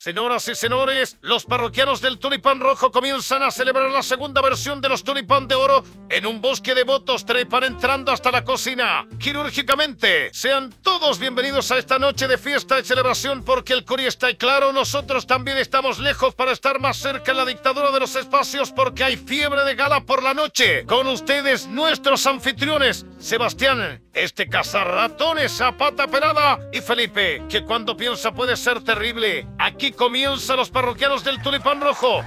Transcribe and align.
Señoras 0.00 0.46
y 0.46 0.54
señores, 0.54 1.18
los 1.22 1.44
parroquianos 1.44 2.00
del 2.00 2.20
Tulipán 2.20 2.60
Rojo 2.60 2.92
comienzan 2.92 3.42
a 3.42 3.50
celebrar 3.50 3.90
la 3.90 4.04
segunda 4.04 4.40
versión 4.40 4.80
de 4.80 4.88
los 4.88 5.02
Tulipán 5.02 5.48
de 5.48 5.56
Oro 5.56 5.82
en 6.08 6.24
un 6.24 6.40
bosque 6.40 6.76
de 6.76 6.84
votos 6.84 7.26
trepan 7.26 7.64
entrando 7.64 8.12
hasta 8.12 8.30
la 8.30 8.44
cocina. 8.44 9.08
Quirúrgicamente, 9.18 10.32
sean 10.32 10.72
todos 10.84 11.18
bienvenidos 11.18 11.72
a 11.72 11.78
esta 11.78 11.98
noche 11.98 12.28
de 12.28 12.38
fiesta 12.38 12.78
y 12.78 12.84
celebración 12.84 13.42
porque 13.42 13.72
el 13.72 13.84
Curi 13.84 14.06
está 14.06 14.32
claro, 14.36 14.72
nosotros 14.72 15.26
también 15.26 15.58
estamos 15.58 15.98
lejos 15.98 16.32
para 16.32 16.52
estar 16.52 16.78
más 16.78 16.96
cerca 16.98 17.32
en 17.32 17.38
la 17.38 17.44
dictadura 17.44 17.90
de 17.90 17.98
los 17.98 18.14
espacios 18.14 18.70
porque 18.70 19.02
hay 19.02 19.16
fiebre 19.16 19.64
de 19.64 19.74
gala 19.74 20.02
por 20.02 20.22
la 20.22 20.32
noche. 20.32 20.86
Con 20.86 21.08
ustedes, 21.08 21.66
nuestros 21.66 22.24
anfitriones, 22.24 23.04
Sebastián, 23.18 24.00
este 24.22 24.48
cazarratones 24.48 25.60
a 25.60 25.76
pata 25.76 26.06
pelada 26.08 26.58
y 26.72 26.80
Felipe, 26.80 27.42
que 27.48 27.62
cuando 27.62 27.96
piensa 27.96 28.32
puede 28.32 28.56
ser 28.56 28.82
terrible. 28.82 29.46
Aquí 29.58 29.92
comienza 29.92 30.56
los 30.56 30.70
parroquianos 30.70 31.22
del 31.22 31.40
Tulipán 31.40 31.80
Rojo. 31.80 32.22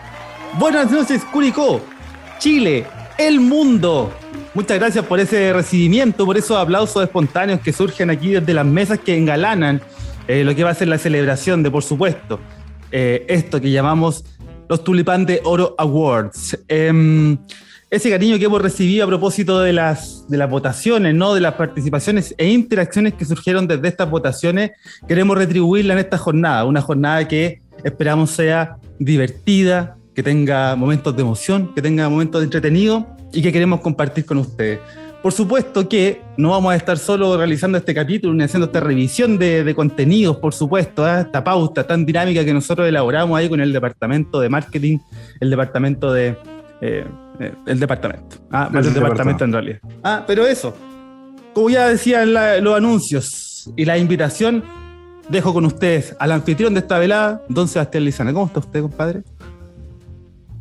Buenas 0.53 0.89
noches, 0.89 1.23
Curicó, 1.25 1.81
Chile, 2.39 2.85
el 3.17 3.39
mundo. 3.39 4.13
Muchas 4.53 4.79
gracias 4.79 5.05
por 5.05 5.19
ese 5.19 5.53
recibimiento, 5.53 6.25
por 6.25 6.37
esos 6.37 6.57
aplausos 6.57 7.03
espontáneos 7.03 7.59
que 7.59 7.73
surgen 7.73 8.09
aquí 8.09 8.29
desde 8.29 8.53
las 8.53 8.65
mesas 8.65 8.99
que 8.99 9.17
engalanan 9.17 9.81
eh, 10.27 10.43
lo 10.43 10.55
que 10.55 10.63
va 10.63 10.69
a 10.69 10.75
ser 10.75 10.87
la 10.87 10.97
celebración 10.97 11.63
de, 11.63 11.71
por 11.71 11.83
supuesto, 11.83 12.39
eh, 12.91 13.25
esto 13.27 13.59
que 13.59 13.71
llamamos 13.71 14.23
los 14.69 14.83
Tulipán 14.83 15.25
de 15.25 15.41
Oro 15.43 15.75
Awards. 15.77 16.57
Em, 16.67 17.37
ese 17.91 18.09
cariño 18.09 18.39
que 18.39 18.45
hemos 18.45 18.61
recibido 18.61 19.03
a 19.03 19.07
propósito 19.07 19.59
de 19.59 19.73
las, 19.73 20.25
de 20.29 20.37
las 20.37 20.49
votaciones, 20.49 21.13
¿no? 21.13 21.33
de 21.33 21.41
las 21.41 21.55
participaciones 21.55 22.33
e 22.37 22.47
interacciones 22.47 23.15
que 23.15 23.25
surgieron 23.25 23.67
desde 23.67 23.89
estas 23.89 24.09
votaciones, 24.09 24.71
queremos 25.09 25.37
retribuirla 25.37 25.93
en 25.93 25.99
esta 25.99 26.17
jornada, 26.17 26.63
una 26.63 26.81
jornada 26.81 27.27
que 27.27 27.61
esperamos 27.83 28.31
sea 28.31 28.77
divertida, 28.97 29.97
que 30.15 30.23
tenga 30.23 30.73
momentos 30.77 31.13
de 31.17 31.21
emoción, 31.21 31.73
que 31.75 31.81
tenga 31.81 32.07
momentos 32.07 32.39
de 32.39 32.45
entretenido 32.45 33.07
y 33.33 33.41
que 33.41 33.51
queremos 33.51 33.81
compartir 33.81 34.25
con 34.25 34.37
ustedes. 34.37 34.79
Por 35.21 35.33
supuesto 35.33 35.87
que 35.89 36.21
no 36.37 36.51
vamos 36.51 36.71
a 36.71 36.77
estar 36.77 36.97
solo 36.97 37.35
realizando 37.37 37.77
este 37.77 37.93
capítulo 37.93 38.33
ni 38.33 38.43
haciendo 38.43 38.67
esta 38.67 38.79
revisión 38.79 39.37
de, 39.37 39.73
contenidos, 39.75 40.37
por 40.37 40.53
supuesto, 40.53 41.05
¿eh? 41.05 41.21
esta 41.21 41.43
pauta 41.43 41.85
tan 41.85 42.05
dinámica 42.05 42.45
que 42.45 42.53
nosotros 42.53 42.87
elaboramos 42.87 43.37
ahí 43.37 43.49
con 43.49 43.59
el 43.59 43.73
departamento 43.73 44.39
de 44.39 44.47
marketing, 44.47 44.97
el 45.41 45.49
departamento 45.49 46.11
de, 46.11 46.37
eh, 46.81 47.05
eh, 47.39 47.53
el 47.67 47.79
departamento. 47.79 48.37
Ah, 48.51 48.69
más 48.71 48.85
el 48.85 48.93
departamento 48.93 49.45
en 49.45 49.53
realidad. 49.53 49.79
Ah, 50.03 50.23
pero 50.25 50.45
eso. 50.45 50.75
Como 51.53 51.69
ya 51.69 51.87
decía 51.87 52.23
en 52.23 52.63
los 52.63 52.75
anuncios 52.75 53.71
y 53.75 53.85
la 53.85 53.97
invitación, 53.97 54.63
dejo 55.29 55.53
con 55.53 55.65
ustedes 55.65 56.15
al 56.19 56.31
anfitrión 56.31 56.73
de 56.73 56.79
esta 56.79 56.97
velada, 56.97 57.43
don 57.49 57.67
Sebastián 57.67 58.05
Lizana. 58.05 58.33
¿Cómo 58.33 58.47
está 58.47 58.59
usted, 58.59 58.81
compadre? 58.81 59.23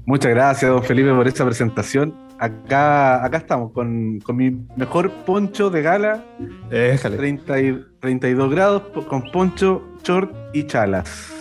Muchas 0.05 0.31
gracias, 0.31 0.71
don 0.71 0.83
Felipe, 0.83 1.13
por 1.13 1.27
esta 1.27 1.45
presentación. 1.45 2.15
Acá, 2.39 3.25
acá 3.25 3.37
estamos 3.39 3.73
con, 3.73 4.19
con 4.21 4.37
mi 4.37 4.51
mejor 4.77 5.11
poncho 5.25 5.71
de 5.71 5.83
gala. 5.83 6.25
Déjale. 6.71 7.17
30 7.17 7.61
y, 7.61 7.85
32 8.01 8.51
grados 8.51 8.83
con 9.09 9.31
poncho, 9.31 9.83
short 10.03 10.35
y 10.53 10.65
chalas. 10.65 11.33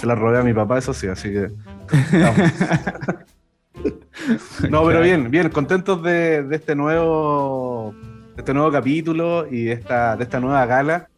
Se 0.00 0.06
la 0.06 0.14
robé 0.14 0.38
a 0.38 0.42
mi 0.42 0.54
papá, 0.54 0.78
eso 0.78 0.94
sí, 0.94 1.06
así 1.08 1.30
que. 1.30 1.48
No, 4.68 4.84
pero 4.86 5.00
bien, 5.02 5.30
bien, 5.30 5.48
contentos 5.50 6.02
de, 6.02 6.46
este 6.50 6.74
nuevo 6.74 7.94
este 8.36 8.54
nuevo 8.54 8.72
capítulo 8.72 9.46
y 9.50 9.64
de 9.64 9.72
esta, 9.72 10.16
de 10.16 10.24
esta 10.24 10.40
nueva 10.40 10.64
gala, 10.64 11.08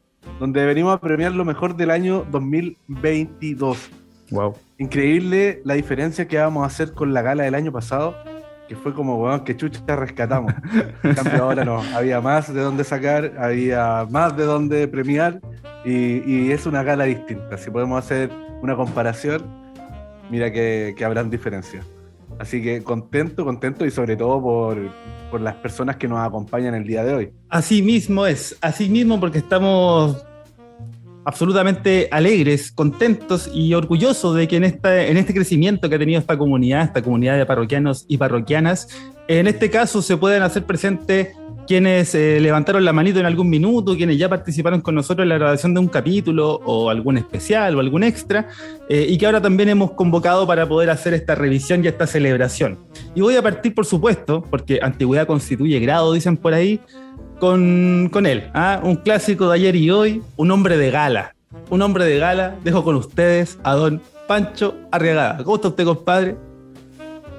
donde 0.41 0.65
venimos 0.67 0.95
a 0.95 1.01
premiar 1.01 1.33
lo 1.33 1.45
mejor 1.45 1.77
del 1.77 1.91
año 1.91 2.27
2022. 2.31 3.91
Wow. 4.31 4.55
Increíble 4.79 5.61
la 5.65 5.75
diferencia 5.75 6.27
que 6.27 6.39
vamos 6.39 6.65
a 6.65 6.67
hacer 6.67 6.93
con 6.93 7.15
la 7.15 7.23
gala 7.23 7.45
del 7.45 7.55
año 7.55 7.71
pasado, 7.71 8.17
que 8.69 8.75
fue 8.75 8.93
como, 8.95 9.19
bueno, 9.19 9.45
que 9.45 9.57
chucha 9.57 9.95
rescatamos. 9.95 10.53
En 11.03 11.15
cambio, 11.15 11.45
ahora 11.45 11.65
no, 11.65 11.83
había 11.95 12.21
más 12.21 12.53
de 12.53 12.61
dónde 12.61 12.83
sacar, 12.83 13.35
había 13.39 14.07
más 14.11 14.37
de 14.37 14.45
dónde 14.45 14.89
premiar, 14.89 15.41
y, 15.85 16.51
es 16.51 16.67
una 16.67 16.83
gala 16.83 17.05
distinta. 17.05 17.59
Si 17.59 17.71
podemos 17.71 18.05
hacer 18.05 18.31
una 18.63 18.75
comparación, 18.75 19.43
mira 20.31 20.53
que, 20.53 20.95
que 20.97 21.05
habrán 21.05 21.31
diferencias. 21.31 21.87
Así 22.39 22.63
que 22.63 22.83
contento, 22.83 23.45
contento 23.45 23.85
y 23.87 23.91
sobre 23.91 24.17
todo 24.17 24.43
por, 24.43 24.79
por, 25.31 25.41
las 25.41 25.55
personas 25.57 25.97
que 25.97 26.09
nos 26.09 26.19
acompañan 26.19 26.75
el 26.75 26.85
día 26.85 27.05
de 27.05 27.15
hoy. 27.15 27.33
Así 27.49 27.83
mismo 27.83 28.27
es, 28.27 28.57
así 28.61 28.89
mismo 28.89 29.21
porque 29.21 29.39
estamos 29.39 30.25
absolutamente 31.25 32.09
alegres, 32.11 32.73
contentos 32.73 33.51
y 33.53 33.75
orgullosos 33.75 34.35
de 34.35 34.49
que 34.49 34.57
en, 34.57 34.65
esta, 34.65 35.05
en 35.05 35.17
este 35.17 35.35
crecimiento 35.35 35.89
que 35.89 35.95
ha 35.95 35.99
tenido 35.99 36.21
esta 36.21 36.37
comunidad, 36.37 36.83
esta 36.83 37.03
comunidad 37.03 37.39
de 37.39 37.47
parroquianos 37.47 38.05
y 38.09 38.17
parroquianas, 38.17 38.89
en 39.29 39.47
este 39.47 39.71
caso 39.71 40.03
se 40.03 40.17
pueden 40.17 40.43
hacer 40.43 40.65
presentes 40.65 41.29
quienes 41.67 42.15
eh, 42.15 42.39
levantaron 42.41 42.85
la 42.85 42.93
manito 42.93 43.21
en 43.21 43.27
algún 43.27 43.49
minuto, 43.49 43.97
quienes 43.97 44.19
ya 44.19 44.29
participaron 44.29 44.81
con 44.81 44.95
nosotros 44.95 45.25
en 45.25 45.29
la 45.29 45.39
grabación 45.39 45.75
de 45.75 45.81
un 45.81 45.89
capítulo 45.89 46.61
o 46.65 46.91
algún 46.91 47.19
especial 47.19 47.77
o 47.77 47.81
algún 47.81 48.03
extra, 48.03 48.49
eh, 48.89 49.07
y 49.09 49.19
que 49.19 49.27
ahora 49.27 49.41
también 49.41 49.69
hemos 49.69 49.93
convocado 49.93 50.47
para 50.47 50.69
poder 50.69 50.91
hacer 50.91 51.15
esta 51.15 51.35
revisión 51.35 51.85
y 51.85 51.89
esta 51.89 52.07
celebración. 52.07 52.79
Y 53.15 53.21
voy 53.21 53.37
a 53.37 53.43
partir, 53.43 53.75
por 53.75 53.87
supuesto, 53.87 54.43
porque 54.51 54.81
antigüedad 54.83 55.27
constituye 55.27 55.79
grado, 55.81 56.13
dicen 56.13 56.37
por 56.37 56.55
ahí, 56.55 56.81
con, 57.39 58.09
con 58.13 58.27
él, 58.27 58.45
¿ah? 58.55 58.81
un 58.85 58.97
clásico 58.97 59.49
de 59.49 59.55
ayer 59.57 59.75
y 59.75 59.91
hoy, 59.91 60.23
un 60.37 60.51
hombre 60.51 60.77
de 60.77 60.91
gala. 60.91 61.35
Un 61.71 61.83
hombre 61.83 62.05
de 62.05 62.19
gala, 62.19 62.57
dejo 62.65 62.85
con 62.85 62.97
ustedes 62.97 63.59
a 63.63 63.75
don 63.75 64.01
Pancho 64.27 64.75
Arriagada. 64.91 65.39
¿Cómo 65.45 65.57
está 65.57 65.69
usted, 65.69 65.85
compadre? 65.85 66.37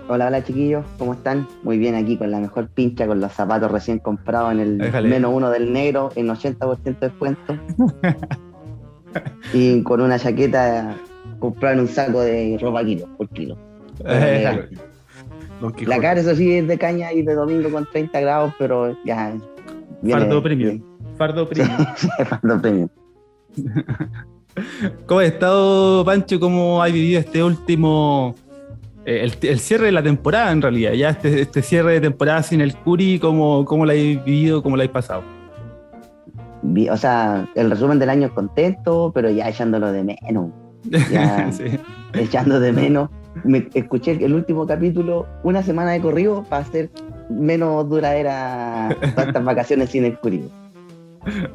Hola, 0.10 0.28
hola 0.28 0.44
chiquillos, 0.44 0.86
¿cómo 1.00 1.14
están? 1.14 1.48
Muy 1.64 1.78
bien 1.78 1.96
aquí 1.96 2.18
con 2.18 2.30
la 2.30 2.40
mejor 2.40 2.68
pincha, 2.68 3.08
con 3.08 3.22
los 3.22 3.32
zapatos 3.32 3.72
recién 3.72 4.00
comprados 4.00 4.52
en 4.52 4.60
el 4.60 4.78
menos 5.08 5.32
uno 5.34 5.50
del 5.50 5.72
negro 5.72 6.12
en 6.16 6.28
80% 6.28 6.84
de 6.84 7.08
descuento. 7.08 7.58
y 9.54 9.82
con 9.84 10.02
una 10.02 10.20
chaqueta 10.20 10.98
comprar 11.40 11.80
un 11.80 11.88
saco 11.88 12.20
de 12.20 12.58
ropa 12.62 12.84
kilo, 12.84 13.08
por 13.18 13.30
kilo. 13.30 13.58
la 14.04 16.00
cara, 16.02 16.20
eso 16.20 16.36
sí, 16.36 16.52
es 16.52 16.68
de 16.68 16.78
caña 16.78 17.14
y 17.14 17.22
de 17.22 17.34
domingo 17.34 17.72
con 17.72 17.88
30 17.90 18.20
grados, 18.20 18.54
pero 18.60 18.98
ya. 19.06 19.34
Fardo 20.10 20.44
premium. 20.44 20.82
Fardo 21.18 21.48
premium. 21.48 21.86
Fardo 22.28 22.62
premium. 22.62 22.90
¿Cómo 25.06 25.20
ha 25.22 25.26
estado, 25.26 26.04
Pancho? 26.04 26.40
¿Cómo 26.42 26.84
ha 26.84 26.88
vivido 26.88 27.22
este 27.22 27.42
último 27.42 28.36
eh, 29.06 29.30
el, 29.42 29.60
cierre 29.60 29.88
de 29.88 29.92
la 29.92 30.04
temporada 30.04 30.52
en 30.52 30.62
realidad, 30.62 30.94
ya 30.94 31.10
este, 31.10 31.42
este 31.42 31.62
cierre 31.62 31.94
de 31.94 32.02
temporada 32.02 32.42
sin 32.44 32.62
el 32.62 32.76
Curi, 32.76 33.20
¿cómo, 33.20 33.66
cómo 33.66 33.86
lo 33.86 33.92
habéis 33.92 34.24
vivido, 34.24 34.64
cómo 34.64 34.78
lo 34.78 34.82
habéis 34.82 34.94
pasado? 34.94 35.24
O 36.90 36.98
sea, 36.98 37.46
el 37.56 37.70
resumen 37.70 38.00
del 38.00 38.10
año 38.10 38.28
es 38.28 38.34
contento, 38.34 39.12
pero 39.14 39.30
ya 39.30 39.50
echándolo 39.50 39.92
de 39.92 40.04
menos. 40.04 40.52
Ya 41.12 41.52
echando 42.14 42.60
de 42.60 42.72
menos. 42.72 43.10
Me 43.44 43.68
escuché 43.74 44.12
el 44.24 44.34
último 44.34 44.66
capítulo 44.66 45.26
una 45.44 45.64
semana 45.64 45.92
de 45.92 46.00
corrido 46.00 46.46
para 46.48 46.62
hacer 46.62 46.90
menos 47.30 47.90
duradera 47.90 48.96
todas 49.14 49.28
estas 49.28 49.44
vacaciones 49.44 49.90
sin 49.90 50.06
el 50.06 50.18
Curi. 50.20 50.50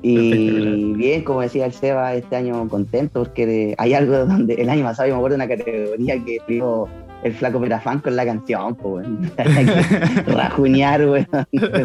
Y 0.02 0.94
bien, 0.94 1.24
como 1.24 1.40
decía 1.40 1.66
el 1.66 1.72
Seba, 1.72 2.14
este 2.14 2.36
año 2.36 2.68
contento 2.68 3.22
porque 3.22 3.74
hay 3.78 3.94
algo 3.94 4.26
donde 4.26 4.54
el 4.54 4.68
año 4.68 4.84
pasado 4.84 5.08
yo 5.08 5.14
me 5.14 5.18
acuerdo 5.18 5.38
de 5.38 5.44
una 5.44 5.56
categoría 5.56 6.24
que 6.24 6.36
escribo 6.36 6.88
el 7.22 7.34
flaco 7.34 7.60
Perafán 7.60 8.00
con 8.00 8.16
la 8.16 8.24
canción, 8.24 8.74
pues, 8.76 9.06
Rajuñar, 10.26 11.04
weón, 11.08 11.26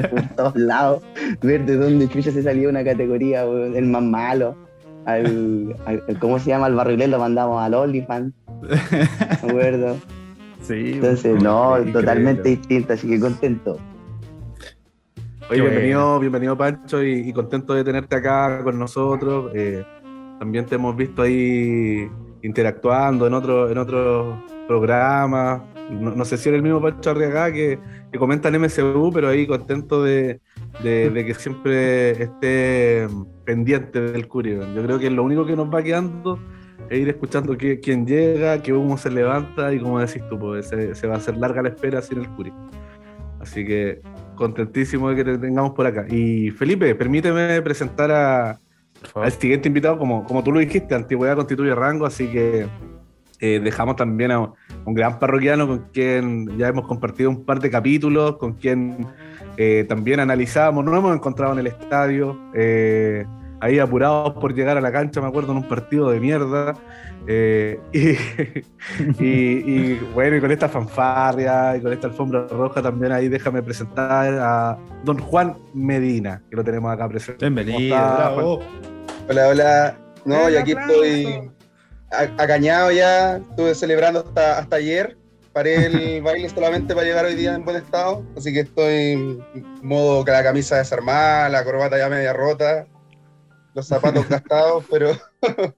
por 0.10 0.22
todos 0.36 0.56
lados, 0.56 1.04
ver 1.42 1.66
de 1.66 1.78
dónde 1.78 2.08
chucha 2.08 2.32
se 2.32 2.44
salió 2.44 2.70
una 2.70 2.84
categoría, 2.84 3.46
weón, 3.46 3.76
el 3.76 3.86
más 3.86 4.04
malo. 4.04 4.56
Al, 5.06 5.76
¿Cómo 6.20 6.40
se 6.40 6.50
llama? 6.50 6.68
Al 6.68 6.76
barrilé 6.76 7.08
lo 7.08 7.20
mandamos 7.20 7.62
al 7.62 7.74
OnlyFans. 7.74 8.34
¿De 8.62 9.50
acuerdo? 9.50 9.98
Sí. 10.62 10.94
Entonces, 10.94 11.44
no, 11.44 11.76
totalmente 11.92 12.50
distinto, 12.50 12.94
así 12.94 13.10
que 13.10 13.20
contento. 13.20 13.78
Oye, 15.50 15.62
bienvenido, 15.62 16.20
bienvenido 16.20 16.58
Pancho 16.58 17.04
y, 17.04 17.34
contento 17.34 17.74
de 17.74 17.84
tenerte 17.84 18.16
acá 18.16 18.64
con 18.64 18.80
nosotros. 18.80 19.52
Eh, 19.54 19.84
también 20.40 20.66
te 20.66 20.76
hemos 20.76 20.96
visto 20.96 21.24
ahí 21.24 22.08
interactuando 22.42 23.28
en 23.28 23.34
otro, 23.34 23.70
en 23.70 23.78
otros 23.78 24.38
programas. 24.68 25.62
No, 25.90 26.26
sé 26.26 26.38
si 26.38 26.50
era 26.50 26.58
el 26.58 26.64
mismo 26.64 26.82
Pancho 26.82 27.12
Arriaga 27.12 27.52
que, 27.52 27.78
que 28.12 28.18
comenta 28.18 28.50
en 28.50 28.62
MSU, 28.62 29.12
pero 29.14 29.30
ahí 29.30 29.46
contento 29.46 30.04
de, 30.04 30.40
que 30.82 31.34
siempre 31.38 32.12
esté 32.12 33.08
pendiente 33.46 34.00
del 34.00 34.28
Curi. 34.28 34.56
Yo 34.76 34.84
creo 34.84 35.00
que 35.00 35.10
lo 35.10 35.24
único 35.24 35.46
que 35.46 35.56
nos 35.56 35.74
va 35.74 35.84
quedando 35.84 36.40
es 36.90 37.00
ir 37.00 37.10
escuchando 37.10 37.58
quién 37.58 38.08
llega, 38.08 38.62
qué 38.62 38.74
humo 38.74 38.98
se 38.98 39.12
levanta 39.12 39.74
y 39.74 39.80
como 39.80 40.00
decís 40.00 40.24
tú, 40.30 40.40
pues, 40.40 40.68
se, 40.70 41.08
va 41.08 41.16
a 41.16 41.18
hacer 41.18 41.38
larga 41.38 41.62
la 41.62 41.70
espera 41.70 42.02
sin 42.02 42.20
el 42.20 42.30
Curi. 42.30 42.54
Así 43.40 43.66
que 43.66 44.02
contentísimo 44.36 45.10
de 45.10 45.18
que 45.18 45.24
te 45.26 45.38
tengamos 45.38 45.74
por 45.74 45.86
acá. 45.86 46.06
Y 46.10 46.50
Felipe, 46.52 46.96
permíteme 46.96 47.62
presentar 47.62 48.10
a, 48.10 48.60
al 49.16 49.32
siguiente 49.34 49.68
invitado, 49.68 49.98
como, 49.98 50.24
como 50.24 50.44
tú 50.44 50.52
lo 50.52 50.60
dijiste, 50.60 50.96
antigüedad 50.96 51.36
constituye 51.36 51.76
rango, 51.76 52.06
así 52.06 52.28
que 52.28 52.68
eh, 53.46 53.60
dejamos 53.62 53.98
también 53.98 54.32
a 54.32 54.40
un 54.40 54.94
gran 54.94 55.20
parroquiano 55.20 55.68
con 55.68 55.80
quien 55.92 56.58
ya 56.58 56.70
hemos 56.70 56.88
compartido 56.88 57.30
un 57.30 57.44
par 57.44 57.60
de 57.60 57.70
capítulos, 57.70 58.38
con 58.38 58.54
quien 58.54 59.06
eh, 59.58 59.86
también 59.90 60.22
analizamos, 60.22 60.86
nos 60.86 60.98
hemos 60.98 61.14
encontrado 61.14 61.52
en 61.52 61.60
el 61.60 61.68
estadio, 61.68 62.40
eh, 62.54 63.26
ahí 63.60 63.80
apurados 63.80 64.36
por 64.36 64.56
llegar 64.56 64.78
a 64.78 64.82
la 64.82 64.94
cancha, 64.94 65.20
me 65.20 65.28
acuerdo, 65.28 65.52
en 65.52 65.58
un 65.58 65.68
partido 65.68 66.10
de 66.10 66.22
mierda. 66.22 66.76
y, 67.28 67.76
bueno, 70.14 70.38
y 70.38 70.40
con 70.40 70.52
esta 70.52 70.70
fanfarria 70.70 71.76
y 71.76 71.82
con 71.82 71.92
esta 71.92 72.08
alfombra 72.08 72.48
roja 72.48 72.82
también 72.82 73.12
ahí 73.12 73.28
déjame 73.28 73.62
presentar 73.62 74.36
a 74.40 74.78
don 75.04 75.18
Juan 75.18 75.58
Medina, 75.74 76.42
que 76.50 76.56
lo 76.56 76.64
tenemos 76.64 76.94
acá 76.94 77.10
presente. 77.10 77.50
Bienvenido. 77.50 78.62
Hola, 79.28 79.50
hola. 79.50 79.98
No, 80.24 80.50
y 80.50 80.56
aquí 80.56 80.72
estoy 80.72 81.52
acañado 82.14 82.92
ya, 82.92 83.38
estuve 83.38 83.76
celebrando 83.76 84.20
hasta, 84.20 84.60
hasta 84.60 84.76
ayer, 84.78 85.18
paré 85.52 85.86
el 85.86 86.22
baile 86.24 86.50
solamente 86.50 86.94
para 86.94 87.06
llegar 87.06 87.26
hoy 87.26 87.36
día 87.36 87.56
en 87.56 87.66
buen 87.66 87.78
estado, 87.78 88.26
así 88.38 88.54
que 88.54 88.62
estoy 88.62 89.12
en 89.12 89.46
modo 89.82 90.24
que 90.26 90.32
la 90.32 90.44
camisa 90.44 90.78
desarmada, 90.78 91.50
la 91.50 91.64
corbata 91.64 91.98
ya 91.98 92.10
media 92.10 92.34
rota, 92.34 92.88
los 93.74 93.88
zapatos 93.88 94.28
gastados, 94.30 94.86
pero 94.90 95.12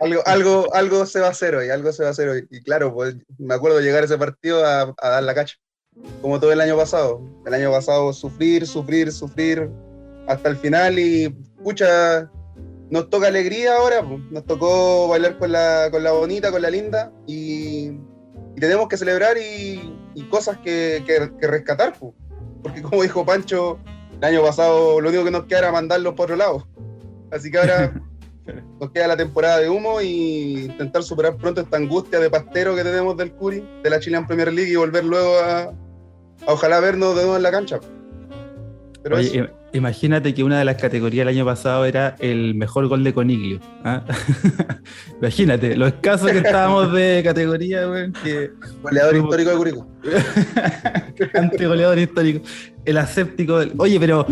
algo, 0.00 0.22
algo, 0.26 0.74
algo 0.74 1.06
se 1.06 1.20
va 1.20 1.28
a 1.28 1.30
hacer 1.30 1.54
hoy, 1.54 1.70
algo 1.70 1.92
se 1.92 2.02
va 2.02 2.08
a 2.10 2.12
hacer 2.12 2.28
hoy. 2.28 2.46
Y 2.50 2.62
claro, 2.62 2.92
pues 2.94 3.16
me 3.38 3.54
acuerdo 3.54 3.80
llegar 3.80 4.02
a 4.02 4.06
ese 4.06 4.18
partido 4.18 4.64
a, 4.64 4.94
a 4.98 5.08
dar 5.08 5.22
la 5.22 5.34
cacha, 5.34 5.56
como 6.20 6.40
todo 6.40 6.52
el 6.52 6.60
año 6.60 6.76
pasado. 6.76 7.20
El 7.46 7.54
año 7.54 7.70
pasado 7.70 8.12
sufrir, 8.12 8.66
sufrir, 8.66 9.12
sufrir 9.12 9.70
hasta 10.28 10.48
el 10.48 10.56
final 10.56 10.98
y 10.98 11.28
pucha, 11.62 12.30
nos 12.90 13.10
toca 13.10 13.28
alegría 13.28 13.76
ahora, 13.76 14.02
nos 14.30 14.44
tocó 14.44 15.08
bailar 15.08 15.38
con 15.38 15.52
la, 15.52 15.88
con 15.90 16.02
la 16.02 16.12
bonita, 16.12 16.50
con 16.50 16.62
la 16.62 16.70
linda, 16.70 17.12
y, 17.26 17.92
tenemos 18.58 18.88
que 18.88 18.96
celebrar 18.96 19.36
y, 19.36 19.92
cosas 20.30 20.58
que, 20.58 21.02
rescatar, 21.40 21.94
porque 22.62 22.82
como 22.82 23.02
dijo 23.02 23.24
Pancho, 23.24 23.78
el 24.16 24.24
año 24.24 24.42
pasado 24.42 25.00
lo 25.00 25.08
único 25.10 25.24
que 25.24 25.30
nos 25.30 25.44
queda 25.44 25.58
era 25.58 25.72
mandarlos 25.72 26.14
por 26.14 26.24
otro 26.24 26.36
lado. 26.36 26.66
Así 27.30 27.50
que 27.50 27.58
ahora 27.58 27.92
nos 28.80 28.90
queda 28.92 29.08
la 29.08 29.16
temporada 29.16 29.58
de 29.58 29.68
humo 29.68 30.00
y 30.00 30.64
intentar 30.64 31.02
superar 31.02 31.36
pronto 31.36 31.60
esta 31.60 31.76
angustia 31.76 32.18
de 32.18 32.30
pastero 32.30 32.74
que 32.74 32.82
tenemos 32.82 33.16
del 33.16 33.32
Curi, 33.32 33.62
de 33.82 33.90
la 33.90 34.00
Chilean 34.00 34.26
Premier 34.26 34.52
League 34.52 34.72
y 34.72 34.76
volver 34.76 35.04
luego 35.04 35.38
a, 35.38 35.62
a 35.64 35.74
ojalá 36.46 36.80
vernos 36.80 37.14
de 37.14 37.22
nuevo 37.22 37.36
en 37.36 37.42
la 37.42 37.50
cancha. 37.50 37.78
Pero 39.02 39.18
Imagínate 39.76 40.32
que 40.32 40.42
una 40.42 40.58
de 40.58 40.64
las 40.64 40.76
categorías 40.76 41.22
el 41.22 41.28
año 41.28 41.44
pasado 41.44 41.84
era 41.84 42.16
el 42.18 42.54
mejor 42.54 42.88
gol 42.88 43.04
de 43.04 43.12
Coniglio. 43.12 43.60
¿ah? 43.84 44.02
Imagínate, 45.20 45.76
lo 45.76 45.86
escaso 45.86 46.26
que 46.26 46.38
estábamos 46.38 46.92
de 46.92 47.20
categoría, 47.22 47.84
güey. 47.84 48.10
Goleador 48.82 49.16
histórico 49.16 49.50
de 49.50 49.56
Curicó. 49.56 49.88
Antigoleador 51.34 51.98
histórico. 51.98 52.46
El 52.86 52.96
aséptico. 52.96 53.60
Oye, 53.76 54.00
pero 54.00 54.26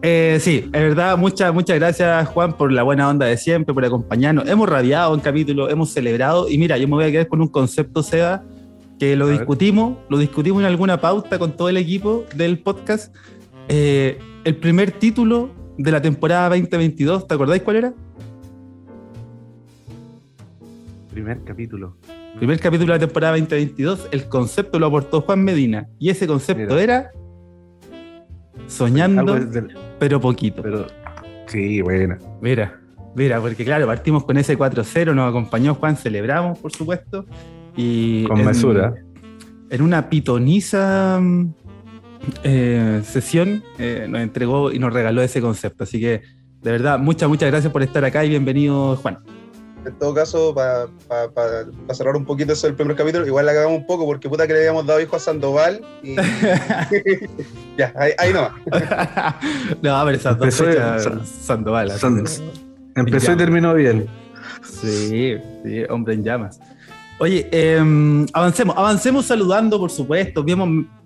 eh, 0.00 0.38
sí, 0.40 0.64
es 0.64 0.70
verdad, 0.70 1.18
muchas, 1.18 1.52
muchas 1.52 1.78
gracias, 1.78 2.28
Juan, 2.28 2.56
por 2.56 2.72
la 2.72 2.82
buena 2.82 3.08
onda 3.08 3.26
de 3.26 3.36
siempre, 3.36 3.74
por 3.74 3.84
acompañarnos. 3.84 4.48
Hemos 4.48 4.66
radiado 4.66 5.14
en 5.14 5.20
capítulo, 5.20 5.68
hemos 5.68 5.90
celebrado. 5.90 6.48
Y 6.48 6.56
mira, 6.56 6.78
yo 6.78 6.88
me 6.88 6.94
voy 6.94 7.04
a 7.04 7.10
quedar 7.10 7.28
con 7.28 7.42
un 7.42 7.48
concepto, 7.48 8.02
Seda, 8.02 8.44
que 8.98 9.14
lo 9.14 9.28
discutimos, 9.28 9.98
lo 10.08 10.16
discutimos 10.16 10.60
en 10.60 10.66
alguna 10.66 11.02
pauta 11.02 11.38
con 11.38 11.54
todo 11.54 11.68
el 11.68 11.76
equipo 11.76 12.24
del 12.34 12.60
podcast. 12.60 13.14
Eh, 13.68 14.18
el 14.46 14.54
primer 14.54 14.92
título 14.92 15.50
de 15.76 15.90
la 15.90 16.00
temporada 16.00 16.48
2022, 16.50 17.26
¿te 17.26 17.34
acordáis 17.34 17.62
cuál 17.62 17.76
era? 17.78 17.94
Primer 21.10 21.42
capítulo. 21.42 21.96
Primer 22.36 22.60
capítulo 22.60 22.92
de 22.92 23.00
la 23.00 23.06
temporada 23.06 23.32
2022, 23.32 24.08
el 24.12 24.28
concepto 24.28 24.78
lo 24.78 24.86
aportó 24.86 25.22
Juan 25.22 25.42
Medina. 25.42 25.88
Y 25.98 26.10
ese 26.10 26.28
concepto 26.28 26.78
era 26.78 27.10
soñando, 28.68 29.36
pero 29.98 30.20
poquito. 30.20 30.62
Pero, 30.62 30.86
sí, 31.46 31.82
bueno. 31.82 32.16
Mira, 32.40 32.80
mira, 33.16 33.40
porque 33.40 33.64
claro, 33.64 33.88
partimos 33.88 34.22
con 34.22 34.36
ese 34.36 34.56
4-0, 34.56 35.12
nos 35.12 35.28
acompañó 35.28 35.74
Juan, 35.74 35.96
celebramos, 35.96 36.56
por 36.60 36.70
supuesto. 36.70 37.26
Y 37.76 38.22
con 38.28 38.44
mesura. 38.44 38.94
En 39.70 39.82
una 39.82 40.08
pitoniza 40.08 41.18
mm, 41.20 41.65
eh, 42.42 43.02
sesión 43.04 43.62
eh, 43.78 44.06
nos 44.08 44.20
entregó 44.20 44.72
y 44.72 44.78
nos 44.78 44.92
regaló 44.92 45.22
ese 45.22 45.40
concepto. 45.40 45.84
Así 45.84 46.00
que, 46.00 46.22
de 46.62 46.70
verdad, 46.70 46.98
muchas, 46.98 47.28
muchas 47.28 47.50
gracias 47.50 47.72
por 47.72 47.82
estar 47.82 48.04
acá 48.04 48.24
y 48.24 48.30
bienvenido, 48.30 48.96
Juan. 48.96 49.18
En 49.84 49.96
todo 49.98 50.14
caso, 50.14 50.52
para 50.52 50.88
cerrar 51.94 52.16
un 52.16 52.24
poquito 52.24 52.52
eso 52.52 52.66
del 52.66 52.74
primer 52.74 52.96
capítulo, 52.96 53.24
igual 53.24 53.46
la 53.46 53.52
acabamos 53.52 53.78
un 53.78 53.86
poco 53.86 54.04
porque 54.04 54.28
puta 54.28 54.44
que 54.46 54.52
le 54.52 54.58
habíamos 54.60 54.84
dado 54.84 55.00
hijo 55.00 55.14
a 55.14 55.20
Sandoval 55.20 55.80
y. 56.02 56.16
ya, 57.78 57.92
ahí, 57.94 58.12
ahí 58.18 58.32
no. 58.32 58.50
no, 59.82 60.04
ver, 60.04 60.16
esas 60.16 60.36
dos 60.38 60.60
Sandoval. 61.24 61.92
Empezó 62.96 63.32
y 63.32 63.36
terminó 63.36 63.74
bien. 63.74 64.08
Sí, 64.64 65.36
sí, 65.62 65.84
hombre 65.88 66.14
en 66.14 66.24
llamas. 66.24 66.58
Oye, 67.18 67.48
em, 67.50 68.26
avancemos, 68.34 68.76
avancemos 68.76 69.24
saludando, 69.24 69.78
por 69.78 69.90
supuesto. 69.90 70.44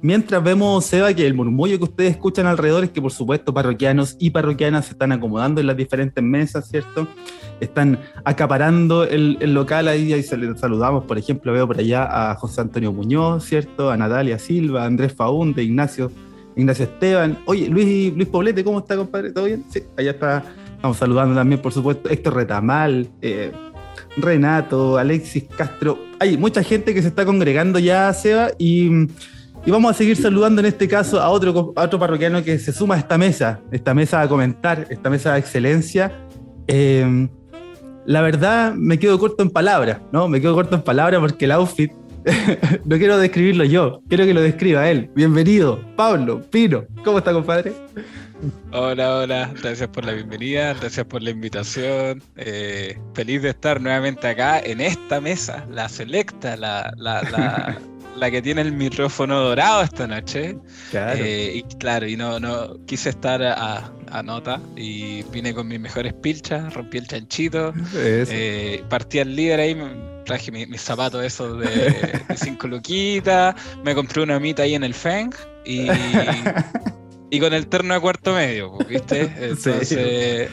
mientras 0.03 0.43
vemos, 0.43 0.85
Seba, 0.85 1.15
que 1.15 1.25
el 1.25 1.35
murmullo 1.35 1.79
que 1.79 1.85
ustedes 1.85 2.11
escuchan 2.13 2.47
alrededor 2.47 2.83
es 2.83 2.91
que, 2.91 3.01
por 3.01 3.13
supuesto, 3.13 3.55
parroquianos 3.55 4.17
y 4.19 4.31
parroquianas 4.31 4.87
se 4.87 4.93
están 4.93 5.13
acomodando 5.13 5.61
en 5.61 5.69
las 5.69 5.77
diferentes 5.77 6.23
mesas, 6.23 6.69
¿cierto? 6.69 7.07
Están 7.61 8.01
acaparando 8.25 9.05
el, 9.05 9.39
local 9.55 9.87
ahí, 9.87 10.13
ahí 10.13 10.25
saludamos, 10.25 11.05
por 11.05 11.17
ejemplo, 11.17 11.53
veo 11.53 11.69
por 11.69 11.79
allá 11.79 12.31
a 12.33 12.35
José 12.35 12.63
Antonio 12.63 12.93
Muñoz, 12.93 13.45
¿cierto? 13.45 13.89
A 13.91 13.97
Natalia 13.97 14.41
Silva, 14.41 14.83
a 14.83 14.87
Andrés 14.87 15.13
Faunde, 15.13 15.63
Ignacio, 15.63 16.11
Ignacio 16.57 16.87
Esteban. 16.87 17.39
Oye, 17.45 17.69
Luis, 17.69 18.13
Luis 18.17 18.29
Poblete, 18.29 18.65
¿cómo 18.65 18.81
está, 18.81 18.97
compadre? 18.97 19.31
¿Todo 19.31 19.45
bien? 19.45 19.65
Sí, 19.71 19.85
allá 19.97 20.11
está. 20.11 20.43
Estamos 20.75 20.97
saludando 20.97 21.35
también, 21.35 21.61
por 21.61 21.73
supuesto, 21.73 22.09
Héctor 22.09 22.37
Retamal, 22.37 23.07
eh, 23.21 23.53
Renato, 24.17 24.99
Alexis 24.99 25.45
Castro. 25.57 25.99
Hay 26.19 26.37
mucha 26.37 26.63
gente 26.63 26.95
que 26.95 27.03
se 27.03 27.09
está 27.09 27.25
congregando 27.25 27.79
ya, 27.79 28.13
Seba, 28.13 28.51
y, 28.59 29.07
vamos 29.67 29.91
a 29.91 29.95
seguir 29.95 30.17
saludando 30.17 30.61
en 30.61 30.67
este 30.67 30.89
caso 30.89 31.21
a 31.21 31.29
otro, 31.29 31.73
otro 31.77 31.99
parroquiano 31.99 32.43
que 32.43 32.59
se 32.59 32.73
suma 32.73 32.97
a 32.97 32.99
esta 32.99 33.19
mesa, 33.19 33.61
esta 33.71 33.95
mesa 33.95 34.21
a 34.21 34.29
comentar, 34.29 34.87
esta 34.91 35.11
mesa 35.11 35.35
de 35.35 35.41
excelencia. 35.41 36.13
Eh, 36.67 37.29
la 38.07 38.23
verdad, 38.23 38.75
me 38.75 38.99
quedo 38.99 39.19
corto 39.19 39.43
en 39.43 39.51
palabras, 39.51 40.01
¿no? 40.13 40.29
Me 40.29 40.41
quedo 40.41 40.55
corto 40.55 40.77
en 40.77 40.83
palabras 40.83 41.21
porque 41.21 41.45
el 41.45 41.53
outfit 41.53 41.93
no 42.85 42.99
quiero 42.99 43.19
describirlo 43.19 43.65
yo, 43.65 44.03
quiero 44.09 44.25
que 44.25 44.35
lo 44.35 44.43
describa 44.43 44.91
él. 44.91 45.11
Bienvenido, 45.15 45.81
Pablo 45.97 46.43
Pino. 46.51 46.85
¿Cómo 47.05 47.19
está, 47.19 47.33
compadre? 47.33 47.73
Hola, 48.73 49.17
hola, 49.17 49.53
gracias 49.63 49.89
por 49.89 50.05
la 50.05 50.13
bienvenida, 50.13 50.75
gracias 50.75 51.07
por 51.07 51.23
la 51.23 51.31
invitación. 51.31 52.23
Eh, 52.37 52.99
feliz 53.15 53.43
de 53.43 53.51
estar 53.51 53.81
nuevamente 53.81 54.27
acá 54.27 54.61
en 54.61 54.81
esta 54.81 55.21
mesa, 55.21 55.67
la 55.71 55.89
selecta, 55.89 56.57
la, 56.57 56.93
la, 56.97 57.23
la, 57.23 57.79
que 58.31 58.43
tiene 58.43 58.61
el 58.63 58.73
micrófono 58.73 59.41
dorado 59.41 59.83
esta 59.83 60.07
noche. 60.07 60.57
Claro. 60.91 61.19
Eh, 61.23 61.53
y 61.57 61.63
claro, 61.77 62.07
y 62.07 62.17
no, 62.17 62.39
no 62.39 62.85
quise 62.87 63.11
estar 63.11 63.43
a, 63.43 63.93
nota 64.23 64.61
y 64.77 65.23
vine 65.25 65.55
con 65.55 65.69
mis 65.69 65.81
mejores 65.81 66.13
pilchas, 66.15 66.75
rompí 66.75 66.99
el 66.99 67.07
chanchito, 67.07 67.73
eh, 67.95 68.83
partí 68.89 69.21
al 69.21 69.35
líder 69.35 69.61
ahí, 69.61 69.77
traje 70.27 70.51
mis, 70.51 70.81
zapatos 70.81 71.25
esos 71.25 71.59
de, 71.59 71.67
de 72.29 72.37
cinco 72.37 72.69
luquitas, 72.69 73.55
me 73.85 73.95
compré 73.95 74.23
una 74.23 74.39
mita 74.41 74.65
ahí 74.65 74.75
en 74.75 74.85
el 74.85 74.95
Feng 74.95 75.31
y. 75.65 75.87
y 77.31 77.39
con 77.39 77.55
el 77.55 77.69
terno 77.69 77.95
de 77.95 78.01
cuarto 78.01 78.35
medio, 78.35 78.77
¿viste? 78.89 79.23
Entonces, 79.41 80.51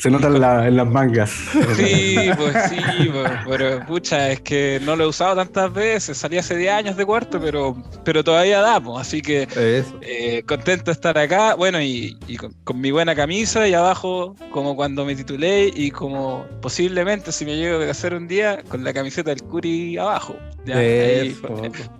Se 0.00 0.10
nota 0.10 0.28
en, 0.66 0.76
las 0.76 0.86
mangas. 0.86 1.30
Sí, 1.76 2.30
pues 2.36 2.54
sí, 2.70 2.78
pues, 3.12 3.32
pero 3.48 3.84
pucha, 3.86 4.30
es 4.30 4.40
que 4.40 4.80
no 4.84 4.94
lo 4.94 5.04
he 5.04 5.06
usado 5.08 5.36
tantas 5.36 5.72
veces, 5.72 6.16
salí 6.16 6.38
hace 6.38 6.56
10 6.56 6.72
años 6.72 6.96
de 6.96 7.04
cuarto, 7.04 7.40
pero, 7.40 7.76
pero 8.04 8.22
todavía 8.22 8.60
damos, 8.60 9.00
así 9.00 9.20
que 9.20 9.48
eh, 9.56 10.42
contento 10.46 10.86
de 10.86 10.92
estar 10.92 11.18
acá, 11.18 11.54
bueno, 11.54 11.80
y, 11.80 12.16
con, 12.64 12.80
mi 12.80 12.90
buena 12.92 13.14
camisa 13.14 13.66
y 13.66 13.74
abajo, 13.74 14.36
como 14.50 14.76
cuando 14.76 15.04
me 15.04 15.16
titulé 15.16 15.72
y 15.74 15.90
como 15.90 16.46
posiblemente 16.62 17.32
si 17.32 17.44
me 17.44 17.56
llego 17.56 17.82
a 17.82 17.90
hacer 17.90 18.14
un 18.14 18.28
día, 18.28 18.62
con 18.68 18.84
la 18.84 18.92
camiseta 18.92 19.30
del 19.30 19.42
Curi 19.42 19.98
abajo. 19.98 20.36
Ya, 20.66 20.74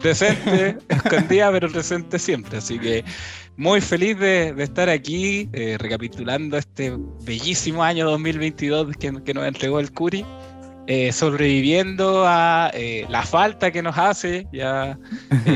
presente, 0.00 0.76
escondida, 0.88 1.52
pero 1.52 1.70
presente 1.70 2.18
siempre, 2.18 2.58
así 2.58 2.80
que 2.80 3.04
muy 3.56 3.80
feliz 3.80 4.18
de, 4.18 4.54
estar 4.58 4.88
aquí 4.88 5.48
eh, 5.52 5.76
recapitulando 5.78 6.56
este 6.56 6.96
bellísimo 7.24 7.82
año 7.82 8.08
2022 8.10 8.96
que, 8.96 9.12
nos 9.12 9.46
entregó 9.46 9.80
el 9.80 9.90
Curi, 9.92 10.24
eh, 10.86 11.10
sobreviviendo 11.12 12.24
a 12.26 12.70
eh, 12.74 13.06
la 13.08 13.22
falta 13.22 13.70
que 13.70 13.82
nos 13.82 13.96
hace 13.96 14.46
ya 14.52 14.98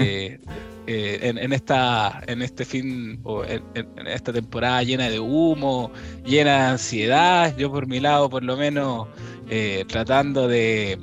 en, 0.86 1.52
esta, 1.52 2.22
en 2.26 2.42
este 2.42 2.64
fin 2.64 3.20
o 3.22 3.44
en, 3.44 3.62
esta 4.06 4.32
temporada 4.32 4.82
llena 4.82 5.08
de 5.08 5.20
humo, 5.20 5.92
llena 6.24 6.64
de 6.64 6.70
ansiedad, 6.70 7.56
yo 7.56 7.70
por 7.70 7.86
mi 7.86 8.00
lado 8.00 8.30
por 8.30 8.42
lo 8.42 8.56
menos 8.56 9.08
tratando 9.88 10.48
de, 10.48 10.98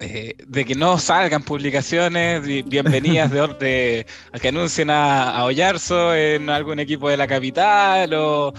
eh, 0.00 0.34
de 0.46 0.64
que 0.64 0.74
no 0.74 0.98
salgan 0.98 1.42
publicaciones 1.42 2.42
bienvenidas 2.42 3.30
de, 3.30 3.46
de, 3.60 4.06
que 4.40 4.48
anuncien 4.48 4.90
a, 4.90 5.30
a, 5.30 5.44
Ollarzo 5.44 6.14
en 6.14 6.50
algún 6.50 6.80
equipo 6.80 7.08
de 7.08 7.16
la 7.16 7.28
capital 7.28 8.12
o, 8.14 8.52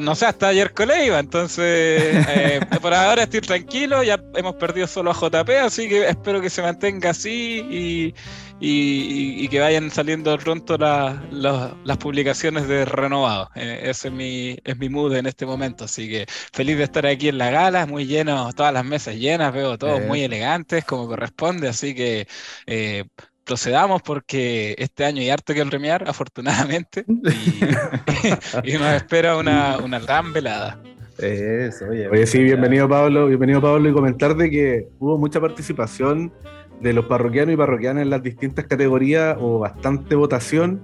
no 0.00 0.14
sé, 0.14 0.26
hasta 0.26 0.48
ayer 0.48 0.72
Coleiva. 0.72 1.18
Entonces, 1.18 2.26
eh, 2.28 2.60
por 2.80 2.94
ahora 2.94 3.24
estoy 3.24 3.40
tranquilo, 3.42 4.02
ya 4.02 4.18
hemos 4.34 4.54
perdido 4.54 4.86
solo 4.86 5.10
a 5.10 5.14
JP, 5.14 5.50
así 5.62 5.88
que 5.88 6.08
espero 6.08 6.40
que 6.40 6.48
se 6.48 6.62
mantenga 6.62 7.10
así 7.10 7.66
y, 7.70 8.14
y, 8.60 9.48
que 9.48 9.58
vayan 9.58 9.90
saliendo 9.90 10.36
pronto 10.38 10.76
las 10.76 11.96
publicaciones 11.98 12.68
de 12.68 12.84
renovado. 12.84 13.50
Eh, 13.54 13.80
ese 13.84 14.08
es 14.08 14.14
mi, 14.14 14.58
es 14.62 14.78
mi 14.78 14.88
mood 14.88 15.14
en 15.16 15.26
este 15.26 15.46
momento. 15.46 15.84
Así 15.84 16.08
que 16.08 16.26
feliz 16.28 16.76
de 16.76 16.84
estar 16.84 17.06
aquí 17.06 17.28
en 17.28 17.38
la 17.38 17.50
gala, 17.50 17.86
muy 17.86 18.06
lleno, 18.06 18.52
todas 18.52 18.72
las 18.72 18.84
mesas 18.84 19.16
llenas, 19.16 19.52
veo 19.52 19.78
todos 19.78 20.02
muy 20.02 20.22
elegantes 20.22 20.84
como 20.84 21.08
corresponde. 21.08 21.68
Así 21.68 21.94
que 21.94 22.26
eh, 22.66 23.04
procedamos 23.44 24.02
porque 24.02 24.74
este 24.78 25.04
año 25.04 25.20
hay 25.20 25.30
harto 25.30 25.54
que 25.54 25.64
premiar, 25.64 26.04
afortunadamente, 26.06 27.04
y, 27.06 28.72
nos 28.78 28.92
espera 28.94 29.36
una, 29.36 29.78
una 29.78 29.98
gran 29.98 30.32
velada. 30.32 30.80
Eso, 31.18 31.86
oye, 31.86 32.08
oye, 32.08 32.26
sí, 32.26 32.42
bienvenido 32.42 32.88
Pablo, 32.88 33.26
bienvenido 33.26 33.60
Pablo 33.60 33.90
y 33.90 33.92
comentar 33.92 34.34
de 34.36 34.50
que 34.50 34.88
hubo 34.98 35.18
mucha 35.18 35.38
participación 35.38 36.32
de 36.80 36.92
los 36.92 37.06
parroquianos 37.06 37.54
y 37.54 37.56
parroquianas 37.56 38.02
en 38.02 38.10
las 38.10 38.22
distintas 38.22 38.66
categorías 38.66 39.36
o 39.40 39.58
bastante 39.58 40.14
votación. 40.14 40.80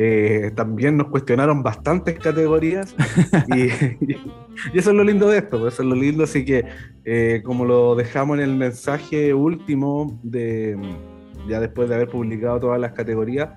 Eh, 0.00 0.52
también 0.54 0.96
nos 0.96 1.08
cuestionaron 1.08 1.62
bastantes 1.62 2.18
categorías. 2.18 2.94
Y, 3.54 4.76
eso 4.76 4.90
es 4.90 4.96
lo 4.96 5.04
lindo 5.04 5.28
de 5.28 5.38
esto, 5.38 5.58
pues, 5.60 5.74
eso 5.74 5.82
es 5.82 5.88
lo 5.88 5.94
lindo, 5.94 6.24
así 6.24 6.44
que 6.44 6.64
eh, 7.04 7.42
como 7.44 7.64
lo 7.64 7.94
dejamos 7.94 8.38
en 8.38 8.44
el 8.44 8.56
mensaje 8.56 9.32
último 9.32 10.18
de 10.24 10.76
ya 11.48 11.60
después 11.60 11.88
de 11.88 11.94
haber 11.94 12.08
publicado 12.08 12.58
todas 12.58 12.80
las 12.80 12.92
categorías, 12.92 13.50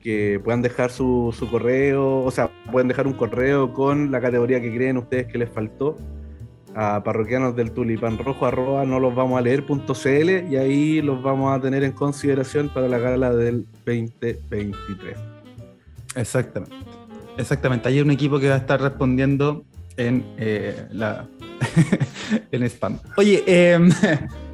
que 0.00 0.40
puedan 0.42 0.62
dejar 0.62 0.90
su, 0.90 1.34
su 1.36 1.50
correo, 1.50 2.20
o 2.20 2.30
sea, 2.30 2.50
pueden 2.72 2.88
dejar 2.88 3.06
un 3.06 3.12
correo 3.12 3.74
con 3.74 4.10
la 4.10 4.20
categoría 4.20 4.60
que 4.60 4.74
creen 4.74 4.96
ustedes 4.96 5.26
que 5.26 5.38
les 5.38 5.50
faltó 5.50 5.96
a 6.74 7.02
parroquianos 7.02 7.56
del 7.56 7.72
tulipán 7.72 8.18
rojo 8.18 8.46
arroba 8.46 8.84
no 8.84 9.00
los 9.00 9.14
vamos 9.14 9.38
a 9.38 9.42
leer.cl 9.42 10.50
y 10.50 10.56
ahí 10.56 11.02
los 11.02 11.22
vamos 11.22 11.56
a 11.56 11.60
tener 11.60 11.84
en 11.84 11.92
consideración 11.92 12.68
para 12.68 12.88
la 12.88 12.98
gala 12.98 13.34
del 13.34 13.66
2023. 13.84 15.16
Exactamente. 16.14 16.76
Exactamente. 17.36 17.88
Hay 17.88 18.00
un 18.00 18.10
equipo 18.10 18.40
que 18.40 18.48
va 18.48 18.56
a 18.56 18.58
estar 18.58 18.80
respondiendo 18.80 19.64
en 19.96 20.24
eh, 20.38 20.86
la 20.90 21.26
en 22.52 22.62
spam. 22.64 22.98
Oye, 23.16 23.44
eh, 23.46 23.78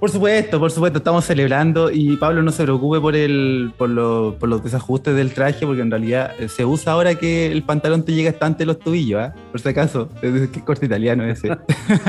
por 0.00 0.10
supuesto, 0.10 0.60
por 0.60 0.70
supuesto, 0.70 0.98
estamos 0.98 1.24
celebrando 1.24 1.90
y 1.90 2.16
Pablo 2.16 2.42
no 2.42 2.50
se 2.52 2.64
preocupe 2.64 3.00
por, 3.00 3.16
el, 3.16 3.72
por, 3.76 3.88
los 3.88 4.62
desajustes 4.62 5.14
del 5.14 5.32
traje, 5.32 5.66
porque 5.66 5.82
en 5.82 5.90
realidad 5.90 6.32
eh, 6.38 6.48
se 6.48 6.64
usa 6.64 6.92
ahora 6.92 7.14
que 7.14 7.50
el 7.50 7.62
pantalón 7.62 8.04
te 8.04 8.12
llega 8.12 8.30
hasta 8.30 8.46
ante 8.46 8.66
los 8.66 8.78
tobillos, 8.78 9.22
¿eh? 9.22 9.32
por 9.50 9.60
si 9.60 9.68
acaso, 9.68 10.10
es 10.22 10.48
que 10.50 10.60
corte 10.62 10.86
italiano 10.86 11.24
ese. 11.24 11.56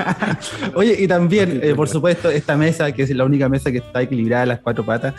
Oye, 0.75 0.95
y 0.99 1.07
también, 1.07 1.61
eh, 1.63 1.73
por 1.73 1.87
supuesto, 1.87 2.29
esta 2.29 2.57
mesa, 2.57 2.91
que 2.91 3.03
es 3.03 3.09
la 3.11 3.23
única 3.23 3.47
mesa 3.47 3.71
que 3.71 3.77
está 3.77 4.01
equilibrada 4.01 4.43
a 4.43 4.47
las 4.47 4.59
cuatro 4.59 4.85
patas, 4.85 5.13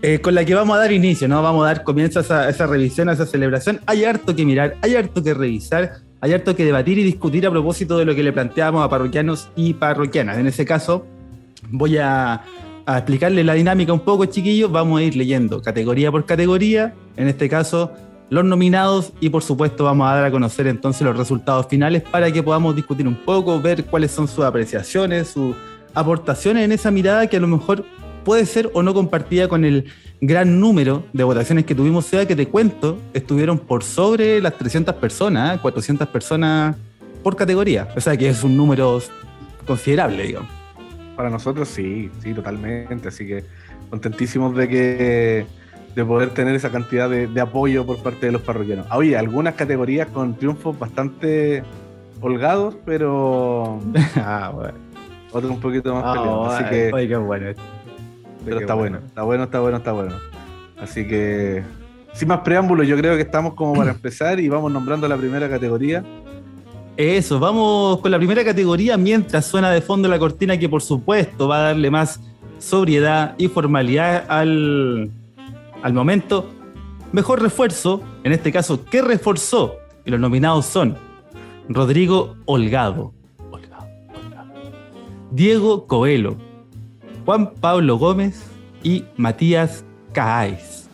eh, 0.00 0.20
con 0.20 0.34
la 0.34 0.44
que 0.44 0.54
vamos 0.54 0.76
a 0.76 0.80
dar 0.80 0.92
inicio, 0.92 1.26
¿no? 1.26 1.42
Vamos 1.42 1.64
a 1.64 1.66
dar 1.66 1.82
comienzo 1.82 2.20
a 2.20 2.22
esa, 2.22 2.40
a 2.42 2.48
esa 2.48 2.66
revisión, 2.66 3.08
a 3.08 3.12
esa 3.12 3.26
celebración. 3.26 3.80
Hay 3.86 4.04
harto 4.04 4.34
que 4.36 4.44
mirar, 4.44 4.76
hay 4.80 4.94
harto 4.94 5.22
que 5.22 5.34
revisar, 5.34 5.96
hay 6.20 6.32
harto 6.32 6.54
que 6.54 6.64
debatir 6.64 6.98
y 6.98 7.02
discutir 7.02 7.46
a 7.46 7.50
propósito 7.50 7.98
de 7.98 8.04
lo 8.04 8.14
que 8.14 8.22
le 8.22 8.32
planteamos 8.32 8.84
a 8.84 8.88
parroquianos 8.88 9.50
y 9.56 9.74
parroquianas. 9.74 10.38
En 10.38 10.46
ese 10.46 10.64
caso, 10.64 11.04
voy 11.70 11.98
a, 11.98 12.42
explicarle 12.86 13.44
la 13.44 13.52
dinámica 13.52 13.92
un 13.92 14.00
poco, 14.00 14.24
chiquillos. 14.24 14.72
Vamos 14.72 15.00
a 15.00 15.02
ir 15.02 15.14
leyendo 15.14 15.60
categoría 15.60 16.10
por 16.10 16.24
categoría, 16.24 16.94
en 17.16 17.28
este 17.28 17.48
caso 17.48 17.92
los 18.30 18.44
nominados 18.44 19.12
y 19.20 19.30
por 19.30 19.42
supuesto 19.42 19.84
vamos 19.84 20.06
a 20.06 20.16
dar 20.16 20.24
a 20.26 20.30
conocer 20.30 20.66
entonces 20.66 21.02
los 21.02 21.16
resultados 21.16 21.66
finales 21.66 22.02
para 22.02 22.30
que 22.30 22.42
podamos 22.42 22.76
discutir 22.76 23.08
un 23.08 23.14
poco, 23.14 23.60
ver 23.60 23.86
cuáles 23.86 24.10
son 24.10 24.28
sus 24.28 24.44
apreciaciones, 24.44 25.28
sus 25.28 25.56
aportaciones 25.94 26.64
en 26.64 26.72
esa 26.72 26.90
mirada 26.90 27.26
que 27.26 27.38
a 27.38 27.40
lo 27.40 27.48
mejor 27.48 27.84
puede 28.24 28.44
ser 28.44 28.70
o 28.74 28.82
no 28.82 28.92
compartida 28.92 29.48
con 29.48 29.64
el 29.64 29.86
gran 30.20 30.60
número 30.60 31.04
de 31.12 31.24
votaciones 31.24 31.64
que 31.64 31.74
tuvimos, 31.74 32.04
sea 32.04 32.26
que 32.26 32.36
te 32.36 32.48
cuento, 32.48 32.98
estuvieron 33.14 33.58
por 33.58 33.82
sobre 33.82 34.40
las 34.40 34.58
300 34.58 34.94
personas, 34.96 35.60
400 35.60 36.06
¿eh? 36.06 36.10
personas 36.12 36.76
por 37.22 37.36
categoría, 37.36 37.88
o 37.96 38.00
sea 38.00 38.16
que 38.16 38.28
es 38.28 38.42
un 38.44 38.56
número 38.56 39.00
considerable, 39.66 40.24
digamos. 40.24 40.57
Para 41.18 41.30
nosotros 41.30 41.66
sí, 41.66 42.12
sí, 42.22 42.32
totalmente. 42.32 43.08
Así 43.08 43.26
que 43.26 43.42
contentísimos 43.90 44.54
de 44.54 44.68
que 44.68 45.46
de 45.96 46.04
poder 46.04 46.30
tener 46.30 46.54
esa 46.54 46.70
cantidad 46.70 47.10
de, 47.10 47.40
apoyo 47.40 47.84
por 47.84 48.00
parte 48.00 48.26
de 48.26 48.30
los 48.30 48.42
parroquianos. 48.42 48.86
Ah, 48.88 48.98
oye, 48.98 49.18
algunas 49.18 49.54
categorías 49.54 50.06
con 50.06 50.36
triunfos 50.36 50.78
bastante 50.78 51.64
holgados, 52.20 52.76
pero. 52.84 53.80
ah, 54.14 54.52
bueno. 54.54 54.74
Otros 55.32 55.50
un 55.50 55.58
poquito 55.58 55.92
más 55.92 56.04
ah, 56.06 56.56
Así 56.56 56.70
que. 56.70 56.92
Oye, 56.92 57.08
qué 57.08 57.16
bueno. 57.16 57.46
Pero 58.44 58.60
está 58.60 58.74
bueno. 58.74 58.98
está 58.98 59.22
bueno, 59.24 59.42
está 59.42 59.58
bueno, 59.58 59.76
está 59.78 59.92
bueno. 59.92 60.14
Así 60.80 61.04
que. 61.04 61.64
Sin 62.12 62.28
más 62.28 62.42
preámbulos, 62.42 62.86
yo 62.86 62.96
creo 62.96 63.16
que 63.16 63.22
estamos 63.22 63.54
como 63.54 63.74
para 63.74 63.90
empezar 63.96 64.38
y 64.38 64.48
vamos 64.48 64.70
nombrando 64.70 65.08
la 65.08 65.16
primera 65.16 65.48
categoría. 65.48 66.04
Eso, 66.98 67.38
vamos 67.38 68.00
con 68.00 68.10
la 68.10 68.18
primera 68.18 68.44
categoría 68.44 68.96
mientras 68.96 69.46
suena 69.46 69.70
de 69.70 69.80
fondo 69.80 70.08
la 70.08 70.18
cortina 70.18 70.58
que 70.58 70.68
por 70.68 70.82
supuesto 70.82 71.46
va 71.46 71.58
a 71.58 71.62
darle 71.68 71.92
más 71.92 72.18
sobriedad 72.58 73.36
y 73.38 73.46
formalidad 73.46 74.24
al, 74.28 75.08
al 75.80 75.92
momento. 75.92 76.50
Mejor 77.12 77.40
refuerzo, 77.40 78.02
en 78.24 78.32
este 78.32 78.50
caso, 78.50 78.84
¿qué 78.84 79.00
reforzó? 79.00 79.76
Y 80.04 80.10
los 80.10 80.18
nominados 80.18 80.66
son 80.66 80.96
Rodrigo 81.68 82.34
Holgado, 82.46 83.12
Diego 85.30 85.86
Coelho, 85.86 86.36
Juan 87.24 87.54
Pablo 87.60 87.96
Gómez 87.96 88.44
y 88.82 89.04
Matías 89.16 89.84
Caáez. 90.12 90.88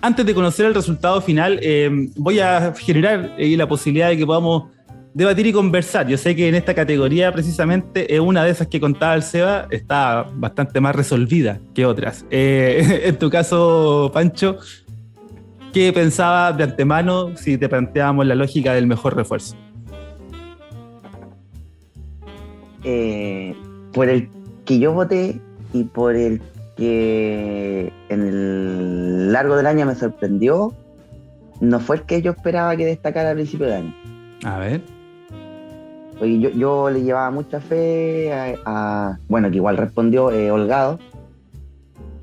Antes 0.00 0.26
de 0.26 0.34
conocer 0.34 0.66
el 0.66 0.74
resultado 0.74 1.20
final, 1.20 1.60
eh, 1.62 2.08
voy 2.16 2.40
a 2.40 2.74
generar 2.76 3.36
eh, 3.38 3.56
la 3.56 3.68
posibilidad 3.68 4.08
de 4.08 4.16
que 4.16 4.26
podamos 4.26 4.74
debatir 5.14 5.46
y 5.46 5.52
conversar. 5.52 6.08
Yo 6.08 6.18
sé 6.18 6.34
que 6.34 6.48
en 6.48 6.56
esta 6.56 6.74
categoría 6.74 7.32
precisamente 7.32 8.12
es 8.12 8.20
una 8.20 8.44
de 8.44 8.50
esas 8.50 8.66
que 8.66 8.80
contaba 8.80 9.14
el 9.14 9.22
Seba, 9.22 9.66
está 9.70 10.26
bastante 10.34 10.80
más 10.80 10.94
resolvida 10.94 11.60
que 11.72 11.86
otras. 11.86 12.26
Eh, 12.30 13.02
en 13.04 13.16
tu 13.16 13.30
caso, 13.30 14.10
Pancho, 14.12 14.58
¿qué 15.72 15.92
pensabas 15.92 16.56
de 16.58 16.64
antemano 16.64 17.36
si 17.36 17.56
te 17.56 17.68
planteábamos 17.68 18.26
la 18.26 18.34
lógica 18.34 18.74
del 18.74 18.88
mejor 18.88 19.16
refuerzo? 19.16 19.56
Eh, 22.82 23.56
por 23.94 24.08
el 24.08 24.28
que 24.66 24.78
yo 24.78 24.92
voté 24.92 25.40
y 25.72 25.84
por 25.84 26.16
el 26.16 26.42
que 26.76 27.92
en 28.08 28.20
el 28.20 29.32
largo 29.32 29.56
del 29.56 29.66
año 29.66 29.86
me 29.86 29.94
sorprendió, 29.94 30.74
no 31.60 31.78
fue 31.78 31.96
el 31.96 32.02
que 32.02 32.20
yo 32.20 32.32
esperaba 32.32 32.76
que 32.76 32.84
destacara 32.84 33.30
al 33.30 33.36
principio 33.36 33.66
del 33.66 33.76
año. 33.76 33.94
A 34.42 34.58
ver. 34.58 34.93
Oye, 36.20 36.38
yo, 36.38 36.50
yo 36.50 36.90
le 36.90 37.02
llevaba 37.02 37.30
mucha 37.30 37.60
fe 37.60 38.32
a, 38.64 39.18
bueno, 39.28 39.50
que 39.50 39.56
igual 39.56 39.76
respondió 39.76 40.30
eh, 40.30 40.50
Holgado. 40.50 40.98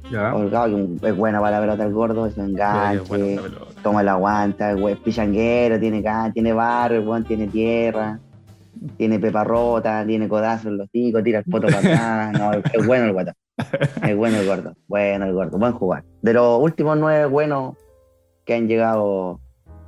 Ya. 0.10 0.36
Holgado, 0.36 0.78
que 1.00 1.10
es 1.10 1.16
buena 1.16 1.40
para 1.40 1.58
la 1.58 1.62
pelota 1.62 1.86
el 1.86 1.94
gordo, 1.94 2.26
es 2.26 2.38
un 2.38 2.52
enganche, 2.52 3.40
toma 3.82 4.04
la 4.04 4.14
aguanta, 4.14 4.72
es 4.72 4.98
pichanguero, 4.98 5.80
tiene 5.80 6.04
tiene 6.34 6.54
barro, 6.54 7.24
tiene 7.24 7.48
tierra, 7.48 8.20
tiene 8.98 9.20
pepa 9.20 9.44
rota, 9.44 10.06
tiene 10.06 10.28
codazos 10.28 10.68
en 10.68 10.78
los 10.78 10.90
ticos, 10.90 11.24
tira 11.24 11.40
el 11.40 11.46
poto 11.46 11.68
para 11.68 11.80
atrás, 11.80 12.32
no, 12.40 12.54
es, 12.54 12.86
bueno 12.86 13.06
el 13.06 13.14
guato. 13.14 13.32
Es 14.04 14.16
bueno 14.16 14.38
el 14.38 14.48
gordo, 14.48 14.74
bueno 14.88 15.26
el 15.26 15.34
gordo, 15.34 15.58
buen 15.58 15.74
jugar. 15.74 16.04
De 16.22 16.34
los 16.34 16.60
últimos 16.60 16.98
nueve 16.98 17.26
buenos 17.26 17.76
que 18.46 18.56
han 18.56 18.68
llegado 18.68 19.40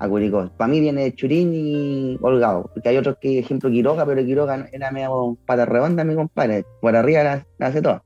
a 0.03 0.49
Para 0.57 0.67
mí 0.67 0.79
viene 0.81 1.13
Churín 1.15 1.53
y 1.53 2.17
Holgado, 2.21 2.69
porque 2.73 2.89
hay 2.89 2.97
otros 2.97 3.17
que, 3.21 3.39
ejemplo, 3.39 3.69
Quiroga, 3.69 4.05
pero 4.05 4.23
Quiroga 4.23 4.67
era 4.71 4.91
medio 4.91 5.37
pata 5.45 5.65
redonda, 5.65 6.03
mi 6.03 6.15
compadre, 6.15 6.65
por 6.81 6.95
arriba 6.95 7.23
la, 7.23 7.45
hace 7.59 7.81
toda. 7.81 8.03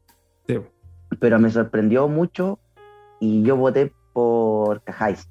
Pero 1.20 1.40
me 1.40 1.50
sorprendió 1.50 2.08
mucho 2.08 2.60
y 3.20 3.42
yo 3.44 3.58
voté 3.58 3.92
por 4.14 4.82
Cajáis. 4.84 5.28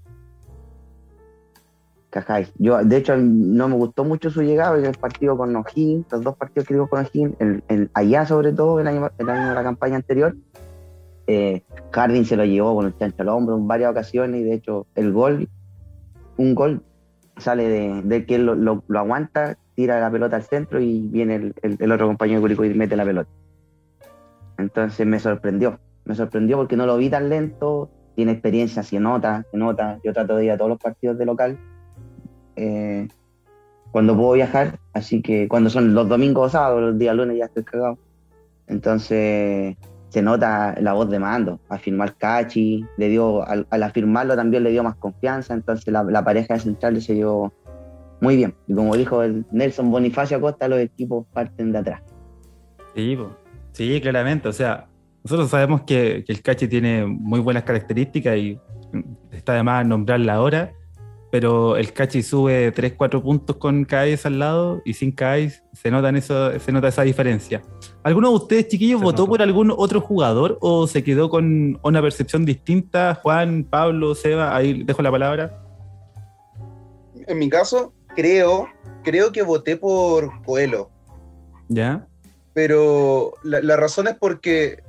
Cajáis. 2.10 2.52
Yo, 2.58 2.82
de 2.82 2.96
hecho, 2.96 3.16
no 3.16 3.68
me 3.68 3.76
gustó 3.76 4.04
mucho 4.04 4.30
su 4.30 4.42
llegada, 4.42 4.76
el 4.76 4.96
partido 4.96 5.36
con 5.36 5.54
O'Higgins, 5.54 6.06
los 6.10 6.22
dos 6.22 6.36
partidos 6.36 6.66
que 6.66 6.74
digo 6.74 6.88
con 6.88 7.04
O'Higgins, 7.04 7.36
el, 7.68 7.90
allá 7.94 8.26
sobre 8.26 8.52
todo, 8.52 8.80
el 8.80 8.88
año, 8.88 9.10
el 9.18 9.28
año 9.28 9.50
de 9.50 9.54
la 9.54 9.62
campaña 9.62 9.96
anterior, 9.96 10.34
eh, 11.28 11.62
Harding 11.92 12.24
se 12.24 12.36
lo 12.36 12.44
llevó 12.44 12.74
con 12.74 12.86
el 12.86 12.96
chancho 12.96 13.22
al 13.22 13.28
hombro 13.28 13.56
en 13.56 13.66
varias 13.66 13.90
ocasiones 13.90 14.40
y 14.40 14.44
de 14.44 14.54
hecho 14.54 14.86
el 14.94 15.12
gol, 15.12 15.48
un 16.36 16.54
gol 16.54 16.82
sale 17.36 17.68
de, 18.02 18.26
que 18.26 18.36
él 18.36 18.46
lo, 18.46 18.82
aguanta, 18.94 19.58
tira 19.74 20.00
la 20.00 20.10
pelota 20.10 20.36
al 20.36 20.42
centro 20.42 20.80
y 20.80 21.06
viene 21.08 21.52
el, 21.62 21.92
otro 21.92 22.06
compañero 22.06 22.40
de 22.40 22.42
Curicó 22.42 22.64
y 22.64 22.74
mete 22.74 22.96
la 22.96 23.04
pelota. 23.04 23.30
Entonces 24.58 25.06
me 25.06 25.20
sorprendió, 25.20 25.78
me 26.04 26.14
sorprendió 26.14 26.56
porque 26.56 26.76
no 26.76 26.86
lo 26.86 26.96
vi 26.96 27.10
tan 27.10 27.28
lento, 27.28 27.90
tiene 28.14 28.32
experiencia, 28.32 28.82
se 28.82 28.98
nota, 28.98 29.44
se 29.50 29.56
nota. 29.58 29.98
Yo 30.02 30.12
trato 30.14 30.36
de 30.36 30.46
ir 30.46 30.50
a 30.52 30.56
todos 30.56 30.70
los 30.70 30.78
partidos 30.78 31.18
de 31.18 31.26
local 31.26 31.58
eh, 32.56 33.06
cuando 33.90 34.16
puedo 34.16 34.32
viajar, 34.32 34.78
así 34.94 35.20
que 35.20 35.46
cuando 35.48 35.68
son 35.68 35.94
los 35.94 36.08
domingos 36.08 36.46
o 36.46 36.50
sábados, 36.50 36.80
los 36.82 36.98
días 36.98 37.14
lunes 37.14 37.36
ya 37.38 37.44
estoy 37.46 37.64
cagado. 37.64 37.98
Entonces 38.66 39.76
se 40.08 40.22
nota 40.22 40.74
la 40.80 40.92
voz 40.92 41.10
de 41.10 41.18
mando. 41.18 41.60
A 41.68 41.78
firmar 41.78 42.16
Cachi, 42.16 42.84
le 42.96 43.08
dio, 43.08 43.46
al, 43.46 43.66
afirmarlo 43.70 44.36
también 44.36 44.62
le 44.62 44.70
dio 44.70 44.82
más 44.82 44.96
confianza, 44.96 45.54
entonces 45.54 45.92
la, 45.92 46.24
pareja 46.24 46.54
de 46.54 46.60
centrales 46.60 47.04
se 47.04 47.14
dio 47.14 47.52
muy 48.20 48.36
bien. 48.36 48.54
Y 48.66 48.74
como 48.74 48.96
dijo 48.96 49.22
el 49.22 49.44
Nelson 49.50 49.90
Bonifacio 49.90 50.36
Acosta, 50.36 50.68
los 50.68 50.78
equipos 50.78 51.26
parten 51.32 51.72
de 51.72 51.78
atrás. 51.78 52.02
Sí, 52.94 53.18
sí, 53.72 54.00
claramente. 54.00 54.48
O 54.48 54.52
sea, 54.52 54.88
nosotros 55.22 55.50
sabemos 55.50 55.82
que, 55.82 56.24
el 56.26 56.42
Cachi 56.42 56.68
tiene 56.68 57.04
muy 57.04 57.40
buenas 57.40 57.64
características 57.64 58.36
y 58.36 58.58
está 59.32 59.54
de 59.54 59.62
más 59.62 59.84
nombrarla 59.84 60.34
ahora, 60.34 60.72
pero 61.36 61.76
el 61.76 61.92
Cachi 61.92 62.22
sube 62.22 62.72
3-4 62.72 63.22
puntos 63.22 63.56
con 63.56 63.84
Caes 63.84 64.24
al 64.24 64.38
lado 64.38 64.80
y 64.86 64.94
sin 64.94 65.12
Caes 65.12 65.62
se, 65.74 65.90
eso, 65.90 66.58
se 66.58 66.72
nota 66.72 66.88
esa 66.88 67.02
diferencia. 67.02 67.60
¿Alguno 68.02 68.30
de 68.30 68.36
ustedes, 68.36 68.68
chiquillos, 68.68 69.02
votó 69.02 69.26
por 69.26 69.42
algún 69.42 69.70
otro 69.70 70.00
jugador 70.00 70.56
o 70.62 70.86
se 70.86 71.04
quedó 71.04 71.28
con 71.28 71.78
una 71.82 72.00
percepción 72.00 72.46
distinta? 72.46 73.20
Juan, 73.22 73.64
Pablo, 73.68 74.14
Seba, 74.14 74.56
ahí 74.56 74.82
dejo 74.82 75.02
la 75.02 75.10
palabra. 75.10 75.62
En 77.26 77.38
mi 77.38 77.50
caso, 77.50 77.92
creo, 78.14 78.68
creo 79.04 79.30
que 79.30 79.42
voté 79.42 79.76
por 79.76 80.42
Coelho. 80.42 80.88
¿Ya? 81.68 82.08
Pero 82.54 83.34
la 83.42 83.76
razón 83.76 84.08
es 84.08 84.14
porque 84.14 84.82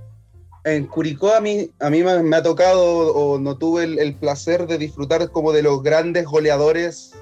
en 0.68 0.86
Curicó 0.88 1.34
a 1.34 1.40
mí, 1.40 1.70
a 1.80 1.90
mí 1.90 2.04
me, 2.04 2.36
ha 2.36 2.44
tocado 2.44 3.14
o 3.14 3.40
no 3.40 3.58
tuve 3.58 3.84
el, 3.84 4.16
placer 4.16 4.68
de 4.68 4.78
disfrutar 4.78 5.30
como 5.32 5.54
de 5.54 5.64
los 5.64 5.82
grandes 5.82 6.26
goleadores 6.26 7.14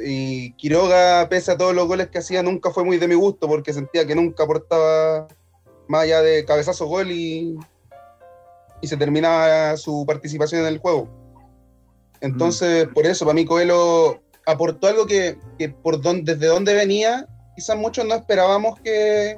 y 0.00 0.52
Quiroga, 0.54 1.28
pese 1.28 1.52
a 1.52 1.56
todos 1.56 1.74
los 1.74 1.86
goles 1.86 2.08
que 2.08 2.18
hacía, 2.18 2.42
nunca 2.42 2.70
fue 2.70 2.84
muy 2.84 2.98
de 2.98 3.06
mi 3.06 3.14
gusto 3.14 3.46
porque 3.46 3.72
sentía 3.72 4.06
que 4.06 4.16
nunca 4.16 4.42
aportaba 4.42 5.28
más 5.86 6.02
allá 6.02 6.20
de 6.22 6.44
cabezazo 6.44 6.86
gol 6.86 7.12
y, 7.12 7.56
y 8.80 8.86
se 8.88 8.96
terminaba 8.96 9.76
su 9.76 10.04
participación 10.06 10.62
en 10.62 10.66
el 10.66 10.78
juego. 10.78 11.08
Entonces, 12.20 12.88
por 12.88 13.06
eso, 13.06 13.24
para 13.24 13.34
mí 13.34 13.44
Coelho 13.44 14.20
aportó 14.46 14.88
algo 14.88 15.06
que, 15.06 15.38
que 15.58 15.68
por 15.68 16.00
desde 16.00 16.46
donde 16.46 16.74
venía, 16.74 17.28
quizás 17.54 17.76
muchos 17.76 18.04
no 18.04 18.14
esperábamos 18.14 18.80
que, 18.80 19.36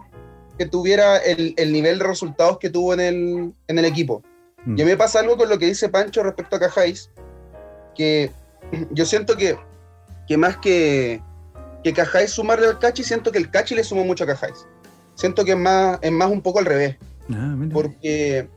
que 0.59 0.67
tuviera 0.67 1.19
el, 1.19 1.73
nivel 1.73 1.99
de 1.99 2.05
resultados 2.05 2.59
que 2.59 2.71
tuvo 2.71 2.95
en 2.95 3.01
el, 3.01 3.53
en 3.69 3.79
el 3.79 3.85
equipo. 3.85 4.23
Mm. 4.65 4.79
Y 4.79 4.83
a 4.83 4.85
mí 4.85 4.91
me 4.91 4.97
pasa 4.97 5.21
algo 5.21 5.37
con 5.37 5.49
lo 5.49 5.59
que 5.59 5.67
dice 5.67 5.89
Pancho 5.89 6.23
respecto 6.23 6.57
a 6.57 6.61
Cajáis, 6.61 7.11
que 7.95 8.31
yo 8.91 9.05
siento 9.05 9.37
que, 9.37 9.57
que 10.27 10.37
más 10.37 10.57
que, 10.59 11.23
que 11.85 11.93
Cajáis 11.93 12.31
sumarle 12.31 12.67
al 12.67 12.79
Cachi, 12.79 13.05
siento 13.05 13.31
que 13.31 13.39
el 13.39 13.51
Cachi 13.51 13.75
le 13.75 13.85
sumó 13.85 14.05
mucho 14.05 14.25
a 14.25 14.29
Cajáis. 14.29 14.67
Siento 15.15 15.45
que 15.45 15.53
es 15.53 15.59
más, 15.59 15.99
es 16.03 16.13
más 16.13 16.31
un 16.31 16.43
poco 16.43 16.59
al 16.59 16.67
revés. 16.67 16.97
Ah, 17.33 17.57
porque, 17.73 18.49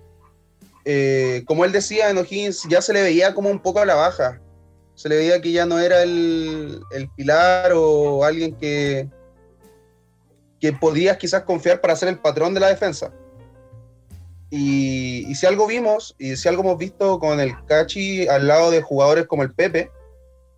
eh, 0.86 1.44
como 1.46 1.66
él 1.66 1.72
decía 1.72 2.10
en 2.10 2.18
O'Higgins, 2.18 2.68
ya 2.70 2.82
se 2.82 2.94
le 2.94 3.02
veía 3.02 3.34
como 3.34 3.50
un 3.50 3.60
poco 3.60 3.80
a 3.80 3.86
la 3.86 3.96
baja. 3.96 4.42
Se 4.96 5.08
le 5.08 5.16
veía 5.16 5.42
que 5.42 5.52
ya 5.52 5.66
no 5.66 5.80
era 5.80 6.04
el, 6.04 6.82
el 6.92 7.10
pilar 7.12 7.72
o 7.74 8.26
alguien 8.26 8.56
que, 8.56 9.08
que 10.60 10.74
podías 10.74 11.18
quizás 11.18 11.44
confiar 11.44 11.82
para 11.82 11.96
ser 11.96 12.10
el 12.10 12.20
patrón 12.20 12.54
de 12.54 12.60
la 12.60 12.68
defensa. 12.68 13.12
Y, 14.52 15.34
si 15.36 15.46
algo 15.46 15.68
vimos, 15.68 16.16
y 16.18 16.36
si 16.36 16.50
algo 16.50 16.64
hemos 16.64 16.78
visto 16.78 17.20
con 17.20 17.40
el 17.40 17.54
Cachi 17.66 18.28
al 18.28 18.48
lado 18.48 18.72
de 18.72 18.82
jugadores 18.82 19.28
como 19.28 19.44
el 19.44 19.54
Pepe, 19.54 19.92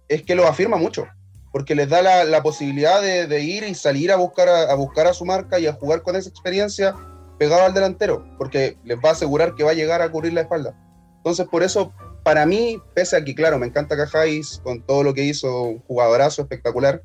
es 0.07 0.23
que 0.23 0.35
lo 0.35 0.47
afirma 0.47 0.77
mucho, 0.77 1.07
porque 1.51 1.75
les 1.75 1.89
da 1.89 2.01
la, 2.23 2.43
posibilidad 2.43 3.01
de, 3.01 3.41
ir 3.41 3.63
y 3.63 3.75
salir 3.75 4.11
a 4.11 4.15
buscar 4.15 4.47
a, 4.47 4.73
buscar 4.75 5.07
a 5.07 5.13
su 5.13 5.25
marca 5.25 5.59
y 5.59 5.67
a 5.67 5.73
jugar 5.73 6.03
con 6.03 6.15
esa 6.15 6.29
experiencia 6.29 6.95
pegado 7.37 7.63
al 7.63 7.73
delantero, 7.73 8.25
porque 8.37 8.77
les 8.83 8.97
va 8.97 9.09
a 9.09 9.13
asegurar 9.13 9.55
que 9.55 9.63
va 9.63 9.71
a 9.71 9.75
llegar 9.75 10.01
a 10.01 10.09
cubrir 10.09 10.33
la 10.33 10.41
espalda. 10.41 10.73
Entonces, 11.17 11.47
por 11.47 11.63
eso, 11.63 11.93
para 12.23 12.45
mí, 12.45 12.81
pese 12.93 13.17
a 13.17 13.23
que, 13.23 13.35
claro, 13.35 13.59
me 13.59 13.67
encanta 13.67 13.97
Cajáis 13.97 14.61
con 14.63 14.81
todo 14.81 15.03
lo 15.03 15.13
que 15.13 15.23
hizo, 15.23 15.63
un 15.63 15.79
jugadorazo 15.81 16.43
espectacular, 16.43 17.03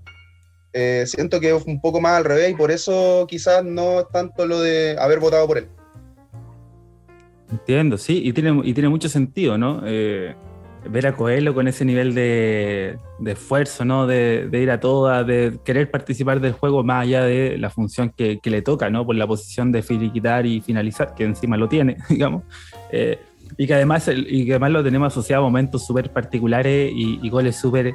eh, 0.79 1.07
siento 1.07 1.41
que 1.41 1.57
es 1.57 1.65
un 1.65 1.81
poco 1.81 2.03
más 2.03 2.19
al 2.19 2.25
revés 2.27 2.51
y 2.51 2.55
por 2.55 2.71
eso 2.71 3.27
quizás 3.27 3.65
no 3.65 4.01
es 4.01 4.09
tanto 4.13 4.45
lo 4.45 4.61
de 4.61 4.95
haber 4.99 5.21
votado 5.21 5.47
por 5.47 5.57
él. 5.57 5.69
Entiendo, 7.51 7.97
sí, 7.97 8.21
y 8.23 8.35
tiene, 8.35 8.61
y 8.63 8.75
tiene 8.75 8.91
mucho 8.91 9.09
sentido, 9.09 9.57
¿no? 9.57 9.81
Eh, 9.87 10.35
ver 10.91 11.07
a 11.07 11.17
Coelho 11.17 11.55
con 11.55 11.67
ese 11.67 11.87
nivel 11.87 12.15
de, 12.15 12.99
esfuerzo, 13.25 13.87
¿no? 13.87 14.07
De, 14.07 14.51
ir 14.53 14.71
a 14.71 14.79
toda, 14.79 15.25
de 15.25 15.59
querer 15.65 15.91
participar 15.91 16.41
del 16.41 16.53
juego 16.53 16.85
más 16.85 17.05
allá 17.05 17.25
de 17.25 17.57
la 17.57 17.71
función 17.71 18.13
que, 18.15 18.39
le 18.45 18.61
toca, 18.61 18.91
¿no? 18.91 19.07
Por 19.07 19.15
la 19.15 19.27
posición 19.27 19.73
de 19.73 19.83
filiquitar 19.83 20.45
y 20.45 20.61
finalizar, 20.61 21.15
que 21.15 21.25
encima 21.25 21.57
lo 21.57 21.71
tiene, 21.71 21.97
digamos. 22.11 22.43
Eh, 22.93 23.19
y, 23.57 23.67
que 23.67 23.73
además, 23.73 24.11
y 24.15 24.45
que 24.45 24.53
además 24.53 24.73
lo 24.73 24.85
tenemos 24.85 25.11
asociado 25.11 25.43
a 25.43 25.47
momentos 25.47 25.87
súper 25.87 26.13
particulares 26.13 26.93
y 26.95 27.31
goles 27.31 27.57
súper 27.57 27.95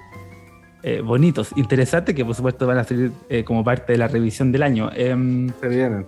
eh, 0.84 1.02
bonitos, 1.02 1.52
interesantes, 1.56 2.16
que 2.16 2.26
por 2.26 2.34
supuesto 2.34 2.66
van 2.66 2.80
a 2.80 2.84
ser 2.84 3.12
eh, 3.30 3.44
como 3.44 3.64
parte 3.64 3.94
de 3.94 4.00
la 4.00 4.08
revisión 4.08 4.52
del 4.52 4.64
año. 4.64 4.90
Em, 4.96 5.52
se 5.60 5.68
vienen. 5.68 6.08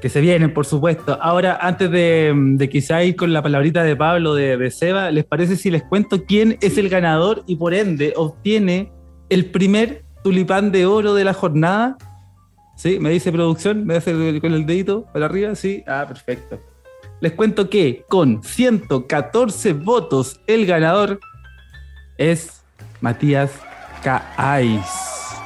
Que 0.00 0.08
se 0.08 0.20
vienen, 0.20 0.52
por 0.52 0.66
supuesto. 0.66 1.18
Ahora, 1.20 1.58
antes 1.60 1.90
de, 1.90 2.32
de 2.34 2.68
quizá 2.68 3.02
ir 3.04 3.16
con 3.16 3.32
la 3.32 3.42
palabrita 3.42 3.82
de 3.82 3.96
Pablo, 3.96 4.34
de, 4.34 4.56
de, 4.56 4.70
Seba, 4.70 5.10
¿les 5.10 5.24
parece 5.24 5.56
si 5.56 5.70
les 5.70 5.82
cuento 5.82 6.24
quién 6.24 6.56
es 6.60 6.78
el 6.78 6.88
ganador 6.88 7.42
y 7.46 7.56
por 7.56 7.74
ende 7.74 8.12
obtiene 8.16 8.92
el 9.28 9.46
primer 9.46 10.04
tulipán 10.24 10.72
de 10.72 10.86
oro 10.86 11.14
de 11.14 11.24
la 11.24 11.34
jornada? 11.34 11.96
¿Sí? 12.76 12.98
¿Me 13.00 13.10
dice 13.10 13.32
producción? 13.32 13.86
¿Me 13.86 13.96
hace 13.96 14.40
con 14.40 14.52
el 14.52 14.66
dedito 14.66 15.06
para 15.12 15.26
arriba? 15.26 15.54
Sí. 15.54 15.82
Ah, 15.86 16.04
perfecto. 16.06 16.60
Les 17.20 17.32
cuento 17.32 17.68
que 17.68 18.04
con 18.08 18.42
114 18.42 19.72
votos, 19.72 20.40
el 20.46 20.66
ganador 20.66 21.18
es 22.16 22.62
Matías 23.00 23.50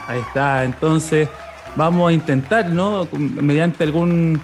Ahí 0.09 0.21
está, 0.21 0.65
entonces 0.65 1.29
vamos 1.77 2.11
a 2.11 2.13
intentar, 2.13 2.69
¿no? 2.69 3.09
Mediante 3.13 3.85
algún 3.85 4.41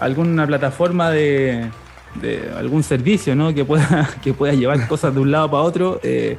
alguna 0.00 0.46
plataforma 0.46 1.10
de, 1.10 1.68
algún 2.56 2.82
servicio, 2.82 3.36
¿no? 3.36 3.54
Que 3.54 3.64
pueda, 3.64 4.08
que 4.22 4.34
pueda 4.34 4.54
llevar 4.54 4.88
cosas 4.88 5.14
de 5.14 5.20
un 5.20 5.30
lado 5.30 5.50
para 5.50 5.62
otro. 5.62 6.00
Eh, 6.02 6.36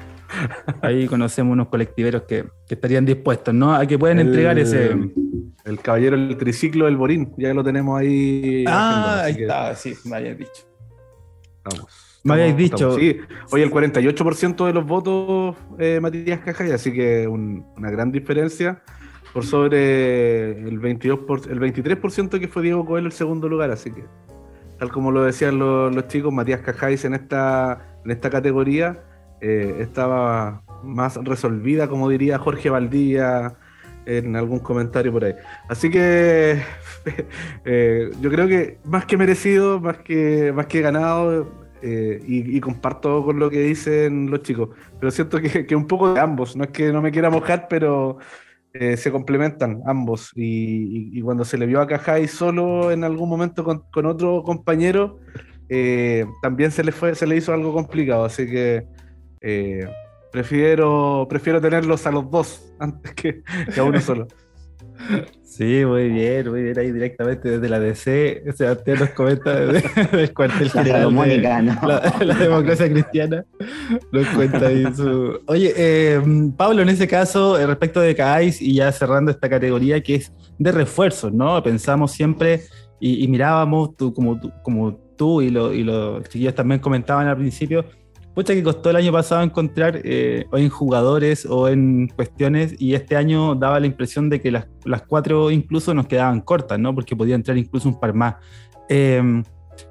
ahí 0.81 1.07
conocemos 1.07 1.53
unos 1.53 1.67
colectiveros 1.69 2.23
que, 2.23 2.45
estarían 2.67 3.05
dispuestos, 3.05 3.53
¿no? 3.53 3.73
A 3.73 3.85
que 3.85 3.97
puedan 3.97 4.19
entregar 4.19 4.57
ese. 4.57 4.95
El 5.63 5.79
caballero 5.79 6.15
el 6.15 6.35
triciclo 6.37 6.85
del 6.85 6.97
Borín, 6.97 7.33
ya 7.37 7.53
lo 7.53 7.63
tenemos 7.63 7.99
ahí. 7.99 8.65
Ah, 8.67 9.21
ahí 9.25 9.41
está, 9.41 9.75
sí, 9.75 9.93
me 10.05 10.15
habías 10.17 10.37
dicho. 10.37 10.63
Vamos. 11.63 12.00
Me 12.23 12.33
habéis 12.33 12.55
dicho. 12.55 12.95
sí, 12.97 13.17
hoy 13.51 13.61
el 13.61 13.71
48% 13.71 14.65
de 14.65 14.73
los 14.73 14.85
votos 14.85 15.55
eh, 15.79 15.99
Matías 16.01 16.39
Cajay, 16.41 16.71
así 16.71 16.93
que 16.93 17.27
una 17.27 17.89
gran 17.89 18.11
diferencia 18.11 18.81
por 19.33 19.45
sobre 19.45 20.51
el 20.51 20.77
22 20.79 21.19
el 21.49 21.59
23% 21.59 22.39
que 22.39 22.47
fue 22.47 22.63
Diego 22.63 22.85
Coelho 22.85 23.07
el 23.07 23.13
segundo 23.13 23.47
lugar, 23.47 23.71
así 23.71 23.91
que 23.91 24.03
tal 24.77 24.91
como 24.91 25.11
lo 25.11 25.23
decían 25.23 25.59
los, 25.59 26.07
chicos, 26.07 26.33
Matías 26.33 26.61
Cajáis 26.61 27.05
en 27.05 27.13
esta, 27.13 27.99
en 28.03 28.11
esta 28.11 28.29
categoría 28.29 28.99
eh, 29.39 29.77
estaba 29.79 30.63
más 30.83 31.17
resolvida, 31.17 31.87
como 31.87 32.09
diría 32.09 32.39
Jorge 32.39 32.69
Valdía 32.69 33.55
en 34.05 34.35
algún 34.35 34.59
comentario 34.59 35.11
por 35.11 35.23
ahí. 35.23 35.33
Así 35.69 35.89
que 35.89 36.61
eh, 37.65 38.11
yo 38.19 38.29
creo 38.31 38.47
que 38.47 38.79
más 38.83 39.05
que 39.05 39.17
merecido, 39.17 39.79
más 39.79 39.97
que, 39.99 40.51
más 40.53 40.65
que 40.65 40.81
ganado, 40.81 41.47
eh, 41.81 42.21
y, 42.27 42.59
comparto 42.59 43.23
con 43.23 43.39
lo 43.39 43.49
que 43.49 43.61
dicen 43.61 44.29
los 44.29 44.43
chicos, 44.43 44.69
pero 44.99 45.11
siento 45.11 45.41
que, 45.41 45.65
que 45.65 45.75
un 45.75 45.87
poco 45.87 46.13
de 46.13 46.19
ambos, 46.19 46.55
no 46.55 46.63
es 46.63 46.69
que 46.71 46.91
no 46.91 47.01
me 47.01 47.11
quiera 47.11 47.29
mojar, 47.29 47.67
pero 47.67 48.17
eh, 48.73 48.97
se 48.97 49.11
complementan 49.11 49.81
ambos. 49.85 50.31
Y, 50.35 51.19
cuando 51.21 51.43
se 51.43 51.57
le 51.57 51.65
vio 51.65 51.81
a 51.81 51.87
Cajay 51.87 52.27
solo 52.27 52.91
en 52.91 53.03
algún 53.03 53.29
momento 53.29 53.63
con, 53.63 54.05
otro 54.05 54.43
compañero, 54.43 55.19
eh, 55.69 56.25
también 56.41 56.71
se 56.71 56.83
le, 56.83 56.91
fue, 56.91 57.15
se 57.15 57.25
le 57.25 57.37
hizo 57.37 57.53
algo 57.53 57.73
complicado, 57.73 58.25
así 58.25 58.45
que 58.45 58.85
prefiero, 60.31 61.25
prefiero 61.29 61.59
tenerlos 61.59 62.05
a 62.05 62.11
los 62.11 62.29
dos 62.29 62.73
antes 62.79 63.13
que, 63.13 63.43
a 63.77 63.83
uno 63.83 63.99
solo. 63.99 64.27
Sí, 65.43 65.83
muy 65.85 66.09
bien, 66.09 66.49
muy 66.49 66.63
bien. 66.63 66.79
Ahí 66.79 66.91
directamente 66.91 67.49
desde 67.51 67.67
la 67.69 67.79
DC, 67.79 68.43
Sebastián 68.55 68.99
nos 68.99 69.09
comenta 69.09 69.53
desde 69.59 69.83
el 70.23 70.33
cuartel 70.33 70.71
La 70.73 70.83
general. 70.83 71.01
de- 71.01 71.61
¿no? 71.61 71.87
la, 71.87 72.13
la 72.25 72.35
democracia 72.35 72.89
cristiana 72.89 73.45
nos 74.11 74.27
cuenta 74.29 74.67
ahí 74.67 74.85
su. 74.95 75.39
Oye, 75.47 75.73
eh, 75.75 76.21
Pablo, 76.55 76.81
en 76.81 76.89
ese 76.89 77.07
caso, 77.07 77.59
eh, 77.59 77.67
respecto 77.67 77.99
de 77.99 78.15
CAIS 78.15 78.61
y 78.61 78.75
ya 78.75 78.91
cerrando 78.91 79.29
esta 79.31 79.49
categoría 79.49 80.01
que 80.01 80.15
es 80.15 80.31
de 80.57 80.71
refuerzos, 80.71 81.33
¿no? 81.33 81.61
Pensamos 81.61 82.11
siempre 82.13 82.61
y, 82.99 83.23
y 83.23 83.27
mirábamos, 83.27 83.95
tú, 83.97 84.13
como, 84.13 84.39
tú, 84.39 84.51
como 84.63 84.95
tú 85.17 85.41
y, 85.41 85.49
lo- 85.49 85.73
y 85.73 85.83
los 85.83 86.23
chiquillos 86.29 86.55
también 86.55 86.79
comentaban 86.79 87.27
al 87.27 87.37
principio, 87.37 87.83
pucha 88.33 88.53
que 88.53 88.63
costó 88.63 88.89
el 88.89 88.95
año 88.95 89.11
pasado 89.11 89.43
encontrar 89.43 90.01
eh, 90.03 90.45
o 90.51 90.57
en 90.57 90.69
jugadores 90.69 91.45
o 91.45 91.67
en 91.67 92.07
cuestiones 92.07 92.75
y 92.79 92.93
este 92.93 93.15
año 93.15 93.55
daba 93.55 93.79
la 93.79 93.87
impresión 93.87 94.29
de 94.29 94.41
que 94.41 94.51
las, 94.51 94.67
las 94.85 95.03
cuatro 95.03 95.51
incluso 95.51 95.93
nos 95.93 96.07
quedaban 96.07 96.41
cortas, 96.41 96.79
¿no? 96.79 96.93
Porque 96.95 97.15
podía 97.15 97.35
entrar 97.35 97.57
incluso 97.57 97.89
un 97.89 97.99
par 97.99 98.13
más. 98.13 98.35
Eh, 98.89 99.43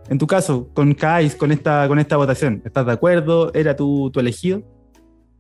en 0.09 0.19
tu 0.19 0.27
caso, 0.27 0.69
con 0.75 0.95
CAIS, 0.95 1.35
con 1.37 1.53
esta, 1.53 1.87
con 1.89 1.99
esta 1.99 2.17
votación, 2.17 2.63
¿estás 2.65 2.87
de 2.87 2.93
acuerdo? 2.93 3.53
¿Era 3.55 3.77
tu, 3.77 4.11
tu 4.11 4.21
elegido? 4.21 4.63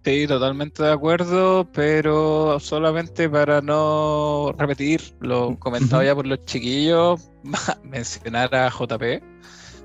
Sí, 0.02 0.26
totalmente 0.26 0.82
de 0.82 0.92
acuerdo, 0.92 1.68
pero 1.72 2.58
solamente 2.58 3.28
para 3.28 3.60
no 3.60 4.54
repetir 4.56 5.02
lo 5.20 5.58
comentado 5.58 6.02
ya 6.02 6.14
por 6.14 6.26
los 6.26 6.42
chiquillos, 6.46 7.30
mencionar 7.84 8.54
a 8.54 8.70
JP, 8.70 9.22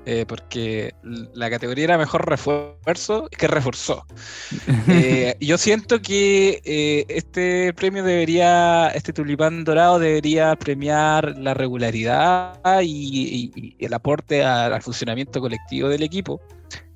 eh, 0.06 0.24
porque 0.26 0.94
la 1.34 1.50
categoría 1.50 1.84
era 1.84 1.98
mejor 1.98 2.26
refuerzo 2.28 3.28
que 3.36 3.46
reforzó. 3.48 4.04
Eh, 4.88 5.34
yo 5.40 5.58
siento 5.58 6.00
que 6.00 6.60
eh, 6.64 7.04
este 7.08 7.72
premio 7.74 8.04
debería, 8.04 8.88
este 8.94 9.12
tulipán 9.12 9.64
dorado 9.64 9.98
debería 9.98 10.54
premiar 10.54 11.36
la 11.38 11.54
regularidad 11.54 12.56
y, 12.82 13.50
y- 13.56 13.76
y 13.78 13.84
el 13.84 13.92
aporte 13.94 14.44
al 14.44 14.80
funcionamiento 14.82 15.40
colectivo 15.40 15.88
del 15.88 16.02
equipo. 16.04 16.40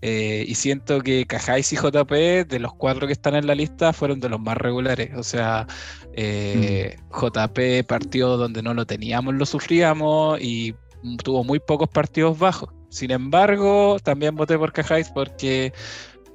Y 0.03 0.55
siento 0.55 1.01
que 1.01 1.27
Cajáis 1.27 1.73
y 1.73 1.77
JP, 1.77 2.13
de 2.49 2.59
los 2.59 2.73
cuatro 2.75 3.07
que 3.07 3.13
están 3.13 3.35
en 3.35 3.47
la 3.47 3.55
lista, 3.55 3.93
fueron 3.93 4.21
de 4.21 4.29
los 4.29 4.41
más 4.41 4.57
regulares. 4.57 5.11
O 5.17 5.23
sea, 5.23 5.67
eh, 6.15 6.97
JP 7.11 7.85
partió 7.87 8.37
donde 8.37 8.63
no 8.63 8.73
lo 8.73 8.87
teníamos, 8.87 9.35
lo 9.35 9.45
sufríamos 9.47 10.41
y 10.41 10.75
tuvo 11.25 11.45
muy 11.45 11.59
pocos 11.61 11.89
partidos 11.89 12.39
bajos. 12.39 12.71
Sin 12.91 13.11
embargo, 13.13 13.97
también 14.03 14.35
voté 14.37 14.59
por 14.59 14.73
Cajáis 14.73 15.09
porque, 15.09 15.73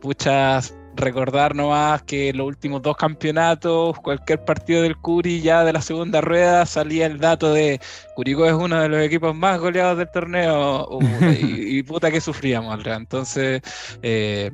puchas, 0.01 0.73
recordar 0.95 1.53
nomás 1.53 2.03
que 2.03 2.31
los 2.31 2.47
últimos 2.47 2.81
dos 2.81 2.95
campeonatos, 2.95 3.97
cualquier 3.99 4.45
partido 4.45 4.81
del 4.81 4.95
Curi 4.95 5.41
ya 5.41 5.65
de 5.65 5.73
la 5.73 5.81
segunda 5.81 6.21
rueda 6.21 6.65
salía 6.65 7.05
el 7.05 7.19
dato 7.19 7.51
de 7.53 7.81
Curicó 8.15 8.45
es 8.45 8.53
uno 8.53 8.79
de 8.81 8.87
los 8.87 9.01
equipos 9.01 9.35
más 9.35 9.59
goleados 9.59 9.97
del 9.97 10.09
torneo 10.09 10.87
uh, 10.89 11.01
y, 11.37 11.77
y 11.79 11.83
puta 11.83 12.09
que 12.09 12.21
sufríamos, 12.21 12.73
Aldra. 12.73 12.95
Entonces, 12.95 13.61
eh, 14.01 14.51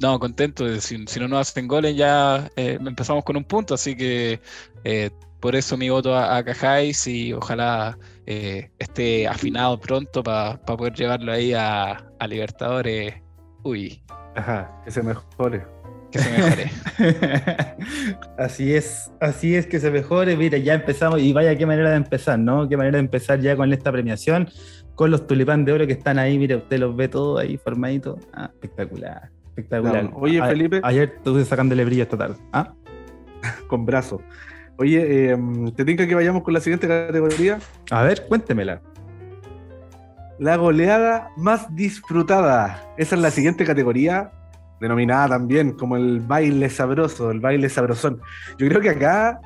no, 0.00 0.18
contento. 0.18 0.64
de- 0.64 0.80
Si, 0.80 0.98
si 1.06 1.20
no 1.20 1.28
nos 1.28 1.48
hacen 1.48 1.68
goles 1.68 1.94
ya 1.96 2.50
eh, 2.56 2.76
empezamos 2.84 3.22
con 3.22 3.36
un 3.36 3.44
punto, 3.44 3.74
así 3.74 3.96
que 3.96 4.40
eh, 4.82 5.10
por 5.38 5.54
eso 5.54 5.76
mi 5.76 5.90
voto 5.90 6.12
a, 6.16 6.36
a 6.36 6.44
Cajáis 6.44 7.06
y 7.06 7.32
ojalá 7.32 7.96
eh, 8.26 8.70
esté 8.78 9.26
afinado 9.28 9.78
pronto 9.80 10.22
para 10.22 10.56
poder 10.60 10.92
llevarlo 10.94 11.32
ahí 11.32 11.52
a, 11.52 12.04
a 12.18 12.26
Libertadores. 12.26 13.14
Uy, 13.62 14.02
Ajá, 14.36 14.80
que 14.84 14.90
se 14.90 15.02
mejore. 15.02 15.64
que 16.10 16.18
se 16.18 16.30
mejore. 16.30 16.70
así 18.38 18.74
es, 18.74 19.10
así 19.20 19.54
es 19.54 19.66
que 19.66 19.78
se 19.80 19.90
mejore. 19.90 20.36
Mira, 20.36 20.58
ya 20.58 20.74
empezamos 20.74 21.20
y 21.20 21.32
vaya 21.32 21.56
qué 21.56 21.66
manera 21.66 21.90
de 21.90 21.96
empezar, 21.96 22.38
¿no? 22.38 22.68
Qué 22.68 22.76
manera 22.76 22.96
de 22.98 23.04
empezar 23.04 23.40
ya 23.40 23.56
con 23.56 23.72
esta 23.72 23.90
premiación, 23.92 24.48
con 24.94 25.10
los 25.10 25.26
tulipán 25.26 25.64
de 25.64 25.72
oro 25.72 25.86
que 25.86 25.92
están 25.94 26.18
ahí. 26.18 26.38
Mira, 26.38 26.56
usted 26.56 26.78
los 26.78 26.94
ve 26.96 27.08
todos 27.08 27.40
ahí 27.40 27.56
formaditos. 27.58 28.18
Ah, 28.32 28.50
espectacular, 28.52 29.30
espectacular. 29.48 30.04
No, 30.04 30.16
oye, 30.16 30.40
A- 30.40 30.46
Felipe. 30.46 30.80
Ayer 30.82 31.12
estuve 31.16 31.44
sacándole 31.44 31.84
brillo 31.84 32.02
esta 32.04 32.16
tarde. 32.18 32.36
Ah, 32.52 32.72
Con 33.68 33.84
brazo. 33.86 34.20
Oye, 34.76 35.32
eh, 35.32 35.38
¿te 35.76 35.84
tinca 35.84 36.06
que 36.06 36.14
vayamos 36.14 36.42
con 36.42 36.52
la 36.52 36.60
siguiente 36.60 36.88
categoría? 36.88 37.58
a 37.90 38.02
ver, 38.02 38.26
cuéntemela. 38.26 38.80
La 40.38 40.56
goleada 40.56 41.30
más 41.36 41.74
disfrutada. 41.76 42.82
Esa 42.96 43.14
es 43.14 43.22
la 43.22 43.30
siguiente 43.30 43.64
categoría, 43.64 44.32
denominada 44.80 45.28
también 45.28 45.72
como 45.72 45.96
el 45.96 46.20
baile 46.20 46.68
sabroso, 46.70 47.30
el 47.30 47.38
baile 47.38 47.68
sabrosón. 47.68 48.20
Yo 48.58 48.68
creo 48.68 48.80
que 48.80 48.90
acá, 48.90 49.40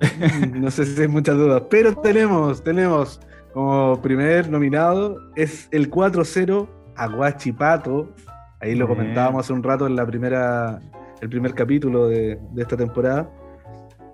no 0.54 0.70
sé 0.70 0.84
si 0.84 1.00
hay 1.00 1.08
muchas 1.08 1.36
dudas, 1.36 1.62
pero 1.70 1.94
tenemos, 1.94 2.62
tenemos 2.62 3.20
como 3.54 4.00
primer 4.02 4.50
nominado, 4.50 5.16
es 5.34 5.66
el 5.70 5.90
4-0 5.90 6.68
a 6.94 7.06
Guachipato. 7.08 8.14
Ahí 8.60 8.74
lo 8.74 8.86
Bien. 8.86 8.98
comentábamos 8.98 9.46
hace 9.46 9.54
un 9.54 9.62
rato 9.62 9.86
en 9.86 9.96
la 9.96 10.04
primera, 10.04 10.78
el 11.22 11.28
primer 11.30 11.54
capítulo 11.54 12.08
de, 12.08 12.38
de 12.52 12.62
esta 12.62 12.76
temporada. 12.76 13.30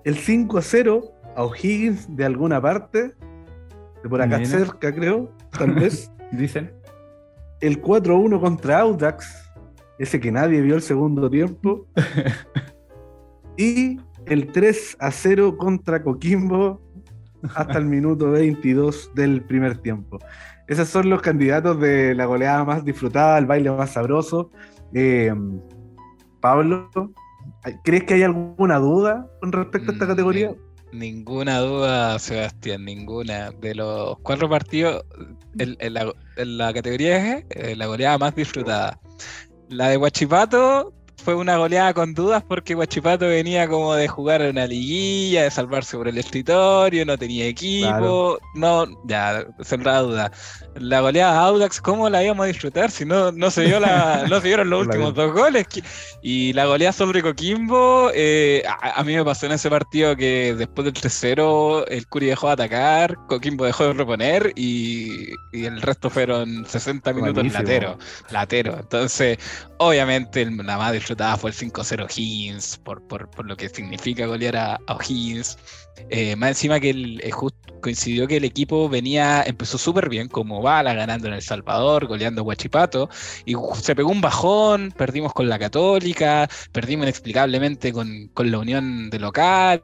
El 0.05 0.15
5-0 0.17 1.11
a 1.35 1.43
O'Higgins 1.43 2.15
de 2.15 2.23
alguna 2.25 2.61
parte, 2.61 3.13
de 4.03 4.09
por 4.09 4.21
acá 4.21 4.37
Mira. 4.37 4.49
cerca 4.49 4.93
creo, 4.93 5.31
tal 5.57 5.71
vez. 5.75 6.11
Dicen. 6.31 6.71
el 7.61 7.81
4-1 7.81 8.39
contra 8.39 8.79
Audax, 8.79 9.51
ese 9.99 10.19
que 10.19 10.31
nadie 10.31 10.61
vio 10.61 10.75
el 10.75 10.81
segundo 10.81 11.29
tiempo. 11.29 11.87
y 13.57 13.97
el 14.25 14.51
3-0 14.51 15.57
contra 15.57 16.03
Coquimbo 16.03 16.81
hasta 17.55 17.77
el 17.77 17.85
minuto 17.85 18.31
22 18.31 19.11
del 19.15 19.43
primer 19.43 19.77
tiempo. 19.77 20.19
Esos 20.67 20.89
son 20.89 21.09
los 21.09 21.21
candidatos 21.21 21.79
de 21.79 22.15
la 22.15 22.25
goleada 22.25 22.63
más 22.63 22.83
disfrutada, 22.83 23.37
el 23.37 23.45
baile 23.45 23.71
más 23.71 23.91
sabroso. 23.91 24.49
Eh, 24.93 25.33
Pablo, 26.41 26.89
¿crees 27.83 28.03
que 28.03 28.15
hay 28.15 28.23
alguna 28.23 28.77
duda 28.77 29.27
con 29.41 29.51
respecto 29.51 29.91
a 29.91 29.93
esta 29.93 30.07
categoría? 30.07 30.49
nin- 30.51 30.57
Ninguna 30.91 31.59
duda, 31.59 32.17
Sebastián, 32.19 32.85
ninguna. 32.85 33.51
De 33.51 33.75
los 33.75 34.17
cuatro 34.19 34.47
partidos, 34.49 35.03
el- 35.57 35.75
el- 35.79 36.57
la, 36.57 36.73
categoría 36.73 37.37
es 37.39 37.45
eh, 37.49 37.75
la 37.75 37.87
goleada 37.87 38.17
más 38.17 38.33
disfrutada. 38.35 38.97
La 39.67 39.89
de 39.89 39.97
Huachipato 39.97 40.93
fue 41.25 41.33
una 41.35 41.57
goleada 41.57 41.93
con 41.93 42.13
dudas 42.13 42.43
porque 42.47 42.75
Huachipato 42.75 43.27
venía 43.27 43.67
como 43.67 43.95
de 43.95 44.07
jugar 44.07 44.41
una 44.43 44.67
liguilla, 44.67 45.43
de 45.43 45.51
salvarse 45.51 45.97
por 45.97 46.07
el 46.07 46.17
escritorio, 46.19 47.03
no 47.05 47.17
tenía 47.17 47.47
equipo, 47.47 48.37
no, 48.53 48.85
ya, 49.05 49.43
cerrada 49.63 50.01
duda. 50.01 50.31
La 50.75 50.99
goleada 51.01 51.33
de 51.33 51.39
Audax, 51.39 51.81
¿cómo 51.81 52.09
la 52.09 52.23
íbamos 52.23 52.43
a 52.43 52.47
disfrutar 52.47 52.91
si 52.91 53.05
no, 53.05 53.31
no 53.31 53.49
se 53.49 53.65
vio 53.65 53.79
la, 53.79 54.25
no 54.29 54.39
se 54.39 54.47
vieron 54.47 54.69
los 54.69 54.85
la 54.85 54.85
últimos 54.93 55.13
dos 55.15 55.33
goles? 55.33 55.67
¿Qué- 55.67 55.83
y 56.21 56.53
la 56.53 56.65
goleada 56.65 56.93
sobre 56.93 57.21
Coquimbo, 57.23 58.11
eh, 58.13 58.63
a, 58.67 58.99
a 58.99 59.03
mí 59.03 59.15
me 59.15 59.23
pasó 59.25 59.47
en 59.47 59.53
ese 59.53 59.69
partido 59.69 60.15
que 60.15 60.53
después 60.55 60.85
del 60.85 60.93
3-0 60.93 61.85
el 61.87 62.07
Curi 62.07 62.27
dejó 62.27 62.47
de 62.47 62.53
atacar, 62.53 63.17
Coquimbo 63.27 63.65
dejó 63.65 63.85
de 63.85 63.93
reponer 63.93 64.51
y, 64.55 65.29
y 65.51 65.65
el 65.65 65.81
resto 65.81 66.09
fueron 66.09 66.65
60 66.67 67.13
minutos 67.13 67.33
Buenísimo. 67.35 67.63
latero, 67.63 67.97
latero. 68.29 68.77
Entonces, 68.79 69.37
obviamente 69.79 70.45
la 70.45 70.77
más 70.77 70.91
disfrutada 70.93 71.14
fue 71.37 71.51
el 71.51 71.55
5-0 71.55 72.05
O'Higgins, 72.05 72.77
por, 72.77 73.01
por, 73.07 73.29
por 73.29 73.45
lo 73.45 73.55
que 73.55 73.69
significa 73.69 74.25
golear 74.25 74.55
a, 74.55 74.75
a. 74.75 74.97
Eh, 76.09 76.35
más 76.35 76.49
encima 76.49 76.79
que 76.79 76.89
eh, 76.89 77.31
coincidió 77.81 78.27
que 78.27 78.37
el 78.37 78.43
equipo 78.43 78.89
venía, 78.89 79.43
empezó 79.43 79.77
súper 79.77 80.09
bien, 80.09 80.27
como 80.27 80.61
Bala, 80.61 80.93
ganando 80.93 81.27
en 81.27 81.35
El 81.35 81.41
Salvador, 81.41 82.07
goleando 82.07 82.41
a 82.41 82.43
Huachipato, 82.43 83.09
y 83.45 83.55
se 83.81 83.95
pegó 83.95 84.09
un 84.09 84.21
bajón, 84.21 84.93
perdimos 84.95 85.33
con 85.33 85.47
la 85.47 85.59
Católica, 85.59 86.49
perdimos 86.71 87.05
inexplicablemente 87.05 87.93
con, 87.93 88.29
con 88.33 88.51
la 88.51 88.59
Unión 88.59 89.09
de 89.09 89.19
local. 89.19 89.83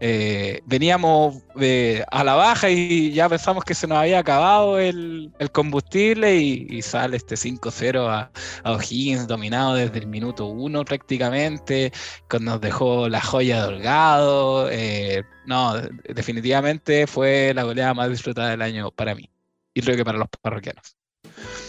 Eh, 0.00 0.60
veníamos 0.66 1.42
eh, 1.60 2.04
a 2.10 2.24
la 2.24 2.34
baja 2.34 2.70
y 2.70 3.12
ya 3.12 3.28
pensamos 3.28 3.64
que 3.64 3.74
se 3.74 3.86
nos 3.86 3.98
había 3.98 4.18
acabado 4.20 4.78
el, 4.78 5.32
combustible 5.52 6.36
y, 6.36 6.82
sale 6.82 7.16
este 7.16 7.36
5-0 7.36 8.08
a, 8.08 8.30
a 8.64 8.72
O'Higgins 8.72 9.26
dominado 9.26 9.74
desde 9.74 9.98
el 9.98 10.06
minuto 10.06 10.46
1 10.46 10.84
prácticamente, 10.84 11.92
que 12.28 12.38
nos 12.40 12.60
dejó 12.60 13.08
la 13.08 13.20
joya 13.20 13.62
de 13.62 13.68
Holgado. 13.74 14.68
eh, 14.70 15.22
no, 15.46 15.74
de- 15.76 15.90
definitivamente 16.14 17.06
fue 17.06 17.52
la 17.54 17.64
goleada 17.64 17.94
más 17.94 18.10
disfrutada 18.10 18.50
del 18.50 18.62
año 18.62 18.90
para 18.92 19.14
mí 19.14 19.30
y 19.74 19.82
creo 19.82 19.96
que 19.96 20.04
para 20.04 20.18
los 20.18 20.28
parroquianos. 20.42 20.99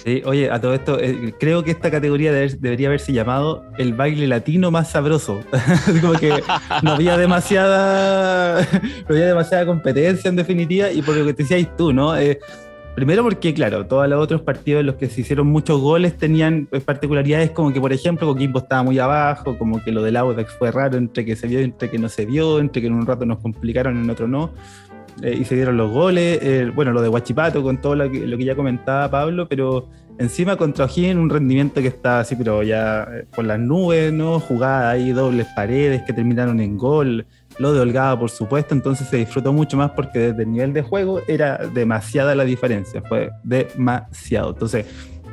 Sí, 0.04 0.22
oye, 0.26 0.50
a 0.50 0.60
todo 0.60 0.74
esto, 0.74 1.00
eh, 1.00 1.34
creo 1.40 1.64
que 1.64 1.72
esta 1.72 1.92
categoría 1.92 2.32
debe- 2.34 2.58
debería 2.60 2.88
haberse 2.88 3.14
llamado 3.14 3.64
el 3.78 3.94
baile 3.94 4.28
latino 4.28 4.72
más 4.72 4.90
sabroso. 4.92 5.42
Como 6.02 6.14
que 6.14 6.42
no 6.84 6.94
había 6.94 7.18
demasiada, 7.18 8.62
no 9.08 9.16
había 9.16 9.28
demasiada 9.28 9.66
competencia 9.66 10.30
en 10.30 10.36
definitiva, 10.36 10.92
y 10.92 11.02
por 11.02 11.16
lo 11.16 11.26
que 11.26 11.34
te 11.34 11.44
decías 11.44 11.76
tú, 11.78 11.94
¿no? 11.94 12.18
Eh, 12.18 12.40
primero 12.96 13.24
porque, 13.24 13.54
claro, 13.54 13.86
todos 13.86 14.08
los 14.10 14.22
otros 14.22 14.42
partidos 14.42 14.82
en 14.82 14.88
los 14.88 14.96
que 14.96 15.08
se 15.08 15.22
hicieron 15.22 15.48
muchos 15.48 15.80
goles 15.80 16.18
tenían 16.18 16.68
eh, 16.72 16.80
particularidades 16.82 17.52
como 17.52 17.72
que, 17.72 17.80
por 17.80 17.94
ejemplo, 17.94 18.28
Coquimbo 18.28 18.60
estaba 18.60 18.84
muy 18.84 18.98
abajo, 19.00 19.58
como 19.58 19.84
que 19.84 19.92
lo 19.92 20.02
del 20.04 20.18
Audax 20.18 20.54
fue 20.58 20.72
raro, 20.72 20.98
entre 20.98 21.24
que 21.26 21.36
se 21.36 21.48
vio, 21.48 21.60
entre 21.60 21.90
que 21.90 21.98
no 22.00 22.10
se 22.10 22.26
vio, 22.26 22.60
entre 22.60 22.82
que 22.82 22.88
en 22.88 22.94
un 22.94 23.06
rato 23.06 23.26
nos 23.26 23.40
complicaron, 23.40 24.02
en 24.04 24.10
otro 24.10 24.28
no. 24.28 24.52
Eh, 25.22 25.38
y 25.40 25.46
se 25.46 25.56
dieron 25.56 25.78
los 25.78 25.92
goles. 25.92 26.74
bueno, 26.76 26.92
lo 26.92 27.02
de 27.02 27.10
Huachipato 27.10 27.64
con 27.64 27.80
todo 27.80 27.96
lo 27.96 28.10
que, 28.12 28.44
ya 28.44 28.56
comentaba 28.56 29.10
Pablo, 29.10 29.48
pero 29.48 29.90
encima 30.18 30.56
contra 30.56 30.86
O'Higgins 30.86 31.20
un 31.20 31.30
rendimiento 31.30 31.82
que 31.82 31.88
está 31.88 32.20
así, 32.20 32.36
pero 32.36 32.64
ya 32.64 33.08
eh, 33.12 33.26
por 33.36 33.46
las 33.46 33.60
nubes, 33.60 34.14
¿no? 34.14 34.40
Jugada 34.40 34.92
ahí, 34.92 35.12
dobles 35.12 35.48
paredes 35.56 36.04
que 36.04 36.14
terminaron 36.14 36.60
en 36.60 36.78
gol. 36.78 37.26
Lo 37.58 37.74
de 37.74 37.82
Holgada, 37.82 38.18
por 38.18 38.30
supuesto, 38.30 38.74
entonces 38.74 39.08
se 39.08 39.18
disfrutó 39.18 39.52
mucho 39.52 39.78
más 39.78 39.92
porque 39.92 40.20
desde 40.20 40.44
el 40.44 40.52
nivel 40.52 40.74
de 40.74 40.82
juego 40.82 41.22
era 41.28 41.58
demasiada 41.58 42.34
la 42.36 42.46
diferencia, 42.46 43.02
fue 43.02 43.32
demasiado. 43.44 44.52
Entonces, 44.52 44.86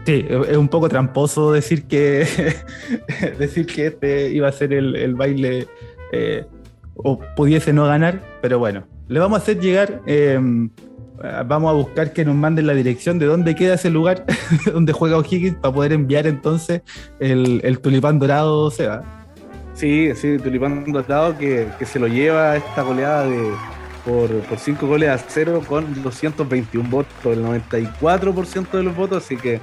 Sí, 0.07 0.25
es 0.27 0.57
un 0.57 0.69
poco 0.69 0.89
tramposo 0.89 1.53
decir 1.53 1.85
que 1.85 2.27
decir 3.39 3.67
que 3.67 3.89
este 3.89 4.31
iba 4.31 4.49
a 4.49 4.53
ser 4.53 4.73
el, 4.73 5.15
baile 5.15 5.67
eh, 6.13 6.47
o 6.95 7.19
pudiese 7.37 7.75
no 7.75 7.85
ganar, 7.85 8.23
pero 8.41 8.59
bueno, 8.59 8.87
le 9.09 9.21
vamos 9.21 9.39
a 9.39 9.43
hacer 9.43 9.61
llegar, 9.61 10.01
em, 10.07 10.71
vamos 11.47 11.71
a 11.71 11.75
buscar 11.75 12.13
que 12.13 12.25
nos 12.25 12.35
manden 12.35 12.67
la 12.67 12.75
dirección 12.75 13.19
de 13.19 13.27
dónde 13.27 13.55
queda 13.55 13.75
ese 13.75 13.91
lugar 13.91 14.25
donde 14.73 14.93
juega 14.93 15.17
O'Higgins 15.19 15.57
para 15.57 15.75
poder 15.75 15.93
enviar 15.93 16.27
entonces 16.27 16.83
el, 17.19 17.79
tulipán 17.81 18.19
dorado 18.19 18.71
Seba. 18.71 19.03
Sí, 19.75 20.11
sí, 20.15 20.39
tulipán 20.39 20.85
dorado 20.93 21.37
que, 21.39 21.69
se 21.85 21.99
lo 21.99 22.09
lleva 22.09 22.57
esta 22.57 22.83
goleada 22.83 23.27
de 23.27 23.53
por, 24.05 24.31
por 24.43 24.59
cinco 24.59 24.87
goles 24.87 25.11
a 25.11 25.19
cero 25.19 25.63
con 25.67 26.03
221 26.03 26.89
votos, 26.89 27.13
el 27.25 27.45
94% 27.45 28.71
de 28.71 28.83
los 28.83 28.97
votos, 28.97 29.25
así 29.25 29.37
que 29.37 29.61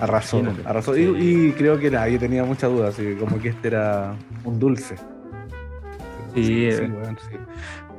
Arrasó, 0.00 0.42
arrasó. 0.64 0.96
Y, 0.96 1.52
creo 1.56 1.78
que 1.78 1.90
nadie 1.90 2.18
tenía 2.18 2.44
mucha 2.44 2.66
duda, 2.66 2.88
así 2.88 3.14
como 3.14 3.40
que 3.40 3.50
este 3.50 3.68
era 3.68 4.16
un 4.44 4.58
dulce. 4.58 4.96
Sí, 6.34 6.72
sí, 6.72 6.82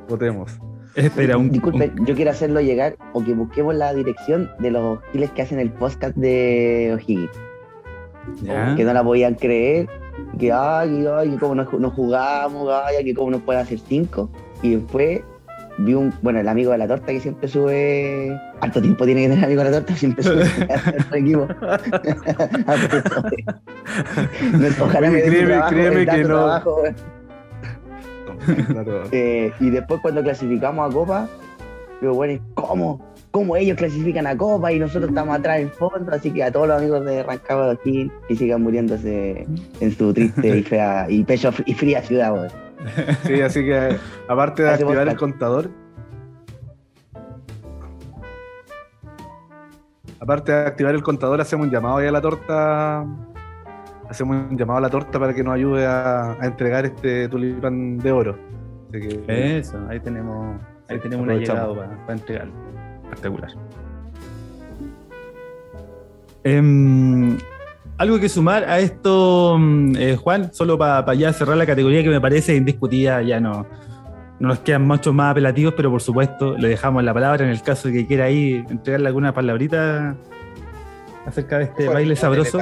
Votemos. 0.07 0.59
Espera, 0.95 1.37
un, 1.37 1.51
Disculpe, 1.51 1.91
yo 2.05 2.15
quiero 2.15 2.31
hacerlo 2.31 2.61
llegar 2.61 2.95
o 3.13 3.23
que 3.23 3.33
busquemos 3.33 3.75
la 3.75 3.93
dirección 3.93 4.49
de 4.59 4.71
los 4.71 4.99
giles 5.11 5.29
que 5.31 5.41
hacen 5.41 5.59
el 5.59 5.69
podcast 5.71 6.15
de 6.15 6.91
O'Higgins. 6.95 7.31
Que 8.75 8.83
no 8.83 8.93
la 8.93 9.03
podían 9.03 9.35
creer, 9.35 9.87
que 10.39 10.51
ay, 10.51 11.05
ay, 11.05 11.29
que 11.29 11.37
como 11.37 11.55
no, 11.55 11.91
jugamos, 11.91 12.69
ay, 12.85 13.03
que 13.03 13.13
como 13.13 13.31
no 13.31 13.39
pueden 13.39 13.61
hacer 13.61 13.79
cinco. 13.79 14.29
Y 14.61 14.75
después 14.75 15.21
vi 15.79 15.93
un, 15.93 16.13
bueno, 16.21 16.39
el 16.39 16.47
amigo 16.47 16.71
de 16.71 16.77
la 16.77 16.87
torta 16.87 17.07
que 17.07 17.19
siempre 17.19 17.49
sube, 17.49 18.31
harto 18.61 18.81
tiempo 18.81 19.03
tiene 19.05 19.23
que 19.23 19.27
tener 19.27 19.39
el 19.39 19.45
amigo 19.45 19.63
de 19.63 19.71
la 19.71 19.77
torta, 19.77 19.95
siempre 19.95 20.23
sube 20.23 20.43
al 21.11 21.17
equipo. 21.17 21.47
Ojalá 24.83 25.11
me 25.11 25.21
créeme, 25.21 25.61
créeme 25.69 26.05
que 26.05 26.23
no. 26.23 26.61
Eh, 29.11 29.51
y 29.59 29.69
después 29.69 30.01
cuando 30.01 30.21
clasificamos 30.23 30.89
a 30.89 30.93
Copa, 30.93 31.27
digo, 32.01 32.13
bueno, 32.13 32.39
¿cómo? 32.53 33.05
¿Cómo 33.31 33.55
ellos 33.55 33.77
clasifican 33.77 34.27
a 34.27 34.37
Copa 34.37 34.71
y 34.71 34.79
nosotros 34.79 35.09
estamos 35.09 35.37
atrás 35.37 35.59
en 35.59 35.71
fondo? 35.71 36.11
Así 36.11 36.31
que 36.31 36.43
a 36.43 36.51
todos 36.51 36.67
los 36.67 36.77
amigos 36.77 37.05
de 37.05 37.23
Rancagua 37.23 37.67
de 37.67 37.71
aquí 37.73 38.11
que 38.27 38.35
sigan 38.35 38.63
muriéndose 38.63 39.45
en 39.79 39.91
su 39.91 40.13
triste 40.13 40.57
y 40.57 40.63
fea 40.63 41.07
y 41.09 41.23
pecho 41.23 41.51
y 41.65 41.73
fría 41.73 42.01
ciudad, 42.01 42.49
Sí, 43.25 43.41
así 43.41 43.65
que 43.65 43.97
aparte 44.27 44.63
de 44.63 44.69
activar 44.69 45.07
el 45.07 45.17
contador, 45.17 45.69
aparte 50.19 50.51
de 50.51 50.57
activar 50.59 50.95
el 50.95 51.03
contador, 51.03 51.41
hacemos 51.41 51.67
un 51.67 51.73
llamado 51.73 51.97
ahí 51.97 52.07
a 52.07 52.11
la 52.11 52.21
torta. 52.21 53.05
Hacemos 54.09 54.49
un 54.49 54.57
llamado 54.57 54.77
a 54.77 54.81
la 54.81 54.89
torta 54.89 55.19
para 55.19 55.33
que 55.33 55.43
nos 55.43 55.55
ayude 55.55 55.85
a, 55.85 56.37
entregar 56.41 56.85
este 56.85 57.27
tulipán 57.27 57.97
de 57.97 58.11
oro. 58.11 58.37
Eso, 59.27 59.77
ahí 59.89 59.99
tenemos, 59.99 60.59
ahí 60.87 60.99
tenemos 60.99 61.27
un 61.27 61.39
llegado 61.39 61.75
para, 61.75 62.05
para 62.05 62.13
entregarlo. 62.13 62.53
Espectacular. 63.03 63.51
Em, 66.43 67.37
algo 67.97 68.19
que 68.19 68.29
sumar 68.29 68.63
a 68.65 68.79
esto, 68.79 69.57
mm, 69.57 69.95
eh, 69.97 70.15
Juan, 70.15 70.53
solo 70.53 70.77
para 70.77 71.13
ya 71.15 71.33
cerrar 71.33 71.57
la 71.57 71.65
categoría 71.65 72.03
que 72.03 72.09
me 72.09 72.21
parece 72.21 72.55
indiscutida, 72.55 73.21
ya 73.23 73.39
no, 73.39 73.65
no 74.39 74.49
nos 74.49 74.59
quedan 74.59 74.85
muchos 74.85 75.13
más 75.13 75.31
apelativos, 75.31 75.73
pero 75.75 75.89
por 75.89 76.01
supuesto 76.01 76.57
le 76.57 76.67
dejamos 76.67 77.03
la 77.03 77.13
palabra 77.13 77.45
en 77.45 77.51
el 77.51 77.61
caso 77.61 77.87
de 77.87 77.95
que 77.95 78.07
quiera 78.07 78.25
ahí 78.25 78.63
entregarle 78.69 79.07
alguna 79.07 79.33
palabrita 79.33 80.15
acerca 81.25 81.57
de 81.57 81.63
este 81.65 81.87
baile 81.87 82.15
sabroso. 82.15 82.59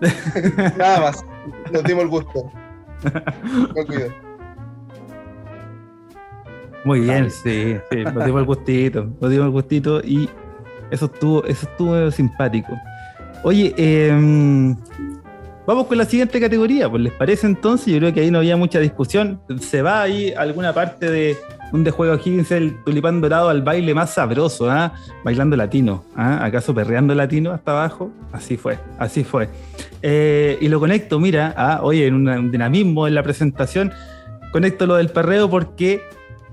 Nada 0.78 1.00
más, 1.00 1.24
nos 1.72 1.84
dimos 1.84 2.04
el 2.04 2.08
gusto. 2.08 2.50
Muy 6.84 7.00
bien, 7.00 7.30
sí, 7.30 7.76
sí, 7.90 7.96
nos 8.04 8.24
dimos 8.24 8.40
el 8.40 8.46
gustito, 8.46 9.06
nos 9.20 9.30
dimos 9.30 9.46
el 9.46 9.52
gustito 9.52 10.00
y 10.00 10.28
eso 10.90 11.06
estuvo, 11.06 11.44
eso 11.44 11.68
estuvo 11.70 12.10
simpático. 12.10 12.72
Oye, 13.42 13.74
em, 13.76 14.74
vamos 15.66 15.86
con 15.86 15.98
la 15.98 16.06
siguiente 16.06 16.40
categoría, 16.40 16.88
pues 16.88 17.02
les 17.02 17.12
parece 17.12 17.46
entonces, 17.46 17.92
yo 17.92 17.98
creo 17.98 18.14
que 18.14 18.20
ahí 18.20 18.30
no 18.30 18.38
había 18.38 18.56
mucha 18.56 18.78
discusión. 18.78 19.40
Se 19.60 19.82
va 19.82 20.02
ahí 20.02 20.32
alguna 20.32 20.72
parte 20.72 21.10
de 21.10 21.36
un 21.72 21.84
de 21.84 21.90
juego 21.90 22.14
Higgins, 22.14 22.50
el 22.50 22.82
tulipán 22.84 23.20
dorado 23.20 23.48
al 23.48 23.62
baile 23.62 23.94
más 23.94 24.14
sabroso, 24.14 24.70
¿ah? 24.70 24.92
bailando 25.24 25.56
latino, 25.56 26.04
¿ah? 26.16 26.44
acaso 26.44 26.74
perreando 26.74 27.14
latino 27.14 27.52
hasta 27.52 27.72
abajo, 27.72 28.10
así 28.32 28.56
fue, 28.56 28.78
así 28.98 29.24
fue. 29.24 29.48
Eh, 30.02 30.58
y 30.60 30.68
lo 30.68 30.80
conecto, 30.80 31.20
mira, 31.20 31.54
¿ah? 31.56 31.80
oye, 31.82 32.06
en 32.06 32.14
un 32.28 32.50
dinamismo 32.50 33.06
en 33.06 33.14
la 33.14 33.22
presentación, 33.22 33.92
conecto 34.52 34.86
lo 34.86 34.96
del 34.96 35.10
perreo 35.10 35.48
porque 35.48 36.02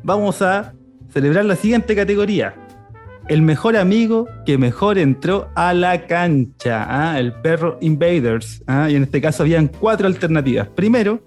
vamos 0.04 0.42
a 0.42 0.74
celebrar 1.12 1.46
la 1.46 1.56
siguiente 1.56 1.96
categoría, 1.96 2.54
el 3.28 3.42
mejor 3.42 3.76
amigo 3.76 4.28
que 4.46 4.58
mejor 4.58 4.98
entró 4.98 5.50
a 5.56 5.74
la 5.74 6.06
cancha, 6.08 6.86
¿ah? 6.90 7.20
el 7.20 7.34
perro 7.34 7.78
Invaders. 7.82 8.64
¿ah? 8.68 8.90
Y 8.90 8.96
en 8.96 9.04
este 9.04 9.20
caso 9.22 9.44
habían 9.44 9.68
cuatro 9.68 10.08
alternativas. 10.08 10.68
Primero, 10.70 11.22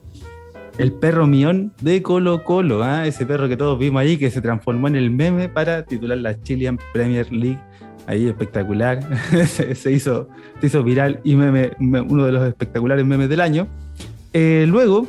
el 0.80 0.92
perro 0.92 1.26
Mión 1.26 1.74
de 1.82 2.00
Colo 2.00 2.42
Colo, 2.42 2.82
¿ah? 2.82 3.06
ese 3.06 3.26
perro 3.26 3.48
que 3.50 3.56
todos 3.58 3.78
vimos 3.78 4.00
ahí 4.00 4.16
que 4.16 4.30
se 4.30 4.40
transformó 4.40 4.88
en 4.88 4.96
el 4.96 5.10
meme 5.10 5.50
para 5.50 5.84
titular 5.84 6.16
la 6.16 6.40
Chilean 6.42 6.78
Premier 6.94 7.30
League. 7.30 7.60
Ahí 8.06 8.26
espectacular, 8.26 9.00
se, 9.46 9.92
hizo, 9.92 10.28
se 10.58 10.66
hizo 10.66 10.82
viral 10.82 11.20
y 11.22 11.36
meme, 11.36 11.72
uno 11.78 12.24
de 12.24 12.32
los 12.32 12.48
espectaculares 12.48 13.04
memes 13.04 13.28
del 13.28 13.42
año. 13.42 13.68
Eh, 14.32 14.64
luego, 14.66 15.06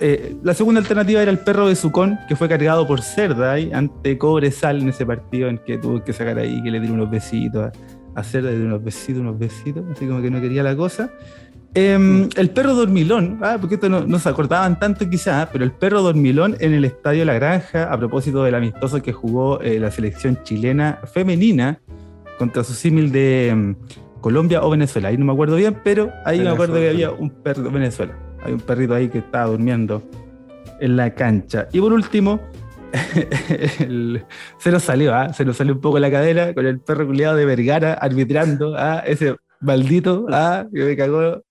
eh, 0.00 0.36
la 0.42 0.54
segunda 0.54 0.80
alternativa 0.80 1.20
era 1.20 1.30
el 1.30 1.38
perro 1.38 1.68
de 1.68 1.76
Sucón, 1.76 2.18
que 2.26 2.34
fue 2.34 2.48
cargado 2.48 2.86
por 2.86 3.02
Cerda 3.02 3.56
ante 3.74 4.16
Cobresal 4.16 4.80
en 4.80 4.88
ese 4.88 5.04
partido 5.04 5.50
en 5.50 5.58
que 5.58 5.76
tuvo 5.76 6.02
que 6.02 6.14
sacar 6.14 6.38
ahí, 6.38 6.62
que 6.62 6.70
le 6.70 6.80
dio 6.80 6.94
unos 6.94 7.10
besitos 7.10 7.70
a, 8.14 8.24
Cerda, 8.24 8.50
le 8.50 8.56
dio 8.56 8.66
unos 8.66 8.82
besitos, 8.82 9.20
unos 9.20 9.38
besitos, 9.38 9.84
así 9.92 10.06
como 10.06 10.22
que 10.22 10.30
no 10.30 10.40
quería 10.40 10.62
la 10.62 10.74
cosa. 10.74 11.12
Em, 11.74 12.28
el 12.36 12.50
perro 12.50 12.74
dormilón, 12.74 13.38
ah, 13.42 13.56
porque 13.60 13.76
esto 13.76 13.88
no, 13.88 14.18
se 14.18 14.28
acordaban 14.28 14.78
tanto 14.80 15.08
quizás, 15.08 15.48
pero 15.52 15.64
el 15.64 15.70
perro 15.70 16.02
dormilón 16.02 16.56
en 16.58 16.74
el 16.74 16.84
Estadio 16.84 17.24
La 17.24 17.34
Granja, 17.34 17.92
a 17.92 17.96
propósito 17.96 18.42
del 18.42 18.56
amistoso 18.56 19.00
que 19.00 19.12
jugó 19.12 19.60
eh, 19.60 19.78
la 19.78 19.92
selección 19.92 20.42
chilena 20.42 20.98
femenina 21.12 21.80
contra 22.38 22.64
su 22.64 22.72
símil 22.72 23.12
de 23.12 23.48
em, 23.50 23.76
Colombia 24.20 24.62
o 24.62 24.70
Venezuela, 24.70 25.08
ahí 25.08 25.16
no 25.16 25.24
me 25.24 25.32
acuerdo 25.32 25.56
bien, 25.56 25.76
pero 25.84 26.10
ahí 26.24 26.40
me 26.40 26.50
acuerdo 26.50 26.74
que 26.74 26.90
había 26.90 27.12
un 27.12 27.30
perro 27.30 27.62
de 27.62 27.70
Venezuela. 27.70 28.18
Hay 28.42 28.52
un 28.52 28.60
perrito 28.60 28.94
ahí 28.94 29.08
que 29.08 29.18
estaba 29.18 29.50
durmiendo 29.50 30.02
en 30.80 30.96
la 30.96 31.14
cancha. 31.14 31.68
Y 31.72 31.80
por 31.80 31.92
último, 31.92 32.40
se 34.58 34.70
nos 34.70 34.82
salió, 34.82 35.14
¿ah? 35.14 35.32
se 35.32 35.44
nos 35.44 35.56
salió 35.56 35.74
un 35.74 35.80
poco 35.80 35.98
la 35.98 36.10
cadera 36.10 36.52
con 36.52 36.66
el 36.66 36.80
perro 36.80 37.06
culiado 37.06 37.36
de 37.36 37.44
Vergara 37.44 37.94
arbitrando 37.94 38.76
a 38.76 38.94
¿ah? 38.94 38.98
ese 39.00 39.36
maldito 39.60 40.26
¿ah? 40.30 40.66
que 40.72 40.84
me 40.84 40.96
cagó. 40.96 41.42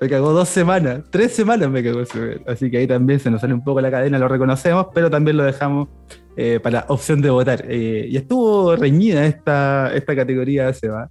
Me 0.00 0.08
cagó 0.08 0.32
dos 0.32 0.48
semanas, 0.48 1.02
tres 1.10 1.32
semanas 1.32 1.70
me 1.70 1.82
cagó 1.82 2.00
ese 2.00 2.40
Así 2.46 2.70
que 2.70 2.78
ahí 2.78 2.86
también 2.86 3.20
se 3.20 3.30
nos 3.30 3.40
sale 3.40 3.54
un 3.54 3.62
poco 3.62 3.80
la 3.80 3.90
cadena, 3.90 4.18
lo 4.18 4.28
reconocemos, 4.28 4.88
pero 4.92 5.10
también 5.10 5.36
lo 5.36 5.44
dejamos 5.44 5.88
eh, 6.36 6.58
para 6.60 6.84
opción 6.88 7.20
de 7.20 7.30
votar. 7.30 7.64
Eh, 7.68 8.06
y 8.10 8.16
estuvo 8.16 8.74
reñida 8.76 9.24
esta, 9.26 9.94
esta 9.94 10.16
categoría, 10.16 10.72
se 10.72 10.88
va. 10.88 11.10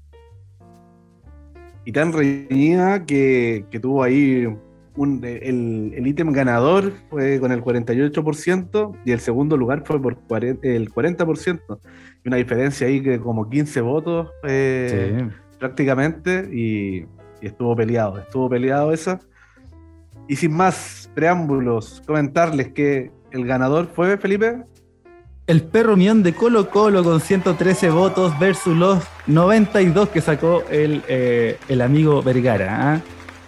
Y 1.85 1.91
tan 1.91 2.11
reñida 2.11 3.05
que, 3.05 3.65
que 3.69 3.79
tuvo 3.79 4.03
ahí 4.03 4.47
el 4.95 6.03
ítem 6.05 6.31
ganador 6.31 6.93
fue 7.09 7.39
con 7.39 7.51
el 7.51 7.63
48% 7.63 8.97
y 9.05 9.11
el 9.11 9.19
segundo 9.19 9.57
lugar 9.57 9.83
fue 9.85 10.01
por 10.01 10.17
el 10.43 10.89
40%. 10.91 11.79
Y 12.23 12.27
una 12.27 12.37
diferencia 12.37 12.87
ahí 12.87 13.01
que 13.01 13.19
como 13.19 13.49
15 13.49 13.81
votos 13.81 14.29
eh, 14.43 15.27
prácticamente 15.59 16.47
y, 16.53 17.05
estuvo 17.47 17.75
peleado, 17.75 18.19
estuvo 18.19 18.49
peleado 18.49 18.91
eso. 18.91 19.19
Y 20.27 20.35
sin 20.35 20.53
más 20.53 21.09
preámbulos, 21.13 22.01
comentarles 22.05 22.71
que 22.71 23.11
el 23.31 23.45
ganador 23.45 23.87
fue 23.93 24.17
Felipe. 24.17 24.63
El 25.45 25.63
perro 25.63 25.97
mión 25.97 26.23
de 26.23 26.33
Colo 26.33 26.69
Colo 26.69 27.03
con 27.03 27.19
113 27.19 27.89
votos 27.89 28.37
versus 28.39 28.77
los 28.77 29.03
92 29.27 30.09
que 30.09 30.21
sacó 30.21 30.63
el, 30.69 31.03
eh, 31.09 31.57
el 31.67 31.81
amigo 31.81 32.21
Vergara. 32.21 32.93
¿ah? 32.93 33.01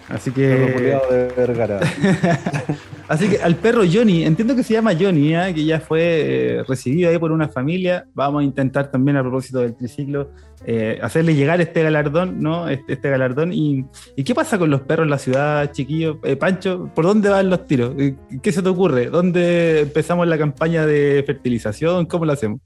Así 0.08 0.30
que. 0.30 0.46
De 0.46 1.32
Vergara. 1.36 1.80
Así 3.08 3.28
que 3.28 3.38
al 3.38 3.54
perro 3.56 3.82
Johnny, 3.90 4.24
entiendo 4.24 4.56
que 4.56 4.64
se 4.64 4.74
llama 4.74 4.92
Johnny, 4.98 5.34
¿eh? 5.34 5.52
que 5.54 5.64
ya 5.64 5.78
fue 5.78 6.00
eh, 6.02 6.64
recibido 6.66 7.08
ahí 7.08 7.18
por 7.18 7.30
una 7.30 7.48
familia. 7.48 8.06
Vamos 8.14 8.40
a 8.40 8.44
intentar 8.44 8.90
también, 8.90 9.16
a 9.16 9.22
propósito 9.22 9.60
del 9.60 9.76
triciclo, 9.76 10.30
eh, 10.64 10.98
hacerle 11.00 11.34
llegar 11.36 11.60
este 11.60 11.84
galardón, 11.84 12.40
¿no? 12.40 12.68
Este, 12.68 12.94
este 12.94 13.10
galardón. 13.10 13.52
Y, 13.52 13.84
qué 14.24 14.34
pasa 14.34 14.58
con 14.58 14.70
los 14.70 14.80
perros 14.80 15.04
en 15.04 15.10
la 15.10 15.18
ciudad, 15.18 15.70
chiquillos? 15.70 16.16
Pancho, 16.38 16.90
¿por 16.94 17.04
dónde 17.04 17.28
van 17.28 17.48
los 17.48 17.64
tiros? 17.66 17.94
¿Qué 18.42 18.52
se 18.52 18.62
te 18.62 18.68
ocurre? 18.68 19.06
¿Dónde 19.06 19.82
empezamos 19.82 20.26
la 20.26 20.38
campaña 20.38 20.84
de 20.84 21.22
fertilización? 21.24 22.06
¿Cómo 22.06 22.24
lo 22.24 22.32
hacemos? 22.32 22.60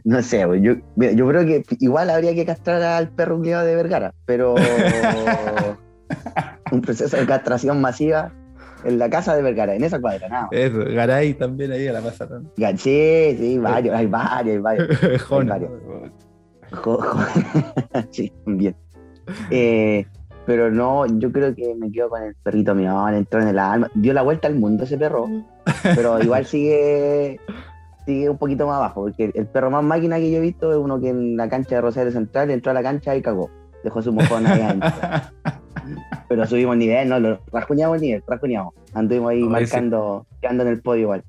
No 0.04 0.22
sé, 0.22 0.40
yo, 0.61 0.74
yo 0.96 1.28
creo 1.28 1.46
que 1.46 1.64
igual 1.80 2.11
habría 2.11 2.35
que 2.35 2.44
castrar 2.44 2.82
al 2.82 3.08
perro 3.11 3.38
de 3.38 3.76
Vergara, 3.76 4.12
pero 4.26 4.54
un 6.72 6.80
proceso 6.80 7.16
de 7.16 7.26
castración 7.26 7.80
masiva 7.80 8.32
en 8.85 8.98
la 8.98 9.08
casa 9.08 9.37
de 9.37 9.42
Vergara, 9.42 9.74
en 9.74 9.85
esa 9.85 10.00
cuadra, 10.00 10.28
nada. 10.28 10.48
Eso, 10.50 10.78
Garay 10.78 11.35
también 11.35 11.72
ahí 11.72 11.87
a 11.87 11.92
la 11.92 12.00
casa. 12.00 12.26
¿no? 12.26 12.42
Sí, 12.76 13.37
sí, 13.38 13.58
varios, 13.58 13.94
hay 13.94 14.06
varios, 14.06 14.56
hay 14.56 14.58
varios. 14.58 15.02
hay 15.02 15.46
varios. 15.46 15.70
sí, 18.11 18.32
también. 18.44 18.74
Eh, 19.50 20.04
pero 20.46 20.70
no, 20.70 21.06
yo 21.06 21.30
creo 21.30 21.54
que 21.54 21.74
me 21.74 21.92
quedo 21.92 22.08
con 22.08 22.22
el 22.22 22.35
perrito 22.42 22.74
mío, 22.74 23.08
entró 23.08 23.40
en 23.40 23.48
el 23.48 23.58
alma, 23.58 23.90
dio 23.94 24.12
la 24.12 24.22
vuelta 24.22 24.48
al 24.48 24.56
mundo 24.56 24.85
ese 24.85 24.98
perro, 24.98 25.28
pero 25.94 26.20
igual 26.20 26.44
sigue 26.46 27.38
sigue 28.06 28.28
un 28.28 28.38
poquito 28.38 28.66
más 28.66 28.76
abajo, 28.76 29.02
porque 29.02 29.30
el 29.34 29.46
perro 29.46 29.70
más 29.70 29.84
máquina 29.84 30.18
que 30.18 30.30
yo 30.30 30.38
he 30.38 30.40
visto 30.40 30.72
es 30.72 30.78
uno 30.78 31.00
que 31.00 31.10
en 31.10 31.36
la 31.36 31.48
cancha 31.48 31.76
de 31.76 31.80
Rosario 31.80 32.12
Central 32.12 32.50
entró 32.50 32.70
a 32.70 32.74
la 32.74 32.82
cancha 32.82 33.14
y 33.16 33.22
cagó. 33.22 33.50
Dejó 33.84 34.02
su 34.02 34.12
mojón 34.12 34.46
ahí 34.46 34.60
adentro. 34.60 34.90
Pero 36.28 36.46
subimos 36.46 36.74
el 36.74 36.78
nivel, 36.78 37.08
no, 37.08 37.18
lo 37.18 37.40
rascuñamos 37.52 37.96
el 37.96 38.02
nivel, 38.02 38.22
rascuñamos. 38.26 38.74
Anduvimos 38.94 39.30
ahí 39.30 39.42
marcando, 39.42 40.26
quedando 40.40 40.62
en 40.62 40.68
el 40.70 40.80
podio 40.80 41.02
igual. 41.02 41.24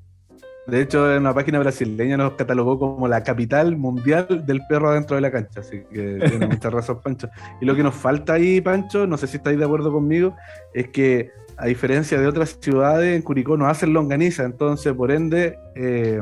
De 0.68 0.82
hecho, 0.82 1.12
en 1.12 1.22
una 1.22 1.34
página 1.34 1.60
brasileña 1.60 2.16
nos 2.16 2.34
catalogó 2.34 2.80
como 2.80 3.08
la 3.10 3.22
capital 3.22 3.76
mundial 3.76 4.46
del 4.46 4.62
perro 4.70 4.92
adentro 4.92 5.16
de 5.16 5.22
la 5.22 5.30
cancha, 5.30 5.60
así 5.60 5.82
que 5.92 6.20
tiene 6.26 6.48
mucha 6.48 6.70
razón, 6.70 7.02
Pancho. 7.04 7.28
Y 7.60 7.66
lo 7.66 7.76
que 7.76 7.84
nos 7.84 7.94
falta 7.94 8.34
ahí, 8.34 8.62
Pancho, 8.62 9.06
no 9.06 9.18
sé 9.18 9.28
si 9.28 9.38
estáis 9.38 9.60
de 9.60 9.66
acuerdo 9.66 9.92
conmigo, 9.92 10.36
es 10.74 10.88
que 10.88 11.32
a 11.58 11.66
diferencia 11.66 12.18
de 12.18 12.28
otras 12.28 12.58
ciudades, 12.62 13.14
en 13.16 13.22
Curicó 13.22 13.58
no 13.58 13.68
hacen 13.68 13.92
longaniza, 13.92 14.44
entonces 14.44 14.94
por 14.94 15.12
ende 15.12 15.58
eh, 15.76 16.22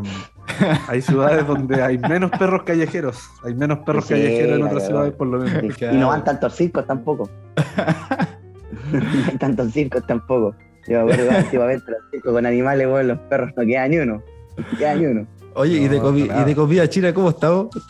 hay 0.88 1.01
ciudades 1.01 1.47
donde 1.47 1.82
hay 1.82 1.97
menos 1.97 2.32
perros 2.32 2.63
callejeros, 2.63 3.30
hay 3.43 3.54
menos 3.54 3.80
perros 3.80 4.06
callejeros 4.06 4.60
en 4.60 4.63
otras 4.63 4.86
ciudades 4.86 5.13
por 5.13 5.27
lo 5.27 5.39
menos. 5.39 5.82
Y 5.82 5.97
no 5.97 6.10
van 6.10 6.23
tantos 6.23 6.56
circos 6.56 6.86
tampoco. 6.86 7.30
no 8.91 9.30
hay 9.30 9.38
tantos 9.38 9.71
circos 9.71 10.06
tampoco. 10.06 10.56
Yo 10.88 11.06
me 11.06 11.13
acuerdo 11.13 11.32
antiguamente 11.38 11.91
los 11.91 12.01
circos 12.12 12.34
con 12.34 12.45
animales, 12.45 12.88
bueno, 12.88 13.15
los 13.15 13.19
perros 13.27 13.51
no 13.56 13.65
quedan 13.65 13.91
ni 13.91 13.97
uno. 13.97 14.21
No 14.58 14.77
queda 14.77 14.95
ni 14.95 15.06
uno. 15.06 15.27
Oye, 15.54 15.77
¿y, 15.77 15.88
de 15.88 15.97
¿y 15.97 16.43
de 16.45 16.56
comida 16.56 16.88
china 16.88 17.13
cómo 17.13 17.30
estamos? 17.30 17.67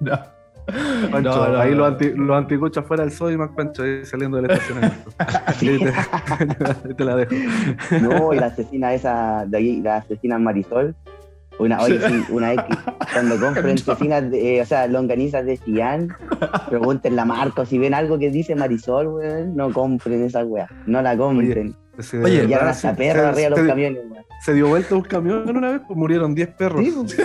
no. 0.00 0.35
Pancho, 1.10 1.58
ahí 1.58 1.74
los, 1.74 1.88
anti, 1.88 2.10
los 2.10 2.36
anticuchos 2.36 2.84
fuera 2.84 3.04
del 3.04 3.12
Sodimac, 3.12 3.54
Pancho, 3.54 3.82
ahí 3.82 4.04
saliendo 4.04 4.36
del 4.40 4.50
estacionamiento. 4.50 5.10
te, 6.86 6.94
te, 6.94 7.04
la 7.04 7.16
dejo. 7.16 7.34
No, 8.02 8.34
y 8.34 8.38
la 8.38 8.46
asesina 8.46 8.92
esa 8.92 9.44
de 9.46 9.56
ahí, 9.56 9.80
la 9.80 9.98
asesina 9.98 10.38
Marisol. 10.38 10.94
Una, 11.58 11.80
oye, 11.80 11.98
sí, 12.06 12.24
una 12.28 12.52
X, 12.52 12.64
cuando 13.14 13.40
compren 13.40 13.78
cecinas, 13.78 14.24
eh, 14.32 14.60
o 14.60 14.66
sea, 14.66 14.86
longanizas 14.88 15.46
de 15.46 15.56
Chillán, 15.56 16.14
pregunten 16.68 17.16
la 17.16 17.24
marca, 17.24 17.64
si 17.64 17.78
ven 17.78 17.94
algo 17.94 18.18
que 18.18 18.30
dice 18.30 18.54
Marisol, 18.54 19.06
weón, 19.06 19.56
no 19.56 19.72
compren 19.72 20.22
esa 20.22 20.44
weá, 20.44 20.68
no 20.86 21.00
la 21.00 21.16
compren. 21.16 21.74
Oye, 22.12 22.22
oye 22.22 22.48
ya 22.48 22.68
hasta 22.68 22.94
perros 22.94 23.24
arriba 23.24 23.50
los 23.50 23.60
camiones, 23.60 24.02
weón. 24.10 24.24
Se 24.44 24.52
dio 24.52 24.68
vuelta 24.68 24.94
un 24.94 25.02
camión 25.02 25.48
una 25.56 25.70
vez, 25.70 25.80
pues 25.86 25.98
murieron 25.98 26.34
10 26.34 26.48
perros. 26.50 26.84
¿Sí? 26.84 27.22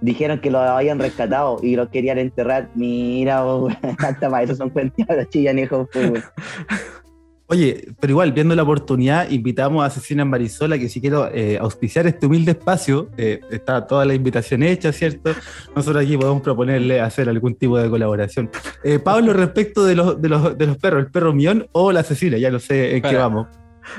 Dijeron 0.00 0.40
que 0.40 0.50
lo 0.50 0.58
habían 0.58 0.98
rescatado 0.98 1.58
y 1.62 1.76
lo 1.76 1.90
querían 1.90 2.18
enterrar. 2.18 2.68
Mira, 2.74 3.44
hasta 3.98 4.30
para 4.30 4.42
eso 4.42 4.54
son 4.54 4.70
cuentas 4.70 5.28
chillanejo. 5.30 5.88
Oye, 7.46 7.88
pero 8.00 8.12
igual, 8.12 8.32
viendo 8.32 8.54
la 8.54 8.62
oportunidad, 8.62 9.28
invitamos 9.28 9.82
a 9.82 9.86
Asesina 9.86 10.24
Marisola 10.24 10.78
que 10.78 10.88
si 10.88 10.98
quiero 10.98 11.28
eh, 11.30 11.58
auspiciar 11.58 12.06
este 12.06 12.24
humilde 12.24 12.52
espacio, 12.52 13.10
eh, 13.18 13.40
está 13.50 13.86
toda 13.86 14.06
la 14.06 14.14
invitación 14.14 14.62
hecha, 14.62 14.92
¿cierto? 14.92 15.30
Nosotros 15.76 16.02
aquí 16.02 16.16
podemos 16.16 16.42
proponerle 16.42 17.02
hacer 17.02 17.28
algún 17.28 17.54
tipo 17.54 17.76
de 17.76 17.90
colaboración. 17.90 18.50
Eh, 18.82 18.98
Pablo, 18.98 19.34
respecto 19.34 19.84
de 19.84 19.94
los, 19.94 20.22
de, 20.22 20.28
los, 20.30 20.56
de 20.56 20.66
los 20.66 20.78
perros, 20.78 21.04
¿el 21.04 21.10
perro 21.10 21.34
mión 21.34 21.68
o 21.72 21.92
la 21.92 22.00
asesina? 22.00 22.38
Ya 22.38 22.50
no 22.50 22.58
sé 22.58 22.96
en 22.96 23.02
qué 23.02 23.14
vamos. 23.14 23.46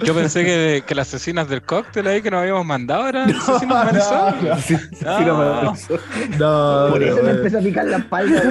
Yo 0.03 0.13
pensé 0.13 0.43
que, 0.43 0.83
que, 0.85 0.95
las 0.95 1.07
asesinas 1.07 1.47
del 1.47 1.61
cóctel 1.61 2.07
ahí 2.07 2.21
que 2.21 2.31
nos 2.31 2.41
habíamos 2.41 2.65
mandado 2.65 3.07
eran 3.07 3.31
no, 3.31 3.37
asesinas 3.37 3.85
Marisol. 3.85 4.35
No, 4.43 4.59
sí, 4.59 4.77
no. 6.39 6.85
no, 6.85 6.91
Por 6.91 7.03
eso 7.03 7.23
me 7.23 7.31
empezó 7.31 7.59
a 7.59 7.61
picar 7.61 7.85
la 7.85 7.97
espalda. 7.97 8.41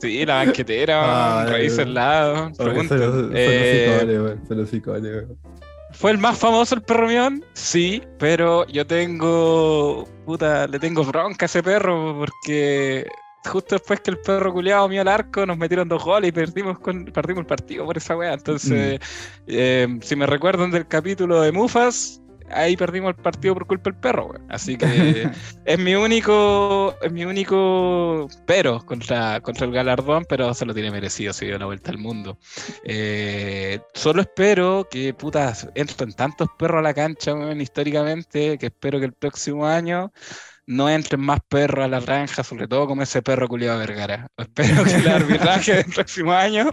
Sí, 0.00 0.26
la 0.26 0.44
banquetera, 0.44 1.42
ah, 1.42 1.46
raíz 1.46 1.78
al 1.78 1.94
lado. 1.94 2.52
Eh, 3.32 4.36
¿Fue 5.92 6.10
el 6.10 6.18
más 6.18 6.36
famoso 6.36 6.74
el 6.74 6.82
perro 6.82 7.08
mión? 7.08 7.44
Sí, 7.54 8.02
pero 8.18 8.66
yo 8.66 8.86
tengo. 8.86 10.06
Puta, 10.26 10.66
le 10.66 10.78
tengo 10.78 11.04
bronca 11.04 11.44
a 11.44 11.46
ese 11.46 11.62
perro 11.62 12.16
porque 12.18 13.06
justo 13.50 13.76
después 13.76 14.00
que 14.00 14.10
el 14.10 14.18
perro 14.18 14.52
culiado 14.52 14.88
mío 14.88 15.02
al 15.02 15.08
arco, 15.08 15.46
nos 15.46 15.58
metieron 15.58 15.88
dos 15.88 16.02
goles 16.04 16.28
y 16.28 16.32
perdimos, 16.32 16.78
con, 16.78 17.04
perdimos 17.06 17.40
el 17.42 17.46
partido 17.46 17.84
por 17.84 17.96
esa 17.96 18.16
weá. 18.16 18.34
Entonces, 18.34 19.00
mm. 19.00 19.42
eh, 19.46 19.98
si 20.02 20.16
me 20.16 20.26
recuerdan 20.26 20.70
del 20.70 20.86
capítulo 20.86 21.40
de 21.40 21.52
Mufas, 21.52 22.20
ahí 22.50 22.76
perdimos 22.76 23.10
el 23.10 23.22
partido 23.22 23.54
por 23.54 23.66
culpa 23.66 23.90
del 23.90 24.00
perro, 24.00 24.26
weá. 24.26 24.40
Así 24.48 24.76
que 24.76 25.30
es 25.64 25.78
mi 25.78 25.94
único, 25.94 26.94
es 27.02 27.12
mi 27.12 27.24
único 27.24 28.28
pero 28.46 28.84
contra, 28.84 29.40
contra 29.40 29.66
el 29.66 29.72
galardón, 29.72 30.24
pero 30.28 30.52
se 30.54 30.66
lo 30.66 30.74
tiene 30.74 30.90
merecido, 30.90 31.32
se 31.32 31.46
dio 31.46 31.56
una 31.56 31.66
vuelta 31.66 31.90
al 31.90 31.98
mundo. 31.98 32.38
Eh, 32.84 33.80
solo 33.94 34.22
espero 34.22 34.88
que 34.90 35.14
putas 35.14 35.68
entren 35.74 36.12
tantos 36.12 36.48
perros 36.58 36.78
a 36.78 36.82
la 36.82 36.94
cancha, 36.94 37.32
históricamente, 37.54 38.58
que 38.58 38.66
espero 38.66 38.98
que 38.98 39.06
el 39.06 39.12
próximo 39.12 39.66
año 39.66 40.12
no 40.66 40.88
entren 40.88 41.20
más 41.20 41.40
perros 41.48 41.84
a 41.84 41.88
la 41.88 42.00
granja, 42.00 42.42
sobre 42.42 42.66
todo 42.66 42.86
como 42.86 43.02
ese 43.02 43.22
perro 43.22 43.48
culiado 43.48 43.78
Vergara. 43.78 44.28
Espero 44.36 44.84
que 44.84 44.94
el 44.94 45.08
arbitraje 45.08 45.74
del 45.74 45.84
próximo 45.86 46.32
año 46.32 46.70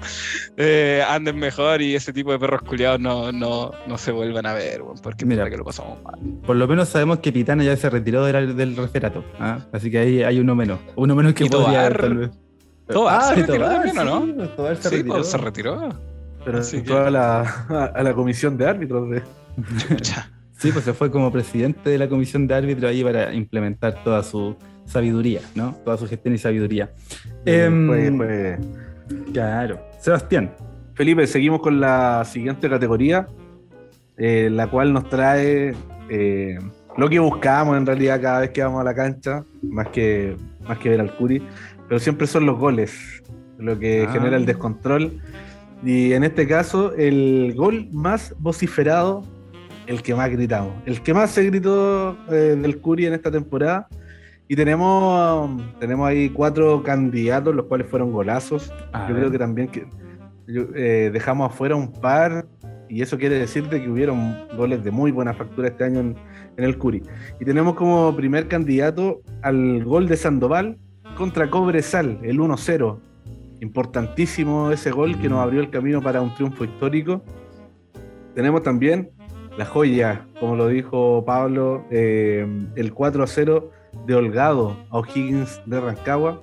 eh, 0.57 1.03
anden 1.07 1.37
mejor 1.37 1.81
y 1.81 1.95
ese 1.95 2.13
tipo 2.13 2.31
de 2.31 2.39
perros 2.39 2.61
culiados 2.61 2.99
no, 2.99 3.31
no, 3.31 3.71
no 3.87 3.97
se 3.97 4.11
vuelvan 4.11 4.45
a 4.45 4.53
ver, 4.53 4.81
porque 5.01 5.25
mira 5.25 5.49
que 5.49 5.57
lo 5.57 5.65
pasamos 5.65 6.01
mal. 6.03 6.19
Por 6.45 6.55
lo 6.55 6.67
menos 6.67 6.89
sabemos 6.89 7.19
que 7.19 7.31
Pitana 7.31 7.63
ya 7.63 7.75
se 7.75 7.89
retiró 7.89 8.25
del, 8.25 8.55
del 8.55 8.75
referato, 8.75 9.23
¿ah? 9.39 9.59
así 9.71 9.91
que 9.91 9.99
ahí 9.99 10.23
hay 10.23 10.39
uno 10.39 10.55
menos, 10.55 10.79
uno 10.95 11.15
menos 11.15 11.33
que 11.33 11.45
podría 11.45 11.85
haber, 11.85 12.01
tal 12.01 12.17
vez. 12.17 12.31
ah, 13.07 13.31
se 13.33 13.35
retiró 13.35 13.65
también, 13.65 13.97
¿o 13.97 14.03
no? 14.03 14.49
Pues, 14.55 14.79
se, 14.79 14.89
retiró. 14.89 15.13
Pues, 15.13 15.27
se 15.27 15.37
retiró. 15.37 15.89
Pero 16.43 16.57
así 16.57 16.81
que... 16.81 16.93
a, 16.93 17.09
la, 17.09 17.91
a 17.95 18.03
la 18.03 18.13
comisión 18.13 18.57
de 18.57 18.65
árbitros 18.65 19.09
de... 19.09 19.23
Sí, 20.61 20.71
pues 20.71 20.85
se 20.85 20.93
fue 20.93 21.09
como 21.09 21.31
presidente 21.31 21.89
de 21.89 21.97
la 21.97 22.07
comisión 22.07 22.45
de 22.45 22.53
árbitros 22.53 22.91
ahí 22.91 23.03
para 23.03 23.33
implementar 23.33 24.03
toda 24.03 24.21
su 24.21 24.55
sabiduría, 24.85 25.41
¿no? 25.55 25.73
Toda 25.83 25.97
su 25.97 26.07
gestión 26.07 26.35
y 26.35 26.37
sabiduría. 26.37 26.91
Eh, 27.47 28.59
Claro. 29.33 29.79
Sebastián. 29.99 30.51
Felipe, 30.93 31.25
seguimos 31.25 31.61
con 31.61 31.79
la 31.79 32.23
siguiente 32.25 32.69
categoría, 32.69 33.27
eh, 34.17 34.49
la 34.51 34.67
cual 34.67 34.93
nos 34.93 35.09
trae 35.09 35.73
eh, 36.09 36.59
lo 36.95 37.09
que 37.09 37.17
buscamos 37.17 37.75
en 37.75 37.87
realidad 37.87 38.21
cada 38.21 38.41
vez 38.41 38.51
que 38.51 38.61
vamos 38.61 38.81
a 38.81 38.83
la 38.83 38.93
cancha, 38.93 39.43
más 39.63 39.87
que, 39.87 40.37
más 40.67 40.77
que 40.77 40.89
ver 40.89 41.01
al 41.01 41.15
Curi, 41.15 41.41
pero 41.87 41.99
siempre 41.99 42.27
son 42.27 42.45
los 42.45 42.59
goles, 42.59 43.23
lo 43.57 43.79
que 43.79 44.05
ah. 44.07 44.11
genera 44.11 44.37
el 44.37 44.45
descontrol. 44.45 45.19
Y 45.83 46.13
en 46.13 46.23
este 46.23 46.47
caso, 46.47 46.93
el 46.93 47.55
gol 47.55 47.87
más 47.91 48.35
vociferado 48.37 49.23
el 49.87 50.01
que 50.01 50.15
más 50.15 50.29
gritamos, 50.29 50.73
el 50.85 51.01
que 51.01 51.13
más 51.13 51.31
se 51.31 51.43
gritó 51.45 52.17
eh, 52.29 52.57
del 52.59 52.79
Curi 52.79 53.05
en 53.05 53.13
esta 53.13 53.31
temporada. 53.31 53.87
Y 54.47 54.55
tenemos, 54.55 55.61
tenemos 55.79 56.07
ahí 56.09 56.29
cuatro 56.29 56.83
candidatos, 56.83 57.55
los 57.55 57.67
cuales 57.67 57.87
fueron 57.87 58.11
golazos. 58.11 58.73
yo 59.07 59.15
creo 59.15 59.31
que 59.31 59.39
también 59.39 59.69
que, 59.69 59.87
eh, 60.75 61.09
dejamos 61.13 61.51
afuera 61.51 61.75
un 61.75 61.91
par, 61.93 62.45
y 62.89 63.01
eso 63.01 63.17
quiere 63.17 63.39
decir 63.39 63.69
que 63.69 63.89
hubieron 63.89 64.35
goles 64.57 64.83
de 64.83 64.91
muy 64.91 65.11
buena 65.11 65.33
factura 65.33 65.69
este 65.69 65.85
año 65.85 66.01
en, 66.01 66.15
en 66.57 66.63
el 66.65 66.77
Curi. 66.77 67.01
Y 67.39 67.45
tenemos 67.45 67.75
como 67.75 68.13
primer 68.15 68.49
candidato 68.49 69.21
al 69.41 69.85
gol 69.85 70.09
de 70.09 70.17
Sandoval 70.17 70.77
contra 71.15 71.49
Cobresal, 71.49 72.19
el 72.23 72.39
1-0. 72.39 72.99
Importantísimo 73.61 74.71
ese 74.71 74.91
gol 74.91 75.17
que 75.19 75.29
nos 75.29 75.39
abrió 75.39 75.61
el 75.61 75.69
camino 75.69 76.01
para 76.01 76.21
un 76.21 76.33
triunfo 76.35 76.65
histórico. 76.65 77.23
Tenemos 78.33 78.63
también 78.63 79.11
la 79.57 79.65
joya, 79.65 80.25
como 80.39 80.55
lo 80.55 80.67
dijo 80.67 81.23
Pablo, 81.25 81.85
eh, 81.91 82.47
el 82.75 82.93
4 82.93 83.23
a 83.23 83.27
0 83.27 83.71
de 84.05 84.15
Holgado 84.15 84.77
a 84.89 84.99
O'Higgins 84.99 85.61
de 85.65 85.79
Rancagua. 85.79 86.41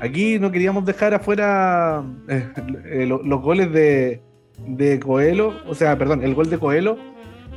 Aquí 0.00 0.38
no 0.38 0.50
queríamos 0.50 0.84
dejar 0.84 1.14
afuera 1.14 2.04
eh, 2.28 2.48
eh, 2.84 3.06
los 3.06 3.42
goles 3.42 3.72
de, 3.72 4.22
de 4.66 5.00
Coelho, 5.00 5.54
o 5.66 5.74
sea, 5.74 5.96
perdón, 5.96 6.22
el 6.22 6.34
gol 6.34 6.50
de 6.50 6.58
Coelho 6.58 6.98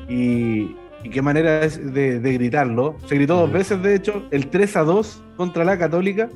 y, 0.07 0.75
qué 1.11 1.21
manera 1.21 1.63
es 1.63 1.93
de, 1.93 2.19
gritarlo. 2.19 2.95
Se 3.05 3.15
gritó 3.15 3.37
dos 3.37 3.51
veces, 3.51 3.81
de 3.81 3.95
hecho, 3.95 4.23
el 4.31 4.47
3 4.47 4.77
a 4.77 4.83
2 4.83 5.23
contra 5.37 5.63
la 5.63 5.77
Católica. 5.77 6.29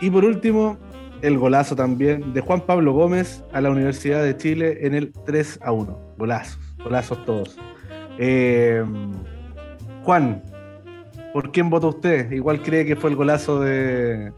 Y 0.00 0.10
por 0.10 0.24
último, 0.24 0.76
el 1.20 1.38
golazo 1.38 1.76
también 1.76 2.32
de 2.32 2.40
Juan 2.40 2.62
Pablo 2.62 2.92
Gómez 2.92 3.44
a 3.52 3.60
la 3.60 3.70
Universidad 3.70 4.24
de 4.24 4.36
Chile 4.36 4.78
en 4.86 4.94
el 4.94 5.12
3 5.24 5.60
a 5.62 5.70
1. 5.70 6.11
Golazos, 6.22 6.56
golazos 6.84 7.24
todos. 7.24 7.56
Eh, 8.16 8.80
Juan, 10.04 10.40
¿por 11.32 11.50
quién 11.50 11.68
votó 11.68 11.88
usted? 11.88 12.30
Igual 12.30 12.62
cree 12.62 12.86
que 12.86 12.94
fue 12.94 13.10
el 13.10 13.16
golazo 13.16 13.58
de. 13.58 14.32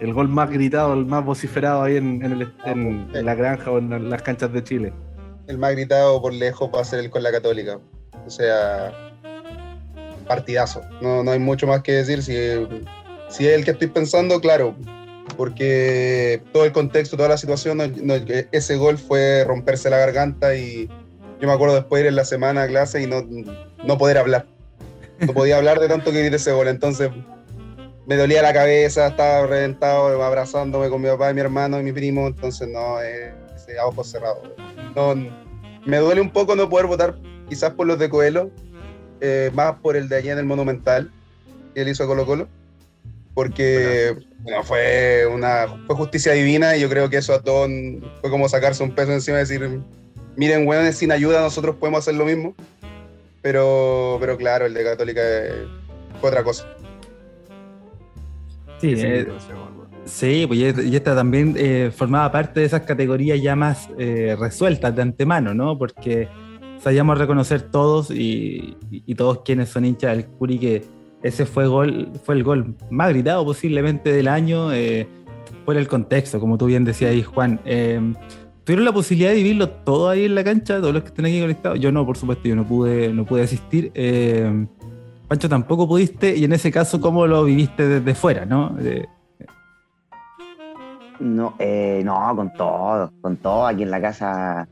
El 0.00 0.14
gol 0.14 0.28
más 0.28 0.50
gritado, 0.50 0.94
el 0.94 1.06
más 1.06 1.24
vociferado 1.24 1.84
ahí 1.84 1.96
en, 1.96 2.24
en 2.64 3.24
la 3.24 3.34
granja 3.36 3.70
o 3.70 3.78
en 3.78 4.10
las 4.10 4.20
canchas 4.22 4.52
de 4.52 4.64
Chile. 4.64 4.92
El 5.46 5.58
más 5.58 5.70
gritado 5.74 6.20
por 6.20 6.32
lejos 6.32 6.68
va 6.74 6.80
a 6.80 6.84
ser 6.84 6.98
el 6.98 7.08
con 7.08 7.22
la 7.22 7.30
Católica. 7.30 7.78
O 8.26 8.28
sea, 8.28 8.92
partidazo. 10.26 10.80
No, 11.00 11.22
no 11.22 11.30
hay 11.30 11.38
mucho 11.38 11.68
más 11.68 11.82
que 11.82 11.92
decir. 11.92 12.20
Si, 12.24 12.34
si 13.28 13.46
es 13.46 13.54
el 13.54 13.64
que 13.64 13.70
estoy 13.70 13.86
pensando, 13.86 14.40
claro, 14.40 14.74
porque 15.36 16.42
todo 16.52 16.64
el 16.64 16.72
contexto, 16.72 17.16
toda 17.16 17.28
la 17.28 17.38
situación, 17.38 17.80
ese 18.50 18.76
gol 18.76 18.98
fue 18.98 19.44
romperse 19.46 19.88
la 19.88 19.98
garganta 19.98 20.56
y 20.56 20.90
yo 21.42 21.48
me 21.48 21.54
acuerdo 21.54 21.74
después 21.74 22.00
de 22.00 22.06
ir 22.06 22.08
en 22.10 22.16
la 22.16 22.24
semana 22.24 22.62
a 22.62 22.68
clase 22.68 23.02
y 23.02 23.08
no, 23.08 23.26
no 23.84 23.98
poder 23.98 24.16
hablar. 24.16 24.46
No 25.18 25.32
podía 25.34 25.56
hablar 25.56 25.80
de 25.80 25.88
tanto 25.88 26.12
que 26.12 26.20
grité 26.20 26.36
ese 26.36 26.52
gol, 26.52 26.68
entonces 26.68 27.10
me 28.06 28.16
dolía 28.16 28.42
la 28.42 28.52
cabeza, 28.52 29.08
estaba 29.08 29.44
reventado, 29.46 30.22
abrazándome 30.22 30.88
con 30.88 31.02
mi 31.02 31.08
papá 31.08 31.32
y 31.32 31.34
mi 31.34 31.40
hermano 31.40 31.80
y 31.80 31.82
mi 31.82 31.92
primo, 31.92 32.28
entonces 32.28 32.68
no, 32.68 33.02
eh, 33.02 33.34
a 33.80 33.86
ojos 33.86 34.08
cerrados. 34.08 34.50
No, 34.94 35.16
me 35.84 35.96
duele 35.96 36.20
un 36.20 36.30
poco 36.30 36.54
no 36.54 36.68
poder 36.70 36.86
votar 36.86 37.16
quizás 37.48 37.72
por 37.72 37.88
los 37.88 37.98
de 37.98 38.08
Coelho, 38.08 38.50
eh, 39.20 39.50
más 39.52 39.74
por 39.80 39.96
el 39.96 40.08
de 40.08 40.16
allá 40.16 40.32
en 40.32 40.38
el 40.38 40.44
Monumental, 40.44 41.10
que 41.74 41.82
él 41.82 41.88
hizo 41.88 42.06
Colo 42.06 42.24
Colo 42.24 42.48
porque 43.34 44.14
bueno, 44.40 44.62
fue 44.62 45.26
una 45.26 45.66
fue 45.86 45.96
justicia 45.96 46.32
divina 46.32 46.76
y 46.76 46.80
yo 46.80 46.88
creo 46.88 47.08
que 47.08 47.16
eso 47.16 47.32
a 47.34 47.42
todos 47.42 47.70
fue 48.20 48.30
como 48.30 48.48
sacarse 48.48 48.82
un 48.82 48.94
peso 48.94 49.12
encima 49.12 49.38
y 49.38 49.40
decir, 49.40 49.80
miren, 50.36 50.66
weones, 50.66 50.96
sin 50.96 51.12
ayuda 51.12 51.40
nosotros 51.40 51.76
podemos 51.76 52.00
hacer 52.00 52.14
lo 52.14 52.24
mismo. 52.24 52.54
Pero, 53.40 54.18
pero 54.20 54.36
claro, 54.36 54.66
el 54.66 54.74
de 54.74 54.84
Católica 54.84 55.20
fue 56.20 56.30
otra 56.30 56.44
cosa. 56.44 56.66
Sí, 58.80 58.94
eh, 58.96 59.26
sí 60.04 60.44
pues 60.46 60.58
y 60.58 60.96
esta 60.96 61.14
también 61.14 61.54
eh, 61.56 61.92
formaba 61.94 62.30
parte 62.32 62.60
de 62.60 62.66
esas 62.66 62.82
categorías 62.82 63.40
ya 63.40 63.54
más 63.54 63.88
eh, 63.98 64.36
resueltas 64.38 64.94
de 64.94 65.02
antemano, 65.02 65.54
¿no? 65.54 65.78
Porque 65.78 66.28
sabíamos 66.80 67.18
reconocer 67.18 67.62
todos 67.62 68.10
y, 68.10 68.76
y 68.90 69.14
todos 69.14 69.42
quienes 69.44 69.68
son 69.68 69.84
hinchas 69.84 70.16
del 70.16 70.26
Curi 70.26 70.58
que 70.58 70.82
ese 71.22 71.46
fue, 71.46 71.66
gol, 71.66 72.10
fue 72.24 72.34
el 72.34 72.42
gol 72.42 72.74
más 72.90 73.10
gritado 73.10 73.44
posiblemente 73.44 74.12
del 74.12 74.28
año 74.28 74.72
eh, 74.72 75.06
por 75.64 75.76
el 75.76 75.86
contexto, 75.86 76.40
como 76.40 76.58
tú 76.58 76.66
bien 76.66 76.84
decías 76.84 77.12
ahí, 77.12 77.22
Juan. 77.22 77.60
Eh, 78.62 78.64
¿Tuvieron 78.64 78.84
la 78.84 78.92
posibilidad 78.92 79.30
de 79.30 79.36
vivirlo 79.36 79.68
todo 79.68 80.08
ahí 80.08 80.24
en 80.24 80.34
la 80.34 80.44
cancha, 80.44 80.78
todos 80.78 80.94
los 80.94 81.02
que 81.02 81.08
están 81.08 81.26
aquí 81.26 81.40
conectados? 81.40 81.80
Yo 81.80 81.92
no, 81.92 82.06
por 82.06 82.16
supuesto, 82.16 82.48
yo 82.48 82.56
no 82.56 82.64
pude, 82.64 83.12
no 83.12 83.24
pude 83.24 83.42
asistir. 83.42 83.90
Eh, 83.94 84.66
Pancho, 85.28 85.48
tampoco 85.48 85.88
pudiste, 85.88 86.36
y 86.36 86.44
en 86.44 86.52
ese 86.52 86.70
caso, 86.70 87.00
¿cómo 87.00 87.26
lo 87.26 87.44
viviste 87.44 87.86
desde 87.86 88.14
fuera, 88.14 88.44
no? 88.44 88.76
no, 91.20 91.54
eh, 91.58 92.02
no, 92.04 92.36
con 92.36 92.52
todo, 92.52 93.12
con 93.20 93.36
todo 93.36 93.66
aquí 93.66 93.82
en 93.82 93.90
la 93.90 94.00
casa. 94.00 94.68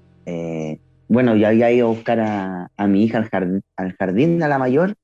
bueno, 1.09 1.35
yo 1.35 1.49
había 1.49 1.71
ido 1.73 1.87
a 1.87 1.91
buscar 1.91 2.21
a, 2.21 2.87
mi 2.87 3.05
hija 3.05 3.19
al 3.19 3.29
jardín, 3.29 3.63
al 3.77 3.97
jardín, 3.97 4.43
a 4.43 4.49
la 4.49 4.59
mayor, 4.59 4.95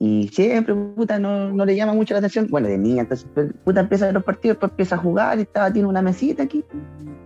y 0.00 0.28
siempre, 0.28 0.74
puta, 0.74 1.18
no, 1.18 1.52
no, 1.52 1.64
le 1.64 1.74
llama 1.74 1.92
mucho 1.92 2.14
la 2.14 2.18
atención. 2.18 2.46
Bueno, 2.48 2.68
de 2.68 2.78
niña, 2.78 3.02
entonces, 3.02 3.26
pues, 3.34 3.52
puta, 3.64 3.80
empieza 3.80 4.12
los 4.12 4.22
partidos, 4.22 4.54
después 4.54 4.70
empieza 4.70 4.94
a 4.94 4.98
jugar, 4.98 5.38
y 5.38 5.42
estaba, 5.42 5.72
tiene 5.72 5.88
una 5.88 6.02
mesita 6.02 6.44
aquí, 6.44 6.64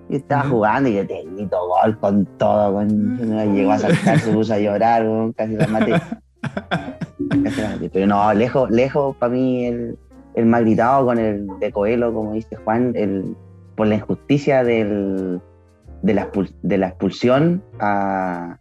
y 0.09 0.16
estaba 0.16 0.45
jugando, 0.45 0.89
y 0.89 0.95
yo 0.95 1.07
te 1.07 1.23
grito 1.25 1.59
gol 1.68 1.99
con 1.99 2.27
todo, 2.39 2.75
con, 2.75 3.55
llegó 3.55 3.73
a 3.73 3.79
saltar, 3.79 4.18
se 4.18 4.33
puso 4.33 4.55
a 4.55 4.59
llorar, 4.59 5.07
casi 5.37 5.55
la 5.55 5.66
maté. 5.66 5.93
Pero 7.93 8.07
no, 8.07 8.33
lejos, 8.33 8.70
lejos, 8.70 9.16
para 9.16 9.33
mí, 9.33 9.66
el, 9.66 9.99
el 10.35 10.47
más 10.47 10.62
gritado 10.62 11.05
con 11.07 11.18
el 11.18 11.47
de 11.61 11.73
Coelho, 11.73 12.12
como 12.14 12.33
dice 12.33 12.57
Juan, 12.57 12.93
el, 12.95 13.37
por 13.77 13.87
la 13.87 13.97
injusticia 13.97 14.64
del, 14.64 15.41
de, 16.03 16.14
la, 16.14 16.31
de 16.62 16.79
la 16.79 16.89
expulsión 16.89 17.62
a, 17.81 18.59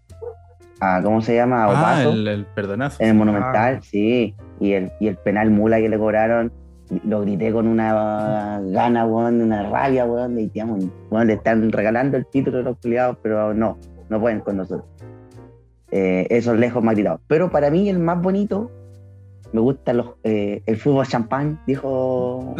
¿cómo 1.03 1.21
se 1.21 1.35
llama? 1.35 1.65
ah, 1.69 2.03
el, 2.03 2.45
perdonazo. 2.55 3.01
En 3.01 3.09
el 3.09 3.15
Monumental, 3.15 3.77
ah. 3.79 3.81
sí. 3.83 4.35
Y 4.59 4.73
el, 4.73 4.91
y 4.99 5.07
el 5.07 5.17
penal 5.17 5.49
mula 5.51 5.77
que 5.77 5.89
le 5.89 5.97
cobraron, 5.97 6.51
lo 7.05 7.21
grité 7.21 7.51
con 7.51 7.67
una 7.67 8.59
gana, 8.63 9.05
weón, 9.05 9.41
una 9.41 9.69
rabia, 9.69 10.05
weón, 10.05 10.35
de 10.35 10.47
digamos, 10.47 10.83
le 11.25 11.33
están 11.33 11.71
regalando 11.71 12.17
el 12.17 12.25
título 12.25 12.57
de 12.57 12.63
los 12.63 12.77
culiados, 12.77 13.17
pero 13.21 13.53
no, 13.53 13.77
no 14.09 14.19
pueden 14.19 14.41
con 14.41 14.57
nosotros. 14.57 14.85
Eh, 15.91 16.27
esos 16.29 16.57
lejos 16.57 16.83
más 16.83 16.95
gritados. 16.95 17.21
Pero 17.27 17.51
para 17.51 17.69
mí 17.69 17.89
el 17.89 17.99
más 17.99 18.21
bonito, 18.21 18.71
me 19.53 19.61
gusta 19.61 19.93
los, 19.93 20.15
eh, 20.23 20.63
el 20.65 20.77
fútbol 20.77 21.07
champán, 21.07 21.59
dijo 21.67 22.55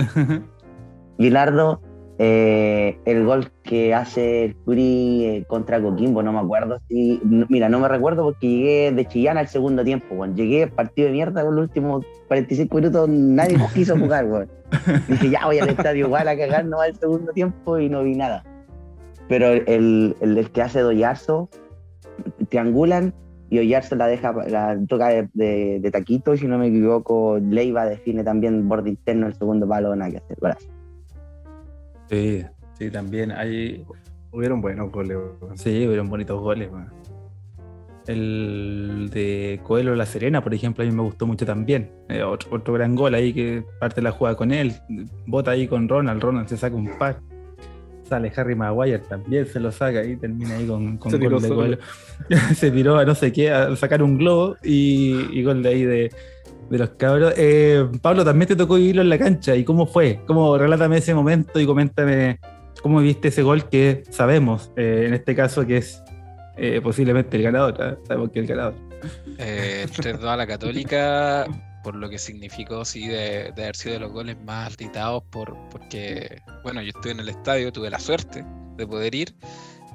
Gilardo, 1.17 1.81
eh, 2.23 2.99
el 3.05 3.25
gol 3.25 3.51
que 3.63 3.95
hace 3.95 4.45
el 4.45 4.55
Curi 4.55 5.25
eh, 5.25 5.45
contra 5.47 5.81
Coquimbo, 5.81 6.21
no 6.21 6.31
me 6.31 6.37
acuerdo 6.37 6.79
si. 6.87 7.19
mira, 7.49 7.67
no 7.67 7.79
me 7.79 7.87
recuerdo 7.87 8.23
porque 8.25 8.47
llegué 8.47 8.91
de 8.91 9.07
Chillán 9.07 9.39
al 9.39 9.47
segundo 9.47 9.83
tiempo, 9.83 10.13
weón. 10.13 10.35
Llegué 10.35 10.67
partido 10.67 11.07
de 11.07 11.13
mierda 11.13 11.43
con 11.43 11.55
los 11.55 11.63
últimos 11.63 12.05
45 12.27 12.75
minutos, 12.75 13.09
nadie 13.09 13.57
quiso 13.73 13.97
jugar, 13.97 14.25
weón. 14.25 14.47
Dije, 15.07 15.31
ya 15.31 15.47
voy 15.47 15.57
al 15.57 15.69
estadio 15.69 16.05
igual 16.05 16.27
a 16.27 16.37
cagar, 16.37 16.63
no 16.65 16.77
va 16.77 16.83
al 16.83 16.95
segundo 16.95 17.31
tiempo 17.31 17.79
y 17.79 17.89
no 17.89 18.03
vi 18.03 18.13
nada. 18.13 18.43
Pero 19.27 19.47
el, 19.47 20.15
el, 20.21 20.51
que 20.51 20.61
hace 20.61 20.81
Doyarzo, 20.81 21.49
triangulan 22.49 23.15
y 23.49 23.57
Oyarzo 23.57 23.95
la 23.95 24.05
deja, 24.05 24.31
la 24.47 24.77
toca 24.87 25.07
de, 25.07 25.89
taquito, 25.91 26.35
y 26.35 26.37
si 26.37 26.47
no 26.47 26.59
me 26.59 26.67
equivoco, 26.67 27.39
Leiva 27.39 27.85
define 27.85 28.23
también 28.23 28.69
borde 28.69 28.91
interno 28.91 29.25
el 29.25 29.33
segundo 29.33 29.67
palo, 29.67 29.95
nada 29.95 30.11
que 30.11 30.17
hacer. 30.17 30.37
Sí, 32.11 32.43
sí, 32.77 32.91
también 32.91 33.31
hay. 33.31 33.85
Hubieron 34.31 34.61
buenos 34.61 34.91
goles. 34.91 35.17
Sí, 35.55 35.87
hubieron 35.87 36.09
bonitos 36.09 36.39
goles. 36.39 36.69
El 38.05 39.09
de 39.13 39.61
Coelho 39.63 39.95
La 39.95 40.05
Serena, 40.05 40.43
por 40.43 40.53
ejemplo, 40.53 40.83
a 40.83 40.87
mí 40.87 40.93
me 40.93 41.03
gustó 41.03 41.25
mucho 41.25 41.45
también. 41.45 41.91
Eh, 42.09 42.21
otro, 42.21 42.73
gran 42.73 42.95
gol 42.95 43.13
ahí 43.13 43.33
que 43.33 43.63
parte 43.79 44.01
la 44.01 44.11
jugada 44.11 44.35
con 44.35 44.51
él. 44.51 44.73
Bota 45.25 45.51
ahí 45.51 45.67
con 45.67 45.87
Ronald. 45.87 46.21
Ronald 46.21 46.47
se 46.49 46.57
saca 46.57 46.75
un 46.75 46.97
par. 46.97 47.21
Sale 48.03 48.31
Harry 48.35 48.55
Maguire 48.55 48.99
también, 48.99 49.45
se 49.45 49.57
lo 49.61 49.71
saca 49.71 50.03
y 50.03 50.17
termina 50.17 50.55
ahí 50.55 50.67
con, 50.67 50.97
con 50.97 51.11
gol 51.17 51.41
de 51.41 51.47
Coelho. 51.47 51.77
se 52.55 52.71
tiró 52.71 52.97
a 52.97 53.05
no 53.05 53.15
sé 53.15 53.31
qué, 53.31 53.51
a 53.51 53.73
sacar 53.77 54.03
un 54.03 54.17
globo 54.17 54.57
y, 54.63 55.29
y 55.31 55.43
gol 55.43 55.63
de 55.63 55.69
ahí 55.69 55.83
de, 55.85 56.11
de 56.71 56.77
los 56.77 56.89
cabros. 56.91 57.33
Eh, 57.37 57.85
Pablo, 58.01 58.23
también 58.23 58.47
te 58.47 58.55
tocó 58.55 58.75
vivirlo 58.75 59.01
en 59.01 59.09
la 59.09 59.19
cancha. 59.19 59.55
¿Y 59.55 59.63
cómo 59.63 59.85
fue? 59.85 60.21
¿Cómo, 60.25 60.57
relátame 60.57 60.97
ese 60.97 61.13
momento 61.13 61.59
y 61.59 61.65
coméntame 61.65 62.39
cómo 62.81 62.99
viste 63.01 63.27
ese 63.27 63.43
gol 63.43 63.69
que 63.69 64.03
sabemos, 64.09 64.71
eh, 64.75 65.03
en 65.05 65.13
este 65.13 65.35
caso, 65.35 65.67
que 65.67 65.77
es 65.77 66.01
eh, 66.57 66.79
posiblemente 66.81 67.37
el 67.37 67.43
ganador. 67.43 67.81
¿ah? 67.81 67.97
Sabemos 68.07 68.31
que 68.31 68.39
es 68.39 68.49
el 68.49 68.55
ganador. 68.55 68.75
Eh, 69.37 69.85
3 69.95 70.23
a 70.23 70.37
la 70.37 70.47
Católica, 70.47 71.45
por 71.83 71.95
lo 71.95 72.09
que 72.09 72.17
significó, 72.17 72.85
sí, 72.85 73.07
de, 73.07 73.49
haber 73.49 73.75
sido 73.75 73.93
de 73.95 73.99
los 73.99 74.11
goles 74.11 74.37
más 74.45 74.77
gritados, 74.77 75.23
por, 75.29 75.55
porque, 75.69 76.41
bueno, 76.63 76.81
yo 76.81 76.89
estuve 76.89 77.11
en 77.11 77.19
el 77.19 77.29
estadio, 77.29 77.71
tuve 77.71 77.89
la 77.89 77.99
suerte 77.99 78.45
de 78.77 78.87
poder 78.87 79.13
ir. 79.13 79.35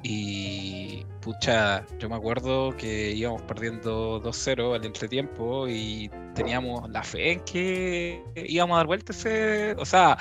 Y 0.03 1.05
pucha, 1.21 1.85
yo 1.99 2.09
me 2.09 2.15
acuerdo 2.15 2.75
que 2.77 3.11
íbamos 3.11 3.41
perdiendo 3.43 4.21
2-0 4.21 4.75
al 4.75 4.85
entretiempo 4.85 5.67
y 5.67 6.09
teníamos 6.35 6.89
la 6.89 7.03
fe 7.03 7.33
en 7.33 7.39
que 7.41 8.23
íbamos 8.35 8.75
a 8.75 8.77
dar 8.77 8.87
vuelta 8.87 9.11
ese. 9.11 9.75
O 9.77 9.85
sea, 9.85 10.17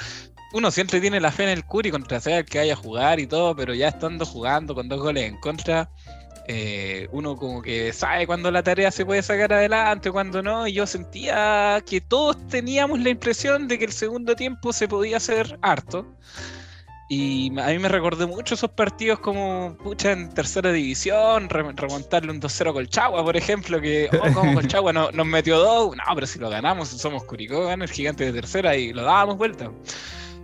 uno 0.53 0.71
siempre 0.71 1.01
tiene 1.01 1.21
la 1.21 1.31
fe 1.31 1.45
en 1.45 1.51
el 1.51 1.65
Curi 1.65 1.91
contra 1.91 2.21
sea 2.21 2.39
el 2.39 2.45
que 2.47 2.59
vaya 2.59 2.73
a 2.73 2.77
jugar 2.77 3.21
y 3.21 3.27
todo, 3.27 3.55
pero 3.55 3.75
ya 3.75 3.89
estando 3.89 4.25
jugando 4.25 4.75
con 4.75 4.89
dos 4.89 5.01
goles 5.01 5.25
en 5.25 5.39
contra, 5.39 5.91
eh, 6.49 7.09
uno 7.11 7.37
como 7.37 7.61
que 7.61 7.93
sabe 7.93 8.27
cuándo 8.27 8.51
la 8.51 8.63
tarea 8.63 8.91
se 8.91 9.05
puede 9.05 9.23
sacar 9.23 9.53
adelante, 9.53 10.11
cuando 10.11 10.43
no. 10.43 10.67
Y 10.67 10.75
yo 10.75 10.87
sentía 10.87 11.83
que 11.87 12.01
todos 12.01 12.37
teníamos 12.49 13.01
la 13.01 13.11
impresión 13.11 13.69
de 13.69 13.79
que 13.79 13.87
el 13.87 13.93
segundo 13.93 14.37
tiempo 14.37 14.73
se 14.73 14.89
podía 14.89 15.17
hacer 15.19 15.59
harto. 15.63 16.07
Y 17.09 17.57
a 17.61 17.69
mí 17.69 17.79
me 17.79 17.89
recordó 17.89 18.27
mucho 18.27 18.55
esos 18.55 18.71
partidos 18.71 19.21
como, 19.21 19.77
pucha, 19.83 20.11
en 20.11 20.29
tercera 20.35 20.73
división, 20.73 21.49
remontarle 21.49 22.33
un 22.33 22.41
2-0 22.41 22.73
Colchagua, 22.73 23.25
por 23.25 23.37
ejemplo, 23.37 23.81
que, 23.81 24.09
oh, 24.13 24.33
como 24.35 24.55
Colchagua 24.55 24.93
no, 24.93 25.13
nos 25.13 25.27
metió 25.27 25.59
dos, 25.59 25.97
no, 25.97 26.03
pero 26.15 26.27
si 26.27 26.41
lo 26.41 26.51
ganamos, 26.51 26.89
somos 26.89 27.23
Curicó, 27.25 27.71
el 27.71 27.89
gigante 27.89 28.25
de 28.25 28.33
tercera 28.33 28.77
y 28.77 28.93
lo 28.93 29.03
dábamos 29.03 29.37
vuelta. 29.37 29.71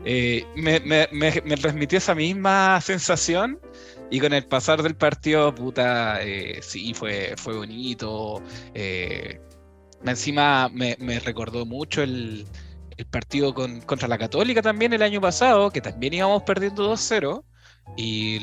Eh, 0.05 0.45
me, 0.57 0.81
me, 0.81 1.09
me, 1.13 1.57
transmitió 1.57 1.99
esa 1.99 2.15
misma 2.15 2.81
sensación 2.81 3.61
y 4.11 4.21
con 4.21 4.33
el 4.33 4.45
pasar 4.45 4.83
del 4.83 4.95
partido, 4.95 5.55
puta, 5.55 6.23
eh, 6.23 6.61
sí, 6.63 6.95
fue, 6.95 7.35
fue 7.37 7.57
bonito. 7.57 8.41
Eh, 8.75 9.41
encima 10.05 10.69
me, 10.69 10.97
me 11.01 11.19
recordó 11.21 11.67
mucho 11.67 12.03
el, 12.03 12.47
el 12.97 13.07
partido 13.07 13.55
con, 13.55 13.81
contra 13.83 14.09
la 14.09 14.19
Católica 14.19 14.63
también 14.63 14.93
el 14.93 15.03
año 15.03 15.21
pasado, 15.21 15.71
que 15.71 15.81
también 15.81 16.15
íbamos 16.15 16.43
perdiendo 16.43 16.93
2-0. 16.93 17.45
Y 17.95 18.39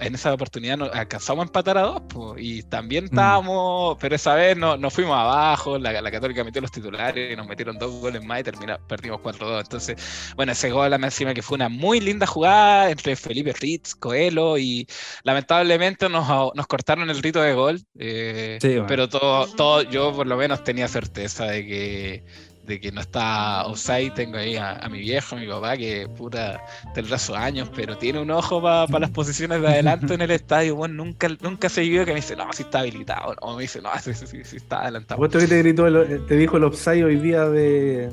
en 0.00 0.14
esa 0.14 0.34
oportunidad 0.34 0.76
nos 0.76 0.94
alcanzamos 0.94 1.44
a 1.44 1.46
empatar 1.46 1.78
a 1.78 1.82
dos, 1.82 2.02
y 2.36 2.62
también 2.64 3.04
mm. 3.04 3.06
estábamos, 3.06 3.96
pero 3.98 4.14
esa 4.14 4.34
vez 4.34 4.58
no, 4.58 4.76
nos 4.76 4.92
fuimos 4.92 5.16
abajo, 5.16 5.78
la, 5.78 6.02
la, 6.02 6.10
Católica 6.10 6.44
metió 6.44 6.60
los 6.60 6.70
titulares, 6.70 7.32
y 7.32 7.36
nos 7.36 7.46
metieron 7.46 7.78
dos 7.78 7.92
goles 7.92 8.22
más 8.22 8.40
y 8.40 8.42
termina, 8.42 8.78
perdimos 8.86 9.22
4-2. 9.22 9.60
Entonces, 9.60 10.32
bueno, 10.36 10.52
ese 10.52 10.70
gol 10.70 10.92
a 10.92 10.96
encima 10.96 11.32
que 11.32 11.40
fue 11.40 11.54
una 11.54 11.70
muy 11.70 11.98
linda 12.00 12.26
jugada 12.26 12.90
entre 12.90 13.16
Felipe 13.16 13.54
Ritz, 13.58 13.94
Coelho, 13.94 14.58
y 14.58 14.86
lamentablemente 15.22 16.10
nos, 16.10 16.28
nos 16.54 16.66
cortaron 16.66 17.08
el 17.08 17.22
rito 17.22 17.40
de 17.40 17.54
gol, 17.54 17.80
eh, 17.98 18.58
pero 18.86 19.08
todo, 19.08 19.46
todo, 19.46 19.82
yo 19.82 20.12
por 20.12 20.26
lo 20.26 20.36
menos 20.36 20.62
tenía 20.62 20.88
certeza 20.88 21.46
de 21.46 21.64
que 21.64 22.24
de 22.66 22.80
que 22.80 22.92
no 22.92 23.00
está 23.00 23.66
offside, 23.66 24.10
tengo 24.12 24.38
ahí 24.38 24.56
a, 24.56 24.88
mi 24.90 25.00
viejo, 25.00 25.36
a 25.36 25.38
mi 25.38 25.46
papá, 25.46 25.76
que 25.76 26.08
puta 26.08 26.62
tendrá 26.94 27.18
sus 27.18 27.36
años, 27.36 27.70
pero 27.74 27.96
tiene 27.96 28.20
un 28.20 28.30
ojo 28.30 28.62
para 28.62 28.98
las 28.98 29.10
posiciones 29.10 29.60
de 29.60 29.68
adelante 29.68 30.14
en 30.14 30.22
el 30.22 30.30
estadio. 30.30 30.76
Bueno, 30.76 30.94
nunca, 31.04 31.28
nunca 31.40 31.68
se 31.68 31.82
vio 31.82 32.04
que 32.04 32.12
me 32.12 32.16
dice, 32.16 32.36
no, 32.36 32.52
si 32.52 32.62
está 32.62 32.80
habilitado, 32.80 33.34
o 33.40 33.56
me 33.56 33.62
dice, 33.62 33.80
no, 33.80 33.90
si, 34.02 34.14
si, 34.14 34.56
está 34.56 34.82
adelantado. 34.82 35.18
¿Cuánto 35.18 35.38
que 35.38 35.46
te, 35.46 35.58
gritó 35.58 35.84
te 36.26 36.36
dijo 36.36 36.56
el 36.56 36.64
offside 36.64 37.04
hoy 37.04 37.16
día 37.16 37.48
de, 37.48 38.10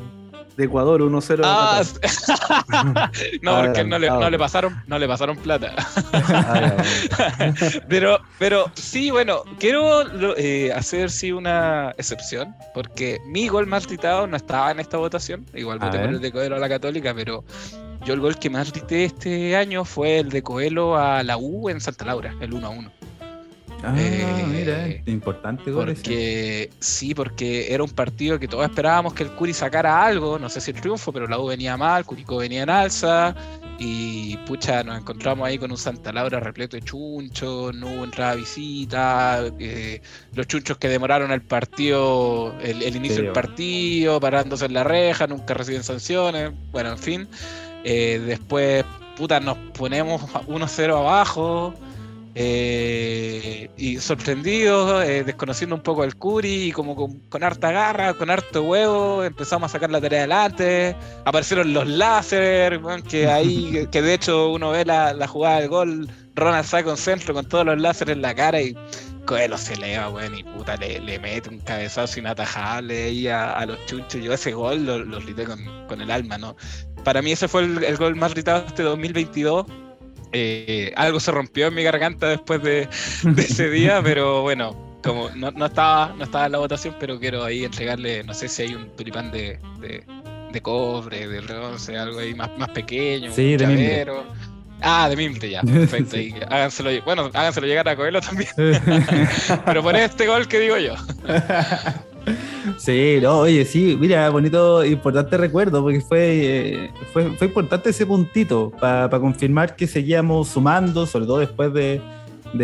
de 0.57 0.65
Ecuador 0.65 1.01
1-0. 1.01 1.41
Ah, 1.43 1.81
no, 3.41 3.61
porque 3.61 3.83
no 3.83 3.99
le, 3.99 4.09
no 4.09 4.29
le, 4.29 4.37
pasaron, 4.37 4.81
no 4.87 4.99
le 4.99 5.07
pasaron 5.07 5.37
plata. 5.37 5.73
Ah, 6.13 6.77
pero, 7.89 8.19
pero 8.39 8.71
sí, 8.75 9.11
bueno, 9.11 9.43
quiero 9.59 10.35
eh, 10.37 10.71
hacer 10.73 11.09
sí 11.09 11.31
una 11.31 11.93
excepción, 11.97 12.55
porque 12.73 13.19
mi 13.27 13.47
gol 13.47 13.67
más 13.67 13.87
gritado 13.87 14.27
no 14.27 14.37
estaba 14.37 14.71
en 14.71 14.79
esta 14.79 14.97
votación. 14.97 15.45
Igual 15.53 15.79
voté 15.79 15.99
por 15.99 16.09
el 16.09 16.21
de 16.21 16.31
Coelho 16.31 16.55
a 16.55 16.59
la 16.59 16.69
Católica, 16.69 17.13
pero 17.13 17.43
yo 18.05 18.13
el 18.13 18.19
gol 18.19 18.37
que 18.37 18.49
más 18.49 18.71
grité 18.71 19.05
este 19.05 19.55
año 19.55 19.85
fue 19.85 20.19
el 20.19 20.29
de 20.29 20.41
Coelho 20.41 20.97
a 20.97 21.23
la 21.23 21.37
U 21.37 21.69
en 21.69 21.79
Santa 21.79 22.05
Laura, 22.05 22.35
el 22.41 22.51
1-1. 22.51 22.91
Ah, 23.83 23.95
eh, 23.97 24.45
mira, 24.47 25.11
importante 25.11 25.71
porque 25.71 26.69
sí, 26.79 27.15
porque 27.15 27.73
era 27.73 27.83
un 27.83 27.89
partido 27.89 28.37
que 28.37 28.47
todos 28.47 28.63
esperábamos 28.65 29.13
que 29.13 29.23
el 29.23 29.31
Curi 29.31 29.53
sacara 29.53 30.05
algo, 30.05 30.37
no 30.37 30.49
sé 30.49 30.61
si 30.61 30.69
el 30.69 30.79
triunfo, 30.79 31.11
pero 31.11 31.27
la 31.27 31.39
U 31.39 31.47
venía 31.47 31.77
mal, 31.77 32.05
Curicó 32.05 32.37
venía 32.37 32.61
en 32.61 32.69
alza 32.69 33.35
y 33.79 34.37
pucha, 34.45 34.83
nos 34.83 34.99
encontramos 34.99 35.47
ahí 35.47 35.57
con 35.57 35.71
un 35.71 35.77
Santa 35.77 36.13
Laura 36.13 36.39
repleto 36.39 36.77
de 36.77 36.83
chunchos, 36.83 37.73
no 37.73 37.91
hubo 37.91 38.03
entrada 38.03 38.33
a 38.33 38.35
visita, 38.35 39.43
eh, 39.57 39.99
los 40.35 40.45
chunchos 40.45 40.77
que 40.77 40.87
demoraron 40.87 41.31
el 41.31 41.41
partido, 41.41 42.53
el, 42.61 42.95
inicio 42.95 43.23
del 43.23 43.31
partido, 43.31 44.19
parándose 44.19 44.65
en 44.65 44.73
la 44.73 44.83
reja, 44.83 45.25
nunca 45.25 45.55
reciben 45.55 45.83
sanciones, 45.83 46.51
bueno, 46.71 46.91
en 46.91 46.99
fin. 46.99 47.27
Eh, 47.83 48.21
después, 48.23 48.85
puta, 49.17 49.39
nos 49.39 49.57
ponemos 49.73 50.21
1-0 50.21 50.97
abajo. 50.99 51.73
Eh, 52.33 53.69
y 53.75 53.97
sorprendidos, 53.97 55.03
eh, 55.03 55.23
desconociendo 55.25 55.75
un 55.75 55.81
poco 55.81 56.03
al 56.03 56.15
Curi, 56.15 56.69
y 56.69 56.71
como 56.71 56.95
con, 56.95 57.43
harta 57.43 57.71
garra, 57.71 58.13
con 58.13 58.29
harto 58.29 58.63
huevo, 58.63 59.23
empezamos 59.23 59.69
a 59.69 59.73
sacar 59.73 59.91
la 59.91 59.99
tarea 59.99 60.19
adelante. 60.19 60.95
Aparecieron 61.25 61.73
los 61.73 61.87
láser, 61.87 62.79
que 63.09 63.27
ahí, 63.27 63.87
que 63.91 64.01
de 64.01 64.13
hecho 64.13 64.51
uno 64.51 64.71
ve 64.71 64.85
la, 64.85 65.27
jugada 65.27 65.59
del 65.59 65.69
gol, 65.69 66.09
Ronald 66.35 66.65
saca 66.65 66.91
un 66.91 66.97
centro 66.97 67.33
con 67.33 67.47
todos 67.47 67.65
los 67.65 67.79
láseres 67.79 68.15
en 68.15 68.21
la 68.21 68.33
cara 68.33 68.61
y 68.61 68.75
Coelho 69.25 69.57
se 69.57 69.73
eleva, 69.73 70.09
weón, 70.09 70.35
y 70.35 70.43
puta, 70.43 70.77
le, 70.77 71.19
mete 71.19 71.49
un 71.49 71.59
cabezazo 71.59 72.19
inatajable 72.19 73.03
ahí 73.03 73.27
a, 73.27 73.65
los 73.65 73.85
chunchos. 73.85 74.21
Yo 74.23 74.33
ese 74.33 74.53
gol 74.53 74.85
lo, 74.85 74.99
lo 74.99 75.19
grité 75.19 75.45
con, 75.45 76.01
el 76.01 76.09
alma, 76.09 76.37
¿no? 76.37 76.55
Para 77.03 77.21
mí 77.21 77.33
ese 77.33 77.47
fue 77.47 77.63
el, 77.63 77.83
el 77.83 77.97
gol 77.97 78.15
más 78.15 78.33
gritado 78.33 78.61
de 78.61 78.67
este 78.67 78.83
2022 78.83 79.65
eh, 80.33 80.93
algo 80.95 81.19
se 81.19 81.31
rompió 81.31 81.67
en 81.67 81.73
mi 81.73 81.83
garganta 81.83 82.27
después 82.27 82.61
de, 82.63 82.87
ese 83.37 83.69
día, 83.69 84.01
pero 84.03 84.41
bueno, 84.41 84.99
como 85.03 85.29
no, 85.35 85.65
estaba, 85.65 86.13
no 86.17 86.23
estaba 86.23 86.45
en 86.45 86.51
la 86.53 86.57
votación, 86.59 86.95
pero 86.99 87.19
quiero 87.19 87.43
ahí 87.43 87.65
entregarle, 87.65 88.23
no 88.23 88.33
sé 88.33 88.47
si 88.47 88.63
hay 88.63 88.75
un 88.75 88.89
tulipán 88.95 89.31
de, 89.31 89.59
de, 89.79 90.61
cobre, 90.61 91.27
de 91.27 91.41
bronce, 91.41 91.97
algo 91.97 92.19
ahí 92.19 92.35
más, 92.35 92.49
más 92.57 92.69
pequeño, 92.69 93.31
sí, 93.31 93.57
de 93.57 93.65
Ah, 94.83 95.07
de 95.09 95.15
Mimte 95.15 95.49
ya, 95.49 95.61
perfecto. 95.89 96.17
háganselo, 96.49 96.89
bueno, 97.03 97.29
háganselo 97.33 97.67
llegar 97.67 97.87
a 97.87 97.95
Coelho 97.95 98.19
también. 98.19 98.49
pero 99.65 99.83
por 99.83 99.95
este 99.95 100.25
gol 100.25 100.47
que 100.47 100.59
digo 100.59 100.77
yo. 100.77 100.95
Sí, 102.77 103.19
no, 103.21 103.39
oye, 103.39 103.65
sí, 103.65 103.97
mira, 103.99 104.29
bonito, 104.29 104.83
importante 104.85 105.37
recuerdo, 105.37 105.81
porque 105.81 106.01
fue, 106.01 106.83
eh, 106.85 106.91
fue, 107.11 107.31
fue, 107.37 107.47
importante 107.47 107.89
ese 107.89 108.05
puntito 108.05 108.71
para 108.79 109.09
confirmar 109.19 109.75
que 109.75 109.87
seguíamos 109.87 110.49
sumando, 110.49 111.05
sobre 111.05 111.25
todo 111.25 111.39
después 111.39 111.73
de, 111.73 112.01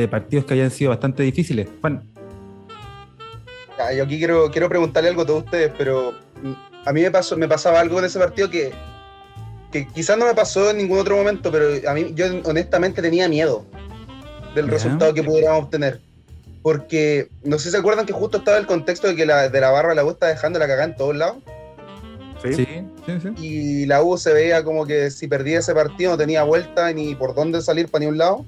partidos 0.08 0.45
que 0.45 0.53
habían 0.53 0.72
sido 0.72 0.91
bastante 0.91 1.24
difíciles. 1.24 1.68
Juan. 1.82 2.03
yo 3.95 4.03
aquí 4.03 4.18
quiero, 4.18 4.51
quiero 4.51 4.70
preguntarle 4.70 5.10
algo 5.10 5.24
a 5.24 5.26
todos 5.26 5.43
ustedes, 5.43 5.72
pero 5.78 6.14
a 6.86 6.93
mí 6.93 7.01
me, 7.01 7.12
pasó, 7.12 7.36
me 7.38 7.47
pasaba 7.47 7.80
algo 7.80 7.99
en 7.99 8.05
ese 8.05 8.20
partido 8.20 8.49
que, 8.49 8.72
que 9.72 9.88
quizás 9.88 10.18
no 10.18 10.26
me 10.26 10.34
pasó 10.34 10.70
en 10.70 10.78
ningún 10.78 10.99
otro 10.99 11.18
momento, 11.18 11.51
pero 11.51 11.68
a 11.89 11.93
mí 11.93 12.12
yo 12.14 12.26
honestamente 12.45 13.01
tenía 13.01 13.28
miedo 13.28 13.66
del 14.55 14.68
resultado 14.68 15.14
que 15.14 15.24
pudiéramos 15.24 15.66
obtener 15.66 16.01
porque 16.68 17.30
no 17.45 17.57
sé 17.59 17.63
si 17.63 17.72
se 17.72 17.78
acuerdan 17.78 18.05
que 18.05 18.11
justo 18.11 18.39
estaba 18.39 18.57
el 18.57 18.68
contexto 18.68 19.07
de 19.07 19.15
que 19.15 19.26
la, 19.26 19.47
de 19.47 19.61
la 19.61 19.72
barra 19.72 19.95
la 19.95 20.03
U 20.03 20.09
está 20.09 20.28
dejando 20.28 20.59
la 20.59 20.68
cagada 20.68 20.84
en 20.84 20.97
todos 20.97 21.15
lados. 21.15 21.38
Sí. 22.43 22.53
Sí, 22.55 22.65
sí, 23.05 23.30
Y 23.38 23.86
la 23.86 24.03
U 24.03 24.18
se 24.18 24.34
veía 24.34 24.65
como 24.65 24.86
que 24.86 25.09
si 25.09 25.30
perdía 25.30 25.59
ese 25.59 25.74
partido 25.74 26.11
no 26.11 26.18
tenía 26.18 26.43
vuelta 26.43 26.91
ni 26.91 27.15
por 27.15 27.34
dónde 27.34 27.61
salir 27.61 27.88
para 27.88 28.01
ni 28.01 28.07
un 28.07 28.18
lado. 28.18 28.45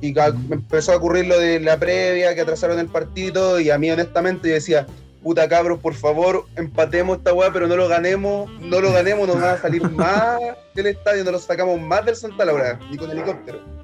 Y 0.00 0.12
me 0.12 0.56
empezó 0.56 0.90
a 0.90 0.96
ocurrir 0.96 1.28
lo 1.28 1.38
de 1.38 1.60
la 1.60 1.78
previa, 1.78 2.34
que 2.34 2.40
atrasaron 2.40 2.80
el 2.80 2.88
partido, 2.88 3.60
y 3.60 3.70
a 3.70 3.78
mí 3.78 3.88
honestamente 3.92 4.48
yo 4.48 4.54
decía, 4.54 4.84
puta 5.22 5.48
cabros, 5.48 5.78
por 5.78 5.94
favor, 5.94 6.46
empatemos 6.56 7.18
esta 7.18 7.32
weá, 7.32 7.52
pero 7.52 7.68
no 7.68 7.76
lo 7.76 7.86
ganemos, 7.86 8.50
no 8.60 8.80
lo 8.80 8.92
ganemos, 8.92 9.28
nos 9.28 9.40
van 9.40 9.54
a 9.54 9.58
salir 9.58 9.88
más 9.92 10.40
del 10.74 10.88
estadio, 10.88 11.22
no 11.22 11.30
lo 11.30 11.38
sacamos 11.38 11.80
más 11.80 12.04
del 12.04 12.16
Santa 12.16 12.44
Laura, 12.44 12.76
ni 12.90 12.96
con 12.96 13.08
helicóptero 13.08 13.77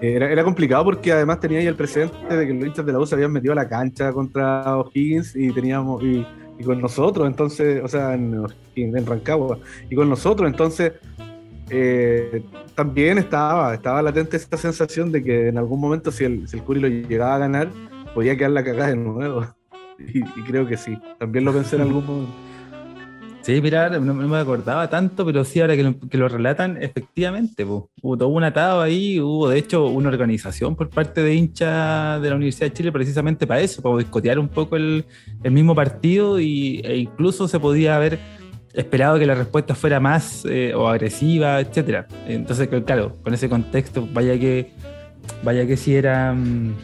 era, 0.00 0.44
complicado 0.44 0.84
porque 0.84 1.12
además 1.12 1.40
tenía 1.40 1.58
ahí 1.58 1.66
el 1.66 1.74
precedente 1.74 2.36
de 2.36 2.46
que 2.46 2.54
los 2.54 2.66
hinchas 2.66 2.86
de 2.86 2.92
la 2.92 2.98
U 2.98 3.06
se 3.06 3.14
habían 3.14 3.32
metido 3.32 3.52
a 3.52 3.56
la 3.56 3.68
cancha 3.68 4.12
contra 4.12 4.76
O'Higgins 4.76 5.34
y 5.34 5.52
teníamos 5.52 6.02
y, 6.02 6.24
con 6.64 6.80
nosotros, 6.80 7.26
entonces, 7.28 7.80
o 7.84 7.86
sea, 7.86 8.14
en, 8.14 8.44
en 8.74 9.06
Rancagua, 9.06 9.60
y 9.88 9.94
con 9.94 10.08
nosotros, 10.08 10.50
entonces 10.50 10.92
eh, 11.70 12.42
también 12.74 13.18
estaba, 13.18 13.74
estaba 13.74 14.02
latente 14.02 14.36
esta 14.36 14.56
sensación 14.56 15.12
de 15.12 15.22
que 15.22 15.48
en 15.48 15.58
algún 15.58 15.80
momento 15.80 16.10
si 16.10 16.24
el, 16.24 16.48
si 16.48 16.56
el 16.56 16.64
Curi 16.64 16.80
lo 16.80 16.88
llegaba 16.88 17.36
a 17.36 17.38
ganar, 17.38 17.68
podía 18.14 18.36
quedar 18.36 18.52
la 18.52 18.64
cagada 18.64 18.88
de 18.88 18.96
nuevo. 18.96 19.46
Y, 20.00 20.20
y 20.20 20.42
creo 20.46 20.64
que 20.64 20.76
sí, 20.76 20.96
también 21.18 21.44
lo 21.44 21.52
pensé 21.52 21.74
en 21.74 21.82
algún 21.82 22.06
momento. 22.06 22.47
Sí, 23.42 23.62
mira, 23.62 23.88
no, 23.88 24.14
me 24.14 24.36
acordaba 24.36 24.90
tanto, 24.90 25.24
pero 25.24 25.44
sí, 25.44 25.60
ahora 25.60 25.74
que 25.76 26.18
lo, 26.18 26.28
relatan, 26.28 26.76
efectivamente, 26.82 27.64
hubo 27.64 27.88
todo 28.02 28.28
un 28.28 28.44
atado 28.44 28.82
ahí, 28.82 29.20
hubo 29.20 29.48
de 29.48 29.58
hecho 29.58 29.86
una 29.86 30.10
organización 30.10 30.76
por 30.76 30.90
parte 30.90 31.22
de 31.22 31.34
hinchas 31.34 32.20
de 32.20 32.28
la 32.28 32.36
Universidad 32.36 32.66
de 32.66 32.72
Chile 32.74 32.92
precisamente 32.92 33.46
para 33.46 33.60
eso, 33.60 33.80
para 33.80 33.96
discotear 33.96 34.38
un 34.38 34.48
poco 34.48 34.76
el, 34.76 35.06
mismo 35.44 35.74
partido 35.74 36.38
y, 36.38 36.80
e 36.84 36.98
incluso 36.98 37.48
se 37.48 37.58
podía 37.58 37.96
haber 37.96 38.18
esperado 38.74 39.18
que 39.18 39.26
la 39.26 39.34
respuesta 39.34 39.74
fuera 39.74 39.98
más 39.98 40.44
eh, 40.44 40.74
o 40.74 40.86
agresiva, 40.88 41.60
etcétera. 41.60 42.06
Entonces, 42.26 42.68
claro, 42.84 43.16
con 43.22 43.32
ese 43.32 43.48
contexto, 43.48 44.06
vaya 44.12 44.38
que, 44.38 44.72
vaya 45.42 45.66
que 45.66 45.76
sí 45.76 45.94
era, 45.94 46.34
mm, 46.34 46.74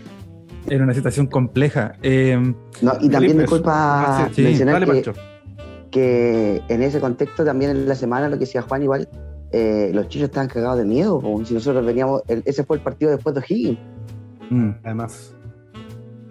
era 0.69 0.85
una 0.85 0.95
situación 0.95 1.27
compleja. 1.27 1.97
Eh, 2.03 2.41
no, 2.81 2.93
y 3.01 3.09
también 3.09 3.39
disculpa 3.39 4.31
mencionar 4.37 4.85
que 4.85 5.34
que 5.95 6.61
en 6.69 6.83
ese 6.83 6.99
contexto 6.99 7.45
también 7.45 7.71
en 7.71 7.89
la 7.89 7.95
semana, 7.95 8.29
lo 8.29 8.35
que 8.35 8.41
decía 8.41 8.63
Juan 8.63 8.83
igual, 8.83 9.09
eh, 9.53 9.93
los 9.95 10.09
chillos 10.09 10.29
estaban 10.29 10.49
cagados 10.49 10.79
de 10.79 10.85
miedo, 10.85 11.21
como 11.21 11.45
si 11.45 11.55
nosotros 11.55 11.87
veníamos, 11.87 12.23
ese 12.27 12.65
fue 12.65 12.79
el 12.79 12.83
partido 12.83 13.13
después 13.13 13.33
de 13.33 13.41
O'Higgins. 13.41 13.79
Mm, 14.51 14.71
además. 14.83 15.33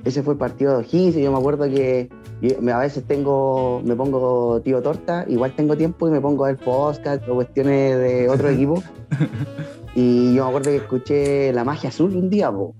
ese 0.03 0.21
fue 0.21 0.33
el 0.33 0.37
partido 0.37 0.73
de 0.73 0.77
O'Higgins 0.79 1.15
y 1.15 1.23
yo 1.23 1.31
me 1.31 1.37
acuerdo 1.37 1.63
que 1.69 2.09
a 2.73 2.79
veces 2.79 3.05
tengo, 3.05 3.81
me 3.85 3.95
pongo 3.95 4.59
tío 4.59 4.81
torta, 4.81 5.23
igual 5.29 5.55
tengo 5.55 5.77
tiempo 5.77 6.09
y 6.09 6.11
me 6.11 6.19
pongo 6.19 6.43
a 6.43 6.49
ver 6.49 6.57
podcast 6.57 7.25
o 7.29 7.35
cuestiones 7.35 7.97
de 7.99 8.27
otro 8.27 8.49
equipo. 8.49 8.83
Y 9.95 10.35
yo 10.35 10.43
me 10.43 10.49
acuerdo 10.49 10.71
que 10.71 10.77
escuché 10.77 11.53
La 11.53 11.63
Magia 11.63 11.87
Azul 11.87 12.13
un 12.17 12.29
día, 12.29 12.51
po. 12.51 12.75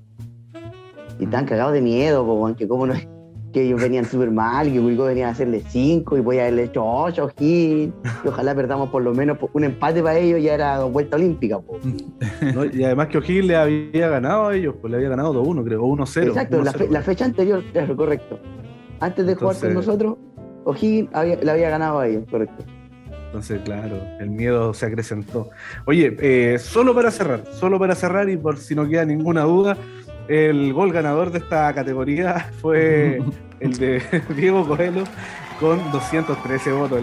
Y 1.17 1.23
estaban 1.23 1.45
cagados 1.45 1.71
de 1.71 1.81
miedo, 1.81 2.25
po, 2.25 2.45
aunque 2.45 2.67
como 2.67 2.85
no 2.85 2.93
es 2.93 3.07
que 3.53 3.61
ellos 3.61 3.81
venían 3.81 4.05
súper 4.05 4.31
mal, 4.31 4.71
que 4.71 4.79
Curicó 4.79 5.05
venía 5.05 5.27
a 5.27 5.31
hacerle 5.31 5.63
5 5.65 6.17
y 6.17 6.21
voy 6.21 6.39
a 6.39 6.41
haberle 6.41 6.63
hecho 6.63 6.83
8 6.83 7.29
y 7.39 7.93
ojalá 8.25 8.55
perdamos 8.55 8.89
por 8.89 9.03
lo 9.03 9.13
menos 9.13 9.37
un 9.53 9.63
empate 9.63 10.01
para 10.01 10.17
ellos, 10.17 10.41
ya 10.41 10.55
era 10.55 10.83
vuelta 10.83 11.15
olímpica. 11.15 11.59
Po. 11.59 11.79
y 12.73 12.83
además 12.83 13.07
que 13.07 13.19
O'Higgins 13.19 13.45
le 13.45 13.55
había 13.55 14.09
ganado 14.09 14.47
a 14.47 14.55
ellos, 14.55 14.75
pues 14.81 14.91
le 14.91 14.97
había 14.97 15.09
ganado 15.09 15.33
2-1, 15.33 15.63
creo, 15.63 15.83
1-0. 15.83 16.27
Exacto, 16.27 16.61
la, 16.89 17.01
fecha 17.01 17.25
anterior, 17.25 17.63
claro, 17.71 17.95
correcto. 17.95 18.39
Antes 18.99 19.25
de 19.25 19.35
jugar 19.35 19.55
con 19.57 19.73
nosotros, 19.73 20.17
O'Higgins 20.65 21.09
le 21.43 21.51
había 21.51 21.69
ganado 21.69 21.99
a 21.99 22.07
ellos, 22.07 22.23
correcto. 22.29 22.65
Entonces, 23.33 23.61
claro, 23.65 23.99
el 24.19 24.29
miedo 24.29 24.75
se 24.75 24.85
acrecentó. 24.85 25.49
Oye, 25.85 26.15
eh, 26.19 26.59
solo 26.59 26.93
para 26.93 27.09
cerrar, 27.09 27.43
solo 27.51 27.79
para 27.79 27.95
cerrar 27.95 28.29
y 28.29 28.37
por 28.37 28.57
si 28.57 28.75
no 28.75 28.87
queda 28.87 29.05
ninguna 29.05 29.41
duda, 29.41 29.75
el 30.27 30.73
gol 30.73 30.91
ganador 30.91 31.31
de 31.31 31.39
esta 31.39 31.73
categoría 31.73 32.51
fue 32.61 33.21
el 33.59 33.77
de 33.77 34.01
Diego 34.35 34.67
Coelho 34.67 35.03
con 35.59 35.79
213 35.91 36.71
votos, 36.71 37.01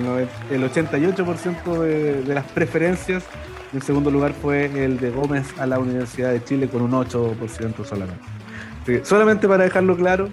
el, 0.51 0.63
88% 0.63 1.79
de, 1.79 2.23
de, 2.23 2.35
las 2.35 2.45
preferencias. 2.47 3.25
En 3.73 3.81
segundo 3.81 4.11
lugar 4.11 4.33
fue 4.33 4.67
el 4.85 4.99
de 4.99 5.11
Gómez 5.11 5.55
a 5.59 5.67
la 5.67 5.79
Universidad 5.79 6.33
de 6.33 6.43
Chile 6.43 6.69
con 6.69 6.83
un 6.83 6.91
8% 6.91 7.85
solamente. 7.85 9.05
solamente 9.05 9.49
para 9.49 9.65
dejarlo 9.65 9.97
claro 9.97 10.29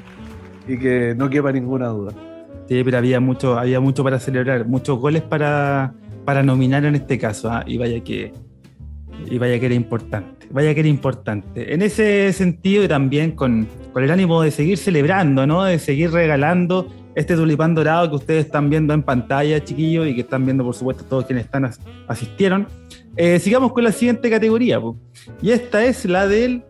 y 0.67 0.77
que 0.77 1.13
no 1.15 1.29
quepa 1.29 1.51
ninguna 1.51 1.87
duda. 1.87 2.13
Sí, 2.67 2.83
pero 2.83 2.97
había 2.97 3.19
mucho, 3.21 3.57
había 3.57 3.79
mucho 3.79 4.03
para 4.03 4.19
celebrar, 4.19 4.67
muchos 4.67 4.99
goles 4.99 5.21
para, 5.21 5.93
para 6.25 6.43
nominar 6.43 6.83
en 6.83 6.95
este 6.95 7.17
caso, 7.17 7.49
¿ah? 7.49 7.63
y 7.65 7.77
vaya 7.77 8.03
que 8.03 8.33
y 9.25 9.37
vaya 9.37 9.59
que 9.59 9.65
era 9.65 9.75
importante, 9.75 10.36
vaya 10.51 10.73
que 10.73 10.81
era 10.81 10.89
importante. 10.89 11.73
En 11.73 11.81
ese 11.81 12.31
sentido 12.33 12.83
y 12.83 12.87
también 12.87 13.31
con, 13.31 13.67
con, 13.93 14.03
el 14.03 14.11
ánimo 14.11 14.41
de 14.41 14.51
seguir 14.51 14.77
celebrando, 14.77 15.45
¿no? 15.47 15.63
De 15.63 15.79
seguir 15.79 16.11
regalando 16.11 16.87
este 17.15 17.35
tulipán 17.35 17.73
dorado 17.73 18.09
que 18.09 18.15
ustedes 18.15 18.45
están 18.45 18.69
viendo 18.69 18.93
en 18.93 19.01
pantalla, 19.01 19.63
chiquillos, 19.63 20.07
y 20.07 20.13
que 20.13 20.21
están 20.21 20.45
viendo, 20.45 20.63
por 20.63 20.75
supuesto, 20.75 21.03
todos 21.03 21.25
quienes 21.25 21.45
están 21.45 21.69
asistieron. 22.07 22.67
Eh, 23.15 23.39
sigamos 23.39 23.73
con 23.73 23.83
la 23.83 23.91
siguiente 23.91 24.29
categoría, 24.29 24.79
y 25.41 25.49
esta 25.49 25.83
es 25.83 26.05
la 26.05 26.27
del 26.27 26.63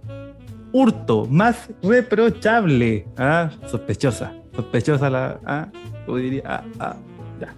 hurto 0.71 1.25
más 1.25 1.69
reprochable, 1.84 3.05
¿ah? 3.17 3.51
sospechosa. 3.65 4.34
Sospechosa 4.55 5.09
la. 5.09 5.39
Ah, 5.45 5.67
diría. 6.07 6.43
Ah, 6.45 6.63
ah, 6.80 6.95
ya. 7.39 7.53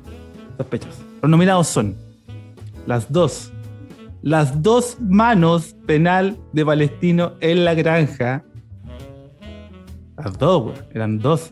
Sospechosa. 0.58 1.04
Los 1.22 1.30
nominados 1.30 1.68
son 1.68 1.96
las 2.86 3.12
dos. 3.12 3.52
Las 4.22 4.62
dos 4.62 4.98
manos 5.00 5.76
penal 5.86 6.38
de 6.52 6.66
Palestino 6.66 7.34
en 7.40 7.66
la 7.66 7.74
granja. 7.74 8.44
Las 10.18 10.38
dos. 10.38 10.74
Eran 10.94 11.20
dos. 11.20 11.52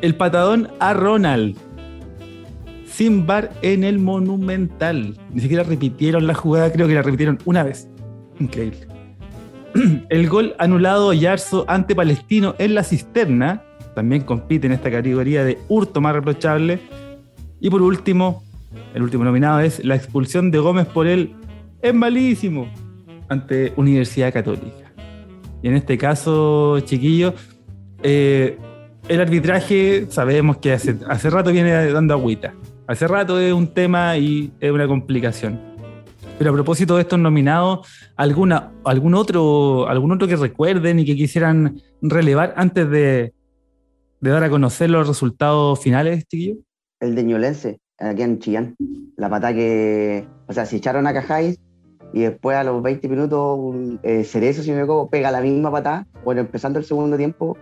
El 0.00 0.14
patadón 0.14 0.68
a 0.78 0.94
Ronald. 0.94 1.56
Sin 2.86 3.26
bar 3.26 3.50
en 3.62 3.84
el 3.84 3.98
Monumental. 3.98 5.18
Ni 5.32 5.40
siquiera 5.40 5.62
repitieron 5.62 6.26
la 6.26 6.34
jugada, 6.34 6.72
creo 6.72 6.86
que 6.86 6.94
la 6.94 7.02
repitieron 7.02 7.38
una 7.44 7.62
vez. 7.62 7.88
Increíble. 8.38 8.86
El 10.08 10.28
gol 10.28 10.54
anulado 10.58 11.12
Yarzo 11.12 11.64
ante 11.68 11.94
Palestino 11.94 12.54
en 12.58 12.74
la 12.74 12.82
cisterna 12.82 13.62
también 13.94 14.22
compite 14.22 14.66
en 14.66 14.72
esta 14.72 14.90
categoría 14.90 15.44
de 15.44 15.58
hurto 15.68 16.00
más 16.00 16.14
reprochable. 16.14 16.80
Y 17.60 17.70
por 17.70 17.82
último, 17.82 18.42
el 18.94 19.02
último 19.02 19.24
nominado 19.24 19.60
es 19.60 19.84
la 19.84 19.96
expulsión 19.96 20.50
de 20.50 20.58
Gómez 20.58 20.86
por 20.86 21.06
él 21.06 21.34
es 21.82 21.94
malísimo 21.94 22.68
ante 23.28 23.72
Universidad 23.76 24.32
Católica. 24.32 24.92
Y 25.62 25.68
en 25.68 25.74
este 25.74 25.98
caso, 25.98 26.80
chiquillos, 26.80 27.34
eh, 28.02 28.58
el 29.08 29.20
arbitraje 29.20 30.06
sabemos 30.10 30.58
que 30.58 30.72
hace, 30.72 30.96
hace 31.08 31.30
rato 31.30 31.52
viene 31.52 31.92
dando 31.92 32.14
agüita. 32.14 32.54
Hace 32.86 33.06
rato 33.06 33.38
es 33.38 33.52
un 33.52 33.68
tema 33.68 34.16
y 34.16 34.52
es 34.60 34.70
una 34.70 34.86
complicación. 34.86 35.60
Pero 36.38 36.50
a 36.50 36.54
propósito 36.54 36.96
de 36.96 37.02
estos 37.02 37.18
nominados, 37.18 37.86
¿alguna, 38.16 38.72
algún, 38.84 39.14
otro, 39.14 39.86
¿algún 39.88 40.12
otro 40.12 40.26
que 40.26 40.36
recuerden 40.36 40.98
y 40.98 41.04
que 41.04 41.14
quisieran 41.14 41.80
relevar 42.00 42.54
antes 42.56 42.88
de, 42.88 43.34
de 44.20 44.30
dar 44.30 44.42
a 44.42 44.50
conocer 44.50 44.90
los 44.90 45.06
resultados 45.06 45.78
finales, 45.80 46.26
chiquillo? 46.26 46.56
El 46.98 47.14
de 47.14 47.24
Ñulense, 47.24 47.79
aquí 48.00 48.22
en 48.22 48.38
Chillán. 48.38 48.76
La 49.16 49.28
pata 49.28 49.52
que, 49.52 50.26
o 50.46 50.52
sea, 50.52 50.66
se 50.66 50.76
echaron 50.76 51.06
a 51.06 51.12
Cajáis 51.12 51.58
y 52.12 52.22
después 52.22 52.56
a 52.56 52.64
los 52.64 52.82
20 52.82 53.08
minutos 53.08 53.98
eh, 54.02 54.24
Cerezo, 54.24 54.62
si 54.62 54.72
me 54.72 54.78
equivoco, 54.78 55.10
pega 55.10 55.30
la 55.30 55.40
misma 55.40 55.70
patada, 55.70 56.06
bueno, 56.24 56.40
empezando 56.40 56.78
el 56.78 56.84
segundo 56.84 57.16
tiempo 57.16 57.56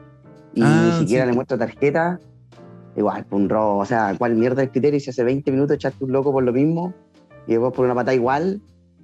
y 0.55 0.63
ah, 0.63 0.91
ni 0.93 1.01
siquiera 1.01 1.27
le 1.27 1.33
muestra 1.33 1.59
tarjeta. 1.59 2.19
Igual, 2.97 3.27
un 3.31 3.49
robo, 3.49 3.79
o 3.79 3.85
sea, 3.85 4.15
¿cuál 4.19 4.35
mierda 4.35 4.63
el 4.63 4.71
criterio? 4.71 4.99
Si 4.99 5.11
hace 5.11 5.23
20 5.23 5.53
minutos 5.53 5.77
echaste 5.77 6.05
un 6.05 6.11
loco 6.11 6.33
por 6.33 6.43
lo 6.43 6.53
mismo 6.53 6.95
y 7.47 7.53
después 7.53 7.73
por 7.73 7.85
una 7.85 7.95
patada 7.95 8.15
igual, 8.15 8.61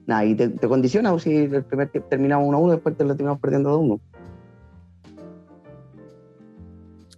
nada, 0.06 0.24
y 0.24 0.34
te, 0.34 0.50
condiciona, 0.68 1.10
o 1.10 1.14
pues, 1.14 1.24
si 1.24 1.36
el 1.36 1.62
primer 1.62 1.90
terminamos 2.08 2.48
1-1, 2.48 2.70
después 2.72 2.96
te 2.96 3.04
lo 3.04 3.14
terminamos 3.14 3.40
perdiendo 3.40 3.80
2-1. 3.80 4.00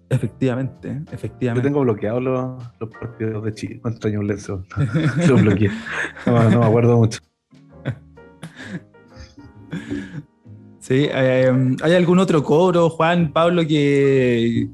Efectivamente, 0.09 1.02
efectivamente. 1.11 1.66
Yo 1.66 1.72
tengo 1.72 1.80
bloqueados 1.80 2.22
los, 2.22 2.62
los 2.78 2.90
partidos 2.90 3.44
de 3.44 3.54
Chile 3.54 3.80
contra 3.80 4.09
Ñublense. 4.09 4.52
Los 5.26 5.42
bloqueé. 5.42 5.70
No, 6.26 6.50
no, 6.50 6.61
me 6.61 6.66
acuerdo 6.66 6.96
mucho. 6.96 7.20
Sí, 10.78 11.09
eh, 11.12 11.52
¿hay 11.82 11.94
algún 11.94 12.20
otro 12.20 12.44
cobro, 12.44 12.88
Juan, 12.88 13.32
Pablo, 13.32 13.66
que, 13.66 14.68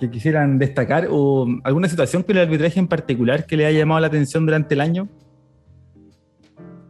que 0.00 0.10
quisieran 0.10 0.58
destacar? 0.58 1.06
¿O 1.08 1.46
alguna 1.62 1.88
situación 1.88 2.24
con 2.24 2.36
el 2.36 2.42
arbitraje 2.42 2.80
en 2.80 2.88
particular 2.88 3.46
que 3.46 3.56
le 3.56 3.66
haya 3.66 3.78
llamado 3.78 4.00
la 4.00 4.08
atención 4.08 4.44
durante 4.44 4.74
el 4.74 4.80
año? 4.80 5.08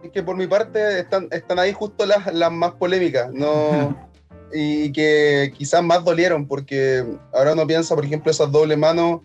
Es 0.02 0.10
que 0.10 0.22
por 0.22 0.36
mi 0.38 0.46
parte 0.46 1.00
están, 1.00 1.28
están 1.30 1.58
ahí 1.58 1.74
justo 1.74 2.06
las, 2.06 2.32
las 2.32 2.50
más 2.50 2.72
polémicas. 2.72 3.30
No. 3.34 3.94
y 4.52 4.92
que 4.92 5.52
quizás 5.56 5.82
más 5.82 6.04
dolieron, 6.04 6.46
porque 6.46 7.04
ahora 7.32 7.52
uno 7.52 7.66
piensa, 7.66 7.94
por 7.94 8.04
ejemplo, 8.04 8.30
esas 8.30 8.50
doble 8.50 8.76
manos, 8.76 9.20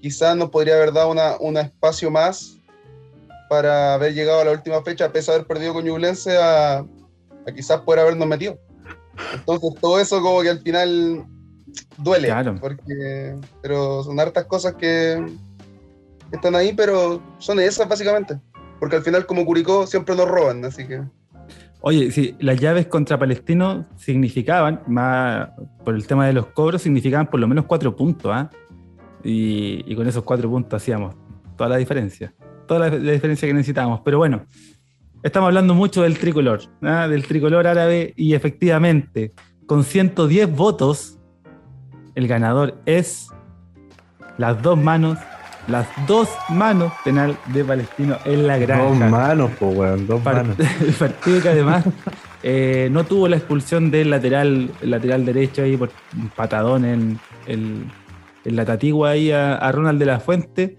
quizás 0.00 0.36
nos 0.36 0.50
podría 0.50 0.74
haber 0.76 0.92
dado 0.92 1.14
un 1.40 1.56
espacio 1.56 2.10
más 2.10 2.56
para 3.48 3.94
haber 3.94 4.14
llegado 4.14 4.40
a 4.40 4.44
la 4.44 4.52
última 4.52 4.82
fecha, 4.82 5.06
a 5.06 5.12
pesar 5.12 5.34
de 5.34 5.36
haber 5.40 5.46
perdido 5.46 5.74
con 5.74 5.84
Ñublense, 5.84 6.36
a, 6.38 6.84
quizás 7.54 7.80
poder 7.82 8.00
habernos 8.00 8.26
metido. 8.26 8.58
Entonces, 9.34 9.80
todo 9.80 10.00
eso 10.00 10.22
como 10.22 10.40
que 10.40 10.48
al 10.48 10.60
final 10.60 11.26
duele, 11.98 12.32
porque, 12.60 13.36
pero 13.60 14.02
son 14.02 14.18
hartas 14.18 14.46
cosas 14.46 14.74
que 14.74 15.22
están 16.32 16.54
ahí, 16.54 16.72
pero 16.72 17.22
son 17.38 17.60
esas 17.60 17.88
básicamente, 17.88 18.38
porque 18.80 18.96
al 18.96 19.02
final 19.02 19.26
como 19.26 19.44
Curicó 19.44 19.86
siempre 19.86 20.16
nos 20.16 20.28
roban, 20.28 20.64
así 20.64 20.86
que... 20.86 21.02
Oye, 21.84 22.12
sí, 22.12 22.36
las 22.38 22.60
llaves 22.60 22.86
contra 22.86 23.18
Palestino 23.18 23.86
significaban, 23.96 24.82
por 25.84 25.96
el 25.96 26.06
tema 26.06 26.28
de 26.28 26.32
los 26.32 26.46
cobros, 26.46 26.80
significaban 26.80 27.26
por 27.26 27.40
lo 27.40 27.48
menos 27.48 27.64
cuatro 27.64 27.96
puntos, 27.96 28.30
¿ah? 28.32 28.50
Y, 29.24 29.94
con 29.96 30.06
esos 30.06 30.22
cuatro 30.22 30.48
puntos 30.48 30.80
hacíamos 30.80 31.16
toda 31.56 31.70
la 31.70 31.76
diferencia, 31.76 32.32
toda 32.68 32.88
la, 32.88 32.96
diferencia 32.96 33.48
que 33.48 33.54
necesitábamos. 33.54 34.00
Pero 34.04 34.18
bueno, 34.18 34.44
estamos 35.24 35.48
hablando 35.48 35.74
mucho 35.74 36.02
del 36.02 36.18
tricolor, 36.18 36.60
¿ah? 36.82 37.08
del 37.08 37.26
tricolor 37.26 37.66
árabe, 37.66 38.14
y 38.16 38.34
efectivamente, 38.34 39.32
con 39.66 39.82
110 39.82 40.54
votos, 40.54 41.18
el 42.14 42.28
ganador 42.28 42.80
es 42.86 43.28
las 44.38 44.62
dos 44.62 44.78
manos 44.78 45.18
las 45.68 45.88
dos 46.06 46.28
manos 46.48 46.92
penal 47.04 47.36
de 47.52 47.64
Palestino 47.64 48.18
en 48.24 48.46
la 48.46 48.58
granja. 48.58 48.84
Dos 48.84 49.10
manos, 49.10 49.50
pues, 49.58 49.76
weón, 49.76 50.06
dos 50.06 50.24
manos. 50.24 50.56
El 50.58 50.92
partido 50.98 51.40
que 51.40 51.48
además 51.48 51.84
eh, 52.42 52.88
no 52.90 53.04
tuvo 53.04 53.28
la 53.28 53.36
expulsión 53.36 53.90
del 53.90 54.10
lateral, 54.10 54.70
lateral 54.82 55.24
derecho 55.24 55.62
ahí 55.62 55.76
por 55.76 55.90
un 56.16 56.28
patadón 56.28 56.84
en, 56.84 57.20
la 58.44 58.64
tatigua 58.64 59.10
ahí 59.10 59.30
a, 59.30 59.70
Ronald 59.72 59.98
de 59.98 60.06
la 60.06 60.20
Fuente. 60.20 60.76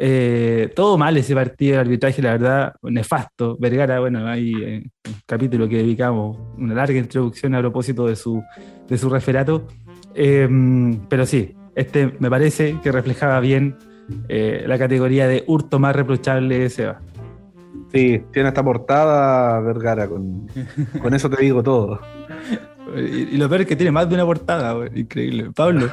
Eh, 0.00 0.72
todo 0.76 0.96
mal 0.96 1.16
ese 1.16 1.34
partido 1.34 1.74
de 1.74 1.80
arbitraje, 1.80 2.22
la 2.22 2.32
verdad, 2.32 2.74
nefasto. 2.82 3.56
Vergara, 3.58 4.00
bueno, 4.00 4.26
hay 4.28 4.52
eh, 4.62 4.82
un 5.06 5.14
capítulo 5.26 5.68
que 5.68 5.78
dedicamos, 5.78 6.36
una 6.56 6.74
larga 6.74 6.98
introducción 6.98 7.54
a 7.54 7.60
propósito 7.60 8.06
de 8.06 8.16
su, 8.16 8.42
de 8.88 8.98
su 8.98 9.08
referato. 9.08 9.66
pero 10.14 11.26
sí, 11.26 11.54
este 11.76 12.12
me 12.18 12.28
parece 12.28 12.76
que 12.82 12.90
reflejaba 12.90 13.38
bien 13.38 13.76
eh, 14.28 14.64
la 14.66 14.78
categoría 14.78 15.26
de 15.26 15.44
hurto 15.46 15.78
más 15.78 15.94
reprochable 15.94 16.68
se 16.70 16.86
va. 16.86 17.00
Sí, 17.92 18.22
tiene 18.32 18.48
esta 18.48 18.62
portada 18.62 19.60
Vergara, 19.60 20.08
con, 20.08 20.46
con 21.02 21.14
eso 21.14 21.30
te 21.30 21.42
digo 21.42 21.62
todo. 21.62 22.00
Y, 22.96 23.36
lo 23.36 23.48
peor 23.48 23.62
es 23.62 23.66
que 23.66 23.76
tiene 23.76 23.92
más 23.92 24.08
de 24.08 24.14
una 24.14 24.24
portada, 24.24 24.74
increíble. 24.94 25.50
Pablo. 25.54 25.90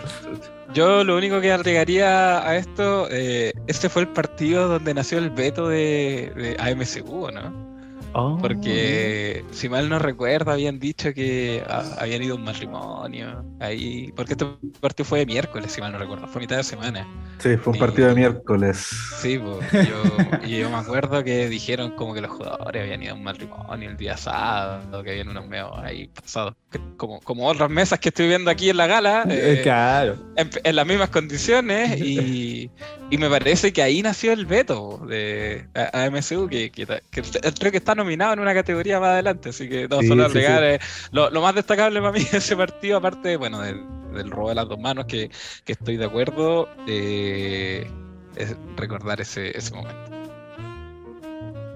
Yo 0.73 1.03
lo 1.03 1.17
único 1.17 1.39
que 1.41 1.51
agregaría 1.51 2.45
a 2.47 2.55
esto, 2.57 3.07
eh, 3.09 3.53
este 3.67 3.89
fue 3.89 4.03
el 4.03 4.07
partido 4.09 4.67
donde 4.67 4.93
nació 4.93 5.19
el 5.19 5.29
veto 5.29 5.67
de, 5.67 6.31
de 6.35 6.57
AMCU, 6.59 7.31
¿no? 7.31 7.74
Oh. 8.17 8.37
Porque, 8.39 9.43
si 9.51 9.67
mal 9.67 9.89
no 9.89 9.99
recuerdo, 9.99 10.51
habían 10.51 10.79
dicho 10.79 11.13
que 11.13 11.61
habían 11.97 12.23
ido 12.23 12.35
a 12.35 12.37
un 12.37 12.45
matrimonio 12.45 13.43
ahí. 13.59 14.13
Porque 14.15 14.33
este 14.33 14.45
partido 14.79 15.05
fue 15.05 15.19
de 15.19 15.25
miércoles, 15.25 15.73
si 15.73 15.81
mal 15.81 15.91
no 15.91 15.97
recuerdo, 15.97 16.25
fue 16.27 16.39
mitad 16.39 16.55
de 16.55 16.63
semana. 16.63 17.05
Sí, 17.39 17.57
fue 17.57 17.73
un 17.73 17.79
partido 17.79 18.07
de 18.07 18.15
miércoles. 18.15 18.87
Sí, 19.19 19.37
pues, 19.37 19.89
yo, 19.89 20.47
yo 20.47 20.69
me 20.69 20.77
acuerdo 20.77 21.25
que 21.25 21.49
dijeron 21.49 21.91
como 21.91 22.13
que 22.13 22.21
los 22.21 22.31
jugadores 22.31 22.83
habían 22.83 23.03
ido 23.03 23.11
a 23.11 23.15
un 23.15 23.23
matrimonio 23.23 23.89
el 23.89 23.97
día 23.97 24.15
sábado, 24.15 25.03
que 25.03 25.11
habían 25.11 25.27
unos 25.27 25.45
meos 25.45 25.77
ahí 25.83 26.07
pasados. 26.07 26.55
Como, 26.95 27.19
como 27.19 27.47
otras 27.47 27.69
mesas 27.69 27.99
que 27.99 28.09
estoy 28.09 28.29
viendo 28.29 28.49
aquí 28.49 28.69
en 28.69 28.77
la 28.77 28.87
gala. 28.87 29.25
Eh, 29.29 29.59
claro. 29.61 30.17
En, 30.37 30.75
las 30.75 30.87
mismas 30.87 31.09
condiciones 31.09 31.99
y, 31.99 32.69
y, 33.09 33.17
me 33.17 33.29
parece 33.29 33.73
que 33.73 33.81
ahí 33.81 34.01
nació 34.01 34.31
el 34.31 34.45
veto 34.45 35.01
de 35.07 35.67
AMSU, 35.73 36.47
que, 36.47 36.69
que, 36.71 36.85
que 37.11 37.21
creo 37.59 37.71
que 37.71 37.77
está 37.77 37.95
nominado 38.05 38.33
en 38.33 38.39
una 38.39 38.53
categoría 38.53 38.99
más 38.99 39.09
adelante, 39.09 39.49
así 39.49 39.67
que 39.67 39.87
no, 39.87 40.01
solo 40.03 40.27
eh, 40.35 40.79
Lo, 41.11 41.41
más 41.41 41.55
destacable 41.55 41.99
para 41.99 42.11
mí 42.11 42.23
de 42.23 42.37
ese 42.37 42.55
partido, 42.55 42.97
aparte, 42.97 43.35
bueno, 43.35 43.61
del, 43.61 44.31
robo 44.31 44.49
de 44.49 44.55
las 44.55 44.69
dos 44.69 44.79
manos, 44.79 45.05
que, 45.05 45.29
estoy 45.65 45.97
de 45.97 46.05
acuerdo, 46.05 46.69
eh, 46.87 47.89
es 48.35 48.55
recordar 48.77 49.19
ese, 49.19 49.57
ese 49.57 49.73
momento. 49.73 49.99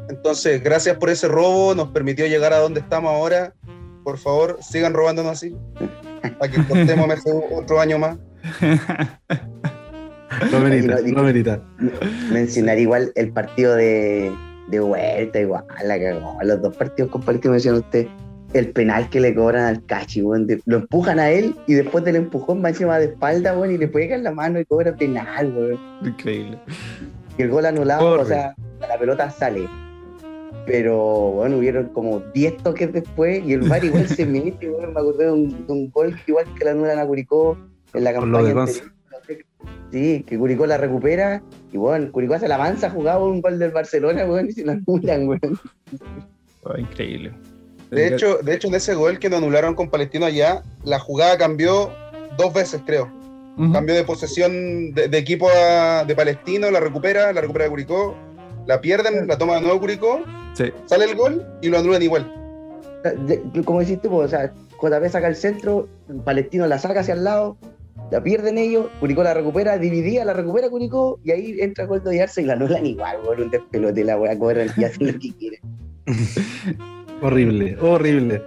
Entonces, 0.09 0.63
gracias 0.63 0.97
por 0.97 1.09
ese 1.09 1.27
robo, 1.27 1.75
nos 1.75 1.89
permitió 1.89 2.25
llegar 2.27 2.53
a 2.53 2.59
donde 2.59 2.79
estamos 2.79 3.11
ahora. 3.11 3.53
Por 4.03 4.17
favor, 4.17 4.57
sigan 4.61 4.93
robándonos 4.93 5.33
así, 5.33 5.55
para 6.39 6.51
que 6.51 6.63
cortemos 6.67 7.09
otro 7.51 7.79
año 7.79 7.99
más. 7.99 8.17
No 10.51 10.59
merita, 10.59 10.95
no 11.05 11.23
merita. 11.23 11.61
Mencionar 12.31 12.79
igual 12.79 13.11
el 13.15 13.31
partido 13.33 13.75
de, 13.75 14.31
de 14.69 14.79
vuelta, 14.79 15.39
igual, 15.39 15.63
la 15.83 15.99
cagó. 15.99 16.37
Los 16.43 16.61
dos 16.61 16.75
partidos 16.75 17.11
compartidos 17.11 17.53
mencionó 17.53 17.79
usted. 17.79 18.07
El 18.53 18.71
penal 18.71 19.09
que 19.11 19.19
le 19.19 19.35
cobran 19.35 19.65
al 19.65 19.85
Cachi, 19.85 20.23
weón. 20.23 20.47
lo 20.65 20.77
empujan 20.77 21.19
a 21.19 21.29
él 21.29 21.55
y 21.67 21.75
después 21.75 22.03
del 22.03 22.15
empujón 22.15 22.63
va 22.63 22.69
encima 22.69 22.97
de 22.97 23.05
espalda, 23.05 23.55
weón, 23.55 23.75
y 23.75 23.77
le 23.77 23.87
pegan 23.87 24.23
la 24.23 24.31
mano 24.31 24.59
y 24.59 24.65
cobra 24.65 24.95
penal, 24.95 25.53
weón. 25.55 25.79
Increíble. 26.03 26.57
Y 27.37 27.43
el 27.43 27.49
gol 27.49 27.65
anulado, 27.65 28.19
o 28.19 28.25
sea, 28.25 28.55
la 28.79 28.97
pelota 28.97 29.29
sale. 29.29 29.67
Pero, 30.65 30.97
bueno, 31.31 31.57
hubieron 31.57 31.89
como 31.89 32.19
10 32.33 32.57
toques 32.57 32.91
después 32.91 33.43
y 33.45 33.53
el 33.53 33.61
VAR 33.61 33.83
igual 33.85 34.07
se 34.07 34.25
mete, 34.25 34.69
weón. 34.69 34.93
Me 34.93 34.99
acordé 34.99 35.25
de 35.25 35.31
un, 35.31 35.91
gol 35.91 36.19
igual 36.25 36.45
que 36.57 36.65
la 36.65 36.71
anulan 36.71 36.97
a 36.97 37.05
Curicó 37.05 37.55
en 37.93 38.03
la 38.03 38.13
campaña. 38.13 38.65
Sí, 39.91 40.23
que 40.27 40.37
Curicó 40.37 40.65
la 40.65 40.77
recupera 40.77 41.41
y 41.71 41.77
bueno, 41.77 42.11
Curicó 42.11 42.35
hace 42.35 42.47
la 42.47 42.55
avanza, 42.55 42.89
jugaba 42.89 43.25
un 43.25 43.41
gol 43.41 43.57
del 43.59 43.71
Barcelona, 43.71 44.25
weón, 44.25 44.47
y 44.47 44.51
se 44.51 44.63
lo 44.63 44.73
anulan, 44.73 45.27
weón. 45.27 45.59
Oh, 46.63 46.77
increíble. 46.77 47.31
De 47.89 48.07
hecho, 48.07 48.37
de 48.37 48.53
hecho, 48.53 48.67
en 48.67 48.75
ese 48.75 48.93
gol 48.93 49.17
que 49.17 49.29
nos 49.29 49.39
anularon 49.39 49.73
con 49.73 49.89
Palestino 49.89 50.25
allá, 50.25 50.61
la 50.83 50.99
jugada 50.99 51.37
cambió 51.37 51.91
dos 52.37 52.53
veces, 52.53 52.81
creo. 52.85 53.11
Cambió 53.73 53.93
de 53.93 54.05
posesión 54.05 54.93
de, 54.93 55.09
equipo 55.17 55.49
de 56.07 56.15
Palestino, 56.15 56.71
la 56.71 56.79
recupera, 56.79 57.33
la 57.33 57.41
recupera 57.41 57.65
de 57.65 57.71
Curicó, 57.71 58.15
la 58.65 58.79
pierden, 58.79 59.27
la 59.27 59.37
toma 59.37 59.55
de 59.55 59.61
nuevo 59.61 59.81
Curicó, 59.81 60.21
sale 60.85 61.05
el 61.05 61.15
gol 61.15 61.45
y 61.61 61.67
lo 61.67 61.77
anulan 61.77 62.01
igual. 62.01 62.31
Como 63.65 63.81
decís 63.81 63.99
tú, 64.01 64.15
o 64.15 64.27
sea, 64.29 64.53
JP 64.81 65.09
saca 65.09 65.27
el 65.27 65.35
centro, 65.35 65.89
Palestino 66.23 66.67
la 66.67 66.79
saca 66.79 67.01
hacia 67.01 67.15
el 67.15 67.25
lado, 67.25 67.57
la 68.11 68.23
pierden 68.23 68.57
ellos, 68.57 68.87
Curicó 68.99 69.23
la 69.23 69.33
recupera, 69.33 69.77
dividía, 69.77 70.25
la 70.25 70.33
recupera 70.33 70.69
Curicó, 70.69 71.19
y 71.23 71.31
ahí 71.31 71.57
entra 71.59 71.85
Goldo 71.85 72.11
y 72.11 72.19
Arce 72.19 72.41
y 72.41 72.45
la 72.45 72.53
anulan 72.53 72.85
igual, 72.85 73.17
por 73.23 73.39
un 73.39 73.49
despelote, 73.49 74.03
la 74.03 74.15
a 74.15 74.39
correr 74.39 74.71
y 74.75 74.83
hacen 74.83 75.07
lo 75.07 75.13
que 75.19 75.33
quieren. 75.33 75.59
horrible, 77.21 77.77
horrible. 77.79 78.41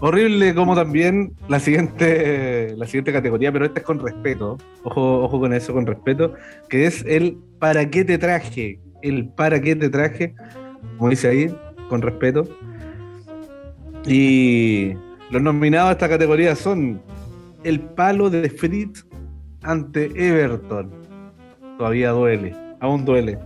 Horrible 0.00 0.54
como 0.54 0.74
también 0.74 1.32
la 1.48 1.60
siguiente, 1.60 2.74
la 2.76 2.86
siguiente 2.86 3.12
categoría, 3.12 3.52
pero 3.52 3.66
esta 3.66 3.80
es 3.80 3.86
con 3.86 4.00
respeto. 4.00 4.58
Ojo, 4.82 5.22
ojo 5.22 5.38
con 5.38 5.52
eso, 5.52 5.72
con 5.72 5.86
respeto, 5.86 6.34
que 6.68 6.86
es 6.86 7.04
el 7.06 7.38
¿para 7.58 7.88
qué 7.90 8.04
te 8.04 8.18
traje? 8.18 8.80
El 9.02 9.28
¿para 9.28 9.60
qué 9.60 9.76
te 9.76 9.88
traje? 9.88 10.34
Como 10.98 11.10
dice 11.10 11.28
ahí, 11.28 11.54
con 11.88 12.02
respeto. 12.02 12.48
Y 14.06 14.94
los 15.30 15.42
nominados 15.42 15.90
a 15.90 15.92
esta 15.92 16.08
categoría 16.08 16.56
son 16.56 17.00
el 17.64 17.80
palo 17.80 18.30
de 18.30 18.48
Fritz 18.50 19.06
ante 19.62 20.10
Everton. 20.14 20.90
Todavía 21.78 22.10
duele, 22.10 22.54
aún 22.80 23.04
duele. 23.04 23.38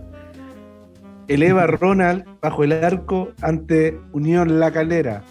El 1.27 1.43
Eva 1.43 1.67
Ronald 1.67 2.25
bajo 2.41 2.63
el 2.63 2.71
arco 2.71 3.29
ante 3.41 3.99
Unión 4.11 4.59
La 4.59 4.71
Calera. 4.71 5.23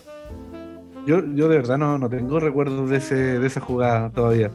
Yo, 1.07 1.23
yo 1.35 1.49
de 1.49 1.57
verdad 1.57 1.79
no, 1.79 1.99
no 1.99 2.09
tengo 2.09 2.41
recuerdos 2.41 2.89
de, 2.89 2.97
ese, 2.97 3.39
de 3.39 3.47
esa 3.47 3.61
jugada 3.61 4.11
todavía. 4.11 4.51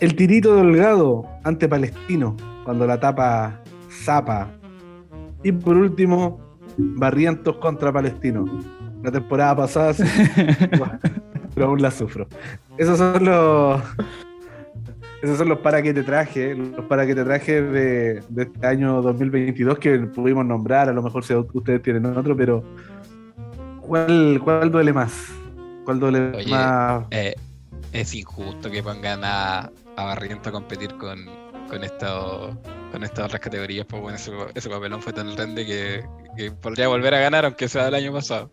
El 0.00 0.14
tirito 0.14 0.56
delgado 0.56 1.26
ante 1.44 1.68
Palestino, 1.68 2.36
cuando 2.64 2.86
la 2.86 2.98
tapa 2.98 3.60
Zapa. 3.90 4.48
Y 5.42 5.52
por 5.52 5.76
último, 5.76 6.40
Barrientos 6.78 7.56
contra 7.56 7.92
Palestino. 7.92 8.44
La 9.02 9.10
temporada 9.10 9.56
pasada, 9.56 9.94
pero 11.54 11.66
aún 11.66 11.82
la 11.82 11.90
sufro. 11.90 12.28
Esos 12.78 12.96
son 12.96 13.24
los. 13.24 13.82
Esos 15.20 15.36
son 15.36 15.48
los 15.48 15.58
para 15.58 15.82
que 15.82 15.92
te 15.92 16.04
traje, 16.04 16.54
los 16.54 16.84
para 16.84 17.04
que 17.04 17.12
te 17.12 17.24
traje 17.24 17.60
de, 17.60 18.22
este 18.36 18.66
año 18.66 19.02
2022 19.02 19.78
que 19.80 19.98
pudimos 19.98 20.46
nombrar, 20.46 20.88
a 20.88 20.92
lo 20.92 21.02
mejor 21.02 21.24
si 21.24 21.34
ustedes 21.34 21.82
tienen 21.82 22.06
otro, 22.06 22.36
pero 22.36 22.62
¿cuál, 23.80 24.40
cuál 24.44 24.70
duele 24.70 24.92
más? 24.92 25.12
¿Cuál 25.84 25.98
duele 25.98 26.46
más? 26.48 27.04
Eh, 27.10 27.34
es 27.92 28.14
injusto 28.14 28.70
que 28.70 28.80
pongan 28.80 29.24
a, 29.24 29.72
a 29.96 30.04
Barriento 30.04 30.50
a 30.50 30.52
competir 30.52 30.96
con, 30.98 31.18
con, 31.68 31.82
esto, 31.82 32.56
con 32.92 33.02
estas 33.02 33.24
otras 33.24 33.40
categorías, 33.40 33.86
pues 33.86 34.00
bueno, 34.00 34.18
ese, 34.54 34.70
papelón 34.70 35.02
fue 35.02 35.12
tan 35.12 35.34
grande 35.34 35.66
que, 35.66 36.04
que, 36.36 36.52
podría 36.52 36.86
volver 36.86 37.14
a 37.14 37.18
ganar 37.18 37.44
aunque 37.44 37.68
sea 37.68 37.86
del 37.86 37.96
año 37.96 38.12
pasado. 38.12 38.52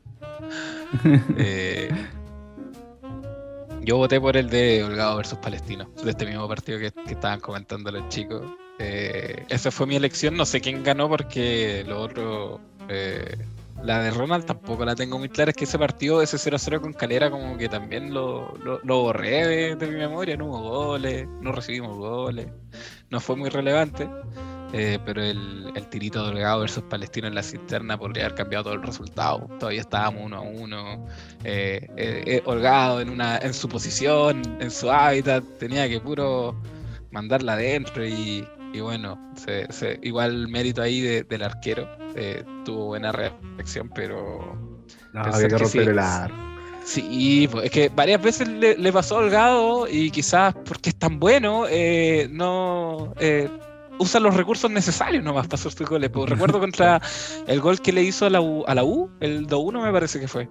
eh, 1.37 1.89
yo 3.85 3.97
voté 3.97 4.19
por 4.19 4.35
el 4.35 4.49
de 4.49 4.83
Holgado 4.83 5.17
versus 5.17 5.37
Palestino, 5.37 5.87
de 6.03 6.09
este 6.09 6.25
mismo 6.25 6.47
partido 6.47 6.79
que, 6.79 6.91
estaban 7.07 7.39
comentando 7.39 7.91
los 7.91 8.09
chicos. 8.09 8.41
Eh, 8.79 9.45
esa 9.47 9.71
fue 9.71 9.85
mi 9.85 9.95
elección, 9.95 10.35
no 10.35 10.45
sé 10.45 10.59
quién 10.59 10.83
ganó 10.83 11.07
porque 11.07 11.83
lo 11.87 12.01
otro, 12.01 12.59
eh, 12.89 13.37
la 13.83 13.99
de 13.99 14.11
Ronald 14.11 14.45
tampoco 14.45 14.83
la 14.83 14.95
tengo 14.95 15.19
muy 15.19 15.29
clara, 15.29 15.51
es 15.51 15.57
que 15.57 15.65
ese 15.65 15.77
partido, 15.77 16.21
ese 16.21 16.37
0-0 16.37 16.81
con 16.81 16.93
Calera, 16.93 17.29
como 17.29 17.57
que 17.57 17.69
también 17.69 18.13
lo, 18.13 18.53
lo, 18.57 19.01
borré 19.01 19.75
de, 19.75 19.87
mi 19.87 19.95
memoria, 19.95 20.35
no 20.35 20.47
hubo 20.47 20.59
goles, 20.61 21.27
no 21.41 21.51
recibimos 21.51 21.95
goles, 21.97 22.47
no 23.09 23.19
fue 23.19 23.35
muy 23.35 23.49
relevante. 23.49 24.09
Eh, 24.73 24.99
pero 25.05 25.21
el, 25.21 25.71
el, 25.75 25.87
tirito 25.87 26.25
delgado 26.27 26.61
versus 26.61 26.83
Palestino 26.83 27.27
en 27.27 27.35
la 27.35 27.43
cisterna 27.43 27.97
podría 27.97 28.25
haber 28.25 28.35
cambiado 28.35 28.65
todo 28.65 28.73
el 28.73 28.81
resultado. 28.81 29.47
Todavía 29.59 29.81
estábamos 29.81 30.23
uno 30.25 30.37
a 30.37 30.41
uno. 30.41 31.07
Eh, 31.43 31.87
eh, 31.95 32.41
holgado 32.45 32.99
en, 32.99 33.09
una, 33.09 33.37
en 33.37 33.53
su 33.53 33.69
posición, 33.69 34.41
en 34.59 34.71
su 34.71 34.91
hábitat, 34.91 35.43
tenía 35.59 35.87
que 35.87 35.99
puro 35.99 36.55
mandarla 37.11 37.53
adentro 37.53 38.05
y, 38.05 38.45
bueno, 38.81 39.17
se, 39.35 39.99
igual 40.01 40.47
mérito 40.49 40.81
ahí 40.81 40.99
del 40.99 41.43
arquero. 41.43 41.87
tuvo 42.65 42.87
buena 42.87 43.11
reacción, 43.11 43.89
pero. 43.93 44.57
No, 45.13 45.21
había 45.21 45.47
que 45.47 45.57
romper 45.57 45.89
el 45.89 45.99
arco. 45.99 46.35
Sí, 46.83 47.47
pues, 47.51 47.65
es 47.65 47.71
que 47.71 47.89
varias 47.89 48.21
veces 48.21 48.47
le, 48.47 48.77
le, 48.77 48.93
pasó 48.93 49.15
a 49.15 49.19
Holgado 49.19 49.87
y 49.89 50.11
quizás 50.11 50.53
porque 50.65 50.89
es 50.89 50.95
tan 50.95 51.19
bueno, 51.19 51.65
no 52.29 53.13
usa 53.99 54.19
los 54.19 54.35
recursos 54.35 54.69
necesarios 54.71 55.23
nomás 55.23 55.47
para 55.47 55.55
hacer 55.55 55.71
sus 55.71 55.87
goles. 55.87 56.09
Pues 56.09 56.29
recuerdo 56.29 56.59
contra 56.59 57.01
el 57.47 57.59
gol 57.59 57.81
que 57.81 57.91
le 57.91 58.03
hizo 58.03 58.25
a 58.25 58.29
la 58.29 58.41
U, 58.41 58.63
a 58.67 58.75
la 58.75 58.83
U 58.83 59.09
el 59.19 59.47
2-1 59.47 59.83
me 59.83 59.91
parece 59.91 60.19
que 60.19 60.27
fue. 60.27 60.49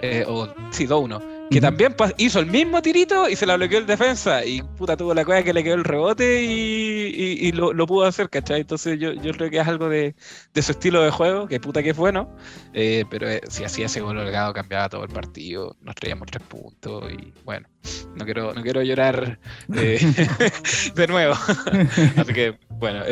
Eh, 0.00 0.24
o 0.26 0.48
sí, 0.70 0.86
2-1 0.86 1.37
que 1.50 1.60
también 1.60 1.94
hizo 2.18 2.40
el 2.40 2.46
mismo 2.46 2.82
tirito 2.82 3.28
y 3.28 3.36
se 3.36 3.46
la 3.46 3.56
bloqueó 3.56 3.78
el 3.78 3.86
defensa. 3.86 4.44
Y 4.44 4.62
puta, 4.62 4.96
tuvo 4.96 5.14
la 5.14 5.24
cosa 5.24 5.42
que 5.42 5.52
le 5.52 5.64
quedó 5.64 5.74
el 5.74 5.84
rebote 5.84 6.42
y, 6.42 7.52
lo, 7.52 7.86
pudo 7.86 8.04
hacer, 8.04 8.28
¿cachai? 8.28 8.60
Entonces 8.60 8.98
yo, 8.98 9.14
creo 9.14 9.50
que 9.50 9.58
es 9.58 9.66
algo 9.66 9.88
de, 9.88 10.14
su 10.60 10.72
estilo 10.72 11.02
de 11.02 11.10
juego, 11.10 11.48
que 11.48 11.60
puta 11.60 11.82
que 11.82 11.90
es 11.90 11.96
bueno. 11.96 12.34
Eh, 12.74 13.04
pero 13.10 13.28
eh, 13.28 13.40
si 13.48 13.64
hacía 13.64 13.86
ese 13.86 14.00
gol 14.00 14.18
holgado, 14.18 14.52
cambiaba 14.52 14.88
todo 14.88 15.04
el 15.04 15.10
partido. 15.10 15.76
Nos 15.80 15.94
traíamos 15.94 16.28
tres 16.30 16.44
puntos 16.46 17.10
y 17.10 17.32
bueno, 17.44 17.68
no 18.14 18.24
quiero, 18.24 18.52
no 18.52 18.62
quiero 18.62 18.82
llorar 18.82 19.38
eh, 19.74 19.98
de 20.94 21.06
nuevo. 21.06 21.34
Así 22.16 22.32
que 22.32 22.58
bueno, 22.70 23.02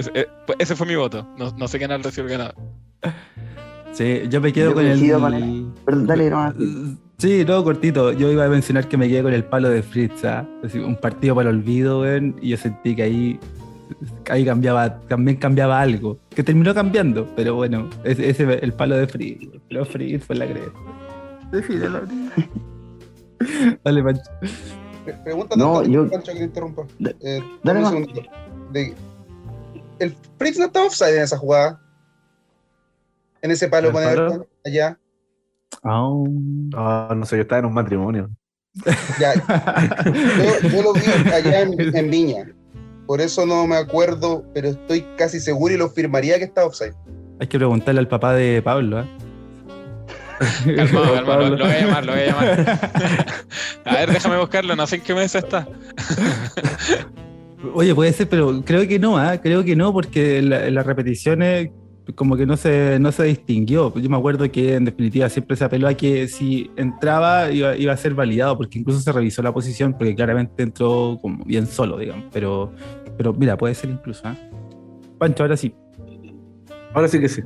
pues, 0.46 0.56
ese, 0.58 0.76
fue 0.76 0.86
mi 0.86 0.96
voto. 0.96 1.26
No, 1.38 1.52
no 1.56 1.68
sé 1.68 1.78
quién 1.78 1.92
ha 1.92 1.98
recibido 1.98 2.34
el 2.34 2.38
ganador. 2.38 2.54
Sí, 3.92 4.22
yo 4.28 4.40
me 4.42 4.52
quedo 4.52 4.74
con 4.74 4.84
el. 4.84 5.72
Perdón, 5.84 6.06
dale, 6.06 6.28
no, 6.28 6.52
Sí, 7.18 7.44
no, 7.46 7.64
cortito. 7.64 8.12
Yo 8.12 8.30
iba 8.30 8.44
a 8.44 8.48
mencionar 8.48 8.88
que 8.88 8.96
me 8.96 9.08
quedé 9.08 9.22
con 9.22 9.32
el 9.32 9.44
palo 9.44 9.68
de 9.70 9.82
Fritz, 9.82 10.24
¿ah? 10.24 10.46
un 10.74 10.96
partido 10.96 11.34
para 11.34 11.48
el 11.50 11.56
olvido, 11.56 12.00
weón, 12.02 12.36
y 12.42 12.50
yo 12.50 12.56
sentí 12.58 12.94
que 12.94 13.02
ahí, 13.04 13.40
ahí 14.28 14.44
cambiaba, 14.44 15.00
también 15.00 15.38
cambiaba 15.38 15.80
algo, 15.80 16.18
que 16.30 16.42
terminó 16.42 16.74
cambiando, 16.74 17.26
pero 17.34 17.54
bueno, 17.54 17.88
ese, 18.04 18.28
ese 18.28 18.42
el 18.62 18.72
palo 18.74 18.96
de 18.96 19.06
Fritz, 19.06 19.48
pero 19.68 19.86
Fritz 19.86 20.24
fue 20.26 20.36
la 20.36 20.46
creencia. 20.46 20.72
Defínelo. 21.52 22.02
Dale, 23.84 24.02
Pancho. 24.02 24.22
Pregunta 25.24 25.56
No, 25.56 25.82
yo- 25.84 26.10
Pancho, 26.10 26.32
que 26.32 26.38
te 26.38 26.44
interrumpa. 26.44 26.82
Eh, 27.22 27.40
dale 27.62 27.80
dame 27.82 27.96
un 27.96 28.02
más. 28.02 28.72
De- 28.72 28.94
El 30.00 30.14
Fritz 30.38 30.58
no 30.58 30.66
estaba 30.66 30.86
offside 30.86 31.16
en 31.16 31.22
esa 31.22 31.38
jugada. 31.38 31.80
En 33.40 33.50
ese 33.52 33.68
palo 33.68 33.88
¿El 33.88 33.94
con 33.94 34.02
palo? 34.02 34.26
Everton, 34.26 34.46
allá. 34.66 34.98
Ah. 35.86 36.10
Ah, 36.74 37.14
no 37.16 37.24
sé, 37.26 37.36
yo 37.36 37.42
estaba 37.42 37.60
en 37.60 37.66
un 37.66 37.74
matrimonio. 37.74 38.28
Ya, 39.20 39.32
yo, 40.62 40.68
yo 40.68 40.82
lo 40.82 40.92
vi 40.92 41.00
allá 41.32 41.62
en, 41.62 41.74
en 41.96 42.10
Viña. 42.10 42.44
Por 43.06 43.20
eso 43.20 43.46
no 43.46 43.66
me 43.66 43.76
acuerdo, 43.76 44.44
pero 44.52 44.68
estoy 44.68 45.06
casi 45.16 45.38
seguro 45.40 45.72
y 45.72 45.76
lo 45.78 45.88
firmaría 45.88 46.38
que 46.38 46.44
está 46.44 46.66
offside. 46.66 46.92
Hay 47.40 47.46
que 47.46 47.56
preguntarle 47.56 48.00
al 48.00 48.08
papá 48.08 48.34
de 48.34 48.60
Pablo, 48.62 49.00
¿eh? 49.00 49.04
Calmado, 50.76 51.14
calmado, 51.14 51.40
lo, 51.50 51.56
lo 51.56 51.64
voy 51.64 51.74
a 51.74 51.80
llamar, 51.80 52.04
lo 52.04 52.12
voy 52.12 52.20
a 52.22 52.26
llamar. 52.26 52.90
A 53.86 53.94
ver, 53.94 54.12
déjame 54.12 54.38
buscarlo, 54.38 54.76
no 54.76 54.86
sé 54.86 54.96
en 54.96 55.02
qué 55.02 55.14
mesa 55.14 55.38
está. 55.38 55.66
Oye, 57.74 57.94
puede 57.94 58.12
ser, 58.12 58.28
pero 58.28 58.62
creo 58.64 58.86
que 58.86 58.98
no, 58.98 59.16
¿ah? 59.16 59.40
creo 59.40 59.64
que 59.64 59.74
no, 59.76 59.92
porque 59.92 60.42
la- 60.42 60.66
en 60.66 60.74
las 60.74 60.84
repeticiones 60.84 61.70
como 62.14 62.36
que 62.36 62.46
no 62.46 62.56
se, 62.56 62.98
no 63.00 63.10
se 63.12 63.24
distinguió. 63.24 63.92
Yo 63.94 64.08
me 64.08 64.16
acuerdo 64.16 64.50
que 64.50 64.74
en 64.74 64.84
definitiva 64.84 65.28
siempre 65.28 65.56
se 65.56 65.64
apeló 65.64 65.88
a 65.88 65.94
que 65.94 66.28
si 66.28 66.70
entraba 66.76 67.50
iba, 67.50 67.76
iba 67.76 67.92
a 67.92 67.96
ser 67.96 68.14
validado, 68.14 68.56
porque 68.56 68.78
incluso 68.78 69.00
se 69.00 69.12
revisó 69.12 69.42
la 69.42 69.52
posición, 69.52 69.92
porque 69.92 70.14
claramente 70.14 70.62
entró 70.62 71.18
como 71.20 71.44
bien 71.44 71.66
solo, 71.66 71.98
digamos. 71.98 72.26
Pero, 72.32 72.72
pero 73.16 73.32
mira, 73.32 73.56
puede 73.56 73.74
ser 73.74 73.90
incluso. 73.90 74.22
¿ah? 74.24 74.36
Pancho, 75.18 75.42
ahora 75.42 75.56
sí. 75.56 75.74
Ahora 76.94 77.08
sí 77.08 77.20
que 77.20 77.28
sí. 77.28 77.42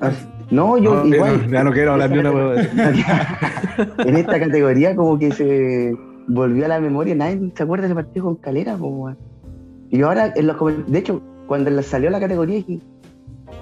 Ah, 0.00 0.12
No, 0.50 0.78
yo 0.78 1.04
No, 1.04 1.14
igual. 1.14 1.50
ya 1.50 1.64
no 1.64 1.72
quiero 1.72 1.92
hablar 1.92 2.10
ni 2.10 2.18
una 2.18 2.30
en 3.98 4.16
esta 4.16 4.38
categoría 4.38 4.94
como 4.96 5.18
que 5.18 5.32
se 5.32 5.92
volvió 6.28 6.64
a 6.66 6.68
la 6.68 6.80
memoria, 6.80 7.14
nadie 7.14 7.50
se 7.54 7.62
acuerda 7.62 7.82
de 7.82 7.88
ese 7.88 7.94
partido 7.94 8.26
con 8.26 8.36
Calera, 8.36 8.76
weón. 8.76 9.16
Y 9.90 10.02
ahora, 10.02 10.32
en 10.36 10.46
los 10.46 10.56
de 10.86 10.98
hecho, 10.98 11.22
cuando 11.46 11.82
salió 11.82 12.10
la 12.10 12.20
categoría 12.20 12.56
dije, 12.56 12.80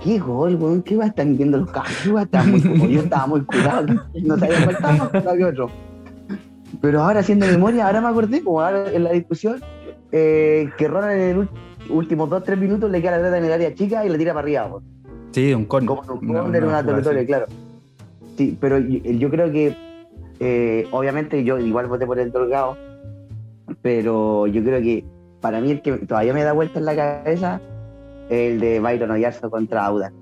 ¿qué 0.03 0.19
gol, 0.19 0.55
weón? 0.57 0.83
¿Qué 0.83 0.97
va 0.97 1.05
a 1.05 1.09
estar 1.09 1.27
viendo 1.27 1.59
los 1.59 1.71
cabros? 1.71 1.93
¿Qué 2.03 2.13
va 2.13 2.21
a 2.21 2.25
estar 2.25 2.47
muy 2.47 2.61
como 2.61 2.87
yo 2.87 3.01
estaba 3.01 3.27
muy 3.27 3.41
curado, 3.45 3.87
no 4.23 4.39
sabía 4.39 4.59
estaba 4.71 5.09
curado 5.09 5.37
que 5.37 5.45
otro. 5.45 5.71
Pero 6.81 7.03
ahora 7.03 7.21
haciendo 7.21 7.47
memoria, 7.47 7.87
ahora 7.87 8.01
me 8.01 8.09
acordé, 8.09 8.43
como 8.43 8.61
ahora 8.61 8.91
en 8.93 9.05
la 9.05 9.13
discusión, 9.13 9.61
eh, 10.13 10.69
que 10.77 10.89
Ronald 10.89 11.21
en 11.21 11.37
los 11.39 11.49
últimos 11.91 12.29
2-3 12.29 12.57
minutos 12.59 12.91
le 12.91 13.01
queda 13.01 13.13
la 13.13 13.17
pelota 13.19 13.39
en 13.39 13.45
el 13.45 13.53
área 13.53 13.75
chica 13.75 14.05
y 14.05 14.09
le 14.09 14.19
tira 14.19 14.33
para 14.35 14.45
arriba, 14.45 14.67
weón. 14.67 14.85
Sí, 15.33 15.53
un 15.55 15.65
con. 15.67 15.87
Como 15.87 16.03
un 16.03 16.31
una- 16.31 16.41
corner, 16.41 16.65
una 16.65 16.81
una 16.81 16.97
así. 16.99 17.27
claro. 17.27 17.47
Sí, 18.37 18.57
pero 18.61 18.79
yo, 18.79 18.99
yo 18.99 19.31
creo 19.31 19.51
que, 19.51 19.75
eh, 20.41 20.87
obviamente, 20.91 21.43
yo 21.45 21.59
igual 21.59 21.87
voté 21.87 22.07
por 22.07 22.19
el 22.19 22.31
Delgado, 22.33 22.77
pero 23.83 24.47
yo 24.47 24.63
creo 24.63 24.81
que 24.81 25.05
para 25.41 25.61
mí 25.61 25.71
el 25.71 25.83
que 25.83 25.93
todavía 25.93 26.33
me 26.35 26.43
da 26.43 26.53
vuelta 26.53 26.79
en 26.79 26.85
la 26.85 26.97
cabeza 26.97 27.61
el 28.31 28.61
de 28.61 28.81
Byron 28.81 29.11
Oyarzo 29.11 29.51
contra 29.51 29.85
Auda. 29.87 30.13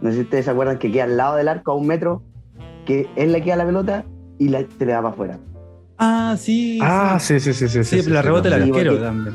No 0.00 0.10
sé 0.10 0.16
si 0.16 0.22
ustedes 0.22 0.44
se 0.44 0.50
acuerdan 0.50 0.78
que 0.78 0.92
queda 0.92 1.04
al 1.04 1.16
lado 1.16 1.36
del 1.36 1.48
arco 1.48 1.72
a 1.72 1.74
un 1.76 1.86
metro, 1.86 2.22
que 2.84 3.08
él 3.16 3.32
le 3.32 3.42
queda 3.42 3.56
la 3.56 3.66
pelota 3.66 4.04
y 4.38 4.48
la, 4.48 4.64
se 4.78 4.84
le 4.86 4.92
va 4.92 5.00
para 5.02 5.08
afuera. 5.14 5.38
Ah, 5.96 6.34
sí. 6.38 6.78
Ah, 6.82 7.18
sí, 7.20 7.40
sí, 7.40 7.52
sí, 7.54 7.68
sí. 7.68 7.84
Sí, 7.84 8.00
pero 8.02 8.14
la 8.14 8.22
rebota 8.22 8.48
el 8.48 8.62
sí, 8.64 8.70
arquero 8.70 9.00
también. 9.00 9.34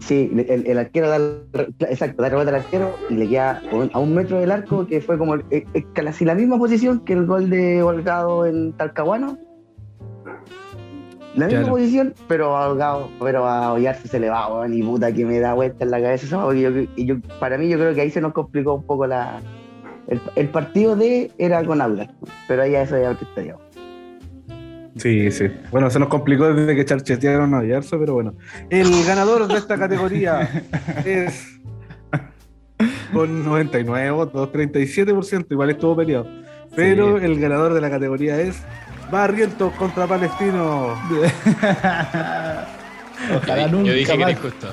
Sí, 0.00 0.30
el, 0.48 0.66
el 0.66 0.78
arquero 0.78 1.08
da, 1.08 1.16
el- 1.16 1.74
exacto, 1.88 2.22
da 2.22 2.28
rebota 2.28 2.50
al 2.50 2.56
arquero 2.56 2.94
y 3.08 3.14
le 3.14 3.28
queda 3.28 3.62
a 3.92 3.98
un 3.98 4.14
metro 4.14 4.38
del 4.38 4.50
arco, 4.52 4.86
que 4.86 5.00
fue 5.00 5.16
como 5.16 5.36
eh, 5.36 5.42
eh, 5.50 5.84
casi 5.94 6.24
la 6.26 6.34
misma 6.34 6.58
posición 6.58 7.00
que 7.00 7.14
el 7.14 7.26
gol 7.26 7.48
de 7.48 7.82
Holgado 7.82 8.44
en 8.46 8.72
Talcahuano. 8.74 9.38
La 11.36 11.46
misma 11.46 11.60
Claro. 11.62 11.74
posición, 11.74 12.14
pero 12.28 12.56
a 12.56 13.08
pero 13.20 13.46
a 13.48 13.72
Ollarse 13.72 14.06
se 14.08 14.20
le 14.20 14.28
va, 14.30 14.46
weón, 14.52 14.72
y 14.72 14.82
puta 14.82 15.12
que 15.12 15.24
me 15.24 15.40
da 15.40 15.54
vuelta 15.54 15.84
en 15.84 15.90
la 15.90 16.00
cabeza 16.00 16.26
eso, 16.26 16.40
porque 16.44 16.60
yo, 16.60 16.70
y 16.96 17.06
yo- 17.06 17.16
para 17.40 17.58
mí 17.58 17.68
yo 17.68 17.76
creo 17.78 17.92
que 17.94 18.00
ahí 18.02 18.10
se 18.10 18.20
nos 18.20 18.32
complicó 18.32 18.74
un 18.74 18.84
poco 18.86 19.06
la... 19.06 19.40
El, 20.06 20.20
el 20.36 20.48
partido 20.48 20.94
de 20.96 21.30
era 21.38 21.64
con 21.64 21.80
Audax, 21.80 22.12
pero 22.46 22.62
ahí 22.62 22.72
ya 22.72 22.82
eso 22.82 22.96
ya 22.96 23.10
es 23.10 23.16
otra 23.16 23.26
historia. 23.28 23.56
Sí, 24.96 25.30
sí. 25.32 25.46
Bueno, 25.72 25.90
se 25.90 25.98
nos 25.98 26.08
complicó 26.08 26.52
desde 26.54 26.76
que 26.76 26.84
charchetearon 26.84 27.52
a 27.54 27.64
Yarzo, 27.64 27.98
pero 27.98 28.14
bueno. 28.14 28.34
El 28.70 28.88
ganador 29.04 29.48
de 29.48 29.54
esta 29.54 29.76
categoría 29.76 30.48
es 31.04 31.58
con 33.12 33.44
99 33.44 34.10
votos, 34.12 34.52
37%, 34.52 35.46
igual 35.50 35.70
estuvo 35.70 35.96
peleado. 35.96 36.26
Pero 36.76 37.18
el 37.18 37.40
ganador 37.40 37.72
de 37.74 37.80
la 37.80 37.90
categoría 37.90 38.40
es 38.40 38.62
Barrientos 39.14 39.72
contra 39.74 40.06
Palestino. 40.08 40.94
Ojalá 43.36 43.68
nunca 43.68 43.88
yo 43.88 43.92
dije 43.94 44.12
que 44.16 44.22
era 44.22 44.30
injusto. 44.32 44.68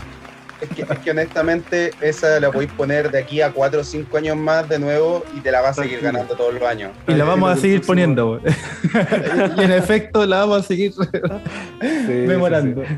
Es 0.62 0.70
que, 0.70 0.82
es 0.82 1.00
que 1.00 1.12
honestamente 1.12 1.92
esa 2.02 2.40
la 2.40 2.52
podéis 2.52 2.72
poner 2.72 3.10
de 3.12 3.20
aquí 3.20 3.40
a 3.42 3.52
4 3.52 3.82
o 3.82 3.84
5 3.84 4.18
años 4.18 4.36
más 4.38 4.68
de 4.68 4.78
nuevo 4.80 5.24
y 5.36 5.40
te 5.42 5.52
la 5.52 5.62
vas 5.62 5.78
a 5.78 5.84
seguir 5.84 6.02
ganando 6.02 6.36
todos 6.36 6.54
los 6.56 6.64
años. 6.64 6.92
Y 7.08 7.14
la 7.14 7.24
vamos 7.26 7.52
a 7.52 7.56
seguir 7.56 7.82
poniendo. 7.82 8.40
y 9.58 9.62
en 9.62 9.72
efecto 9.72 10.26
la 10.26 10.40
vamos 10.40 10.60
a 10.60 10.64
seguir 10.64 10.92
Sí, 10.92 12.12
memorando. 12.28 12.84
sí, 12.84 12.98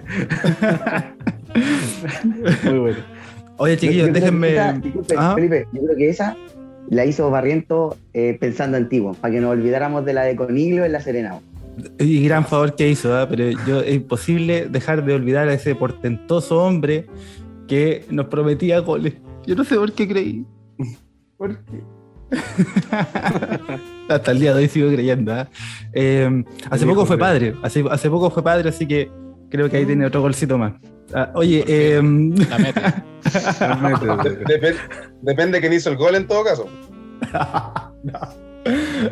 sí. 1.54 2.64
Muy 2.70 2.80
bueno. 2.80 2.98
Oye, 3.58 3.78
chiquillos, 3.78 4.12
déjenme. 4.12 4.54
esa- 4.54 4.74
disculpe, 4.74 5.16
Ah. 5.18 5.34
Felipe, 5.36 5.68
yo 5.74 5.82
creo 5.84 5.98
que 5.98 6.10
esa 6.10 6.36
la 6.90 7.06
hizo 7.06 7.30
Barriento 7.30 7.98
eh, 8.14 8.38
pensando 8.40 8.78
antiguo, 8.78 9.14
para 9.14 9.34
que 9.34 9.42
nos 9.42 9.52
olvidáramos 9.52 10.06
de 10.06 10.14
la 10.14 10.24
de 10.24 10.36
Coniglio 10.36 10.86
en 10.86 10.92
la 10.92 11.02
Serena. 11.02 11.40
Y 12.00 12.24
gran 12.24 12.46
favor 12.46 12.76
que 12.76 12.90
hizo, 12.90 13.16
¿ah? 13.16 13.28
pero 13.28 13.50
yo 13.66 13.82
es 13.82 13.96
imposible 13.96 14.68
dejar 14.68 15.04
de 15.04 15.14
olvidar 15.14 15.48
a 15.48 15.54
ese 15.54 15.74
portentoso 15.76 16.64
hombre 16.64 17.08
que 17.68 18.06
nos 18.10 18.28
prometía 18.28 18.80
goles. 18.80 19.16
Yo 19.46 19.56
no 19.56 19.64
sé 19.64 19.76
por 19.76 19.92
qué 19.94 20.08
creí. 20.08 20.46
¿Por 21.38 21.58
qué? 21.66 21.84
Hasta 24.10 24.32
el 24.32 24.40
día 24.40 24.54
de 24.54 24.64
hoy 24.64 24.70
sigo 24.70 24.90
creyendo. 24.90 25.34
¿ah? 25.34 25.48
Eh, 25.94 26.44
hace 26.70 26.86
poco 26.86 27.06
fue 27.06 27.18
padre, 27.18 27.56
hace, 27.64 27.84
hace 27.90 28.10
poco 28.10 28.30
fue 28.30 28.44
padre, 28.44 28.70
así 28.70 28.88
que 28.88 29.10
creo 29.50 29.70
que 29.70 29.78
ahí 29.78 29.86
tiene 29.86 30.06
otro 30.06 30.22
golcito 30.22 30.58
más. 30.58 30.74
Ah, 31.16 31.30
oye, 31.36 31.64
eh, 31.68 32.02
La 32.50 32.58
meta. 32.58 33.06
Realmente, 33.60 34.06
Depen- 34.46 34.78
depende 35.22 35.58
de 35.58 35.62
quién 35.62 35.74
hizo 35.74 35.90
el 35.90 35.98
gol 35.98 36.16
en 36.16 36.28
todo 36.28 36.44
caso. 36.44 36.68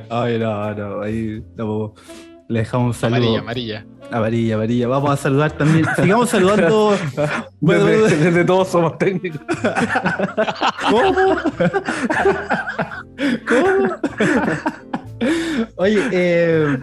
ay, 0.09 0.37
no, 0.39 0.73
no, 0.75 1.01
ahí 1.01 1.43
no, 1.55 1.93
le 2.47 2.59
dejamos 2.59 2.95
un 2.95 2.99
saludo. 3.01 3.17
Amarilla, 3.17 3.39
amarilla. 3.39 3.85
Amarilla, 4.11 4.55
amarilla. 4.55 4.87
Vamos 4.89 5.11
a 5.11 5.17
saludar 5.17 5.51
también. 5.53 5.85
Sigamos 5.95 6.29
saludando. 6.29 6.95
Bueno, 7.63 7.85
desde, 7.85 8.01
bueno, 8.01 8.23
desde 8.25 8.43
todos 8.45 8.67
somos 8.69 8.97
técnicos. 8.97 9.39
¿Cómo? 10.89 11.37
¿Cómo? 13.47 13.95
Oye, 15.75 16.01
eh, 16.11 16.77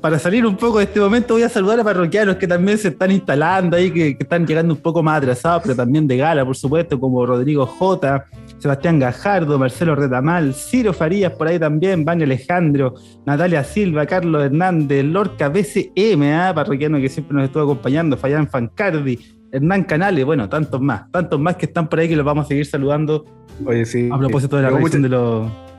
para 0.00 0.18
salir 0.18 0.46
un 0.46 0.56
poco 0.56 0.78
de 0.78 0.84
este 0.84 0.98
momento, 1.00 1.34
voy 1.34 1.42
a 1.42 1.48
saludar 1.48 1.80
a 1.80 1.84
parroquianos 1.84 2.36
que 2.36 2.46
también 2.46 2.78
se 2.78 2.88
están 2.88 3.10
instalando 3.10 3.76
ahí, 3.76 3.90
que, 3.90 4.16
que 4.16 4.22
están 4.22 4.46
llegando 4.46 4.72
un 4.74 4.80
poco 4.80 5.02
más 5.02 5.18
atrasados, 5.18 5.62
pero 5.62 5.76
también 5.76 6.06
de 6.06 6.16
gala, 6.16 6.44
por 6.44 6.56
supuesto, 6.56 6.98
como 6.98 7.26
Rodrigo 7.26 7.66
J, 7.66 8.24
Sebastián 8.58 8.98
Gajardo, 8.98 9.58
Marcelo 9.58 9.94
Retamal, 9.94 10.54
Ciro 10.54 10.92
Farías 10.92 11.32
por 11.32 11.48
ahí 11.48 11.58
también, 11.58 12.04
Vania 12.04 12.24
Alejandro, 12.24 12.94
Natalia 13.26 13.62
Silva, 13.64 14.06
Carlos 14.06 14.42
Hernández, 14.44 15.04
Lorca 15.04 15.48
BCM, 15.48 16.22
ah, 16.34 16.52
parroquiano 16.54 16.98
que 16.98 17.08
siempre 17.08 17.36
nos 17.36 17.44
estuvo 17.44 17.62
acompañando, 17.64 18.16
Fayán 18.16 18.48
Fancardi, 18.48 19.18
Hernán 19.52 19.84
Canales, 19.84 20.24
bueno, 20.24 20.48
tantos 20.48 20.80
más, 20.80 21.10
tantos 21.10 21.38
más 21.40 21.56
que 21.56 21.66
están 21.66 21.88
por 21.88 21.98
ahí 21.98 22.08
que 22.08 22.16
los 22.16 22.24
vamos 22.24 22.44
a 22.46 22.48
seguir 22.48 22.64
saludando 22.66 23.24
Oye, 23.66 23.84
sí. 23.84 24.08
a 24.10 24.16
propósito 24.18 24.56
de 24.56 24.62
la 24.62 24.70
revisión 24.70 25.02
mucha- 25.02 25.16
de 25.16 25.20
los. 25.20 25.69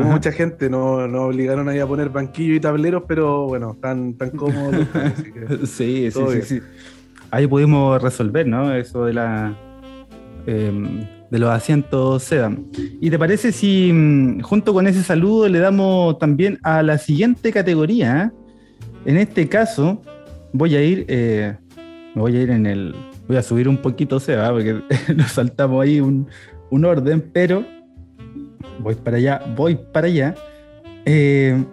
Ajá. 0.00 0.10
mucha 0.12 0.32
gente, 0.32 0.68
no, 0.70 1.06
no 1.08 1.22
obligaron 1.24 1.68
ahí 1.68 1.78
a 1.78 1.86
poner 1.86 2.08
banquillo 2.10 2.54
y 2.54 2.60
tableros, 2.60 3.04
pero 3.06 3.46
bueno, 3.46 3.76
tan, 3.80 4.14
tan 4.14 4.30
cómodos. 4.30 4.86
así 4.94 5.22
que- 5.32 5.66
Sí, 5.66 6.10
sí, 6.10 6.20
sí, 6.32 6.42
sí. 6.42 6.60
Ahí 7.30 7.46
pudimos 7.46 8.00
resolver, 8.02 8.46
¿no? 8.46 8.74
Eso 8.74 9.04
de 9.06 9.12
la. 9.14 9.56
em, 10.46 11.06
de 11.30 11.38
los 11.38 11.48
asientos 11.50 12.22
sedan. 12.24 12.66
¿Y 13.00 13.08
te 13.08 13.18
parece 13.18 13.52
si 13.52 13.90
mm, 13.92 14.40
junto 14.40 14.74
con 14.74 14.86
ese 14.86 15.02
saludo 15.02 15.48
le 15.48 15.58
damos 15.60 16.18
también 16.18 16.58
a 16.62 16.82
la 16.82 16.98
siguiente 16.98 17.52
categoría? 17.52 18.32
En 19.06 19.16
este 19.16 19.48
caso, 19.48 20.02
voy 20.52 20.76
a 20.76 20.84
ir. 20.84 21.06
eh, 21.08 21.56
me 22.14 22.20
voy 22.20 22.36
a 22.36 22.42
ir 22.42 22.50
en 22.50 22.66
el. 22.66 22.94
Voy 23.28 23.36
a 23.38 23.42
subir 23.42 23.66
un 23.68 23.78
poquito 23.78 24.20
Seba, 24.20 24.50
porque 24.50 24.80
nos 25.16 25.30
saltamos 25.32 25.82
ahí 25.82 26.00
un, 26.00 26.28
un 26.70 26.84
orden, 26.84 27.30
pero 27.32 27.64
voy 28.78 28.94
para 28.94 29.16
allá, 29.16 29.42
voy 29.56 29.76
para 29.76 30.06
allá. 30.06 30.34
Eh, 31.04 31.64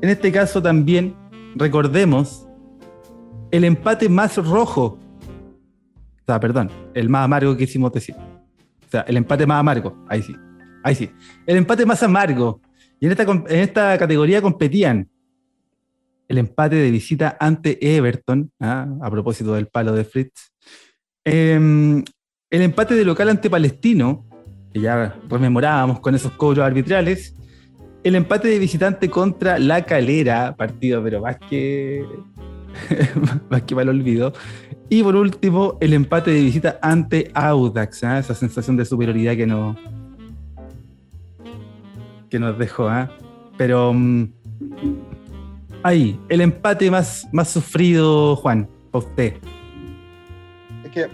en 0.00 0.08
este 0.08 0.32
caso 0.32 0.62
también 0.62 1.14
recordemos 1.54 2.46
el 3.50 3.64
empate 3.64 4.08
más 4.08 4.36
rojo. 4.36 4.98
O 6.20 6.24
sea, 6.26 6.40
perdón, 6.40 6.70
el 6.94 7.08
más 7.08 7.24
amargo 7.24 7.56
que 7.56 7.64
hicimos 7.64 7.92
decir. 7.92 8.14
O 8.16 8.90
sea, 8.90 9.02
el 9.02 9.16
empate 9.16 9.46
más 9.46 9.60
amargo. 9.60 10.04
Ahí 10.08 10.22
sí. 10.22 10.34
Ahí 10.82 10.94
sí. 10.94 11.10
El 11.46 11.56
empate 11.56 11.86
más 11.86 12.02
amargo. 12.02 12.60
Y 12.98 13.06
en 13.06 13.12
esta, 13.12 13.22
en 13.24 13.60
esta 13.60 13.98
categoría 13.98 14.42
competían 14.42 15.08
el 16.28 16.38
empate 16.38 16.76
de 16.76 16.90
visita 16.90 17.36
ante 17.38 17.78
Everton, 17.96 18.50
¿ah? 18.60 18.88
a 19.02 19.10
propósito 19.10 19.54
del 19.54 19.66
palo 19.66 19.92
de 19.92 20.04
Fritz. 20.04 20.50
Em, 21.24 22.02
el 22.50 22.62
empate 22.62 22.94
de 22.94 23.04
local 23.04 23.28
ante 23.28 23.50
Palestino, 23.50 24.26
que 24.72 24.80
ya 24.80 25.14
rememorábamos 25.28 26.00
con 26.00 26.14
esos 26.14 26.32
cobros 26.32 26.64
arbitrales. 26.64 27.34
El 28.02 28.16
empate 28.16 28.48
de 28.48 28.58
visitante 28.58 29.08
contra 29.08 29.58
La 29.58 29.84
Calera, 29.84 30.56
partido, 30.56 31.02
pero 31.02 31.20
más 31.20 31.36
que. 31.38 32.04
más 33.50 33.62
que 33.62 33.74
mal 33.74 33.88
olvido. 33.88 34.32
Y 34.88 35.02
por 35.02 35.16
último, 35.16 35.78
el 35.80 35.92
empate 35.94 36.32
de 36.32 36.42
visita 36.42 36.78
ante 36.82 37.30
Audax, 37.34 38.04
¿ah? 38.04 38.18
esa 38.18 38.34
sensación 38.34 38.76
de 38.76 38.84
superioridad 38.84 39.36
que, 39.36 39.46
no, 39.46 39.76
que 42.28 42.38
nos 42.38 42.58
dejó. 42.58 42.88
¿ah? 42.88 43.10
Pero. 43.56 43.92
Mm, 43.92 44.32
ahí, 45.82 46.18
el 46.28 46.40
empate 46.40 46.90
más, 46.90 47.28
más 47.32 47.48
sufrido, 47.48 48.36
Juan, 48.36 48.68
usted. 48.92 49.34
Es 50.84 50.90
que, 50.90 51.08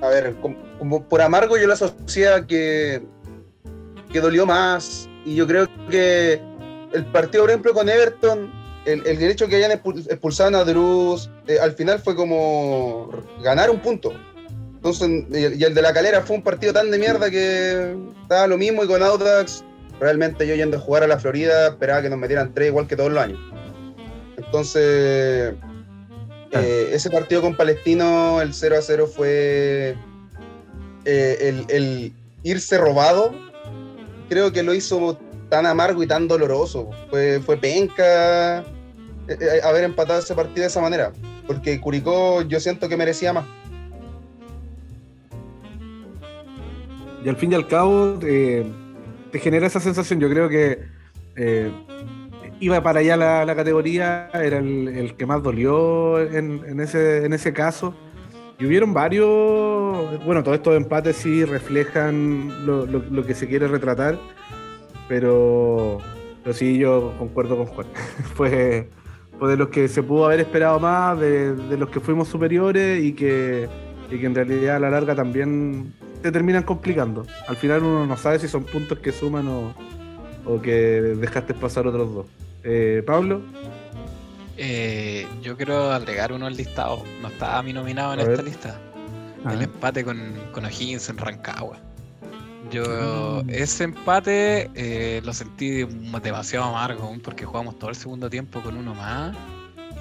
a 0.00 0.08
ver, 0.08 0.36
como, 0.78 1.04
por 1.04 1.20
amargo 1.20 1.56
yo 1.56 1.66
la 1.66 1.74
asocié 1.74 2.28
que, 2.46 3.02
que 4.12 4.20
dolió 4.20 4.46
más. 4.46 5.08
Y 5.24 5.34
yo 5.34 5.46
creo 5.46 5.68
que 5.90 6.40
el 6.92 7.06
partido, 7.06 7.44
por 7.44 7.50
ejemplo, 7.50 7.74
con 7.74 7.88
Everton, 7.88 8.50
el, 8.86 9.06
el 9.06 9.18
derecho 9.18 9.48
que 9.48 9.56
hayan 9.56 9.72
expulsado 9.72 10.56
a 10.56 10.64
Druz, 10.64 11.30
eh, 11.46 11.58
al 11.60 11.72
final 11.72 11.98
fue 11.98 12.16
como 12.16 13.10
ganar 13.42 13.70
un 13.70 13.80
punto. 13.80 14.12
Entonces, 14.74 15.08
y 15.30 15.64
el 15.64 15.74
de 15.74 15.82
la 15.82 15.92
calera 15.92 16.22
fue 16.22 16.36
un 16.36 16.42
partido 16.42 16.72
tan 16.72 16.90
de 16.90 16.98
mierda 16.98 17.30
que 17.30 17.96
estaba 18.22 18.46
lo 18.46 18.56
mismo 18.56 18.84
y 18.84 18.86
con 18.86 19.02
Audax, 19.02 19.64
realmente 19.98 20.46
yo 20.46 20.54
yendo 20.54 20.76
a 20.76 20.80
jugar 20.80 21.02
a 21.02 21.08
la 21.08 21.18
Florida 21.18 21.68
esperaba 21.68 22.00
que 22.00 22.08
nos 22.08 22.18
metieran 22.18 22.54
tres 22.54 22.68
igual 22.68 22.86
que 22.86 22.94
todos 22.94 23.10
los 23.10 23.22
años. 23.22 23.40
Entonces, 24.36 25.54
eh, 26.52 26.90
ese 26.92 27.10
partido 27.10 27.42
con 27.42 27.56
Palestino, 27.56 28.40
el 28.40 28.54
0 28.54 28.76
a 28.78 28.82
0 28.82 29.06
fue 29.08 29.96
eh, 31.10 31.64
el, 31.68 32.12
irse 32.42 32.76
robado. 32.76 33.34
Creo 34.28 34.52
que 34.52 34.62
lo 34.62 34.74
hizo 34.74 35.18
tan 35.48 35.64
amargo 35.64 36.02
y 36.02 36.06
tan 36.06 36.28
doloroso. 36.28 36.90
Fue, 37.08 37.40
fue 37.40 37.56
penca 37.56 38.58
eh, 39.26 39.60
haber 39.64 39.84
empatado 39.84 40.20
ese 40.20 40.34
partido 40.34 40.62
de 40.62 40.66
esa 40.66 40.82
manera. 40.82 41.12
Porque 41.46 41.80
Curicó 41.80 42.42
yo 42.42 42.60
siento 42.60 42.90
que 42.90 42.96
merecía 42.98 43.32
más. 43.32 43.46
Y 47.24 47.28
al 47.28 47.36
fin 47.36 47.52
y 47.52 47.54
al 47.54 47.66
cabo 47.66 48.18
te 48.18 48.64
genera 49.40 49.66
esa 49.66 49.80
sensación. 49.80 50.20
Yo 50.20 50.28
creo 50.28 50.48
que 50.50 50.78
iba 52.60 52.82
para 52.82 53.00
allá 53.00 53.16
la, 53.16 53.56
categoría, 53.56 54.28
era 54.34 54.58
el, 54.58 55.14
que 55.16 55.26
más 55.26 55.42
dolió 55.42 56.20
en, 56.20 56.80
ese, 56.80 57.24
en 57.24 57.32
ese 57.32 57.52
caso. 57.52 57.94
Y 58.58 58.66
hubieron 58.66 58.92
varios, 58.92 60.24
bueno, 60.24 60.42
todos 60.42 60.56
estos 60.56 60.76
empates 60.76 61.16
sí 61.16 61.44
reflejan 61.44 62.66
lo, 62.66 63.24
que 63.24 63.34
se 63.34 63.46
quiere 63.46 63.68
retratar, 63.68 64.18
pero, 65.08 65.98
pero 66.42 66.54
sí, 66.54 66.76
yo 66.76 67.14
concuerdo 67.18 67.56
con 67.56 67.66
Juan. 67.66 67.86
fue, 68.34 68.88
fue 69.38 69.50
de 69.50 69.56
los 69.56 69.68
que 69.68 69.86
se 69.86 70.02
pudo 70.02 70.26
haber 70.26 70.40
esperado 70.40 70.80
más, 70.80 71.20
de, 71.20 71.54
los 71.78 71.88
que 71.88 72.00
fuimos 72.00 72.26
superiores 72.26 73.00
y 73.02 73.12
que, 73.12 73.68
y 74.10 74.18
que 74.18 74.26
en 74.26 74.34
realidad 74.34 74.76
a 74.76 74.80
la 74.80 74.90
larga 74.90 75.14
también 75.14 75.94
te 76.20 76.32
terminan 76.32 76.64
complicando. 76.64 77.26
Al 77.46 77.56
final 77.56 77.84
uno 77.84 78.06
no 78.06 78.16
sabe 78.16 78.40
si 78.40 78.48
son 78.48 78.64
puntos 78.64 78.98
que 78.98 79.12
suman 79.12 79.46
o, 79.46 79.72
o 80.44 80.60
que 80.60 81.00
dejaste 81.00 81.54
pasar 81.54 81.86
otros 81.86 82.12
dos. 82.12 82.26
Eh, 82.64 83.04
Pablo. 83.06 83.40
Eh, 84.58 85.26
yo 85.40 85.56
quiero 85.56 85.92
agregar 85.92 86.32
uno 86.32 86.46
al 86.46 86.56
listado. 86.56 87.04
No 87.22 87.28
estaba 87.28 87.62
mi 87.62 87.72
nominado 87.72 88.14
en 88.14 88.20
esta 88.20 88.42
lista. 88.42 88.80
El 89.48 89.62
empate 89.62 90.04
con, 90.04 90.34
con 90.52 90.64
O'Higgins 90.64 91.08
en 91.08 91.16
Rancagua. 91.16 91.78
Yo 92.70 93.42
mm. 93.44 93.50
ese 93.50 93.84
empate 93.84 94.68
eh, 94.74 95.22
lo 95.24 95.32
sentí 95.32 95.84
demasiado 96.22 96.66
amargo 96.66 97.16
porque 97.22 97.46
jugamos 97.46 97.78
todo 97.78 97.90
el 97.90 97.96
segundo 97.96 98.28
tiempo 98.28 98.60
con 98.60 98.76
uno 98.76 98.94
más 98.94 99.34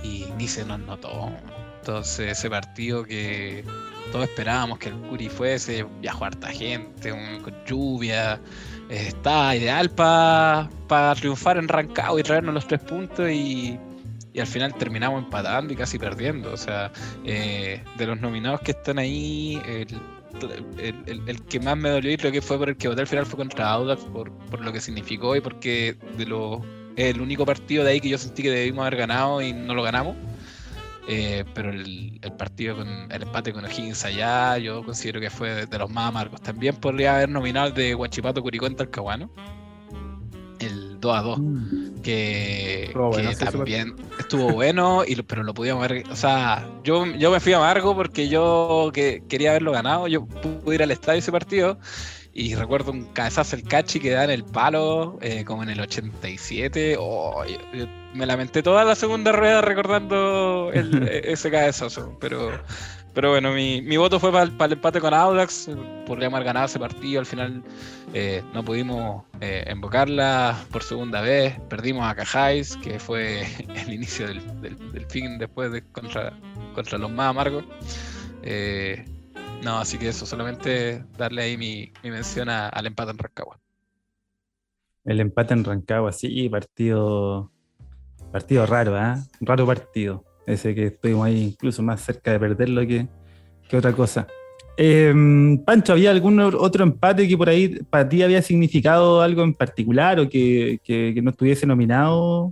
y 0.04 0.26
ni 0.38 0.48
se 0.48 0.66
nos 0.66 0.80
notó. 0.80 1.32
Entonces 1.80 2.38
ese 2.38 2.50
partido 2.50 3.04
que 3.04 3.64
todos 4.12 4.28
esperábamos 4.28 4.80
que 4.80 4.90
el 4.90 4.96
Curi 4.96 5.30
fuese, 5.30 5.86
viajó 6.02 6.26
harta 6.26 6.48
gente, 6.48 7.12
con 7.12 7.54
lluvia, 7.66 8.42
está 8.90 9.56
ideal 9.56 9.90
para 9.92 11.16
triunfar 11.16 11.58
en 11.58 11.68
Rancagua 11.68 12.20
y 12.20 12.24
traernos 12.24 12.56
los 12.56 12.68
tres 12.68 12.82
puntos 12.82 13.30
y, 13.30 13.80
al 14.40 14.48
final 14.48 14.74
terminamos 14.76 15.24
empatando 15.24 15.74
y 15.74 15.76
casi 15.76 15.98
perdiendo. 15.98 16.54
O 16.54 16.58
sea, 16.58 16.92
eh, 17.24 17.84
de 17.98 18.08
los 18.08 18.20
nominados 18.20 18.62
que 18.62 18.72
están 18.72 19.00
ahí, 19.00 19.62
el, 19.66 21.42
que 21.50 21.60
más 21.60 21.78
me 21.78 21.90
dolió 21.90 22.12
y 22.12 22.18
creo 22.18 22.32
que 22.32 22.42
fue 22.42 22.58
por 22.58 22.70
el 22.70 22.78
que 22.78 22.88
voté 22.88 23.02
al 23.02 23.08
final 23.08 23.26
fue 23.26 23.38
contra 23.38 23.70
Audax 23.72 24.04
por, 24.06 24.32
por 24.32 24.62
lo 24.62 24.72
que 24.72 24.82
significó 24.82 25.36
y 25.36 25.42
porque 25.42 25.98
de 26.18 26.26
lo, 26.26 26.62
el 26.96 27.22
único 27.22 27.46
partido 27.46 27.84
de 27.84 27.92
ahí 27.92 28.02
que 28.02 28.10
yo 28.10 28.18
sentí 28.18 28.44
que 28.44 28.50
debimos 28.50 28.82
haber 28.82 28.98
ganado 28.98 29.42
y 29.42 29.54
no 29.54 29.74
lo 29.74 29.84
ganamos. 29.84 30.16
Eh, 31.10 31.46
pero 31.54 31.72
el, 31.72 32.20
partido 32.38 32.76
con 32.76 33.10
el 33.10 33.24
empate 33.24 33.54
con 33.54 33.64
O'Higgins 33.64 34.04
allá, 34.04 34.58
yo 34.58 34.84
considero 34.84 35.22
que 35.22 35.30
fue 35.30 35.66
de, 35.66 35.78
los 35.78 35.90
más 35.90 36.10
amargos. 36.10 36.42
También 36.42 36.76
podría 36.76 37.16
haber 37.16 37.30
nominado 37.30 37.68
el 37.68 37.74
de 37.74 37.94
Guachipato 37.94 38.42
Curicó 38.42 38.68
en 38.68 38.76
Talcahuano, 38.76 39.30
el 40.60 40.87
2 41.08 41.18
a 41.18 41.22
2, 41.22 41.40
mm. 41.40 42.02
que, 42.02 42.92
también 43.40 43.96
estuvo 44.20 44.52
bueno, 44.52 45.04
y, 45.08 45.16
pero 45.24 45.44
lo 45.44 45.54
pudimos 45.54 45.88
ver. 45.88 46.04
O 46.12 46.16
sea, 46.16 46.68
yo, 46.84 47.06
yo 47.06 47.32
me 47.32 47.40
fui 47.40 47.54
amargo 47.54 47.96
porque 47.96 48.28
yo 48.28 48.92
que, 48.94 49.24
quería 49.28 49.52
haberlo 49.52 49.72
ganado. 49.72 50.08
Yo 50.08 50.26
pude 50.26 50.76
ir 50.76 50.84
al 50.84 50.92
estadio 50.92 51.20
ese 51.20 51.32
partido 51.32 51.78
y 52.34 52.54
recuerdo 52.54 52.92
un 52.92 53.06
cabezazo 53.06 53.56
el 53.56 53.64
cachi 53.64 54.00
que 54.00 54.12
da 54.12 54.24
en 54.24 54.30
el 54.30 54.44
palo, 54.44 55.18
eh, 55.22 55.44
como 55.44 55.64
en 55.64 55.70
el 55.70 55.80
87. 55.80 56.96
Oh, 57.00 57.44
me 58.14 58.26
lamenté 58.28 58.62
toda 58.62 58.86
la 58.86 58.94
segunda 58.94 59.32
rueda 59.32 59.62
recordando 59.62 60.72
e, 60.74 61.22
ese 61.32 61.50
cabezazo. 61.50 62.16
Pero, 62.20 62.52
pero 63.18 63.32
bueno, 63.32 63.52
mi, 63.52 63.98
voto 63.98 64.20
fue 64.20 64.32
para 64.32 64.44
el, 64.44 64.74
empate 64.74 65.02
con 65.02 65.12
Audax. 65.12 65.72
Podríamos 66.06 66.38
haber 66.38 66.46
ganado 66.46 66.68
ese 66.68 66.78
partido. 66.78 67.20
Al 67.20 67.26
final 67.26 67.64
eh, 68.14 68.44
no 68.54 68.64
pudimos 68.64 69.24
eh, 69.42 69.68
invocarla 69.74 70.56
por 70.72 70.84
segunda 70.84 71.22
vez. 71.22 71.60
Perdimos 71.68 72.08
a 72.08 72.14
Cajáis, 72.14 72.78
que 72.78 73.00
fue 73.00 73.42
el 73.76 73.92
inicio 73.92 74.28
del, 74.28 74.40
fin 75.10 75.40
después 75.40 75.72
de 75.72 75.82
contra, 75.82 76.32
contra 76.76 77.00
los 77.00 77.10
más 77.10 77.32
amargos. 77.32 77.66
No, 79.64 79.80
así 79.80 79.98
que 79.98 80.10
eso, 80.10 80.28
solamente 80.28 81.04
darle 81.18 81.42
ahí 81.42 81.58
mi, 81.58 81.92
mención 82.04 82.50
al 82.50 82.86
empate 82.86 83.10
en 83.10 83.18
Rancagua. 83.18 83.60
El 85.06 85.22
empate 85.22 85.56
en 85.56 85.64
Rancagua, 85.64 86.12
sí, 86.12 86.48
partido, 86.50 87.52
partido 88.32 88.68
raro, 88.68 88.96
¿eh? 88.96 89.16
Raro 89.42 89.66
partido. 89.66 90.27
Ese 90.48 90.74
que 90.74 90.88
estuvimos 90.88 91.28
ahí 91.28 91.44
incluso 91.44 91.84
más 91.84 92.02
cerca 92.02 92.32
de 92.32 92.40
perderlo 92.40 92.82
que, 92.88 93.08
que 93.70 93.78
otra 93.78 93.94
cosa. 93.94 94.26
Em, 94.78 95.64
Pancho, 95.64 95.94
¿había 95.94 96.10
algún 96.10 96.40
otro 96.40 96.84
empate 96.84 97.28
que 97.28 97.38
por 97.38 97.50
ahí 97.50 97.80
para 97.90 98.10
ti 98.10 98.24
había 98.24 98.42
significado 98.42 99.22
algo 99.22 99.44
en 99.44 99.54
particular 99.54 100.20
o 100.20 100.28
que, 100.28 100.80
no 101.22 101.30
estuviese 101.30 101.68
nominado 101.68 102.52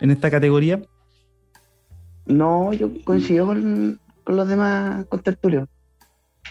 en 0.00 0.12
esta 0.12 0.30
categoría? 0.30 0.80
No, 2.26 2.72
yo 2.72 2.90
coincido 3.04 3.46
con, 3.46 3.98
con 4.22 4.36
los 4.36 4.46
demás 4.46 5.06
con 5.06 5.20
Tertulio 5.20 5.68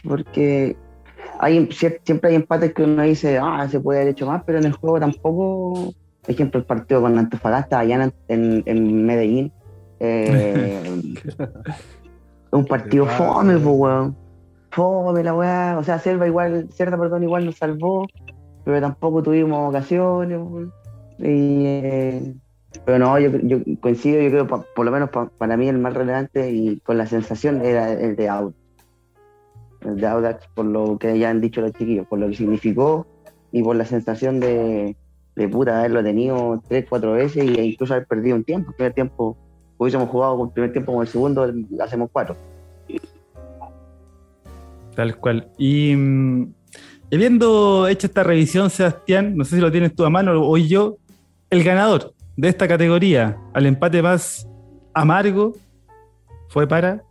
porque 0.03 0.75
hay, 1.39 1.69
siempre 1.71 2.29
hay 2.29 2.35
empates 2.35 2.73
que 2.73 2.83
uno 2.83 3.03
dice, 3.03 3.37
ah, 3.41 3.67
se 3.69 3.79
puede 3.79 4.01
haber 4.01 4.13
hecho 4.13 4.27
más, 4.27 4.43
pero 4.45 4.59
en 4.59 4.65
el 4.65 4.73
juego 4.73 4.99
tampoco, 4.99 5.93
por 6.21 6.31
ejemplo, 6.31 6.59
el 6.59 6.65
partido 6.65 7.01
con 7.01 7.17
Antofagasta 7.17 7.79
allá 7.79 8.11
en, 8.27 8.63
en, 8.65 9.05
Medellín, 9.05 9.51
eh, 10.05 11.03
un 12.51 12.65
partido 12.65 13.05
fome, 13.05 13.53
pues, 13.57 13.65
weón. 13.65 14.15
Fome 14.71 15.23
la 15.23 15.33
weá, 15.33 15.77
o 15.77 15.83
sea, 15.83 15.99
Selva 15.99 16.27
igual, 16.27 16.67
Cerda, 16.71 16.97
perdón, 16.97 17.23
igual 17.23 17.45
nos 17.45 17.55
salvó, 17.55 18.05
pero 18.65 18.81
tampoco 18.81 19.23
tuvimos 19.23 19.69
ocasiones, 19.69 20.39
Y, 21.19 21.65
eh, 21.65 22.33
pero 22.85 22.99
no, 22.99 23.17
yo, 23.19 23.31
coincido, 23.79 24.21
yo 24.21 24.29
creo, 24.29 24.47
por 24.47 24.85
lo 24.85 24.91
menos 24.91 25.09
para 25.37 25.55
mí 25.55 25.69
el 25.69 25.77
más 25.77 25.93
relevante 25.93 26.51
y 26.51 26.79
con 26.81 26.97
la 26.97 27.05
sensación 27.05 27.63
era 27.63 27.93
el 27.93 28.15
de 28.15 28.27
out 28.27 28.55
de 29.93 30.07
Audax 30.07 30.47
por 30.55 30.65
lo 30.65 30.97
que 30.97 31.17
ya 31.19 31.29
han 31.29 31.41
dicho 31.41 31.61
los 31.61 31.71
chiquillos, 31.73 32.07
por 32.07 32.19
lo 32.19 32.27
que 32.27 32.35
significó 32.35 33.05
y 33.51 33.61
por 33.63 33.75
la 33.75 33.85
sensación 33.85 34.39
de, 34.39 34.95
de 35.35 35.47
puta 35.47 35.79
haberlo 35.79 36.03
tenido 36.03 36.61
tres, 36.67 36.85
cuatro 36.89 37.13
veces 37.13 37.43
e 37.43 37.63
incluso 37.63 37.93
haber 37.93 38.07
perdido 38.07 38.35
un 38.35 38.43
tiempo. 38.43 38.71
El 38.71 38.75
primer 38.75 38.93
tiempo, 38.93 39.37
hubiésemos 39.77 40.09
jugado 40.09 40.37
con 40.37 40.47
el 40.47 40.53
primer 40.53 40.71
tiempo 40.71 40.91
como 40.91 41.01
el 41.01 41.07
segundo, 41.07 41.51
hacemos 41.81 42.09
cuatro. 42.11 42.35
Tal 44.95 45.17
cual. 45.17 45.49
Y, 45.57 45.95
mm, 45.95 46.53
habiendo 47.11 47.87
hecho 47.87 48.07
esta 48.07 48.23
revisión, 48.23 48.69
Sebastián, 48.69 49.35
no 49.35 49.43
sé 49.43 49.55
si 49.57 49.61
lo 49.61 49.71
tienes 49.71 49.93
tú 49.95 50.05
a 50.05 50.09
mano 50.09 50.41
o 50.41 50.57
yo, 50.57 50.97
el 51.49 51.63
ganador 51.63 52.13
de 52.37 52.49
esta 52.49 52.67
categoría 52.67 53.37
al 53.53 53.65
empate 53.65 54.01
más 54.01 54.47
amargo 54.93 55.53
fue 56.49 56.67
para. 56.67 57.03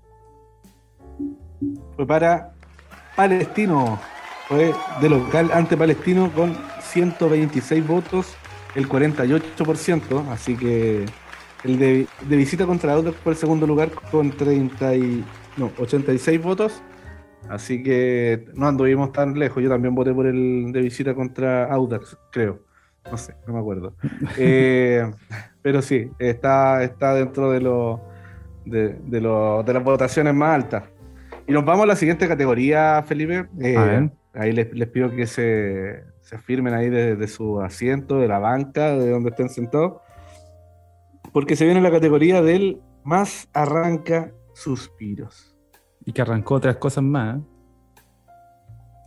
Fue 1.97 2.07
para 2.07 2.53
Palestino. 3.17 3.99
Fue 4.49 4.75
de 5.01 5.09
local 5.09 5.51
ante 5.53 5.77
Palestino 5.77 6.31
con 6.35 6.57
126 6.81 7.87
votos, 7.87 8.35
el 8.75 8.89
48%. 8.89 10.29
Así 10.31 10.57
que 10.57 11.07
el 11.65 11.79
de, 11.79 12.07
visita 12.37 12.67
contra 12.67 12.93
Audax 12.93 13.17
fue 13.17 13.33
el 13.33 13.39
segundo 13.39 13.67
lugar 13.67 13.91
con 14.11 14.31
30 14.31 14.97
y, 14.97 15.25
no, 15.57 15.71
86 15.79 16.43
votos. 16.43 16.83
Así 17.49 17.83
que 17.83 18.47
no 18.55 18.69
anduvimos 18.69 19.13
tan 19.13 19.39
lejos. 19.39 19.63
Yo 19.63 19.69
también 19.69 19.95
voté 19.95 20.13
por 20.13 20.27
el 20.27 20.73
de 20.73 20.81
visita 20.81 21.15
contra 21.15 21.65
Audax, 21.73 22.19
creo. 22.31 22.61
No 23.11 23.17
sé, 23.17 23.35
no 23.47 23.55
me 23.55 23.61
acuerdo. 23.61 23.95
Eh, 24.39 25.11
pero 25.63 25.81
sí, 25.81 26.11
está, 26.19 26.83
está 26.83 27.15
dentro 27.15 27.51
de, 27.51 27.61
lo, 27.61 28.01
de, 28.65 28.99
de, 29.05 29.21
las 29.21 29.85
votaciones 29.85 30.35
más 30.35 30.55
altas. 30.55 30.85
Y 31.47 31.53
nos 31.53 31.65
vamos 31.65 31.85
a 31.85 31.87
la 31.87 31.97
siguiente 31.97 32.29
categoría, 32.29 33.03
Felipe. 33.07 33.47
Eh, 33.61 34.09
ahí 34.35 34.53
les, 34.53 34.89
pido 34.89 35.11
que 35.11 35.27
se, 35.27 36.05
se 36.21 36.39
firmen 36.39 36.75
ahí 36.75 36.91
desde 36.91 37.27
su 37.29 37.61
asiento, 37.61 38.19
de 38.19 38.29
la 38.29 38.39
banca, 38.39 38.93
de 38.93 39.11
donde 39.11 39.31
estén 39.31 39.49
sentados. 39.49 40.04
Porque 41.35 41.57
se 41.57 41.65
viene 41.65 41.81
la 41.81 41.91
categoría 41.91 42.41
del 42.43 42.81
más 43.03 43.49
arranca 43.53 44.33
suspiros. 44.55 45.53
Y 46.07 46.13
que 46.13 46.23
arrancó 46.23 46.55
otras 46.55 46.77
cosas 46.77 47.03
más. 47.03 47.41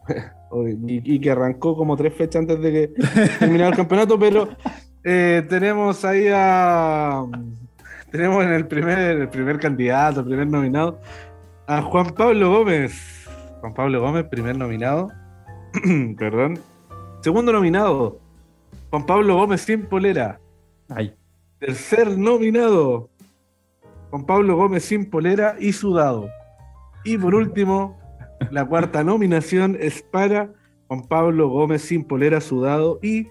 ¿eh? 0.09 0.30
y, 0.86 1.19
que 1.21 1.32
arrancó 1.32 1.78
como 1.78 1.95
tres 1.95 2.13
fechas 2.13 2.41
antes 2.41 2.59
de 2.59 2.71
que 2.71 2.88
terminara 3.39 3.69
el 3.69 3.75
campeonato, 3.78 4.19
pero 4.19 4.49
eh, 5.05 5.45
tenemos 5.47 6.03
ahí 6.03 6.28
a. 6.30 7.23
Tenemos 8.11 8.43
en 8.43 8.51
el 8.51 8.67
primer, 8.67 8.99
el 9.21 9.30
primer 9.30 9.57
candidato, 9.57 10.19
el 10.19 10.25
primer 10.25 10.47
nominado, 10.47 10.99
a 11.65 11.82
Juan 11.82 12.07
Pablo 12.09 12.51
Gómez. 12.51 13.25
Juan 13.61 13.73
Pablo 13.73 14.01
Gómez, 14.01 14.25
primer 14.25 14.57
nominado. 14.57 15.13
Perdón. 16.17 16.59
Segundo 17.21 17.53
nominado, 17.53 18.19
Juan 18.89 19.05
Pablo 19.05 19.36
Gómez 19.36 19.61
sin 19.61 19.86
polera. 19.86 20.41
Ay. 20.89 21.13
Tercer 21.60 22.18
nominado, 22.18 23.10
Juan 24.12 24.26
Pablo 24.26 24.55
Gómez 24.55 24.86
sin 24.86 25.10
polera 25.10 25.55
y 25.60 25.74
sudado. 25.74 26.30
Y 27.03 27.18
por 27.18 27.34
último, 27.34 27.97
la 28.51 28.64
cuarta 28.66 29.03
nominación 29.03 29.76
es 29.80 30.03
para 30.03 30.51
Juan 30.88 31.08
Pablo 31.08 31.49
Gómez 31.49 31.82
sin 31.82 32.03
polera 32.03 32.41
sudado 32.41 32.99
y 33.01 33.28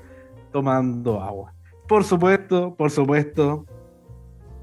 tomando 0.51 1.23
agua. 1.23 1.55
Por 1.87 2.03
supuesto, 2.03 2.75
por 2.75 2.91
supuesto, 2.91 3.65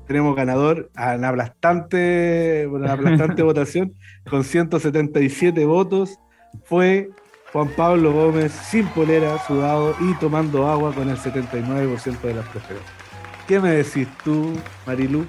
tenemos 0.07 0.36
ganador 0.36 0.91
a 0.95 1.16
una 1.16 1.30
aplastante, 1.30 2.68
una 2.68 2.91
aplastante 2.91 3.43
votación 3.43 3.93
con 4.30 4.43
177 4.43 5.66
votos. 5.66 6.20
Fue 6.66 7.09
Juan 7.53 7.70
Pablo 7.78 8.11
Gómez 8.11 8.51
sin 8.51 8.88
polera, 8.88 9.38
sudado 9.47 9.95
y 10.01 10.14
tomando 10.16 10.68
agua 10.68 10.93
con 10.93 11.09
el 11.09 11.16
79% 11.16 12.20
de 12.20 12.34
las 12.34 12.47
preferencias. 12.49 13.03
¿Qué 13.48 13.60
me 13.60 13.72
decís 13.72 14.08
tú, 14.24 14.54
Marilu? 14.86 15.26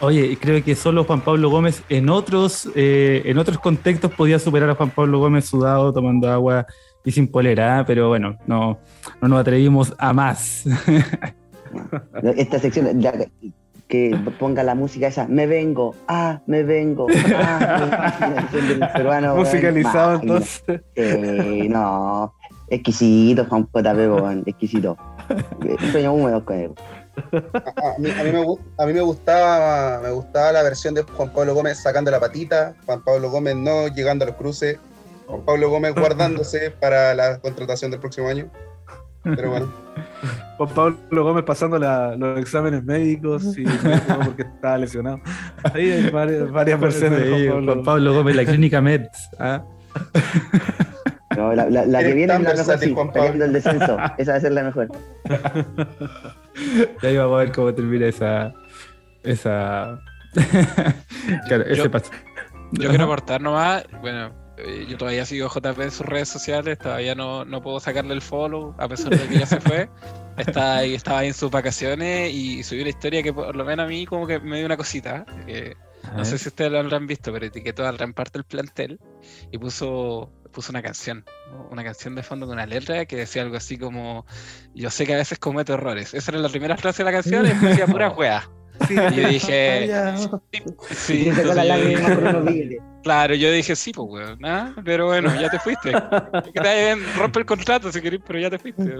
Oye, 0.00 0.38
creo 0.40 0.62
que 0.64 0.74
solo 0.74 1.04
Juan 1.04 1.20
Pablo 1.20 1.50
Gómez 1.50 1.82
en 1.88 2.08
otros, 2.08 2.70
eh, 2.74 3.22
en 3.26 3.36
otros 3.38 3.58
contextos 3.58 4.10
podía 4.12 4.38
superar 4.38 4.70
a 4.70 4.74
Juan 4.74 4.90
Pablo 4.90 5.18
Gómez 5.18 5.44
sudado, 5.44 5.92
tomando 5.92 6.30
agua 6.30 6.66
y 7.04 7.10
sin 7.10 7.28
polera, 7.28 7.80
¿eh? 7.80 7.84
pero 7.86 8.08
bueno, 8.08 8.38
no, 8.46 8.78
no 9.20 9.28
nos 9.28 9.40
atrevimos 9.40 9.94
a 9.98 10.12
más. 10.12 10.64
Esta 12.36 12.58
sección, 12.58 13.00
que 13.88 14.16
ponga 14.38 14.62
la 14.62 14.74
música 14.74 15.08
esa, 15.08 15.26
me 15.26 15.46
vengo, 15.46 15.94
ah, 16.06 16.40
me 16.46 16.62
vengo, 16.62 17.08
ah, 17.34 18.48
peruano, 18.94 19.34
musicalizado 19.34 20.20
entonces. 20.20 20.62
Eh, 20.94 21.66
no, 21.68 22.32
exquisito, 22.68 23.44
Juan 23.46 23.68
JP, 23.74 24.48
exquisito. 24.48 24.96
Sueño 25.90 26.14
húmedo 26.14 26.44
con 26.44 26.56
él. 26.56 26.70
A, 27.32 27.98
mí, 27.98 28.10
me, 28.92 29.00
gustaba 29.00 30.00
me 30.00 30.10
gustaba 30.10 30.52
la 30.52 30.62
versión 30.62 30.94
de 30.94 31.02
Juan 31.02 31.32
Pablo 31.32 31.54
Gómez 31.54 31.78
sacando 31.78 32.10
la 32.10 32.20
patita, 32.20 32.74
Juan 32.86 33.02
Pablo 33.02 33.30
Gómez 33.30 33.56
no 33.56 33.88
llegando 33.88 34.24
a 34.24 34.28
los 34.28 34.36
cruces, 34.36 34.78
Juan 35.26 35.44
Pablo 35.44 35.70
Gómez 35.70 35.94
guardándose 35.94 36.70
para 36.80 37.14
la 37.14 37.38
contratación 37.38 37.90
del 37.90 38.00
próximo 38.00 38.28
año. 38.28 38.50
Pero 39.22 39.50
bueno. 39.50 39.72
Juan 40.56 40.70
Pablo 40.70 41.24
Gómez 41.24 41.44
pasando 41.44 41.78
los 41.78 42.38
exámenes 42.38 42.84
médicos 42.84 43.56
y 43.58 43.64
porque 44.24 44.42
estaba 44.42 44.78
lesionado. 44.78 45.20
Ahí 45.74 45.90
hay 45.90 46.10
varias, 46.10 46.80
versiones 46.80 47.20
de 47.20 47.50
Juan 47.50 47.82
Pablo. 47.84 48.14
Gómez, 48.14 48.36
la 48.36 48.44
clínica 48.44 48.80
Mets. 48.80 49.28
¿ah? 49.38 49.62
No, 51.36 51.54
la, 51.54 51.64
que 52.00 52.14
viene 52.14 52.34
es 52.34 52.42
la 52.42 52.54
mejor, 52.54 52.78
sí, 52.78 52.94
peleando 53.12 53.44
el 53.44 53.52
descenso. 53.52 53.98
Esa 54.18 54.32
va 54.32 54.38
a 54.38 54.40
ser 54.40 54.52
la 54.52 54.62
mejor. 54.64 54.88
ya 57.02 57.10
íbamos 57.10 57.36
a 57.36 57.44
ver 57.44 57.52
cómo 57.52 57.74
termina 57.74 58.06
esa. 58.06 58.52
Esa. 59.22 60.00
claro, 61.46 61.64
ese 61.64 61.90
paso. 61.90 62.10
Yo 62.72 62.88
quiero 62.88 63.04
aportar 63.04 63.40
nomás. 63.40 63.84
Bueno, 64.00 64.32
eh, 64.56 64.86
yo 64.88 64.96
todavía 64.96 65.24
sigo 65.24 65.48
JP 65.48 65.80
en 65.80 65.90
sus 65.90 66.06
redes 66.06 66.28
sociales. 66.28 66.78
Todavía 66.78 67.14
no, 67.14 67.44
no 67.44 67.60
puedo 67.60 67.80
sacarle 67.80 68.14
el 68.14 68.22
follow, 68.22 68.74
a 68.78 68.88
pesar 68.88 69.10
de 69.10 69.28
que 69.28 69.38
ya 69.38 69.46
se 69.46 69.60
fue. 69.60 69.88
Está 70.36 70.78
ahí, 70.78 70.94
estaba 70.94 71.18
ahí 71.18 71.28
en 71.28 71.34
sus 71.34 71.50
vacaciones 71.50 72.32
y 72.32 72.62
subió 72.62 72.82
una 72.82 72.90
historia 72.90 73.22
que, 73.22 73.30
por 73.30 73.54
lo 73.54 73.64
menos 73.64 73.84
a 73.84 73.88
mí, 73.88 74.06
como 74.06 74.26
que 74.26 74.40
me 74.40 74.56
dio 74.56 74.66
una 74.66 74.76
cosita. 74.76 75.26
Que, 75.44 75.76
no 76.16 76.24
sé 76.24 76.38
si 76.38 76.48
ustedes 76.48 76.72
lo 76.72 76.78
habrán 76.78 77.06
visto, 77.06 77.30
pero 77.32 77.44
etiquetó 77.44 77.86
al 77.86 77.96
gran 77.96 78.14
parte 78.14 78.38
del 78.38 78.44
plantel 78.44 78.98
y 79.50 79.58
puso 79.58 80.30
puso 80.50 80.72
una 80.72 80.82
canción, 80.82 81.24
una 81.70 81.84
canción 81.84 82.14
de 82.14 82.22
fondo 82.22 82.46
con 82.46 82.54
una 82.54 82.66
letra 82.66 83.04
que 83.06 83.16
decía 83.16 83.42
algo 83.42 83.56
así 83.56 83.78
como, 83.78 84.26
yo 84.74 84.90
sé 84.90 85.06
que 85.06 85.14
a 85.14 85.18
veces 85.18 85.38
cometo 85.38 85.74
errores. 85.74 86.14
Esa 86.14 86.32
era 86.32 86.40
la 86.40 86.48
primera 86.48 86.76
frase 86.76 87.02
de 87.02 87.10
la 87.10 87.12
canción 87.12 87.46
y 87.46 87.50
decía 87.50 87.86
pura 87.86 88.10
juega. 88.14 88.48
y 88.88 88.94
yo 88.94 89.28
dije, 89.28 89.90
sí, 90.90 91.30
claro, 93.02 93.34
yo 93.34 93.52
dije, 93.52 93.76
sí, 93.76 93.92
pues, 93.92 94.08
weón, 94.08 94.44
¿ah? 94.44 94.74
pero 94.84 95.06
bueno, 95.06 95.34
ya 95.40 95.50
te 95.50 95.58
fuiste. 95.58 95.92
Que 96.52 96.60
te 96.60 96.94
rompe 97.16 97.40
el 97.40 97.46
contrato 97.46 97.92
si 97.92 98.00
querés, 98.00 98.20
pero 98.26 98.38
ya 98.38 98.50
te 98.50 98.58
fuiste. 98.58 98.94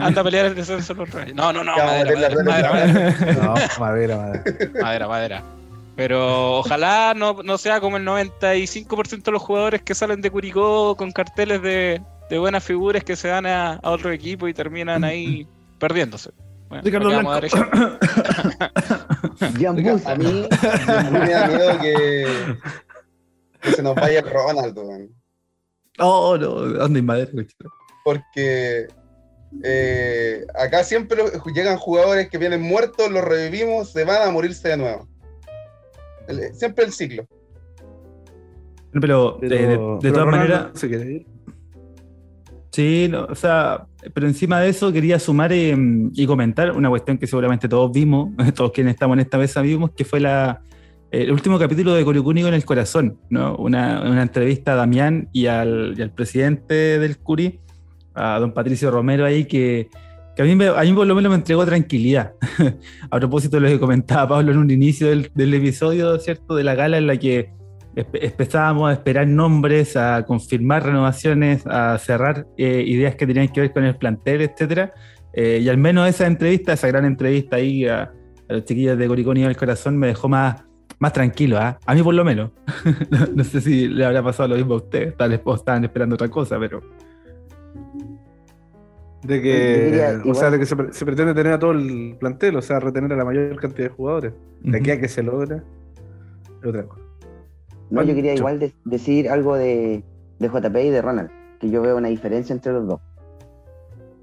Anda 0.00 0.20
a 0.20 0.24
pelear 0.24 0.46
el 0.46 0.54
descenso 0.54 0.94
los 0.94 1.10
reyes. 1.10 1.34
No, 1.34 1.52
no, 1.52 1.62
no, 1.62 1.76
madera, 1.76 2.44
madera, 2.44 2.72
madera, 2.72 3.34
No, 3.34 3.54
madera, 3.78 4.16
madera. 4.16 4.44
Madera, 4.80 5.08
madera. 5.08 5.61
Pero 5.96 6.58
ojalá 6.58 7.12
no, 7.14 7.42
no, 7.42 7.58
sea 7.58 7.80
como 7.80 7.98
el 7.98 8.06
95% 8.06 9.22
de 9.22 9.32
los 9.32 9.42
jugadores 9.42 9.82
que 9.82 9.94
salen 9.94 10.22
de 10.22 10.30
Curicó 10.30 10.96
con 10.96 11.12
carteles 11.12 11.60
de, 11.60 12.00
de 12.30 12.38
buenas 12.38 12.64
figuras 12.64 13.04
que 13.04 13.14
se 13.14 13.28
dan 13.28 13.44
a, 13.44 13.78
otro 13.82 14.10
equipo 14.10 14.48
y 14.48 14.54
terminan 14.54 15.04
ahí 15.04 15.46
perdiéndose. 15.78 16.30
Ricardo 16.82 17.08
Blanco. 17.10 17.32
A, 17.32 17.36
a, 17.36 17.40
mí, 19.50 20.46
me 21.10 21.30
da 21.30 21.46
miedo 21.46 21.78
que, 21.82 22.56
se 23.74 23.82
nos 23.82 23.94
vaya 23.94 24.20
el 24.20 24.30
Ronaldo. 24.30 24.88
Oh, 25.98 26.38
no, 26.38 26.48
¿dónde 26.48 27.00
hay 27.00 27.04
madera? 27.04 27.30
Porque 28.02 28.88
eh, 29.62 30.46
acá 30.54 30.82
siempre 30.84 31.22
llegan 31.54 31.76
jugadores 31.76 32.30
que 32.30 32.38
vienen 32.38 32.62
muertos, 32.62 33.10
los 33.10 33.22
revivimos, 33.22 33.92
se 33.92 34.04
van 34.04 34.26
a 34.26 34.30
morirse 34.30 34.70
de 34.70 34.78
nuevo 34.78 35.11
siempre 36.52 36.84
el 36.84 36.92
ciclo. 36.92 37.26
Pero, 38.92 39.38
de, 39.40 39.76
todas 40.12 40.26
maneras. 40.26 40.70
Sí, 42.70 43.12
o 43.28 43.34
sea, 43.34 43.86
pero 44.14 44.26
encima 44.26 44.58
de 44.60 44.70
eso 44.70 44.90
quería 44.92 45.18
sumar 45.18 45.52
em, 45.52 46.10
y 46.14 46.26
comentar 46.26 46.72
una 46.72 46.88
cuestión 46.88 47.18
que 47.18 47.26
seguramente 47.26 47.68
todos 47.68 47.92
vimos, 47.92 48.30
todos 48.54 48.72
quienes 48.72 48.94
estamos 48.94 49.14
en 49.16 49.20
esta 49.20 49.36
mesa 49.36 49.60
vimos, 49.60 49.90
que 49.90 50.06
fue 50.06 50.20
la, 50.20 50.62
el 51.10 51.30
último 51.30 51.58
capítulo 51.58 51.92
de 51.94 52.02
Curicúnico 52.02 52.48
en 52.48 52.54
el 52.54 52.64
Corazón, 52.64 53.18
¿no? 53.28 53.56
Una, 53.56 54.22
entrevista 54.22 54.72
a 54.72 54.76
Damián 54.76 55.28
y 55.32 55.46
al, 55.46 55.94
y 55.98 56.00
al, 56.00 56.10
presidente 56.12 56.98
del 56.98 57.18
Curi, 57.18 57.60
a 58.14 58.38
don 58.38 58.54
Patricio 58.54 58.90
Romero 58.90 59.26
ahí, 59.26 59.44
que, 59.44 59.90
que 60.34 60.42
a 60.42 60.44
mí, 60.44 60.52
a 60.64 60.82
mí 60.82 60.92
por 60.92 61.06
lo 61.06 61.14
menos 61.14 61.30
me 61.30 61.36
entregó 61.36 61.64
tranquilidad. 61.66 62.32
a 63.10 63.18
propósito 63.18 63.56
de 63.56 63.62
lo 63.62 63.68
que 63.68 63.78
comentaba 63.78 64.28
Pablo 64.28 64.52
en 64.52 64.58
un 64.58 64.70
inicio 64.70 65.08
del, 65.08 65.54
episodio, 65.54 66.18
¿cierto? 66.18 66.54
De 66.54 66.64
la 66.64 66.74
gala 66.74 66.98
en 66.98 67.06
la 67.06 67.16
que 67.16 67.50
empezábamos 67.94 68.88
a 68.88 68.94
esperar 68.94 69.26
nombres, 69.26 69.96
a 69.96 70.24
confirmar 70.24 70.84
renovaciones, 70.84 71.66
a 71.66 71.98
cerrar 71.98 72.46
eh, 72.56 72.82
ideas 72.86 73.16
que 73.16 73.26
tenían 73.26 73.48
que 73.48 73.60
ver 73.60 73.72
con 73.72 73.84
el 73.84 73.96
plantel, 73.96 74.40
etcétera. 74.40 74.94
Eh, 75.34 75.60
y 75.62 75.68
al 75.68 75.78
menos 75.78 76.08
esa 76.08 76.26
entrevista, 76.26 76.72
esa 76.72 76.88
gran 76.88 77.04
entrevista 77.04 77.56
ahí 77.56 77.86
a, 77.86 78.12
los 78.48 78.64
chiquillos 78.64 78.98
de 78.98 79.08
Coricón 79.08 79.36
y 79.38 79.44
el 79.44 79.56
corazón 79.56 79.96
me 79.96 80.08
dejó 80.08 80.28
más, 80.28 80.62
más 80.98 81.12
tranquilo, 81.12 81.58
¿ah? 81.58 81.78
a 81.86 81.94
mí 81.94 82.02
por 82.02 82.14
lo 82.14 82.24
menos. 82.24 82.50
no, 83.34 83.44
sé 83.44 83.60
si 83.60 83.88
le 83.88 84.04
habrá 84.04 84.22
pasado 84.22 84.50
lo 84.50 84.56
mismo 84.56 84.74
a 84.74 84.76
ustedes, 84.78 85.16
tal 85.16 85.30
vez 85.30 85.40
estaban 85.54 85.84
esperando 85.84 86.14
otra 86.14 86.28
cosa, 86.28 86.58
pero... 86.58 86.82
De 89.22 89.40
que, 89.40 90.20
o 90.28 90.34
sea, 90.34 90.50
de 90.50 90.58
que 90.58 90.66
se, 90.66 90.74
pretende 90.76 91.32
tener 91.32 91.52
a 91.52 91.58
todo 91.58 91.70
el 91.72 92.16
plantel, 92.18 92.56
o 92.56 92.62
sea, 92.62 92.80
retener 92.80 93.12
a 93.12 93.16
la 93.16 93.24
mayor 93.24 93.54
cantidad 93.56 93.88
de 93.88 93.94
jugadores. 93.94 94.32
De 94.62 94.78
aquí 94.78 94.90
a 94.90 95.00
que 95.00 95.08
se 95.08 95.22
logra, 95.22 95.62
es 96.60 96.66
otra 96.66 96.82
cosa. 96.84 97.02
No, 97.90 98.02
yo 98.02 98.14
quería 98.14 98.34
igual 98.34 98.72
decir 98.84 99.28
algo 99.28 99.56
de, 99.56 100.02
de 100.38 100.48
JP 100.48 100.76
y 100.76 100.90
de 100.90 101.02
Ronald, 101.02 101.30
que 101.60 101.70
yo 101.70 101.82
veo 101.82 101.96
una 101.96 102.08
diferencia 102.08 102.52
entre 102.52 102.72
los 102.72 102.86
dos. 102.86 103.00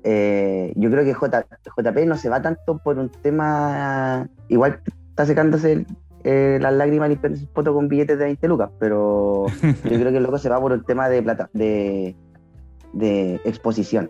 Eh, 0.04 0.74
yo 0.76 0.90
creo 0.90 1.04
que 1.04 1.14
JP 1.14 1.98
no 2.06 2.18
se 2.18 2.30
va 2.30 2.42
tanto 2.42 2.78
por 2.78 2.98
un 2.98 3.10
tema. 3.10 4.28
Igual 4.48 4.82
está 5.10 5.26
secándose 5.26 5.86
eh, 6.24 6.58
las 6.62 6.74
lágrimas 6.74 7.10
limpiando 7.10 7.40
su 7.40 7.48
foto 7.48 7.74
con 7.74 7.88
billetes 7.88 8.18
de 8.18 8.26
20 8.26 8.48
lucas, 8.48 8.70
pero 8.80 9.46
yo 9.62 9.74
creo 9.84 10.12
que 10.12 10.18
el 10.18 10.24
loco 10.24 10.38
se 10.38 10.50
va 10.50 10.60
por 10.60 10.72
un 10.72 10.84
tema 10.84 11.10
de 11.10 11.22
plata, 11.22 11.50
de, 11.54 12.16
de 12.94 13.36
exposición. 13.46 14.10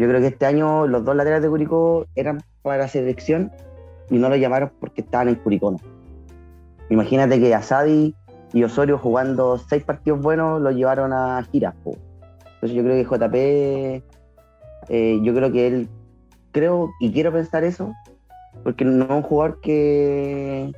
Yo 0.00 0.08
creo 0.08 0.22
que 0.22 0.28
este 0.28 0.46
año 0.46 0.86
los 0.86 1.04
dos 1.04 1.14
laterales 1.14 1.42
de 1.42 1.50
Curicó 1.50 2.06
eran 2.14 2.42
para 2.62 2.88
selección 2.88 3.52
y 4.08 4.16
no 4.16 4.30
lo 4.30 4.36
llamaron 4.36 4.72
porque 4.80 5.02
estaban 5.02 5.28
en 5.28 5.34
Curicó. 5.34 5.76
Imagínate 6.88 7.38
que 7.38 7.54
Asadi 7.54 8.14
y 8.54 8.64
Osorio 8.64 8.96
jugando 8.96 9.58
seis 9.58 9.84
partidos 9.84 10.22
buenos 10.22 10.62
lo 10.62 10.70
llevaron 10.70 11.12
a 11.12 11.42
gira. 11.52 11.74
Entonces 11.84 12.72
yo 12.72 12.82
creo 12.82 12.96
que 12.96 13.04
JP 13.04 13.34
eh, 14.88 15.20
yo 15.22 15.34
creo 15.34 15.52
que 15.52 15.66
él, 15.66 15.88
creo 16.50 16.88
y 16.98 17.12
quiero 17.12 17.30
pensar 17.30 17.64
eso, 17.64 17.92
porque 18.64 18.86
no 18.86 19.04
es 19.04 19.10
un 19.10 19.22
jugador 19.22 19.60
que, 19.60 20.72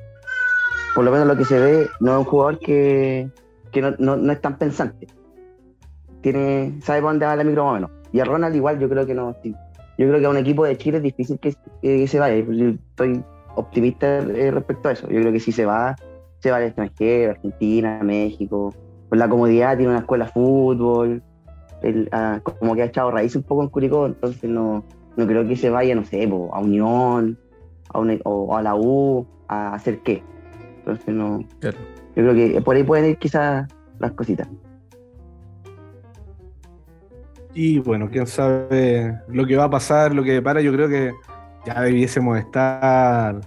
por 0.95 1.05
lo 1.05 1.11
menos 1.11 1.27
lo 1.27 1.37
que 1.37 1.45
se 1.45 1.57
ve, 1.61 1.87
no 2.01 2.11
es 2.11 2.17
un 2.17 2.25
jugador 2.25 2.59
que, 2.59 3.29
no, 3.99 4.31
es 4.33 4.41
tan 4.41 4.57
pensante. 4.57 5.07
Tiene, 6.19 6.77
sabe 6.81 6.99
por 6.99 7.11
dónde 7.11 7.25
va 7.25 7.37
la 7.37 7.45
micro 7.45 7.65
o 7.65 7.73
menos. 7.73 8.02
Y 8.13 8.19
a 8.21 8.25
Ronald 8.25 8.55
igual 8.55 8.79
yo 8.79 8.87
creo 8.87 9.05
que 9.05 9.13
no. 9.13 9.35
Yo 9.43 10.07
creo 10.07 10.19
que 10.19 10.25
a 10.25 10.29
un 10.29 10.37
equipo 10.37 10.63
de 10.63 10.77
Chile 10.77 10.97
es 10.97 11.03
difícil 11.03 11.39
que, 11.39 12.07
se 12.07 12.19
vaya. 12.19 12.37
Yo 12.37 12.69
estoy 12.69 13.23
optimista 13.55 14.19
eh, 14.19 14.51
respecto 14.51 14.87
a 14.87 14.93
eso. 14.93 15.09
Yo 15.09 15.19
creo 15.19 15.33
que 15.33 15.39
si 15.39 15.51
se 15.51 15.65
va, 15.65 15.95
se 16.39 16.51
va 16.51 16.57
al 16.57 16.63
extranjero, 16.63 17.31
Argentina, 17.31 17.99
México. 18.01 18.73
Por 19.09 19.17
la 19.17 19.27
comodidad, 19.27 19.75
tiene 19.75 19.91
una 19.91 19.99
escuela 19.99 20.25
de 20.25 20.31
fútbol 20.31 21.21
como 22.59 22.75
que 22.75 22.81
ha 22.81 22.85
echado 22.85 23.11
raíz 23.11 23.35
un 23.35 23.43
poco 23.43 23.63
en 23.63 23.69
Curicó, 23.69 24.05
entonces 24.05 24.49
no, 24.49 24.83
no 25.17 25.27
creo 25.27 25.47
que 25.47 25.55
se 25.55 25.69
vaya, 25.69 25.95
no 25.95 26.05
sé, 26.05 26.23
a 26.23 26.59
Unión 26.59 27.37
a 27.93 27.99
o 28.23 28.57
a 28.57 28.61
la 28.61 28.75
U 28.75 29.27
a 29.47 29.73
hacer 29.73 29.99
qué. 29.99 30.23
Entonces 30.79 31.13
no. 31.13 31.41
Yo 31.61 31.71
creo 32.15 32.33
que 32.33 32.61
por 32.61 32.75
ahí 32.75 32.83
pueden 32.83 33.11
ir 33.11 33.17
quizás 33.17 33.67
las 33.99 34.11
cositas. 34.13 34.47
Y 37.53 37.79
bueno, 37.79 38.09
quién 38.09 38.25
sabe 38.25 39.19
lo 39.27 39.45
que 39.45 39.55
va 39.55 39.65
a 39.65 39.69
pasar, 39.69 40.13
lo 40.13 40.23
que 40.23 40.41
para, 40.41 40.61
yo 40.61 40.73
creo 40.73 40.89
que 40.89 41.13
ya 41.65 41.81
debiésemos 41.81 42.37
estar 42.37 43.39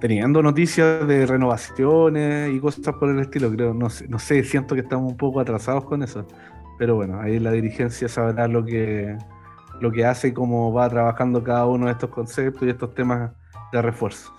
teniendo 0.00 0.42
noticias 0.42 1.06
de 1.06 1.26
renovaciones 1.26 2.54
y 2.54 2.60
cosas 2.60 2.94
por 2.94 3.08
el 3.08 3.20
estilo, 3.20 3.50
creo, 3.50 3.74
no 3.74 3.90
sé, 3.90 4.06
no 4.06 4.18
sé, 4.18 4.44
siento 4.44 4.74
que 4.74 4.82
estamos 4.82 5.10
un 5.10 5.16
poco 5.16 5.40
atrasados 5.40 5.84
con 5.84 6.02
eso. 6.02 6.26
Pero 6.78 6.96
bueno, 6.96 7.20
ahí 7.20 7.38
la 7.38 7.52
dirigencia 7.52 8.08
sabrá 8.08 8.46
lo 8.46 8.64
que, 8.64 9.16
lo 9.80 9.90
que 9.90 10.04
hace 10.04 10.28
y 10.28 10.32
cómo 10.32 10.72
va 10.72 10.88
trabajando 10.88 11.42
cada 11.42 11.66
uno 11.66 11.86
de 11.86 11.92
estos 11.92 12.10
conceptos 12.10 12.62
y 12.62 12.70
estos 12.70 12.94
temas 12.94 13.30
de 13.72 13.82
refuerzo. 13.82 14.32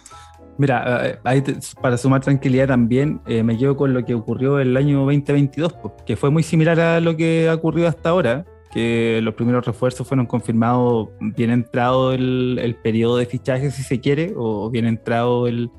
Mira, 0.57 1.07
eh, 1.07 1.19
ahí 1.25 1.43
para 1.81 1.97
sumar 1.97 2.21
tranquilidad 2.21 2.67
también, 2.67 3.19
eh, 3.25 3.43
me 3.43 3.57
quedo 3.57 3.75
con 3.75 3.93
lo 3.93 4.05
que 4.05 4.13
ocurrió 4.13 4.59
el 4.59 4.77
año 4.77 4.99
2022, 4.99 5.75
que 6.05 6.15
fue 6.15 6.29
muy 6.29 6.43
similar 6.43 6.79
a 6.79 6.99
lo 7.01 7.17
que 7.17 7.49
ha 7.49 7.55
ocurrido 7.55 7.89
hasta 7.89 8.09
ahora, 8.09 8.45
que 8.75 9.21
los 9.23 9.35
primeros 9.35 9.65
refuerzos 9.65 10.05
fueron 10.05 10.25
confirmados 10.25 11.07
bien 11.21 11.49
entrado 11.49 12.11
el, 12.11 12.59
el 12.61 12.75
periodo 12.75 13.15
de 13.15 13.25
fichaje, 13.25 13.71
si 13.71 13.83
se 13.83 14.01
quiere, 14.01 14.33
o 14.35 14.69
bien 14.69 14.85
entrado 14.85 15.47
el, 15.47 15.71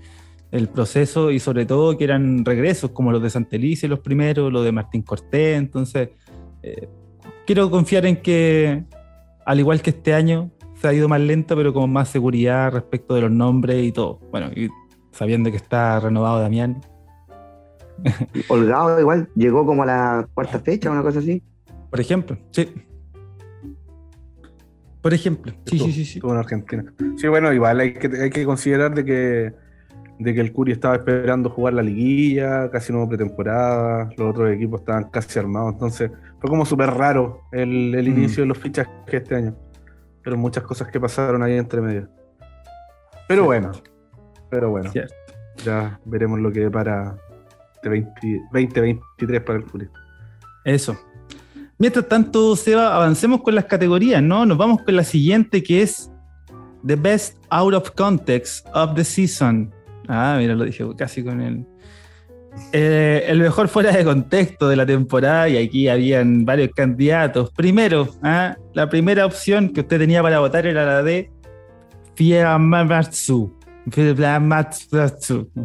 el 0.51 0.68
proceso 0.70 1.31
y 1.31 1.39
sobre 1.39 1.66
todo 1.66 1.98
que 1.98 2.05
eran 2.05 2.43
regresos 2.43 2.93
como 2.93 3.12
los 3.12 3.23
de 3.23 3.28
Santelice 3.28 3.86
los 3.86 3.98
primeros, 4.01 4.51
los 4.51 4.64
de 4.64 4.73
Martín 4.73 5.02
Cortés, 5.02 5.59
entonces 5.59 6.09
eh, 6.62 6.89
quiero 7.47 7.70
confiar 7.70 8.06
en 8.06 8.16
que, 8.16 8.82
al 9.44 9.60
igual 9.60 9.82
que 9.82 9.90
este 9.90 10.14
año, 10.14 10.51
se 10.81 10.89
ha 10.89 10.94
ido 10.94 11.06
más 11.06 11.20
lento, 11.20 11.55
pero 11.55 11.74
con 11.74 11.93
más 11.93 12.09
seguridad 12.09 12.73
respecto 12.73 13.14
de 13.14 13.20
los 13.20 13.31
nombres 13.31 13.85
y 13.85 13.93
todo. 13.93 14.20
Bueno, 14.31 14.48
y 14.56 14.70
sabiendo 15.12 15.51
que 15.51 15.59
está 15.59 16.01
renovado 16.01 16.40
Damián. 16.40 16.81
Holgado 18.48 18.98
igual, 18.98 19.28
llegó 19.35 19.66
como 19.66 19.82
a 19.82 19.86
la 19.86 20.28
cuarta 20.32 20.60
fecha, 20.60 20.90
una 20.90 21.02
cosa 21.02 21.18
así. 21.18 21.43
Por 21.90 22.01
ejemplo, 22.01 22.39
sí. 22.52 22.68
Por 25.06 25.14
ejemplo, 25.14 25.52
sí, 25.66 25.78
sí, 25.78 25.92
sí, 25.92 26.04
sí. 26.04 26.20
en 26.20 26.36
Argentina. 26.36 26.84
Sí, 27.16 27.28
bueno, 27.28 27.52
igual 27.52 27.78
hay 27.78 27.94
que, 27.94 28.08
hay 28.20 28.28
que 28.28 28.44
considerar 28.44 28.92
de 28.92 29.04
que 29.04 29.54
de 30.18 30.34
que 30.34 30.40
el 30.40 30.52
Curi 30.52 30.72
estaba 30.72 30.96
esperando 30.96 31.48
jugar 31.48 31.74
la 31.74 31.82
liguilla, 31.82 32.68
casi 32.72 32.92
no 32.92 32.98
hubo 32.98 33.10
pretemporada, 33.10 34.10
los 34.16 34.30
otros 34.30 34.52
equipos 34.52 34.80
estaban 34.80 35.08
casi 35.10 35.38
armados, 35.38 35.74
entonces 35.74 36.10
fue 36.40 36.50
como 36.50 36.66
súper 36.66 36.90
raro 36.90 37.42
el, 37.52 37.92
mm. 37.92 38.08
inicio 38.08 38.42
de 38.42 38.48
los 38.48 38.58
fichajes 38.58 38.92
este 39.06 39.36
año. 39.36 39.56
Pero 40.24 40.36
muchas 40.36 40.64
cosas 40.64 40.88
que 40.88 40.98
pasaron 40.98 41.40
ahí 41.40 41.56
entre 41.56 41.80
medio. 41.80 42.08
Pero 43.28 43.44
bueno, 43.44 43.70
pero 44.50 44.70
bueno, 44.70 44.90
ya 45.64 46.00
veremos 46.04 46.40
lo 46.40 46.50
que 46.50 46.68
para 46.68 47.16
2023 47.84 49.40
para 49.40 49.60
el 49.60 49.64
Curi. 49.66 49.88
Eso. 50.64 50.98
Mientras 51.78 52.08
tanto, 52.08 52.56
Seba, 52.56 52.94
avancemos 52.96 53.42
con 53.42 53.54
las 53.54 53.66
categorías, 53.66 54.22
¿no? 54.22 54.46
Nos 54.46 54.56
vamos 54.56 54.82
con 54.82 54.96
la 54.96 55.04
siguiente 55.04 55.62
que 55.62 55.82
es 55.82 56.10
The 56.86 56.96
Best 56.96 57.36
Out 57.50 57.74
of 57.74 57.90
Context 57.90 58.66
of 58.72 58.94
the 58.94 59.04
Season. 59.04 59.72
Ah, 60.08 60.36
mira, 60.38 60.54
lo 60.54 60.64
dije 60.64 60.84
casi 60.96 61.22
con 61.22 61.40
el. 61.40 61.66
Eh, 62.72 63.24
el 63.28 63.40
mejor 63.40 63.68
fuera 63.68 63.92
de 63.92 64.02
contexto 64.04 64.68
de 64.68 64.76
la 64.76 64.86
temporada, 64.86 65.48
y 65.48 65.58
aquí 65.58 65.88
habían 65.88 66.46
varios 66.46 66.70
candidatos. 66.74 67.50
Primero, 67.50 68.08
ah, 68.22 68.56
la 68.72 68.88
primera 68.88 69.26
opción 69.26 69.68
que 69.68 69.80
usted 69.80 69.98
tenía 69.98 70.22
para 70.22 70.38
votar 70.38 70.66
era 70.66 70.86
la 70.86 71.02
de 71.02 71.30
Fiamatsu. 72.14 73.55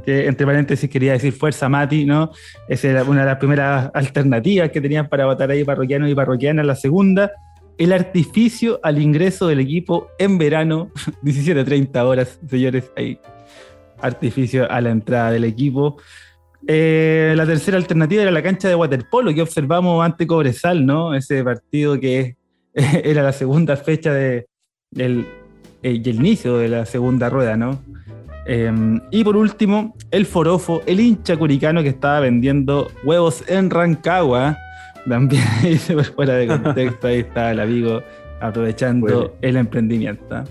Que 0.06 0.28
entre 0.28 0.46
paréntesis 0.46 0.90
quería 0.90 1.14
decir 1.14 1.34
Fuerza 1.34 1.70
Mati, 1.70 2.06
¿no? 2.06 2.32
Esa 2.68 2.88
era 2.90 3.04
una 3.04 3.22
de 3.22 3.26
las 3.28 3.38
primeras 3.38 3.90
alternativas 3.94 4.70
que 4.70 4.82
tenían 4.82 5.10
para 5.10 5.26
votar 5.26 5.50
ahí 5.50 5.64
parroquianos 5.64 6.10
y 6.10 6.16
parroquianas. 6.16 6.66
La 6.66 6.76
segunda, 6.76 7.32
el 7.78 7.94
artificio 7.94 8.80
al 8.84 9.02
ingreso 9.02 9.48
del 9.48 9.60
equipo 9.60 10.10
en 10.20 10.38
verano, 10.38 10.92
17.30 11.24 12.04
horas, 12.04 12.40
señores, 12.48 12.92
ahí 12.96 13.20
artificio 14.00 14.70
a 14.70 14.82
la 14.82 14.90
entrada 14.90 15.32
del 15.32 15.44
equipo. 15.44 15.98
Eh, 16.68 17.34
la 17.36 17.46
tercera 17.46 17.78
alternativa 17.78 18.22
era 18.22 18.32
la 18.32 18.44
cancha 18.44 18.68
de 18.68 18.76
waterpolo 18.76 19.34
que 19.34 19.42
observamos 19.42 20.04
ante 20.04 20.28
Cobresal, 20.28 20.86
¿no? 20.86 21.16
Ese 21.16 21.44
partido 21.44 22.00
que 22.00 22.36
era 22.74 23.24
la 23.24 23.34
segunda 23.34 23.76
fecha 23.78 24.14
de, 24.14 24.48
del 24.92 25.26
el 25.84 26.08
inicio 26.08 26.58
de 26.58 26.70
la 26.70 26.86
segunda 26.86 27.30
rueda, 27.30 27.58
¿no? 27.58 27.82
Em, 28.46 29.00
y 29.12 29.24
por 29.24 29.38
último, 29.38 29.96
el 30.10 30.26
forofo, 30.26 30.82
el 30.86 31.00
hincha 31.00 31.38
curicano 31.38 31.84
que 31.84 31.90
estaba 31.90 32.22
vendiendo 32.22 32.92
huevos 33.04 33.44
en 33.48 33.70
Rancagua. 33.70 34.58
También 35.08 35.44
fuera 36.16 36.36
de 36.36 36.48
contexto, 36.48 37.08
ahí 37.08 37.20
está 37.20 37.52
el 37.52 37.60
amigo 37.60 38.02
aprovechando 38.40 39.36
el 39.42 39.58
emprendimiento. 39.58 40.44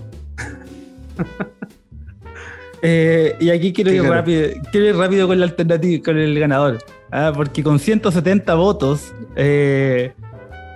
Eh, 2.83 3.35
y 3.39 3.51
aquí 3.51 3.73
quiero 3.73 3.91
ir, 3.91 4.01
rápido, 4.01 4.49
quiero 4.71 4.87
ir 4.87 4.95
rápido 4.95 5.27
con 5.27 5.39
la 5.39 5.45
alternativa, 5.45 6.03
con 6.03 6.17
el 6.17 6.39
ganador. 6.39 6.79
¿ah? 7.11 7.31
Porque 7.35 7.61
con 7.61 7.77
170 7.77 8.55
votos, 8.55 9.13
eh, 9.35 10.13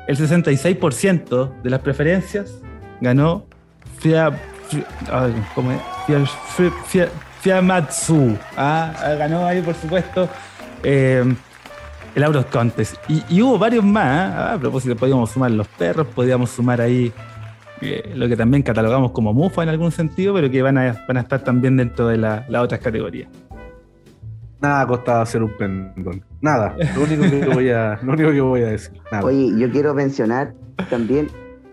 el 0.07 0.15
66% 0.15 1.61
de 1.63 1.69
las 1.71 1.79
preferencias 1.79 2.61
ganó 3.01 3.45
Fia, 6.87 7.09
Fiamatsu. 7.41 8.37
¿ah? 8.57 8.91
Ganó 9.19 9.45
ahí, 9.45 9.61
por 9.61 9.75
supuesto, 9.75 10.27
eh, 10.83 11.23
el 12.15 12.23
Auros 12.23 12.45
Contest. 12.47 12.95
Y, 13.07 13.41
hubo 13.41 13.57
varios 13.57 13.83
más. 13.83 14.33
¿ah? 14.33 14.53
A 14.53 14.57
propósito, 14.57 14.95
podíamos 14.95 15.31
sumar 15.31 15.51
los 15.51 15.67
perros, 15.67 16.07
podíamos 16.07 16.49
sumar 16.49 16.81
ahí 16.81 17.13
lo 18.15 18.27
que 18.27 18.35
también 18.35 18.63
catalogamos 18.63 19.11
como 19.11 19.33
mufa 19.33 19.63
en 19.63 19.69
algún 19.69 19.91
sentido, 19.91 20.33
pero 20.33 20.49
que 20.49 20.61
van 20.61 20.77
a, 20.77 21.05
van 21.07 21.17
a 21.17 21.21
estar 21.21 21.43
también 21.43 21.77
dentro 21.77 22.07
de 22.07 22.17
las 22.17 22.49
otras 22.49 22.79
categorías. 22.79 23.29
Nada 24.61 24.87
costaba 24.87 25.21
hacer 25.21 25.43
un 25.43 25.51
pendón. 25.57 26.23
Nada. 26.41 26.75
Lo 26.95 27.03
único 27.03 27.23
que 27.23 27.53
voy 27.53 27.69
a, 27.69 27.99
lo 28.01 28.13
único 28.13 28.31
que 28.31 28.41
voy 28.41 28.61
a 28.61 28.67
decir. 28.69 28.99
Oye, 29.21 29.51
yo 29.59 29.69
quiero 29.69 29.93
mencionar 29.93 30.53
también, 30.89 31.27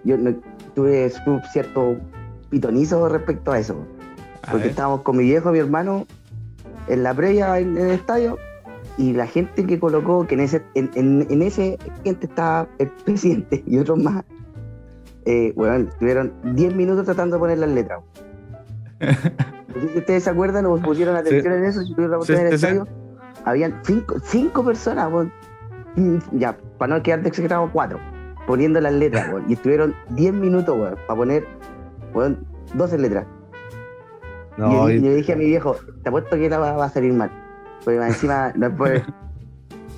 yo 0.04 0.16
tuve 0.74 1.10
cierto 1.52 1.96
pitonizo 2.52 3.08
respecto 3.08 3.50
a 3.50 3.58
eso. 3.58 3.84
Porque 4.50 4.68
estábamos 4.68 5.00
con 5.00 5.16
mi 5.16 5.24
viejo, 5.24 5.50
mi 5.50 5.58
hermano, 5.58 6.06
en 6.86 7.02
la 7.02 7.14
previa 7.14 7.58
en, 7.58 7.78
el 7.78 7.90
estadio, 7.90 8.38
y 8.98 9.14
la 9.14 9.26
gente 9.26 9.66
que 9.66 9.80
colocó, 9.80 10.26
que 10.26 10.34
en 10.34 10.40
ese, 10.40 10.62
en, 10.74 11.42
ese 11.42 11.78
gente 12.04 12.26
estaba 12.26 12.68
el 12.78 12.88
presidente 13.04 13.64
y 13.66 13.78
otros 13.78 13.98
más, 13.98 14.24
eh, 15.24 15.52
bueno, 15.56 15.88
tuvieron 15.98 16.32
10 16.54 16.74
minutos 16.74 17.04
tratando 17.06 17.36
de 17.36 17.40
poner 17.40 17.58
las 17.58 17.70
letras. 17.70 18.00
si 19.92 19.98
ustedes 19.98 20.24
se 20.24 20.30
acuerdan 20.30 20.66
o 20.66 20.76
pusieron 20.76 21.16
atención 21.16 21.54
en 21.54 21.64
eso, 21.64 21.82
si 21.82 21.94
tuvieron 21.94 22.20
la 22.20 22.34
en 22.34 22.46
el 22.46 22.52
estadio, 22.52 22.86
habían 23.44 23.80
cinco, 23.82 24.16
cinco 24.22 24.62
personas, 24.62 25.10
ya, 26.32 26.56
para 26.78 26.96
no 26.96 27.02
quedar 27.02 27.22
de 27.22 27.28
exagerado, 27.28 27.70
cuatro, 27.72 27.98
poniendo 28.46 28.80
las 28.80 28.92
letras, 28.92 29.30
y 29.48 29.54
estuvieron 29.54 29.94
10 30.10 30.34
minutos, 30.34 30.76
para 31.06 31.16
poner, 31.16 31.46
12 32.74 32.98
letras. 32.98 33.26
y, 34.58 34.98
le 34.98 35.14
dije 35.16 35.32
a 35.32 35.36
mi 35.36 35.46
viejo, 35.46 35.76
te 36.02 36.08
apuesto 36.08 36.36
que 36.36 36.48
la 36.48 36.58
va, 36.58 36.84
a 36.84 36.88
salir 36.88 37.12
mal. 37.12 37.30
Porque 37.84 37.98
encima 37.98 38.52
no 38.56 38.66
es, 38.86 39.02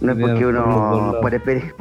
no 0.01 0.13
es 0.13 0.19
porque 0.19 0.47
uno, 0.47 1.15
por, 1.21 1.35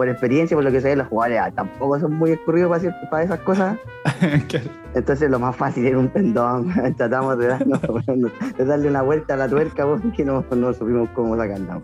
experiencia, 0.07 0.55
por 0.55 0.63
lo 0.63 0.71
que 0.71 0.81
se 0.81 0.89
ve, 0.89 0.95
los 0.95 1.07
jugadores 1.07 1.39
ah, 1.41 1.51
tampoco 1.51 1.99
son 1.99 2.13
muy 2.13 2.31
escurridos 2.31 2.69
para, 2.69 3.09
para 3.09 3.23
esas 3.23 3.39
cosas. 3.39 3.77
Entonces 4.93 5.29
lo 5.29 5.39
más 5.39 5.55
fácil 5.55 5.85
era 5.85 5.97
un 5.97 6.07
pendón. 6.07 6.71
Tratamos 6.97 7.37
de, 7.37 7.47
darle 7.47 8.87
una 8.87 9.01
vuelta 9.01 9.33
a 9.33 9.37
la 9.37 9.47
tuerca 9.47 9.85
porque 9.85 10.23
no, 10.23 10.45
no 10.55 10.73
supimos 10.73 11.09
cómo 11.13 11.35
sacarla. 11.35 11.81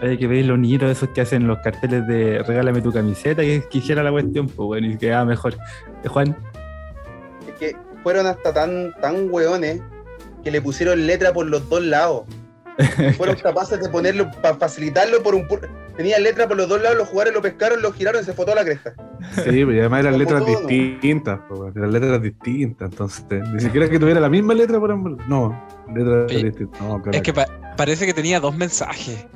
Hay 0.00 0.16
que 0.16 0.28
ver 0.28 0.44
los 0.44 0.58
niñitos 0.58 0.90
esos 0.90 1.08
que 1.08 1.22
hacen 1.22 1.46
los 1.46 1.58
carteles 1.58 2.06
de 2.06 2.42
regálame 2.44 2.80
tu 2.80 2.92
camiseta 2.92 3.42
y 3.42 3.60
quisiera 3.62 4.02
la 4.02 4.12
cuestión, 4.12 4.46
pues 4.46 4.66
bueno, 4.66 4.86
y 4.86 4.96
quedaba 4.96 5.24
mejor. 5.24 5.54
Eh, 6.04 6.08
Juan. 6.08 6.36
Que 7.58 7.76
fueron 8.02 8.26
hasta 8.26 8.52
tan, 8.52 8.94
tan 9.00 9.30
hueones 9.30 9.80
que 10.42 10.50
le 10.50 10.62
pusieron 10.62 11.06
letra 11.06 11.32
por 11.32 11.46
los 11.46 11.68
dos 11.68 11.82
lados. 11.82 12.24
Fueron 13.16 13.34
capaces 13.36 13.80
de 13.80 13.88
ponerlo, 13.88 14.30
para 14.40 14.54
facilitarlo 14.54 15.20
por 15.22 15.34
un... 15.34 15.48
Tenía 15.96 16.16
letra 16.20 16.46
por 16.46 16.56
los 16.56 16.68
dos 16.68 16.80
lados, 16.80 16.96
los 16.96 17.08
jugadores 17.08 17.34
lo 17.34 17.42
pescaron, 17.42 17.82
lo 17.82 17.92
giraron 17.92 18.22
y 18.22 18.24
se 18.24 18.32
fue 18.32 18.44
a 18.52 18.54
la 18.54 18.64
cresta. 18.64 18.94
Sí, 19.34 19.64
pero 19.64 19.72
además 19.72 20.00
eran 20.00 20.18
letras 20.18 20.46
distintas, 20.46 21.40
eran 21.74 21.92
letras 21.92 22.22
distintas, 22.22 22.92
entonces 22.92 23.24
ni 23.52 23.60
siquiera 23.60 23.88
que 23.90 23.98
tuviera 23.98 24.20
la 24.20 24.28
misma 24.28 24.54
letra 24.54 24.78
por 24.78 24.92
ambos. 24.92 25.14
No, 25.26 25.60
letras 25.92 26.28
distintas. 26.28 26.80
es 27.12 27.22
que 27.22 27.34
parece 27.76 28.06
que 28.06 28.14
tenía 28.14 28.38
dos 28.38 28.56
mensajes. 28.56 29.26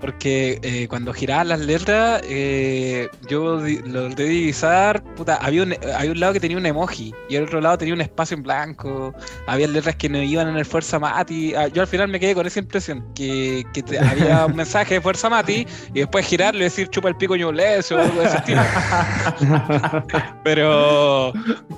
Porque 0.00 0.58
eh, 0.62 0.86
cuando 0.88 1.12
giraban 1.12 1.48
las 1.48 1.60
letras, 1.60 2.20
eh, 2.24 3.08
yo 3.28 3.60
lo 3.86 4.08
de 4.08 4.24
divisar, 4.24 5.02
puta, 5.14 5.36
había 5.36 5.62
un, 5.62 5.74
había 5.94 6.12
un 6.12 6.20
lado 6.20 6.32
que 6.34 6.40
tenía 6.40 6.56
un 6.56 6.66
emoji 6.66 7.14
y 7.28 7.36
el 7.36 7.44
otro 7.44 7.60
lado 7.60 7.78
tenía 7.78 7.94
un 7.94 8.00
espacio 8.00 8.36
en 8.36 8.42
blanco. 8.42 9.14
Había 9.46 9.68
letras 9.68 9.96
que 9.96 10.08
no 10.08 10.22
iban 10.22 10.48
en 10.48 10.56
el 10.56 10.64
Fuerza 10.64 10.98
Mati. 10.98 11.54
Ah, 11.54 11.68
yo 11.68 11.82
al 11.82 11.88
final 11.88 12.08
me 12.08 12.20
quedé 12.20 12.34
con 12.34 12.46
esa 12.46 12.58
impresión, 12.58 13.04
que, 13.14 13.64
que 13.72 13.98
había 13.98 14.46
un 14.46 14.56
mensaje 14.56 14.94
de 14.94 15.00
Fuerza 15.00 15.30
Mati 15.30 15.66
y 15.94 16.00
después 16.00 16.26
girarlo 16.26 16.60
y 16.60 16.64
decir 16.64 16.88
chupa 16.88 17.08
el 17.08 17.16
pico 17.16 17.36
ñubles 17.36 17.90
o 17.92 18.00
algo 18.00 18.20
de 18.20 18.26
ese 18.26 18.36
estilo. 18.36 18.62
pero, 20.44 21.32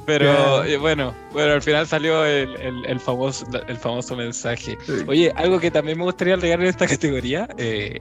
pero 0.06 0.64
eh, 0.64 0.76
bueno, 0.76 1.14
bueno, 1.32 1.54
al 1.54 1.62
final 1.62 1.86
salió 1.86 2.24
el, 2.24 2.84
el, 2.86 3.00
famoso, 3.00 3.46
el 3.68 3.76
famoso 3.76 4.16
mensaje. 4.16 4.76
Oye, 5.06 5.32
algo 5.36 5.60
que 5.60 5.70
también 5.70 5.98
me 5.98 6.04
gustaría 6.04 6.34
agregar 6.34 6.60
en 6.60 6.66
esta 6.66 6.86
categoría. 6.86 7.48
Eh, 7.58 8.00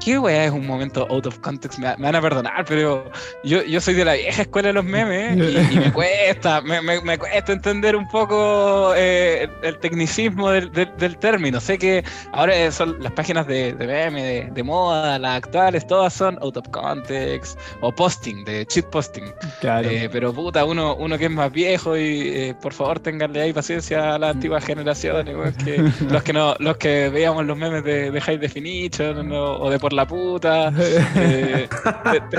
¿Qué 0.00 0.18
weá 0.18 0.44
es 0.44 0.50
un 0.50 0.66
momento 0.66 1.06
out 1.10 1.26
of 1.26 1.38
context? 1.38 1.78
Me, 1.78 1.94
van 1.96 2.14
a 2.14 2.20
perdonar, 2.20 2.64
pero 2.66 3.10
yo, 3.42 3.62
yo 3.62 3.80
soy 3.80 3.94
de 3.94 4.04
la 4.04 4.14
vieja 4.14 4.42
escuela 4.42 4.68
de 4.68 4.74
los 4.74 4.84
memes 4.84 5.36
y, 5.36 5.76
me 5.78 5.92
cuesta, 5.92 6.60
me, 6.60 6.80
me, 6.82 7.18
cuesta 7.18 7.52
entender 7.52 7.96
un 7.96 8.06
poco 8.08 8.92
eh, 8.96 9.48
el 9.62 9.78
tecnicismo 9.78 10.50
del, 10.50 10.70
del, 10.72 11.16
término. 11.18 11.60
Sé 11.60 11.78
que 11.78 12.04
ahora 12.32 12.70
son 12.70 13.02
las 13.02 13.12
páginas 13.12 13.46
de, 13.46 13.72
de 13.74 13.86
meme, 13.86 14.50
de, 14.52 14.62
moda, 14.62 15.18
las 15.18 15.38
actuales, 15.38 15.86
todas 15.86 16.12
son 16.12 16.38
out 16.42 16.56
of 16.56 16.68
context 16.68 17.58
o 17.80 17.92
posting, 17.92 18.44
de 18.44 18.66
cheat 18.66 18.86
posting. 18.86 19.32
Claro. 19.60 19.88
Eh, 19.88 20.08
pero 20.12 20.32
puta, 20.32 20.64
uno, 20.64 20.96
uno 20.96 21.16
que 21.16 21.26
es 21.26 21.30
más 21.30 21.50
viejo 21.50 21.96
y 21.96 22.28
eh, 22.28 22.54
por 22.60 22.72
favor 22.72 23.00
tenganle 23.00 23.40
ahí 23.40 23.52
paciencia 23.52 24.14
a 24.14 24.18
las 24.18 24.34
antiguas 24.34 24.64
generaciones, 24.64 25.34
que 25.64 25.78
los 26.10 26.22
que 26.22 26.32
no, 26.32 26.54
los 26.58 26.76
que 26.76 27.08
veíamos 27.08 27.46
los 27.46 27.56
memes 27.56 27.84
de, 27.84 28.10
de 28.10 28.20
High 28.20 28.38
Definition 28.38 29.32
o 29.32 29.70
de 29.70 29.78
por 29.84 29.92
la 29.92 30.06
puta. 30.06 30.72
Eh, 30.78 31.68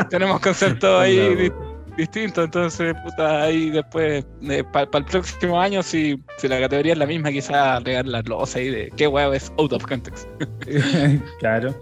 tenemos 0.09 0.39
conceptos 0.39 0.99
ahí 0.99 1.51
distintos, 1.95 2.45
entonces, 2.45 2.95
puta, 3.03 3.43
ahí 3.43 3.69
después, 3.69 4.25
eh, 4.49 4.63
para 4.73 4.89
el 4.91 5.05
próximo 5.05 5.61
año, 5.61 5.83
si, 5.83 6.19
si, 6.39 6.47
la 6.47 6.59
categoría 6.59 6.93
es 6.93 6.97
la 6.97 7.05
misma, 7.05 7.31
quizás 7.31 7.83
regar 7.83 8.07
la 8.07 8.23
losa 8.23 8.57
ahí 8.57 8.71
de 8.71 8.91
qué 8.97 9.05
huevo 9.05 9.31
es 9.31 9.53
out 9.59 9.73
of 9.73 9.85
context. 9.85 10.27
claro. 11.39 11.75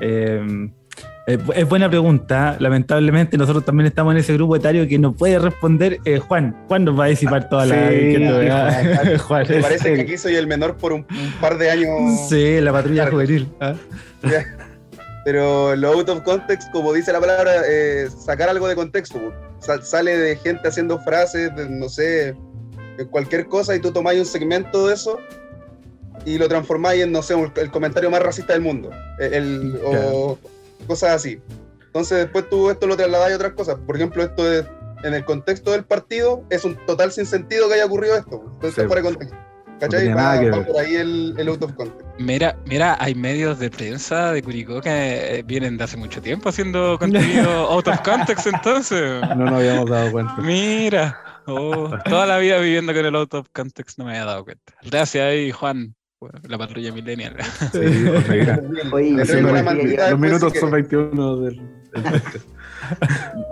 Em, 0.00 0.72
es 1.26 1.68
buena 1.68 1.90
pregunta. 1.90 2.56
Lamentablemente, 2.58 3.36
nosotros 3.36 3.62
también 3.66 3.88
estamos 3.88 4.14
en 4.14 4.20
ese 4.20 4.32
grupo 4.32 4.56
etario 4.56 4.88
que 4.88 4.98
no 4.98 5.12
puede 5.12 5.38
responder. 5.38 5.98
Eh, 6.06 6.18
Juan, 6.18 6.56
¿cuándo 6.66 6.96
va 6.96 7.04
a 7.04 7.08
disipar 7.08 7.46
toda 7.50 7.66
la. 7.66 7.76
Juan, 9.18 9.46
Me 9.50 9.60
parece 9.60 9.94
que 9.96 10.00
aquí 10.00 10.16
soy 10.16 10.36
el 10.36 10.46
menor 10.46 10.78
por 10.78 10.94
un, 10.94 11.04
par 11.42 11.58
de 11.58 11.70
años. 11.70 12.28
Sí, 12.30 12.58
la 12.62 12.72
patrulla 12.72 13.10
juvenil. 13.10 13.48
¿ah? 13.60 13.74
Pero 15.24 15.76
lo 15.76 15.92
out 15.92 16.08
of 16.08 16.22
context, 16.22 16.70
como 16.72 16.92
dice 16.92 17.12
la 17.12 17.20
palabra, 17.20 17.62
eh, 17.66 18.08
sacar 18.24 18.48
algo 18.48 18.68
de 18.68 18.74
contexto. 18.74 19.18
sale 19.82 20.16
de 20.16 20.36
gente 20.36 20.68
haciendo 20.68 20.98
frases, 21.00 21.50
no 21.68 21.88
sé, 21.88 22.34
cualquier 23.10 23.46
cosa, 23.46 23.74
y 23.74 23.80
tú 23.80 23.92
tomáis 23.92 24.18
un 24.20 24.26
segmento 24.26 24.86
de 24.86 24.94
eso 24.94 25.18
y 26.24 26.38
lo 26.38 26.48
transformáis 26.48 27.02
en, 27.02 27.12
no 27.12 27.22
sé, 27.22 27.34
el 27.56 27.70
comentario 27.70 28.10
más 28.10 28.22
racista 28.22 28.52
del 28.52 28.62
mundo. 28.62 28.90
El, 29.18 29.78
O 29.84 30.38
cosas 30.86 31.10
así. 31.12 31.40
Entonces 31.86 32.18
después 32.18 32.48
tú 32.48 32.70
esto 32.70 32.86
lo 32.86 32.96
trasladáis 32.96 33.32
a 33.32 33.36
otras 33.36 33.52
cosas. 33.52 33.76
Por 33.86 33.96
ejemplo, 33.96 34.22
esto 34.22 34.50
es, 34.50 34.64
en 35.02 35.14
el 35.14 35.24
contexto 35.24 35.72
del 35.72 35.84
partido 35.84 36.44
es 36.50 36.64
un 36.64 36.76
total 36.86 37.12
sinsentido 37.12 37.68
que 37.68 37.74
haya 37.74 37.86
ocurrido 37.86 38.16
esto. 38.16 38.42
Entonces, 38.54 38.86
fuera 38.86 39.02
de 39.02 39.08
contexto. 39.08 39.36
¿Cachai? 39.80 40.12
va, 40.12 40.64
por 40.66 40.78
ahí 40.78 40.94
el, 40.94 41.34
el, 41.38 41.48
out 41.48 41.62
of 41.62 41.72
context. 41.72 42.06
Mira, 42.18 42.54
mira, 42.66 42.98
hay 43.00 43.14
medios 43.14 43.58
de 43.58 43.70
prensa 43.70 44.32
de 44.32 44.42
Curicó 44.42 44.82
que 44.82 44.90
eh, 45.38 45.42
vienen 45.42 45.78
de 45.78 45.84
hace 45.84 45.96
mucho 45.96 46.20
tiempo 46.20 46.50
haciendo 46.50 46.98
contenido 46.98 47.48
out 47.70 47.88
of 47.88 48.00
context, 48.02 48.46
entonces. 48.46 49.22
No 49.22 49.46
nos 49.46 49.54
habíamos 49.54 49.88
dado 49.88 50.12
cuenta. 50.12 50.36
Mira, 50.36 51.18
oh, 51.46 51.90
toda 52.04 52.26
la 52.26 52.38
vida 52.38 52.58
viviendo 52.58 52.92
con 52.92 53.06
el 53.06 53.16
out 53.16 53.32
of 53.32 53.48
context 53.52 53.98
no 53.98 54.04
me 54.04 54.10
había 54.10 54.26
dado 54.26 54.44
cuenta. 54.44 54.74
Gracias 54.82 55.24
ahí, 55.24 55.50
Juan. 55.50 55.94
La 56.42 56.58
patrulla 56.58 56.92
millennial. 56.92 57.36
Sí, 57.72 57.78
Oye, 58.92 59.12
los 60.10 60.18
minutos 60.18 60.52
son 60.60 60.70
21 60.70 61.36
del, 61.38 61.56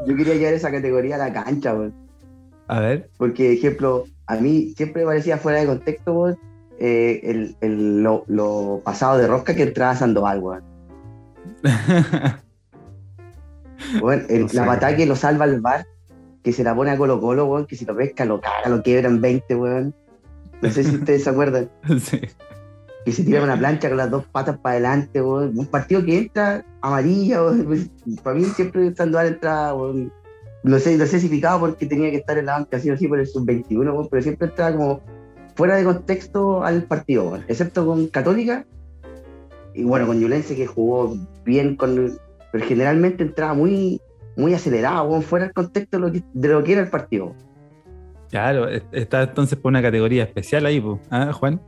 Yo 0.07 0.17
quería 0.17 0.35
llevar 0.35 0.53
esa 0.53 0.71
categoría 0.71 1.15
a 1.15 1.19
la 1.19 1.33
cancha, 1.33 1.73
güey. 1.73 1.91
A 2.67 2.81
ver. 2.81 3.09
Porque, 3.17 3.55
ejemplo, 3.55 4.05
a 4.29 4.37
mí 4.37 4.75
siempre 4.77 5.03
me 5.03 5.07
parecía 5.07 5.39
fuera 5.39 5.59
de 5.59 5.67
contexto, 5.67 6.37
eh, 6.79 7.55
el, 7.61 8.03
lo, 8.03 8.81
pasado 8.85 9.19
de 9.19 9.27
rosca 9.27 9.55
que 9.55 9.65
entraba 9.65 9.97
Sandoval, 9.97 10.41
weón. 10.41 10.63
bueno, 14.01 14.25
la 14.53 14.67
batalla 14.67 14.97
que 14.97 15.07
lo 15.07 15.17
salva 15.17 15.47
el 15.47 15.63
bar, 15.63 15.87
que 16.45 16.53
se 16.53 16.63
la 16.63 16.77
pone 16.77 16.91
a 16.91 16.99
Colo 16.99 17.21
Colo, 17.21 17.47
weón, 17.47 17.67
que 17.67 17.75
si 17.75 17.87
lo 17.87 17.97
pesca, 17.97 18.27
lo 18.27 18.41
caga, 18.41 18.69
lo 18.69 18.83
quiebra 18.83 19.09
en 19.09 19.23
20, 19.23 19.57
weón. 19.57 19.95
No 20.61 20.71
sé 20.71 20.85
si 20.85 20.97
ustedes 20.97 21.25
se 21.25 21.31
acuerdan. 21.31 21.71
Sí. 21.99 22.21
Que 23.05 23.13
se 23.13 23.25
tira 23.25 23.43
una 23.43 23.57
plancha 23.57 23.89
con 23.89 23.97
las 23.97 24.11
dos 24.11 24.27
patas 24.27 24.59
para 24.59 24.75
adelante, 24.75 25.23
weón. 25.23 25.59
Un 25.59 25.67
partido 25.67 26.05
que 26.05 26.19
entra 26.19 26.67
amarilla, 26.83 27.43
weón. 27.43 27.65
Pues, 27.65 27.91
para 28.23 28.37
mí 28.37 28.45
siempre 28.45 28.95
Sandoval 28.95 29.29
entra, 29.29 29.73
weón 29.73 30.13
no 30.63 30.79
sé, 30.79 30.97
no 30.97 31.07
sé 31.07 31.21
si 31.21 31.29
picaba 31.29 31.61
porque 31.61 31.87
tenía 31.87 32.11
que 32.11 32.19
estar 32.19 32.39
en 32.39 32.47
la 32.47 32.59
banca 32.59 32.77
así 32.77 32.91
o 32.91 32.95
así 32.95 33.07
por 33.07 33.21
el 33.21 33.27
sub-21, 33.27 34.09
pero 34.11 34.23
siempre 34.23 34.49
estaba 34.49 34.77
como 34.77 35.01
fuera 35.55 35.77
de 35.77 35.85
contexto 35.85 36.63
al 36.63 36.85
partido, 36.85 37.39
excepto 37.49 37.87
con 37.87 38.07
Católica 38.09 38.65
y 39.75 39.85
bueno, 39.85 40.07
con 40.07 40.21
Yulense 40.21 40.57
que 40.57 40.67
jugó 40.67 41.17
bien, 41.45 41.77
con, 41.77 42.19
pero 42.51 42.65
generalmente 42.65 43.23
entraba 43.23 43.55
muy, 43.55 44.01
muy 44.37 44.55
acelerado, 44.55 45.21
fuera 45.21 45.47
del 45.47 45.55
contexto 45.55 45.99
de 45.99 46.49
lo, 46.49 46.65
que, 46.65 46.73
era 46.73 46.81
el 46.83 46.89
partido. 46.89 47.35
Claro, 48.31 48.69
está 48.93 49.23
entonces 49.23 49.59
por 49.59 49.71
una 49.71 49.81
categoría 49.81 50.25
especial 50.25 50.67
ahí, 50.67 50.85
¿ah, 51.11 51.33
Juan? 51.33 51.61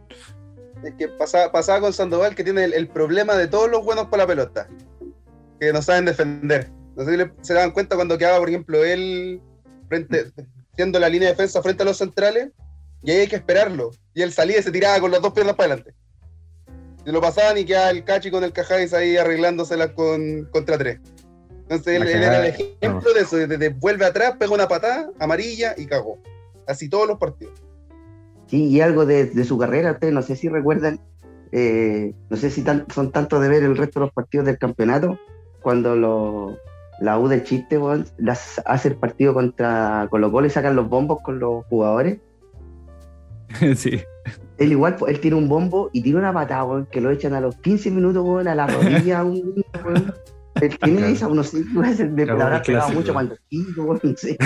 Es 0.82 0.94
que 0.94 1.08
pasaba, 1.08 1.52
pasaba 1.52 1.80
con 1.80 1.92
Sandoval 1.92 2.34
que 2.34 2.42
tiene 2.42 2.64
el, 2.64 2.88
problema 2.88 3.34
de 3.34 3.48
todos 3.48 3.70
los 3.70 3.84
buenos 3.84 4.06
por 4.06 4.18
la 4.18 4.26
pelota, 4.26 4.68
que 5.58 5.72
no 5.72 5.82
saben 5.82 6.04
defender. 6.04 6.70
No 7.00 7.06
sé 7.06 7.16
si 7.16 7.30
se 7.40 7.54
dan 7.54 7.70
cuenta 7.70 7.96
cuando 7.96 8.18
quedaba, 8.18 8.38
por 8.38 8.50
ejemplo, 8.50 8.84
él 8.84 9.40
frente, 9.88 10.26
siendo 10.76 10.98
la 10.98 11.08
línea 11.08 11.28
de 11.28 11.34
defensa 11.34 11.62
frente 11.62 11.82
a 11.82 11.86
los 11.86 11.96
centrales, 11.96 12.50
y 13.02 13.10
ahí 13.10 13.16
hay 13.20 13.26
que 13.26 13.36
esperarlo. 13.36 13.90
Y 14.12 14.20
él 14.20 14.32
salía 14.32 14.58
y 14.58 14.62
se 14.62 14.70
tiraba 14.70 15.00
con 15.00 15.10
las 15.10 15.22
dos 15.22 15.32
piernas 15.32 15.56
para 15.56 15.72
adelante. 15.72 15.94
Y 17.06 17.10
lo 17.10 17.22
pasaban 17.22 17.56
y 17.56 17.64
quedaba 17.64 17.88
el 17.88 18.04
cachi 18.04 18.30
con 18.30 18.44
el 18.44 18.52
cajáis 18.52 18.92
ahí 18.92 19.16
arreglándoselas 19.16 19.92
con, 19.92 20.46
contra 20.52 20.76
tres. 20.76 21.00
Entonces 21.62 22.02
él, 22.02 22.06
era 22.06 22.46
el 22.46 22.54
ejemplo 22.54 23.14
de 23.14 23.20
eso, 23.20 23.36
de, 23.38 23.68
vuelve 23.70 24.04
atrás, 24.04 24.34
pega 24.38 24.52
una 24.52 24.68
patada 24.68 25.10
amarilla 25.18 25.74
y 25.78 25.86
cagó. 25.86 26.18
Así 26.66 26.90
todos 26.90 27.08
los 27.08 27.16
partidos. 27.16 27.54
Sí, 28.48 28.66
y 28.66 28.82
algo 28.82 29.06
de, 29.06 29.42
su 29.46 29.56
carrera, 29.56 29.92
ustedes 29.92 30.12
no 30.12 30.20
sé 30.20 30.36
si 30.36 30.50
recuerdan, 30.50 31.00
eh, 31.50 32.12
no 32.28 32.36
sé 32.36 32.50
si 32.50 32.62
son 32.62 33.10
tantos 33.10 33.40
de 33.40 33.48
ver 33.48 33.62
el 33.62 33.78
resto 33.78 34.00
de 34.00 34.04
los 34.04 34.12
partidos 34.12 34.44
del 34.44 34.58
campeonato, 34.58 35.18
cuando 35.62 35.96
lo, 35.96 36.58
la 37.00 37.18
U 37.18 37.28
de 37.28 37.42
chiste 37.42 37.80
las, 38.18 38.60
hace 38.66 38.88
el 38.88 38.96
partido 38.96 39.34
contra 39.34 40.06
Colo 40.10 40.30
Colo 40.30 40.46
y 40.46 40.50
sacan 40.50 40.76
los 40.76 40.88
bombos 40.88 41.20
con 41.22 41.38
los 41.38 41.64
jugadores. 41.66 42.18
sí. 43.76 44.00
Él 44.58 44.72
igual, 44.72 44.96
él 45.08 45.20
tiene 45.20 45.36
un 45.36 45.48
bombo 45.48 45.88
y 45.92 46.02
tiene 46.02 46.18
una 46.18 46.32
patada, 46.32 46.86
que 46.90 47.00
lo 47.00 47.10
echan 47.10 47.32
a 47.32 47.40
los 47.40 47.56
15 47.56 47.90
minutos, 47.90 48.46
a 48.46 48.54
la 48.54 48.66
rodilla. 48.68 49.24
un, 49.24 49.64
él 50.60 50.78
tiene 50.78 51.10
esa, 51.10 51.28
unos 51.28 51.52
de 51.52 52.26
palabras 52.26 52.62
que 52.62 52.78
mucho 52.92 53.12
cuando 53.14 53.36
no 54.02 54.16
sé. 54.16 54.36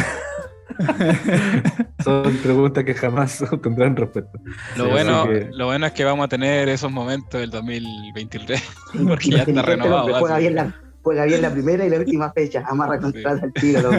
Son 2.04 2.36
preguntas 2.38 2.84
que 2.84 2.94
jamás 2.94 3.44
tendrán 3.62 3.96
respuesta. 3.96 4.38
Lo, 4.76 4.88
bueno, 4.90 5.26
lo 5.52 5.66
bueno 5.66 5.86
es 5.86 5.92
que 5.92 6.04
vamos 6.04 6.24
a 6.24 6.28
tener 6.28 6.68
esos 6.68 6.90
momentos 6.90 7.40
del 7.40 7.50
2023, 7.50 8.62
porque 9.06 9.30
ya 9.30 9.42
está 9.42 9.62
renovado. 9.62 10.18
Juega 10.18 10.38
bien, 10.38 10.54
la, 10.54 10.83
juega 11.04 11.24
bien, 11.26 11.42
la, 11.42 11.52
primera 11.52 11.84
y 11.84 11.90
la 11.90 11.98
última 11.98 12.32
fecha, 12.32 12.64
amarra 12.66 12.98
contrato 12.98 13.44
al 13.44 13.52
tiro. 13.52 13.90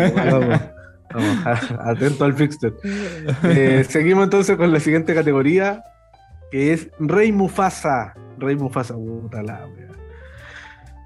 atento 1.80 2.26
al 2.26 2.34
fixture. 2.34 2.74
Eh, 3.44 3.86
seguimos 3.88 4.26
entonces 4.26 4.58
con 4.58 4.74
la 4.74 4.80
siguiente 4.80 5.14
categoría, 5.14 5.84
que 6.52 6.74
es 6.74 6.90
Rey 7.00 7.32
Mufasa. 7.32 8.14
Rey 8.38 8.56
Mufasa, 8.56 8.96
puta 8.96 9.42
la 9.44 9.66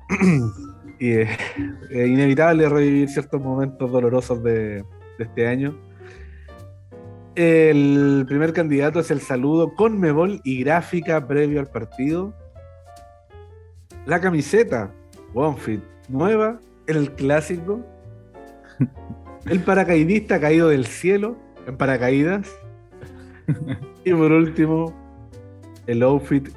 Y 0.99 1.11
es 1.11 1.29
inevitable 1.91 2.67
revivir 2.67 3.07
ciertos 3.09 3.41
momentos 3.41 3.89
dolorosos 3.91 4.43
de, 4.43 4.83
este 5.17 5.47
año. 5.47 5.77
El 7.35 8.25
primer 8.27 8.51
candidato 8.51 8.99
es 8.99 9.11
el 9.11 9.21
saludo 9.21 9.75
con 9.75 9.99
mebol 9.99 10.41
y 10.43 10.61
gráfica 10.63 11.25
previo 11.25 11.59
al 11.61 11.67
partido. 11.67 12.33
La 14.05 14.19
camiseta, 14.19 14.93
OneFit, 15.33 15.81
nueva, 16.07 16.59
el 16.87 17.11
clásico. 17.13 17.85
El 19.45 19.61
paracaidista 19.61 20.39
caído 20.39 20.67
del 20.67 20.85
cielo 20.85 21.37
en 21.65 21.77
paracaídas. 21.77 22.49
Y 24.05 24.13
por 24.13 24.31
último, 24.31 24.93
el 25.87 26.03
outfit 26.03 26.49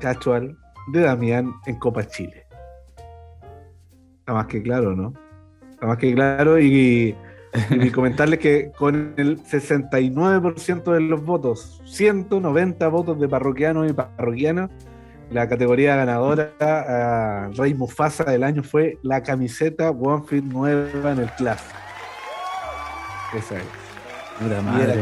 casual 0.00 0.56
de 0.88 1.00
Damián 1.00 1.52
en 1.66 1.76
Copa 1.78 2.06
Chile. 2.06 2.46
Está 4.20 4.32
más 4.32 4.46
que 4.46 4.62
claro, 4.62 4.96
¿no? 4.96 5.12
Está 5.70 5.86
más 5.86 5.98
que 5.98 6.14
claro 6.14 6.58
y, 6.58 7.14
comentarles 7.94 8.38
que 8.40 8.72
con 8.76 9.14
el 9.16 9.38
69% 9.42 10.92
de 10.92 11.00
los 11.00 11.24
votos, 11.24 11.80
190 11.84 12.88
votos 12.88 13.20
de 13.20 13.28
parroquianos 13.28 13.90
y 13.90 13.92
parroquianas, 13.92 14.70
la 15.30 15.48
categoría 15.48 15.96
ganadora 15.96 16.52
a 16.60 17.50
Rey 17.54 17.74
Mufasa 17.74 18.24
del 18.24 18.44
año 18.44 18.62
fue 18.62 18.98
la 19.02 19.22
camiseta 19.22 19.90
One 19.90 20.24
Fit 20.26 20.44
nueva 20.44 21.12
en 21.12 21.20
el 21.20 21.30
Class. 21.32 21.64
Esa 23.34 23.56
es. 23.56 23.64
Puta 24.38 24.62
madre, 24.62 24.94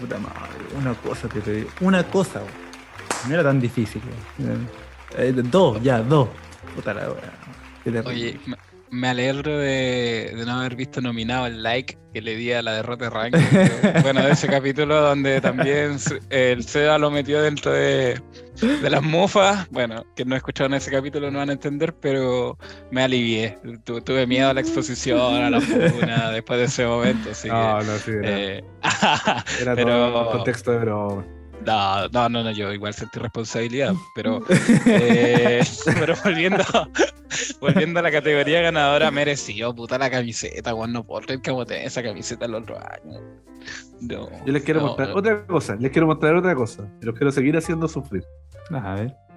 Puta 0.00 0.18
madre, 0.18 0.64
una 0.78 0.94
cosa 0.94 1.28
que 1.28 1.40
te 1.40 1.52
digo. 1.52 1.70
Una 1.80 2.04
cosa, 2.04 2.42
no 3.26 3.34
era 3.34 3.42
tan 3.42 3.60
difícil. 3.60 4.02
Eh, 5.16 5.32
dos, 5.34 5.82
ya, 5.82 6.00
dos. 6.00 6.28
Puta 6.74 6.94
la 6.94 7.08
Oye, 8.04 8.38
me 8.90 9.08
alegro 9.08 9.58
de, 9.58 10.32
no 10.46 10.60
haber 10.60 10.76
visto 10.76 11.00
nominado 11.00 11.46
el 11.46 11.62
like 11.62 11.98
que 12.12 12.22
le 12.22 12.36
di 12.36 12.52
a 12.52 12.62
la 12.62 12.72
derrota 12.72 13.04
de 13.04 13.10
Ranking. 13.10 14.02
bueno, 14.02 14.22
de 14.22 14.32
ese 14.32 14.48
capítulo 14.48 15.00
donde 15.00 15.40
también 15.40 15.96
el 16.30 16.64
SEA 16.64 16.98
lo 16.98 17.10
metió 17.10 17.42
dentro 17.42 17.72
de, 17.72 18.20
las 18.82 19.02
mufas. 19.02 19.68
Bueno, 19.70 20.04
que 20.16 20.24
no 20.24 20.34
escucharon 20.36 20.74
ese 20.74 20.90
capítulo 20.90 21.30
no 21.30 21.38
van 21.38 21.50
a 21.50 21.52
entender, 21.52 21.94
pero 21.94 22.58
me 22.90 23.02
alivié. 23.02 23.58
tuve 23.84 24.26
miedo 24.26 24.50
a 24.50 24.54
la 24.54 24.60
exposición, 24.60 25.42
a 25.42 25.50
la 25.50 25.60
funa 25.60 26.30
después 26.30 26.58
de 26.58 26.64
ese 26.66 26.86
momento. 26.86 27.30
Así 27.30 27.48
no, 27.48 27.80
no, 27.82 27.96
sí, 27.98 28.12
era, 28.12 28.38
eh, 28.38 28.64
era 29.60 29.76
todo 29.76 30.30
contexto 30.32 30.72
de 30.72 30.78
broma. 30.78 31.37
No, 31.68 32.28
no, 32.28 32.42
no, 32.42 32.50
yo 32.50 32.72
igual 32.72 32.94
sentí 32.94 33.18
responsabilidad, 33.18 33.92
pero, 34.14 34.40
eh, 34.86 35.60
pero 35.98 36.14
volviendo, 36.24 36.64
volviendo 37.60 38.00
a 38.00 38.02
la 38.02 38.10
categoría 38.10 38.62
ganadora, 38.62 39.10
mereció 39.10 39.74
puta 39.74 39.98
la 39.98 40.10
camiseta, 40.10 40.72
Juan, 40.72 40.92
no 40.92 41.04
puedo 41.04 41.20
creer 41.22 41.42
que 41.42 41.52
tener 41.66 41.86
esa 41.86 42.02
camiseta 42.02 42.46
el 42.46 42.54
otro 42.54 42.78
año. 42.78 43.20
yo 44.00 44.30
les 44.46 44.62
quiero 44.62 44.80
mostrar 44.80 45.10
otra 45.10 45.46
cosa, 45.46 45.76
les 45.76 45.92
quiero 45.92 46.06
mostrar 46.06 46.36
otra 46.36 46.54
cosa, 46.54 46.88
los 47.02 47.14
quiero 47.14 47.30
seguir 47.32 47.56
haciendo 47.56 47.86
sufrir. 47.86 48.24
A 48.70 48.94
ver. 48.94 49.27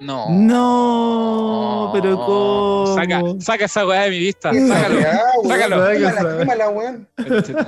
No. 0.00 0.30
No, 0.30 1.90
pero 1.92 2.16
¿cómo? 2.16 2.94
Saca, 2.94 3.20
saca 3.38 3.66
esa 3.66 3.86
weá 3.86 4.04
de 4.04 4.10
mi 4.10 4.18
vista. 4.18 4.50
Sácalo. 4.52 5.00
sácalo. 5.46 5.76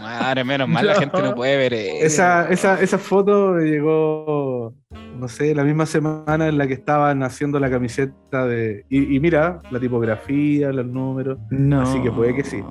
Madre, 0.01 0.43
menos 0.43 0.67
mal 0.67 0.87
la 0.87 0.95
gente 0.95 1.21
no 1.21 1.35
puede 1.35 1.59
ver. 1.59 1.75
Esa, 1.75 2.49
esa, 2.49 2.81
esa 2.81 2.99
foto 2.99 3.59
llegó, 3.59 4.73
no 5.19 5.29
sé, 5.29 5.55
la 5.55 5.63
misma 5.63 5.85
semana 5.85 6.49
en 6.49 6.57
la 6.57 6.67
que 6.67 6.75
estaban 6.75 7.23
haciendo 7.23 7.61
la 7.61 7.71
camiseta 7.71 8.47
de. 8.47 8.87
Y, 8.89 9.21
mira, 9.21 9.61
la 9.71 9.79
tipografía, 9.79 10.73
los 10.73 10.87
números. 10.87 11.39
No. 11.51 11.83
Así 11.83 12.03
que 12.03 12.11
puede 12.11 12.35
que 12.35 12.45
sí. 12.45 12.65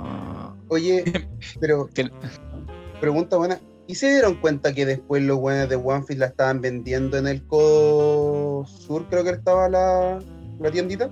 Oye, 0.70 1.04
pero. 1.62 1.88
Pregunta 3.00 3.38
buena. 3.38 3.60
¿Y 3.88 3.96
se 3.96 4.10
dieron 4.10 4.36
cuenta 4.36 4.74
que 4.74 4.86
después 4.86 5.24
los 5.24 5.38
buenos 5.38 5.68
de 5.68 5.76
OneFit 5.76 6.18
la 6.18 6.28
estaban 6.28 6.62
vendiendo 6.62 7.18
en 7.18 7.28
el 7.28 7.46
Codo 7.46 8.66
Sur? 8.66 9.08
Creo 9.10 9.24
que 9.24 9.32
estaba 9.32 9.68
la, 9.68 10.20
la 10.60 10.72
tiendita. 10.72 11.10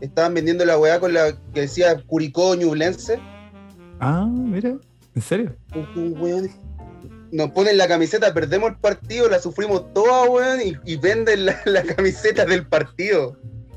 Estaban 0.00 0.34
vendiendo 0.34 0.64
la 0.64 0.78
weá 0.78 1.00
con 1.00 1.12
la 1.12 1.32
que 1.52 1.62
decía 1.62 2.00
Curicó 2.06 2.54
Ñublense. 2.54 3.18
Ah, 4.00 4.26
mira, 4.26 4.76
¿en 5.14 5.22
serio? 5.22 5.56
Nos 7.32 7.50
ponen 7.50 7.76
la 7.76 7.88
camiseta, 7.88 8.32
perdemos 8.32 8.70
el 8.70 8.76
partido, 8.76 9.28
la 9.28 9.38
sufrimos 9.38 9.92
toda, 9.92 10.30
weón, 10.30 10.60
y, 10.62 10.96
venden 10.96 11.46
la, 11.46 11.60
la, 11.66 11.82
camiseta 11.82 12.46
del 12.46 12.66
partido. 12.66 13.36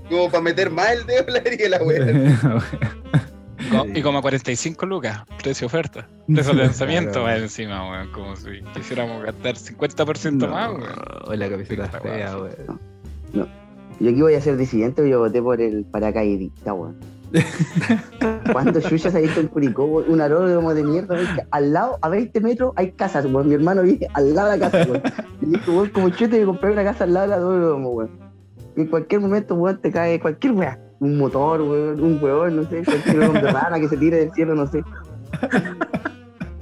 Como 0.10 0.30
para 0.30 0.44
meter 0.44 0.70
más 0.70 0.92
el 0.92 1.06
dedo 1.06 1.26
en 1.28 1.34
la 1.34 1.40
herida, 1.40 1.70
la 1.70 1.84
weá. 1.84 2.62
Y 3.94 4.02
como 4.02 4.20
a 4.20 4.22
45 4.22 4.86
lucas, 4.86 5.24
precio 5.42 5.68
oferta. 5.68 6.08
Precio 6.28 6.54
de 6.54 6.64
lanzamiento 6.64 7.24
más 7.24 7.40
encima, 7.40 7.90
weón. 7.90 8.12
Como 8.12 8.36
si 8.36 8.62
quisiéramos 8.74 9.24
gastar 9.24 9.56
50% 9.56 10.50
más, 10.50 10.72
weón. 10.72 11.40
la 11.40 11.50
camiseta 11.50 11.88
fea, 11.88 12.38
weón. 12.38 12.80
No. 13.34 13.48
Yo 14.00 14.10
aquí 14.10 14.22
voy 14.22 14.34
a 14.34 14.42
ser 14.42 14.58
disidente, 14.58 15.08
yo 15.08 15.20
voté 15.20 15.42
por 15.42 15.62
el 15.62 15.86
paracaidista, 15.86 16.74
weón. 16.74 16.98
Cuando 18.52 18.82
Chucha 18.82 19.10
se 19.10 19.18
ha 19.18 19.22
visto 19.22 19.40
en 19.40 19.48
Curicó, 19.48 19.86
un 19.86 20.20
aeródromo 20.20 20.74
de 20.74 20.84
mierda, 20.84 21.18
al 21.52 21.72
lado, 21.72 21.98
a 22.02 22.10
20 22.10 22.42
metros, 22.42 22.74
hay 22.76 22.92
casas, 22.92 23.26
weón. 23.26 23.48
Mi 23.48 23.56
hermano 23.56 23.84
vive 23.84 24.08
al 24.14 24.36
lado 24.36 24.52
de 24.52 24.58
la 24.58 24.70
casa, 24.70 24.90
weón. 24.90 25.04
Y 25.42 25.46
dijo, 25.46 25.72
weón, 25.72 25.90
como 25.90 26.10
chute 26.10 26.40
de 26.40 26.46
comprar 26.46 26.74
una 26.74 26.84
casa 26.84 27.06
al 27.06 27.14
lado 27.14 27.28
del 27.28 27.34
aeródromo, 27.36 27.90
weón. 27.90 28.32
En 28.76 28.88
cualquier 28.88 29.22
momento, 29.22 29.56
weón, 29.56 29.80
te 29.82 29.92
cae 29.92 30.20
cualquier 30.20 30.54
weón 30.54 30.91
un 31.02 31.18
motor, 31.18 31.62
weón, 31.62 32.00
un 32.00 32.20
weón, 32.22 32.56
no 32.56 32.64
sé, 32.64 32.84
cualquier 32.86 33.24
hombre 33.24 33.52
rana 33.52 33.80
que 33.80 33.90
se 33.90 33.98
tire 33.98 34.18
del 34.18 34.32
cielo, 34.34 34.54
no 34.54 34.68
sé. 34.68 34.84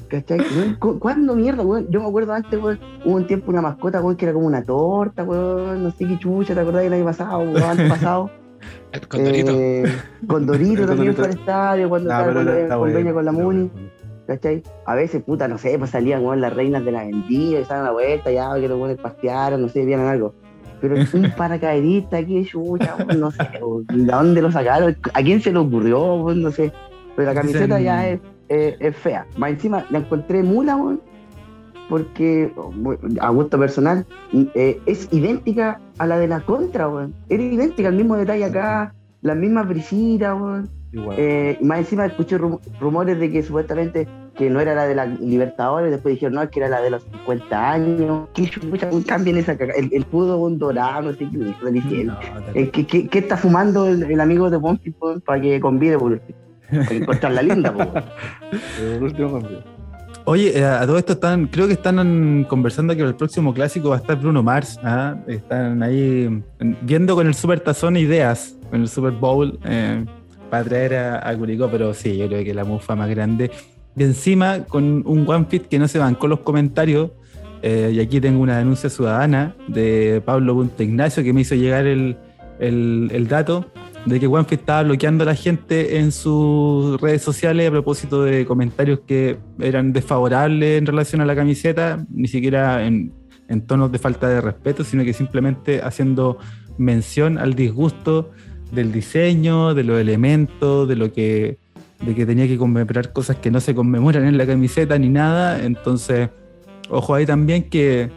¿Cachai? 0.08 0.40
¿Cuándo 0.80 1.36
mierda, 1.36 1.62
weón? 1.62 1.88
Yo 1.90 2.00
me 2.02 2.08
acuerdo 2.08 2.34
antes, 2.34 2.60
weón, 2.60 2.80
hubo 3.04 3.16
un 3.18 3.28
tiempo 3.28 3.52
una 3.52 3.62
mascota, 3.62 4.02
weón, 4.02 4.16
que 4.16 4.26
era 4.26 4.34
como 4.34 4.48
una 4.48 4.64
torta, 4.64 5.24
weón, 5.24 5.84
no 5.84 5.92
sé 5.92 6.08
qué 6.08 6.18
chucha, 6.18 6.56
¿te 6.56 6.62
acordás 6.62 6.84
del 6.84 6.94
año 6.94 7.06
pasado, 7.06 7.40
weón, 7.40 7.62
antes 7.62 7.90
pasado? 7.90 8.32
El 8.92 9.08
Condorito. 9.08 9.52
Eh, 9.52 9.84
Condorito 10.26 10.86
también 10.86 11.16
fue 11.16 11.26
al 11.26 11.32
estadio, 11.32 11.90
cuando 11.90 12.10
estaba 12.10 12.34
con, 12.34 12.94
con, 13.04 13.14
con 13.14 13.26
la 13.26 13.32
Muni. 13.32 13.72
¿Cachai? 14.26 14.64
A 14.86 14.96
veces, 14.96 15.22
puta, 15.24 15.48
no 15.48 15.58
sé, 15.58 15.78
pues 15.78 15.90
salían, 15.90 16.24
weón, 16.24 16.40
las 16.40 16.54
reinas 16.54 16.86
de 16.86 16.94
la 16.94 17.04
vendía, 17.04 17.60
y 17.60 17.62
estaban 17.62 17.84
a 17.84 17.88
la 17.88 17.92
vuelta, 17.92 18.32
ya, 18.32 18.54
que 18.56 18.70
los 18.70 18.80
weones 18.80 18.98
pastearon, 19.00 19.62
no 19.62 19.68
sé, 19.68 19.84
vieron 19.84 20.08
algo. 20.08 20.34
Pero 20.82 20.96
es 20.96 21.14
un 21.14 21.32
paracaidista 21.38 22.18
aquí, 22.18 22.46
chucha, 22.46 22.96
no 23.18 23.32
sé, 23.32 23.44
¿de 23.94 24.06
dónde 24.06 24.42
lo 24.42 24.52
sacaron? 24.52 24.96
¿A 25.14 25.22
quién 25.22 25.42
se 25.42 25.52
le 25.52 25.60
ocurrió? 25.60 26.34
No 26.36 26.52
sé. 26.52 26.72
Pero 27.16 27.34
la 27.34 27.42
camiseta 27.42 27.80
ya 27.80 28.10
es, 28.10 28.20
es, 28.48 28.96
fea. 28.96 29.26
Más 29.38 29.52
encima 29.52 29.86
la 29.90 30.00
encontré 30.00 30.42
mula, 30.44 30.78
porque 31.90 32.54
a 33.20 33.30
gusto 33.30 33.60
personal 33.60 34.06
eh, 34.54 34.80
es 34.86 35.10
idéntica 35.12 35.82
a 35.98 36.06
la 36.06 36.18
de 36.18 36.28
la 36.28 36.42
contra, 36.42 36.88
weón. 36.88 37.14
Era 37.28 37.44
idéntica, 37.44 37.90
el 37.90 37.96
mismo 37.96 38.16
detalle 38.16 38.46
acá, 38.46 38.94
las 39.22 39.36
mismas 39.36 39.68
brisitas, 39.68 40.40
weón. 40.40 40.70
Eh, 41.18 41.58
más 41.62 41.80
encima 41.80 42.06
escuché 42.06 42.40
rumores 42.80 43.20
de 43.20 43.30
que 43.30 43.44
supuestamente 43.44 44.08
que 44.40 44.50
no 44.50 44.62
era 44.62 44.74
la 44.74 44.88
de 44.88 44.96
la 44.96 45.06
Libertadores, 45.06 45.92
después 45.92 46.16
dijeron, 46.16 46.36
no, 46.36 46.42
es 46.42 46.50
que 46.50 46.62
era 46.62 46.70
la 46.70 46.80
de 46.80 46.92
los 46.92 47.04
50 47.04 47.72
años. 47.72 48.30
Que 48.34 48.50
cambien 49.06 49.36
esa 49.36 49.52
El, 49.52 49.90
el 49.92 50.06
un 50.14 50.58
dorado, 50.58 51.02
no 51.02 51.12
sé 51.12 51.28
qué, 51.30 52.72
¿Qué, 52.72 52.86
qué, 52.86 53.10
qué, 53.10 53.20
está 53.20 53.36
fumando 53.36 53.86
el, 53.86 54.22
amigo 54.22 54.50
de 54.50 54.56
Bonfi 54.56 54.96
para 55.26 55.42
que 55.42 55.60
convide 55.60 56.00
por 56.00 56.22
para 56.72 56.96
encontrar 56.96 57.34
la 57.34 57.42
linda? 57.42 57.74
Oye, 60.24 60.58
eh, 60.58 60.64
a 60.64 60.86
todo 60.86 60.98
esto 60.98 61.14
están, 61.14 61.48
creo 61.48 61.68
que 61.68 61.74
están 61.74 62.46
conversando 62.46 62.96
que 62.96 63.02
el 63.02 63.16
próximo 63.16 63.54
clásico 63.54 63.90
va 63.90 63.96
a 63.98 64.00
estar 64.00 64.16
Bruno 64.16 64.42
Mars. 64.42 64.80
¿ah? 64.84 65.18
Están 65.28 65.84
ahí 65.84 66.42
viendo 66.84 67.14
con 67.14 67.28
el 67.28 67.34
Super 67.34 67.60
Tazón 67.60 67.98
ideas, 67.98 68.56
con 68.70 68.80
el 68.80 68.88
Super 68.88 69.12
Bowl, 69.12 69.60
eh, 69.66 70.06
para 70.50 70.64
traer 70.64 70.96
a, 70.96 71.30
a 71.30 71.36
Curicó, 71.36 71.68
pero 71.70 71.94
sí, 71.94 72.18
yo 72.18 72.28
creo 72.28 72.46
que 72.46 72.54
la 72.54 72.64
mufa 72.64 72.96
más 72.96 73.10
grande 73.10 73.52
y 74.00 74.04
encima 74.04 74.64
con 74.64 75.04
un 75.06 75.26
OneFit 75.28 75.68
que 75.68 75.78
no 75.78 75.90
se 75.90 76.00
bancó 76.00 76.30
los 76.30 76.40
comentarios. 76.40 77.12
Eh, 77.62 77.92
y 77.94 78.00
aquí 78.00 78.22
tengo 78.22 78.42
una 78.42 78.58
denuncia 78.58 78.90
ciudadana 78.90 79.58
de 79.68 80.22
Pablo 80.26 80.54
Punta 80.56 80.82
Ignacio 80.82 81.22
que 81.22 81.34
me 81.34 81.42
hizo 81.42 81.56
llegar 81.56 81.86
el, 81.86 82.16
dato 83.28 83.70
de 84.06 84.18
que 84.22 84.28
OneFit 84.28 84.62
estaba 84.62 84.84
bloqueando 84.84 85.24
a 85.24 85.26
la 85.26 85.36
gente 85.36 85.98
en 86.00 86.14
sus 86.14 87.02
redes 87.02 87.22
sociales 87.22 87.68
a 87.68 87.72
propósito 87.72 88.24
de 88.24 88.46
comentarios 88.46 89.02
que 89.06 89.38
eran 89.60 89.92
desfavorables 89.92 90.80
en 90.80 90.86
relación 90.86 91.20
a 91.20 91.26
la 91.26 91.36
camiseta, 91.36 92.06
ni 92.10 92.30
siquiera 92.30 92.86
en, 92.88 93.12
en 93.50 93.68
tonos 93.68 93.92
de 93.92 94.00
falta 94.00 94.30
de 94.30 94.40
respeto, 94.40 94.86
sino 94.86 95.04
que 95.04 95.12
simplemente 95.12 95.82
haciendo 95.82 96.38
mención 96.78 97.38
al 97.38 97.54
disgusto 97.54 98.32
del 98.72 98.94
diseño, 98.94 99.74
de 99.74 99.84
los 99.84 100.00
elementos, 100.00 100.88
de 100.88 100.96
lo 100.96 101.12
que 101.12 101.58
de 102.02 102.16
que 102.16 102.26
tenía 102.26 102.48
que 102.48 102.58
conmemorar 102.58 103.12
cosas 103.12 103.38
que 103.38 103.52
no 103.52 103.60
se 103.60 103.76
conmemoran 103.76 104.26
en 104.26 104.38
la 104.38 104.46
camiseta 104.46 104.98
ni 104.98 105.10
nada. 105.10 105.64
Entonces, 105.64 106.30
ojo 106.90 107.14
ahí 107.14 107.26
también 107.26 107.70
que. 107.70 108.10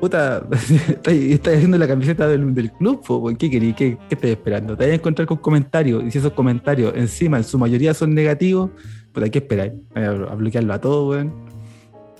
Puta, 0.00 0.46
estás 1.06 1.54
haciendo 1.54 1.78
la 1.78 1.88
camiseta 1.88 2.28
del, 2.28 2.52
del 2.52 2.72
club, 2.72 3.36
¿qué 3.38 3.50
querí? 3.50 3.72
¿Qué, 3.72 3.96
¿Qué 4.08 4.14
estás 4.16 4.30
esperando? 4.30 4.76
Te 4.76 4.84
vas 4.84 4.92
a 4.92 4.94
encontrar 4.96 5.26
con 5.26 5.38
comentarios, 5.38 6.04
y 6.04 6.10
si 6.10 6.18
esos 6.18 6.32
comentarios 6.32 6.92
encima 6.96 7.38
en 7.38 7.44
su 7.44 7.58
mayoría 7.58 7.94
son 7.94 8.12
negativos, 8.12 8.70
hay 9.22 9.30
que 9.30 9.38
esperar, 9.38 9.72
a, 9.94 10.34
bloquearlo 10.34 10.74
a 10.74 10.80
todo, 10.80 11.08
weón. 11.10 11.32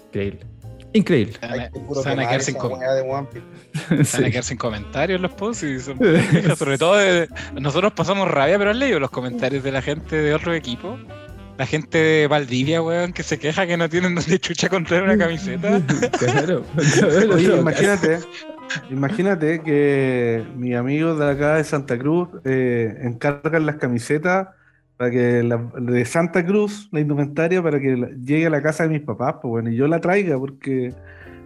Increíble. 0.07 0.54
Increíble. 0.95 1.35
Se 1.41 2.09
van 2.09 2.21
a 2.21 2.29
quedar 2.29 2.41
sin 2.41 2.57
sin 4.43 4.57
comentarios 4.57 5.21
los 5.21 5.33
posts 5.33 5.65
y 5.65 5.81
son 5.81 5.99
sobre 6.57 6.79
todo 6.79 6.97
nosotros 7.61 7.93
pasamos 7.93 8.31
rabia, 8.31 8.57
pero 8.59 8.71
han 8.71 8.79
leído 8.79 9.01
los 9.01 9.11
comentarios 9.11 9.65
de 9.65 9.73
la 9.73 9.83
gente 9.83 10.17
de 10.17 10.33
otro 10.33 10.55
equipo. 10.55 10.97
La 11.59 11.67
gente 11.67 11.99
de 11.99 12.27
Valdivia, 12.27 12.83
weón, 12.83 13.13
que 13.13 13.23
se 13.23 13.39
queja 13.39 13.67
que 13.67 13.77
no 13.77 13.89
tienen 13.89 14.15
donde 14.17 14.39
chucha 14.39 14.69
comprar 14.69 15.03
una 15.03 15.19
camiseta. 15.19 15.83
Claro, 16.19 16.65
imagínate, 17.59 18.21
imagínate 18.91 19.63
que 19.63 20.45
mis 20.57 20.77
amigos 20.77 21.19
de 21.19 21.31
acá 21.31 21.57
de 21.57 21.65
Santa 21.65 21.99
Cruz 21.99 22.29
eh, 22.45 22.99
encargan 23.03 23.67
las 23.67 23.77
camisetas 23.77 24.49
para 24.97 25.11
que 25.11 25.43
la, 25.43 25.57
de 25.57 26.05
Santa 26.05 26.45
Cruz, 26.45 26.89
la 26.93 27.01
indumentaria, 27.01 27.63
para 27.63 27.81
que 27.81 28.17
llegue 28.25 28.47
a 28.47 28.51
la 28.51 28.63
casa 28.63 28.85
de 28.85 28.91
mis 28.91 29.03
papás, 29.03 29.37
pues 29.43 29.51
bueno, 29.51 29.71
y 29.71 29.77
yo 29.77 29.89
la 29.89 30.01
traiga, 30.01 30.39
porque 30.39 30.95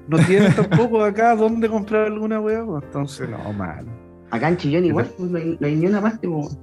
no 0.08 0.18
tienen 0.18 0.54
tampoco 0.54 1.02
acá 1.04 1.34
dónde 1.34 1.68
comprar 1.68 2.06
alguna 2.06 2.40
weá, 2.40 2.64
pues, 2.64 2.84
entonces 2.84 3.28
no, 3.28 3.52
mal. 3.52 3.86
Acá 4.30 4.48
en 4.48 4.56
Chillón 4.58 4.84
igual, 4.84 5.06
pues, 5.16 5.30
no, 5.30 5.38
hay, 5.38 5.74
ni 5.74 5.86
una 5.86 6.02
parte, 6.02 6.28
pues. 6.28 6.58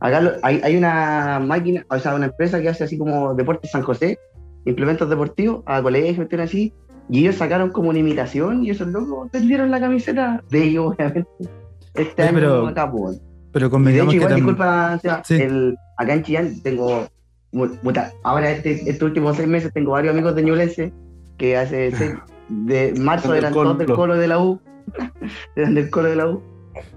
Acá 0.00 0.36
hay, 0.42 0.60
hay, 0.62 0.76
una 0.76 1.40
máquina, 1.40 1.84
o 1.88 1.98
sea, 1.98 2.14
una 2.14 2.26
empresa 2.26 2.60
que 2.60 2.68
hace 2.68 2.84
así 2.84 2.98
como 2.98 3.34
Deportes 3.34 3.70
San 3.70 3.82
José, 3.82 4.18
implementos 4.64 5.08
deportivos, 5.08 5.62
a 5.66 5.82
colegios, 5.82 6.26
así, 6.38 6.72
y 7.08 7.20
ellos 7.20 7.36
sacaron 7.36 7.70
como 7.70 7.90
una 7.90 7.98
imitación 7.98 8.64
y 8.64 8.70
esos 8.70 8.88
locos 8.88 9.30
vendieron 9.32 9.70
la 9.70 9.80
camiseta 9.80 10.42
de 10.50 10.64
ellos, 10.64 10.94
obviamente. 10.94 11.28
Este 11.94 12.22
año 12.22 12.68
acá, 12.68 12.90
pues. 12.90 13.20
Pero 13.52 13.70
convengamos 13.70 14.14
igual, 14.14 14.34
disculpa, 14.34 15.00
el, 15.28 15.76
acá 15.96 16.14
en 16.14 16.22
Chillán 16.22 16.60
tengo, 16.62 17.08
ahora 18.22 18.50
este, 18.50 18.88
estos 18.88 19.08
últimos 19.08 19.36
seis 19.36 19.48
meses 19.48 19.72
tengo 19.72 19.92
varios 19.92 20.14
amigos 20.14 20.34
de 20.34 20.42
Ñublense 20.42 20.92
que 21.36 21.56
hace 21.56 21.90
de 22.48 22.94
marzo 22.98 23.34
eran 23.34 23.52
todos 23.52 23.78
del 23.78 23.88
coro 23.88 24.16
de 24.16 24.28
la 24.28 24.38
U, 24.38 24.60
eran 25.56 25.74
del 25.74 25.90
coro 25.90 26.08
de 26.08 26.16
la 26.16 26.28
U, 26.28 26.42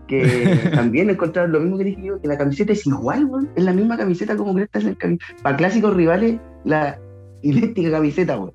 que 0.08 0.70
también 0.76 1.10
encontraron 1.10 1.52
lo 1.52 1.60
mismo 1.60 1.78
que 1.78 1.86
dije 1.86 2.04
yo, 2.04 2.22
que 2.22 2.28
la 2.28 2.38
camiseta 2.38 2.74
es 2.74 2.86
igual, 2.86 3.50
es 3.56 3.64
la 3.64 3.74
misma 3.74 3.98
camiseta 3.98 4.36
como 4.36 4.56
que 4.56 4.68
en 4.74 4.88
el 4.88 5.20
Para 5.42 5.58
clásicos 5.58 5.96
rivales, 5.96 6.40
la 6.66 7.00
idéntica 7.42 7.92
camiseta, 7.92 8.36
güey. 8.36 8.54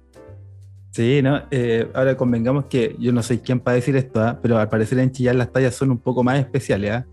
Sí, 0.99 1.23
¿no? 1.23 1.41
Eh, 1.53 1.89
ahora 1.95 2.17
convengamos 2.17 2.65
que 2.65 2.97
yo 2.99 3.13
no 3.13 3.23
soy 3.23 3.39
quien 3.39 3.61
para 3.61 3.77
decir 3.77 3.95
esto, 3.95 4.21
¿ah? 4.21 4.37
pero 4.43 4.59
al 4.59 4.69
parecer 4.69 4.99
en 4.99 5.13
Chillán 5.13 5.39
las 5.39 5.53
tallas 5.53 5.77
son 5.77 5.93
un 5.93 5.99
poco 5.99 6.25
más 6.25 6.41
especiales, 6.41 6.91
¿ah? 6.91 7.07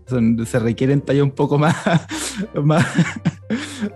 se 0.44 0.58
requieren 0.58 1.02
tallas 1.02 1.22
un 1.22 1.30
poco 1.30 1.56
más... 1.56 1.76
más 2.64 2.84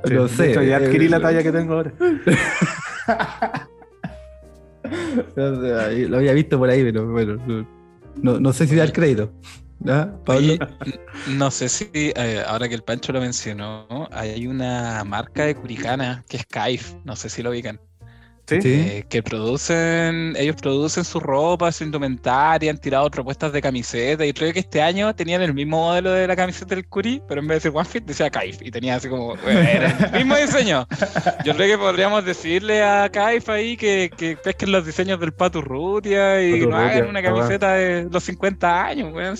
no 0.08 0.28
sé. 0.28 0.54
ya 0.64 0.76
adquirí 0.76 1.08
la 1.08 1.18
talla 1.18 1.42
que 1.42 1.50
tengo 1.50 1.74
ahora. 1.74 1.92
lo 5.34 6.18
había 6.18 6.34
visto 6.34 6.56
por 6.56 6.70
ahí, 6.70 6.84
pero 6.84 7.10
bueno, 7.10 7.66
no, 8.22 8.38
no 8.38 8.52
sé 8.52 8.68
si 8.68 8.76
dar 8.76 8.92
crédito. 8.92 9.32
¿Ah, 9.88 10.08
no 11.30 11.50
sé 11.50 11.68
si, 11.68 11.90
eh, 11.92 12.44
ahora 12.46 12.68
que 12.68 12.76
el 12.76 12.84
Pancho 12.84 13.10
lo 13.12 13.20
mencionó, 13.20 14.08
hay 14.12 14.46
una 14.46 15.02
marca 15.02 15.46
de 15.46 15.56
Curicana 15.56 16.24
que 16.28 16.36
es 16.36 16.46
Kaif, 16.46 16.94
no 17.02 17.16
sé 17.16 17.28
si 17.28 17.42
lo 17.42 17.50
ubican. 17.50 17.80
Eh, 18.52 19.04
que 19.08 19.22
producen, 19.22 20.34
ellos 20.36 20.56
producen 20.56 21.04
su 21.04 21.20
ropa, 21.20 21.70
su 21.72 21.84
indumentaria, 21.84 22.70
han 22.70 22.78
tirado 22.78 23.10
propuestas 23.10 23.52
de 23.52 23.62
camiseta 23.62 24.24
y 24.26 24.32
creo 24.32 24.52
que 24.52 24.60
este 24.60 24.82
año 24.82 25.14
tenían 25.14 25.42
el 25.42 25.54
mismo 25.54 25.78
modelo 25.78 26.10
de 26.10 26.26
la 26.26 26.36
camiseta 26.36 26.74
del 26.74 26.86
Curi, 26.86 27.22
pero 27.28 27.40
en 27.40 27.46
vez 27.46 27.62
de 27.62 27.68
decir 27.68 27.78
OneFit 27.78 28.04
decía 28.04 28.30
Kaif 28.30 28.60
y 28.62 28.70
tenía 28.70 28.96
así 28.96 29.08
como 29.08 29.34
el 29.46 30.12
mismo 30.12 30.36
diseño. 30.36 30.86
Yo 31.44 31.54
creo 31.54 31.66
que 31.66 31.78
podríamos 31.78 32.24
decirle 32.24 32.82
a 32.82 33.08
Kaif 33.10 33.48
ahí 33.48 33.76
que, 33.76 34.10
que 34.16 34.36
pesquen 34.36 34.72
los 34.72 34.84
diseños 34.84 35.20
del 35.20 35.32
Patu 35.32 35.60
Rutia 35.60 36.42
y 36.42 36.66
no 36.66 36.76
hagan 36.76 37.08
una 37.08 37.22
camiseta 37.22 37.74
de 37.74 38.08
los 38.10 38.24
50 38.24 38.86
años, 38.86 39.14
weón, 39.14 39.36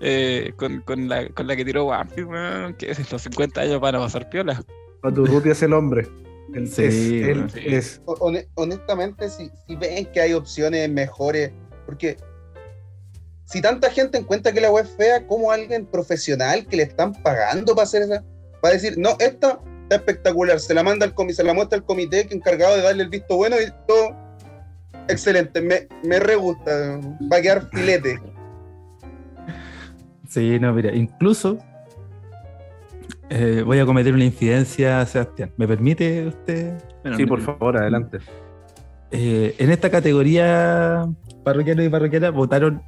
eh, 0.00 0.52
con, 0.56 0.80
con, 0.80 1.08
la, 1.08 1.28
con 1.28 1.46
la 1.46 1.56
que 1.56 1.64
tiró 1.64 1.86
OneFit, 1.86 2.24
weón, 2.24 2.74
que 2.74 2.94
los 3.10 3.22
50 3.22 3.60
años 3.60 3.80
van 3.80 3.94
a 3.94 3.98
pasar 4.00 4.28
piola. 4.28 4.62
Es 6.54 6.78
el 6.78 7.46
honestamente, 8.54 9.28
si, 9.28 9.50
ven 9.76 10.06
que 10.06 10.20
hay 10.20 10.32
opciones 10.32 10.88
mejores, 10.90 11.52
porque 11.84 12.16
si 13.44 13.60
tanta 13.60 13.90
gente 13.90 14.18
encuentra 14.18 14.52
que 14.52 14.60
la 14.60 14.70
web 14.70 14.84
es 14.84 14.90
fea, 14.92 15.26
como 15.26 15.50
alguien 15.50 15.86
profesional 15.86 16.66
que 16.66 16.76
le 16.76 16.82
están 16.84 17.12
pagando 17.22 17.74
para 17.74 17.84
hacer 17.84 18.02
esa, 18.02 18.24
para 18.60 18.74
decir, 18.74 18.96
no, 18.98 19.10
esta 19.18 19.60
está 19.82 19.96
espectacular, 19.96 20.60
se 20.60 20.74
la 20.74 20.82
manda 20.82 21.06
al 21.06 21.14
comité, 21.14 21.36
se 21.36 21.44
la 21.44 21.54
muestra 21.54 21.78
al 21.78 21.84
comité 21.84 22.26
que 22.26 22.34
encargado 22.34 22.76
de 22.76 22.82
darle 22.82 23.02
el 23.04 23.08
visto 23.08 23.36
bueno 23.36 23.56
y 23.60 23.70
todo 23.86 24.16
excelente, 25.08 25.60
me, 25.60 25.88
me 26.04 26.20
re 26.20 26.36
gusta, 26.36 27.00
va 27.32 27.38
a 27.38 27.42
quedar 27.42 27.68
filete. 27.70 28.20
Sí, 30.28 30.58
no, 30.60 30.74
mira, 30.74 30.94
incluso 30.94 31.58
eh, 33.30 33.62
voy 33.64 33.78
a 33.78 33.86
cometer 33.86 34.14
una 34.14 34.24
infidencia, 34.24 35.04
Sebastián. 35.06 35.52
¿Me 35.56 35.68
permite 35.68 36.28
usted? 36.28 36.78
sí, 37.16 37.26
por 37.26 37.40
favor, 37.40 37.76
adelante. 37.76 38.18
Eh, 39.10 39.54
en 39.58 39.70
esta 39.70 39.90
categoría, 39.90 41.06
parroquiano 41.44 41.82
y 41.82 41.88
parroquiana, 41.88 42.30
votaron 42.30 42.82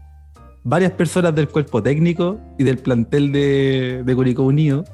varias 0.63 0.93
personas 0.93 1.35
del 1.35 1.49
cuerpo 1.49 1.83
técnico 1.83 2.39
y 2.59 2.65
del 2.65 2.79
plantel 2.79 3.33
de, 3.33 4.03
de 4.05 4.15
Curicó 4.15 4.45
Unido. 4.45 4.85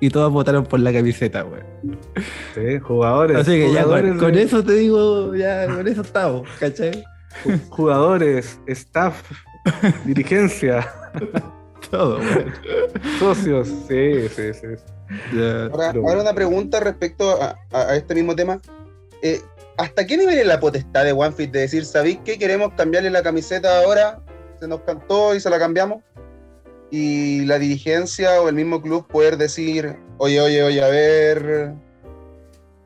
Y 0.00 0.10
todas 0.10 0.30
votaron 0.30 0.64
por 0.64 0.80
la 0.80 0.92
camiseta, 0.92 1.42
güey. 1.42 1.62
Sí, 2.54 2.78
jugadores. 2.80 3.36
Así 3.38 3.52
que 3.52 3.72
ya 3.72 3.84
con, 3.84 4.34
eso 4.34 4.62
te 4.62 4.72
digo, 4.74 5.34
ya 5.34 5.66
con 5.66 5.86
eso 5.86 6.02
estamos, 6.02 6.48
¿cachai? 6.58 7.04
Jugadores, 7.70 8.60
staff, 8.66 9.30
dirigencia. 10.04 10.86
Todo, 11.94 12.18
Socios, 13.20 13.68
sí, 13.86 14.28
sí, 14.28 14.52
sí. 14.52 14.66
ahora, 15.70 16.20
una 16.20 16.34
pregunta 16.34 16.80
respecto 16.80 17.38
a, 17.40 17.94
este 17.94 18.16
mismo 18.16 18.34
tema. 18.34 18.60
Eh, 19.22 19.40
¿Hasta 19.76 20.04
qué 20.04 20.16
nivel 20.16 20.38
es 20.40 20.46
la 20.46 20.58
potestad 20.58 21.04
de 21.04 21.12
OneFit 21.12 21.52
de 21.52 21.60
decir, 21.60 21.84
¿sabéis 21.84 22.18
qué? 22.24 22.36
Queremos 22.36 22.72
cambiarle 22.76 23.10
la 23.10 23.22
camiseta 23.22 23.84
ahora, 23.84 24.20
se 24.58 24.66
nos 24.66 24.80
cantó 24.80 25.36
y 25.36 25.40
se 25.40 25.48
la 25.50 25.58
cambiamos. 25.60 26.02
Y 26.90 27.44
la 27.44 27.60
dirigencia 27.60 28.42
o 28.42 28.48
el 28.48 28.56
mismo 28.56 28.82
club 28.82 29.06
poder 29.06 29.36
decir, 29.36 29.96
oye, 30.18 30.40
oye, 30.40 30.64
oye, 30.64 30.82
a 30.82 30.88
ver, 30.88 31.74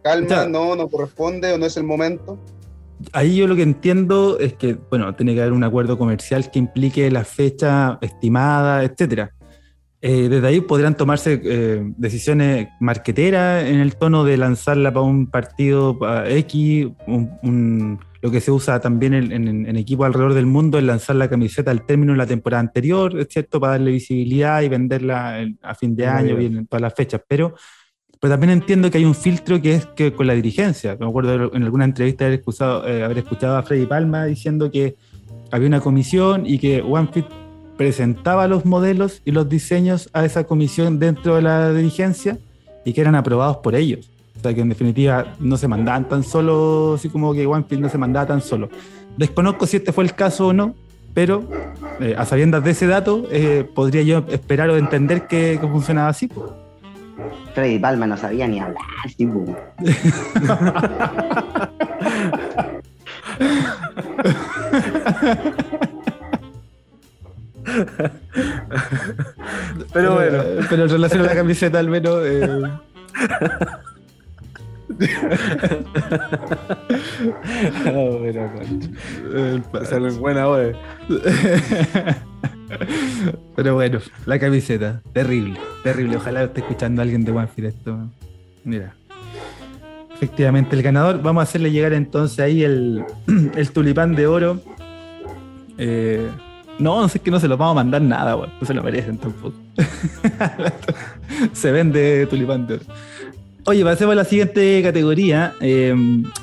calma, 0.03 0.45
no, 0.45 0.77
no 0.77 0.89
corresponde 0.89 1.55
o 1.55 1.59
no 1.59 1.65
es 1.65 1.79
el 1.79 1.85
momento 1.85 2.39
ahí 3.13 3.37
yo 3.37 3.47
lo 3.47 3.57
que 3.57 3.63
entiendo 3.63 4.39
es 4.39 4.55
que, 4.55 4.77
bueno, 4.91 5.15
tiene 5.15 5.35
que 5.35 5.41
haber 5.41 5.53
un 5.53 5.65
acuerdo 5.65 5.99
comercial 5.99 6.51
que 6.51 6.59
implique 6.59 7.11
la 7.11 7.25
fecha 7.25 7.99
estimada, 8.01 8.85
etcétera. 8.85 9.33
Eh, 10.01 10.29
desde 10.29 10.47
ahí 10.47 10.61
podrían 10.61 10.97
tomarse 10.97 11.41
eh, 11.45 11.83
decisiones 11.97 12.69
marqueteras 12.79 13.65
en 13.65 13.81
el 13.81 13.97
tono 13.97 14.23
de 14.23 14.37
lanzarla 14.37 14.93
para 14.93 15.05
un 15.05 15.27
partido 15.27 15.99
X, 16.27 16.89
lo 18.21 18.31
que 18.31 18.41
se 18.41 18.51
usa 18.51 18.81
también 18.81 19.15
en, 19.15 19.77
equipos 19.77 20.07
alrededor 20.07 20.35
del 20.35 20.47
mundo 20.47 20.79
es 20.79 20.85
lanzar 20.85 21.17
la 21.17 21.29
camiseta 21.29 21.71
al 21.71 21.87
término 21.87 22.13
de 22.13 22.19
la 22.19 22.27
temporada 22.27 22.61
anterior, 22.61 23.27
cierto? 23.29 23.61
Para 23.61 23.73
darle 23.73 23.93
visibilidad 23.93 24.61
y 24.63 24.69
venderla 24.69 25.47
a 25.63 25.75
fin 25.75 25.95
de 25.95 26.07
año, 26.07 26.37
bien, 26.37 26.67
para 26.67 26.83
las 26.83 26.95
fechas. 26.95 27.21
Pero, 27.29 27.55
pero 28.21 28.33
también 28.33 28.51
entiendo 28.51 28.91
que 28.91 28.99
hay 28.99 29.05
un 29.05 29.15
filtro 29.15 29.61
que 29.61 29.75
es 29.75 29.87
que 29.87 30.13
con 30.13 30.27
la 30.27 30.35
dirigencia. 30.35 30.97
Me 30.99 31.07
acuerdo 31.07 31.55
en 31.55 31.63
alguna 31.63 31.85
entrevista 31.85 32.25
haber 32.25 32.41
escuchado, 32.41 32.87
eh, 32.87 33.05
haber 33.05 33.19
escuchado 33.19 33.57
a 33.57 33.63
Freddy 33.63 33.87
Palma 33.87 34.25
diciendo 34.25 34.71
que 34.71 34.97
había 35.51 35.69
una 35.69 35.81
comisión 35.81 36.45
y 36.47 36.59
que 36.59 36.83
OneFit 36.83 37.27
presentaba 37.77 38.49
los 38.49 38.65
modelos 38.65 39.23
y 39.25 39.31
los 39.31 39.49
diseños 39.49 40.11
a 40.13 40.25
esa 40.25 40.45
comisión 40.45 40.99
dentro 40.99 41.37
de 41.37 41.43
la 41.43 41.73
dirigencia 41.73 42.39
y 42.85 42.93
que 42.93 43.01
eran 43.01 43.15
aprobados 43.15 43.59
por 43.59 43.75
ellos. 43.75 44.11
O 44.37 44.41
sea 44.41 44.55
que 44.55 44.61
en 44.61 44.69
definitiva 44.69 45.35
no 45.41 45.57
se 45.57 45.69
mandaban 45.69 46.09
tan 46.09 46.23
solo, 46.23 46.95
así 46.95 47.09
como 47.09 47.33
que 47.35 47.47
OneFit 47.47 47.79
no 47.79 47.89
se 47.89 47.99
mandaba 47.99 48.27
tan 48.27 48.41
solo. 48.41 48.69
Desconozco 49.17 49.67
si 49.67 49.79
este 49.79 49.93
fue 49.93 50.05
el 50.05 50.15
caso 50.15 50.49
o 50.49 50.53
no, 50.53 50.75
pero 51.15 51.45
eh, 52.01 52.15
a 52.17 52.25
sabiendas 52.25 52.63
de 52.63 52.71
ese 52.71 52.87
dato, 52.87 53.27
eh, 53.31 53.69
podría 53.75 54.03
yo 54.03 54.25
esperar 54.29 54.71
o 54.71 54.77
entender 54.77 55.27
que, 55.27 55.59
funcionaba 55.61 56.09
así. 56.09 56.29
Freddy 57.55 57.79
Palma 57.79 58.07
no 58.07 58.17
sabía 58.17 58.47
ni 58.47 58.61
hablar, 58.61 58.83
sí, 59.17 59.29
pero 69.93 70.15
bueno. 70.15 70.43
Pero 70.71 70.85
en 70.85 70.89
relación 70.89 71.23
a 71.23 71.27
la 71.27 71.35
camiseta, 71.35 71.79
al 71.79 71.89
menos. 71.89 72.23
Eh... 72.25 72.49
oh, 77.95 78.19
bueno, 78.19 78.51
Salen 79.85 80.19
buena 80.19 80.49
hoy. 80.49 80.73
Pero 83.57 83.75
bueno, 83.75 83.99
la 84.27 84.39
camiseta, 84.39 85.03
terrible, 85.13 85.59
terrible. 85.83 86.17
Ojalá 86.17 86.45
esté 86.45 86.61
escuchando 86.61 87.03
a 87.03 87.05
alguien 87.05 87.25
de 87.25 87.33
OneFit 87.33 87.65
esto. 87.67 88.09
Mira. 88.65 88.95
Efectivamente, 90.15 90.75
el 90.75 90.83
ganador. 90.83 91.23
Vamos 91.23 91.43
a 91.43 91.45
hacerle 91.45 91.71
llegar 91.71 91.93
entonces 91.93 92.41
ahí 92.41 92.65
el, 92.65 93.05
el 93.55 93.71
tulipán 93.71 94.15
de 94.15 94.27
oro. 94.27 94.61
Eh, 95.79 96.29
no, 96.79 97.01
no 97.01 97.09
sé 97.09 97.21
que 97.21 97.31
no 97.31 97.39
se 97.39 97.49
lo 97.49 97.57
vamos 97.57 97.73
a 97.73 97.77
mandar 97.77 98.03
nada, 98.03 98.37
No 98.37 98.67
se 98.67 98.75
lo 98.75 98.83
merecen 98.83 99.19
tampoco. 99.19 99.55
se 101.53 101.71
vende 101.73 102.27
tulipán 102.27 102.67
de 102.67 102.75
oro. 102.75 102.85
Oye, 103.69 103.85
pasemos 103.85 104.15
a 104.15 104.17
la 104.17 104.25
siguiente 104.25 104.83
categoría. 104.83 105.53
Eh, 105.61 105.95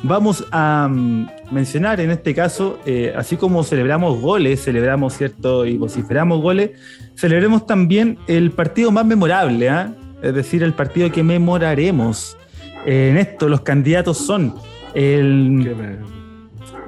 vamos 0.03 0.45
a 0.51 0.87
mm, 0.87 1.27
mencionar 1.49 1.99
en 1.99 2.11
este 2.11 2.35
caso, 2.35 2.77
eh, 2.85 3.15
así 3.17 3.35
como 3.35 3.63
celebramos 3.63 4.21
goles, 4.21 4.63
celebramos, 4.63 5.17
¿cierto? 5.17 5.65
Y 5.65 5.75
vociferamos 5.75 6.39
goles, 6.39 6.79
celebremos 7.15 7.65
también 7.65 8.19
el 8.27 8.51
partido 8.51 8.91
más 8.91 9.07
memorable, 9.07 9.69
¿ah? 9.69 9.91
es 10.21 10.35
decir, 10.35 10.61
el 10.61 10.73
partido 10.73 11.11
que 11.11 11.23
memoraremos. 11.23 12.37
Eh, 12.85 13.09
en 13.09 13.17
esto, 13.17 13.49
los 13.49 13.61
candidatos 13.61 14.19
son 14.19 14.53
el 14.93 15.75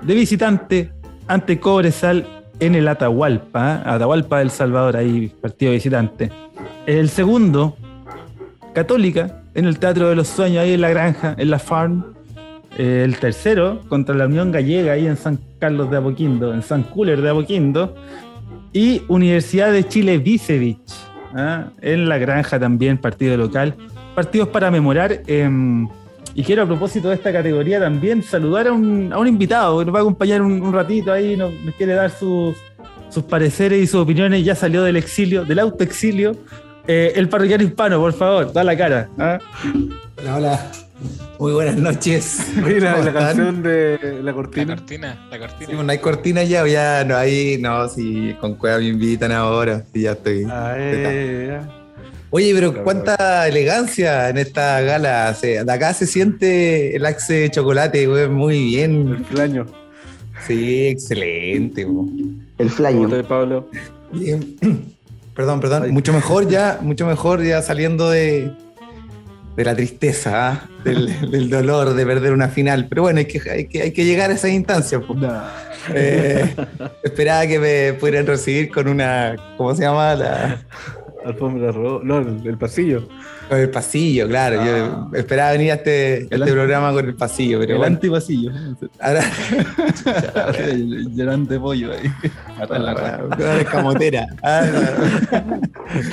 de 0.03 0.13
visitante 0.13 0.91
ante 1.27 1.59
Cobresal 1.59 2.27
en 2.59 2.75
el 2.75 2.87
Atahualpa, 2.87 3.81
¿ah? 3.83 3.95
Atahualpa 3.95 4.37
del 4.37 4.51
Salvador, 4.51 4.97
ahí 4.97 5.33
partido 5.41 5.71
visitante. 5.71 6.29
El 6.85 7.09
segundo, 7.09 7.75
Católica, 8.75 9.41
en 9.57 9.65
el 9.65 9.79
Teatro 9.79 10.07
de 10.07 10.15
los 10.15 10.27
Sueños, 10.27 10.63
ahí 10.63 10.73
en 10.73 10.81
la 10.81 10.89
granja, 10.89 11.35
en 11.35 11.49
la 11.49 11.57
farm. 11.57 12.13
Eh, 12.77 13.01
el 13.03 13.17
tercero, 13.17 13.81
contra 13.89 14.13
la 14.13 14.27
Unión 14.27 14.51
Gallega, 14.51 14.93
ahí 14.93 15.07
en 15.07 15.17
San 15.17 15.39
Carlos 15.57 15.89
de 15.89 15.97
Apoquindo, 15.97 16.53
en 16.53 16.61
San 16.61 16.83
Cooler 16.83 17.19
de 17.21 17.31
Apoquindo. 17.31 17.95
Y 18.71 19.01
Universidad 19.07 19.71
de 19.71 19.87
Chile 19.87 20.19
Vicevich, 20.19 20.93
¿ah? 21.33 21.69
en 21.81 22.07
la 22.07 22.19
granja 22.19 22.59
también, 22.59 22.99
partido 22.99 23.35
local. 23.35 23.73
Partidos 24.13 24.49
para 24.49 24.69
memorar. 24.69 25.23
Em, 25.25 25.87
y 26.35 26.43
quiero 26.43 26.61
a 26.61 26.65
propósito 26.67 27.09
de 27.09 27.15
esta 27.15 27.33
categoría 27.33 27.79
también 27.79 28.21
saludar 28.21 28.67
a 28.67 28.73
un, 28.73 29.11
invitado 29.27 29.79
que 29.79 29.85
nos 29.85 29.95
va 29.95 29.99
a 29.99 30.01
acompañar 30.03 30.43
un, 30.43 30.71
ratito 30.71 31.11
ahí, 31.11 31.35
nos, 31.35 31.51
quiere 31.77 31.93
dar 31.93 32.11
sus, 32.11 32.55
sus 33.09 33.23
pareceres 33.23 33.81
y 33.81 33.87
sus 33.87 34.01
opiniones. 34.01 34.45
Ya 34.45 34.53
salió 34.53 34.83
del 34.83 34.97
exilio, 34.97 35.45
del 35.45 35.57
autoexilio. 35.57 36.35
Eh, 36.87 37.13
el 37.15 37.27
parroquiano 37.27 37.63
hispano, 37.63 37.99
por 37.99 38.13
favor, 38.13 38.53
da 38.53 38.63
la 38.63 38.77
cara. 38.77 39.09
¿ah? 39.17 39.39
Hola, 40.17 40.35
hola. 40.37 40.71
Muy 41.39 41.51
buenas 41.51 41.75
noches. 41.75 42.47
Mira, 42.55 42.97
la 43.03 43.13
canción 43.13 43.61
de 43.61 44.19
la 44.23 44.33
cortina. 44.33 44.65
La 44.73 44.75
cortina, 44.77 45.27
la 45.29 45.39
cortina. 45.39 45.69
Sí, 45.69 45.75
no 45.75 45.91
hay 45.91 45.97
cortina 45.99 46.43
ya, 46.43 46.65
ya 46.65 47.03
no 47.03 47.15
hay, 47.15 47.57
no, 47.59 47.87
si 47.87 48.33
con 48.39 48.55
cueva 48.55 48.79
me 48.79 48.87
invitan 48.87 49.31
ahora, 49.31 49.83
sí, 49.93 50.01
ya 50.01 50.13
estoy. 50.13 50.47
Ah, 50.49 50.73
eh, 50.77 51.59
Oye, 52.29 52.53
pero 52.53 52.83
cuánta 52.83 53.47
elegancia 53.47 54.29
en 54.29 54.37
esta 54.37 54.81
gala. 54.81 55.33
de 55.33 55.71
acá 55.71 55.93
se 55.93 56.07
siente 56.07 56.95
el 56.95 57.05
axe 57.05 57.33
de 57.33 57.51
chocolate, 57.51 58.07
güey, 58.07 58.27
muy 58.27 58.65
bien. 58.65 59.15
El 59.17 59.25
flaño. 59.25 59.65
Sí, 60.45 60.87
excelente. 60.87 61.85
El 62.57 62.69
flaño. 62.69 63.09
Pablo. 63.27 63.69
Bien. 64.11 64.96
Perdón, 65.37 65.59
perdón. 65.59 65.91
Mucho 65.91 66.13
mejor 66.13 66.47
ya, 66.49 66.79
mucho 66.81 67.05
mejor 67.05 67.43
ya 67.43 67.61
saliendo 67.61 68.09
de, 68.09 68.51
de 69.55 69.63
la 69.63 69.75
tristeza, 69.75 70.49
¿ah? 70.49 70.69
del, 70.83 71.47
dolor 71.51 71.93
de 71.93 72.05
perder 72.07 72.33
una 72.33 72.49
final. 72.49 72.87
Pero 72.89 73.03
bueno, 73.03 73.19
hay 73.19 73.25
que, 73.25 73.47
hay 73.47 73.67
que, 73.67 73.83
hay 73.83 73.91
que 73.91 74.03
llegar 74.03 74.31
a 74.31 74.33
esa 74.33 74.49
instancia. 74.49 74.99
Eh, 75.93 76.55
esperaba 77.03 77.45
que 77.45 77.59
me 77.59 77.93
pudieran 77.93 78.25
recibir 78.25 78.71
con 78.71 78.87
una, 78.87 79.35
¿cómo 79.57 79.75
se 79.75 79.83
llama? 79.83 80.15
La, 80.15 80.65
Alfombra 81.27 81.71
no, 81.71 82.19
el 82.19 82.57
pasillo. 82.57 83.07
Con 83.49 83.59
el 83.59 83.69
pasillo, 83.69 84.27
claro. 84.27 84.63
Yo 84.63 84.85
ah. 84.85 85.09
esperaba 85.13 85.51
venir 85.51 85.71
a 85.71 85.75
este, 85.75 86.23
este 86.23 86.51
programa 86.51 86.91
con 86.93 87.05
el 87.05 87.15
pasillo, 87.15 87.59
pero 87.59 87.73
el 87.73 87.77
bueno. 87.79 87.95
antipasillo. 87.95 88.51
Ahora. 88.99 89.21
Llorante 91.15 91.59
pollo 91.59 91.91
ahí. 91.91 92.09
Con 92.67 92.83
la 92.83 93.59
escamotera. 93.59 94.27
Ah, 94.41 94.65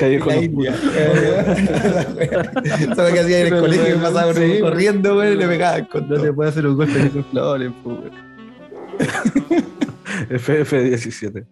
la 0.00 0.36
India. 0.36 0.74
¿Sabes 2.96 3.14
qué 3.14 3.20
hacía 3.20 3.40
en 3.40 3.54
el 3.54 3.60
colegio? 3.60 3.96
Me 3.96 4.02
pasaba 4.02 4.32
corriendo, 4.60 5.14
güey, 5.14 5.32
y 5.32 5.36
le 5.36 5.46
pegaban 5.46 5.84
con. 5.86 6.08
No 6.08 6.20
te 6.20 6.32
puede 6.32 6.50
hacer 6.50 6.66
un 6.66 6.76
golpe 6.76 7.10
con 7.10 7.24
flores, 7.26 7.70
pues, 7.82 7.96
FF17. 10.30 11.46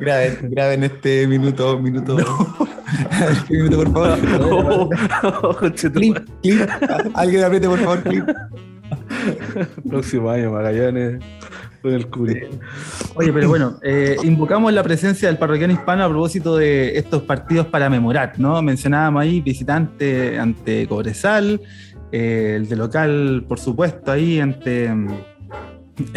Graben, 0.00 0.50
graben 0.50 0.84
este 0.84 1.26
minuto, 1.26 1.78
minuto. 1.78 2.16
este 3.32 3.54
minuto, 3.62 3.76
por 3.84 3.92
favor. 3.92 5.70
clip, 5.92 6.18
clip. 6.42 6.60
Alguien 7.14 7.44
apriete, 7.44 7.68
por 7.68 7.78
favor, 7.78 8.02
clip. 8.02 8.24
Próximo 9.88 10.30
año, 10.30 10.52
Magallanes. 10.52 11.22
Con 11.82 11.92
el 11.92 12.08
curi. 12.08 12.42
Oye, 13.14 13.32
pero 13.32 13.48
bueno, 13.48 13.78
eh, 13.82 14.16
invocamos 14.24 14.72
la 14.72 14.82
presencia 14.82 15.28
del 15.28 15.38
parroquiano 15.38 15.72
hispano 15.72 16.04
a 16.04 16.08
propósito 16.08 16.56
de 16.56 16.98
estos 16.98 17.22
partidos 17.22 17.66
para 17.66 17.88
memorar, 17.88 18.32
¿no? 18.36 18.60
Mencionábamos 18.62 19.22
ahí 19.22 19.40
visitante 19.40 20.38
ante 20.40 20.88
Cobresal, 20.88 21.60
eh, 22.10 22.54
el 22.56 22.68
de 22.68 22.74
local, 22.74 23.44
por 23.46 23.60
supuesto, 23.60 24.10
ahí 24.10 24.40
ante 24.40 24.90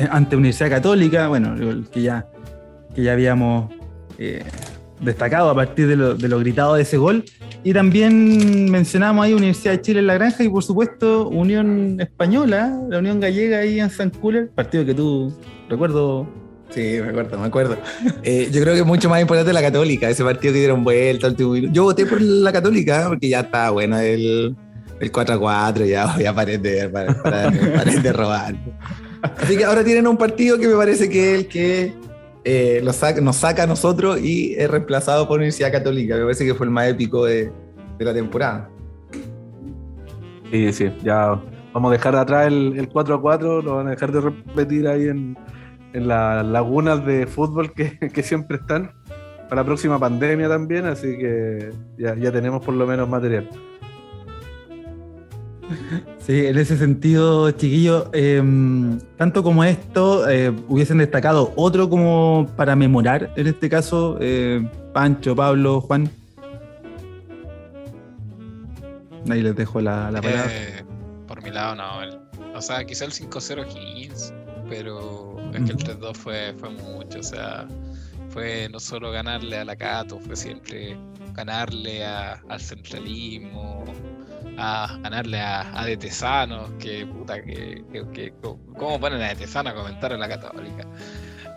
ante 0.09 0.35
Universidad 0.35 0.69
Católica, 0.69 1.27
bueno, 1.27 1.55
que 1.91 2.01
ya, 2.01 2.27
que 2.95 3.03
ya 3.03 3.13
habíamos 3.13 3.71
eh, 4.17 4.43
destacado 5.01 5.49
a 5.49 5.55
partir 5.55 5.87
de 5.87 5.95
lo, 5.95 6.15
de 6.15 6.27
lo, 6.27 6.39
gritado 6.39 6.75
de 6.75 6.83
ese 6.83 6.97
gol. 6.97 7.25
Y 7.63 7.73
también 7.73 8.71
mencionamos 8.71 9.25
ahí 9.25 9.33
Universidad 9.33 9.73
de 9.73 9.81
Chile 9.81 9.99
en 9.99 10.07
la 10.07 10.15
Granja 10.15 10.43
y 10.43 10.49
por 10.49 10.63
supuesto 10.63 11.27
Unión 11.27 11.99
Española, 11.99 12.79
la 12.89 12.99
Unión 12.99 13.19
Gallega 13.19 13.59
ahí 13.59 13.79
en 13.79 13.89
San 13.89 14.09
Cooler, 14.09 14.49
partido 14.49 14.85
que 14.85 14.93
tú 14.93 15.33
recuerdo. 15.69 16.27
Sí, 16.69 16.99
me 17.01 17.09
acuerdo, 17.09 17.37
me 17.37 17.47
acuerdo. 17.47 17.77
Eh, 18.23 18.49
yo 18.51 18.61
creo 18.61 18.73
que 18.73 18.79
es 18.79 18.85
mucho 18.85 19.09
más 19.09 19.21
importante 19.21 19.51
la 19.51 19.61
Católica, 19.61 20.09
ese 20.09 20.23
partido 20.23 20.53
que 20.53 20.59
dieron 20.59 20.83
vuelta. 20.83 21.33
Yo 21.35 21.83
voté 21.83 22.05
por 22.05 22.21
la 22.21 22.51
Católica 22.51 23.05
porque 23.09 23.27
ya 23.27 23.41
está 23.41 23.71
bueno 23.71 23.99
el, 23.99 24.55
el 24.99 25.11
4 25.11 25.35
a 25.35 25.39
4, 25.39 25.85
ya, 25.85 26.33
paré 26.33 26.57
de, 26.57 26.87
para, 26.89 27.21
para, 27.21 27.51
de 27.51 28.13
robar. 28.13 28.55
Así 29.21 29.57
que 29.57 29.65
ahora 29.65 29.83
tienen 29.83 30.07
un 30.07 30.17
partido 30.17 30.57
que 30.57 30.67
me 30.67 30.75
parece 30.75 31.09
que 31.09 31.33
es 31.33 31.39
el 31.39 31.47
que 31.47 31.93
eh, 32.43 32.81
nos 32.83 33.35
saca 33.35 33.63
a 33.63 33.67
nosotros 33.67 34.19
y 34.19 34.55
es 34.55 34.69
reemplazado 34.69 35.27
por 35.27 35.37
Universidad 35.37 35.71
Católica. 35.71 36.15
Me 36.15 36.23
parece 36.23 36.45
que 36.45 36.55
fue 36.55 36.65
el 36.65 36.71
más 36.71 36.87
épico 36.87 37.25
de, 37.25 37.51
la 37.99 38.13
temporada. 38.13 38.67
Sí, 40.49 40.73
sí, 40.73 40.91
ya 41.03 41.39
vamos 41.71 41.89
a 41.89 41.93
dejar 41.93 42.15
atrás 42.15 42.47
el, 42.47 42.89
4 42.91 43.15
a 43.15 43.21
4, 43.21 43.61
lo 43.61 43.75
van 43.75 43.87
a 43.87 43.91
dejar 43.91 44.11
de 44.11 44.21
repetir 44.21 44.87
ahí 44.87 45.07
en, 45.07 45.37
las 45.93 46.45
lagunas 46.45 47.05
de 47.05 47.27
fútbol 47.27 47.71
que, 47.73 48.23
siempre 48.23 48.57
están. 48.57 48.91
para 49.49 49.61
la 49.61 49.65
próxima 49.65 49.99
pandemia 49.99 50.49
también, 50.49 50.85
así 50.85 51.17
que 51.17 51.69
ya, 51.97 52.15
ya 52.15 52.31
tenemos 52.31 52.65
por 52.65 52.73
lo 52.73 52.87
menos 52.87 53.07
material. 53.07 53.47
Sí, 56.25 56.45
en 56.45 56.57
ese 56.57 56.77
sentido, 56.77 57.49
chiquillo, 57.51 58.09
em, 58.13 58.99
tanto 59.17 59.41
como 59.41 59.63
esto, 59.63 60.29
eh, 60.29 60.53
hubiesen 60.67 60.99
destacado 60.99 61.51
otro 61.55 61.89
como 61.89 62.47
para 62.55 62.75
memorar, 62.75 63.33
en 63.35 63.47
este 63.47 63.69
caso, 63.69 64.17
eh, 64.21 64.63
Pancho, 64.93 65.35
Pablo, 65.35 65.81
Juan. 65.81 66.11
Ahí 69.29 69.41
les 69.41 69.55
dejo 69.55 69.81
la, 69.81 70.09
palabra. 70.13 70.45
Eh, 70.49 70.83
por 71.27 71.41
mi 71.41 71.49
lado, 71.49 71.75
no. 71.75 72.55
o 72.55 72.61
sea, 72.61 72.85
quizá 72.85 73.05
el 73.05 73.11
5-0 73.11 73.65
15, 73.65 74.33
pero 74.69 75.37
es 75.53 75.63
que 75.63 75.71
el 75.71 75.77
3-2 75.77 76.15
fue, 76.15 76.53
fue 76.57 76.69
mucho. 76.69 77.19
O 77.19 77.23
sea, 77.23 77.67
fue 78.29 78.69
no 78.71 78.79
solo 78.79 79.11
ganarle 79.11 79.57
a 79.57 79.65
la 79.65 79.75
Cato, 79.75 80.19
fue 80.19 80.35
siempre 80.35 80.95
ganarle 81.33 82.05
al 82.05 82.59
centralismo, 82.59 83.85
a 84.61 84.99
ganarle 85.01 85.39
a, 85.39 85.79
a 85.79 85.85
De 85.85 85.97
Tesano, 85.97 86.77
que 86.77 87.05
puta, 87.05 87.41
que, 87.41 87.83
que, 88.13 88.33
¿cómo 88.41 88.99
ponen 88.99 89.21
a 89.21 89.29
De 89.29 89.35
Tesano 89.35 89.71
a 89.71 89.75
comentar 89.75 90.11
en 90.11 90.19
la 90.19 90.29
Católica? 90.29 90.87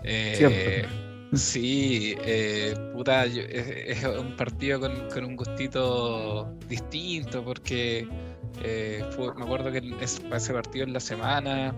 Eh, 0.03 0.87
sí, 1.33 2.15
eh, 2.25 2.75
puta, 2.95 3.27
es, 3.27 4.05
un 4.05 4.37
partido 4.37 4.81
con, 4.81 5.09
con, 5.11 5.25
un 5.25 5.37
gustito 5.37 6.55
distinto 6.69 7.45
porque 7.45 8.07
eh, 8.63 9.05
me 9.37 9.45
acuerdo 9.45 9.73
que 9.73 9.79
en 9.79 9.95
ese, 10.01 10.53
partido 10.53 10.85
en 10.85 10.93
la 10.93 11.01
semana 11.01 11.75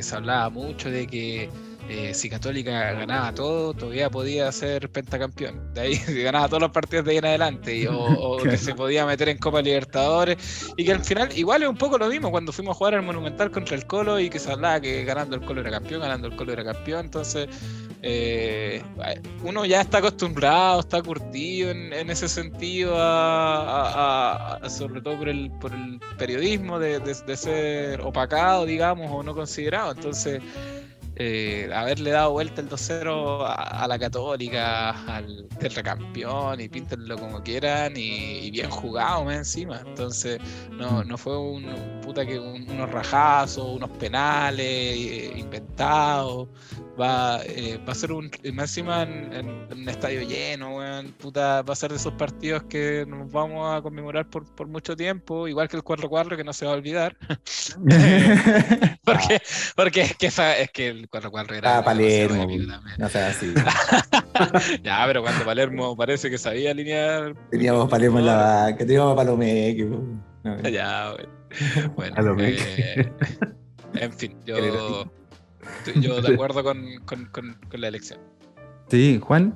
se 0.00 0.14
hablaba 0.14 0.48
mucho 0.50 0.90
de 0.90 1.06
que 1.06 1.50
eh, 1.88 2.14
si 2.14 2.30
Católica 2.30 2.92
ganaba 2.92 3.34
todo, 3.34 3.74
todavía 3.74 4.08
podía 4.08 4.50
ser 4.52 4.88
pentacampeón. 4.90 5.74
De 5.74 5.82
ahí, 5.82 5.94
si 6.06 6.22
ganaba 6.22 6.48
todos 6.48 6.62
los 6.62 6.70
partidos 6.70 7.04
de 7.04 7.12
ahí 7.12 7.18
en 7.18 7.26
adelante, 7.26 7.88
o, 7.90 8.38
que 8.38 8.56
se 8.56 8.74
podía 8.74 9.04
meter 9.04 9.28
en 9.28 9.38
Copa 9.38 9.60
Libertadores, 9.60 10.72
y 10.76 10.84
que 10.84 10.92
al 10.92 11.04
final, 11.04 11.36
igual 11.36 11.62
es 11.62 11.68
un 11.68 11.76
poco 11.76 11.98
lo 11.98 12.08
mismo 12.08 12.30
cuando 12.30 12.52
fuimos 12.52 12.74
a 12.74 12.78
jugar 12.78 12.94
al 12.94 13.02
Monumental 13.02 13.50
contra 13.50 13.76
el 13.76 13.86
Colo 13.86 14.18
y 14.18 14.30
que 14.30 14.38
se 14.38 14.50
hablaba 14.50 14.80
que 14.80 15.04
ganando 15.04 15.36
el 15.36 15.42
Colo 15.42 15.60
era 15.60 15.70
campeón, 15.70 16.00
ganando 16.00 16.28
el 16.28 16.36
Colo 16.36 16.52
era 16.52 16.64
campeón. 16.64 17.04
Entonces, 17.06 17.48
eh, 18.02 18.82
uno 19.42 19.66
ya 19.66 19.82
está 19.82 19.98
acostumbrado, 19.98 20.80
está 20.80 21.02
curtido 21.02 21.70
en, 21.70 22.10
ese 22.10 22.28
sentido, 22.28 22.92
sobre 24.68 25.00
todo 25.02 25.18
por 25.18 25.28
el, 25.28 25.50
por 25.60 25.72
el 25.72 26.00
periodismo 26.18 26.78
de, 26.78 26.98
de 27.00 27.36
ser 27.36 28.00
opacado, 28.00 28.64
digamos, 28.64 29.10
o 29.10 29.22
no 29.22 29.34
considerado. 29.34 29.92
Entonces, 29.92 30.42
eh, 31.16 31.70
haberle 31.72 32.10
dado 32.10 32.32
vuelta 32.32 32.60
el 32.60 32.68
2-0 32.68 33.44
a, 33.46 33.86
la 33.86 33.98
Católica, 33.98 34.90
al 35.06 35.46
tetracampeón 35.58 36.60
y 36.60 36.68
píntenlo 36.68 37.16
como 37.16 37.42
quieran 37.42 37.92
y, 37.96 38.50
bien 38.50 38.70
jugado 38.70 39.30
encima. 39.30 39.80
Entonces, 39.86 40.40
no, 40.72 41.04
no 41.04 41.16
fue 41.16 41.38
un 41.38 41.66
puta 42.02 42.26
que 42.26 42.38
unos 42.38 42.90
rajazos, 42.90 43.76
unos 43.76 43.90
penales 43.90 44.66
eh, 44.66 45.32
inventados 45.36 46.48
va, 47.00 47.40
eh, 47.44 47.78
va 47.86 47.92
a 47.92 47.94
ser 47.94 48.12
un 48.12 48.30
máxima 48.52 49.02
en, 49.02 49.66
un 49.70 49.88
estadio 49.88 50.22
lleno, 50.22 50.78
puta, 51.18 51.62
va 51.62 51.72
a 51.72 51.76
ser 51.76 51.90
de 51.90 51.96
esos 51.96 52.12
partidos 52.14 52.64
que 52.64 53.04
nos 53.06 53.30
vamos 53.30 53.76
a 53.76 53.82
conmemorar 53.82 54.28
por, 54.28 54.44
por 54.54 54.66
mucho 54.66 54.96
tiempo, 54.96 55.48
igual 55.48 55.68
que 55.68 55.76
el 55.76 55.82
4-4 55.82 56.36
que 56.36 56.44
no 56.44 56.52
se 56.52 56.66
va 56.66 56.72
a 56.72 56.74
olvidar. 56.76 57.16
porque, 59.04 59.42
porque 59.76 60.00
es 60.02 60.16
que, 60.16 60.26
es 60.26 60.70
que 60.72 60.88
el 60.88 61.10
4-4 61.10 61.56
era... 61.56 61.78
Ah, 61.78 61.84
Palermo, 61.84 62.46
no 62.98 63.08
sea 63.08 63.28
así. 63.28 63.52
ya, 64.82 65.04
pero 65.06 65.22
cuando 65.22 65.44
Palermo 65.44 65.96
parece 65.96 66.30
que 66.30 66.38
sabía 66.38 66.70
alinear... 66.70 67.34
Teníamos 67.50 67.88
Palermo 67.88 68.18
en 68.18 68.26
la 68.26 68.36
banca, 68.36 68.78
teníamos 68.78 69.16
Palomeque. 69.16 69.88
Ya, 70.70 71.14
bueno. 71.96 72.36
Eh, 72.40 73.10
en 73.94 74.12
fin, 74.12 74.36
yo... 74.44 75.06
Yo 75.96 76.20
de 76.20 76.34
acuerdo 76.34 76.62
con, 76.64 77.56
la 77.72 77.88
elección. 77.88 78.18
Sí, 78.88 79.18
Juan. 79.22 79.54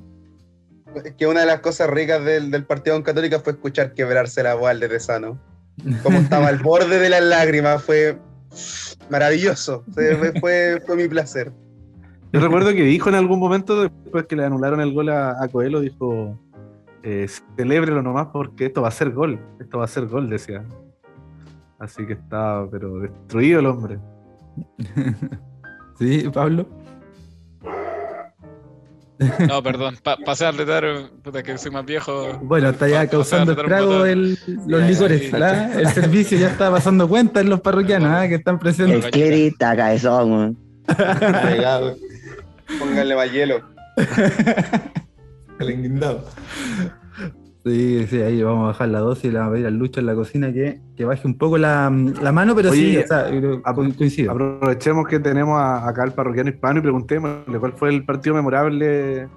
Es 0.95 1.13
que 1.15 1.27
una 1.27 1.41
de 1.41 1.45
las 1.45 1.59
cosas 1.59 1.89
ricas 1.89 2.23
del, 2.23 2.65
partido 2.65 2.95
con 2.95 3.03
Católica 3.03 3.39
fue 3.39 3.53
escuchar 3.53 3.93
quebrarse 3.93 4.41
la 4.43 4.55
voz 4.55 4.79
de 4.79 4.89
Tesano. 4.89 5.39
Como 6.03 6.19
estaba 6.19 6.47
al 6.47 6.59
borde 6.59 6.99
de 6.99 7.09
las 7.09 7.23
lágrimas, 7.23 7.83
fue 7.83 8.17
maravilloso. 9.09 9.83
Fue, 9.93 10.33
fue, 10.39 10.95
mi 10.95 11.07
placer. 11.07 11.51
Yo 12.33 12.39
recuerdo 12.39 12.69
que 12.71 12.83
dijo 12.83 13.09
en 13.09 13.15
algún 13.15 13.39
momento, 13.39 13.83
después 13.83 14.25
que 14.25 14.35
le 14.35 14.45
anularon 14.45 14.81
el 14.81 14.93
gol 14.93 15.09
a, 15.09 15.47
Coelho, 15.51 15.79
dijo: 15.79 16.39
eh, 17.03 17.27
celébrelo 17.55 18.01
nomás 18.01 18.27
porque 18.33 18.65
esto 18.65 18.81
va 18.81 18.87
a 18.87 18.91
ser 18.91 19.11
gol. 19.11 19.39
Esto 19.59 19.79
va 19.79 19.85
a 19.85 19.87
ser 19.87 20.07
gol, 20.07 20.29
decía. 20.29 20.65
Así 21.77 22.05
que 22.05 22.13
estaba, 22.13 22.69
pero 22.69 22.99
destruido 22.99 23.59
el 23.59 23.67
hombre. 23.67 23.99
¿Sí, 25.99 26.29
Pablo? 26.33 26.65
No, 29.49 29.61
perdón, 29.61 29.97
pasé 30.25 30.45
al 30.45 30.57
retar, 30.57 30.85
puta 31.21 31.43
que 31.43 31.57
soy 31.57 31.71
más 31.71 31.85
viejo. 31.85 32.39
Bueno, 32.41 32.69
está 32.69 32.87
ya 32.87 33.05
causando 33.05 33.51
estrago 33.51 34.05
el, 34.05 34.39
los 34.65 34.81
licores, 34.83 35.29
¿verdad? 35.29 35.77
El 35.77 35.89
servicio 35.89 36.37
ya 36.37 36.47
está 36.47 36.71
pasando 36.71 37.09
cuenta 37.09 37.41
en 37.41 37.49
los 37.49 37.59
parroquianos 37.59 38.09
¿ah? 38.11 38.29
que 38.29 38.35
están 38.35 38.57
presentes. 38.57 39.03
El 39.03 39.11
clerita, 39.11 39.75
cabezón, 39.75 40.57
Pónganle 42.79 43.15
más 43.15 43.31
hielo. 43.31 43.61
El 45.59 45.71
indignado. 45.71 46.23
Sí, 47.69 48.07
sí, 48.09 48.21
ahí 48.21 48.41
vamos 48.41 48.63
a 48.63 48.67
bajar 48.67 48.89
la 48.89 48.99
dosis 48.99 49.25
y 49.25 49.27
le 49.29 49.39
vamos 49.39 49.51
a 49.51 49.53
pedir 49.53 49.67
al 49.67 49.77
Lucho 49.77 49.99
en 49.99 50.05
la 50.05 50.15
cocina 50.15 50.51
que, 50.51 50.79
que 50.95 51.05
baje 51.05 51.27
un 51.27 51.37
poco 51.37 51.57
la, 51.57 51.91
la 52.21 52.31
mano, 52.31 52.55
pero 52.55 52.71
sí, 52.71 52.97
o 52.97 53.07
sea, 53.07 53.29
coincido. 53.97 54.31
Aprovechemos 54.31 55.07
que 55.07 55.19
tenemos 55.19 55.59
acá 55.61 56.03
al 56.03 56.13
parroquiano 56.13 56.49
hispano 56.49 56.79
y 56.79 56.81
preguntémosle 56.81 57.59
cuál 57.59 57.73
fue 57.73 57.89
el 57.89 58.05
partido 58.05 58.35
memorable 58.35 59.27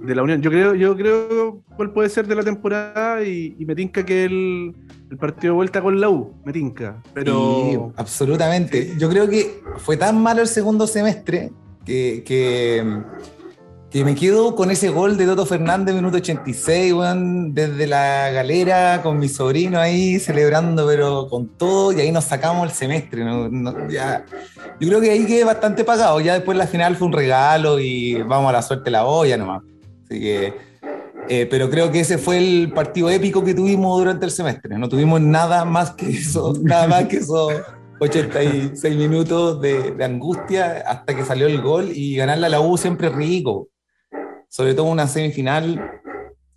de 0.00 0.14
la 0.14 0.22
Unión. 0.22 0.40
Yo 0.42 0.50
creo, 0.50 0.74
yo 0.74 0.96
creo 0.96 1.62
cuál 1.76 1.92
puede 1.92 2.08
ser 2.08 2.26
de 2.26 2.34
la 2.34 2.42
temporada 2.42 3.22
y, 3.22 3.56
me 3.66 3.74
tinca 3.74 4.04
que 4.04 4.24
el, 4.24 4.74
el, 5.10 5.16
partido 5.16 5.52
de 5.52 5.56
vuelta 5.56 5.82
con 5.82 6.00
la 6.00 6.08
U, 6.08 6.34
me 6.44 6.52
tinca. 6.52 7.02
Pero... 7.14 7.92
absolutamente. 7.96 8.94
Yo 8.98 9.08
creo 9.08 9.28
que 9.28 9.60
fue 9.78 9.96
tan 9.96 10.22
malo 10.22 10.42
el 10.42 10.48
segundo 10.48 10.86
semestre 10.86 11.50
que, 11.84 12.22
que 12.24 13.02
que 13.90 14.04
me 14.04 14.14
quedo 14.14 14.54
con 14.54 14.70
ese 14.70 14.90
gol 14.90 15.16
de 15.16 15.24
Toto 15.24 15.46
Fernández, 15.46 15.94
minuto 15.94 16.18
86, 16.18 16.92
weón, 16.92 17.54
desde 17.54 17.86
la 17.86 18.30
galera, 18.30 19.00
con 19.02 19.18
mi 19.18 19.28
sobrino 19.30 19.80
ahí 19.80 20.18
celebrando, 20.18 20.86
pero 20.86 21.26
con 21.28 21.48
todo, 21.56 21.92
y 21.92 22.00
ahí 22.00 22.12
nos 22.12 22.24
sacamos 22.24 22.68
el 22.68 22.74
semestre. 22.74 23.24
ya. 23.88 24.26
Yo 24.78 24.88
creo 24.88 25.00
que 25.00 25.10
ahí 25.10 25.24
quedé 25.24 25.44
bastante 25.44 25.84
pagado. 25.84 26.20
Ya 26.20 26.34
después 26.34 26.58
la 26.58 26.66
final 26.66 26.96
fue 26.96 27.06
un 27.06 27.14
regalo 27.14 27.80
y 27.80 28.20
vamos 28.22 28.50
a 28.50 28.52
la 28.52 28.62
suerte 28.62 28.90
la 28.90 29.06
olla 29.06 29.38
nomás. 29.38 29.62
Así 30.04 30.20
que, 30.20 30.54
eh, 31.30 31.46
pero 31.50 31.70
creo 31.70 31.90
que 31.90 32.00
ese 32.00 32.18
fue 32.18 32.36
el 32.36 32.72
partido 32.74 33.08
épico 33.08 33.42
que 33.42 33.54
tuvimos 33.54 33.98
durante 33.98 34.26
el 34.26 34.30
semestre. 34.30 34.78
No 34.78 34.90
tuvimos 34.90 35.20
nada 35.22 35.64
más 35.64 35.92
que 35.92 36.10
eso, 36.10 36.52
nada 36.62 36.86
más 36.88 37.06
que 37.06 37.18
eso. 37.18 37.48
86 38.00 38.96
minutos 38.96 39.60
de, 39.60 39.90
de 39.90 40.04
angustia 40.04 40.84
hasta 40.86 41.16
que 41.16 41.24
salió 41.24 41.48
el 41.48 41.60
gol 41.60 41.90
y 41.92 42.14
ganarle 42.14 42.46
a 42.46 42.50
la 42.50 42.60
U 42.60 42.76
siempre 42.78 43.08
rico 43.08 43.70
sobre 44.48 44.74
todo 44.74 44.86
una 44.86 45.06
semifinal. 45.06 46.00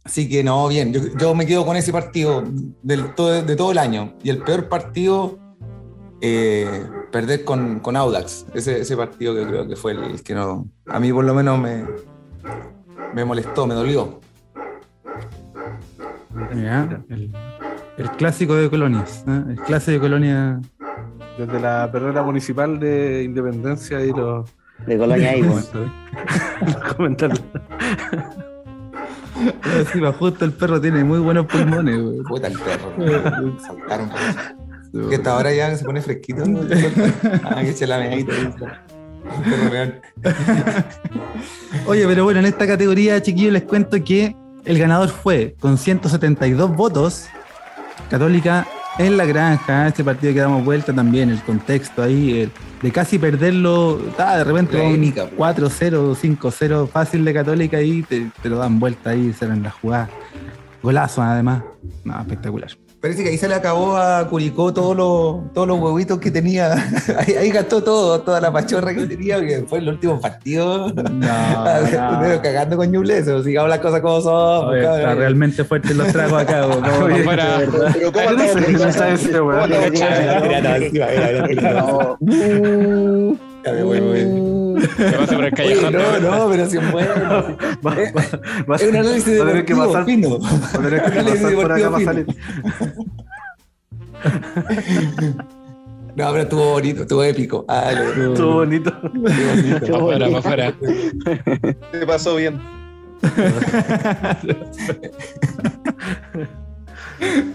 Así 0.04 0.28
que 0.28 0.44
no, 0.44 0.68
bien, 0.68 0.94
yo, 0.94 1.36
me 1.36 1.46
quedo 1.46 1.66
con 1.66 1.78
ese 1.78 1.92
partido 1.92 2.44
del, 2.82 3.14
todo, 3.14 3.44
de 3.44 3.56
todo 3.56 3.72
el 3.72 3.78
año. 3.78 4.16
Y 4.24 4.30
el 4.30 4.40
peor 4.40 4.68
partido, 4.68 5.38
eh, 6.22 6.84
perder 7.12 7.44
con, 7.44 7.80
con, 7.80 7.96
Audax. 7.96 8.48
Ese, 8.54 8.82
ese 8.82 8.98
partido 8.98 9.36
que 9.36 9.46
creo 9.46 9.68
que 9.68 9.76
fue 9.76 9.92
el, 9.92 10.24
que 10.24 10.34
no, 10.34 10.68
a 10.88 11.00
mí 11.00 11.14
por 11.14 11.24
lo 11.24 11.36
menos 11.36 11.60
me, 11.60 11.86
me 13.14 13.26
molestó, 13.26 13.68
me 13.68 13.76
dolió. 13.76 14.20
el, 17.98 18.12
clásico 18.18 18.56
de 18.56 18.70
colonias, 18.70 19.24
¿eh? 19.28 19.44
el 19.50 19.60
clásico 19.62 19.92
de 19.92 20.00
colonia. 20.00 20.62
Desde 21.38 21.60
la 21.60 21.90
perrera 21.92 22.24
municipal 22.24 22.80
de 22.80 23.24
Independencia 23.24 24.04
y 24.04 24.12
los 24.12 24.50
de 24.88 24.98
Colonia 24.98 25.38
Ivo. 25.38 25.60
Comentarlo. 26.98 27.38
Sí, 29.92 30.00
justo 30.20 30.46
el 30.46 30.54
perro 30.54 30.80
tiene 30.80 31.04
muy 31.04 31.20
buenos 31.20 31.48
pulmones, 31.48 32.00
güey. 32.02 32.18
Puta 32.20 32.48
el 32.48 32.60
perro. 32.60 33.60
Saltaron. 33.60 34.10
Que 35.10 35.16
hasta 35.16 35.32
ahora 35.32 35.54
ya 35.54 35.76
se 35.76 35.86
pone 35.86 36.02
fresquito. 36.02 36.44
ah, 37.44 37.62
que 37.62 37.70
eche 37.70 37.88
la. 37.88 38.00
Oye, 41.88 42.08
pero 42.08 42.24
bueno, 42.24 42.40
en 42.40 42.46
esta 42.46 42.68
categoría, 42.68 43.22
chiquillos, 43.22 43.54
les 43.54 43.64
cuento 43.64 44.04
que 44.04 44.36
el 44.66 44.78
ganador 44.78 45.10
fue, 45.10 45.56
con 45.60 45.78
172 45.78 46.76
votos, 46.76 47.28
Católica 48.10 48.68
En 49.02 49.18
la 49.18 49.26
granja, 49.26 49.88
este 49.88 50.04
partido 50.04 50.32
que 50.32 50.42
damos 50.42 50.64
vuelta 50.64 50.94
también, 50.94 51.32
el 51.32 51.42
contexto 51.42 52.04
ahí, 52.04 52.48
de 52.84 52.92
casi 52.92 53.18
perderlo, 53.18 53.98
de 53.98 54.44
repente 54.44 54.80
un 54.80 55.02
4-0, 55.02 56.16
5-0 56.16 56.88
fácil 56.88 57.26
de 57.26 57.34
Católica 57.34 57.78
ahí, 57.78 58.04
te, 58.04 58.30
te, 58.44 58.48
lo 58.48 58.60
dan 58.60 58.80
vuelta 58.80 59.10
ahí, 59.10 59.34
se 59.34 59.48
la 59.48 59.72
jugada. 59.72 60.08
Golazo 60.84 61.24
además, 61.24 61.64
no, 62.04 62.22
espectacular. 62.22 62.70
Parece 63.02 63.24
que 63.24 63.30
ahí 63.30 63.38
se 63.38 63.48
le 63.48 63.56
acabó 63.56 63.98
a 63.98 64.28
Curicó 64.28 64.72
todos 64.72 64.96
los, 64.96 65.52
todos 65.54 65.68
los 65.68 65.80
huevitos 65.80 66.20
que 66.20 66.30
tenía. 66.30 66.76
ahí, 67.18 67.50
gastó 67.50 67.84
todo, 67.84 68.22
toda 68.22 68.40
la 68.40 68.54
pachorra 68.54 68.94
que 68.94 69.08
tenía, 69.08 69.40
que 69.40 69.66
fue 69.68 69.80
el 69.80 69.90
último 69.90 70.22
partido. 70.22 70.94
No, 70.94 71.02
no. 71.12 72.42
cagando 72.44 72.78
con 72.78 72.92
Ñubles, 72.92 73.28
o 73.28 73.42
sigamos 73.44 73.72
las 73.72 73.80
cosas 73.80 74.02
como 74.02 74.22
son. 74.22 74.78
está 74.78 75.16
realmente 75.16 75.64
fuerte 75.64 75.96
los 75.96 76.10
tragos 76.10 76.44
acá. 76.44 76.62
¿no? 76.68 76.82
Pero 77.94 78.12
¿cómo 78.12 78.30
Ya 83.64 83.72
me 83.74 83.84
voy, 83.84 84.00
voy. 84.00 84.20
¿Qué 84.20 84.51
pasa 85.18 85.36
por 85.36 85.46
el 85.46 85.54
callejón? 85.54 85.94
No, 85.94 86.20
no, 86.20 86.50
pero 86.50 86.70
si 86.70 86.78
es 86.78 86.92
bueno. 86.92 87.58
Es 88.76 88.84
un 88.84 88.96
análisis 88.96 89.26
de 89.26 89.46
deportivo 89.46 90.06
fino. 90.06 90.40
Va 90.40 90.50
a 90.50 90.82
tener 90.82 91.04
que 91.04 91.24
pasar 91.24 91.54
por 91.56 91.72
acá 91.72 91.92
para 91.92 92.06
salir. 92.06 92.26
No, 96.14 96.30
pero 96.32 96.44
estuvo 96.44 96.72
bonito, 96.72 97.04
estuvo 97.04 97.24
épico. 97.24 97.64
Ah, 97.70 97.94
estuvo 97.94 98.56
bonito. 98.56 98.90
Estuvo 98.92 100.00
bonito. 100.02 100.32
Para 100.32 100.38
afuera, 100.40 100.74
Te 101.94 102.06
pasó 102.06 102.36
bien. 102.36 102.60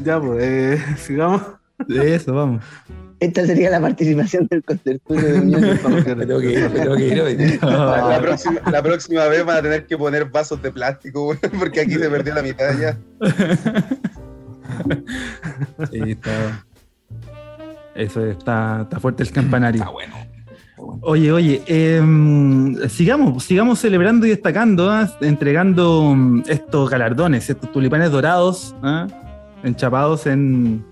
ya, 0.02 0.18
pues, 0.20 0.42
eh, 0.42 0.82
sigamos. 0.96 1.42
De 1.86 2.14
eso, 2.14 2.32
vamos. 2.32 2.64
Esta 3.18 3.47
sería 3.47 3.70
la 3.70 3.80
participación 3.80 4.47
del 4.51 4.62
contertulio 4.62 5.26
de 5.26 5.40
Unión 5.40 5.78
tengo 6.05 6.40
que 6.40 6.52
ir, 6.52 6.68
tengo 6.70 6.97
que 6.97 7.06
ir. 7.06 7.62
La, 7.62 8.18
próxima, 8.20 8.60
la 8.70 8.82
próxima 8.82 9.24
vez 9.26 9.44
van 9.44 9.56
a 9.56 9.62
tener 9.62 9.86
que 9.86 9.97
poner 9.97 10.26
vasos 10.26 10.60
de 10.60 10.70
plástico, 10.70 11.34
porque 11.59 11.80
aquí 11.80 11.94
se 11.94 12.10
perdió 12.10 12.34
la 12.34 12.43
mitad 12.43 12.78
ya. 12.78 12.98
Sí, 15.90 16.01
está. 16.10 16.66
Eso 17.94 18.26
está, 18.26 18.80
está 18.82 19.01
fuerte 19.01 19.22
el 19.22 19.30
campanario. 19.30 19.80
Está 19.80 19.90
bueno. 19.90 20.14
Oye, 21.01 21.32
oye, 21.32 21.62
em, 21.66 22.76
sigamos, 22.88 23.44
sigamos 23.44 23.78
celebrando 23.78 24.26
y 24.26 24.30
destacando, 24.30 24.90
¿ah? 24.90 25.10
entregando 25.22 26.14
mm, 26.14 26.43
estos 26.48 26.90
galardones, 26.90 27.48
estos 27.48 27.72
tulipanes 27.72 28.10
dorados, 28.10 28.74
¿ah? 28.82 29.06
enchapados 29.62 30.26
en, 30.26 30.84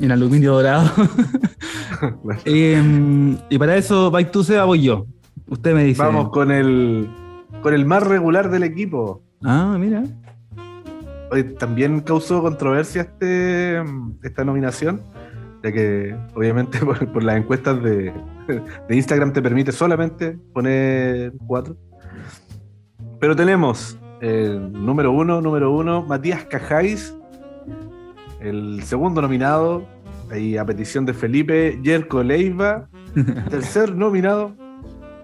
en 0.00 0.12
aluminio 0.12 0.54
dorado. 0.54 0.90
Em, 2.44 3.36
y 3.48 3.58
para 3.58 3.76
eso, 3.76 4.10
vais 4.10 4.30
tú, 4.30 4.44
Seba, 4.44 4.64
voy 4.64 4.82
yo. 4.82 5.06
Usted 5.48 5.74
me 5.74 5.84
dice. 5.84 6.02
Vamos 6.02 6.30
con 6.30 6.50
el, 6.50 7.08
con 7.62 7.74
el 7.74 7.86
más 7.86 8.02
regular 8.02 8.50
del 8.50 8.62
equipo. 8.62 9.22
Ah, 9.44 9.76
mira. 9.78 10.04
Hoy 11.30 11.44
también 11.54 12.00
causó 12.00 12.42
controversia 12.42 13.02
este, 13.02 13.82
esta 14.22 14.44
nominación, 14.44 15.02
ya 15.62 15.72
que 15.72 16.16
obviamente 16.34 16.78
por, 17.12 17.22
las 17.22 17.36
encuestas 17.36 17.82
de, 17.82 18.12
de, 18.88 18.96
Instagram 18.96 19.32
te 19.32 19.42
permite 19.42 19.72
solamente 19.72 20.38
poner 20.54 21.32
cuatro. 21.46 21.76
Pero 23.20 23.36
tenemos 23.36 23.98
número 24.20 25.12
uno, 25.12 25.40
número 25.40 25.70
uno, 25.70 26.02
Matías 26.02 26.44
Cajáis, 26.44 27.14
el 28.40 28.82
segundo 28.82 29.20
nominado, 29.20 29.84
ahí 30.30 30.56
a 30.56 30.64
petición 30.64 31.04
de 31.06 31.14
Felipe, 31.14 31.78
Yerko 31.82 32.22
Leiva. 32.22 32.88
Tercer 33.50 33.94
nominado, 33.94 34.54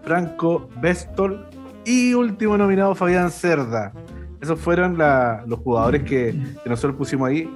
Franco 0.02 0.68
Bestol. 0.80 1.46
Y 1.84 2.14
último 2.14 2.56
nominado, 2.56 2.94
Fabián 2.94 3.30
Cerda. 3.30 3.92
Esos 4.40 4.58
fueron 4.60 4.98
los 4.98 5.58
jugadores 5.60 6.02
que, 6.02 6.34
nosotros 6.66 6.96
pusimos 6.96 7.28
ahí. 7.28 7.50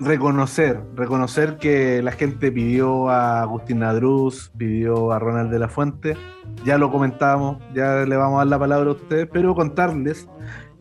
Reconocer, 0.00 0.80
reconocer 0.94 1.56
que 1.56 2.00
la 2.02 2.12
gente 2.12 2.52
pidió 2.52 3.08
a 3.08 3.42
Agustín 3.42 3.80
Nadruz, 3.80 4.52
pidió 4.56 5.10
a 5.10 5.18
Ronald 5.18 5.50
de 5.50 5.58
la 5.58 5.68
Fuente. 5.68 6.16
Ya 6.64 6.78
lo 6.78 6.92
comentábamos, 6.92 7.58
ya 7.74 8.04
le 8.04 8.16
vamos 8.16 8.36
a 8.36 8.38
dar 8.38 8.46
la 8.48 8.58
palabra 8.60 8.90
a 8.90 8.92
ustedes, 8.92 9.28
pero 9.32 9.54
contarles 9.56 10.28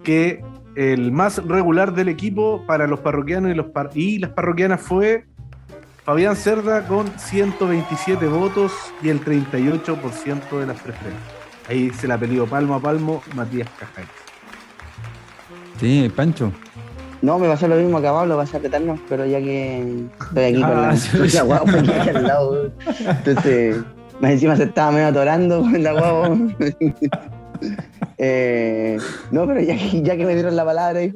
que 0.04 0.44
el 0.78 1.12
más 1.12 1.44
regular 1.44 1.94
del 1.94 2.08
equipo 2.08 2.64
para 2.68 2.86
los 2.86 3.00
parroquianos 3.00 3.52
y, 3.52 3.56
los 3.56 3.66
y 3.96 4.20
las 4.20 4.30
parroquianas 4.30 4.80
fue 4.80 5.26
Fabián 6.04 6.36
Cerda 6.36 6.88
con 6.88 7.08
127 7.18 8.28
votos 8.28 8.72
y 9.02 9.10
el 9.10 9.20
38% 9.20 10.60
de 10.60 10.68
las 10.68 10.80
preferencias. 10.80 11.34
Ahí 11.68 11.90
se 11.90 12.08
la 12.08 12.16
peleó 12.20 12.46
palmo 12.46 12.76
a 12.76 12.80
palmo 12.80 13.24
Matías 13.34 13.68
Cajay. 13.80 14.06
Sí, 15.80 16.12
Pancho. 16.16 16.52
No, 17.24 17.40
me 17.40 17.48
va 17.48 17.54
a 17.54 17.56
hacer 17.56 17.70
lo 17.70 17.76
mismo 17.76 18.00
que 18.00 18.08
a 18.08 18.14
Pablo, 18.14 18.38
va 18.38 18.44
a 18.44 18.60
retarnos, 18.60 19.00
pero 19.10 19.26
ya 19.26 19.40
que 19.40 20.06
estoy 20.22 20.44
aquí 20.44 20.62
con 20.62 20.82
la, 20.82 20.90
ah, 20.92 21.44
guapo 21.44 21.70
aquí 21.72 22.10
al 22.10 22.24
lado. 22.24 22.72
Entonces, 23.00 23.78
más 24.22 24.32
encima 24.32 24.56
se 24.56 24.66
estaba 24.66 24.92
medio 24.92 25.08
atorando 25.08 25.62
con 25.62 25.82
la 25.82 25.92
guapo. 25.94 26.38
Eh, 28.20 28.98
no, 29.32 29.46
pero 29.46 29.62
ya, 29.62 29.78
que 29.78 30.26
me 30.26 30.34
dieron 30.34 30.56
la 30.56 30.66
palabra 30.66 31.04
y 31.04 31.14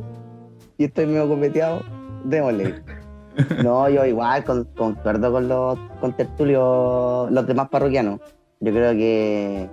estoy 0.78 1.08
medio 1.08 1.28
copeteado, 1.28 1.82
démosle. 2.26 2.76
No, 3.64 3.90
yo 3.90 4.06
igual 4.06 4.44
concuerdo 4.76 5.32
con 5.32 5.48
los 5.48 5.80
con 6.00 6.16
tertulios, 6.16 7.32
los 7.32 7.48
demás 7.48 7.70
parroquianos. 7.70 8.20
Yo 8.60 8.72
creo 8.72 8.92
que 8.92 9.70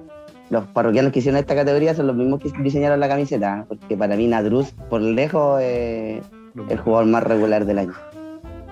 los 0.50 0.64
parroquianos 0.68 1.12
que 1.12 1.18
hicieron 1.18 1.38
esta 1.38 1.54
categoría 1.54 1.94
son 1.94 2.06
los 2.06 2.16
mismos 2.16 2.40
que 2.40 2.50
diseñaron 2.62 3.00
la 3.00 3.08
camiseta, 3.08 3.66
porque 3.68 3.96
para 3.96 4.16
mí 4.16 4.26
Nadruz, 4.26 4.72
por 4.88 5.00
lejos, 5.02 5.60
es 5.60 6.22
el 6.68 6.78
jugador 6.78 7.06
más 7.06 7.22
regular 7.24 7.66
del 7.66 7.78
año. 7.78 7.94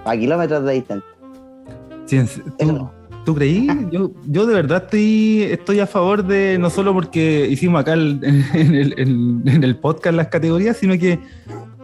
A 0.05 0.17
kilómetros 0.17 0.65
de 0.65 0.73
distancia. 0.73 1.11
Sí, 2.07 2.25
¿Tú 2.59 2.91
creí? 3.35 3.67
Yo, 3.91 4.13
yo 4.27 4.47
de 4.47 4.55
verdad 4.55 4.85
estoy, 4.85 5.43
estoy 5.43 5.81
a 5.81 5.87
favor 5.87 6.25
de, 6.25 6.59
no 6.59 6.71
solo 6.71 6.93
porque 6.93 7.47
hicimos 7.51 7.81
acá 7.81 7.95
en, 7.95 8.21
el, 8.55 9.77
podcast 9.77 10.17
las 10.17 10.29
categorías, 10.29 10.77
sino 10.77 10.99
que 10.99 11.19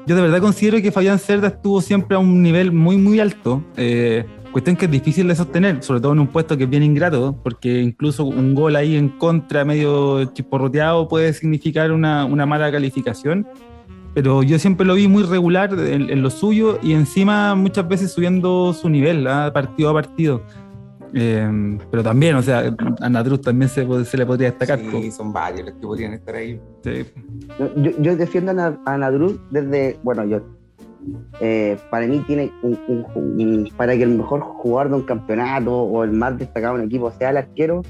yo 0.07 0.17
de 0.17 0.23
verdad 0.23 0.41
considero 0.41 0.81
que 0.83 0.93
Fabián 0.93 1.19
Cerda 1.19 1.49
estuvo 1.49 1.81
siempre 1.81 2.17
a 2.17 2.21
un 2.21 2.43
nivel 2.43 2.73
muy, 2.73 2.97
muy 2.97 3.21
alto. 3.21 3.63
Eh, 3.77 4.25
cuestión 4.53 4.77
que 4.77 4.85
es 4.85 4.91
difícil 4.91 5.27
de 5.27 5.35
sostener, 5.35 5.83
sobre 5.83 6.01
todo 6.01 6.13
en 6.13 6.21
un 6.21 6.27
puesto 6.29 6.57
que 6.57 6.65
es 6.65 6.71
bien 6.71 6.83
ingrato, 6.83 7.37
porque 7.43 7.81
incluso 7.81 8.25
un 8.25 8.55
gol 8.55 8.77
ahí 8.77 8.97
en 8.97 9.09
contra, 9.09 9.65
medio 9.65 10.25
chisporroteado, 10.27 11.09
puede 11.09 11.33
significar 11.33 11.91
una, 11.91 12.27
mala 12.47 12.71
calificación. 12.71 13.47
Pero 14.15 14.43
yo 14.43 14.59
siempre 14.59 14.87
lo 14.87 14.95
vi 14.95 15.09
muy 15.09 15.23
regular 15.23 15.73
en, 15.73 16.23
lo 16.23 16.29
suyo 16.29 16.79
y 16.83 16.93
encima 16.93 17.55
muchas 17.55 17.89
veces 17.89 18.13
subiendo 18.13 18.75
su 18.75 18.91
nivel, 18.91 19.27
¿ah? 19.27 19.51
partido 19.55 19.89
a 19.89 19.95
partido. 19.95 20.43
Eh, 21.15 21.79
pero 21.91 22.03
también, 22.03 22.37
o 22.37 22.43
sea, 22.43 22.75
a 23.01 23.09
Nadruz 23.09 23.43
también 23.43 23.69
se, 23.69 23.87
se, 24.05 24.17
le 24.17 24.27
podría 24.27 24.51
destacar. 24.51 24.79
Sí, 24.79 25.11
son 25.11 25.33
varios 25.33 25.67
los 25.67 25.75
que 25.75 25.87
podrían 25.87 26.15
estar 26.15 26.35
ahí. 26.35 26.61
Yo, 27.77 27.91
yo, 28.01 28.17
defiendo 28.17 28.53
a, 28.53 28.99
Nadruz 28.99 29.39
desde, 29.51 29.99
bueno, 30.03 30.25
yo, 30.25 30.41
eh, 31.41 31.77
para 31.91 32.07
mí 32.07 32.23
tiene 32.27 32.51
un, 32.63 33.71
para 33.77 33.95
que 33.97 34.05
el 34.05 34.11
mejor 34.11 34.41
jugador 34.41 34.91
de 34.91 34.97
un 34.97 35.03
campeonato 35.03 35.83
o 35.83 36.05
el 36.05 36.13
más 36.13 36.39
destacado 36.39 36.77
en 36.77 36.83
un 36.83 36.87
equipo 36.87 37.11
sea 37.11 37.31
el 37.31 37.37
arquero, 37.37 37.83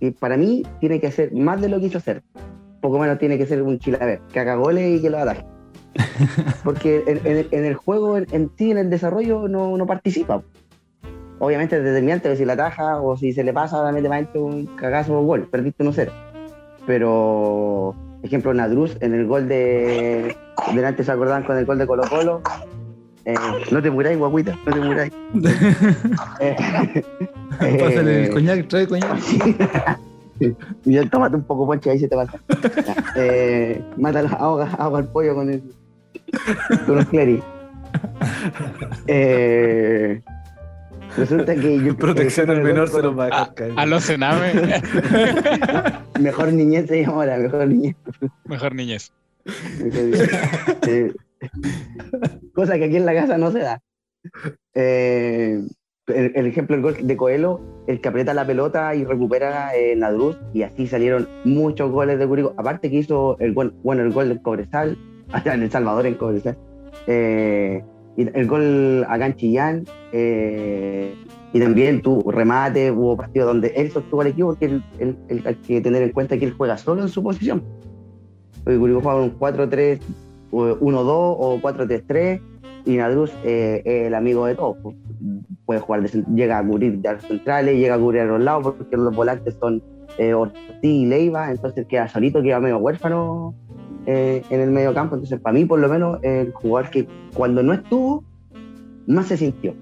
y 0.00 0.12
para 0.12 0.36
mí 0.36 0.62
tiene 0.80 1.00
que 1.00 1.08
hacer 1.08 1.32
más 1.34 1.60
de 1.60 1.68
lo 1.68 1.80
que 1.80 1.86
hizo 1.86 1.98
hacer. 1.98 2.22
Poco 2.80 3.00
menos 3.00 3.18
tiene 3.18 3.38
que 3.38 3.46
ser 3.46 3.62
un 3.62 3.78
chilaver, 3.80 4.20
que 4.32 4.38
haga 4.38 4.54
goles 4.54 4.98
y 4.98 5.02
que 5.02 5.10
lo 5.10 5.18
ataje. 5.18 5.44
Porque 6.62 7.02
en, 7.06 7.64
el 7.64 7.74
juego 7.74 8.18
en, 8.18 8.50
sí, 8.56 8.70
en 8.70 8.78
el 8.78 8.88
desarrollo, 8.88 9.48
no, 9.48 9.76
no 9.76 9.86
participa 9.86 10.42
obviamente 11.38 11.76
es 11.76 11.84
determinante 11.84 12.34
si 12.36 12.44
la 12.44 12.56
taja 12.56 13.00
o 13.00 13.16
si 13.16 13.32
se 13.32 13.44
le 13.44 13.52
pasa, 13.52 13.80
obviamente 13.80 14.08
va 14.08 14.40
un 14.40 14.66
cagazo 14.76 15.18
o 15.18 15.22
gol, 15.22 15.48
perdiste 15.50 15.84
1-0. 15.84 16.10
Pero, 16.86 17.94
ejemplo, 18.22 18.54
Nadruz 18.54 18.96
en 19.00 19.14
el 19.14 19.26
gol 19.26 19.48
de. 19.48 20.34
Delante 20.74 21.04
se 21.04 21.12
acordaban 21.12 21.44
con 21.44 21.58
el 21.58 21.66
gol 21.66 21.78
de 21.78 21.86
Colo 21.86 22.02
Colo. 22.08 22.42
Eh, 23.24 23.34
no 23.70 23.82
te 23.82 23.90
muráis, 23.90 24.18
guaguita, 24.18 24.56
no 24.64 24.72
te 24.72 24.80
muráis. 24.80 25.12
eh, 26.40 26.56
Pásale 27.78 28.24
el 28.24 28.30
coñac, 28.30 28.68
trae 28.68 28.86
coñac. 28.86 29.18
y 30.86 30.92
ya 30.94 31.08
tómate 31.10 31.36
un 31.36 31.42
poco 31.42 31.66
ponche, 31.66 31.90
ahí 31.90 31.98
se 31.98 32.08
te 32.08 32.16
pasa. 32.16 32.38
eh, 33.16 33.82
mata, 33.98 34.20
ahoga, 34.38 34.70
ahoga 34.78 35.00
el 35.00 35.06
pollo 35.08 35.34
con 35.34 35.50
el. 35.50 35.62
con 36.86 36.96
los 36.96 37.06
clery. 37.06 37.42
Eh, 39.06 40.20
Resulta 41.16 41.54
que 41.54 41.82
yo. 41.82 41.96
Protección 41.96 42.50
al 42.50 42.62
menor 42.62 42.88
se 42.88 43.02
nos 43.02 43.18
va 43.18 43.24
a 43.24 43.26
dejar 43.26 43.54
caer. 43.54 43.72
A, 43.76 43.86
los 43.86 44.04
cename. 44.04 44.52
mejor 46.20 46.52
niñez 46.52 46.86
se 46.86 47.02
llama 47.02 47.14
ahora, 47.14 47.38
mejor 47.38 47.66
niñez. 47.66 47.96
Mejor 48.44 48.74
niñez. 48.74 49.12
Cosa 52.54 52.78
que 52.78 52.84
aquí 52.84 52.96
en 52.96 53.06
la 53.06 53.14
casa 53.14 53.38
no 53.38 53.50
se 53.50 53.60
da. 53.60 53.80
Eh, 54.74 55.60
el, 56.08 56.46
ejemplo, 56.46 56.76
el 56.76 56.82
gol 56.82 56.96
de 57.00 57.16
Coelho, 57.16 57.60
el 57.86 58.00
que 58.00 58.08
aprieta 58.08 58.34
la 58.34 58.46
pelota 58.46 58.94
y 58.94 59.04
recupera 59.04 59.74
en 59.74 60.00
la 60.00 60.10
Druz, 60.10 60.38
y 60.52 60.62
así 60.62 60.86
salieron 60.86 61.28
muchos 61.44 61.90
goles 61.90 62.18
de 62.18 62.26
Curicó. 62.26 62.54
Aparte 62.56 62.90
que 62.90 62.96
hizo 62.96 63.36
el 63.40 63.54
gol, 63.54 63.74
bueno, 63.82 64.02
el 64.02 64.12
gol 64.12 64.28
del 64.28 64.42
Cobresal, 64.42 64.96
hasta 65.32 65.54
en 65.54 65.62
El 65.62 65.70
Salvador 65.70 66.06
en 66.06 66.14
Cobresal. 66.14 66.58
Eh, 67.06 67.82
y 68.18 68.28
el 68.34 68.48
gol 68.48 69.06
a 69.08 69.24
en 69.24 69.36
Chillán, 69.36 69.84
eh, 70.10 71.14
y 71.52 71.60
también 71.60 72.02
tu 72.02 72.20
remate, 72.28 72.90
hubo 72.90 73.16
partidos 73.16 73.46
donde 73.46 73.68
él 73.76 73.92
sostuvo 73.92 74.22
al 74.22 74.26
equipo, 74.26 74.56
que 74.56 74.80
hay 74.98 75.54
que 75.54 75.80
tener 75.80 76.02
en 76.02 76.10
cuenta 76.10 76.36
que 76.36 76.46
él 76.46 76.52
juega 76.52 76.76
solo 76.76 77.02
en 77.02 77.08
su 77.08 77.22
posición. 77.22 77.62
Curicó 78.64 79.00
juega 79.02 79.20
un 79.20 79.38
4-3, 79.38 80.00
1-2 80.50 81.06
o 81.06 81.60
4-3-3, 81.62 82.40
y 82.86 82.96
Nadruz 82.96 83.32
es 83.44 83.82
el 83.86 84.14
amigo 84.14 84.46
de 84.46 84.56
todos. 84.56 84.76
Pues. 84.82 84.96
Puede 85.64 85.78
jugar, 85.78 86.02
llega 86.34 86.58
a 86.58 86.66
cubrir 86.66 86.98
de 86.98 87.12
los 87.12 87.22
centrales, 87.22 87.76
llega 87.76 87.94
a 87.94 87.98
cubrir 88.00 88.22
a 88.22 88.24
los 88.24 88.40
lados, 88.40 88.74
porque 88.76 88.96
los 88.96 89.14
volantes 89.14 89.56
son 89.60 89.80
eh, 90.18 90.34
Ortiz 90.34 90.58
y 90.82 91.06
Leiva, 91.06 91.52
entonces 91.52 91.86
queda 91.86 92.08
solito, 92.08 92.42
queda 92.42 92.58
medio 92.58 92.78
huérfano 92.78 93.54
eh, 94.10 94.42
en 94.48 94.60
el 94.62 94.70
medio 94.70 94.94
campo. 94.94 95.16
Entonces, 95.16 95.38
para 95.38 95.52
mí, 95.52 95.66
por 95.66 95.78
lo 95.78 95.86
menos, 95.86 96.18
el 96.22 96.50
jugador 96.52 96.90
que 96.90 97.06
cuando 97.34 97.62
no 97.62 97.74
estuvo, 97.74 98.24
más 99.06 99.26
se 99.26 99.36
sintió. 99.36 99.74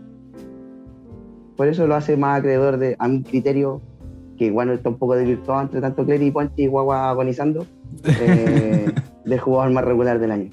Por 1.56 1.68
eso 1.68 1.86
lo 1.86 1.94
hace 1.94 2.16
más 2.16 2.40
acreedor 2.40 2.76
de, 2.76 2.96
a 2.98 3.06
mi 3.06 3.22
criterio, 3.22 3.80
que 4.36 4.46
igual 4.46 4.70
está 4.70 4.88
un 4.88 4.98
poco 4.98 5.14
desvirtuado 5.14 5.62
entre 5.62 5.80
tanto 5.80 6.04
Clery 6.04 6.26
y 6.26 6.30
Ponchi 6.32 6.64
y 6.64 6.66
Guagua 6.66 7.08
agonizando, 7.08 7.66
eh, 8.04 8.92
del 9.24 9.38
jugador 9.38 9.70
más 9.70 9.84
regular 9.84 10.18
del 10.18 10.32
año. 10.32 10.50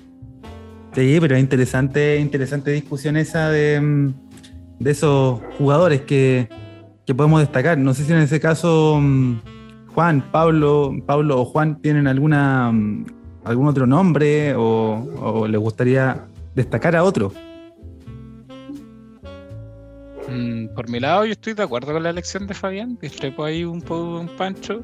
Sí, 0.92 1.18
pero 1.20 1.36
es 1.36 1.42
interesante, 1.42 2.20
interesante 2.20 2.70
discusión 2.70 3.18
esa 3.18 3.50
de, 3.50 4.14
de 4.80 4.92
esos 4.92 5.42
jugadores 5.58 6.02
que, 6.02 6.48
que, 7.08 7.16
podemos 7.16 7.40
destacar. 7.40 7.80
No 7.80 7.96
sé 7.96 8.04
si 8.04 8.14
en 8.14 8.20
ese 8.20 8.40
caso 8.40 9.00
mm, 9.02 9.40
Juan, 9.96 10.24
Pablo, 10.32 10.94
Pablo 11.08 11.42
o 11.42 11.46
Juan 11.46 11.82
tienen 11.82 12.06
alguna 12.06 12.72
mm, 12.72 13.23
algún 13.44 13.68
otro 13.68 13.86
nombre 13.86 14.54
o, 14.56 15.46
les 15.48 15.60
gustaría 15.60 16.26
destacar 16.56 16.96
a 16.96 17.04
otro. 17.04 17.32
Mm, 20.30 20.68
por 20.74 20.90
mi 20.90 21.00
lado, 21.00 21.26
yo 21.26 21.32
estoy 21.34 21.54
de 21.54 21.64
acuerdo 21.64 21.94
con 21.94 22.04
la 22.04 22.10
elección 22.10 22.48
de 22.48 22.54
Fabián. 22.54 22.98
Discrepo 23.02 23.44
ahí 23.44 23.64
un 23.64 23.82
poco 23.82 24.20
un 24.20 24.28
pancho. 24.28 24.82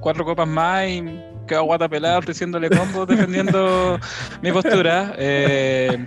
Cuatro 0.00 0.24
copas 0.24 0.48
más 0.48 0.88
y 0.88 1.02
quedó 1.50 1.64
guata 1.64 1.88
pelada 1.88 2.18
ofreciéndole 2.18 2.70
combos 2.70 3.08
defendiendo 3.08 3.98
mi 4.42 4.52
postura. 4.52 5.14
Eh, 5.18 6.06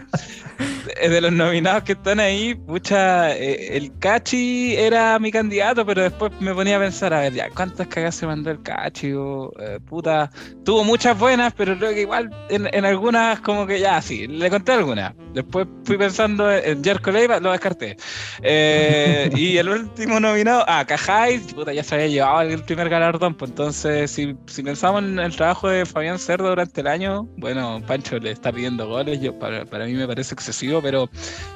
de 1.09 1.21
los 1.21 1.31
nominados 1.31 1.83
que 1.83 1.93
están 1.93 2.19
ahí, 2.19 2.55
pucha, 2.55 3.35
eh, 3.35 3.77
el 3.77 3.97
Cachi 3.99 4.75
era 4.75 5.19
mi 5.19 5.31
candidato, 5.31 5.85
pero 5.85 6.03
después 6.03 6.31
me 6.39 6.53
ponía 6.53 6.77
a 6.77 6.79
pensar, 6.79 7.13
a 7.13 7.21
ver, 7.21 7.33
ya, 7.33 7.49
¿cuántas 7.49 7.87
cagas 7.87 8.15
se 8.15 8.25
mandó 8.25 8.51
el 8.51 8.61
Cachi? 8.61 9.09
Eh, 9.09 9.79
puta, 9.85 10.29
tuvo 10.63 10.83
muchas 10.83 11.17
buenas, 11.17 11.53
pero 11.53 11.77
creo 11.77 11.93
que 11.93 12.01
igual 12.01 12.29
en, 12.49 12.85
algunas 12.85 13.39
como 13.41 13.65
que 13.67 13.79
ya, 13.79 14.01
sí, 14.01 14.27
le 14.27 14.49
conté 14.49 14.73
algunas. 14.73 15.13
Después 15.33 15.67
fui 15.83 15.97
pensando 15.97 16.51
en 16.51 16.83
Jerko 16.83 17.11
Leiva, 17.11 17.39
lo 17.39 17.51
descarté. 17.51 17.97
Eh, 18.41 19.29
y 19.35 19.57
el 19.57 19.69
último 19.69 20.19
nominado, 20.19 20.63
ah, 20.67 20.85
Cajay, 20.85 21.39
puta, 21.39 21.73
ya 21.73 21.83
se 21.83 21.95
había 21.95 22.07
llevado 22.07 22.41
el 22.41 22.63
primer 22.63 22.89
galardón, 22.89 23.33
pues 23.35 23.51
entonces 23.51 24.11
si, 24.11 24.35
si 24.45 24.63
pensamos 24.63 25.03
en 25.03 25.31
el 25.33 25.37
trabajo 25.37 25.67
de 25.67 25.85
Fabián 25.85 26.19
Cerdo 26.19 26.49
durante 26.49 26.81
el 26.81 26.87
año, 26.87 27.23
bueno, 27.37 27.81
Pancho 27.87 28.19
le 28.19 28.29
está 28.29 28.51
pidiendo 28.51 28.87
goles, 28.87 29.19
yo 29.19 29.37
para, 29.39 29.65
para 29.65 29.85
mí 29.85 29.93
me 29.93 30.05
parece 30.05 30.35
excesivo, 30.35 30.79
pero 30.79 31.09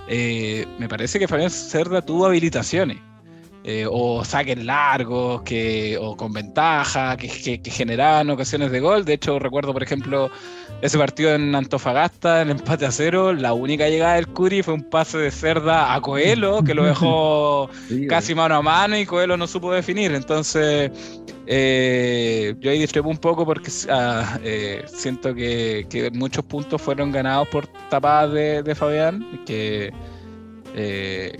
eh, 0.08 0.66
me 0.80 0.90
parece 0.90 1.20
que 1.20 1.28
Fabián 1.28 1.52
Cerda 1.52 2.02
tuvo 2.02 2.26
habilitaciones. 2.26 2.98
Eh, 3.70 3.86
o 3.86 4.24
saques 4.24 4.64
largos, 4.64 5.42
que, 5.42 5.98
o 6.00 6.16
con 6.16 6.32
ventaja, 6.32 7.18
que, 7.18 7.60
que, 7.60 7.70
generaban 7.70 8.30
ocasiones 8.30 8.72
de 8.72 8.80
gol. 8.80 9.04
De 9.04 9.12
hecho, 9.12 9.40
recuerdo, 9.40 9.74
por 9.74 9.84
ejemplo, 9.84 10.32
ese 10.82 10.98
partido 10.98 11.36
en 11.36 11.54
Antofagasta, 11.54 12.44
el 12.44 12.52
empate 12.52 12.86
a 12.86 12.92
cero, 12.92 13.34
la 13.34 13.52
única 13.52 13.90
llegada 13.90 14.14
del 14.14 14.28
Curi 14.28 14.64
fue 14.64 14.74
un 14.74 14.90
pase 14.90 15.18
de 15.18 15.32
Cerda 15.32 15.94
a 15.94 16.00
Coelho, 16.00 16.64
que 16.64 16.74
lo 16.74 16.86
dejó 16.86 17.70
casi 18.08 18.34
mano 18.34 18.56
a 18.56 18.62
mano 18.62 18.98
y 18.98 19.06
Coelho 19.06 19.36
no 19.36 19.48
supo 19.48 19.74
definir. 19.74 20.14
Entonces, 20.14 20.90
eh, 21.46 22.56
yo 22.62 22.72
ahí 22.72 22.80
discrepo 22.80 23.10
un 23.10 23.18
poco 23.18 23.46
porque 23.46 23.70
ah, 23.90 24.40
eh, 24.46 24.86
siento 24.88 25.36
que, 25.36 26.10
muchos 26.14 26.46
puntos 26.46 26.82
fueron 26.82 27.12
ganados 27.12 27.50
por 27.50 27.68
tapadas 27.90 28.32
de, 28.32 28.76
Fabián, 28.76 29.44
que, 29.46 29.92
eh, 30.74 31.38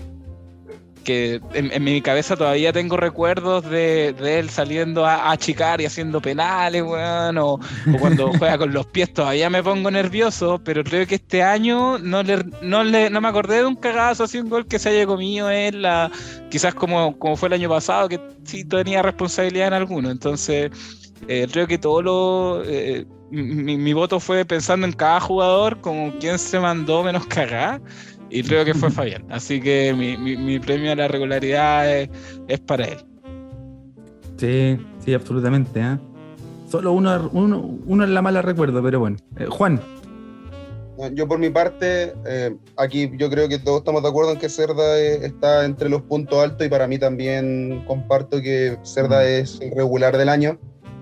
que 1.08 1.40
en, 1.54 1.82
mi 1.82 2.02
cabeza 2.02 2.36
todavía 2.36 2.70
tengo 2.70 2.98
recuerdos 2.98 3.64
de, 3.70 4.08
él 4.08 4.50
saliendo 4.50 5.06
a, 5.06 5.30
achicar 5.32 5.80
y 5.80 5.86
haciendo 5.86 6.20
penales, 6.20 6.84
bueno, 6.84 7.54
o, 7.54 7.60
cuando 7.98 8.30
juega 8.38 8.58
con 8.58 8.74
los 8.74 8.84
pies 8.84 9.14
todavía 9.14 9.48
me 9.48 9.62
pongo 9.62 9.90
nervioso, 9.90 10.60
pero 10.62 10.84
creo 10.84 11.06
que 11.06 11.14
este 11.14 11.42
año 11.42 11.96
no, 11.96 12.22
le, 12.22 12.44
no, 12.60 12.84
le, 12.84 13.08
no 13.08 13.22
me 13.22 13.28
acordé 13.28 13.56
de 13.56 13.64
un 13.64 13.76
cagazo 13.76 14.24
así, 14.24 14.38
un 14.38 14.50
gol 14.50 14.66
que 14.66 14.78
se 14.78 14.90
haya 14.90 15.06
comido 15.06 15.48
él, 15.48 15.80
la, 15.80 16.10
quizás 16.50 16.74
como, 16.74 17.18
como 17.18 17.36
fue 17.36 17.48
el 17.48 17.54
año 17.54 17.70
pasado, 17.70 18.06
que 18.10 18.20
sí 18.44 18.66
tenía 18.66 19.00
responsabilidad 19.00 19.68
en 19.68 19.72
alguno. 19.72 20.10
Entonces, 20.10 20.70
eh, 21.26 21.46
creo 21.50 21.66
que 21.66 21.78
todo 21.78 22.02
lo. 22.02 22.62
Eh, 22.66 23.06
mi, 23.30 23.92
voto 23.94 24.20
fue 24.20 24.44
pensando 24.44 24.86
en 24.86 24.92
cada 24.92 25.20
jugador 25.20 25.80
como 25.80 26.12
quien 26.18 26.38
se 26.38 26.60
mandó 26.60 27.02
menos 27.02 27.26
cagar. 27.26 27.80
Y 28.30 28.42
creo 28.42 28.64
que 28.64 28.74
fue 28.74 28.90
Fabián. 28.90 29.24
Así 29.30 29.60
que 29.60 29.94
mi, 29.94 30.58
premio 30.58 30.92
a 30.92 30.96
la 30.96 31.08
regularidad 31.08 31.90
es, 31.90 32.60
para 32.66 32.84
él. 32.84 32.98
Sí, 34.36 34.78
sí, 35.04 35.14
absolutamente. 35.14 35.80
¿eh? 35.80 35.98
Solo 36.70 36.92
uno, 36.92 37.30
uno, 37.32 37.78
uno 37.86 38.04
en 38.04 38.14
la 38.14 38.22
mala 38.22 38.42
recuerdo, 38.42 38.82
pero 38.82 39.00
bueno. 39.00 39.16
Juan. 39.48 39.80
Yo 41.14 41.28
por 41.28 41.38
mi 41.38 41.48
parte, 41.48 42.12
eh, 42.26 42.56
aquí 42.76 43.08
yo 43.16 43.30
creo 43.30 43.48
que 43.48 43.60
todos 43.60 43.78
estamos 43.78 44.02
de 44.02 44.08
acuerdo 44.08 44.32
en 44.32 44.38
que 44.38 44.48
Cerda 44.48 44.98
está 44.98 45.64
entre 45.64 45.88
los 45.88 46.02
puntos 46.02 46.42
altos 46.42 46.66
y 46.66 46.70
para 46.70 46.88
mí 46.88 46.98
también 46.98 47.84
comparto 47.86 48.42
que 48.42 48.76
Cerda 48.82 49.20
mm. 49.20 49.26
es 49.26 49.60
el 49.60 49.70
regular 49.70 50.18
del 50.18 50.28
año, 50.28 50.58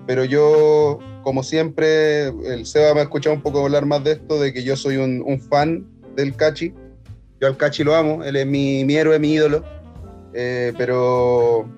pero 0.07 0.23
yo, 0.23 0.99
como 1.21 1.41
siempre, 1.41 2.27
el 2.27 2.65
Seba 2.65 2.93
me 2.93 3.01
ha 3.01 3.03
escuchado 3.03 3.35
un 3.35 3.41
poco 3.41 3.63
hablar 3.63 3.85
más 3.85 4.03
de 4.03 4.13
esto, 4.13 4.39
de 4.39 4.53
que 4.53 4.63
yo 4.63 4.77
soy 4.77 4.97
un, 4.97 5.39
fan 5.49 5.85
del 6.15 6.35
Cachi. 6.35 6.73
Yo 7.39 7.47
al 7.47 7.57
Cachi 7.57 7.83
lo 7.83 7.95
amo, 7.95 8.23
él 8.23 8.35
es 8.35 8.47
mi, 8.47 8.83
mi 8.85 8.95
héroe, 8.95 9.19
mi 9.19 9.33
ídolo, 9.33 9.63
eh, 10.33 10.73
pero 10.77 11.69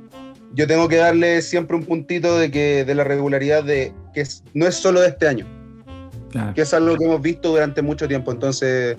yo 0.53 0.67
tengo 0.67 0.87
que 0.87 0.97
darle 0.97 1.41
siempre 1.41 1.75
un 1.75 1.83
puntito 1.83 2.37
de 2.37 2.49
que 2.49 2.85
de 2.85 2.95
la 2.95 3.03
regularidad 3.03 3.63
de 3.63 3.93
que 4.13 4.23
no 4.53 4.67
es 4.67 4.75
solo 4.75 5.01
de 5.01 5.09
este 5.09 5.27
año 5.27 5.59
que 6.53 6.61
es 6.61 6.73
algo 6.73 6.97
que 6.97 7.05
hemos 7.05 7.21
visto 7.21 7.49
durante 7.49 7.81
mucho 7.81 8.07
tiempo. 8.07 8.31
Entonces, 8.31 8.97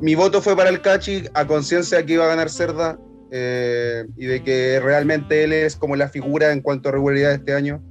mi 0.00 0.14
voto 0.14 0.42
fue 0.42 0.56
para 0.56 0.70
el 0.70 0.80
Cachi 0.80 1.24
a 1.34 1.46
conciencia 1.46 2.04
que 2.04 2.14
iba 2.14 2.24
a 2.24 2.28
ganar 2.28 2.50
Cerda 2.50 2.98
eh, 3.30 4.04
y 4.16 4.26
de 4.26 4.42
que 4.42 4.80
realmente 4.80 5.44
él 5.44 5.52
es 5.52 5.76
como 5.76 5.96
la 5.96 6.08
figura 6.08 6.52
en 6.52 6.60
cuanto 6.60 6.88
a 6.88 6.92
regularidad 6.92 7.30
de 7.30 7.36
este 7.36 7.54
año. 7.54 7.82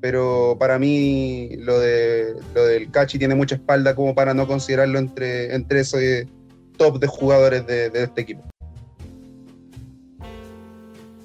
Pero 0.00 0.56
para 0.60 0.78
mí 0.78 1.56
lo, 1.60 1.78
de, 1.78 2.34
lo 2.54 2.66
del 2.66 2.90
Cachi 2.90 3.18
tiene 3.18 3.34
mucha 3.34 3.54
espalda 3.54 3.94
como 3.94 4.14
para 4.14 4.34
no 4.34 4.46
considerarlo 4.46 4.98
entre, 4.98 5.54
entre 5.54 5.80
esos 5.80 6.00
top 6.76 6.98
de 6.98 7.06
jugadores 7.06 7.66
de, 7.66 7.86
este 7.86 8.20
equipo. 8.20 8.42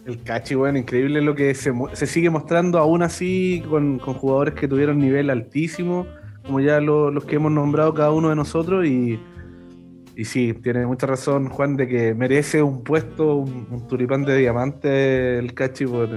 El 0.06 0.24
Cachi, 0.24 0.56
bueno, 0.56 0.80
increíble 0.80 1.22
lo 1.22 1.36
que 1.36 1.54
se, 1.54 1.72
se 1.94 2.08
sigue 2.08 2.30
mostrando 2.30 2.80
aún 2.80 3.04
así 3.04 3.64
con, 3.70 4.00
con, 4.00 4.16
jugadores 4.16 4.56
que 4.56 4.68
tuvieron 4.68 5.00
nivel 5.00 5.30
altísimo 5.30 6.08
como 6.50 6.60
ya 6.62 6.80
los 6.82 7.26
que 7.26 7.36
hemos 7.36 7.52
nombrado 7.52 7.94
cada 7.94 8.12
uno 8.12 8.30
de 8.30 8.36
nosotros 8.36 8.84
y, 8.84 9.20
y 10.16 10.26
sí, 10.26 10.54
tiene 10.54 10.86
mucha 10.88 11.06
razón 11.06 11.48
Juan 11.48 11.78
de 11.78 11.88
que 11.88 12.16
merece 12.16 12.64
un 12.64 12.84
puesto, 12.84 13.36
un, 13.36 13.88
turipán 13.88 14.26
de 14.26 14.36
diamante 14.36 15.38
el 15.38 15.54
Cachi 15.54 15.86
por, 15.86 16.10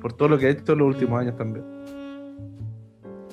por 0.00 0.14
todo 0.14 0.30
lo 0.30 0.38
que 0.38 0.46
ha 0.46 0.50
hecho 0.50 0.72
en 0.72 0.78
los 0.78 0.88
últimos 0.94 1.20
años 1.20 1.36
también. 1.36 1.64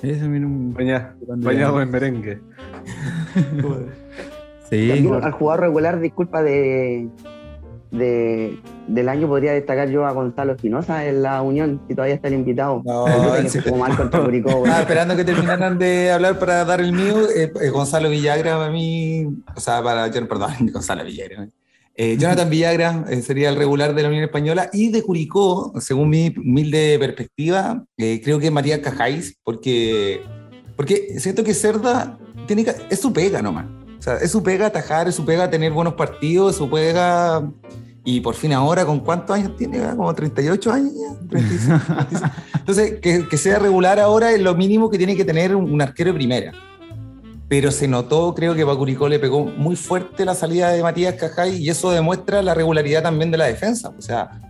Ese 0.02 0.26
un 0.26 0.74
bañado 0.74 1.80
en 1.80 1.90
merengue. 1.90 2.40
sí. 4.70 4.90
Al 4.90 5.32
jugador 5.32 5.60
regular, 5.60 6.00
disculpa 6.00 6.42
de, 6.42 7.08
de, 7.90 8.58
del 8.86 9.08
año 9.08 9.28
podría 9.28 9.52
destacar 9.52 9.88
yo 9.88 10.04
a 10.06 10.12
Gonzalo 10.12 10.52
Espinosa 10.52 11.06
en 11.06 11.22
la 11.22 11.40
Unión, 11.42 11.80
si 11.88 11.94
todavía 11.94 12.14
está 12.14 12.28
el 12.28 12.34
invitado. 12.34 12.82
No, 12.84 13.06
ah, 13.06 13.38
esperando 14.80 15.16
que 15.16 15.24
terminaran 15.24 15.78
de 15.78 16.10
hablar 16.10 16.38
para 16.38 16.64
dar 16.64 16.80
el 16.80 16.92
mío. 16.92 17.28
Eh, 17.34 17.52
eh, 17.60 17.68
Gonzalo 17.70 18.10
Villagra 18.10 18.58
para 18.58 18.70
mí, 18.70 19.26
o 19.54 19.60
sea, 19.60 19.82
para, 19.82 20.10
perdón, 20.10 20.52
Gonzalo 20.72 21.04
Villagra. 21.04 21.48
Eh, 21.94 22.16
Jonathan 22.16 22.48
Villagra 22.48 23.04
sería 23.22 23.48
el 23.48 23.56
regular 23.56 23.92
de 23.92 24.02
la 24.02 24.08
Unión 24.08 24.22
Española 24.22 24.70
y 24.72 24.92
de 24.92 25.02
Curicó, 25.02 25.72
según 25.80 26.10
mi 26.10 26.32
humilde 26.36 26.96
perspectiva, 27.00 27.84
creo 27.96 28.38
que 28.38 28.52
María 28.52 28.80
Cajáis, 28.80 29.36
porque, 29.42 30.22
porque 30.76 31.18
siento 31.18 31.42
que 31.42 31.54
Cerda 31.54 32.16
tiene 32.46 32.64
es 32.88 33.00
su 33.00 33.12
pega 33.12 33.42
nomás. 33.42 33.66
O 33.98 34.02
sea, 34.02 34.16
es 34.16 34.30
su 34.30 34.42
pega 34.42 34.66
atajar, 34.66 35.08
es 35.08 35.14
su 35.16 35.24
pega 35.24 35.50
tener 35.50 35.72
buenos 35.72 35.94
partidos, 35.94 36.52
es 36.52 36.58
su 36.58 36.70
pega. 36.70 37.42
Y 38.04 38.20
por 38.20 38.34
fin 38.34 38.52
ahora, 38.52 38.86
¿con 38.86 39.00
cuántos 39.00 39.36
años 39.36 39.56
tiene? 39.56 39.80
Como 39.96 40.14
38 40.14 40.72
años 40.72 40.92
ya. 40.94 42.32
Entonces, 42.58 43.00
que, 43.00 43.36
sea 43.36 43.58
regular 43.58 43.98
ahora 43.98 44.30
es 44.30 44.40
lo 44.40 44.54
mínimo 44.54 44.88
que 44.88 44.98
tiene 44.98 45.16
que 45.16 45.24
tener 45.24 45.54
un, 45.54 45.82
arquero 45.82 46.12
de 46.12 46.14
primera. 46.14 46.52
Pero 47.48 47.70
se 47.70 47.88
notó, 47.88 48.34
creo 48.34 48.54
que 48.54 48.62
Bacuricó 48.62 49.08
le 49.08 49.18
pegó 49.18 49.44
muy 49.44 49.74
fuerte 49.74 50.24
la 50.24 50.34
salida 50.34 50.70
de 50.70 50.82
Matías 50.82 51.14
Cajay 51.14 51.56
y 51.56 51.70
eso 51.70 51.90
demuestra 51.90 52.42
la 52.42 52.54
regularidad 52.54 53.02
también 53.02 53.30
de 53.30 53.38
la 53.38 53.46
defensa. 53.46 53.90
O 53.98 54.02
sea, 54.02 54.40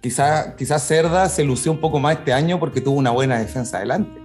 quizás 0.00 0.54
quizá 0.56 0.78
Cerda 0.78 1.28
se 1.28 1.44
lució 1.44 1.72
un 1.72 1.80
poco 1.80 1.98
más 1.98 2.18
este 2.18 2.32
año 2.32 2.58
porque 2.58 2.80
tuvo 2.80 2.96
una 2.96 3.10
buena 3.10 3.38
defensa 3.38 3.76
adelante. 3.76 4.20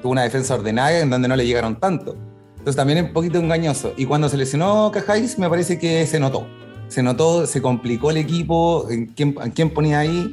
Tuvo 0.00 0.12
una 0.12 0.22
defensa 0.22 0.54
ordenada 0.54 0.98
en 0.98 1.10
donde 1.10 1.28
no 1.28 1.36
le 1.36 1.46
llegaron 1.46 1.78
tanto 1.78 2.16
entonces 2.62 2.76
también 2.76 2.98
es 2.98 3.04
un 3.06 3.12
poquito 3.12 3.40
engañoso. 3.40 3.92
Y 3.96 4.06
cuando 4.06 4.28
se 4.28 4.36
lesionó 4.36 4.92
Cajáis, 4.92 5.36
me 5.36 5.50
parece 5.50 5.80
que 5.80 6.06
se 6.06 6.20
notó. 6.20 6.46
Se 6.86 7.02
notó, 7.02 7.44
se 7.44 7.60
complicó 7.60 8.12
el 8.12 8.18
equipo, 8.18 8.86
en 8.88 9.06
quién, 9.06 9.32
quién 9.52 9.70
ponía 9.70 9.98
ahí. 9.98 10.32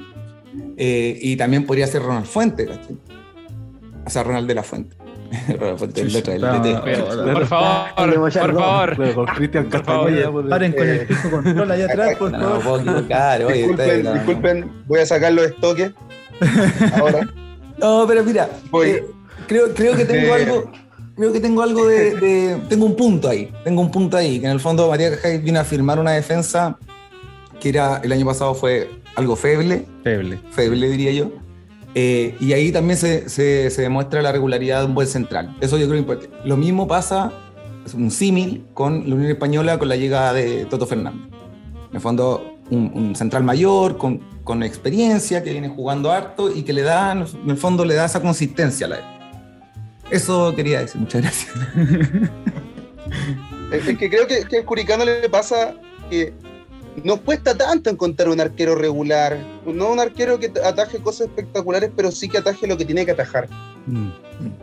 Eh, 0.78 1.18
y 1.20 1.38
también 1.38 1.66
podría 1.66 1.88
ser 1.88 2.04
Ronald 2.04 2.28
Fuente, 2.28 2.70
O 4.06 4.10
sea, 4.12 4.22
Ronald 4.22 4.48
de 4.48 4.54
la 4.54 4.62
Fuente. 4.62 4.96
Ronald 5.60 5.80
Fuente, 5.80 6.02
el 6.02 6.14
letra 6.14 6.34
del 6.34 7.34
Por 7.34 7.48
favor, 7.48 7.96
por 8.32 8.32
favor. 8.32 9.36
Cristian 9.36 9.68
Castañeda. 9.68 10.32
Paren 10.48 10.74
con 10.74 10.88
el 10.88 11.08
piso 11.08 11.32
control 11.32 11.72
allá 11.72 11.86
atrás, 11.86 12.16
por 12.16 12.30
favor. 12.30 12.54
No 12.54 12.60
puedo 12.60 12.80
equivocar. 12.80 13.48
Disculpen, 13.48 14.14
disculpen, 14.14 14.72
voy 14.86 15.00
a 15.00 15.06
sacar 15.08 15.34
los 15.34 15.46
estoques. 15.46 15.94
Ahora. 16.94 17.28
No, 17.80 18.06
pero 18.08 18.24
mira, 18.24 18.48
eh, 18.86 19.04
creo, 19.48 19.74
creo 19.74 19.96
que 19.96 20.06
tengo 20.06 20.32
algo 20.32 20.72
creo 21.20 21.34
que 21.34 21.40
tengo 21.40 21.62
algo 21.62 21.86
de, 21.88 22.60
Tengo 22.70 22.86
un 22.86 22.96
punto 22.96 23.30
ahí. 23.30 23.52
Tengo 23.64 23.82
un 23.82 23.92
punto 23.92 24.18
ahí. 24.18 24.40
Que 24.40 24.46
en 24.46 24.54
el 24.54 24.60
fondo 24.60 24.90
Matías 24.90 25.18
Cajay 25.18 25.40
vino 25.40 25.60
a 25.60 25.64
firmar 25.64 26.00
una 26.00 26.12
defensa 26.12 26.78
que 27.60 27.70
era 27.70 28.00
el 28.04 28.12
año 28.14 28.26
pasado 28.26 28.56
fue 28.56 28.90
algo 29.16 29.36
feble. 29.36 29.86
Feble. 30.04 30.40
Feble, 30.52 30.90
diría 30.90 31.12
yo. 31.12 31.32
Eh, 31.94 32.36
y 32.40 32.54
ahí 32.54 32.72
también 32.72 32.98
se, 32.98 33.28
se, 33.30 33.82
demuestra 33.82 34.22
la 34.22 34.32
regularidad 34.32 34.80
de 34.80 34.86
un 34.86 34.96
buen 34.96 35.08
central. 35.08 35.58
Eso 35.60 35.78
yo 35.78 35.88
creo 35.88 36.00
importante. 36.00 36.34
Lo 36.46 36.56
mismo 36.56 36.88
pasa, 36.88 37.34
es 37.86 37.94
un 37.94 38.12
símil 38.12 38.66
con 38.74 39.10
la 39.10 39.16
Unión 39.16 39.32
Española 39.32 39.78
con 39.78 39.90
la 39.90 39.98
llegada 39.98 40.32
de 40.32 40.66
Toto 40.66 40.88
Fernández. 40.88 41.22
En 41.90 41.96
el 41.96 42.02
fondo, 42.02 42.60
un, 42.70 43.16
central 43.16 43.44
mayor, 43.44 43.98
con, 43.98 44.20
con, 44.44 44.64
experiencia, 44.64 45.44
que 45.44 45.52
viene 45.52 45.68
jugando 45.68 46.12
harto 46.12 46.56
y 46.56 46.62
que 46.62 46.72
le 46.72 46.84
da, 46.84 47.12
en 47.12 47.50
el 47.50 47.58
fondo, 47.58 47.84
le 47.84 47.96
da 47.96 48.06
esa 48.06 48.22
consistencia 48.22 48.86
a 48.86 48.90
la 48.90 49.19
eso 50.12 50.56
quería 50.56 50.82
decir, 50.82 51.02
muchas 51.02 51.22
gracias. 51.22 51.56
es 53.72 53.98
que 53.98 54.10
creo 54.10 54.28
que, 54.28 54.44
que 54.46 54.58
al 54.58 54.66
Curicano 54.66 55.06
le 55.06 55.30
pasa 55.30 55.76
que 56.10 56.34
no 57.04 57.22
cuesta 57.22 57.56
tanto 57.56 57.90
encontrar 57.90 58.30
un 58.30 58.42
arquero 58.42 58.76
regular, 58.76 59.38
no 59.66 59.90
un 59.90 60.00
arquero 60.00 60.40
que 60.40 60.52
ataje 60.64 61.00
cosas 61.00 61.28
espectaculares, 61.28 61.92
pero 61.96 62.12
sí 62.12 62.28
que 62.28 62.40
ataje 62.40 62.68
lo 62.68 62.78
que 62.78 62.86
tiene 62.86 63.06
que 63.06 63.12
atajar. 63.12 63.48
Mm. 63.86 64.10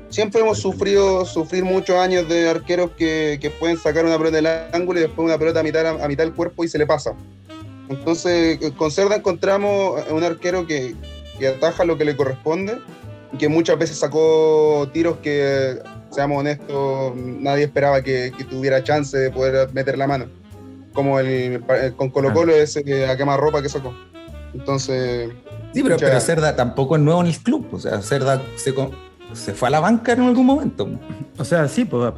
Siempre 0.09 0.41
hemos 0.41 0.59
sufrido 0.59 1.25
sufrir 1.25 1.65
muchos 1.65 1.97
años 1.97 2.29
de 2.29 2.49
arqueros 2.49 2.91
que, 2.93 3.39
que, 3.41 3.51
pueden 3.51 3.77
sacar 3.77 4.05
una 4.05 4.17
pelota 4.17 4.37
del 4.37 4.47
ángulo 4.73 4.99
y 4.99 5.03
después 5.03 5.27
una 5.27 5.39
pelota 5.39 5.61
a 5.61 5.63
mitad, 5.63 5.87
a 5.87 6.09
mitad 6.09 6.25
del 6.25 6.33
cuerpo 6.33 6.65
y 6.65 6.69
se 6.69 6.79
le 6.79 6.87
pasa. 6.87 7.15
Entonces, 7.89 8.59
con 8.77 8.91
Cerda 8.91 9.17
encontramos 9.17 10.03
un 10.11 10.25
arquero 10.25 10.67
que, 10.67 10.95
que 11.39 11.49
ataja 11.49 11.85
lo 11.85 11.97
que 11.99 12.05
le 12.05 12.17
corresponde 12.17 12.79
que 13.37 13.49
muchas 13.49 13.79
veces 13.79 13.99
sacó 13.99 14.89
tiros 14.93 15.19
que, 15.19 15.79
seamos 16.11 16.41
honestos, 16.41 17.15
nadie 17.17 17.65
esperaba 17.65 18.03
que, 18.03 18.33
tuviera 18.49 18.83
chance 18.83 19.17
de 19.17 19.31
poder 19.31 19.73
meter 19.73 19.99
la 19.99 20.07
mano. 20.07 20.27
Como 20.93 21.21
el, 21.21 21.63
con 21.97 22.11
Colo 22.11 22.33
Colo 22.33 22.55
ah. 22.55 22.59
ese 22.59 23.07
a 23.07 23.17
quemar 23.17 23.39
ropa 23.39 23.61
que 23.61 23.69
sacó. 23.69 23.95
Entonces... 24.55 25.31
Sí, 25.75 25.83
pero, 25.83 25.97
pero 25.99 26.21
Cerda 26.21 26.57
tampoco 26.57 26.97
es 26.97 27.03
nuevo 27.03 27.21
en 27.21 27.27
el 27.27 27.39
club. 27.39 27.67
O 27.73 27.79
sea, 27.79 28.01
Cerda 28.01 28.43
se, 28.57 28.73
se 29.33 29.55
fue 29.55 29.69
a 29.69 29.71
la 29.71 29.81
banca 29.81 30.13
en 30.13 30.21
algún 30.21 30.47
momento. 30.47 30.89
O 31.39 31.45
sea, 31.45 31.69
sí, 31.69 31.85
pues, 31.85 32.13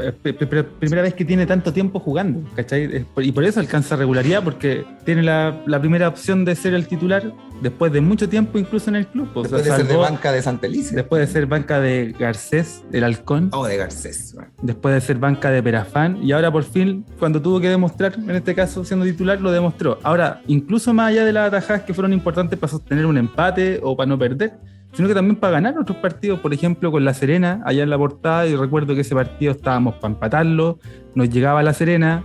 primera 0.79 1.03
vez 1.03 1.15
que 1.15 1.25
tiene 1.25 1.47
tanto 1.47 1.73
tiempo 1.73 2.01
jugando, 2.01 2.49
¿cachai? 2.55 3.07
Y 3.17 3.33
por 3.33 3.45
eso 3.45 3.61
alcanza 3.61 3.97
regularidad, 3.97 4.43
porque 4.45 4.85
tiene 5.05 5.23
la, 5.23 5.63
primera 5.81 6.09
opción 6.09 6.45
de 6.45 6.55
ser 6.55 6.75
el 6.75 6.87
titular 6.87 7.33
después 7.63 7.93
de 7.93 8.01
mucho 8.01 8.29
tiempo 8.29 8.59
incluso 8.59 8.91
en 8.91 8.97
el 8.97 9.07
club. 9.07 9.29
Después 9.35 9.65
de 9.65 9.75
ser 9.75 9.87
de 9.87 9.97
banca 9.97 10.33
de 10.33 10.43
Santelice. 10.43 10.95
Después 10.95 11.27
de 11.27 11.33
ser 11.33 11.47
banca 11.47 11.81
de 11.81 12.15
Garcés, 12.19 12.83
del 12.91 13.05
Halcón. 13.05 13.51
Oh, 13.53 13.67
de 13.67 13.77
Garcés. 13.77 14.37
Después 14.63 14.95
de 14.95 15.01
ser 15.01 15.19
banca 15.19 15.51
de 15.51 15.63
Perafán. 15.63 16.23
Y 16.23 16.33
ahora 16.33 16.53
por 16.53 16.65
fin, 16.65 17.05
cuando 17.19 17.41
tuvo 17.43 17.61
que 17.61 17.69
demostrar, 17.69 18.15
en 18.17 18.31
este 18.31 18.55
caso 18.55 18.85
siendo 18.85 19.05
titular, 19.05 19.41
lo 19.41 19.51
demostró. 19.51 19.99
Ahora, 20.03 20.43
incluso 20.47 20.95
más 20.95 21.09
allá 21.09 21.25
de 21.25 21.33
las 21.33 21.49
atajadas 21.49 21.83
que 21.83 21.95
fueron 21.95 22.13
importantes 22.13 22.59
para 22.59 22.71
sostener 22.71 23.07
un 23.07 23.19
empate 23.19 23.81
o 23.83 23.97
para 23.97 24.09
no 24.09 24.19
perder, 24.19 24.53
sino 24.93 25.09
que 25.09 25.15
también 25.15 25.37
para 25.37 25.55
ganar 25.55 25.79
otros 25.79 25.99
partidos, 25.99 26.41
por 26.41 26.53
ejemplo, 26.53 26.91
con 26.91 27.05
La 27.05 27.15
Serena, 27.15 27.61
allá 27.65 27.83
en 27.83 27.91
la 27.91 27.99
portada, 27.99 28.47
y 28.47 28.57
recuerdo 28.57 28.95
que 28.95 29.03
ese 29.03 29.15
partido 29.15 29.53
estábamos 29.53 29.95
para 29.97 30.15
empatarlo, 30.15 30.79
nos 31.15 31.29
llegaba 31.31 31.63
La 31.63 31.75
Serena, 31.75 32.25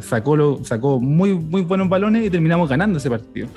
sacó, 0.00 0.36
lo, 0.36 0.64
sacó 0.64 1.00
muy, 1.00 1.34
muy 1.34 1.62
buenos 1.62 1.88
balones 1.88 2.24
y 2.24 2.30
terminamos 2.30 2.68
ganando 2.68 2.98
ese 2.98 3.10
partido. 3.10 3.48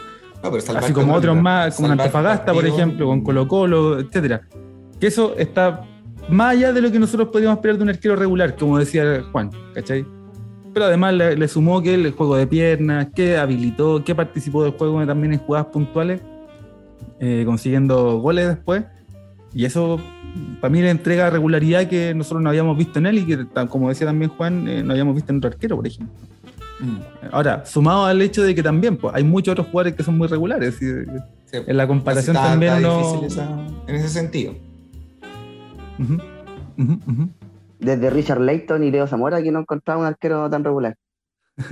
Así 0.77 0.94
como 0.94 1.14
otros 1.14 1.36
más, 1.36 1.76
como 1.76 1.90
Antofagasta, 1.90 2.53
por 2.53 2.65
ejemplo, 2.65 3.07
con 3.07 3.22
Colo 3.22 3.48
Colo, 3.48 3.99
etcétera. 3.99 4.41
Que 4.99 5.07
eso 5.07 5.36
está 5.38 5.82
más 6.30 6.53
allá 6.53 6.72
de 6.72 6.82
lo 6.82 6.91
que 6.91 6.99
nosotros 6.99 7.30
podíamos 7.30 7.57
esperar 7.57 7.77
de 7.77 7.84
un 7.84 7.90
arquero 7.90 8.15
regular, 8.15 8.56
como 8.56 8.77
decía 8.77 9.23
Juan, 9.32 9.49
¿cachai? 9.73 10.06
Pero 10.73 10.86
además 10.86 11.14
le, 11.14 11.48
sumó 11.48 11.82
que 11.82 11.95
el 11.95 12.11
juego 12.11 12.36
de 12.36 12.48
piernas, 12.48 13.07
que 13.15 13.38
habilitó, 13.38 14.03
que 14.03 14.14
participó 14.14 14.64
del 14.64 14.73
juego 14.73 15.06
también 15.06 15.34
en 15.34 15.40
jugadas 15.40 15.68
puntuales 15.68 16.22
eh, 17.19 17.44
consiguiendo 17.45 18.19
goles 18.19 18.48
después. 18.48 18.86
Y 19.53 19.65
eso 19.65 19.99
para 20.60 20.72
mí 20.72 20.82
le 20.82 20.90
entrega 20.90 21.30
regularidad 21.30 21.88
que 21.88 22.14
nosotros 22.14 22.41
no 22.41 22.49
habíamos 22.49 22.77
visto 22.77 22.99
en 22.99 23.06
él 23.06 23.19
y 23.19 23.26
que, 23.26 23.45
como 23.69 23.90
decía 23.90 24.07
también 24.07 24.32
Juan, 24.32 24.68
eh, 24.68 24.84
no 24.84 24.91
habíamos 24.91 25.15
visto 25.15 25.32
en 25.32 25.38
otro 25.38 25.49
arquero, 25.49 25.77
por 25.77 25.88
ejemplo. 25.88 26.14
Mm. 26.80 26.98
Ahora, 27.32 27.65
sumado 27.65 28.06
al 28.06 28.22
hecho 28.22 28.44
de 28.44 28.53
que 28.53 28.61
también 28.61 28.98
pues, 28.98 29.15
hay 29.15 29.23
muchos 29.23 29.53
otros 29.53 29.68
jugadores 29.68 29.95
que 29.95 30.03
son 30.03 30.18
muy 30.18 30.27
regulares. 30.27 30.82
Y, 30.82 30.88
en 31.53 31.77
la 31.77 31.88
comparación 31.88 32.36
también 32.36 32.82
no... 32.82 33.22
en 33.88 33.95
ese 33.95 34.10
sentido. 34.10 34.56
Desde 37.80 38.10
Richard 38.10 38.41
Layton 38.41 38.84
y 38.84 38.91
Leo 38.91 39.07
Zamora 39.07 39.41
que 39.41 39.52
no 39.52 39.60
encontraba 39.60 40.02
un 40.02 40.06
arquero 40.06 40.49
tan 40.49 40.65
regular. 40.65 40.98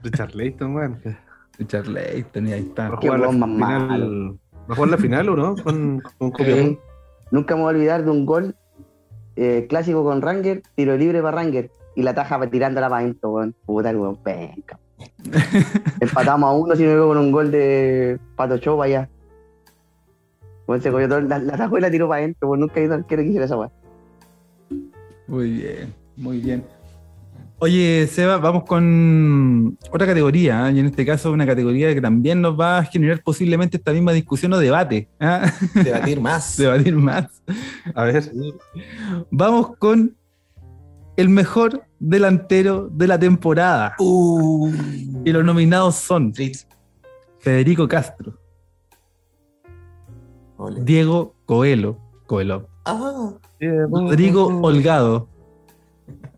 Richard 0.00 0.34
Layton, 0.34 0.74
bueno. 0.74 0.98
Richard 1.58 1.88
Layton, 1.88 2.46
y 2.48 2.52
ahí 2.52 2.60
está. 2.60 2.88
¿Va 2.88 2.94
a 2.94 2.98
jugar, 2.98 3.20
la 3.20 3.30
final, 3.30 4.38
¿Va 4.68 4.72
a 4.72 4.74
jugar 4.74 4.90
la 4.90 4.98
final 4.98 5.28
o 5.28 5.36
no? 5.36 5.56
Con, 5.56 6.02
con 6.18 6.32
Nunca 7.30 7.56
me 7.56 7.62
voy 7.62 7.74
a 7.74 7.76
olvidar 7.76 8.04
de 8.04 8.10
un 8.10 8.24
gol 8.24 8.54
eh, 9.36 9.66
clásico 9.68 10.02
con 10.04 10.22
Ranger, 10.22 10.62
tiro 10.74 10.96
libre 10.96 11.20
para 11.20 11.36
Ranger, 11.36 11.70
y 11.94 12.02
la 12.02 12.14
taja 12.14 12.48
tirándola 12.48 12.88
para 12.88 13.02
adentro, 13.02 13.30
weón. 13.30 13.54
Puta, 13.66 13.90
weón, 13.90 14.16
penca. 14.16 14.78
Empatamos 16.00 16.48
a 16.48 16.52
uno, 16.52 16.76
si 16.76 16.84
no 16.84 16.90
veo 16.90 17.08
con 17.08 17.18
un 17.18 17.32
gol 17.32 17.50
de 17.50 18.18
Pato 18.36 18.56
Show 18.56 18.80
allá. 18.82 19.08
Bueno, 20.66 20.82
se 20.82 20.90
cogió 20.90 21.08
todo, 21.08 21.20
la, 21.20 21.38
la 21.38 21.56
tajó 21.56 21.78
y 21.78 21.80
la 21.80 21.90
tiró 21.90 22.08
para 22.08 22.22
adentro, 22.22 22.48
weón. 22.48 22.60
Nunca 22.60 22.80
he 22.80 22.84
ido 22.84 22.94
al 22.94 23.00
arquero 23.00 23.22
que 23.22 23.28
hiciera 23.28 23.46
esa 23.46 23.56
weón. 23.56 23.72
Muy 25.26 25.50
bien, 25.50 25.94
muy 26.16 26.40
bien. 26.40 26.64
Oye, 27.60 28.06
Seba, 28.06 28.36
vamos 28.36 28.62
con 28.62 29.76
otra 29.90 30.06
categoría, 30.06 30.68
¿eh? 30.68 30.74
y 30.74 30.78
en 30.78 30.86
este 30.86 31.04
caso 31.04 31.32
una 31.32 31.44
categoría 31.44 31.92
que 31.92 32.00
también 32.00 32.40
nos 32.40 32.58
va 32.58 32.78
a 32.78 32.84
generar 32.84 33.20
posiblemente 33.20 33.78
esta 33.78 33.92
misma 33.92 34.12
discusión 34.12 34.52
o 34.52 34.58
debate. 34.58 35.08
¿eh? 35.18 35.40
Debatir 35.74 36.20
más. 36.20 36.56
Debatir 36.56 36.94
más. 36.94 37.42
A 37.96 38.04
ver. 38.04 38.30
Vamos 39.32 39.76
con 39.76 40.16
el 41.16 41.28
mejor 41.28 41.82
delantero 41.98 42.88
de 42.92 43.08
la 43.08 43.18
temporada. 43.18 43.96
Uh. 43.98 44.70
Y 45.24 45.32
los 45.32 45.44
nominados 45.44 45.96
son 45.96 46.32
Federico 47.40 47.88
Castro, 47.88 48.38
Diego 50.82 51.34
Coelho, 51.44 51.98
Coelho, 52.26 52.68
ah. 52.84 53.32
Rodrigo 53.60 54.46
Holgado 54.62 55.28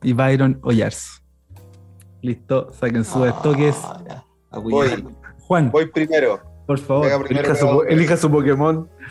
y 0.02 0.12
Byron 0.12 0.58
Ollars. 0.62 1.22
Listo, 2.22 2.72
saquen 2.72 3.04
sus 3.04 3.22
ah, 3.22 3.28
estoques. 3.28 3.76
Voy. 4.52 5.04
Juan. 5.40 5.70
Voy 5.70 5.86
primero. 5.86 6.40
Por 6.66 6.78
favor. 6.78 7.08
elija, 7.88 8.16
su, 8.16 8.30
Pokémon. 8.30 8.88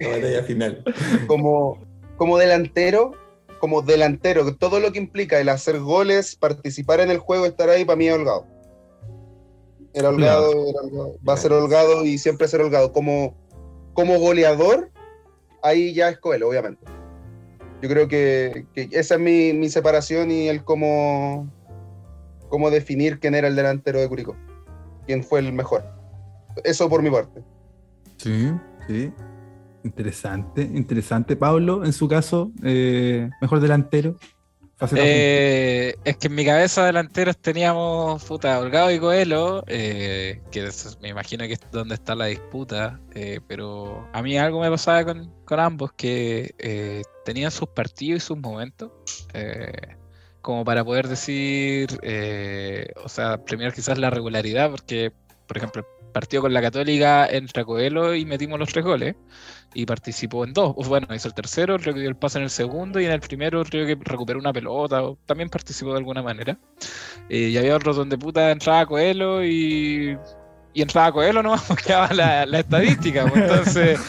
batalla 0.00 0.42
final. 0.42 0.82
Como, 1.26 1.78
como 2.16 2.38
delantero, 2.38 3.12
como 3.60 3.82
delantero, 3.82 4.56
todo 4.56 4.80
lo 4.80 4.90
que 4.90 4.98
implica 4.98 5.38
el 5.38 5.48
hacer 5.48 5.78
goles, 5.78 6.34
participar 6.34 7.00
en 7.00 7.10
el 7.10 7.18
juego, 7.18 7.46
estar 7.46 7.68
ahí, 7.68 7.84
para 7.84 7.96
mí 7.96 8.08
es 8.08 8.14
holgado. 8.14 8.46
El 9.92 10.06
holgado, 10.06 10.52
va 11.28 11.34
a 11.34 11.36
ser 11.36 11.52
holgado 11.52 12.04
y 12.04 12.18
siempre 12.18 12.48
ser 12.48 12.62
holgado. 12.62 12.92
Como, 12.92 13.36
como 13.92 14.18
goleador, 14.18 14.90
ahí 15.62 15.94
ya 15.94 16.08
es 16.08 16.18
Coelho, 16.18 16.48
obviamente. 16.48 16.84
Yo 17.82 17.88
creo 17.88 18.08
que, 18.08 18.66
esa 18.74 19.14
es 19.14 19.20
mi, 19.20 19.68
separación 19.68 20.30
y 20.30 20.48
el 20.48 20.64
cómo, 20.64 21.48
cómo 22.48 22.70
definir 22.70 23.18
quién 23.18 23.34
era 23.34 23.48
el 23.48 23.56
delantero 23.56 24.00
de 24.00 24.08
Curicó, 24.08 24.36
quién 25.06 25.24
fue 25.24 25.40
el 25.40 25.52
mejor. 25.52 25.84
Eso 26.64 26.88
por 26.88 27.02
mi 27.02 27.10
parte. 27.10 27.42
Sí, 28.18 28.52
sí. 28.86 29.12
Interesante, 29.82 30.62
interesante. 30.62 31.36
Pablo, 31.36 31.84
en 31.84 31.94
su 31.94 32.06
caso, 32.06 32.52
eh, 32.62 33.30
mejor 33.40 33.60
delantero. 33.60 34.16
Eh, 34.96 35.94
es 36.04 36.16
que 36.16 36.28
en 36.28 36.34
mi 36.34 36.44
cabeza 36.44 36.86
delanteros 36.86 37.36
teníamos 37.36 38.24
puta, 38.24 38.58
Holgado 38.58 38.90
y 38.90 38.98
Coelho, 38.98 39.62
eh, 39.66 40.40
que 40.50 40.70
me 41.00 41.08
imagino 41.08 41.46
que 41.46 41.52
es 41.54 41.60
donde 41.70 41.94
está 41.94 42.14
la 42.14 42.26
disputa, 42.26 42.98
pero 43.46 44.08
a 44.12 44.22
mí 44.22 44.38
algo 44.38 44.60
me 44.60 44.70
pasaba 44.70 45.04
con, 45.04 45.30
con 45.44 45.60
ambos, 45.60 45.92
que 45.92 47.04
tenían 47.24 47.50
sus 47.50 47.68
partidos 47.68 48.22
y 48.22 48.26
sus 48.26 48.38
momentos, 48.38 48.90
como 50.40 50.64
para 50.64 50.84
poder 50.84 51.08
decir, 51.08 51.88
o 53.04 53.08
sea, 53.08 53.44
premiar 53.44 53.74
quizás 53.74 53.98
la 53.98 54.08
regularidad, 54.08 54.70
porque, 54.70 55.12
por 55.46 55.58
ejemplo, 55.58 55.86
partió 56.10 56.40
con 56.40 56.52
la 56.52 56.60
Católica 56.62 57.26
entre 57.26 57.64
Coelho 57.64 58.14
y 58.14 58.24
metimos 58.24 58.58
los 58.58 58.70
tres 58.70 58.84
goles. 58.84 59.14
Y 59.72 59.86
participó 59.86 60.44
en 60.44 60.52
dos. 60.52 60.74
Bueno, 60.88 61.06
hizo 61.14 61.28
el 61.28 61.34
tercero, 61.34 61.78
creo 61.78 61.94
que 61.94 62.00
dio 62.00 62.08
el 62.08 62.16
pase 62.16 62.38
en 62.38 62.44
el 62.44 62.50
segundo 62.50 63.00
y 63.00 63.06
en 63.06 63.12
el 63.12 63.20
primero 63.20 63.62
creo 63.64 63.86
que 63.86 63.96
recuperó 64.02 64.38
una 64.38 64.52
pelota. 64.52 65.02
O 65.02 65.16
también 65.26 65.48
participó 65.48 65.92
de 65.92 65.98
alguna 65.98 66.22
manera. 66.22 66.58
Eh, 67.28 67.50
y 67.50 67.56
había 67.56 67.76
otros 67.76 67.96
donde 67.96 68.18
puta 68.18 68.50
entraba 68.50 68.86
Coelho 68.86 69.44
y 69.44 70.18
y 70.72 70.82
entraba 70.82 71.12
Coelho 71.12 71.42
nomás 71.42 71.62
porque 71.68 71.84
quedaba 71.84 72.12
la, 72.14 72.46
la 72.46 72.60
estadística. 72.60 73.26
Pues, 73.26 73.42
entonces, 73.42 74.00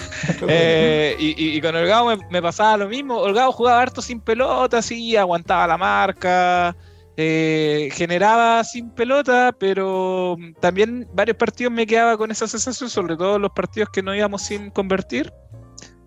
eh, 0.48 1.16
y, 1.20 1.58
y, 1.58 1.62
con 1.62 1.76
Holgado 1.76 2.06
me, 2.06 2.18
me, 2.30 2.42
pasaba 2.42 2.78
lo 2.78 2.88
mismo. 2.88 3.18
Holgado 3.18 3.52
jugaba 3.52 3.82
harto 3.82 4.02
sin 4.02 4.20
pelota, 4.20 4.80
así, 4.80 5.16
aguantaba 5.16 5.68
la 5.68 5.78
marca, 5.78 6.76
eh, 7.18 7.90
generaba 7.94 8.64
sin 8.64 8.90
pelota, 8.92 9.56
pero 9.60 10.38
también 10.60 11.08
varios 11.14 11.38
partidos 11.38 11.74
me 11.74 11.86
quedaba 11.86 12.18
con 12.18 12.32
esa 12.32 12.48
sensación, 12.48 12.90
sobre 12.90 13.18
todo 13.18 13.38
los 13.38 13.52
partidos 13.52 13.90
que 13.90 14.02
no 14.02 14.16
íbamos 14.16 14.44
sin 14.44 14.70
convertir. 14.72 15.32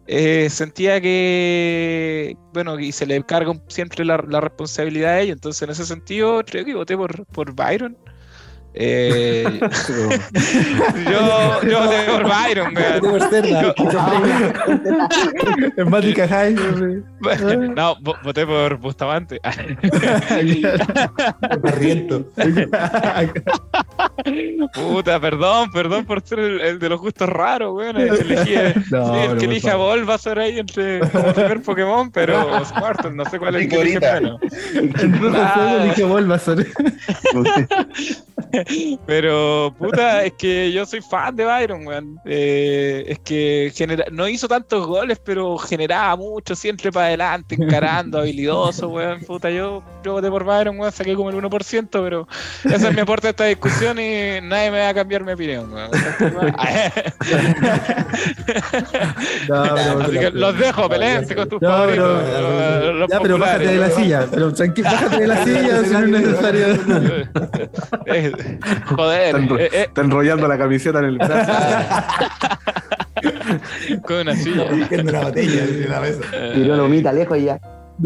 Eh, 0.07 0.51
sentía 0.51 1.01
que, 1.01 2.37
bueno, 2.53 2.79
y 2.79 2.93
se 2.93 3.07
le 3.07 3.23
carga 3.25 3.55
siempre 3.69 4.05
la, 4.05 4.17
responsabilidad 4.19 5.15
a 5.15 5.21
ellos, 5.21 5.37
entonces 5.37 5.63
en 5.63 5.71
ese 5.71 5.87
sentido 5.87 6.43
creo 6.45 6.65
que 6.65 6.75
voté 6.75 6.97
por, 6.97 7.25
por 7.27 7.55
Byron. 7.55 7.97
Eh, 8.77 9.45
yo, 11.09 11.63
yo 11.63 11.81
voté 11.81 12.03
por 12.11 12.25
Byron, 12.25 12.75
Es 15.77 15.87
Mática 15.87 16.27
High. 16.27 16.57
No, 17.77 17.97
voté 18.25 18.45
por 18.45 18.77
Bustamante. 18.79 19.41
Barriento. 21.63 22.27
Puta, 24.75 25.21
perdón, 25.21 25.71
perdón 25.71 26.05
por 26.05 26.21
ser 26.27 26.41
el, 26.41 26.81
de 26.81 26.89
los 26.89 27.01
gustos 27.01 27.29
raros, 27.29 27.75
weón. 27.75 27.97
Elegí, 27.97 28.55
no, 28.91 29.15
el 29.15 29.39
que 29.39 29.45
elige 29.45 29.71
a 29.71 29.77
Vol 29.77 30.09
va 30.09 30.15
a 30.15 30.19
ser 30.19 30.41
ahí 30.41 30.59
entre 30.59 30.99
como 31.11 31.33
primer 31.33 31.63
Pokémon, 31.63 32.11
pero 32.11 32.65
Squirtle, 32.65 33.13
no 33.13 33.25
sé 33.27 33.39
cuál 33.39 33.55
es 33.55 33.63
el 33.63 33.69
que 33.69 33.81
elige 33.81 34.01
menos. 34.01 34.41
El 34.75 35.85
elige 35.85 36.03
Bulbasaur. 36.03 36.67
Pero, 39.07 39.75
puta, 39.79 40.25
es 40.25 40.33
que 40.35 40.73
yo 40.73 40.85
soy 40.87 41.01
fan 41.01 41.37
de 41.37 41.45
Byron, 41.45 41.87
weón. 41.87 42.19
Eh, 42.25 43.05
es 43.07 43.19
que 43.21 43.73
genera... 43.75 44.05
no 44.11 44.29
hizo 44.29 44.49
tantos 44.49 44.87
goles, 44.87 45.21
pero 45.25 45.57
generaba 45.59 46.17
mucho, 46.17 46.55
siempre 46.55 46.93
para 46.93 47.07
adelante, 47.07 47.57
encarando, 47.59 48.19
habilidoso, 48.21 48.89
weón. 48.89 49.21
Puta, 49.21 49.51
yo, 49.51 49.83
yo 50.05 50.13
voté 50.13 50.31
por 50.31 50.45
Byron, 50.45 50.79
weón, 50.79 50.93
saqué 50.93 51.15
como 51.15 51.31
el 51.31 51.37
1%, 51.37 51.89
pero 51.91 52.29
ese 52.65 52.89
es 52.89 52.95
mi 52.95 53.01
aporte 53.01 53.29
a 53.29 53.31
esta 53.31 53.45
discusión 53.45 53.99
y 53.99 54.41
nadie 54.43 54.71
me 54.71 54.81
va 54.81 54.89
a 54.89 54.95
cambiar 54.95 55.25
mi 55.25 55.33
opinión, 55.33 55.73
weón. 55.73 55.91
Así 60.03 60.19
que 60.19 60.31
los 60.31 60.59
dejo, 60.59 60.89
peleense 60.89 61.35
con 61.35 61.49
tus 61.49 61.61
no, 61.61 61.69
favoritos. 61.69 62.23
Ya, 63.11 63.21
pero 63.21 63.39
bájate 63.39 63.67
de 63.67 63.79
la 63.79 63.91
silla, 63.91 64.27
pero 64.31 64.53
tranquilo, 64.53 64.91
bájate 64.91 65.21
de 65.21 65.27
la 65.27 65.45
silla 65.45 65.85
si 65.85 65.91
no 65.91 65.99
es 65.99 66.09
necesario. 66.09 66.67
Joder. 68.87 69.37
Está, 69.37 69.55
eh, 69.57 69.69
eh. 69.73 69.91
enrollando 69.97 70.49
la 70.49 70.59
camiseta 70.59 70.99
en 71.01 71.05
el 71.07 71.19
brazo. 71.19 71.53
Con 74.03 74.17
una 74.17 74.35
silla. 74.37 74.71
Dirigiendo 74.71 75.11
una 75.11 75.21
botella 75.23 75.65
en 75.65 75.91
la 75.91 76.01
mesa. 76.01 76.21
Tiró 76.55 76.77
lomita 76.77 77.13
lejos 77.13 77.39
ya. 77.41 77.61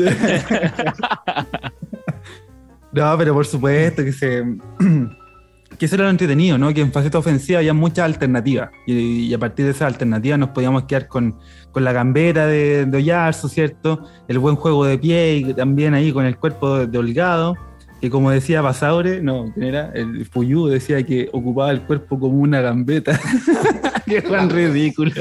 no, 2.93 3.19
pero 3.19 3.35
por 3.35 3.47
supuesto 3.47 4.05
que 4.05 4.13
se. 4.13 4.45
que 5.79 5.87
eso 5.87 5.95
era 5.95 6.05
lo 6.05 6.11
entretenido, 6.11 6.59
¿no? 6.59 6.75
Que 6.75 6.81
en 6.81 6.93
faceta 6.93 7.19
ofensiva 7.19 7.59
había 7.61 7.73
muchas 7.75 8.05
alternativas. 8.05 8.71
Y, 8.87 9.33
a 9.33 9.39
partir 9.39 9.65
de 9.65 9.71
esas 9.71 9.83
alternativas 9.93 10.39
nos 10.39 10.51
podíamos 10.51 10.85
quedar 10.85 11.09
con, 11.09 11.39
con 11.73 11.85
la 11.85 11.93
gambera 11.93 12.47
de, 12.47 12.85
de 12.87 12.97
Ollarzo, 12.97 13.49
¿cierto? 13.49 14.05
El 14.29 14.39
buen 14.39 14.57
juego 14.57 14.85
de 14.85 14.99
pie 14.99 15.37
y 15.37 15.55
también 15.55 15.95
ahí 15.95 16.13
con 16.13 16.27
el 16.27 16.37
cuerpo 16.37 16.79
de, 16.79 16.87
de 16.87 16.99
Holgado 16.99 17.57
que 18.01 18.11
como 18.11 18.31
decía 18.31 18.61
Basaure, 18.61 19.21
no, 19.21 19.51
¿quién 19.53 19.67
era? 19.67 19.91
El 19.93 20.25
Fuyú 20.27 20.67
decía 20.67 21.03
que 21.03 21.29
ocupaba 21.33 21.71
el 21.71 21.83
cuerpo 21.83 22.19
como 22.19 22.39
una 22.39 22.61
gambeta. 22.61 23.19
Qué 24.07 24.23
tan 24.23 24.49
ridículo. 24.49 25.13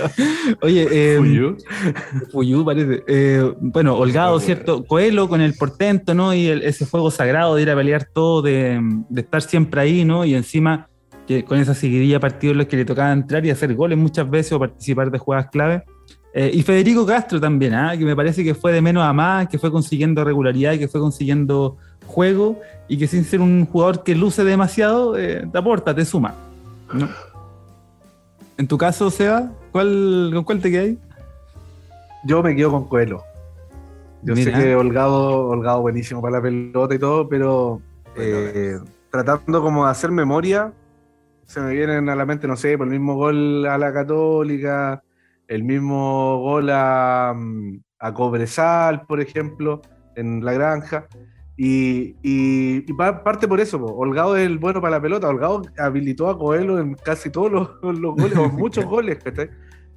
Oye, 0.61 0.87
eh, 0.91 1.17
Fuyú. 1.17 1.57
Fuyú 2.31 2.63
parece. 2.63 3.03
Eh, 3.07 3.53
bueno, 3.59 3.95
Holgado, 3.97 4.39
¿cierto? 4.39 4.85
Coelho 4.85 5.27
con 5.27 5.41
el 5.41 5.55
portento, 5.55 6.13
¿no? 6.13 6.33
Y 6.33 6.47
ese 6.47 6.85
fuego 6.85 7.11
sagrado 7.11 7.55
de 7.55 7.63
ir 7.63 7.69
a 7.69 7.75
pelear 7.75 8.05
todo, 8.05 8.41
de, 8.41 8.79
estar 9.15 9.41
siempre 9.41 9.81
ahí, 9.81 10.05
¿no? 10.05 10.23
Y 10.23 10.35
encima 10.35 10.87
que 11.25 11.43
con 11.43 11.59
esa 11.59 11.73
seguidilla 11.73 12.21
partidos 12.21 12.53
en 12.53 12.57
los 12.59 12.67
que 12.67 12.77
le 12.77 12.85
tocaba 12.85 13.11
entrar 13.11 13.45
y 13.45 13.49
hacer 13.49 13.75
goles 13.75 13.97
muchas 13.97 14.29
veces 14.29 14.53
o 14.53 14.59
participar 14.59 15.11
de 15.11 15.17
jugadas 15.17 15.47
clave. 15.51 15.83
Eh, 16.33 16.51
y 16.53 16.61
Federico 16.61 17.05
Castro 17.05 17.41
también, 17.41 17.73
¿ah? 17.73 17.97
que 17.97 18.05
me 18.05 18.15
parece 18.15 18.43
que 18.43 18.53
fue 18.53 18.71
de 18.71 18.81
menos 18.81 19.03
a 19.03 19.11
más, 19.11 19.47
que 19.49 19.57
fue 19.57 19.71
consiguiendo 19.71 20.23
regularidad 20.23 20.73
y 20.73 20.79
que 20.79 20.87
fue 20.87 21.01
consiguiendo 21.01 21.77
juego 22.07 22.59
y 22.87 22.97
que 22.97 23.07
sin 23.07 23.23
ser 23.23 23.41
un 23.41 23.65
jugador 23.65 24.03
que 24.03 24.15
luce 24.15 24.43
demasiado, 24.43 25.17
eh, 25.17 25.47
te 25.51 25.57
aporta, 25.57 25.93
te 25.93 26.05
suma. 26.05 26.33
En 28.57 28.67
tu 28.67 28.77
caso, 28.77 29.11
Seba, 29.11 29.51
¿cuál, 29.71 30.31
¿con 30.33 30.43
cuál 30.43 30.61
te 30.61 30.71
quedas? 30.71 30.95
Yo 32.25 32.41
me 32.41 32.55
quedo 32.55 32.71
con 32.71 32.87
Coelho. 32.87 33.23
Yo 34.23 34.35
sé 34.35 34.51
que 34.51 34.75
Holgado, 34.75 35.47
Holgado 35.49 35.81
buenísimo 35.81 36.21
para 36.21 36.37
la 36.37 36.41
pelota 36.41 36.95
y 36.95 36.99
todo, 36.99 37.29
pero 37.29 37.81
eh, 38.15 38.79
tratando 39.11 39.61
como 39.61 39.85
de 39.85 39.91
hacer 39.91 40.11
memoria, 40.11 40.73
se 41.45 41.61
me 41.61 41.73
vienen 41.73 42.09
a 42.09 42.15
la 42.15 42.25
mente, 42.25 42.47
no 42.47 42.57
sé, 42.57 42.77
por 42.77 42.87
el 42.87 42.93
mismo 42.93 43.15
gol 43.15 43.65
a 43.67 43.77
la 43.77 43.93
Católica, 43.93 45.03
el 45.47 45.63
mismo 45.63 46.39
gol 46.39 46.69
a, 46.71 47.33
mm, 47.35 47.79
a 47.99 48.13
Cobresal, 48.13 49.05
por 49.05 49.21
ejemplo, 49.21 49.81
en 50.15 50.43
la 50.43 50.53
granja. 50.53 51.07
Y, 51.59 52.15
y, 52.21 52.81
parte 52.93 53.47
por 53.47 53.59
eso, 53.59 53.83
Holgado 53.83 54.37
es 54.37 54.45
el 54.45 54.59
bueno 54.59 54.79
para 54.79 54.97
la 54.97 55.01
pelota. 55.01 55.27
Holgado 55.27 55.63
habilitó 55.79 56.29
a 56.29 56.37
Coelho 56.37 56.79
en 56.79 56.93
casi 56.93 57.31
todos 57.31 57.51
los, 57.51 57.81
goles, 57.81 58.37
o 58.37 58.49
muchos 58.49 58.85
goles, 58.89 59.17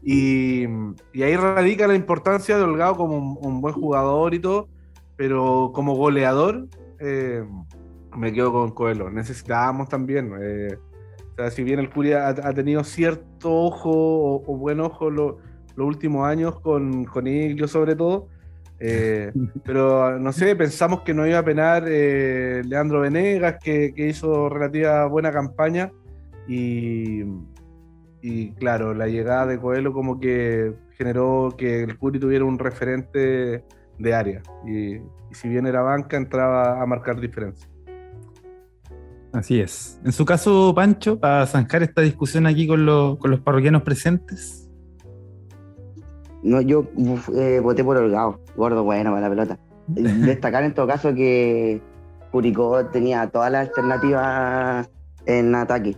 Y, 0.03 0.65
y, 1.13 1.23
ahí 1.23 1.37
radica 1.37 1.87
la 1.87 1.95
importancia 1.95 2.57
de 2.57 2.65
Holgado 2.65 2.97
como 2.97 3.35
un, 3.35 3.61
buen 3.61 3.75
jugador 3.75 4.33
y 4.33 4.39
todo, 4.39 4.69
pero 5.17 5.71
como 5.75 5.95
goleador, 5.97 6.67
eh, 6.99 7.45
me 8.17 8.33
quedo 8.33 8.53
con 8.53 8.71
Coelho. 8.71 9.11
Necesitábamos 9.11 9.91
también. 9.91 10.33
Eh, 10.41 10.79
o 11.33 11.35
sea, 11.37 11.51
si 11.51 11.63
bien 11.63 11.79
el 11.79 11.91
Curia 11.91 12.29
ha, 12.29 12.55
tenido 12.55 12.85
cierto 12.85 13.53
ojo 13.53 14.43
o, 14.47 14.57
buen 14.57 14.81
ojo 14.81 15.11
los 15.11 15.37
últimos 15.77 16.27
años 16.27 16.59
con, 16.61 17.05
con 17.05 17.27
Iglio 17.27 17.69
sobre 17.69 17.97
todo, 17.97 18.29
eh, 18.81 19.31
pero 19.65 20.19
no 20.19 20.33
sé, 20.33 20.57
pensamos 20.57 21.03
que 21.03 21.15
no 21.15 21.27
iba 21.27 21.39
a 21.39 21.45
penar 21.45 21.85
eh, 21.87 22.63
Leandro 22.65 23.01
Venegas, 23.01 23.57
que, 23.63 23.93
hizo 23.97 24.49
relativa 24.49 25.07
buena 25.07 25.31
campaña. 25.31 25.93
Y, 26.49 27.23
y, 28.23 28.51
claro, 28.55 28.95
la 28.95 29.07
llegada 29.07 29.47
de 29.47 29.59
Coelho 29.59 29.93
como 29.93 30.19
que 30.19 30.75
generó 30.97 31.55
que 31.57 31.85
el 31.85 31.97
Curi 31.97 32.19
tuviera 32.19 32.45
un 32.45 32.59
referente 32.59 33.63
de 33.99 34.15
área. 34.15 34.43
Y, 34.67 34.99
si 35.33 35.49
bien 35.49 35.67
era 35.67 35.83
banca, 35.83 36.17
entraba 36.17 36.83
a 36.83 36.87
marcar 36.87 37.21
diferencia. 37.21 37.69
Así 39.33 39.61
es. 39.61 40.01
En 40.05 40.11
su 40.11 40.25
caso, 40.25 40.75
Pancho, 40.75 41.21
para 41.21 41.47
zanjar 41.47 41.85
esta 41.85 42.03
discusión 42.03 42.49
aquí 42.49 42.67
con, 42.67 42.85
con 43.17 43.31
los 43.31 43.41
parroquianos 43.41 43.83
presentes. 43.83 44.70
No, 46.43 46.61
yo 46.61 46.87
eh, 47.35 47.61
voté 47.63 47.85
por 47.85 47.97
Holgado, 47.97 48.41
gordo 48.57 48.85
bueno 48.85 49.11
para 49.11 49.23
la 49.23 49.31
pelota. 49.31 49.59
Destacar 49.89 50.65
en 50.65 50.75
todo 50.75 50.87
caso 50.87 51.15
que 51.15 51.81
Curicó 52.31 52.87
tenía 52.87 53.27
todas 53.27 53.51
las 53.51 53.69
alternativas 53.69 54.91
en 55.27 55.55
ataque. 55.55 55.97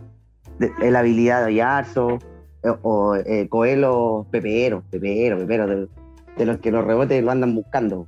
la 0.58 0.98
habilidad 0.98 1.44
de 1.46 1.54
Yarzo, 1.54 2.18
eh, 2.62 2.72
o 2.82 3.16
eh, 3.16 3.48
Coelho, 3.48 4.26
Pepero, 4.30 4.82
Pepero, 4.90 5.38
Pepero, 5.38 5.88
de, 6.36 6.46
los 6.46 6.58
que 6.58 6.70
los 6.70 6.84
rebotes 6.84 7.22
lo 7.22 7.30
andan 7.30 7.54
buscando. 7.54 8.06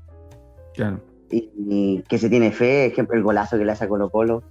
Y, 1.30 2.02
que 2.08 2.18
se 2.18 2.28
tiene 2.28 2.52
fe, 2.52 2.86
ejemplo, 2.86 3.16
el 3.16 3.22
golazo 3.22 3.58
que 3.58 3.64
le 3.64 3.72
hace 3.72 3.84
a 3.84 3.88
Colo 3.88 4.10
Colo, 4.10 4.42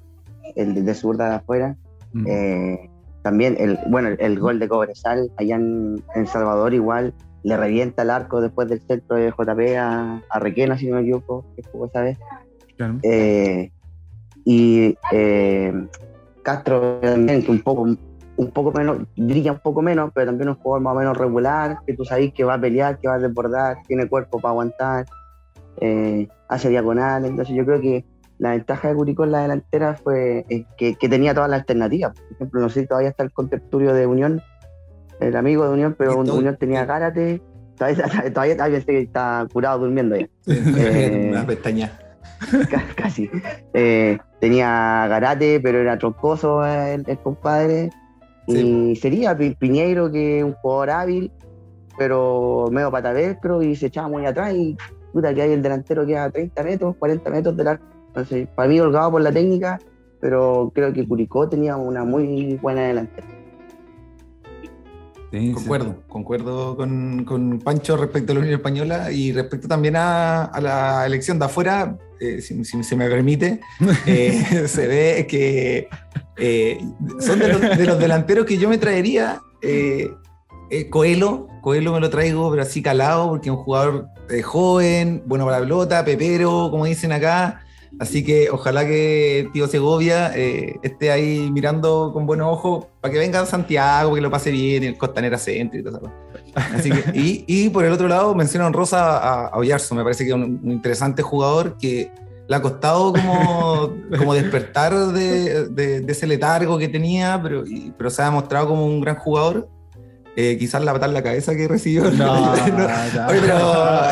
el 0.55 0.73
de, 0.73 0.81
de 0.81 0.93
zurda 0.93 1.29
de 1.29 1.35
afuera. 1.35 1.77
Mm. 2.13 2.25
Eh, 2.27 2.89
también 3.21 3.55
el, 3.57 3.79
bueno, 3.87 4.09
el, 4.19 4.39
gol 4.39 4.59
de 4.59 4.67
Cobresal 4.67 5.31
allá 5.37 5.55
en, 5.55 6.03
en 6.15 6.27
Salvador 6.27 6.73
igual 6.73 7.13
le 7.43 7.57
revienta 7.57 8.03
el 8.03 8.09
arco 8.09 8.41
después 8.41 8.69
del 8.69 8.81
centro 8.81 9.17
de 9.17 9.31
JP 9.31 9.77
a, 9.77 10.21
a 10.29 10.39
Requena, 10.39 10.77
si 10.77 10.87
no 10.87 10.95
me 10.95 11.01
equivoco, 11.01 11.45
que 11.55 11.63
jugó 11.63 11.87
esa 11.87 12.01
vez. 12.01 12.17
Claro. 12.77 12.99
Eh, 13.03 13.71
y 14.45 14.97
eh, 15.11 15.87
Castro 16.41 16.99
también, 17.01 17.43
que 17.43 17.51
un 17.51 17.61
poco, 17.61 17.81
un 17.83 18.51
poco 18.51 18.71
menos, 18.71 18.99
brilla 19.15 19.51
un 19.51 19.59
poco 19.59 19.81
menos, 19.81 20.11
pero 20.13 20.27
también 20.27 20.49
un 20.49 20.55
jugador 20.55 20.81
más 20.81 20.95
o 20.95 20.99
menos 20.99 21.17
regular, 21.17 21.79
que 21.85 21.93
tú 21.93 22.05
sabes 22.05 22.33
que 22.33 22.43
va 22.43 22.55
a 22.55 22.61
pelear, 22.61 22.97
que 22.99 23.07
va 23.07 23.15
a 23.15 23.19
desbordar, 23.19 23.77
tiene 23.87 24.07
cuerpo 24.07 24.39
para 24.39 24.51
aguantar, 24.51 25.05
eh, 25.81 26.27
hace 26.47 26.69
diagonal. 26.69 27.25
Entonces 27.25 27.55
yo 27.55 27.65
creo 27.65 27.81
que 27.81 28.05
la 28.39 28.51
ventaja 28.51 28.87
de 28.87 28.95
Curicó 28.95 29.25
en 29.25 29.31
la 29.31 29.41
delantera 29.41 29.95
fue 29.95 30.45
que, 30.77 30.95
que 30.95 31.09
tenía 31.09 31.33
todas 31.33 31.49
las 31.49 31.61
alternativas. 31.61 32.13
Por 32.13 32.31
ejemplo, 32.33 32.61
no 32.61 32.69
sé 32.69 32.81
si 32.81 32.87
todavía 32.87 33.09
está 33.09 33.23
el 33.23 33.31
contertulio 33.31 33.93
de 33.93 34.07
Unión, 34.07 34.41
el 35.19 35.35
amigo 35.35 35.63
de 35.65 35.69
Unión, 35.73 35.95
pero 35.97 36.23
todo- 36.23 36.37
Unión 36.37 36.57
tenía 36.57 36.85
Gárate. 36.85 37.41
Todavía, 37.77 38.03
todavía, 38.31 38.55
todavía 38.55 38.77
pensé 38.77 38.85
que 38.85 38.99
está 39.01 39.47
curado 39.51 39.79
durmiendo 39.79 40.15
ya. 40.15 40.27
Eh, 40.47 41.29
Una 41.31 41.45
pestaña. 41.45 41.91
Ca- 42.69 42.83
casi. 42.95 43.29
Eh, 43.73 44.17
tenía 44.39 45.07
Garate, 45.09 45.59
pero 45.59 45.79
era 45.79 45.97
troncoso 45.97 46.63
el, 46.65 47.03
el 47.07 47.17
compadre. 47.19 47.89
Y 48.45 48.95
sería 48.97 49.35
Pi- 49.35 49.55
Piñeiro, 49.55 50.11
que 50.11 50.39
es 50.39 50.43
un 50.43 50.53
jugador 50.53 50.89
hábil, 50.91 51.31
pero 51.97 52.67
medio 52.71 52.91
patavescro 52.91 53.63
y 53.63 53.75
se 53.75 53.87
echaba 53.87 54.07
muy 54.07 54.25
atrás. 54.25 54.53
Y 54.53 54.77
puta, 55.11 55.33
que 55.33 55.41
hay 55.41 55.53
el 55.53 55.61
delantero 55.63 56.05
que 56.05 56.15
a 56.17 56.29
30 56.29 56.63
metros, 56.63 56.95
40 56.97 57.29
metros 57.31 57.57
del 57.57 57.67
arco. 57.69 57.85
Entonces, 58.07 58.47
para 58.55 58.69
mí, 58.69 58.79
holgado 58.79 59.11
por 59.11 59.21
la 59.21 59.31
técnica, 59.31 59.79
pero 60.21 60.71
creo 60.75 60.93
que 60.93 61.07
Curicó 61.07 61.49
tenía 61.49 61.75
una 61.77 62.03
muy 62.03 62.59
buena 62.61 62.81
delantera. 62.81 63.27
Sí, 65.33 65.47
sí. 65.47 65.51
Concuerdo, 65.51 66.03
concuerdo 66.07 66.77
con, 66.77 67.25
con 67.25 67.57
Pancho 67.57 67.97
respecto 67.97 68.31
a 68.31 68.35
la 68.35 68.41
Unión 68.41 68.53
Española 68.53 69.11
y 69.11 69.31
respecto 69.31 69.67
también 69.67 69.95
a, 69.95 70.43
a 70.43 70.61
la 70.61 71.07
elección 71.07 71.39
de 71.39 71.45
afuera, 71.45 71.97
eh, 72.19 72.39
si, 72.39 72.63
si 72.63 72.83
se 72.83 72.95
me 72.95 73.09
permite, 73.09 73.59
eh, 74.05 74.67
se 74.67 74.85
ve 74.85 75.25
que 75.27 75.87
eh, 76.37 76.77
son 77.19 77.39
de 77.39 77.47
los, 77.47 77.61
de 77.61 77.83
los 77.83 77.97
delanteros 77.97 78.45
que 78.45 78.59
yo 78.59 78.69
me 78.69 78.77
traería. 78.77 79.41
Coelho, 80.91 81.47
Coelho 81.63 81.93
me 81.93 81.99
lo 81.99 82.11
traigo, 82.11 82.51
pero 82.51 82.61
así 82.61 82.83
calado, 82.83 83.29
porque 83.29 83.49
es 83.49 83.55
un 83.55 83.63
jugador 83.63 84.09
joven, 84.43 85.23
bueno 85.25 85.45
para 85.45 85.57
la 85.57 85.63
pelota, 85.63 86.05
pepero, 86.05 86.69
como 86.69 86.85
dicen 86.85 87.11
acá. 87.11 87.62
Así 87.99 88.23
que 88.23 88.49
ojalá 88.49 88.85
que 88.85 89.49
tío 89.53 89.67
Segovia 89.67 90.31
eh, 90.35 90.75
esté 90.83 91.11
ahí 91.11 91.49
mirando 91.51 92.11
con 92.13 92.25
buenos 92.25 92.47
ojos 92.51 92.87
para 92.99 93.11
que 93.13 93.19
venga 93.19 93.39
a 93.41 93.45
Santiago, 93.45 94.15
que 94.15 94.21
lo 94.21 94.31
pase 94.31 94.51
bien, 94.51 94.83
el 94.83 94.97
Costanera 94.97 95.37
Centro 95.37 95.79
y 95.79 95.83
todo 95.83 95.97
eso. 95.97 96.11
Así 96.55 96.89
que, 96.91 97.03
y, 97.17 97.45
y 97.47 97.69
por 97.69 97.85
el 97.85 97.91
otro 97.93 98.07
lado, 98.07 98.33
mencionan 98.35 98.73
Rosa 98.73 99.17
a, 99.17 99.47
a 99.47 99.59
me 99.59 100.03
parece 100.03 100.23
que 100.25 100.31
es 100.31 100.35
un, 100.35 100.59
un 100.63 100.71
interesante 100.71 101.21
jugador 101.21 101.77
que 101.77 102.11
le 102.47 102.55
ha 102.55 102.61
costado 102.61 103.13
como, 103.13 103.93
como 104.17 104.33
despertar 104.33 104.93
de, 105.13 105.69
de- 105.69 106.01
de 106.01 106.11
ese 106.11 106.27
letargo 106.27 106.77
que 106.77 106.87
tenía, 106.89 107.39
pero, 107.41 107.65
y- 107.65 107.93
pero 107.97 108.09
se 108.09 108.21
ha 108.21 108.25
demostrado 108.25 108.67
como 108.67 108.85
un 108.85 109.01
gran 109.01 109.15
jugador. 109.15 109.69
Eh, 110.35 110.57
quizás 110.57 110.83
la 110.83 110.93
patada 110.93 111.09
en 111.09 111.13
la 111.13 111.21
cabeza 111.23 111.55
que 111.55 111.67
recibió. 111.67 112.09
No, 112.11 112.55
No, 112.67 112.77
no, 112.77 113.27
Oye, 113.27 113.39
pero- 113.41 113.59
no, 113.59 114.09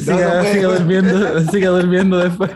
siga, 0.00 0.42
No, 0.62 0.72
durmiendo, 0.72 1.40
siga 1.50 1.68
durmiendo 1.70 2.18
después. 2.18 2.50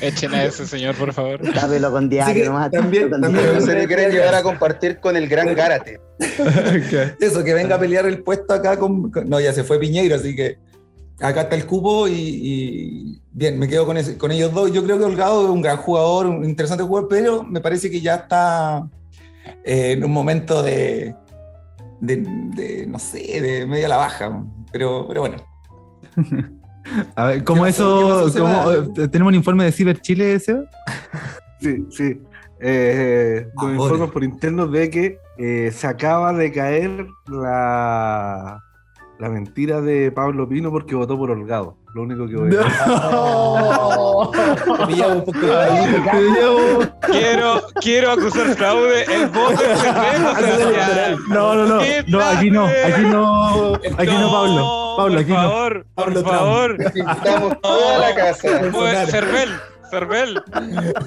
Echen 0.00 0.34
a 0.34 0.44
ese 0.44 0.66
señor, 0.66 0.94
por 0.94 1.12
favor. 1.12 1.40
Tápelo 1.52 1.90
con 1.90 2.08
diario 2.08 2.46
nomás. 2.46 2.70
también- 2.70 3.10
con 3.10 3.20
también- 3.20 3.44
diario. 3.44 3.60
Se 3.66 3.74
le 3.74 3.86
quieren 3.86 4.10
llevar 4.12 4.34
a 4.34 4.42
compartir 4.42 4.98
con 5.00 5.16
el 5.16 5.28
gran 5.28 5.54
Gárate. 5.54 6.00
Eso, 7.20 7.42
que 7.44 7.54
venga 7.54 7.76
a 7.76 7.78
pelear 7.78 8.06
el 8.06 8.22
puesto 8.22 8.54
acá 8.54 8.78
con, 8.78 9.10
con- 9.10 9.28
No, 9.28 9.40
ya 9.40 9.52
se 9.52 9.64
fue 9.64 9.78
Piñeiro, 9.78 10.16
así 10.16 10.34
que 10.36 10.58
acá 11.20 11.42
está 11.42 11.56
el 11.56 11.66
cupo 11.66 12.08
y, 12.08 12.12
y 12.14 13.22
bien, 13.32 13.58
me 13.58 13.68
quedo 13.68 13.86
con, 13.86 13.96
ese- 13.96 14.16
con 14.16 14.30
ellos 14.30 14.52
dos. 14.52 14.72
Yo 14.72 14.84
creo 14.84 14.98
que 14.98 15.04
Holgado 15.04 15.44
es 15.44 15.50
un 15.50 15.62
gran 15.62 15.76
jugador, 15.78 16.26
un 16.26 16.44
interesante 16.44 16.84
jugador, 16.84 17.08
pero 17.08 17.42
me 17.42 17.60
parece 17.60 17.90
que 17.90 18.00
ya 18.00 18.14
está 18.16 18.88
eh, 19.64 19.92
en 19.92 20.04
un 20.04 20.12
momento 20.12 20.62
de, 20.62 21.14
de, 22.06 22.24
de, 22.54 22.86
no 22.86 22.98
sé, 22.98 23.18
de 23.40 23.66
media 23.66 23.86
a 23.86 23.90
la 23.90 23.96
baja. 23.96 24.42
Pero, 24.72 25.06
pero 25.08 25.20
bueno, 25.22 25.36
A 27.16 27.24
ver, 27.26 27.44
¿cómo 27.44 27.66
eso? 27.66 28.24
¿Qué 28.26 28.40
pasó, 28.40 28.40
cómo- 28.40 28.72
eh, 29.02 29.08
¿Tenemos 29.08 29.30
un 29.30 29.34
informe 29.36 29.64
de 29.64 29.72
Ciber 29.72 30.00
Chile, 30.00 30.38
Seba? 30.38 30.64
Sí, 31.60 31.86
sí. 31.90 32.20
Eh, 32.60 33.46
nos 33.56 33.72
informan 33.72 34.10
por 34.10 34.22
interno 34.22 34.66
de 34.66 34.90
que 34.90 35.18
eh, 35.38 35.70
se 35.72 35.86
acaba 35.86 36.32
de 36.34 36.52
caer 36.52 37.06
la, 37.26 38.60
la 39.18 39.28
mentira 39.28 39.80
de 39.80 40.10
Pablo 40.10 40.48
Pino 40.48 40.70
porque 40.70 40.94
votó 40.94 41.16
por 41.16 41.30
Holgado. 41.30 41.76
Lo 41.94 42.02
único 42.02 42.26
que 42.26 42.34
voy 42.34 42.48
a 42.48 42.58
decir. 42.58 42.74
me 44.80 44.86
pillaba 44.86 45.14
un 45.14 45.24
poco 45.24 45.38
Quiero, 47.06 47.62
quiero 47.80 48.10
acusar 48.10 48.48
fraude. 48.56 49.04
El 49.04 49.28
voto 49.28 49.62
es 49.62 49.78
secreto. 50.58 51.18
No, 51.28 51.54
no, 51.54 51.66
no, 51.66 51.78
¿Qué 51.78 52.04
no, 52.08 52.20
aquí 52.20 52.50
no, 52.50 52.64
aquí 52.66 53.02
no, 53.02 53.74
aquí 53.74 54.06
no, 54.10 54.20
No, 54.20 54.32
Pablo, 54.32 54.94
Pablo, 54.96 55.20
aquí 55.20 55.32
por 55.32 55.42
no. 55.42 55.48
favor, 55.48 55.86
Pablo 55.94 56.22
por 56.22 56.32
favor. 56.34 56.76
Invitamos 56.94 57.60
toda 57.62 57.98
la 57.98 58.14
casa. 58.16 58.48
Pues, 58.72 59.10
Cervel, 59.10 59.50
Cervel. 59.90 60.42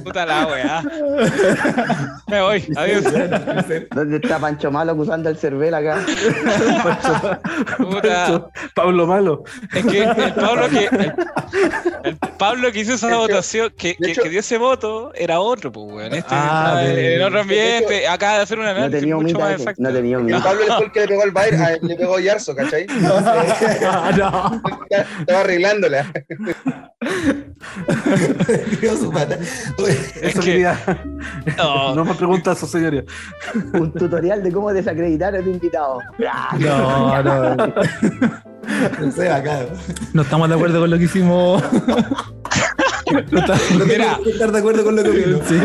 Puta 0.03 0.25
la 0.25 0.47
weá. 0.47 0.83
Me 2.27 2.41
voy, 2.41 2.67
adiós. 2.75 3.03
¿Dónde 3.93 4.17
está 4.17 4.39
Pancho 4.39 4.71
Malo 4.71 4.93
acusando 4.93 5.29
al 5.29 5.37
Cervel 5.37 5.73
acá? 5.73 5.99
Puta. 7.77 8.47
Pablo 8.75 9.07
Malo. 9.07 9.43
Es 9.73 9.85
que 9.85 10.03
el 10.03 10.33
Pablo 10.33 10.69
que, 10.69 10.85
el, 10.85 11.13
el 12.03 12.17
Pablo 12.37 12.71
que 12.71 12.79
hizo 12.79 12.93
esa 12.93 13.07
hecho- 13.09 13.17
votación, 13.19 13.73
que, 13.77 13.95
que, 13.95 14.11
hecho- 14.11 14.23
que 14.23 14.29
dio 14.29 14.39
ese 14.39 14.57
voto, 14.57 15.11
era 15.15 15.39
otro, 15.39 15.71
pues, 15.71 15.85
weón. 15.91 16.13
Este 16.13 16.27
Ah, 16.35 16.81
de- 16.83 17.15
en 17.15 17.21
otro 17.23 17.41
ambiente, 17.41 18.07
acaba 18.07 18.37
de 18.37 18.43
hacer 18.43 18.59
un 18.59 18.65
No 18.65 18.71
análisis 18.71 18.99
tenía 18.99 19.15
mucho 19.15 19.33
más 19.33 19.43
humildad. 19.43 19.59
exacto. 19.59 19.81
No 19.81 19.91
tenía 19.93 20.15
El 20.15 20.21
humildad. 20.21 20.43
Pablo 20.43 20.61
fue 20.77 20.85
el 20.85 20.91
que 20.91 20.99
le 21.01 21.07
pegó 21.07 21.23
al 21.23 21.31
Bayern, 21.31 21.61
a- 21.61 21.77
le 21.81 21.95
pegó 21.95 22.17
a 22.17 22.21
Yarzo, 22.21 22.55
¿cachai? 22.55 22.85
Ah, 23.89 24.11
no. 24.15 24.61
Estaba 25.19 25.39
arreglándola. 25.41 26.05
Su 28.99 29.11
pata. 29.11 29.37
Eso 30.21 30.39
que- 30.41 30.45
quería. 30.45 30.79
No, 31.57 31.95
No 31.95 32.05
me 32.05 32.13
pregunta 32.13 32.55
su 32.55 32.65
señoría. 32.67 33.03
Un 33.73 33.91
tutorial 33.93 34.43
de 34.43 34.51
cómo 34.51 34.71
desacreditar 34.73 35.35
a 35.35 35.41
tu 35.41 35.49
invitado. 35.49 35.99
No, 36.59 37.23
no, 37.23 37.55
no 37.55 39.11
sé, 39.11 39.29
acá. 39.29 39.59
no 40.13 40.21
estamos 40.21 40.49
de 40.49 40.55
acuerdo 40.55 40.79
con 40.81 40.89
lo 40.89 40.97
que 40.97 41.03
hicimos. 41.05 41.63
No 43.77 43.85
que 44.23 44.29
estar 44.29 44.51
de 44.51 44.59
acuerdo 44.59 44.84
con 44.84 44.95
lo 44.95 45.03
que 45.03 45.09
opino. 45.09 45.39
Sí. 45.47 45.55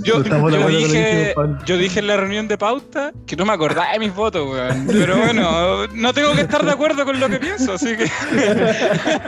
Yo, 0.00 0.22
No 0.22 0.50
yo 0.50 0.62
con 0.62 0.76
dije, 0.76 1.34
yo 1.66 1.76
dije 1.76 2.00
en 2.00 2.06
la 2.06 2.16
reunión 2.16 2.48
de 2.48 2.58
pauta 2.58 3.12
que 3.26 3.36
no 3.36 3.44
me 3.44 3.52
acordaba 3.52 3.92
de 3.92 3.98
mis 3.98 4.14
votos, 4.14 4.48
weón. 4.48 4.86
Pero 4.86 5.18
bueno, 5.18 5.86
no 5.88 6.12
tengo 6.12 6.34
que 6.34 6.42
estar 6.42 6.64
de 6.64 6.70
acuerdo 6.72 7.04
con 7.04 7.18
lo 7.20 7.28
que 7.28 7.38
pienso, 7.38 7.74
así 7.74 7.96
que. 7.96 8.08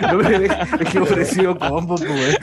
No, 0.00 0.20
es 0.20 0.88
que 0.90 0.98
he 0.98 1.00
ofrecido 1.00 1.58
combo, 1.58 1.96
pues, 1.96 2.08
güey. 2.08 2.36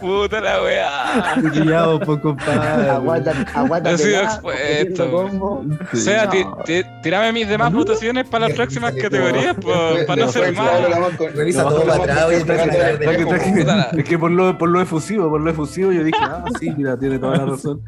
Puta 0.00 0.40
la 0.40 0.62
weá. 0.62 1.34
Pillado, 1.52 2.00
po, 2.00 2.20
compadre. 2.20 2.90
Aguanta, 2.90 3.32
aguanta. 3.54 3.90
He 3.92 3.98
sido 3.98 4.22
expuesto. 4.22 5.16
O 5.40 5.62
Sí. 5.92 6.00
sea, 6.00 6.26
No. 6.26 6.58
tirame 7.02 7.32
mis 7.32 7.48
demás 7.48 7.72
votaciones 7.72 8.28
para 8.28 8.48
las 8.48 8.56
próximas 8.56 8.94
categorías, 8.94 9.56
pues, 9.60 10.04
para 10.06 10.24
no 10.26 10.32
ser 10.32 10.52
malo. 10.54 11.08
Revisa 11.34 11.62
todo 11.64 11.84
para 11.84 12.02
atrás. 12.04 12.32
Es 13.96 14.04
que 14.04 14.18
por 14.18 14.30
lo, 14.30 14.56
por 14.58 14.68
lo 14.68 14.80
efusivo, 14.80 15.28
por 15.30 15.40
lo 15.40 15.50
efusivo, 15.50 15.92
yo 15.92 16.02
dije, 16.04 16.18
ah, 16.22 16.44
sí, 16.58 16.72
mira, 16.76 16.98
tiene 16.98 17.18
toda 17.18 17.36
la 17.38 17.46
razón. 17.46 17.80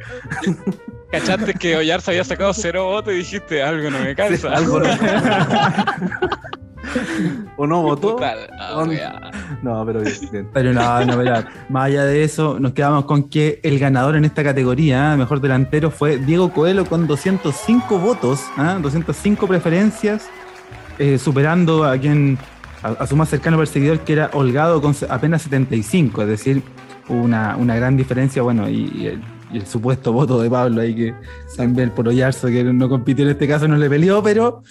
¿Cachaste 1.11 1.55
que 1.55 1.77
Oyarza 1.77 2.13
había 2.13 2.23
sacado 2.23 2.55
cero 2.55 2.85
votos 2.87 3.13
y 3.13 3.17
dijiste 3.17 3.61
algo 3.63 3.91
no 3.91 3.99
me 3.99 4.15
calza? 4.15 4.51
Algo 4.57 4.79
no. 4.79 4.89
¿O 7.57 7.67
no 7.67 7.83
votó? 7.83 8.17
Weá. 8.17 9.31
No, 9.63 9.85
pero 9.85 10.01
bien. 10.01 10.49
Pero 10.53 10.73
no, 10.73 11.05
no, 11.05 11.17
mira, 11.17 11.47
más 11.69 11.87
allá 11.87 12.05
de 12.05 12.25
eso, 12.25 12.59
nos 12.59 12.73
quedamos 12.73 13.05
con 13.05 13.29
que 13.29 13.61
el 13.63 13.79
ganador 13.79 14.17
en 14.17 14.25
esta 14.25 14.43
categoría, 14.43 15.15
¿eh? 15.15 15.17
mejor 15.17 15.41
delantero, 15.41 15.91
fue 15.91 16.19
Diego 16.19 16.53
Coelho 16.53 16.85
con 16.87 17.07
205 17.07 17.99
votos, 17.99 18.41
¿ah? 18.57 18.79
205 18.81 19.47
preferencias, 19.47 20.29
eh, 20.99 21.19
superando 21.19 21.85
a 21.85 21.99
quien, 21.99 22.39
a, 22.83 22.89
a 22.89 23.07
su 23.07 23.17
más 23.17 23.29
cercano 23.29 23.59
perseguidor, 23.59 24.01
que 24.01 24.15
era 24.15 24.31
Holgado 24.33 24.81
con 24.81 24.95
apenas 25.09 25.43
75, 25.43 26.23
es 26.23 26.29
decir, 26.29 26.63
una, 27.09 27.57
una 27.57 27.77
gran 27.77 27.97
diferencia, 27.97 28.43
bueno, 28.43 28.69
y, 28.69 28.91
y 28.95 29.07
el, 29.07 29.23
y 29.53 29.59
el 29.59 29.67
supuesto 29.67 30.13
voto 30.13 30.41
de 30.41 30.49
Pablo 30.49 30.81
ahí 30.81 30.95
que 30.95 31.15
también 31.57 31.91
por 31.91 32.07
Oyarzo, 32.09 32.49
que 32.49 32.65
no 32.65 32.89
compitió 32.89 33.25
en 33.25 33.33
este 33.33 33.49
caso, 33.49 33.67
no 33.69 33.77
le 33.77 33.89
peleó, 33.89 34.23
pero 34.23 34.63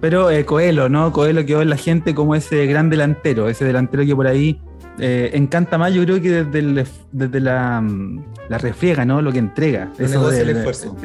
Pero 0.00 0.30
eh, 0.30 0.44
Coelho, 0.44 0.88
¿no? 0.88 1.12
Coelho 1.12 1.44
quedó 1.46 1.62
en 1.62 1.70
la 1.70 1.76
gente 1.76 2.14
como 2.14 2.34
ese 2.34 2.66
gran 2.66 2.90
delantero, 2.90 3.48
ese 3.48 3.64
delantero 3.64 4.04
que 4.04 4.14
por 4.14 4.26
ahí 4.26 4.60
eh, 4.98 5.30
encanta 5.34 5.76
más, 5.78 5.92
yo 5.92 6.02
creo 6.04 6.20
que 6.20 6.44
desde, 6.44 6.86
desde 7.12 7.40
la, 7.40 7.80
mm, 7.80 8.24
la, 8.48 8.58
refriega, 8.58 9.04
¿no? 9.04 9.20
Lo 9.20 9.32
que 9.32 9.38
entrega. 9.38 9.92
Eso 9.98 10.30
el 10.30 10.50
esfuerzo. 10.50 10.96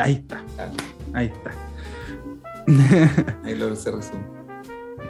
ahí 0.00 0.12
está. 0.12 0.42
Ahí 1.12 1.26
está. 1.26 1.50
ahí 3.44 3.56
lo 3.56 3.74
se 3.74 3.90
resume. 3.90 4.42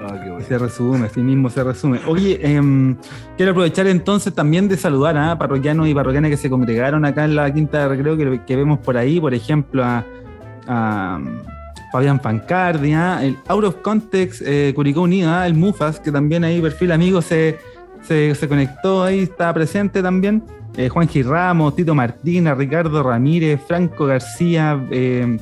Ah, 0.05 0.39
se 0.47 0.59
resume, 0.59 1.07
así 1.07 1.21
mismo 1.21 1.49
se 1.49 1.63
resume. 1.63 2.01
Oye, 2.09 2.41
em, 2.43 2.97
quiero 3.37 3.53
aprovechar 3.53 3.87
entonces 3.87 4.35
también 4.35 4.67
de 4.67 4.77
saludar 4.77 5.17
a 5.17 5.39
parroquianos 5.39 5.87
y 5.87 5.95
parroquianas 5.95 6.31
que 6.31 6.37
se 6.37 6.51
congregaron 6.51 7.05
acá 7.05 7.25
en 7.25 7.37
la 7.37 7.53
Quinta 7.53 7.81
de 7.81 7.89
Recreo, 7.89 8.45
que, 8.45 8.57
vemos 8.57 8.81
por 8.81 8.97
ahí, 8.97 9.21
por 9.21 9.33
ejemplo, 9.33 9.85
a, 9.85 11.21
Fabián 11.93 12.21
Fancardia, 12.21 13.23
el 13.23 13.37
Out 13.49 13.65
of 13.65 13.77
Context 13.83 14.41
eh, 14.45 14.73
Curicó 14.75 15.03
Unida, 15.03 15.47
el 15.47 15.55
Mufas, 15.55 16.01
que 16.01 16.11
también 16.11 16.43
ahí, 16.43 16.61
perfil 16.61 16.91
amigo, 16.91 17.21
se, 17.21 17.59
se, 18.03 18.49
conectó 18.49 19.05
ahí, 19.05 19.21
está 19.21 19.53
presente 19.53 20.03
también. 20.03 20.43
Eh, 20.77 20.89
Juan 20.89 21.07
Ramos, 21.25 21.77
Tito 21.77 21.95
Martínez, 21.95 22.57
Ricardo 22.57 23.03
Ramírez, 23.03 23.61
Franco 23.69 24.07
García, 24.07 24.83
eh, 24.91 25.39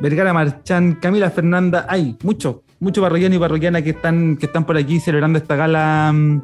Vergara 0.00 0.32
Marchán, 0.32 0.94
Camila 0.94 1.30
Fernanda, 1.30 1.86
hay 1.88 2.16
muchos, 2.24 2.56
muchos 2.80 3.00
parroquianos 3.00 3.36
y 3.36 3.38
parroquianas 3.38 3.82
que 3.82 3.90
están, 3.90 4.36
que 4.36 4.46
están 4.46 4.64
por 4.64 4.76
aquí 4.76 4.98
celebrando 4.98 5.38
esta 5.38 5.54
gala, 5.54 6.10
mm, 6.12 6.42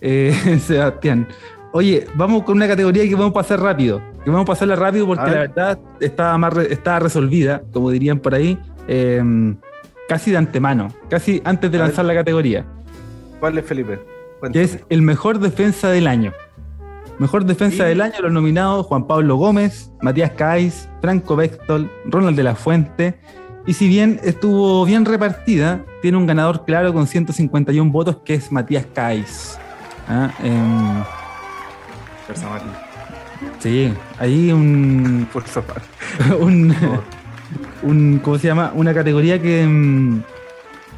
eh, 0.00 0.60
Sebastián. 0.64 1.26
Oye, 1.72 2.06
vamos 2.14 2.44
con 2.44 2.56
una 2.56 2.66
categoría 2.66 3.06
que 3.06 3.14
vamos 3.14 3.30
a 3.30 3.34
pasar 3.34 3.60
rápido, 3.60 4.00
que 4.24 4.30
vamos 4.30 4.42
a 4.42 4.46
pasarla 4.46 4.76
rápido 4.76 5.06
porque 5.06 5.30
la 5.30 5.40
verdad 5.40 5.78
estaba, 6.00 6.38
más 6.38 6.56
estaba 6.56 7.00
resolvida, 7.00 7.62
como 7.72 7.90
dirían 7.90 8.20
por 8.20 8.34
ahí, 8.34 8.58
em, 8.86 9.56
casi 10.08 10.30
de 10.30 10.38
antemano, 10.38 10.88
casi 11.10 11.42
antes 11.44 11.70
de 11.70 11.78
lanzar 11.78 12.06
la 12.06 12.14
categoría. 12.14 12.64
¿Cuál 13.38 13.58
es, 13.58 13.66
Felipe? 13.66 14.00
Que 14.52 14.62
es 14.62 14.78
el 14.88 15.02
mejor 15.02 15.40
defensa 15.40 15.90
del 15.90 16.06
año. 16.06 16.32
Mejor 17.18 17.44
defensa 17.44 17.84
del 17.84 18.00
año, 18.00 18.14
los 18.22 18.32
nominados 18.32 18.86
Juan 18.86 19.06
Pablo 19.06 19.36
Gómez, 19.36 19.90
Matías 20.00 20.30
Caiz, 20.32 20.88
Franco 21.00 21.36
Bextol, 21.36 21.90
Ronald 22.06 22.36
de 22.36 22.44
la 22.44 22.54
Fuente. 22.54 23.18
Y 23.66 23.74
si 23.74 23.88
bien 23.88 24.20
estuvo 24.22 24.84
bien 24.84 25.04
repartida, 25.04 25.84
tiene 26.00 26.16
un 26.16 26.26
ganador 26.26 26.64
claro 26.64 26.94
con 26.94 27.06
151 27.06 27.90
votos, 27.90 28.18
que 28.24 28.34
es 28.34 28.52
Matías 28.52 28.86
Caiz. 28.94 29.58
¿Ah? 30.08 30.30
Em, 32.28 33.50
sí, 33.58 33.94
ahí 34.18 34.52
un. 34.52 35.26
un, 36.40 36.74
un. 37.82 38.20
¿Cómo 38.22 38.38
se 38.38 38.48
llama? 38.48 38.72
Una 38.74 38.92
categoría 38.92 39.40
que. 39.40 39.62
Em, 39.62 40.22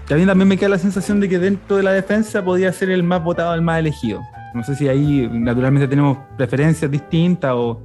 que 0.06 0.14
a 0.14 0.16
mí 0.16 0.26
también 0.26 0.48
me 0.48 0.56
queda 0.56 0.70
la 0.70 0.78
sensación 0.78 1.20
de 1.20 1.28
que 1.28 1.38
dentro 1.38 1.76
de 1.76 1.84
la 1.84 1.92
defensa 1.92 2.44
podía 2.44 2.72
ser 2.72 2.90
el 2.90 3.04
más 3.04 3.22
votado, 3.22 3.54
el 3.54 3.62
más 3.62 3.78
elegido. 3.78 4.20
No 4.54 4.64
sé 4.64 4.74
si 4.74 4.88
ahí 4.88 5.28
naturalmente 5.30 5.86
tenemos 5.86 6.18
preferencias 6.36 6.90
distintas 6.90 7.52
o, 7.54 7.80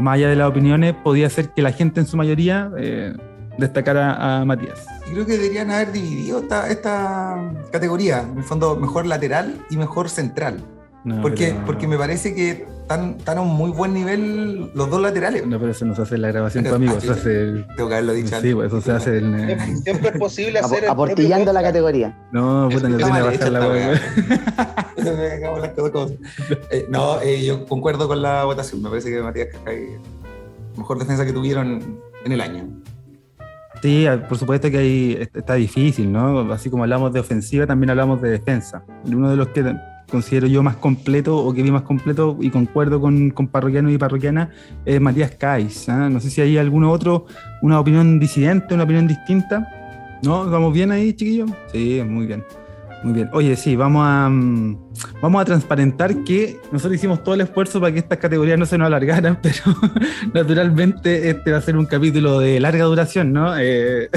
más 0.00 0.14
allá 0.14 0.30
de 0.30 0.36
las 0.36 0.48
opiniones, 0.48 0.94
podía 0.94 1.28
ser 1.28 1.50
que 1.50 1.60
la 1.60 1.72
gente 1.72 2.00
en 2.00 2.06
su 2.06 2.16
mayoría 2.16 2.70
eh, 2.78 3.14
destacara 3.58 4.40
a 4.40 4.44
Matías. 4.46 4.86
creo 5.12 5.26
que 5.26 5.32
deberían 5.32 5.70
haber 5.70 5.92
dividido 5.92 6.38
esta, 6.38 6.70
esta 6.70 7.52
categoría, 7.70 8.22
en 8.22 8.38
el 8.38 8.44
fondo 8.44 8.76
mejor 8.76 9.04
lateral 9.04 9.62
y 9.68 9.76
mejor 9.76 10.08
central 10.08 10.64
porque, 11.22 11.54
porque 11.64 11.86
me 11.86 11.96
parece 11.96 12.34
que 12.34 12.66
están, 12.82 13.16
a 13.26 13.40
un 13.40 13.54
muy 13.54 13.70
buen 13.70 13.92
nivel 13.92 14.70
los 14.74 14.90
dos 14.90 15.00
laterales. 15.00 15.46
No, 15.46 15.58
pero 15.58 15.72
eso 15.72 15.84
no 15.84 15.94
se 15.94 16.02
hace 16.02 16.18
la 16.18 16.28
grabación 16.28 16.66
eso 16.66 17.12
hace 17.12 17.64
Tengo 17.76 17.88
que 17.88 17.94
haberlo 17.94 18.14
dicho 18.14 18.40
Sí, 18.40 18.54
pues 18.54 18.68
eso 18.68 18.80
se 18.80 18.92
hace 18.92 19.18
en... 19.18 19.78
Siempre 19.82 20.10
es 20.10 20.18
posible 20.18 20.58
hacer 20.62 20.88
Aportillando 20.88 21.52
la 21.52 21.62
categoría. 21.62 22.16
No, 22.32 22.68
puta, 22.70 22.88
no 22.88 22.96
tiene 22.96 23.12
que 23.12 23.22
bajar 23.22 23.52
la 23.52 23.92
eh, 26.70 26.86
No, 26.88 27.20
eh, 27.20 27.44
yo 27.44 27.66
concuerdo 27.66 28.08
con 28.08 28.22
la 28.22 28.44
votación. 28.44 28.82
Me 28.82 28.88
parece 28.88 29.10
que 29.10 29.20
Matías 29.20 29.48
Cascay 29.52 29.98
mejor 30.76 30.98
defensa 30.98 31.26
que 31.26 31.32
tuvieron 31.32 32.00
en 32.24 32.32
el 32.32 32.40
año. 32.40 32.68
Sí, 33.82 34.06
por 34.28 34.38
supuesto 34.38 34.70
que 34.70 34.78
ahí 34.78 35.28
está 35.34 35.54
difícil, 35.54 36.10
¿no? 36.10 36.52
Así 36.52 36.70
como 36.70 36.82
hablamos 36.82 37.12
de 37.12 37.20
ofensiva, 37.20 37.66
también 37.66 37.90
hablamos 37.90 38.20
de 38.20 38.30
defensa. 38.30 38.82
Uno 39.04 39.30
de 39.30 39.36
los 39.36 39.48
que 39.48 39.62
considero 40.10 40.46
yo 40.46 40.62
más 40.62 40.76
completo 40.76 41.36
o 41.36 41.52
que 41.52 41.62
vi 41.62 41.70
más 41.70 41.82
completo 41.82 42.36
y 42.40 42.50
concuerdo 42.50 43.00
con, 43.00 43.30
con 43.30 43.48
parroquianos 43.48 43.92
y 43.92 43.98
parroquianas 43.98 44.48
es 44.84 45.00
Matías 45.00 45.32
Cais. 45.32 45.88
¿ah? 45.88 46.08
No 46.08 46.20
sé 46.20 46.30
si 46.30 46.40
hay 46.40 46.58
alguno 46.58 46.90
otro, 46.90 47.26
una 47.62 47.78
opinión 47.78 48.18
disidente, 48.18 48.74
una 48.74 48.84
opinión 48.84 49.06
distinta. 49.06 49.68
¿No? 50.22 50.50
¿Vamos 50.50 50.72
bien 50.72 50.90
ahí, 50.90 51.12
chiquillos? 51.12 51.50
Sí, 51.72 52.02
muy 52.04 52.26
bien. 52.26 52.42
Muy 53.04 53.12
bien. 53.12 53.30
Oye, 53.32 53.54
sí, 53.54 53.76
vamos 53.76 54.04
a, 54.04 54.28
mm, 54.28 54.76
vamos 55.22 55.42
a 55.42 55.44
transparentar 55.44 56.24
que 56.24 56.58
nosotros 56.72 56.96
hicimos 56.96 57.22
todo 57.22 57.36
el 57.36 57.42
esfuerzo 57.42 57.80
para 57.80 57.92
que 57.92 58.00
estas 58.00 58.18
categorías 58.18 58.58
no 58.58 58.66
se 58.66 58.76
nos 58.76 58.86
alargaran, 58.86 59.38
pero 59.42 59.76
naturalmente 60.34 61.30
este 61.30 61.52
va 61.52 61.58
a 61.58 61.60
ser 61.60 61.76
un 61.76 61.86
capítulo 61.86 62.40
de 62.40 62.58
larga 62.58 62.84
duración, 62.86 63.32
¿no? 63.32 63.56
Eh, 63.56 64.10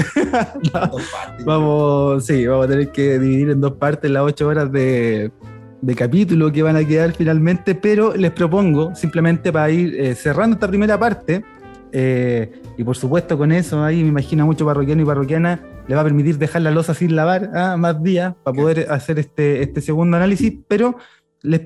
vamos, 1.44 2.26
sí, 2.26 2.44
vamos 2.44 2.66
a 2.66 2.68
tener 2.68 2.90
que 2.90 3.20
dividir 3.20 3.50
en 3.50 3.60
dos 3.60 3.74
partes 3.74 4.10
las 4.10 4.24
ocho 4.24 4.48
horas 4.48 4.72
de, 4.72 5.30
de 5.82 5.94
capítulo 5.96 6.52
que 6.52 6.62
van 6.62 6.76
a 6.76 6.84
quedar 6.84 7.12
finalmente, 7.12 7.74
pero 7.74 8.14
les 8.14 8.30
propongo 8.30 8.94
simplemente 8.94 9.52
para 9.52 9.68
ir 9.70 10.00
eh, 10.00 10.14
cerrando 10.14 10.54
esta 10.54 10.68
primera 10.68 10.98
parte, 10.98 11.44
eh, 11.90 12.52
y 12.78 12.84
por 12.84 12.96
supuesto 12.96 13.36
con 13.36 13.52
eso 13.52 13.82
ahí 13.84 14.02
me 14.02 14.08
imagino 14.08 14.46
mucho 14.46 14.64
parroquiano 14.64 15.02
y 15.02 15.04
parroquiana 15.04 15.60
le 15.86 15.94
va 15.94 16.00
a 16.00 16.04
permitir 16.04 16.38
dejar 16.38 16.62
la 16.62 16.70
losa 16.70 16.94
sin 16.94 17.14
lavar 17.14 17.50
¿ah? 17.52 17.76
más 17.76 18.02
días 18.02 18.34
para 18.42 18.56
poder 18.56 18.86
hacer 18.90 19.18
este, 19.18 19.62
este 19.62 19.82
segundo 19.82 20.16
análisis, 20.16 20.54
pero 20.68 20.96
les, 21.42 21.60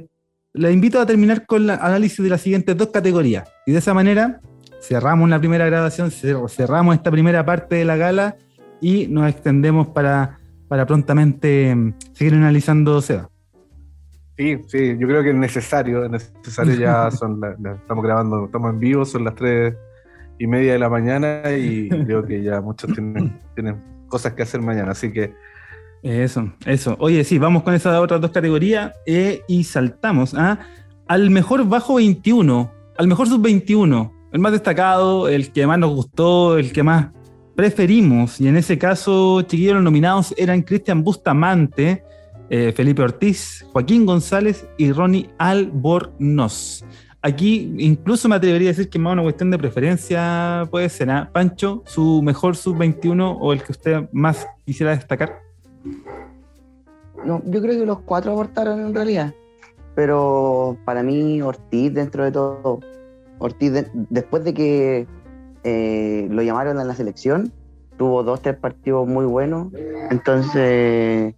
les 0.55 0.73
invito 0.73 0.99
a 0.99 1.07
terminar 1.07 1.47
con 1.47 1.63
el 1.65 1.71
análisis 1.71 2.25
de 2.25 2.31
las 2.31 2.41
siguientes 2.41 2.77
dos 2.77 2.89
categorías, 2.89 3.49
y 3.67 3.73
de 3.73 3.79
esa 3.79 3.93
manera 3.93 4.41
cerramos 4.81 5.29
la 5.29 5.39
primera 5.39 5.67
grabación, 5.67 6.11
cerramos 6.11 6.95
esta 6.95 7.11
primera 7.11 7.45
parte 7.45 7.77
de 7.77 7.85
la 7.85 7.97
gala 7.97 8.37
y 8.81 9.09
nos 9.09 9.29
extendemos 9.29 9.89
para, 9.89 10.39
para 10.69 10.87
prontamente 10.87 11.75
mm, 11.75 11.95
seguir 12.15 12.35
analizando 12.35 13.01
SEDA. 13.03 13.29
Sí, 14.37 14.59
sí, 14.67 14.97
yo 14.99 15.09
creo 15.09 15.23
que 15.23 15.31
es 15.31 15.37
necesario, 15.37 16.05
es 16.05 16.11
necesario 16.11 16.75
ya 16.75 17.11
son 17.13 17.41
estamos 17.83 18.05
grabando, 18.05 18.45
estamos 18.45 18.71
en 18.73 18.81
vivo, 18.81 19.05
son 19.05 19.25
las 19.25 19.35
tres 19.35 19.75
y 20.39 20.47
media 20.47 20.75
de 20.75 20.79
la 20.79 20.91
mañana 20.91 21.43
y 21.51 21.89
creo 21.89 22.25
que 22.25 22.43
ya 22.43 22.61
muchos 22.61 22.93
tienen, 22.93 23.41
tienen 23.55 23.83
cosas 24.09 24.35
que 24.35 24.43
hacer 24.43 24.61
mañana, 24.61 24.93
así 24.93 25.11
que 25.11 25.33
eso, 26.03 26.53
eso. 26.65 26.97
Oye, 27.01 27.25
sí, 27.25 27.39
vamos 27.39 27.63
con 27.63 27.75
esas 27.75 27.99
otras 27.99 28.21
dos 28.21 28.31
categorías 28.31 28.93
eh, 29.07 29.43
y 29.49 29.65
saltamos 29.65 30.35
¿ah? 30.35 30.61
al 31.09 31.31
mejor 31.31 31.67
bajo 31.67 31.95
21, 31.95 32.71
al 32.97 33.09
mejor 33.09 33.29
sub 33.29 33.43
21, 33.43 34.13
el 34.33 34.39
más 34.39 34.53
destacado, 34.53 35.29
el 35.29 35.51
que 35.53 35.67
más 35.67 35.79
nos 35.79 35.91
gustó, 35.91 36.59
el 36.59 36.73
que 36.73 36.83
más 36.83 37.09
preferimos. 37.57 38.41
Y 38.41 38.49
en 38.49 38.57
ese 38.57 38.79
caso, 38.79 39.43
chiquillos, 39.43 39.75
los 39.75 39.83
nominados 39.83 40.35
eran 40.37 40.63
Cristian 40.63 41.03
Bustamante, 41.03 42.05
eh, 42.49 42.73
Felipe 42.73 43.03
Ortiz, 43.03 43.67
Joaquín 43.73 44.07
González 44.07 44.69
y 44.77 44.93
Ronnie 44.93 45.31
Albornoz. 45.39 46.85
Aquí 47.23 47.75
incluso 47.79 48.29
me 48.29 48.37
atrevería 48.37 48.69
a 48.69 48.73
decir 48.73 48.89
que 48.89 49.01
más 49.01 49.15
una 49.15 49.23
cuestión 49.23 49.51
de 49.51 49.59
preferencia 49.59 50.69
puede 50.71 50.89
ser. 50.89 51.11
¿ah? 51.11 51.29
Pancho, 51.33 51.83
su 51.87 52.23
mejor 52.23 52.55
sub-21 52.55 53.39
o 53.41 53.53
el 53.53 53.65
que 53.65 53.73
usted 53.73 54.09
más 54.13 54.47
quisiera 54.65 54.93
destacar. 54.93 55.41
No, 57.25 57.43
yo 57.45 57.61
creo 57.61 57.81
que 57.81 57.87
los 57.87 58.01
cuatro 58.01 58.33
aportaron 58.33 58.79
en 58.79 58.95
realidad. 58.95 59.35
Pero 59.97 60.77
para 60.85 61.03
mí 61.03 61.43
Ortiz 61.43 61.93
dentro 61.93 62.23
de 62.23 62.31
todo, 62.31 62.81
Ortiz 63.39 63.73
después 63.93 64.45
de 64.45 64.55
que 64.55 65.07
eh, 65.65 66.29
lo 66.31 66.43
llamaron 66.43 66.79
a 66.79 66.85
la 66.85 66.95
selección, 66.95 67.53
tuvo 67.97 68.23
dos, 68.23 68.41
tres 68.41 68.57
partidos 68.57 69.09
muy 69.09 69.25
buenos. 69.25 69.73
Entonces 70.11 71.35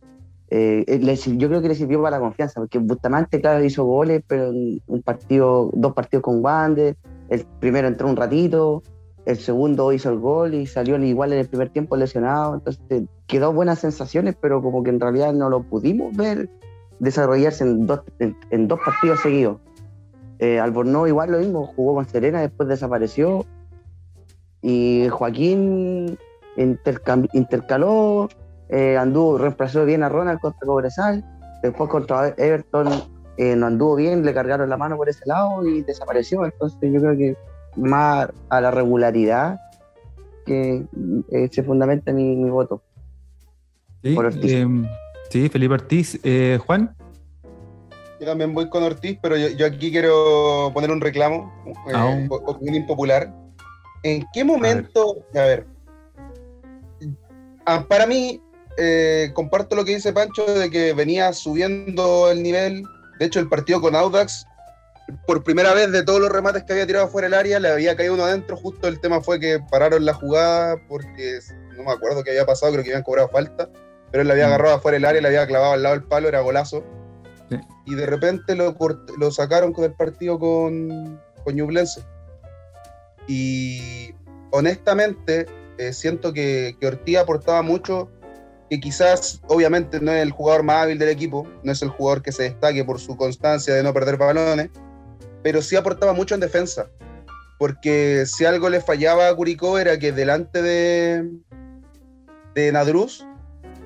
eh, 0.51 0.85
eh, 0.87 1.17
yo 1.37 1.49
creo 1.49 1.61
que 1.61 1.69
le 1.69 1.75
sirvió 1.75 2.03
para 2.03 2.17
la 2.17 2.23
confianza, 2.23 2.61
porque 2.61 2.79
Bustamante, 2.79 3.41
claro, 3.41 3.63
hizo 3.63 3.85
goles, 3.85 4.23
pero 4.27 4.51
un 4.51 5.03
partido, 5.05 5.71
dos 5.75 5.93
partidos 5.93 6.23
con 6.23 6.43
Wander, 6.43 6.97
el 7.29 7.45
primero 7.61 7.89
entró 7.89 8.09
un 8.09 8.17
ratito, 8.17 8.83
el 9.27 9.37
segundo 9.37 9.93
hizo 9.93 10.09
el 10.09 10.19
gol 10.19 10.55
y 10.55 10.67
salió 10.67 10.97
igual 11.05 11.35
en 11.35 11.41
el 11.41 11.49
primer 11.49 11.69
tiempo 11.69 11.97
lesionado, 11.97 12.55
entonces 12.55 13.05
quedó 13.27 13.53
buenas 13.53 13.81
sensaciones, 13.81 14.37
pero 14.41 14.63
como 14.63 14.83
que 14.83 14.91
en 14.91 15.01
realidad 15.01 15.35
no 15.35 15.51
lo 15.51 15.63
pudimos 15.63 16.17
ver 16.17 16.49
desarrollarse 16.99 17.65
en 17.65 17.87
dos, 17.87 18.01
en, 18.19 18.69
dos 18.69 18.81
partidos 18.83 19.21
seguidos. 19.21 19.59
Eh, 20.39 20.59
Albornoz 20.59 21.09
igual 21.09 21.33
lo 21.33 21.39
mismo, 21.39 21.67
jugó 21.67 21.97
con 21.97 22.09
Serena, 22.09 22.41
después 22.41 22.69
desapareció, 22.71 23.45
y 24.63 25.09
Joaquín 25.11 26.19
intercaló 26.57 28.29
eh, 28.69 28.97
anduvo, 28.97 29.39
reemplazó 29.39 29.85
bien 29.85 30.03
a 30.03 30.09
Ronald 30.09 30.41
contra 30.41 30.67
Cobresal, 30.67 31.25
después 31.63 31.89
contra 31.91 32.29
Everton 32.37 32.89
eh, 33.37 33.55
no 33.55 33.67
anduvo 33.67 33.95
bien, 33.97 34.25
le 34.25 34.35
cargaron 34.35 34.69
la 34.69 34.77
mano 34.77 34.97
por 34.97 35.09
ese 35.09 35.25
lado 35.27 35.67
y 35.67 35.83
desapareció, 35.83 36.45
entonces 36.45 36.79
yo 36.83 37.01
creo 37.01 37.17
que 37.17 37.37
más 37.77 38.29
a 38.49 38.61
la 38.61 38.71
regularidad 38.71 39.61
que 40.45 40.85
eh, 41.31 41.49
se 41.53 41.63
fundamenta 41.63 42.13
mi, 42.13 42.51
voto. 42.51 42.83
Sí, 44.03 44.17
em, 44.43 44.89
sí 45.31 45.49
Felipe 45.49 45.75
Ortiz. 45.75 46.19
Eh, 46.25 46.59
Juan. 46.67 46.97
Yo 48.19 48.27
también 48.27 48.53
voy 48.55 48.69
con 48.69 48.83
Ortiz, 48.83 49.19
pero 49.23 49.37
yo, 49.37 49.67
aquí 49.67 49.93
quiero 49.93 50.73
poner 50.75 50.91
un 50.91 51.01
reclamo, 51.01 51.53
eh, 51.67 51.93
ah, 51.95 52.27
opinión 52.29 52.75
impopular. 52.75 53.33
¿En 54.03 54.27
qué 54.33 54.45
momento, 54.45 55.25
a 55.35 55.41
ver, 55.41 55.67
ah, 57.67 57.85
para 57.89 58.07
mí, 58.07 58.41
eh, 58.81 59.33
comparto 59.35 59.75
lo 59.75 59.85
que 59.85 59.97
dice 59.97 60.13
Pancho 60.13 60.47
de 60.47 60.71
que 60.71 60.93
venía 60.93 61.33
subiendo 61.33 62.31
el 62.31 62.45
nivel. 62.45 62.85
De 63.19 63.27
hecho, 63.27 63.41
el 63.41 63.49
partido 63.49 63.81
con 63.81 63.97
Audax, 63.97 64.47
por 65.27 65.43
primera 65.43 65.75
vez 65.75 65.91
de 65.91 66.05
todos 66.05 66.21
los 66.21 66.31
remates 66.31 66.63
que 66.63 66.75
había 66.75 66.87
tirado 66.87 67.09
fuera 67.09 67.27
del 67.27 67.35
área, 67.35 67.59
le 67.59 67.71
había 67.71 67.97
caído 67.97 68.15
uno 68.15 68.25
adentro. 68.25 68.57
Justo 68.57 68.87
el 68.87 69.01
tema 69.01 69.21
fue 69.21 69.41
que 69.41 69.59
pararon 69.69 70.05
la 70.05 70.15
jugada 70.15 70.77
porque 70.89 71.41
no 71.77 71.83
me 71.83 71.91
acuerdo 71.91 72.23
qué 72.23 72.31
había 72.31 72.47
pasado, 72.47 72.71
creo 72.71 72.85
que 72.85 72.91
habían 72.91 73.03
cobrado 73.03 73.29
falta, 73.31 73.69
pero 74.13 74.23
él 74.23 74.29
le 74.29 74.35
había 74.35 74.47
mm. 74.47 74.49
agarrado 74.51 74.77
afuera 74.77 74.95
del 74.95 75.05
área, 75.07 75.23
le 75.23 75.29
había 75.29 75.47
clavado 75.49 75.73
al 75.73 75.83
lado 75.83 75.97
del 75.97 76.05
palo, 76.05 76.29
era 76.29 76.41
golazo. 76.41 76.85
Y 77.85 77.95
de 77.97 78.07
repente 78.07 78.55
lo, 78.55 78.77
lo 79.17 79.31
sacaron 79.33 79.73
con 79.73 79.85
el 79.87 79.95
partido 79.95 80.39
con, 80.39 81.21
con 81.43 81.57
Ñublense. 81.57 82.05
Y 83.27 84.15
honestamente, 84.51 85.47
eh, 85.79 85.93
siento 85.93 86.33
que, 86.33 86.77
que 86.79 86.87
Ortiz 86.87 87.17
aportaba 87.17 87.63
mucho, 87.63 88.11
que 88.69 88.81
quizás, 88.81 89.41
obviamente, 89.49 90.01
no 90.01 90.13
es 90.13 90.23
el 90.23 90.31
jugador 90.31 90.63
más 90.63 90.85
hábil 90.85 90.99
del 90.99 91.09
equipo, 91.09 91.47
no 91.63 91.73
es 91.73 91.81
el 91.83 91.89
jugador 91.89 92.23
que 92.23 92.33
se 92.33 92.45
destaque 92.45 92.85
por 92.85 93.01
su 93.01 93.17
constancia 93.17 93.75
de 93.75 93.83
no 93.83 93.95
perder 93.95 94.17
balones, 94.17 94.71
pero 95.43 95.63
sí 95.63 95.77
aportaba 95.77 96.13
mucho 96.13 96.35
en 96.35 96.41
defensa. 96.41 96.89
Porque 97.59 98.25
si 98.27 98.45
algo 98.45 98.69
le 98.69 98.81
fallaba 98.81 99.29
a 99.29 99.35
Curicó 99.35 99.79
era 99.79 99.99
que 99.99 100.13
delante 100.13 100.63
de, 100.63 101.29
de 102.55 102.73
Nadruz 102.73 103.27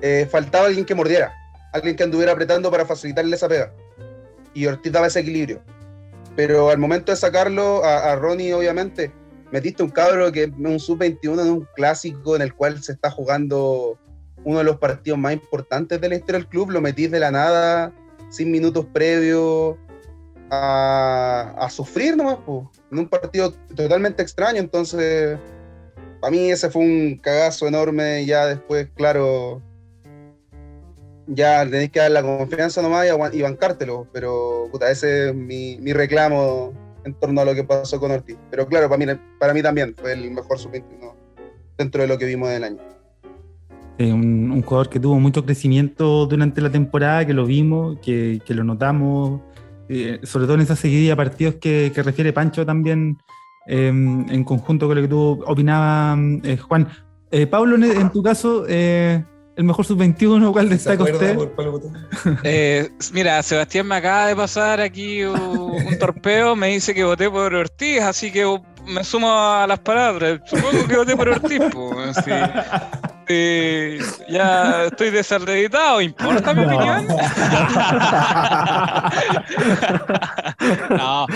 eh, 0.01 0.27
faltaba 0.29 0.67
alguien 0.67 0.85
que 0.85 0.95
mordiera, 0.95 1.33
alguien 1.71 1.95
que 1.95 2.03
anduviera 2.03 2.33
apretando 2.33 2.69
para 2.69 2.85
facilitarle 2.85 3.35
esa 3.35 3.47
pega. 3.47 3.73
Y 4.53 4.65
Ortiz 4.67 4.91
daba 4.91 5.07
ese 5.07 5.21
equilibrio. 5.21 5.61
Pero 6.35 6.69
al 6.69 6.77
momento 6.77 7.11
de 7.11 7.15
sacarlo, 7.15 7.83
a, 7.83 8.11
a 8.11 8.15
Ronnie, 8.15 8.53
obviamente, 8.53 9.11
metiste 9.51 9.81
un 9.81 9.89
cabro 9.89 10.31
que 10.31 10.43
es 10.43 10.49
un 10.57 10.79
sub-21 10.79 11.41
en 11.41 11.49
un 11.49 11.67
clásico 11.75 12.35
en 12.35 12.41
el 12.41 12.53
cual 12.53 12.83
se 12.83 12.91
está 12.91 13.09
jugando 13.09 13.97
uno 14.43 14.59
de 14.59 14.63
los 14.63 14.77
partidos 14.77 15.19
más 15.19 15.33
importantes 15.33 15.99
de 15.99 16.09
la 16.09 16.15
historia 16.15 16.39
del 16.39 16.47
club, 16.47 16.71
lo 16.71 16.81
metís 16.81 17.11
de 17.11 17.19
la 17.19 17.31
nada, 17.31 17.93
sin 18.29 18.51
minutos 18.51 18.85
previos, 18.91 19.77
a, 20.49 21.67
sufrir 21.69 22.15
nomás, 22.15 22.37
en 22.91 22.99
un 22.99 23.07
partido 23.07 23.53
totalmente 23.75 24.21
extraño. 24.21 24.59
Entonces, 24.59 25.37
para 26.21 26.31
mí 26.31 26.51
ese 26.51 26.69
fue 26.69 26.81
un 26.81 27.17
cagazo 27.17 27.67
enorme. 27.67 28.25
Ya 28.25 28.45
después, 28.45 28.87
claro, 28.95 29.61
ya 31.27 31.63
tenéis 31.65 31.91
que 31.91 31.99
dar 31.99 32.11
la 32.11 32.21
confianza 32.21 32.81
nomás 32.81 33.07
y, 33.33 33.41
bancártelo. 33.41 34.07
Pero, 34.11 34.67
puta, 34.71 34.91
ese 34.91 35.29
es 35.29 35.35
mi, 35.35 35.77
mi 35.79 35.93
reclamo 35.93 36.73
en 37.05 37.13
torno 37.15 37.41
a 37.41 37.45
lo 37.45 37.55
que 37.55 37.63
pasó 37.63 37.99
con 37.99 38.11
Ortiz. 38.11 38.37
Pero 38.49 38.67
claro, 38.67 38.89
para 38.89 39.05
mí, 39.05 39.19
para 39.39 39.53
mí 39.53 39.61
también 39.61 39.95
fue 39.95 40.13
el 40.13 40.31
mejor 40.31 40.59
sub-21 40.59 41.13
dentro 41.77 42.01
de 42.01 42.07
lo 42.07 42.17
que 42.17 42.25
vimos 42.25 42.49
del 42.49 42.63
año. 42.63 42.92
Un, 43.99 44.61
jugador 44.63 44.89
que 44.89 44.99
tuvo 44.99 45.19
mucho 45.19 45.45
crecimiento 45.45 46.25
durante 46.25 46.61
la 46.61 46.69
temporada, 46.69 47.25
que 47.25 47.33
lo 47.33 47.45
vimos, 47.45 47.97
que, 48.01 48.41
que 48.45 48.53
lo 48.53 48.63
notamos, 48.63 49.41
eh, 49.89 50.19
sobre 50.23 50.45
todo 50.45 50.55
en 50.55 50.61
esa 50.61 50.75
seguidilla 50.75 51.11
de 51.11 51.17
partidos 51.17 51.55
que, 51.55 51.91
que 51.93 52.03
refiere 52.03 52.33
Pancho 52.33 52.65
también, 52.65 53.17
em, 53.67 54.29
en 54.29 54.43
conjunto 54.43 54.87
con 54.87 54.95
lo 54.95 55.01
que 55.01 55.07
tú 55.07 55.43
opinabas, 55.45 56.17
eh, 56.43 56.57
Juan. 56.57 56.87
Eh, 57.31 57.47
Pablo, 57.47 57.75
en, 57.75 58.11
tu 58.11 58.21
caso, 58.21 58.65
el 59.55 59.63
mejor 59.63 59.85
sub-21, 59.85 60.51
¿cuál 60.51 60.69
destaca 60.69 61.03
usted? 61.03 61.37
Eh, 62.43 62.89
mira, 63.11 63.41
Sebastián 63.43 63.87
me 63.87 63.95
acaba 63.95 64.27
de 64.27 64.35
pasar 64.35 64.81
aquí 64.81 65.23
un, 65.23 65.97
torpeo, 65.99 66.55
me 66.55 66.69
dice 66.69 66.93
que 66.93 67.03
voté 67.03 67.29
por 67.29 67.53
Ortiz, 67.53 68.01
así 68.01 68.31
que 68.31 68.45
me 68.87 69.03
sumo 69.03 69.31
a 69.31 69.65
las 69.67 69.79
palabras. 69.79 70.41
Supongo 70.45 70.87
que 70.87 70.97
voté 70.97 71.15
por 71.15 71.29
Ortiz, 71.29 71.61
pues, 71.71 72.17
ya 73.27 74.85
estoy 74.85 75.11
desacreditado, 75.11 76.01
¿importa 76.01 76.53
mi 76.53 76.65
opinión? 76.65 77.07
no, 80.89 81.27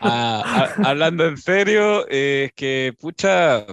no, 0.00 0.42
hablando 0.84 1.26
en 1.26 1.36
serio, 1.36 2.06
es 2.08 2.52
que, 2.54 2.94
pucha, 2.98 3.66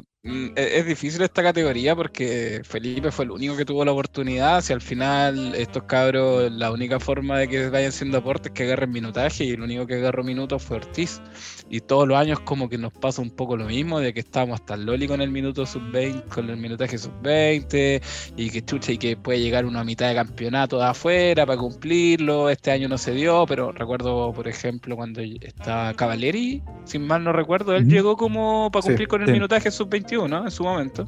es 0.55 0.85
difícil 0.85 1.21
esta 1.21 1.41
categoría 1.43 1.95
porque 1.95 2.61
Felipe 2.63 3.11
fue 3.11 3.25
el 3.25 3.31
único 3.31 3.55
que 3.55 3.65
tuvo 3.65 3.85
la 3.85 3.91
oportunidad. 3.91 4.61
Si 4.61 4.73
al 4.73 4.81
final 4.81 5.55
estos 5.55 5.83
cabros, 5.83 6.51
la 6.51 6.71
única 6.71 6.99
forma 6.99 7.39
de 7.39 7.47
que 7.47 7.69
vayan 7.69 7.91
siendo 7.91 8.17
aportes 8.17 8.51
es 8.51 8.53
que 8.53 8.63
agarren 8.63 8.91
minutaje 8.91 9.45
y 9.45 9.51
el 9.51 9.61
único 9.61 9.87
que 9.87 9.95
agarró 9.95 10.23
minutos 10.23 10.63
fue 10.63 10.77
Ortiz. 10.77 11.21
Y 11.69 11.81
todos 11.81 12.07
los 12.07 12.17
años 12.17 12.39
como 12.41 12.69
que 12.69 12.77
nos 12.77 12.93
pasa 12.93 13.21
un 13.21 13.29
poco 13.29 13.57
lo 13.57 13.65
mismo, 13.65 13.99
de 13.99 14.13
que 14.13 14.21
estábamos 14.21 14.59
hasta 14.59 14.75
el 14.75 14.85
Loli 14.85 15.07
con 15.07 15.21
el 15.21 15.31
minuto 15.31 15.65
sub-20, 15.65 16.23
con 16.29 16.49
el 16.49 16.57
minutaje 16.57 16.97
sub-20 16.97 18.01
y 18.35 18.49
que 18.49 18.65
chucha 18.65 18.93
y 18.93 18.97
que 18.97 19.17
puede 19.17 19.39
llegar 19.39 19.65
una 19.65 19.83
mitad 19.83 20.09
de 20.09 20.15
campeonato 20.15 20.77
de 20.77 20.85
afuera 20.85 21.45
para 21.45 21.59
cumplirlo. 21.59 22.49
Este 22.49 22.71
año 22.71 22.87
no 22.87 22.97
se 22.97 23.11
dio, 23.11 23.45
pero 23.47 23.71
recuerdo, 23.71 24.33
por 24.33 24.47
ejemplo, 24.47 24.95
cuando 24.95 25.21
estaba 25.21 25.93
Cavaleri, 25.93 26.63
sin 26.85 27.05
mal 27.05 27.23
no 27.23 27.33
recuerdo, 27.33 27.75
él 27.75 27.87
llegó 27.87 28.17
como 28.17 28.69
para 28.71 28.83
cumplir 28.83 29.07
con 29.07 29.21
el 29.21 29.31
minutaje 29.31 29.71
sub-21 29.71 30.16
en 30.25 30.51
su 30.51 30.63
momento. 30.63 31.07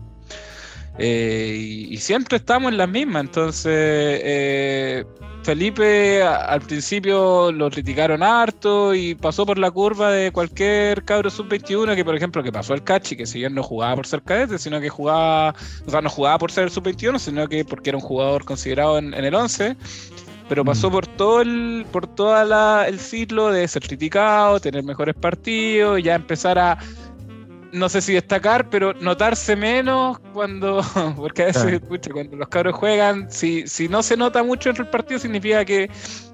Eh, 0.97 1.87
y, 1.89 1.97
siempre 1.97 2.37
estamos 2.37 2.71
en 2.71 2.77
la 2.77 2.87
misma. 2.87 3.21
Entonces, 3.21 4.21
eh, 4.23 5.05
Felipe 5.43 6.21
al 6.21 6.59
principio 6.61 7.51
lo 7.53 7.69
criticaron 7.69 8.21
harto 8.21 8.93
y 8.93 9.15
pasó 9.15 9.45
por 9.45 9.57
la 9.57 9.71
curva 9.71 10.11
de 10.11 10.31
cualquier 10.31 11.03
cabro 11.05 11.29
sub-21 11.29 11.95
que, 11.95 12.03
por 12.03 12.15
ejemplo, 12.15 12.43
que 12.43 12.51
pasó 12.51 12.73
el 12.73 12.83
Cachi, 12.83 13.15
que 13.15 13.25
si 13.25 13.39
bien 13.39 13.55
no 13.55 13.63
jugaba 13.63 13.95
por 13.95 14.07
ser 14.07 14.21
cadete, 14.21 14.59
sino 14.59 14.81
que 14.81 14.89
jugaba, 14.89 15.55
o 15.85 15.89
sea, 15.89 16.01
no 16.01 16.09
jugaba 16.09 16.37
por 16.37 16.51
ser 16.51 16.65
el 16.65 16.71
sub-21, 16.71 17.17
sino 17.17 17.47
que 17.47 17.63
porque 17.63 17.91
era 17.91 17.97
un 17.97 18.03
jugador 18.03 18.43
considerado 18.43 18.97
en, 18.97 19.13
el 19.13 19.33
11 19.33 19.77
pero 20.49 20.65
pasó 20.65 20.89
por 20.89 21.05
todo 21.05 21.41
el 21.41 21.85
por 21.91 22.07
toda 22.07 22.87
el 22.87 22.99
ciclo 22.99 23.51
de 23.51 23.67
ser 23.67 23.83
criticado, 23.83 24.59
tener 24.59 24.83
mejores 24.83 25.13
partidos, 25.13 26.01
ya 26.01 26.15
empezar 26.15 26.57
a 26.57 26.79
no 27.71 27.89
sé 27.89 28.01
si 28.01 28.13
destacar, 28.13 28.69
pero 28.69 28.93
notarse 28.93 29.55
menos 29.55 30.19
cuando, 30.33 30.81
porque 31.15 31.43
a 31.43 31.45
veces, 31.47 31.81
cuando 32.11 32.37
los 32.37 32.47
cabros 32.49 32.75
juegan, 32.75 33.31
si, 33.31 33.67
si 33.67 33.87
no 33.87 34.03
se 34.03 34.17
nota 34.17 34.43
mucho 34.43 34.69
entre 34.69 34.83
el 34.85 34.89
partido, 34.89 35.19
significa 35.19 35.63
que 35.65 35.89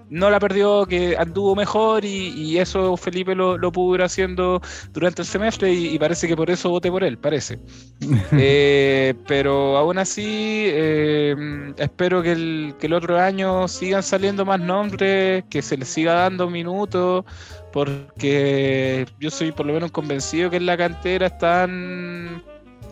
no 0.09 0.29
la 0.29 0.39
perdió, 0.39 0.85
que 0.85 1.15
anduvo 1.17 1.55
mejor 1.55 2.05
y, 2.05 2.57
eso 2.57 2.95
Felipe 2.97 3.35
lo, 3.35 3.71
pudo 3.71 3.95
ir 3.95 4.01
haciendo 4.03 4.61
durante 4.93 5.21
el 5.21 5.27
semestre 5.27 5.71
y, 5.71 5.97
parece 5.99 6.27
que 6.27 6.35
por 6.35 6.49
eso 6.49 6.69
voté 6.69 6.91
por 6.91 7.03
él, 7.03 7.17
parece. 7.17 7.59
Eh, 8.37 9.13
pero 9.27 9.77
aún 9.77 9.97
así, 9.97 10.65
eh, 10.67 11.73
espero 11.77 12.21
que 12.21 12.33
el, 12.33 12.75
que 12.79 12.87
el 12.87 12.93
otro 12.93 13.19
año 13.19 13.67
sigan 13.67 14.03
saliendo 14.03 14.45
más 14.45 14.59
nombres, 14.59 15.43
que 15.49 15.61
se 15.61 15.77
les 15.77 15.87
siga 15.87 16.13
dando 16.13 16.49
minutos 16.49 17.23
porque 17.71 19.05
yo 19.19 19.29
soy 19.29 19.51
por 19.51 19.65
lo 19.65 19.73
menos 19.73 19.91
convencido 19.91 20.49
que 20.49 20.57
en 20.57 20.65
la 20.65 20.77
cantera 20.77 21.27
están 21.27 22.41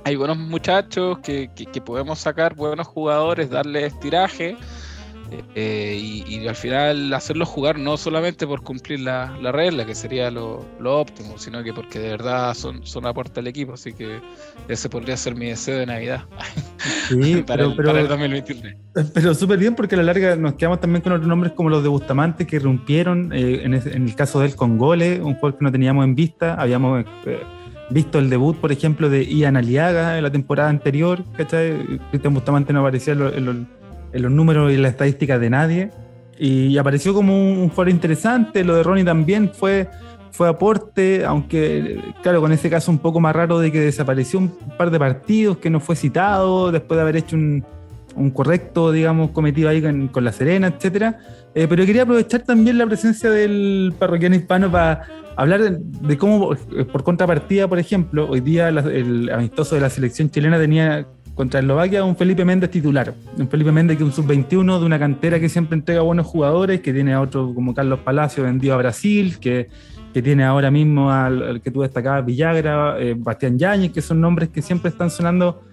hay 0.04 0.16
buenos 0.16 0.38
muchachos 0.38 1.20
que, 1.20 1.50
que, 1.56 1.82
podemos 1.82 2.20
sacar 2.20 2.56
buenos 2.56 2.88
jugadores, 2.88 3.50
darles 3.50 3.98
tiraje 4.02 4.58
eh, 5.56 6.24
y, 6.28 6.48
al 6.48 6.56
final 6.56 7.14
hacerlos 7.14 7.48
jugar 7.48 7.80
no 7.80 7.98
solamente 7.98 8.46
por 8.46 8.62
cumplir 8.62 9.00
la, 9.00 9.36
regla, 9.52 9.86
que 9.86 9.96
sería 9.96 10.30
lo, 10.30 10.66
óptimo, 10.84 11.38
sino 11.38 11.64
que 11.64 11.74
porque 11.74 12.00
de 12.00 12.10
verdad 12.10 12.54
son, 12.54 12.86
son 12.86 13.06
aporte 13.06 13.40
al 13.40 13.48
equipo. 13.48 13.74
Así 13.74 13.94
que 13.94 14.20
ese 14.68 14.90
podría 14.90 15.16
ser 15.18 15.36
mi 15.36 15.48
deseo 15.48 15.80
de 15.80 15.86
Navidad 15.86 16.26
para, 17.48 17.64
el, 17.64 17.76
para, 17.76 18.00
el, 18.00 18.08
2023. 18.08 18.76
Pero 19.14 19.34
súper 19.34 19.60
bien, 19.60 19.76
porque 19.76 19.96
a 19.96 20.00
la 20.00 20.04
larga 20.04 20.36
nos 20.36 20.54
quedamos 20.56 20.80
también 20.80 21.02
con 21.02 21.14
otros 21.14 21.28
nombres 21.28 21.54
como 21.54 21.70
los 21.70 21.84
de 21.84 21.90
Bustamante 21.90 22.46
que 22.46 22.60
rompieron, 22.60 23.32
eh, 23.34 23.62
en, 23.64 23.74
el 23.74 24.16
caso 24.16 24.40
de 24.40 24.48
él 24.48 24.56
con 24.56 24.78
goles, 24.78 25.20
un 25.20 25.36
juego 25.36 25.58
que 25.58 25.64
no 25.64 25.72
teníamos 25.72 26.06
en 26.06 26.16
vista. 26.16 26.56
Habíamos. 26.56 27.06
Eh, 27.26 27.42
visto 27.90 28.18
el 28.18 28.30
debut, 28.30 28.58
por 28.58 28.72
ejemplo, 28.72 29.10
de 29.10 29.26
Ian 29.26 29.58
Aliaga 29.58 30.18
en 30.18 30.24
la 30.24 30.32
temporada 30.32 30.70
anterior, 30.70 31.24
¿cachai? 31.38 32.00
Cristian 32.10 32.34
Bustamante 32.34 32.74
no 32.74 32.80
aparecía 32.80 33.14
en 33.14 33.20
los, 33.20 33.36
en 33.36 33.46
los 33.46 33.56
números 34.14 34.72
y 34.72 34.78
las 34.78 34.92
estadísticas 34.92 35.40
de 35.40 35.50
nadie. 35.50 35.90
Y 36.38 36.78
apareció 36.78 37.14
como 37.14 37.36
un, 37.36 37.70
jugador 37.70 37.90
interesante. 37.90 38.64
Lo 38.64 38.76
de 38.76 38.84
Ronnie 38.84 39.04
también 39.04 39.52
fue, 39.54 39.88
fue 40.32 40.50
aporte, 40.50 41.26
aunque, 41.26 42.02
claro, 42.22 42.42
con 42.42 42.52
ese 42.52 42.70
caso 42.70 42.92
un 42.92 43.00
poco 43.00 43.20
más 43.20 43.36
raro 43.36 43.60
de 43.60 43.72
que 43.72 43.80
desapareció 43.80 44.40
un 44.40 44.50
par 44.78 44.92
de 44.92 45.00
partidos, 45.00 45.58
que 45.58 45.70
no 45.70 45.80
fue 45.80 45.96
citado 45.96 46.72
después 46.72 46.98
de 46.98 47.02
haber 47.02 47.18
hecho 47.18 47.36
un, 47.36 47.64
un 48.16 48.32
correcto, 48.32 48.92
digamos, 48.92 49.32
cometido 49.32 49.70
ahí 49.70 49.82
con, 49.82 50.24
La 50.24 50.32
Serena, 50.32 50.68
etcétera. 50.68 51.20
Eh, 51.56 51.68
pero 51.68 51.86
quería 51.86 52.04
aprovechar 52.04 52.42
también 52.42 52.78
la 52.78 52.86
presencia 52.86 53.30
del 53.30 53.94
parroquiano 53.98 54.36
hispano 54.36 54.72
para 54.72 55.04
hablar 55.36 55.62
de, 55.80 56.18
cómo, 56.18 56.54
eh, 56.54 56.86
por 56.86 57.04
contrapartida, 57.04 57.68
por 57.68 57.80
ejemplo, 57.80 58.28
hoy 58.30 58.42
día 58.42 58.70
el 58.70 59.30
amistoso 59.30 59.76
de 59.76 59.82
la 59.82 59.90
selección 59.90 60.30
chilena 60.30 60.58
tenía 60.58 61.08
contra 61.36 61.60
Eslovaquia 61.60 62.04
un 62.04 62.16
Felipe 62.16 62.46
Méndez 62.46 62.70
titular. 62.70 63.14
Un 63.38 63.48
Felipe 63.48 63.72
Méndez 63.72 63.98
que 63.98 64.04
es 64.04 64.08
un 64.08 64.14
sub-21 64.14 64.80
de 64.80 64.86
una 64.86 65.00
cantera 65.00 65.40
que 65.40 65.50
siempre 65.50 65.76
entrega 65.76 66.02
buenos 66.02 66.28
jugadores, 66.28 66.82
que 66.82 66.94
tiene 66.94 67.14
a 67.14 67.22
otro 67.22 67.54
como 67.54 67.74
Carlos 67.74 68.00
Palacio 68.00 68.44
vendido 68.44 68.74
a 68.76 68.78
Brasil, 68.78 69.38
que, 69.40 69.70
que 70.14 70.22
tiene 70.22 70.44
ahora 70.44 70.70
mismo 70.70 71.12
al, 71.12 71.62
que 71.62 71.72
tú 71.72 71.82
destacabas, 71.82 72.26
Villagra, 72.26 73.00
eh, 73.00 73.16
Bastián 73.18 73.58
Yáñez, 73.58 73.92
que 73.92 74.02
son 74.02 74.22
nombres 74.22 74.50
que 74.50 74.62
siempre 74.62 74.90
están 74.90 75.10
sonando 75.10 75.64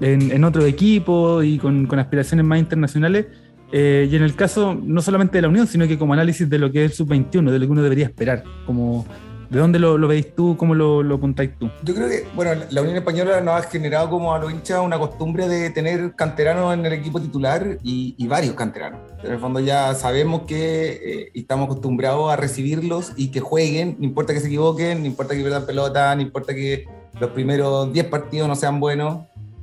en, 0.00 0.30
en 0.30 0.44
otro 0.44 0.64
equipo 0.64 1.42
y 1.42 1.58
con, 1.58 1.86
con 1.86 1.98
aspiraciones 1.98 2.46
más 2.46 2.58
internacionales. 2.58 3.26
Eh, 3.70 4.08
y 4.10 4.16
en 4.16 4.22
el 4.22 4.34
caso 4.34 4.74
no 4.82 5.02
solamente 5.02 5.36
de 5.36 5.42
la 5.42 5.48
Unión, 5.48 5.66
sino 5.66 5.86
que 5.86 5.98
como 5.98 6.14
análisis 6.14 6.48
de 6.48 6.58
lo 6.58 6.72
que 6.72 6.84
es 6.84 6.92
el 6.92 6.96
sub-21, 6.96 7.50
de 7.50 7.58
lo 7.58 7.66
que 7.66 7.72
uno 7.72 7.82
debería 7.82 8.06
esperar, 8.06 8.42
como 8.64 9.04
¿De 9.50 9.58
dónde 9.58 9.78
lo, 9.78 9.96
veis 10.06 10.34
tú? 10.34 10.58
¿Cómo 10.58 10.74
lo, 10.74 11.02
lo, 11.02 11.14
apuntáis 11.14 11.58
tú? 11.58 11.70
Yo 11.82 11.94
creo 11.94 12.06
que, 12.06 12.26
bueno, 12.34 12.50
la 12.68 12.82
Unión 12.82 12.96
Española 12.96 13.40
nos 13.40 13.54
ha 13.54 13.62
generado 13.62 14.10
como 14.10 14.34
a 14.34 14.38
los 14.38 14.52
hinchas 14.52 14.80
una 14.80 14.98
costumbre 14.98 15.48
de 15.48 15.70
tener 15.70 16.14
canteranos 16.14 16.74
en 16.74 16.84
el 16.84 16.92
equipo 16.92 17.18
titular 17.18 17.78
y, 17.82 18.26
varios 18.28 18.54
canteranos. 18.54 19.00
En 19.24 19.32
el 19.32 19.38
fondo 19.38 19.58
ya 19.60 19.94
sabemos 19.94 20.42
que 20.42 20.90
eh, 21.02 21.30
estamos 21.32 21.64
acostumbrados 21.64 22.30
a 22.30 22.36
recibirlos 22.36 23.12
y 23.16 23.28
que 23.28 23.40
jueguen, 23.40 23.96
no 23.98 24.04
importa 24.04 24.34
que 24.34 24.40
se 24.40 24.48
equivoquen, 24.48 25.00
no 25.00 25.06
importa 25.06 25.34
que 25.34 25.40
pierdan 25.40 25.64
pelota, 25.64 26.14
no 26.14 26.20
importa 26.20 26.54
que 26.54 26.84
los 27.18 27.30
primeros 27.30 27.90
10 27.90 28.04
partidos 28.06 28.48
no 28.48 28.54
sean 28.54 28.80
buenos, 28.80 29.20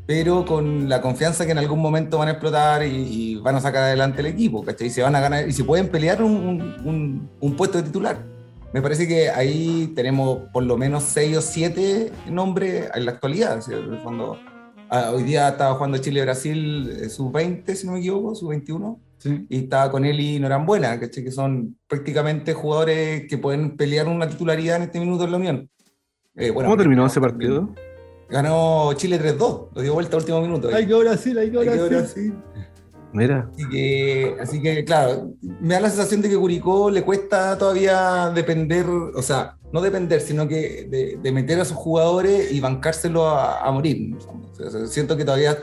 pero 0.07 0.45
con 0.45 0.89
la 0.89 0.99
confianza 0.99 1.45
que 1.45 1.51
en 1.51 1.59
algún 1.59 1.79
momento 1.79 2.17
van 2.17 2.29
a 2.29 2.31
explotar 2.31 2.83
y, 2.83 3.35
van 3.35 3.55
a 3.57 3.61
sacar 3.61 3.83
adelante 3.83 4.21
el 4.21 4.27
equipo, 4.27 4.63
¿cachai? 4.63 4.87
Y 4.87 4.89
se 4.89 5.03
van 5.03 5.15
a 5.15 5.19
ganar 5.19 5.47
y 5.47 5.51
se 5.51 5.63
pueden 5.63 5.89
pelear 5.89 6.23
un 6.23 7.55
puesto 7.55 7.77
de 7.77 7.83
titular. 7.83 8.34
Me 8.75 8.81
parece 8.81 9.07
que 9.07 9.29
ahí 9.29 9.93
tenemos 9.95 10.49
por 10.51 10.63
lo 10.63 10.75
menos 10.75 11.03
seis 11.03 11.37
o 11.37 11.41
siete 11.41 12.11
nombres 12.29 12.89
en 12.93 13.05
la 13.05 13.11
actualidad. 13.11 13.63
En 13.71 14.01
fondo, 14.01 14.37
ah, 14.89 15.11
hoy 15.13 15.23
día 15.23 15.47
estaba 15.47 15.75
jugando 15.75 15.97
Chile-Brasil 15.97 16.89
eh, 17.03 17.07
sub-20, 17.07 17.73
si 17.73 17.87
no 17.87 17.93
me 17.93 17.99
equivoco, 17.99 18.35
sub-21. 18.35 18.99
Y 19.47 19.59
estaba 19.59 19.89
con 19.89 20.03
él 20.03 20.19
y 20.19 20.41
Norambuena, 20.41 20.99
que 20.99 21.31
son 21.31 21.77
prácticamente 21.87 22.53
jugadores 22.53 23.25
que 23.29 23.37
pueden 23.37 23.77
pelear 23.77 24.09
una 24.09 24.27
titularidad 24.27 24.75
en 24.75 24.83
este 24.83 24.99
minuto 24.99 25.23
en 25.23 25.31
la 25.31 25.37
Unión. 25.37 25.69
Eh, 26.35 26.51
¿Cómo 26.53 26.75
terminó 26.75 27.05
ese 27.05 27.21
partido? 27.21 27.73
Ganó 28.29 28.91
Chile 28.95 29.21
3-2, 29.21 29.69
lo 29.73 29.81
dio 29.81 29.93
vuelta 29.93 30.17
al 30.17 30.21
último 30.21 30.41
minuto. 30.41 30.67
Hay 30.75 30.85
que 30.85 30.93
Brasil, 30.95 31.37
hay 31.37 31.49
que 31.49 31.57
Brasil. 31.59 32.33
Mira. 33.15 33.49
Así 33.53 33.69
que, 33.69 34.35
así 34.41 34.61
que, 34.61 34.83
claro, 34.83 35.31
me 35.61 35.73
da 35.73 35.79
la 35.79 35.89
sensación 35.89 36.21
de 36.21 36.29
que 36.29 36.35
Curicó 36.35 36.91
le 36.91 37.01
cuesta 37.03 37.57
todavía 37.57 38.29
depender, 38.35 38.85
o 38.87 39.21
sea, 39.21 39.55
no 39.71 39.79
depender, 39.79 40.19
sino 40.19 40.49
que 40.49 41.17
de, 41.21 41.31
meter 41.31 41.61
a 41.61 41.65
sus 41.65 41.77
jugadores 41.77 42.51
y 42.51 42.59
bancárselo 42.59 43.25
a, 43.25 43.71
morir. 43.71 44.17
siento 44.87 45.15
que 45.15 45.23
todavía 45.23 45.57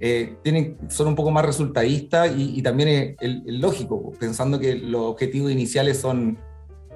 eh, 0.00 0.36
tienen, 0.42 0.78
son 0.88 1.08
un 1.08 1.14
poco 1.14 1.30
más 1.30 1.44
resultadistas 1.44 2.32
y, 2.34 2.62
también 2.62 3.16
es, 3.20 3.32
lógico, 3.46 4.12
pensando 4.18 4.58
que 4.58 4.74
los 4.74 5.02
objetivos 5.02 5.52
iniciales 5.52 5.98
son 5.98 6.38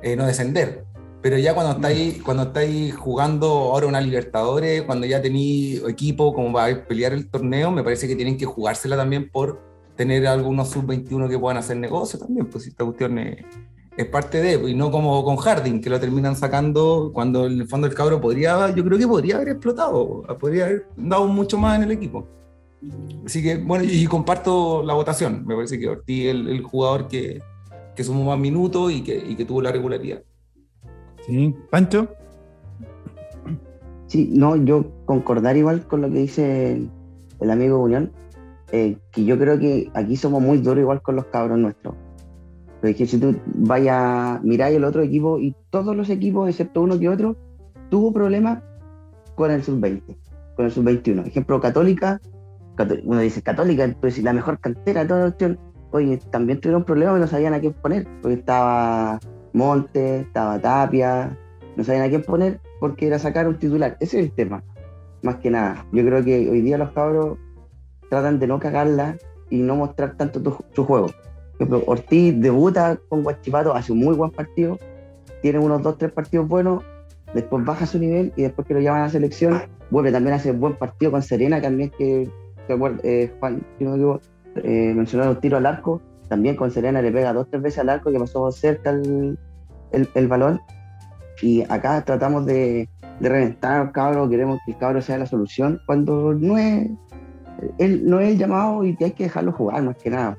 eh, 0.02 0.16
no 0.16 0.26
descender. 0.26 0.85
Pero 1.20 1.36
ya 1.36 1.52
cuando 1.52 1.72
estáis, 1.72 2.22
cuando 2.22 2.44
estáis 2.44 2.97
jugando 2.97 3.47
ahora 3.47 3.86
una 3.86 4.01
Libertadores, 4.01 4.82
cuando 4.85 5.06
ya 5.06 5.20
tenéis 5.20 5.82
equipo 5.86 6.32
como 6.32 6.51
para 6.51 6.86
pelear 6.86 7.12
el 7.12 7.28
torneo, 7.28 7.70
me 7.70 7.82
parece 7.82 8.09
que 8.09 8.16
tienen 8.16 8.39
que 8.39 8.47
jugársela 8.47 8.97
también 8.97 9.28
por 9.28 9.68
tener 9.99 10.29
algunos 10.29 10.69
sub-21 10.69 11.29
que 11.29 11.37
puedan 11.41 11.57
hacer 11.57 11.77
negocio 11.77 12.20
también, 12.20 12.47
pues 12.47 12.69
esta 12.69 12.85
cuestión 12.85 13.19
es, 13.19 13.45
parte 14.12 14.41
de, 14.41 14.70
y 14.70 14.73
no 14.73 14.93
como 14.93 15.25
con 15.25 15.37
Harding, 15.37 15.81
que 15.81 15.91
lo 15.91 15.99
terminan 15.99 16.37
sacando 16.37 17.11
cuando 17.12 17.47
en 17.47 17.61
el 17.62 17.66
fondo 17.66 17.89
el 17.89 17.95
cabro 17.95 18.20
podría, 18.20 18.73
yo 18.77 18.85
creo 18.85 18.97
que 18.97 19.09
podría 19.09 19.35
haber 19.35 19.49
explotado, 19.49 20.23
podría 20.39 20.66
haber 20.66 20.87
dado 20.97 21.27
mucho 21.27 21.59
más 21.59 21.77
en 21.79 21.83
el 21.83 21.91
equipo. 21.91 22.29
Así 23.27 23.43
que, 23.43 23.57
bueno, 23.57 23.83
y, 23.83 24.07
comparto 24.07 24.85
la 24.85 24.95
votación, 24.95 25.45
me 25.45 25.57
parece 25.57 25.81
que 25.81 25.89
Ortiz 25.89 26.27
es 26.27 26.31
el, 26.31 26.62
jugador 26.62 27.09
que, 27.09 27.43
que, 27.97 28.05
sumó 28.05 28.23
más 28.23 28.39
minutos 28.39 28.93
y 28.93 29.03
que, 29.03 29.16
y 29.16 29.35
que 29.35 29.45
tuvo 29.45 29.62
la 29.62 29.73
regularidad. 29.73 30.23
Sí, 31.27 31.57
Pancho. 31.70 32.07
Sí, 34.07 34.31
no, 34.33 34.55
yo 34.55 34.93
concordar 35.07 35.57
igual 35.57 35.89
con 35.89 36.03
lo 36.03 36.09
que 36.09 36.19
dice 36.19 36.73
el, 36.75 36.91
el 37.41 37.51
amigo 37.51 37.81
Unión 37.81 38.12
eh, 38.73 38.97
que 39.12 39.24
yo 39.24 39.39
creo 39.39 39.59
que 39.59 39.90
aquí 39.95 40.16
somos 40.16 40.43
muy 40.43 40.59
duros 40.59 40.81
igual 40.81 41.03
con 41.03 41.16
los 41.16 41.27
cabros 41.27 41.59
nuestros. 41.59 41.95
Pero 42.81 42.90
es 42.93 42.97
que 42.97 43.07
si 43.07 43.19
tú 43.19 43.36
vayas, 43.47 44.43
miráis 44.43 44.77
el 44.77 44.85
otro 44.85 45.03
equipo 45.03 45.39
y 45.39 45.55
todos 45.70 45.97
los 45.97 46.11
equipos, 46.11 46.49
excepto 46.49 46.82
uno 46.82 46.99
que 46.99 47.09
otro, 47.09 47.36
tuvo 47.90 48.12
problemas 48.12 48.62
con 49.35 49.51
el 49.51 49.62
sub-20, 49.62 50.03
con 50.55 50.66
el 50.66 50.73
sub-21. 50.73 51.27
Ejemplo, 51.27 51.61
Católica, 51.61 52.20
uno 53.05 53.20
dice 53.20 53.43
Católica, 53.43 53.85
entonces 53.85 54.23
la 54.23 54.32
mejor 54.32 54.61
cantera, 54.61 55.07
toda 55.07 55.20
la 55.20 55.27
opción. 55.28 55.59
Oye, 55.90 56.19
también 56.31 56.61
tuvieron 56.61 56.85
problemas 56.85 57.19
no 57.19 57.27
sabían 57.27 57.55
a 57.55 57.61
quién 57.61 57.73
poner, 57.73 58.07
porque 58.20 58.35
estaba 58.35 59.19
Monte, 59.55 60.20
estaba 60.20 60.61
Tapia, 60.61 61.36
no 61.77 61.82
sabían 61.82 62.05
a 62.05 62.09
quién 62.09 62.23
poner 62.23 62.61
porque 62.81 63.07
era 63.07 63.19
sacar 63.19 63.49
un 63.49 63.59
titular. 63.59 63.97
Ese 64.01 64.20
es 64.20 64.27
el 64.27 64.32
tema, 64.32 64.62
más 65.23 65.36
que 65.36 65.51
nada. 65.51 65.86
Yo 65.93 66.05
creo 66.05 66.24
que 66.24 66.49
hoy 66.49 66.61
día 66.61 66.78
los 66.78 66.90
cabros 66.93 67.39
tratan 68.10 68.39
de 68.39 68.47
no 68.47 68.59
cagarla 68.59 69.16
y 69.51 69.59
no 69.59 69.76
mostrar 69.76 70.16
tanto 70.16 70.59
su 70.72 70.85
juego. 70.85 71.10
Por 71.59 71.82
Ortiz 71.86 72.35
debuta 72.40 72.98
con 73.09 73.22
Guachipato, 73.22 73.74
hace 73.74 73.93
un 73.93 73.98
muy 73.98 74.14
buen 74.14 74.30
partido, 74.30 74.78
tiene 75.43 75.59
unos 75.59 75.82
dos, 75.82 75.98
tres 75.98 76.12
partidos 76.12 76.47
buenos, 76.47 76.85
después 77.35 77.64
baja 77.64 77.86
su 77.86 77.98
nivel 77.98 78.32
y 78.36 78.43
después 78.43 78.66
que 78.66 78.74
lo 78.74 78.80
llaman 78.80 79.02
a 79.02 79.05
la 79.05 79.10
selección, 79.10 79.62
vuelve 79.90 80.12
también 80.12 80.35
a 80.35 80.36
hacer 80.36 80.55
buen 80.55 80.76
partido 80.76 81.10
con 81.10 81.22
Serena, 81.22 81.60
también 81.60 81.90
que, 81.97 82.28
eh, 83.02 83.32
Juan, 83.40 83.62
eh, 83.82 84.93
mencionó 84.94 85.30
un 85.30 85.40
tiro 85.40 85.56
al 85.56 85.66
arco, 85.66 86.01
también 86.28 86.56
con 86.56 86.70
Serena 86.70 87.02
le 87.02 87.10
pega 87.10 87.32
dos, 87.32 87.48
tres 87.51 87.62
veces 87.62 87.78
al 87.80 87.89
arco 87.89 88.10
que 88.10 88.18
pasó 88.18 88.51
cerca 88.52 88.90
el, 88.90 89.39
el, 89.92 90.28
balón. 90.28 90.60
Y 91.41 91.62
acá 91.62 92.05
tratamos 92.05 92.44
de, 92.47 92.89
de 93.20 93.28
reventar 93.28 93.81
al 93.81 93.92
cabro, 93.92 94.28
queremos 94.28 94.58
que 94.65 94.73
el 94.73 94.78
cabro 94.78 95.00
sea 95.00 95.18
la 95.18 95.26
solución, 95.26 95.81
cuando 95.86 96.34
no 96.34 96.58
es, 96.58 96.89
él 97.78 98.03
no 98.05 98.20
es 98.20 98.31
el 98.31 98.39
llamado 98.39 98.85
y 98.85 98.97
hay 99.01 99.12
que 99.12 99.25
dejarlo 99.25 99.53
jugar 99.53 99.83
más 99.83 99.97
que 99.97 100.11
nada. 100.11 100.37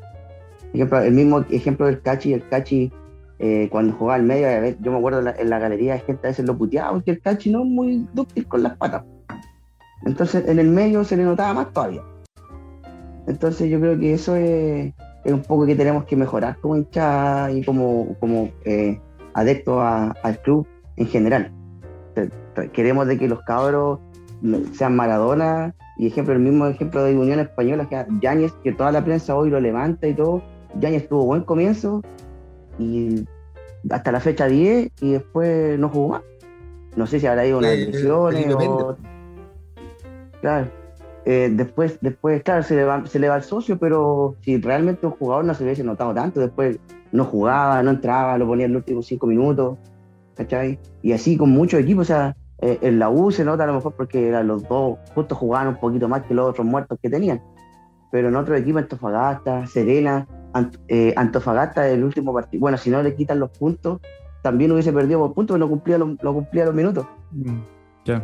Ejemplo, 0.74 1.00
el 1.02 1.14
mismo 1.14 1.46
ejemplo 1.50 1.86
del 1.88 2.02
Cachi, 2.02 2.34
el 2.34 2.48
Cachi 2.48 2.92
eh, 3.40 3.70
cuando 3.72 3.94
jugaba 3.94 4.16
al 4.16 4.24
medio, 4.24 4.76
yo 4.82 4.92
me 4.92 4.98
acuerdo 4.98 5.20
en 5.20 5.50
la, 5.50 5.60
galería 5.60 5.94
de 5.94 6.00
gente 6.02 6.28
a 6.28 6.32
veces 6.32 6.46
lo 6.46 6.58
puteaba 6.58 6.92
porque 6.92 7.12
el 7.12 7.22
Cachi 7.22 7.50
no 7.50 7.62
es 7.62 7.66
muy 7.66 8.08
dúctil 8.14 8.48
con 8.48 8.64
las 8.64 8.78
patas. 8.78 9.04
Entonces 10.06 10.48
en 10.48 10.60
el 10.60 10.68
medio 10.68 11.04
se 11.04 11.18
le 11.18 11.24
notaba 11.24 11.54
más 11.54 11.74
todavía. 11.74 12.04
Entonces 13.28 13.70
yo 13.70 13.80
creo 13.80 13.98
que 13.98 14.14
eso 14.14 14.36
es, 14.36 14.94
un 15.26 15.42
poco 15.42 15.66
que 15.66 15.76
tenemos 15.76 16.06
que 16.06 16.16
mejorar 16.16 16.58
como 16.60 16.76
hincha 16.76 17.52
y 17.52 17.64
como, 17.64 18.16
como 18.20 18.50
eh, 18.66 19.00
adeptos 19.34 19.82
al 19.82 20.42
club 20.42 20.68
en 20.98 21.08
general. 21.08 21.52
Queremos 22.74 23.08
de 23.08 23.18
que 23.18 23.28
los 23.28 23.42
cabros 23.44 24.00
sean 24.74 24.95
Maradona 24.95 25.76
y 25.98 26.08
ejemplo, 26.08 26.34
el 26.34 26.40
mismo 26.40 26.66
ejemplo 26.68 27.03
de 27.03 27.16
Unión 27.16 27.40
Española, 27.40 27.90
que 27.90 28.06
Yáñez, 28.22 28.53
que 28.64 28.72
toda 28.72 28.92
la 28.92 29.03
prensa 29.03 29.35
hoy 29.35 29.50
lo 29.50 29.59
levanta 29.59 30.08
y 30.08 30.14
todo. 30.14 30.42
Yáñez 30.80 31.09
tuvo 31.09 31.26
buen 31.26 31.43
comienzo 31.43 32.01
y 32.77 33.26
hasta 33.90 34.11
la 34.11 34.22
fecha 34.22 34.45
10 34.45 34.92
y 35.01 35.11
después 35.11 35.77
no 35.77 35.90
jugó 35.90 36.09
más. 36.09 36.22
No 36.95 37.06
sé 37.06 37.19
si 37.19 37.27
habrá 37.27 37.45
ido 37.45 37.59
una 37.59 37.72
lesiones 37.72 38.56
o... 38.56 38.98
Claro. 40.42 40.68
Eh, 41.26 41.51
después, 41.51 42.00
después, 42.01 42.42
claro, 42.43 42.64
se 42.64 42.76
le, 42.76 42.85
va, 42.85 43.06
se 43.06 43.19
le 43.19 43.27
va 43.27 43.35
el 43.35 43.43
socio, 43.43 43.77
pero 43.77 44.35
si 44.42 44.58
realmente 44.58 45.06
un 45.06 45.11
jugador 45.11 45.45
no 45.45 45.53
se 45.53 45.64
hubiese 45.64 45.84
notado 45.84 46.14
tanto, 46.14 46.40
después 46.40 46.80
no 47.11 47.26
jugaba, 47.26 47.84
no 47.84 47.92
entraba, 47.92 48.38
lo 48.38 48.48
ponía 48.48 48.66
en 48.66 48.74
los 48.74 48.82
últimos 48.82 49.06
cinco 49.06 49.27
minutos, 49.27 49.77
¿cachai? 50.35 50.80
Y 51.01 51.11
así 51.11 51.35
con 51.38 51.50
muchos 51.50 51.82
equipos, 51.82 52.03
o 52.03 52.14
sea, 52.14 52.35
eh, 52.62 52.78
en 52.82 53.00
la 53.00 53.10
U 53.10 53.32
se 53.32 53.46
nota 53.46 53.64
a 53.64 53.68
lo 53.68 53.74
mejor 53.74 53.96
porque 53.96 54.28
eran 54.28 54.48
los 54.48 54.68
dos 54.68 54.98
justo 55.16 55.36
jugaban 55.36 55.70
un 55.70 55.80
poquito 55.80 56.08
más 56.10 56.24
que 56.24 56.34
los 56.34 56.50
otros 56.50 56.66
muertos 56.66 56.98
que 57.02 57.10
tenían. 57.10 57.42
Pero 58.12 58.30
en 58.30 58.36
otro 58.36 58.56
equipo, 58.56 58.80
Antofagasta, 58.80 59.68
Serena, 59.68 60.28
eh, 60.88 61.14
Antofagasta, 61.16 61.88
el 61.88 62.04
último 62.04 62.34
partido, 62.34 62.62
bueno, 62.62 62.78
si 62.78 62.90
no 62.90 63.04
le 63.04 63.16
quitan 63.16 63.40
los 63.40 63.52
puntos, 63.52 64.02
también 64.42 64.72
hubiese 64.72 64.92
perdido 64.92 65.20
por 65.20 65.34
puntos, 65.34 65.56
pero 65.56 65.66
no 65.66 65.70
cumplía, 65.70 65.98
lo, 65.98 66.34
cumplía 66.34 66.66
los 66.66 66.74
minutos. 66.74 67.06
Mm, 67.32 67.60
ya. 68.06 68.24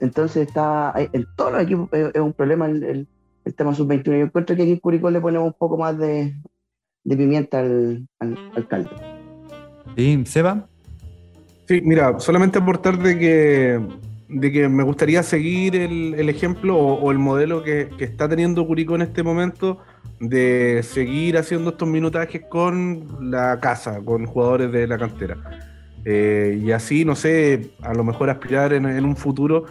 Entonces 0.00 0.48
está 0.48 0.94
en 0.96 1.26
todos 1.36 1.52
los 1.52 1.62
equipos 1.62 1.88
es, 1.92 2.14
un 2.16 2.32
problema 2.32 2.66
el, 2.66 3.06
tema 3.54 3.74
sub-21. 3.74 4.04
Yo 4.04 4.12
encuentro 4.14 4.56
que 4.56 4.62
aquí 4.62 4.72
en 4.72 4.78
Curicó 4.78 5.10
le 5.10 5.20
ponemos 5.20 5.46
un 5.46 5.52
poco 5.52 5.76
más 5.76 5.98
de, 5.98 6.34
pimienta 7.04 7.60
al, 7.60 8.08
al, 8.18 8.68
caldo. 8.68 8.90
¿Y 9.94 10.24
Seba? 10.24 10.66
Sí, 11.66 11.80
mira, 11.82 12.20
solamente 12.20 12.58
aportar 12.58 12.98
de 12.98 13.18
que, 13.18 13.80
de 14.28 14.52
que 14.52 14.68
me 14.68 14.82
gustaría 14.82 15.22
seguir 15.22 15.74
el, 15.76 16.28
ejemplo 16.28 16.76
o, 16.76 17.10
el 17.10 17.18
modelo 17.18 17.62
que, 17.62 17.88
está 18.00 18.28
teniendo 18.28 18.66
Curicó 18.66 18.96
en 18.96 19.02
este 19.02 19.22
momento 19.22 19.78
de 20.20 20.82
seguir 20.82 21.38
haciendo 21.38 21.70
estos 21.70 21.88
minutajes 21.88 22.42
con 22.50 23.30
la 23.30 23.58
casa, 23.60 24.00
con 24.04 24.26
jugadores 24.26 24.72
de 24.72 24.86
la 24.86 24.98
cantera. 24.98 25.36
Eh, 26.04 26.60
y 26.62 26.70
así, 26.72 27.06
no 27.06 27.16
sé, 27.16 27.70
a 27.80 27.94
lo 27.94 28.04
mejor 28.04 28.28
aspirar 28.28 28.74
en, 28.74 28.84
un 29.04 29.16
futuro 29.16 29.64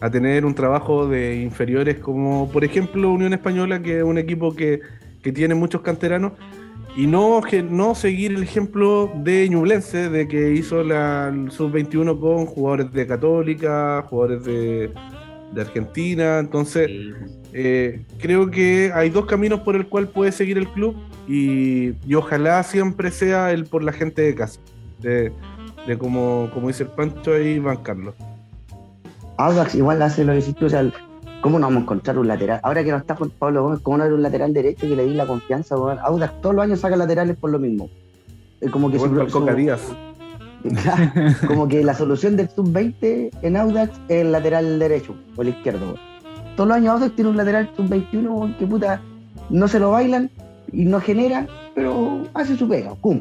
a 0.00 0.10
tener 0.10 0.44
un 0.44 0.54
trabajo 0.54 1.06
de 1.06 1.36
inferiores 1.36 1.98
como 1.98 2.50
por 2.50 2.64
ejemplo 2.64 3.12
Unión 3.12 3.32
Española, 3.32 3.80
que 3.80 3.98
es 3.98 4.04
un 4.04 4.18
equipo 4.18 4.54
que, 4.54 4.80
que 5.22 5.32
tiene 5.32 5.54
muchos 5.54 5.80
canteranos, 5.82 6.32
y 6.96 7.06
no, 7.06 7.42
no 7.70 7.94
seguir 7.94 8.32
el 8.32 8.42
ejemplo 8.42 9.12
de 9.16 9.48
Ñublense, 9.50 10.08
de 10.08 10.26
que 10.26 10.52
hizo 10.52 10.82
la 10.82 11.30
sub-21 11.50 12.18
con 12.18 12.46
jugadores 12.46 12.90
de 12.90 13.06
Católica, 13.06 14.02
jugadores 14.08 14.44
de, 14.44 14.90
de 15.52 15.60
Argentina. 15.60 16.38
Entonces, 16.38 16.90
eh, 17.52 18.02
creo 18.18 18.50
que 18.50 18.92
hay 18.94 19.10
dos 19.10 19.26
caminos 19.26 19.60
por 19.60 19.76
el 19.76 19.86
cual 19.86 20.08
puede 20.08 20.32
seguir 20.32 20.56
el 20.56 20.68
club 20.68 20.96
y, 21.28 21.92
y, 22.06 22.14
ojalá 22.14 22.62
siempre 22.62 23.10
sea 23.10 23.52
el 23.52 23.66
por 23.66 23.82
la 23.84 23.92
gente 23.92 24.22
de 24.22 24.34
casa, 24.34 24.58
de, 25.00 25.32
de 25.86 25.98
como, 25.98 26.50
como 26.54 26.68
dice 26.68 26.84
el 26.84 26.90
Pancho 26.90 27.34
ahí, 27.34 27.58
Van 27.58 27.76
Carlos. 27.82 28.14
Audax 29.36 29.74
igual 29.74 30.00
hace 30.00 30.24
lo 30.24 30.32
que 30.32 30.38
hiciste, 30.38 30.64
o 30.64 30.70
sea, 30.70 30.90
¿cómo 31.40 31.58
no 31.58 31.66
vamos 31.66 31.80
a 31.80 31.82
encontrar 31.82 32.18
un 32.18 32.28
lateral? 32.28 32.60
Ahora 32.62 32.84
que 32.84 32.90
no 32.90 32.98
está 32.98 33.14
con 33.14 33.30
Pablo 33.30 33.62
Gómez, 33.62 33.80
¿cómo 33.82 33.98
no 33.98 34.04
era 34.04 34.14
un 34.14 34.22
lateral 34.22 34.52
derecho 34.52 34.86
que 34.86 34.96
le 34.96 35.04
di 35.04 35.14
la 35.14 35.26
confianza? 35.26 35.74
Audax 35.74 36.40
todos 36.40 36.54
los 36.54 36.64
años 36.64 36.80
saca 36.80 36.96
laterales 36.96 37.36
por 37.36 37.50
lo 37.50 37.58
mismo. 37.58 37.88
Como 38.70 38.90
que 38.90 38.98
su, 38.98 39.10
como 41.46 41.68
que 41.68 41.84
la 41.84 41.94
solución 41.94 42.36
del 42.36 42.48
sub-20 42.48 43.30
en 43.42 43.56
Audax 43.56 43.92
es 44.08 44.22
el 44.22 44.32
lateral 44.32 44.78
derecho 44.78 45.14
o 45.36 45.42
el 45.42 45.48
izquierdo. 45.48 45.94
Todos 46.56 46.68
los 46.68 46.76
años 46.76 46.94
Audax 46.94 47.14
tiene 47.14 47.30
un 47.30 47.36
lateral 47.36 47.70
sub-21 47.76 48.56
que 48.58 48.66
puta 48.66 49.00
no 49.50 49.68
se 49.68 49.78
lo 49.78 49.90
bailan 49.90 50.30
y 50.72 50.84
no 50.84 51.00
genera, 51.00 51.46
pero 51.74 52.22
hace 52.34 52.56
su 52.56 52.68
pega, 52.68 52.94
¡pum! 52.94 53.20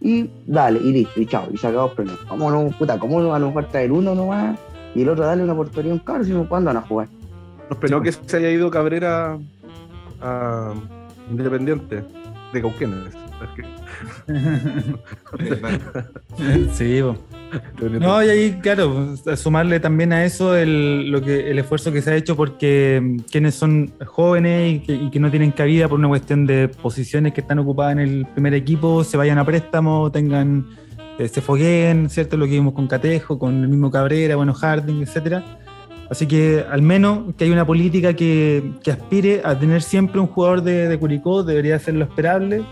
Y 0.00 0.30
dale, 0.46 0.80
y 0.82 0.92
listo, 0.92 1.20
y 1.20 1.26
chao, 1.26 1.48
y 1.52 1.58
sacamos 1.58 1.92
premios. 1.92 2.18
¿Cómo 2.26 2.50
no, 2.50 2.70
puta, 2.70 2.98
cómo 2.98 3.20
no 3.20 3.34
a 3.34 3.38
lo 3.38 3.48
mejor 3.48 3.66
traer 3.66 3.92
uno 3.92 4.14
nomás 4.14 4.58
y 4.94 5.02
el 5.02 5.08
otro 5.08 5.24
darle 5.24 5.44
una 5.44 5.52
oportunidad 5.52 5.92
a 5.92 5.94
un 5.94 6.00
cabro, 6.00 6.24
sino 6.24 6.48
cuándo 6.48 6.68
van 6.68 6.78
a 6.78 6.82
jugar? 6.82 7.08
Nos 7.88 8.02
que 8.02 8.12
se 8.12 8.36
haya 8.36 8.50
ido 8.50 8.70
Cabrera 8.70 9.38
a 10.20 10.74
Independiente 11.30 12.02
de 12.52 12.60
Cauquenes. 12.60 13.14
sí, 16.72 17.00
no, 18.00 18.22
y 18.22 18.28
ahí, 18.28 18.58
claro, 18.60 19.16
sumarle 19.36 19.80
también 19.80 20.12
a 20.12 20.24
eso 20.24 20.54
el, 20.54 21.10
lo 21.10 21.22
que, 21.22 21.50
el 21.50 21.58
esfuerzo 21.58 21.90
que 21.92 22.02
se 22.02 22.12
ha 22.12 22.16
hecho 22.16 22.36
porque 22.36 23.00
mm, 23.02 23.16
quienes 23.30 23.54
son 23.54 23.92
jóvenes 24.06 24.82
y 24.86 25.10
que, 25.10 25.20
no 25.20 25.30
tienen 25.30 25.52
cabida 25.52 25.88
por 25.88 25.98
una 25.98 26.08
cuestión 26.08 26.46
de 26.46 26.68
posiciones 26.68 27.32
que 27.32 27.40
están 27.40 27.58
ocupadas 27.58 27.92
en 27.92 28.00
el 28.00 28.26
primer 28.26 28.54
equipo, 28.54 29.04
se 29.04 29.16
vayan 29.16 29.38
a 29.38 29.44
préstamo, 29.44 30.10
tengan, 30.12 30.66
se 31.28 31.40
fogueen, 31.40 32.08
¿cierto? 32.10 32.36
Lo 32.36 32.46
que 32.46 32.52
vimos 32.52 32.74
con 32.74 32.86
Catejo, 32.86 33.38
con 33.38 33.62
el 33.62 33.68
mismo 33.68 33.90
Cabrera, 33.90 34.36
bueno, 34.36 34.54
Harding, 34.54 35.02
etcétera. 35.02 35.44
Así 36.10 36.26
que 36.26 36.64
al 36.68 36.82
menos 36.82 37.34
que 37.36 37.44
hay 37.44 37.50
una 37.50 37.64
política 37.64 38.14
que, 38.14 38.72
que 38.82 38.90
aspire 38.90 39.42
a 39.44 39.58
tener 39.58 39.82
siempre 39.82 40.20
un 40.20 40.26
jugador 40.26 40.62
de, 40.62 40.88
de 40.88 40.98
Curicó, 40.98 41.44
debería 41.44 41.78
ser 41.78 41.94
lo 41.94 42.04
esperable 42.04 42.64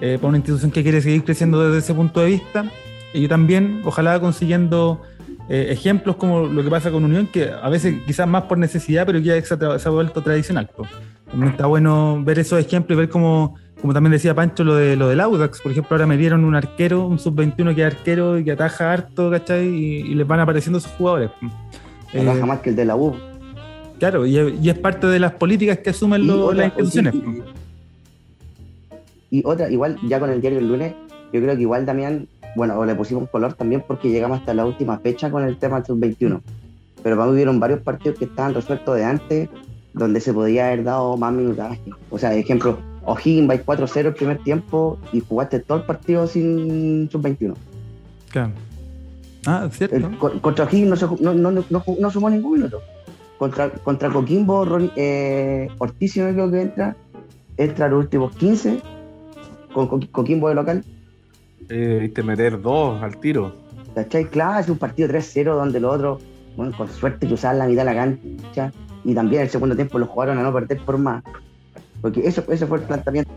eh, 0.00 0.16
para 0.16 0.28
una 0.28 0.38
institución 0.38 0.70
que 0.70 0.82
quiere 0.82 1.02
seguir 1.02 1.22
creciendo 1.24 1.62
desde 1.62 1.78
ese 1.78 1.94
punto 1.94 2.20
de 2.20 2.26
vista. 2.26 2.64
Y 3.12 3.28
también, 3.28 3.82
ojalá 3.84 4.18
consiguiendo 4.18 5.02
eh, 5.48 5.68
ejemplos 5.70 6.16
como 6.16 6.46
lo 6.46 6.62
que 6.62 6.70
pasa 6.70 6.90
con 6.90 7.04
Unión, 7.04 7.26
que 7.26 7.50
a 7.50 7.68
veces 7.68 7.96
quizás 8.06 8.26
más 8.26 8.44
por 8.44 8.56
necesidad, 8.56 9.04
pero 9.04 9.18
ya 9.18 9.40
se 9.42 9.54
ha, 9.54 9.90
vuelto 9.90 10.22
tradicional. 10.22 10.70
También 11.28 11.52
está 11.52 11.66
bueno 11.66 12.22
ver 12.24 12.38
esos 12.38 12.58
ejemplos 12.58 12.96
y 12.96 12.98
ver 13.00 13.08
cómo, 13.08 13.56
como 13.80 13.94
también 13.94 14.12
decía 14.12 14.34
Pancho, 14.34 14.64
lo, 14.64 14.74
de, 14.74 14.96
lo 14.96 15.08
del 15.08 15.20
Audax. 15.20 15.60
Por 15.60 15.72
ejemplo, 15.72 15.94
ahora 15.94 16.06
me 16.06 16.16
dieron 16.16 16.44
un 16.44 16.54
arquero, 16.54 17.06
un 17.06 17.18
sub-21 17.18 17.74
que 17.74 17.86
es 17.86 17.94
arquero 17.94 18.38
y 18.38 18.44
que 18.44 18.52
ataja 18.52 18.92
harto, 18.92 19.30
¿cachai? 19.30 19.66
Y, 19.66 20.14
les 20.14 20.26
van 20.26 20.40
apareciendo 20.40 20.78
esos 20.78 20.92
jugadores. 20.92 21.30
Ataja 22.08 22.38
eh, 22.38 22.44
más 22.44 22.60
que 22.60 22.70
el 22.70 22.76
de 22.76 22.84
la 22.84 22.96
U. 22.96 23.14
Claro, 23.98 24.26
y, 24.26 24.36
es 24.36 24.78
parte 24.78 25.06
de 25.06 25.18
las 25.18 25.32
políticas 25.32 25.78
que 25.78 25.90
asumen 25.90 26.26
las 26.26 26.66
instituciones. 26.66 27.14
Y 29.30 29.42
otra, 29.44 29.70
igual, 29.70 29.98
ya 30.06 30.18
con 30.18 30.30
el 30.30 30.40
diario 30.40 30.58
el 30.58 30.68
lunes, 30.68 30.94
yo 31.32 31.40
creo 31.40 31.54
que 31.54 31.62
igual 31.62 31.86
también, 31.86 32.28
bueno, 32.56 32.78
o 32.78 32.84
le 32.84 32.94
pusimos 32.94 33.28
color 33.30 33.54
también 33.54 33.84
porque 33.86 34.10
llegamos 34.10 34.40
hasta 34.40 34.54
la 34.54 34.66
última 34.66 34.98
fecha 34.98 35.30
con 35.30 35.44
el 35.44 35.56
tema 35.58 35.76
del 35.76 35.86
sub-21. 35.86 36.40
Pero 37.02 37.16
para 37.16 37.28
mí 37.28 37.34
hubieron 37.34 37.60
varios 37.60 37.80
partidos 37.80 38.18
que 38.18 38.24
estaban 38.26 38.54
resueltos 38.54 38.96
de 38.96 39.04
antes, 39.04 39.48
donde 39.94 40.20
se 40.20 40.32
podía 40.32 40.66
haber 40.66 40.84
dado 40.84 41.16
más 41.16 41.32
minutaje. 41.32 41.80
O 42.10 42.18
sea, 42.18 42.34
ejemplo, 42.34 42.78
O'Higgins 43.04 43.48
va 43.48 43.54
4-0 43.54 44.06
el 44.06 44.14
primer 44.14 44.38
tiempo 44.38 44.98
y 45.12 45.20
jugaste 45.20 45.60
todo 45.60 45.78
el 45.78 45.84
partido 45.84 46.26
sin 46.26 47.08
sub-21. 47.10 47.54
Claro. 48.30 48.52
Ah, 49.46 49.68
cierto. 49.72 50.40
contra 50.40 50.64
O'Higgins 50.64 51.02
no, 51.20 51.34
no, 51.34 51.50
no, 51.50 51.64
no, 51.98 52.10
sumó 52.10 52.30
ningún 52.30 52.52
minuto. 52.54 52.80
Contra, 53.38 53.70
contra 53.70 54.10
Coquimbo, 54.10 54.66
eh, 54.96 55.68
Ortiz, 55.78 56.16
no 56.18 56.30
creo 56.30 56.50
que 56.50 56.60
entra, 56.60 56.96
entra 57.56 57.88
los 57.88 58.00
últimos 58.00 58.36
15 58.36 58.80
con 59.72 59.88
Coquimbo 60.06 60.48
de 60.50 60.54
local. 60.54 60.84
Eh, 61.70 61.98
viste 62.02 62.22
meter 62.22 62.60
dos 62.60 63.02
al 63.02 63.16
tiro. 63.18 63.54
¿Cachai? 63.94 64.26
Claro, 64.26 64.60
es 64.60 64.68
un 64.68 64.78
partido 64.78 65.08
3-0 65.08 65.54
donde 65.54 65.80
los 65.80 65.94
otros, 65.94 66.22
bueno, 66.56 66.76
con 66.76 66.88
suerte 66.88 67.26
cruzaban 67.26 67.58
la 67.58 67.66
mitad 67.66 67.84
de 67.84 67.94
la 67.94 67.94
cancha 67.94 68.72
y 69.04 69.14
también 69.14 69.42
el 69.42 69.48
segundo 69.48 69.74
tiempo 69.74 69.98
lo 69.98 70.06
jugaron 70.06 70.38
a 70.38 70.42
no 70.42 70.52
perder 70.52 70.78
por 70.84 70.98
más. 70.98 71.22
Porque 72.00 72.26
eso, 72.26 72.44
eso 72.48 72.66
fue 72.66 72.78
el 72.78 72.84
planteamiento 72.84 73.32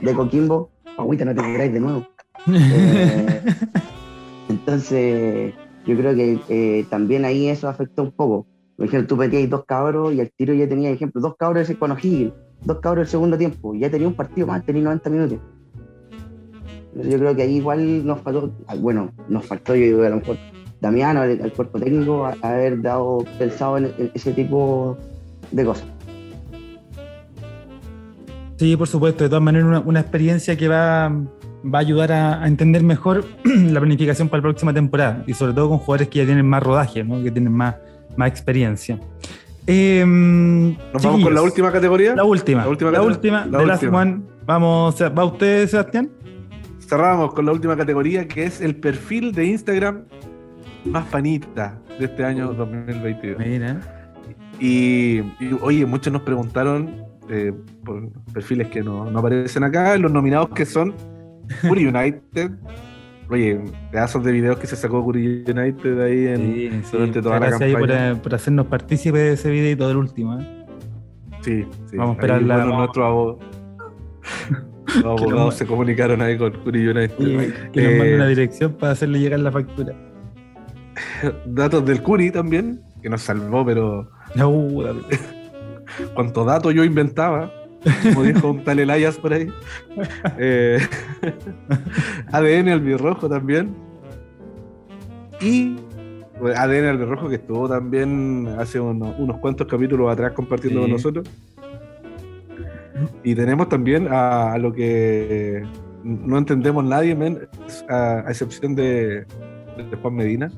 de 0.00 0.14
Coquimbo. 0.14 0.70
Agüita, 0.96 1.24
no 1.24 1.34
te 1.34 1.42
queráis 1.42 1.72
de 1.72 1.80
nuevo. 1.80 2.06
Eh, 2.48 3.40
entonces, 4.48 5.54
yo 5.86 5.96
creo 5.96 6.14
que 6.14 6.40
eh, 6.48 6.84
también 6.90 7.24
ahí 7.24 7.48
eso 7.48 7.68
afectó 7.68 8.02
un 8.02 8.10
poco. 8.10 8.46
Por 8.76 8.86
ejemplo, 8.86 9.06
tú 9.06 9.16
metías 9.16 9.48
dos 9.48 9.64
cabros 9.64 10.12
y 10.12 10.20
al 10.20 10.30
tiro 10.36 10.52
ya 10.52 10.68
tenía, 10.68 10.90
ejemplo, 10.90 11.20
dos 11.20 11.36
cabros 11.36 11.70
con 11.78 11.92
O'Higgins 11.92 12.32
dos 12.64 12.80
cabros 12.80 13.06
el 13.06 13.10
segundo 13.10 13.38
tiempo. 13.38 13.74
Ya 13.74 13.90
tenía 13.90 14.08
un 14.08 14.14
partido 14.14 14.46
más, 14.46 14.64
tenía 14.64 14.82
90 14.82 15.10
minutos. 15.10 15.38
Yo 16.94 17.18
creo 17.18 17.34
que 17.34 17.42
ahí 17.42 17.56
igual 17.56 18.06
nos 18.06 18.20
faltó, 18.20 18.52
bueno, 18.80 19.10
nos 19.28 19.46
faltó, 19.46 19.74
yo 19.74 19.84
digo, 19.84 20.02
a 20.02 20.10
lo 20.10 20.16
mejor 20.16 20.36
Damiano, 20.80 21.22
el, 21.22 21.52
cuerpo 21.52 21.78
técnico, 21.78 22.28
haber 22.42 22.82
dado, 22.82 23.24
pensado 23.38 23.78
en, 23.78 24.10
ese 24.14 24.32
tipo 24.32 24.98
de 25.50 25.64
cosas. 25.64 25.86
Sí, 28.62 28.76
por 28.76 28.86
supuesto, 28.86 29.24
de 29.24 29.28
todas 29.28 29.42
maneras, 29.42 29.82
una, 29.84 29.98
experiencia 29.98 30.56
que 30.56 30.68
va, 30.68 31.08
va 31.08 31.78
a 31.78 31.80
ayudar 31.80 32.12
a, 32.12 32.46
entender 32.46 32.84
mejor 32.84 33.24
la 33.44 33.80
planificación 33.80 34.28
para 34.28 34.38
la 34.38 34.42
próxima 34.42 34.72
temporada 34.72 35.24
y 35.26 35.34
sobre 35.34 35.52
todo 35.52 35.68
con 35.68 35.78
jugadores 35.78 36.06
que 36.06 36.20
ya 36.20 36.26
tienen 36.26 36.46
más 36.46 36.62
rodaje, 36.62 37.02
¿no? 37.02 37.20
que 37.24 37.32
tienen 37.32 37.52
más, 37.52 37.74
más 38.14 38.28
experiencia. 38.28 39.00
Em, 39.66 40.76
¿Nos 40.92 41.02
vamos 41.02 41.24
con 41.24 41.34
la 41.34 41.42
última 41.42 41.72
categoría? 41.72 42.14
La 42.14 42.22
última. 42.22 42.62
La 42.62 42.68
última. 42.68 42.92
La 42.92 43.02
última, 43.02 43.46
la 43.46 43.62
última. 43.64 44.22
Vamos, 44.46 45.02
¿va 45.02 45.24
usted, 45.24 45.66
Sebastián? 45.66 46.08
Cerramos 46.78 47.34
con 47.34 47.44
la 47.44 47.50
última 47.50 47.76
categoría, 47.76 48.28
que 48.28 48.44
es 48.44 48.60
el 48.60 48.76
perfil 48.76 49.32
de 49.32 49.46
Instagram 49.46 50.04
más 50.84 51.04
panita 51.06 51.80
de 51.98 52.04
este 52.04 52.24
año 52.24 52.54
2022. 52.54 53.40
Mira. 53.40 53.80
Y, 54.60 55.20
oye, 55.62 55.84
muchos 55.84 56.12
nos 56.12 56.22
preguntaron 56.22 57.10
eh, 57.28 57.52
por 57.84 58.10
perfiles 58.32 58.68
que 58.68 58.82
no, 58.82 59.10
no, 59.10 59.18
aparecen 59.18 59.64
acá, 59.64 59.96
los 59.98 60.12
nominados 60.12 60.50
que 60.50 60.66
son 60.66 60.94
Fury 61.62 61.86
United, 61.86 62.52
Oye, 63.32 63.58
pedazos 63.90 64.22
de 64.24 64.30
videos 64.30 64.58
que 64.58 64.66
se 64.66 64.76
sacó 64.76 65.02
Curry 65.06 65.42
United 65.48 66.00
ahí 66.02 66.26
en, 66.26 66.82
durante 66.92 67.22
toda 67.22 67.40
la 67.40 67.50
campaña. 67.50 67.78
Por, 67.78 67.90
eh, 67.90 68.16
por, 68.22 68.34
hacernos 68.34 68.66
partícipes 68.66 69.20
de 69.20 69.32
ese 69.32 69.50
video 69.50 69.88
del 69.88 69.96
último. 69.96 70.38
¿eh? 70.38 70.66
Sí, 71.40 71.66
sí. 71.86 71.96
Vamos 71.96 72.16
a 72.16 72.20
esperar 72.20 72.42
la. 72.42 72.56
Bueno, 72.56 72.78
nuestros 72.78 73.06
abogados, 73.06 73.38
los 74.96 75.04
abogados 75.22 75.54
se 75.54 75.66
comunicaron 75.66 76.20
ahí 76.20 76.36
con 76.36 76.52
Curry 76.52 76.88
United. 76.88 77.70
que 77.72 77.82
nos 77.82 77.92
mande 77.92 78.14
una 78.16 78.26
eh, 78.26 78.28
dirección 78.28 78.74
para 78.74 78.92
hacerle 78.92 79.18
llegar 79.18 79.40
la 79.40 79.50
factura. 79.50 79.94
Datos 81.46 81.86
del 81.86 82.02
Curry 82.02 82.30
también, 82.32 82.82
que 83.00 83.08
nos 83.08 83.22
salvó, 83.22 83.64
pero. 83.64 84.10
No, 84.34 84.50
Cuánto 86.14 86.44
dato 86.44 86.70
yo 86.70 86.84
inventaba 86.84 87.52
como 88.02 88.22
dijo 88.22 88.50
un 88.50 88.64
tal 88.64 88.78
Elias 88.78 89.18
por 89.18 89.32
ahí. 89.32 89.48
Eh, 90.38 90.78
ADN 92.32 92.68
albirrojo 92.68 93.28
también. 93.28 93.74
Y 95.40 95.76
ADN 96.54 96.86
albirrojo 96.86 97.28
que 97.28 97.36
estuvo 97.36 97.68
también 97.68 98.48
hace 98.58 98.78
unos, 98.78 99.38
cuantos 99.38 99.66
capítulos 99.66 100.10
atrás 100.10 100.32
compartiendo 100.32 100.82
con 100.82 100.90
nosotros. 100.90 101.28
Y 103.24 103.34
tenemos 103.34 103.68
también 103.68 104.06
a, 104.10 104.56
lo 104.58 104.72
que 104.72 105.64
no 106.04 106.38
entendemos 106.38 106.84
nadie, 106.84 107.16
a, 107.88 108.24
excepción 108.28 108.74
de, 108.74 109.26
Juan 110.00 110.14
Medina. 110.14 110.52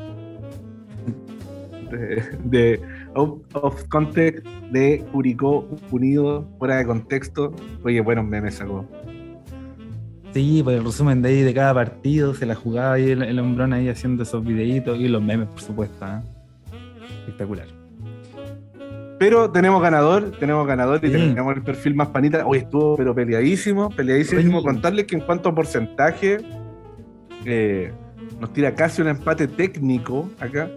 de 2.44 2.80
out 3.14 3.42
of 3.54 3.84
context 3.88 4.46
de 4.70 5.04
Curicó 5.12 5.66
Unido, 5.90 6.48
fuera 6.58 6.76
de 6.76 6.86
contexto. 6.86 7.54
Oye, 7.82 8.00
bueno, 8.00 8.22
me 8.22 8.50
sacó. 8.50 8.86
Sí, 10.32 10.62
pues 10.64 10.78
el 10.78 10.84
resumen 10.84 11.22
de 11.22 11.28
ahí 11.28 11.42
de 11.42 11.54
cada 11.54 11.72
partido, 11.72 12.34
se 12.34 12.44
la 12.44 12.56
jugaba 12.56 12.94
ahí 12.94 13.10
el, 13.10 13.38
hombrón 13.38 13.72
ahí 13.72 13.88
haciendo 13.88 14.24
esos 14.24 14.44
videitos 14.44 14.98
y 14.98 15.06
los 15.06 15.22
memes, 15.22 15.48
por 15.48 15.60
supuesto. 15.60 16.04
¿eh? 16.04 16.20
espectacular. 17.24 17.66
Pero 19.18 19.50
tenemos 19.50 19.80
ganador, 19.80 20.32
tenemos 20.38 20.66
ganador 20.66 20.98
y 21.02 21.10
tenemos 21.10 21.56
el 21.56 21.62
perfil 21.62 21.94
más 21.94 22.08
panita. 22.08 22.44
Hoy 22.46 22.58
estuvo 22.58 22.96
pero 22.96 23.14
peleadísimo, 23.14 23.88
peleadísimo. 23.90 24.62
Contarles 24.62 25.06
que 25.06 25.14
en 25.14 25.22
cuanto 25.22 25.48
a 25.48 25.54
porcentaje, 25.54 26.38
eh, 27.44 27.92
nos 28.40 28.52
tira 28.52 28.74
casi 28.74 29.02
un 29.02 29.08
empate 29.08 29.46
técnico 29.46 30.28
acá, 30.40 30.68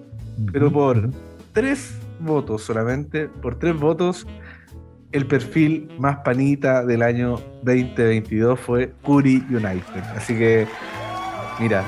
pero 0.51 0.71
por 0.71 1.09
tres 1.51 1.95
votos 2.19 2.63
solamente, 2.63 3.27
por 3.27 3.59
tres 3.59 3.77
votos, 3.77 4.27
el 5.11 5.25
perfil 5.25 5.89
más 5.99 6.17
panita 6.17 6.85
del 6.85 7.01
año 7.01 7.39
2022 7.63 8.59
fue 8.59 8.93
Curry 9.05 9.43
United. 9.49 10.03
Así 10.15 10.37
que, 10.37 10.67
mira, 11.59 11.83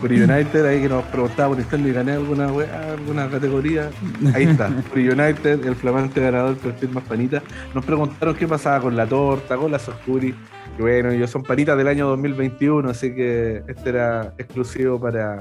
Curry 0.00 0.22
United, 0.22 0.66
ahí 0.66 0.82
que 0.82 0.88
nos 0.88 1.04
preguntaba 1.04 1.50
por 1.50 1.60
internet 1.60 1.90
y 1.90 1.94
gané 1.94 2.12
alguna, 2.12 2.46
alguna 2.46 3.28
categoría. 3.30 3.90
Ahí 4.34 4.44
está, 4.44 4.70
Curry 4.90 5.08
United, 5.10 5.66
el 5.66 5.74
flamante 5.74 6.20
ganador, 6.20 6.50
del 6.50 6.58
perfil 6.58 6.90
más 6.90 7.04
panita. 7.04 7.42
Nos 7.74 7.84
preguntaron 7.84 8.34
qué 8.34 8.46
pasaba 8.46 8.80
con 8.80 8.96
la 8.96 9.06
torta, 9.06 9.56
con 9.56 9.72
la 9.72 9.78
Soscuri. 9.78 10.34
Y 10.78 10.80
bueno, 10.80 11.10
ellos 11.10 11.30
son 11.30 11.42
panitas 11.42 11.76
del 11.76 11.88
año 11.88 12.06
2021, 12.08 12.90
así 12.90 13.14
que 13.14 13.62
este 13.66 13.88
era 13.88 14.34
exclusivo 14.38 15.00
para, 15.00 15.38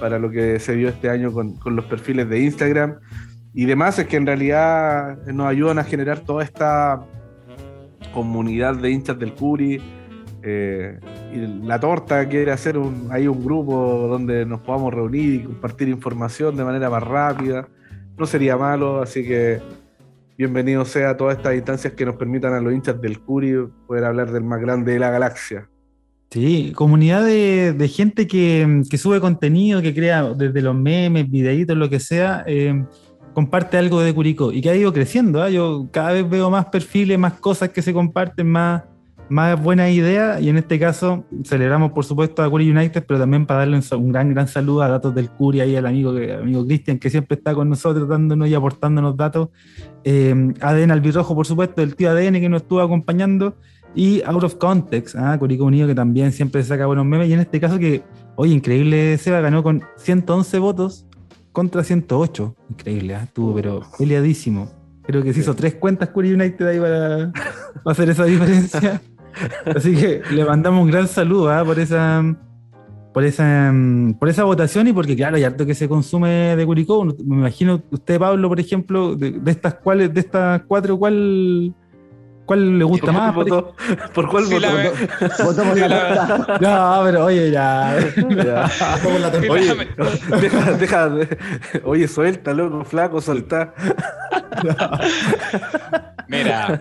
para 0.00 0.18
lo 0.18 0.30
que 0.30 0.58
se 0.58 0.74
vio 0.74 0.88
este 0.88 1.10
año 1.10 1.30
con, 1.30 1.56
con 1.56 1.76
los 1.76 1.84
perfiles 1.84 2.28
de 2.28 2.40
Instagram 2.40 2.96
y 3.54 3.66
demás 3.66 3.98
es 4.00 4.08
que 4.08 4.16
en 4.16 4.26
realidad 4.26 5.24
nos 5.26 5.46
ayudan 5.46 5.78
a 5.78 5.84
generar 5.84 6.18
toda 6.20 6.42
esta 6.42 7.06
comunidad 8.12 8.74
de 8.74 8.90
hinchas 8.90 9.16
del 9.18 9.32
Curi. 9.32 9.80
Eh, 10.42 10.98
y 11.32 11.64
la 11.64 11.78
torta 11.78 12.28
quiere 12.28 12.50
hacer 12.50 12.76
un, 12.76 13.08
hay 13.10 13.28
un 13.28 13.42
grupo 13.44 14.08
donde 14.08 14.44
nos 14.44 14.60
podamos 14.60 14.92
reunir 14.92 15.34
y 15.34 15.42
compartir 15.44 15.88
información 15.88 16.56
de 16.56 16.64
manera 16.64 16.90
más 16.90 17.02
rápida. 17.04 17.68
No 18.18 18.26
sería 18.26 18.56
malo, 18.56 19.00
así 19.00 19.24
que 19.24 19.60
bienvenido 20.36 20.84
sea 20.84 21.10
a 21.10 21.16
todas 21.16 21.36
estas 21.36 21.54
instancias 21.54 21.92
que 21.92 22.04
nos 22.04 22.16
permitan 22.16 22.54
a 22.54 22.60
los 22.60 22.72
hinchas 22.72 23.00
del 23.00 23.20
Curi 23.20 23.54
poder 23.86 24.04
hablar 24.04 24.32
del 24.32 24.42
más 24.42 24.60
grande 24.60 24.94
de 24.94 24.98
la 24.98 25.10
galaxia. 25.10 25.68
Sí, 26.30 26.72
comunidad 26.74 27.24
de, 27.24 27.88
gente 27.88 28.26
que, 28.26 28.82
sube 28.98 29.20
contenido, 29.20 29.80
que 29.80 29.94
crea 29.94 30.24
desde 30.34 30.60
los 30.60 30.74
memes, 30.74 31.30
videitos, 31.30 31.76
lo 31.76 31.88
que 31.88 32.00
sea. 32.00 32.42
Eh, 32.48 32.84
comparte 33.34 33.76
algo 33.76 34.00
de 34.00 34.14
Curicó 34.14 34.52
y 34.52 34.62
que 34.62 34.70
ha 34.70 34.76
ido 34.76 34.92
creciendo. 34.92 35.42
¿ah? 35.42 35.50
Yo 35.50 35.88
cada 35.90 36.12
vez 36.12 36.28
veo 36.28 36.48
más 36.48 36.66
perfiles, 36.66 37.18
más 37.18 37.34
cosas 37.34 37.68
que 37.70 37.82
se 37.82 37.92
comparten, 37.92 38.48
más, 38.48 38.84
más 39.28 39.60
buenas 39.60 39.90
ideas 39.90 40.40
y 40.40 40.48
en 40.48 40.56
este 40.56 40.78
caso 40.78 41.24
celebramos 41.44 41.92
por 41.92 42.04
supuesto 42.04 42.42
a 42.42 42.48
Curi 42.48 42.70
United, 42.70 43.04
pero 43.06 43.18
también 43.18 43.44
para 43.44 43.60
darle 43.60 43.80
un, 43.92 44.12
gran, 44.12 44.32
gran 44.32 44.48
saludo 44.48 44.82
a 44.82 44.88
Datos 44.88 45.14
del 45.14 45.30
Curi 45.30 45.60
y 45.62 45.76
al 45.76 45.86
amigo, 45.86 46.10
amigo 46.10 46.64
Cristian 46.64 46.98
que 46.98 47.10
siempre 47.10 47.36
está 47.36 47.54
con 47.54 47.68
nosotros 47.68 48.08
dándonos 48.08 48.48
y 48.48 48.54
aportándonos 48.54 49.16
datos. 49.16 49.48
Eh, 50.04 50.54
ADN 50.60 50.92
Albirrojo, 50.92 51.34
por 51.34 51.46
supuesto, 51.46 51.82
el 51.82 51.96
tío 51.96 52.10
ADN 52.10 52.34
que 52.34 52.48
nos 52.48 52.62
estuvo 52.62 52.80
acompañando 52.80 53.56
y 53.96 54.22
Out 54.22 54.44
of 54.44 54.54
Context, 54.56 55.16
¿ah? 55.16 55.36
Curicó 55.38 55.64
Unido 55.64 55.86
que 55.86 55.94
también 55.94 56.32
siempre 56.32 56.62
saca 56.62 56.86
buenos 56.86 57.06
memes 57.06 57.28
y 57.28 57.32
en 57.32 57.40
este 57.40 57.60
caso 57.60 57.78
que, 57.78 58.02
oye, 58.36 58.52
increíble, 58.52 59.16
Seba 59.18 59.40
ganó 59.40 59.62
con 59.62 59.82
111 59.96 60.58
votos 60.58 61.06
contra 61.54 61.84
108. 61.84 62.56
Increíble, 62.68 63.14
¿eh? 63.14 63.20
estuvo 63.22 63.54
pero 63.54 63.80
peleadísimo. 63.96 64.70
Creo 65.04 65.22
que 65.22 65.32
se 65.32 65.40
hizo 65.40 65.54
tres 65.54 65.76
cuentas 65.76 66.10
Curry 66.10 66.34
United 66.34 66.66
ahí 66.66 66.80
para, 66.80 67.32
hacer 67.86 68.10
esa 68.10 68.24
diferencia. 68.24 69.00
Así 69.74 69.94
que 69.94 70.20
le 70.30 70.44
mandamos 70.44 70.84
un 70.84 70.90
gran 70.90 71.08
saludo 71.08 71.56
¿eh? 71.56 71.64
por 71.64 71.78
esa 71.78 72.22
por 73.12 73.24
esa 73.24 73.72
por 74.18 74.28
esa 74.28 74.44
votación 74.44 74.88
y 74.88 74.92
porque 74.92 75.14
claro, 75.14 75.36
hay 75.36 75.44
harto 75.44 75.64
que 75.64 75.74
se 75.74 75.88
consume 75.88 76.56
de 76.56 76.66
Curicó. 76.66 77.04
Me 77.04 77.36
imagino 77.36 77.80
usted, 77.90 78.18
Pablo, 78.18 78.48
por 78.48 78.58
ejemplo, 78.58 79.14
de, 79.14 79.30
de 79.32 79.50
estas 79.50 79.74
cuales, 79.74 80.12
de 80.12 80.20
estas 80.20 80.62
cuatro, 80.66 80.98
¿cuál 80.98 81.72
¿Cuál 82.46 82.78
le 82.78 82.84
gusta 82.84 83.12
más? 83.12 83.34
Votó? 83.34 83.74
¿Por 84.14 84.28
cuál 84.28 84.44
votó? 84.44 85.44
Votó 85.44 85.64
por 85.64 85.78
la 85.78 86.58
No, 86.60 87.00
pero 87.04 87.24
oye, 87.24 87.50
ya. 87.50 87.96
Oye, 89.48 89.76
deja, 90.40 90.72
deja, 90.72 91.12
oye, 91.84 92.08
suelta, 92.08 92.52
loco, 92.52 92.84
flaco, 92.84 93.20
soltá. 93.20 93.74
Mira, 96.28 96.80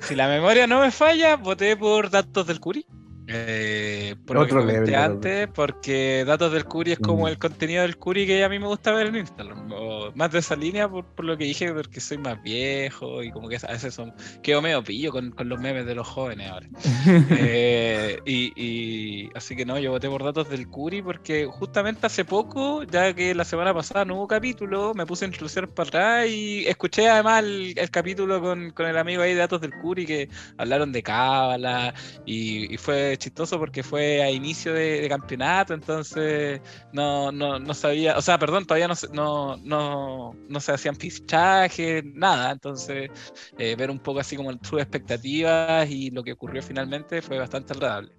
si 0.00 0.14
la 0.14 0.28
memoria 0.28 0.66
no 0.66 0.80
me 0.80 0.90
falla, 0.90 1.36
voté 1.36 1.76
por 1.76 2.10
datos 2.10 2.46
del 2.46 2.60
Curi. 2.60 2.86
Eh, 3.26 4.16
por 4.26 4.36
Otro 4.36 4.60
lo 4.60 4.66
que 4.66 4.72
comenté 4.74 4.96
antes, 4.96 5.48
porque 5.48 6.24
Datos 6.26 6.52
del 6.52 6.66
Curi 6.66 6.92
es 6.92 6.98
como 6.98 7.24
mm. 7.24 7.28
el 7.28 7.38
contenido 7.38 7.82
del 7.82 7.96
Curi 7.96 8.26
que 8.26 8.44
a 8.44 8.48
mí 8.48 8.58
me 8.58 8.66
gusta 8.66 8.92
ver 8.92 9.06
en 9.06 9.16
Instagram. 9.16 9.70
más 10.14 10.30
de 10.30 10.40
esa 10.40 10.56
línea 10.56 10.88
por, 10.88 11.24
lo 11.24 11.36
que 11.38 11.44
dije, 11.44 11.72
porque 11.72 12.00
soy 12.00 12.18
más 12.18 12.42
viejo 12.42 13.22
y 13.22 13.30
como 13.30 13.48
que 13.48 13.56
a 13.56 13.72
veces 13.72 13.94
son, 13.94 14.12
quedo 14.42 14.60
medio 14.60 14.84
pillo 14.84 15.10
con, 15.10 15.30
con 15.30 15.48
los 15.48 15.58
memes 15.58 15.86
de 15.86 15.94
los 15.94 16.06
jóvenes 16.06 16.50
ahora. 16.50 16.68
Eh, 17.46 18.20
y, 18.24 19.28
así 19.34 19.56
que 19.56 19.64
no, 19.64 19.78
yo 19.78 19.90
voté 19.90 20.08
por 20.08 20.22
Datos 20.22 20.48
del 20.48 20.68
Curi 20.68 21.02
porque 21.02 21.46
justamente 21.46 22.06
hace 22.06 22.24
poco, 22.24 22.82
ya 22.84 23.14
que 23.14 23.34
la 23.34 23.44
semana 23.44 23.74
pasada 23.74 24.04
no 24.04 24.16
hubo 24.16 24.28
capítulo, 24.28 24.94
me 24.94 25.06
puse 25.06 25.24
a 25.24 25.28
introducir 25.28 25.68
para 25.68 25.88
atrás 25.88 26.28
y 26.28 26.66
escuché 26.66 27.08
además 27.08 27.44
el, 27.44 27.90
capítulo 27.90 28.40
con, 28.40 28.70
con, 28.70 28.86
el 28.86 28.96
amigo 28.96 29.22
ahí 29.22 29.32
de 29.32 29.40
Datos 29.40 29.60
del 29.60 29.72
Curi 29.74 30.06
que 30.06 30.28
hablaron 30.56 30.92
de 30.92 31.02
Cábala 31.02 31.94
y, 32.24 32.72
y 32.72 32.76
fue 32.76 33.14
chistoso 33.24 33.58
porque 33.58 33.82
fue 33.82 34.22
a 34.22 34.30
inicio 34.30 34.74
de, 34.74 35.06
campeonato, 35.08 35.72
entonces 35.72 36.60
no, 36.92 37.32
no, 37.32 37.74
sabía, 37.74 38.18
o 38.18 38.22
sea, 38.22 38.38
perdón, 38.38 38.66
todavía 38.66 38.88
no, 38.88 38.94
no, 39.12 39.56
no, 39.56 40.36
no 40.48 40.60
se 40.60 40.72
hacían 40.72 40.96
fichajes, 40.96 42.04
nada, 42.04 42.50
entonces 42.52 43.10
eh, 43.58 43.74
ver 43.76 43.90
un 43.90 43.98
poco 43.98 44.20
así 44.20 44.36
como 44.36 44.52
sus 44.62 44.80
expectativas 44.80 45.88
y 45.88 46.10
lo 46.10 46.22
que 46.22 46.32
ocurrió 46.32 46.62
finalmente 46.62 47.22
fue 47.22 47.38
bastante 47.38 47.72
agradable. 47.72 48.12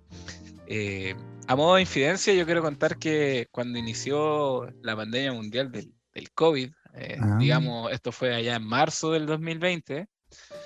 Eh, 0.68 1.16
a 1.48 1.56
modo 1.56 1.76
de 1.76 1.82
infidencia, 1.82 2.34
yo 2.34 2.46
quiero 2.46 2.64
contar 2.64 2.98
que 2.98 3.48
cuando 3.52 3.78
inició 3.78 4.68
la 4.82 4.96
pandemia 4.96 5.34
mundial 5.34 5.72
del, 5.72 5.94
del 6.14 6.32
COVID, 6.32 6.72
eh, 6.96 7.18
ah. 7.22 7.38
digamos, 7.40 7.92
esto 7.92 8.12
fue 8.12 8.34
allá 8.34 8.56
en 8.56 8.66
marzo 8.66 9.12
del 9.12 9.28
2020, 9.28 10.08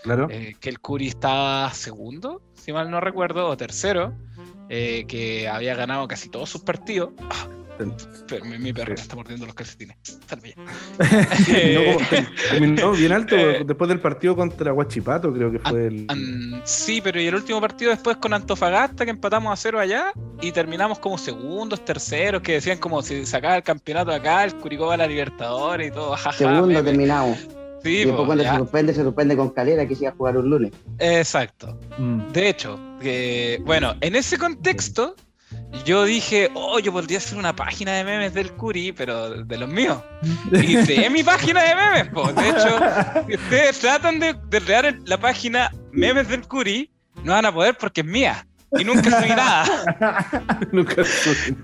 Claro. 0.03 0.27
Eh, 0.29 0.55
que 0.59 0.69
el 0.69 0.79
Curi 0.79 1.07
estaba 1.07 1.71
segundo, 1.73 2.41
si 2.53 2.71
mal 2.71 2.89
no 2.89 2.99
recuerdo, 3.01 3.47
o 3.47 3.57
tercero, 3.57 4.13
eh, 4.69 5.05
que 5.07 5.47
había 5.47 5.75
ganado 5.75 6.07
casi 6.07 6.29
todos 6.29 6.49
sus 6.49 6.61
partidos. 6.61 7.11
Ah, 7.29 7.47
mi, 8.59 8.73
perro 8.73 8.93
está 8.93 9.15
mordiendo 9.15 9.45
los 9.45 9.55
calcetines. 9.55 9.97
terminó, 12.51 12.91
bien 12.91 13.11
alto 13.11 13.35
eh, 13.37 13.63
después 13.65 13.87
del 13.87 13.99
partido 13.99 14.35
contra 14.35 14.73
Huachipato, 14.73 15.33
creo 15.33 15.51
que 15.51 15.59
fue 15.59 15.87
el. 15.87 16.61
sí, 16.65 17.01
pero 17.01 17.21
y 17.21 17.27
el 17.27 17.35
último 17.35 17.61
partido 17.61 17.91
después 17.91 18.17
con 18.17 18.33
Antofagasta, 18.33 19.05
que 19.05 19.11
empatamos 19.11 19.53
a 19.53 19.55
cero 19.55 19.79
allá, 19.79 20.11
y 20.41 20.51
terminamos 20.51 20.99
como 20.99 21.17
segundos, 21.17 21.83
terceros, 21.85 22.41
que 22.41 22.53
decían 22.53 22.77
como 22.77 23.01
si 23.01 23.25
sacaba 23.25 23.55
el 23.55 23.63
campeonato 23.63 24.11
acá, 24.11 24.43
el 24.43 24.55
Curicó 24.55 24.87
va 24.87 24.95
a 24.95 24.97
la 24.97 25.07
Libertadores 25.07 25.87
y 25.87 25.91
todo. 25.91 26.15
Segundo 26.33 26.83
terminamos. 26.83 27.58
Sí, 27.83 27.99
y 27.99 28.05
después 28.05 28.25
cuando 28.25 28.43
se 28.43 28.55
suspende, 28.55 28.93
se 28.93 29.03
suspende 29.03 29.37
con 29.37 29.49
Calera 29.49 29.87
que 29.87 29.95
se 29.95 30.03
iba 30.03 30.11
a 30.11 30.15
jugar 30.15 30.37
un 30.37 30.49
lunes. 30.49 30.71
Exacto. 30.99 31.77
Mm. 31.97 32.31
De 32.31 32.49
hecho, 32.49 32.79
bueno, 33.65 33.95
en 34.01 34.15
ese 34.15 34.37
contexto, 34.37 35.15
yo 35.85 36.03
dije, 36.03 36.49
oh, 36.55 36.79
yo 36.79 36.91
podría 36.91 37.19
hacer 37.19 37.37
una 37.37 37.55
página 37.55 37.93
de 37.93 38.03
memes 38.03 38.33
del 38.33 38.51
Curi, 38.53 38.91
pero 38.91 39.43
de 39.43 39.57
los 39.57 39.69
míos. 39.69 39.99
Y 40.51 40.75
creé 40.83 41.09
mi 41.09 41.23
página 41.23 41.63
de 41.63 41.75
memes, 41.75 42.09
po. 42.09 42.31
De 42.33 42.49
hecho, 42.49 42.79
si 43.27 43.35
ustedes 43.35 43.79
tratan 43.79 44.19
de, 44.19 44.35
de 44.49 44.61
crear 44.61 44.97
la 45.05 45.17
página 45.17 45.71
memes 45.91 46.27
del 46.27 46.47
Curi, 46.47 46.89
no 47.23 47.33
van 47.33 47.45
a 47.45 47.53
poder 47.53 47.77
porque 47.77 48.01
es 48.01 48.07
mía. 48.07 48.45
Y 48.77 48.83
nunca 48.83 49.21
subí 49.21 49.29
nada. 49.29 49.65
nunca 50.71 51.03
subí 51.03 51.55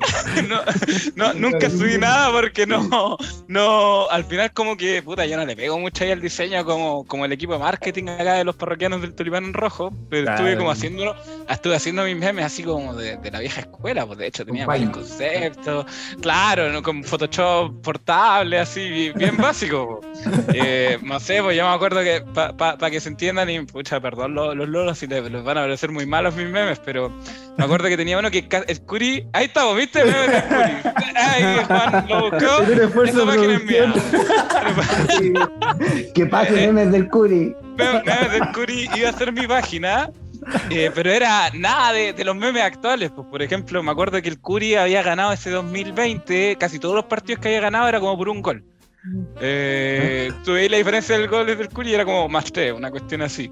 no, 1.16 1.34
nunca 1.34 1.70
subí 1.70 1.98
nada 1.98 2.32
porque 2.32 2.66
no, 2.66 3.18
no, 3.48 4.10
al 4.10 4.26
final 4.26 4.52
como 4.54 4.76
que, 4.76 5.04
puta, 5.04 5.26
yo 5.26 5.38
no 5.38 5.46
le 5.46 5.56
pego 5.56 5.78
mucho 5.80 6.04
ahí 6.04 6.12
al 6.12 6.22
diseño 6.22 6.66
como, 6.66 7.06
como 7.06 7.26
el 7.26 7.32
equipo 7.32 7.54
de 7.54 7.60
marketing 7.60 8.08
acá 8.08 8.34
de 8.34 8.44
los 8.44 8.56
parroquianos 8.56 9.02
del 9.02 9.14
Tulipán 9.14 9.46
en 9.46 9.54
Rojo, 9.54 9.94
pero 10.10 10.32
estuve 10.32 10.58
como 10.58 10.72
haciéndolo, 10.72 11.16
estuve 11.48 11.76
haciendo 11.76 12.04
mis 12.04 12.18
memes 12.18 12.46
así 12.46 12.64
como 12.64 12.96
de, 12.96 13.20
la 13.32 13.40
vieja 13.40 13.62
escuela, 13.62 14.06
pues 14.06 14.18
de 14.18 14.28
hecho 14.28 14.46
tenía 14.46 14.66
varios 14.66 14.92
conceptos, 14.92 15.86
claro, 16.22 16.72
¿no? 16.72 16.82
con 16.82 17.04
Photoshop 17.04 17.82
portable, 17.82 18.60
así, 18.60 19.12
bien 19.16 19.38
básico. 19.38 20.02
Eh, 20.54 20.98
no 21.04 21.20
sé, 21.20 21.42
pues 21.42 21.56
yo 21.56 21.68
me 21.68 21.74
acuerdo 21.74 22.02
que 22.02 22.24
para 22.34 22.90
que 22.90 23.00
se 23.00 23.10
entiendan, 23.10 23.50
y 23.50 23.60
pucha, 23.62 24.00
perdón 24.00 24.34
los, 24.34 24.56
los 24.56 24.68
lolos 24.68 24.98
si 24.98 25.08
les, 25.08 25.30
les 25.30 25.44
van 25.44 25.58
a 25.58 25.62
parecer 25.62 25.92
muy 25.92 26.06
malos 26.06 26.36
mis 26.36 26.48
memes, 26.48 26.80
pero 26.80 26.95
pero 26.96 27.12
me 27.58 27.66
acuerdo 27.66 27.90
que 27.90 27.98
tenía 27.98 28.18
uno 28.18 28.32
que 28.32 28.48
el 28.68 28.82
Curi. 28.84 29.28
Ahí 29.34 29.48
estamos, 29.48 29.76
¿viste? 29.76 30.00
El 30.00 30.14
Curi. 30.14 30.32
Ahí 31.14 31.58
Juan 31.68 32.06
lo 32.08 32.32
buscó. 32.32 32.64
Un 32.64 32.82
esfuerzo 32.82 33.26
de 33.26 33.74
que 36.16 36.26
pase 36.26 36.64
eh, 36.64 36.68
memes 36.68 36.94
del 36.94 37.10
Curi. 37.10 37.54
Memes 37.78 38.32
del 38.32 38.50
Curi 38.54 38.90
iba 38.96 39.10
a 39.10 39.14
ser 39.14 39.34
mi 39.34 39.46
página. 39.46 40.10
Eh, 40.70 40.90
pero 40.96 41.12
era 41.12 41.50
nada 41.54 41.92
de, 41.92 42.14
de, 42.14 42.24
los 42.24 42.38
memes 42.38 42.64
actuales. 42.64 43.12
Pues, 43.14 43.28
por 43.28 43.42
ejemplo, 43.42 43.84
me 43.84 43.92
acuerdo 43.92 44.22
que 44.22 44.30
el 44.30 44.40
Curi 44.40 44.76
había 44.76 45.04
ganado 45.04 45.34
ese 45.34 45.50
2020, 45.50 46.56
casi 46.58 46.80
todos 46.80 46.96
los 46.96 47.04
partidos 47.06 47.42
que 47.42 47.50
había 47.50 47.60
ganado 47.60 47.90
era 47.90 48.00
como 48.00 48.18
por 48.18 48.30
un 48.30 48.42
gol. 48.42 48.64
eh, 49.42 50.32
tuve 50.46 50.70
la 50.70 50.78
diferencia 50.78 51.18
del 51.18 51.28
gol 51.28 51.46
del 51.46 51.68
Curi 51.68 51.90
y 51.90 51.94
era 51.96 52.06
como 52.06 52.30
más 52.30 52.46
3, 52.54 52.72
una 52.72 52.90
cuestión 52.90 53.22
así. 53.22 53.52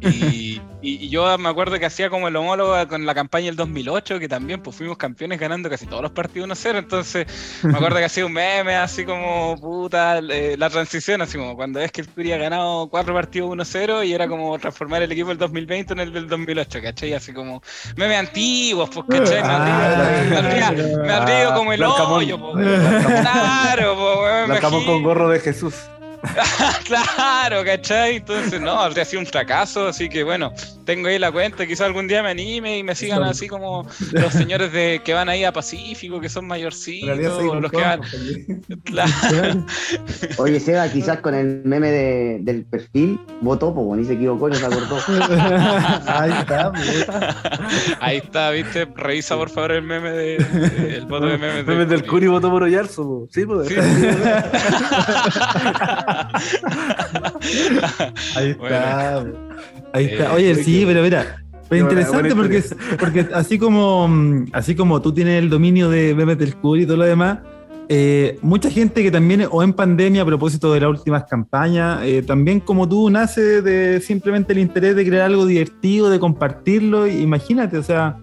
Y, 0.00 0.60
y, 0.80 1.08
yo 1.10 1.36
me 1.36 1.48
acuerdo 1.48 1.78
que 1.78 1.84
hacía 1.84 2.08
como 2.08 2.28
el 2.28 2.36
homólogo 2.36 2.74
con 2.88 3.04
la 3.04 3.14
campaña 3.14 3.46
del 3.46 3.56
2008, 3.56 4.18
que 4.18 4.28
también 4.28 4.62
pues 4.62 4.76
fuimos 4.76 4.96
campeones 4.96 5.38
ganando 5.38 5.68
casi 5.68 5.86
todos 5.86 6.02
los 6.02 6.12
partidos 6.12 6.48
1-0. 6.48 6.78
Entonces 6.78 7.26
me 7.62 7.74
acuerdo 7.74 7.98
que 7.98 8.04
hacía 8.04 8.24
un 8.24 8.32
meme 8.32 8.76
así 8.76 9.04
como 9.04 9.56
puta, 9.60 10.18
eh, 10.18 10.56
la 10.58 10.70
transición, 10.70 11.20
así 11.20 11.36
como 11.36 11.54
cuando 11.54 11.80
es 11.80 11.92
que 11.92 12.00
el 12.00 12.08
Curi 12.08 12.32
ha 12.32 12.38
ganado 12.38 12.88
cuatro 12.88 13.12
partidos 13.12 13.50
1-0 13.50 14.06
y 14.06 14.14
era 14.14 14.26
como 14.26 14.58
transformar 14.58 15.02
el 15.02 15.12
equipo 15.12 15.28
del 15.28 15.38
2020 15.38 15.92
en 15.92 16.00
el 16.00 16.12
del 16.12 16.28
2008, 16.28 16.80
¿cachai? 16.82 17.12
Así 17.12 17.32
como 17.32 17.62
meme 17.96 18.16
antiguos, 18.16 18.88
pues, 18.90 19.20
¿cachai? 19.20 19.42
Me 19.42 21.12
ha 21.12 21.54
como 21.54 21.72
el 21.72 21.82
hoyo, 21.82 22.40
pues, 22.40 22.66
claro, 23.20 23.96
pues, 24.48 24.60
con 24.60 25.02
gorro 25.02 25.28
de 25.28 25.40
Jesús. 25.40 25.74
claro, 26.84 27.64
¿cachai? 27.64 28.16
Entonces, 28.16 28.60
no, 28.60 28.72
habría 28.72 29.04
sido 29.04 29.20
un 29.20 29.26
fracaso, 29.26 29.88
así 29.88 30.08
que 30.08 30.22
bueno, 30.22 30.52
tengo 30.84 31.08
ahí 31.08 31.18
la 31.18 31.32
cuenta, 31.32 31.66
quizás 31.66 31.86
algún 31.86 32.08
día 32.08 32.22
me 32.22 32.30
anime 32.30 32.78
y 32.78 32.82
me 32.82 32.94
sigan 32.94 33.22
así 33.22 33.48
como 33.48 33.86
los 34.12 34.32
señores 34.32 34.72
de 34.72 35.00
que 35.04 35.14
van 35.14 35.28
ahí 35.28 35.44
a 35.44 35.52
Pacífico, 35.52 36.20
que 36.20 36.28
son 36.28 36.46
mayorcitos, 36.46 37.18
los 37.18 37.70
que 37.70 37.76
van... 37.76 38.00
Oye, 40.38 40.60
Seba, 40.60 40.88
quizás 40.88 41.20
con 41.20 41.34
el 41.34 41.62
meme 41.64 41.90
de, 41.90 42.38
del 42.42 42.64
perfil, 42.64 43.20
votó, 43.40 43.74
pues, 43.74 44.00
ni 44.00 44.04
se 44.06 44.14
equivocó, 44.14 44.48
no 44.48 44.54
se 44.54 44.66
acordó. 44.66 44.98
ahí 46.06 46.32
está, 46.32 46.72
Ahí 48.00 48.16
está, 48.18 48.50
viste, 48.50 48.86
revisa 48.96 49.36
por 49.36 49.50
favor 49.50 49.72
el 49.72 49.82
meme 49.82 50.10
de, 50.10 50.36
el 50.96 51.06
voto 51.06 51.26
de 51.26 51.38
memes 51.38 51.66
del, 51.66 51.88
del 51.88 52.06
Curi 52.06 52.26
votó 52.26 52.50
por 52.50 52.62
Oyarzo, 52.62 53.26
sí, 53.30 53.44
pues. 53.46 53.68
Sí. 53.68 53.74
Ahí 58.36 58.50
está. 58.50 59.24
Ahí 59.92 60.04
está. 60.04 60.24
Eh, 60.24 60.34
Oye, 60.34 60.54
sí, 60.56 60.84
pero 60.86 61.02
mira, 61.02 61.42
es 61.70 61.80
interesante 61.80 62.34
porque, 62.34 62.62
porque 62.98 63.28
así 63.34 63.58
como 63.58 64.08
así 64.52 64.74
como 64.74 65.00
tú 65.00 65.12
tienes 65.12 65.42
el 65.42 65.50
dominio 65.50 65.90
de 65.90 66.14
memes 66.14 66.38
del 66.38 66.56
Curi 66.56 66.82
y 66.82 66.86
todo 66.86 66.98
lo 66.98 67.04
demás, 67.04 67.38
eh, 67.92 68.38
mucha 68.40 68.70
gente 68.70 69.02
que 69.02 69.10
también, 69.10 69.48
o 69.50 69.64
en 69.64 69.72
pandemia, 69.72 70.22
a 70.22 70.24
propósito 70.24 70.72
de 70.72 70.78
las 70.78 70.90
últimas 70.90 71.24
campañas, 71.24 72.00
eh, 72.04 72.22
también 72.22 72.60
como 72.60 72.88
tú, 72.88 73.10
nace 73.10 73.62
de 73.62 74.00
simplemente 74.00 74.52
el 74.52 74.60
interés 74.60 74.94
de 74.94 75.04
crear 75.04 75.26
algo 75.26 75.44
divertido, 75.44 76.08
de 76.08 76.20
compartirlo. 76.20 77.08
Imagínate, 77.08 77.78
o 77.78 77.82
sea, 77.82 78.16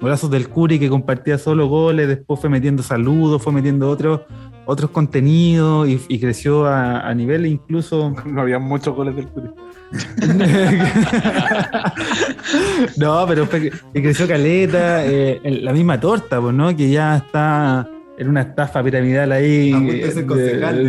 brazos 0.00 0.30
del 0.30 0.48
Curi 0.48 0.78
que 0.78 0.88
compartía 0.88 1.38
solo 1.38 1.68
goles, 1.68 2.08
después 2.08 2.40
fue 2.40 2.50
metiendo 2.50 2.82
saludos, 2.82 3.42
fue 3.42 3.52
metiendo 3.52 3.88
otros 3.88 4.20
otros 4.66 4.90
contenidos 4.90 5.88
y, 5.88 6.20
creció 6.20 6.66
a, 6.66 7.12
nivel 7.14 7.46
incluso. 7.46 8.14
No 8.24 8.42
había 8.42 8.58
muchos 8.58 8.94
goles 8.94 9.16
del 9.16 9.26
Curi. 9.28 9.48
no, 12.96 13.26
pero 13.26 13.48
creció 13.92 14.28
caleta, 14.28 15.04
eh, 15.04 15.40
la 15.62 15.72
misma 15.72 15.98
torta, 15.98 16.40
pues, 16.40 16.54
¿no? 16.54 16.76
Que 16.76 16.90
ya 16.90 17.16
está 17.16 17.90
en 18.20 18.28
una 18.28 18.42
estafa 18.42 18.82
piramidal 18.82 19.32
ahí. 19.32 19.72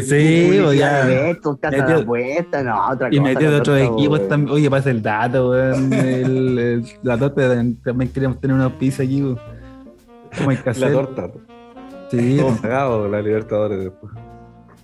sí, 0.01 0.59
o 0.59 0.73
ya. 0.73 1.33
y 3.09 3.19
metió 3.21 3.51
de 3.51 3.57
otros 3.57 3.79
equipos 3.79 4.27
también. 4.27 4.53
Oye, 4.53 4.69
pasa 4.69 4.91
el 4.91 5.01
dato, 5.01 5.51
weón. 5.51 5.89
la 7.01 7.17
torta 7.17 7.47
también 7.85 8.11
queríamos 8.11 8.41
tener 8.41 8.53
una 8.53 8.77
pizza 8.77 9.03
aquí, 9.03 9.21
Como 9.21 10.49
hay 10.49 10.57
que 10.57 10.69
hacer. 10.71 10.89
La 10.89 10.93
torta. 10.93 11.31
Sí. 12.09 12.37
Todo 12.37 13.07
la 13.07 13.21
Libertadores 13.21 13.79
después. 13.79 14.11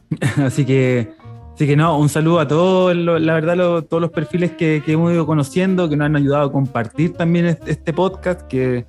Así 0.38 0.64
que, 0.64 1.12
así 1.54 1.68
que 1.68 1.76
no, 1.76 2.00
un 2.00 2.08
saludo 2.08 2.40
a 2.40 2.48
todos, 2.48 2.96
la 2.96 3.34
verdad, 3.34 3.84
todos 3.84 4.00
los 4.00 4.12
perfiles 4.12 4.52
que, 4.52 4.82
hemos 4.88 5.12
ido 5.12 5.26
conociendo, 5.26 5.90
que 5.90 5.98
nos 5.98 6.06
han 6.06 6.16
ayudado 6.16 6.48
a 6.48 6.52
compartir 6.54 7.12
también 7.12 7.58
este, 7.66 7.92
podcast, 7.92 8.44
que, 8.44 8.86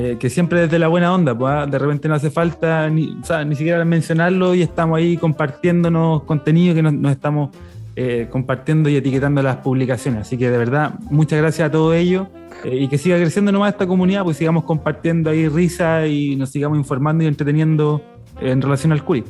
eh, 0.00 0.16
que 0.16 0.30
siempre 0.30 0.60
desde 0.60 0.78
la 0.78 0.86
buena 0.86 1.12
onda, 1.12 1.36
pues, 1.36 1.52
ah, 1.52 1.66
de 1.66 1.76
repente 1.76 2.06
no 2.06 2.14
hace 2.14 2.30
falta 2.30 2.88
ni, 2.88 3.16
ni 3.46 3.56
siquiera 3.56 3.84
mencionarlo 3.84 4.54
y 4.54 4.62
estamos 4.62 4.96
ahí 4.96 5.16
compartiéndonos 5.16 6.22
contenido 6.22 6.72
que 6.72 6.82
nos, 6.82 7.10
estamos 7.10 7.50
eh, 7.96 8.28
compartiendo 8.30 8.88
y 8.88 8.94
etiquetando 8.94 9.42
las 9.42 9.56
publicaciones. 9.56 10.20
Así 10.20 10.38
que 10.38 10.50
de 10.50 10.56
verdad, 10.56 10.94
muchas 11.10 11.40
gracias 11.40 11.66
a 11.66 11.72
todos 11.72 11.96
ellos. 11.96 12.28
Eh, 12.62 12.76
y 12.76 12.86
que 12.86 12.96
siga 12.96 13.16
creciendo 13.16 13.50
nomás 13.50 13.72
esta 13.72 13.88
comunidad, 13.88 14.22
pues 14.22 14.36
sigamos 14.36 14.62
compartiendo 14.62 15.30
ahí 15.30 15.48
risa 15.48 16.06
y 16.06 16.36
nos 16.36 16.50
sigamos 16.50 16.78
informando 16.78 17.24
y 17.24 17.26
entreteniendo 17.26 18.00
en 18.40 18.62
relación 18.62 18.92
al 18.92 19.02
Curi. 19.02 19.24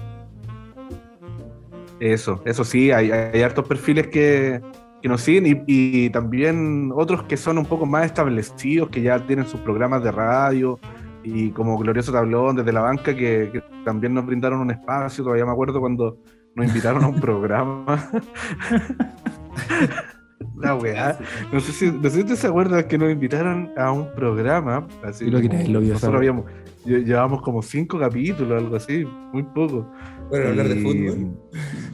Eso, 1.99 2.43
eso 2.45 2.63
sí, 2.63 2.91
hay 2.91 3.11
hartos 3.43 3.67
perfiles 3.67 4.09
que, 4.09 4.61
que 5.03 5.09
nos 5.09 5.21
siguen 5.21 5.65
y, 5.67 6.11
también 6.11 6.91
otros 6.95 7.25
que 7.25 7.37
son 7.37 7.59
un 7.59 7.67
poco 7.67 7.87
más 7.87 8.07
establecidos, 8.07 8.89
que 8.89 9.03
ya 9.03 9.19
tienen 9.27 9.47
sus 9.47 9.61
programas 9.61 10.03
de 10.03 10.13
radio 10.13 10.79
y 11.23 11.51
como 11.51 11.79
Glorioso 11.79 12.13
Tablón 12.13 12.57
desde 12.57 12.73
la 12.73 12.81
banca, 12.81 13.15
que, 13.15 13.51
que 13.53 13.63
también 13.85 14.15
nos 14.15 14.27
brindaron 14.27 14.61
un 14.61 14.71
espacio, 14.71 15.25
todavía 15.25 15.45
me 15.45 15.53
acuerdo 15.53 15.81
cuando 15.81 16.19
nos 16.55 16.67
invitaron 16.67 17.05
a 17.05 17.09
un 17.09 17.15
programa. 17.21 17.85
La 20.61 20.75
weá. 20.75 21.19
No 21.53 21.61
sé 21.61 21.73
si, 21.73 21.91
no 21.91 22.09
sé 22.11 22.27
si 22.27 22.37
se 22.37 22.47
acuerdan 22.47 22.87
que 22.87 22.99
nos 22.99 23.11
invitaron 23.11 23.71
a 23.77 23.93
un 23.93 24.13
programa. 24.15 24.87
Así 25.03 25.31
lo 25.31 25.41
que 25.41 25.49
lo 25.69 25.81
vio, 25.81 25.95
nosotros 25.95 26.19
habíamos, 26.19 26.45
llevábamos 26.85 27.43
como 27.43 27.63
cinco 27.63 27.99
capítulos, 27.99 28.63
algo 28.63 28.77
así, 28.77 29.07
muy 29.33 29.43
poco. 29.43 29.87
Bueno, 30.31 30.49
hablar 30.49 30.69
de 30.69 30.77
fútbol. 30.77 31.37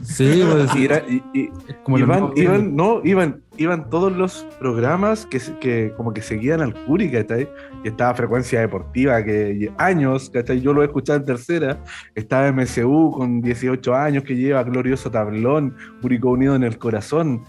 Sí, 0.01 0.43
pues, 0.49 0.75
y, 0.75 0.85
era, 0.85 1.03
y, 1.07 1.49
como 1.83 1.97
iban, 1.97 2.31
iban, 2.35 2.75
no, 2.75 3.01
iban, 3.03 3.41
iban 3.57 3.89
todos 3.89 4.11
los 4.11 4.45
programas 4.59 5.25
que, 5.25 5.39
que 5.61 5.93
como 5.95 6.13
que 6.13 6.21
seguían 6.21 6.61
al 6.61 6.73
Curi, 6.85 7.09
¿cachai? 7.11 7.49
Y 7.83 7.89
estaba 7.89 8.13
Frecuencia 8.13 8.59
Deportiva, 8.59 9.23
que 9.23 9.71
años, 9.77 10.29
¿cachai? 10.29 10.59
Yo 10.59 10.73
lo 10.73 10.81
he 10.81 10.85
escuchado 10.85 11.19
en 11.19 11.25
tercera. 11.25 11.81
Estaba 12.13 12.51
MCU 12.51 13.11
con 13.11 13.41
18 13.41 13.95
años, 13.95 14.23
que 14.23 14.35
lleva 14.35 14.63
Glorioso 14.63 15.09
Tablón, 15.09 15.75
Único 16.01 16.29
Unido 16.29 16.55
en 16.55 16.63
el 16.63 16.77
Corazón 16.77 17.43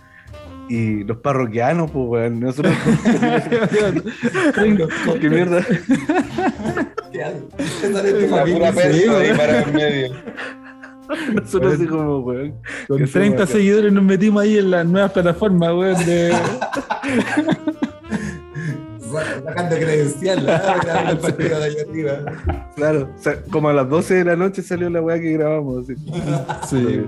y 0.69 1.05
los 1.05 1.19
parroquianos, 1.19 1.91
pues, 1.91 2.09
weón. 2.09 2.41
Nosotros. 2.41 2.75
¿Qué 5.21 5.31
mierda? 5.31 5.65
La 8.31 8.45
pura 8.45 8.73
persa 8.73 9.19
ahí 9.19 9.37
para 9.37 9.61
el 9.61 9.73
medio. 9.73 10.15
Nosotros 11.35 11.75
así 11.75 11.87
como, 11.87 12.19
weón. 12.19 12.55
Con 12.89 13.05
30 13.05 13.47
seguidores 13.47 13.93
nos 13.93 14.05
metimos 14.05 14.43
ahí 14.43 14.59
en 14.59 14.71
las 14.71 14.87
nuevas 14.87 15.13
plataformas, 15.13 15.73
weón, 15.73 16.07
de. 16.07 16.35
sacando 19.47 19.77
credencial, 19.77 20.39
el 21.11 21.19
partido 21.19 21.61
de 21.61 21.65
allá 21.65 21.83
arriba. 21.89 22.19
Claro, 22.75 23.11
como 23.51 23.69
a 23.69 23.73
las 23.73 23.89
12 23.89 24.15
de 24.15 24.25
la 24.25 24.37
noche 24.37 24.63
salió 24.63 24.91
la 24.91 25.01
weá 25.01 25.21
que 25.21 25.33
grabamos. 25.33 25.87
Sí. 26.69 27.05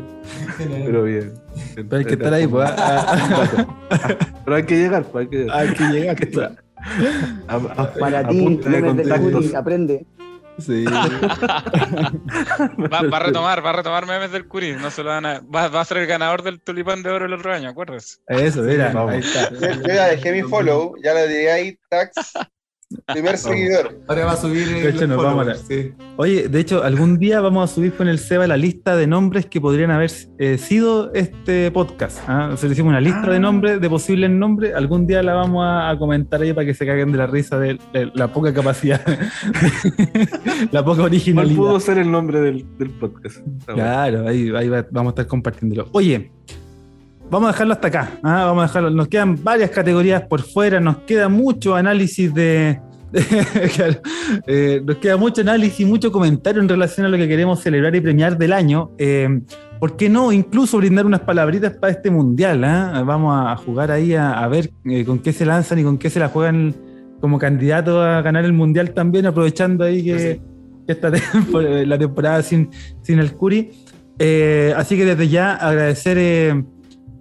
Pero 0.58 1.02
bien. 1.02 1.32
Pero 1.74 1.96
hay 1.96 2.04
que 2.04 2.14
estar 2.14 2.32
ahí, 2.32 2.46
pues. 2.46 2.70
Pero 4.44 4.56
hay 4.56 4.62
que 4.62 4.76
llegar, 4.76 5.04
pues. 5.04 5.22
Hay 5.22 5.28
que 5.28 5.36
llegar. 5.38 5.56
Hay 5.58 5.74
que 6.16 6.26
llegar. 6.26 6.62
Para 7.98 8.28
ti, 8.28 8.60
aprende. 9.54 10.06
Sí. 10.58 10.84
va, 10.84 12.98
a 12.98 13.18
retomar, 13.18 13.64
va 13.64 13.70
a 13.70 13.74
retomar 13.74 14.06
memes 14.06 14.32
del 14.32 14.48
Curi. 14.48 14.72
No 14.72 14.90
se 14.90 15.02
lo 15.02 15.10
van 15.10 15.26
a, 15.26 15.40
va, 15.40 15.66
a 15.66 15.84
ser 15.84 15.98
el 15.98 16.06
ganador 16.06 16.42
del 16.42 16.60
tulipán 16.60 17.02
de 17.02 17.10
oro 17.10 17.26
el 17.26 17.32
otro 17.32 17.52
año, 17.52 17.68
¿acuerdas? 17.68 18.20
Eso, 18.26 18.62
mira, 18.62 18.92
ahí 19.08 19.20
está. 19.20 19.50
Yo 19.52 19.86
ya 19.86 20.08
dejé 20.08 20.32
mi 20.32 20.42
follow, 20.42 20.94
ya 21.02 21.14
le 21.14 21.28
diré 21.28 21.52
ahí, 21.52 21.78
tax. 21.88 22.32
Primer 23.06 23.36
seguidor. 23.38 24.00
Ahora 24.06 24.24
va 24.24 24.32
a 24.32 24.36
subir. 24.36 24.66
De 24.66 24.88
hecho, 24.88 25.06
nos 25.06 25.22
vamos 25.22 25.46
a 25.46 25.54
Oye, 26.16 26.48
de 26.48 26.60
hecho, 26.60 26.82
algún 26.82 27.18
día 27.18 27.40
vamos 27.40 27.70
a 27.70 27.74
subir 27.74 27.92
con 27.92 28.08
el 28.08 28.18
Seba 28.18 28.46
la 28.46 28.56
lista 28.56 28.96
de 28.96 29.06
nombres 29.06 29.46
que 29.46 29.60
podrían 29.60 29.90
haber 29.90 30.10
eh, 30.38 30.56
sido 30.56 31.12
este 31.12 31.70
podcast. 31.70 32.20
¿ah? 32.26 32.50
O 32.52 32.56
sea, 32.56 32.70
hicimos 32.70 32.90
una 32.90 33.00
lista 33.00 33.30
de 33.30 33.36
ah. 33.36 33.40
nombres, 33.40 33.80
de 33.80 33.90
posibles 33.90 34.30
nombres. 34.30 34.74
Algún 34.74 35.06
día 35.06 35.22
la 35.22 35.34
vamos 35.34 35.64
a, 35.66 35.96
comentar 35.98 36.40
ahí 36.40 36.52
para 36.52 36.66
que 36.66 36.74
se 36.74 36.86
caguen 36.86 37.12
de 37.12 37.18
la 37.18 37.26
risa 37.26 37.58
de, 37.58 37.78
la 38.14 38.32
poca 38.32 38.54
capacidad, 38.54 39.00
la 40.70 40.84
poca 40.84 41.02
originalidad. 41.02 41.56
¿Cuál 41.56 41.68
pudo 41.68 41.80
ser 41.80 41.98
el 41.98 42.10
nombre 42.10 42.40
del, 42.40 42.64
podcast? 43.00 43.38
claro, 43.66 44.26
ahí, 44.28 44.50
ahí 44.54 44.68
vamos 44.68 45.10
a 45.10 45.10
estar 45.10 45.26
compartiéndolo. 45.26 45.88
Oye, 45.92 46.30
Vamos 47.30 47.48
a 47.48 47.52
dejarlo 47.52 47.74
hasta 47.74 47.88
acá. 47.88 48.10
¿ah? 48.22 48.44
Vamos 48.46 48.64
a 48.64 48.66
dejarlo. 48.66 48.90
Nos 48.90 49.08
quedan 49.08 49.42
varias 49.42 49.70
categorías 49.70 50.22
por 50.22 50.42
fuera. 50.42 50.80
Nos 50.80 50.98
queda 50.98 51.28
mucho 51.28 51.74
análisis 51.74 52.32
de. 52.32 52.80
Eh, 54.46 54.82
nos 54.84 54.96
queda 54.96 55.16
mucho 55.16 55.40
análisis, 55.40 55.86
mucho 55.86 56.12
comentario 56.12 56.60
en 56.60 56.68
relación 56.68 57.06
a 57.06 57.08
lo 57.08 57.16
que 57.16 57.26
queremos 57.26 57.60
celebrar 57.60 57.96
y 57.96 58.00
premiar 58.02 58.36
del 58.36 58.52
año. 58.52 58.90
Eh, 58.98 59.40
¿Por 59.80 59.96
qué 59.96 60.10
no 60.10 60.32
incluso 60.32 60.76
brindar 60.76 61.06
unas 61.06 61.20
palabritas 61.20 61.72
para 61.72 61.92
este 61.92 62.10
mundial? 62.10 62.62
¿ah? 62.64 63.02
Vamos 63.06 63.34
a 63.34 63.56
jugar 63.56 63.90
ahí 63.90 64.14
a, 64.14 64.46
ver 64.48 64.70
eh, 64.84 65.04
con 65.06 65.20
qué 65.20 65.32
se 65.32 65.46
lanzan 65.46 65.78
y 65.78 65.84
con 65.84 65.96
qué 65.96 66.10
se 66.10 66.20
la 66.20 66.28
juegan 66.28 66.74
como 67.20 67.38
candidato 67.38 68.02
a 68.02 68.20
ganar 68.22 68.44
el 68.44 68.52
mundial 68.52 68.90
también, 68.92 69.26
aprovechando 69.26 69.84
ahí 69.84 70.04
que, 70.04 70.40
esta 70.86 71.10
la 71.52 71.98
temporada 71.98 72.42
sin, 72.42 72.70
sin 73.02 73.18
el 73.18 73.32
Curi. 73.32 73.70
Eh, 74.18 74.74
así 74.76 74.96
que 74.96 75.04
desde 75.04 75.28
ya 75.28 75.54
agradecer 75.54 76.18
eh, 76.18 76.64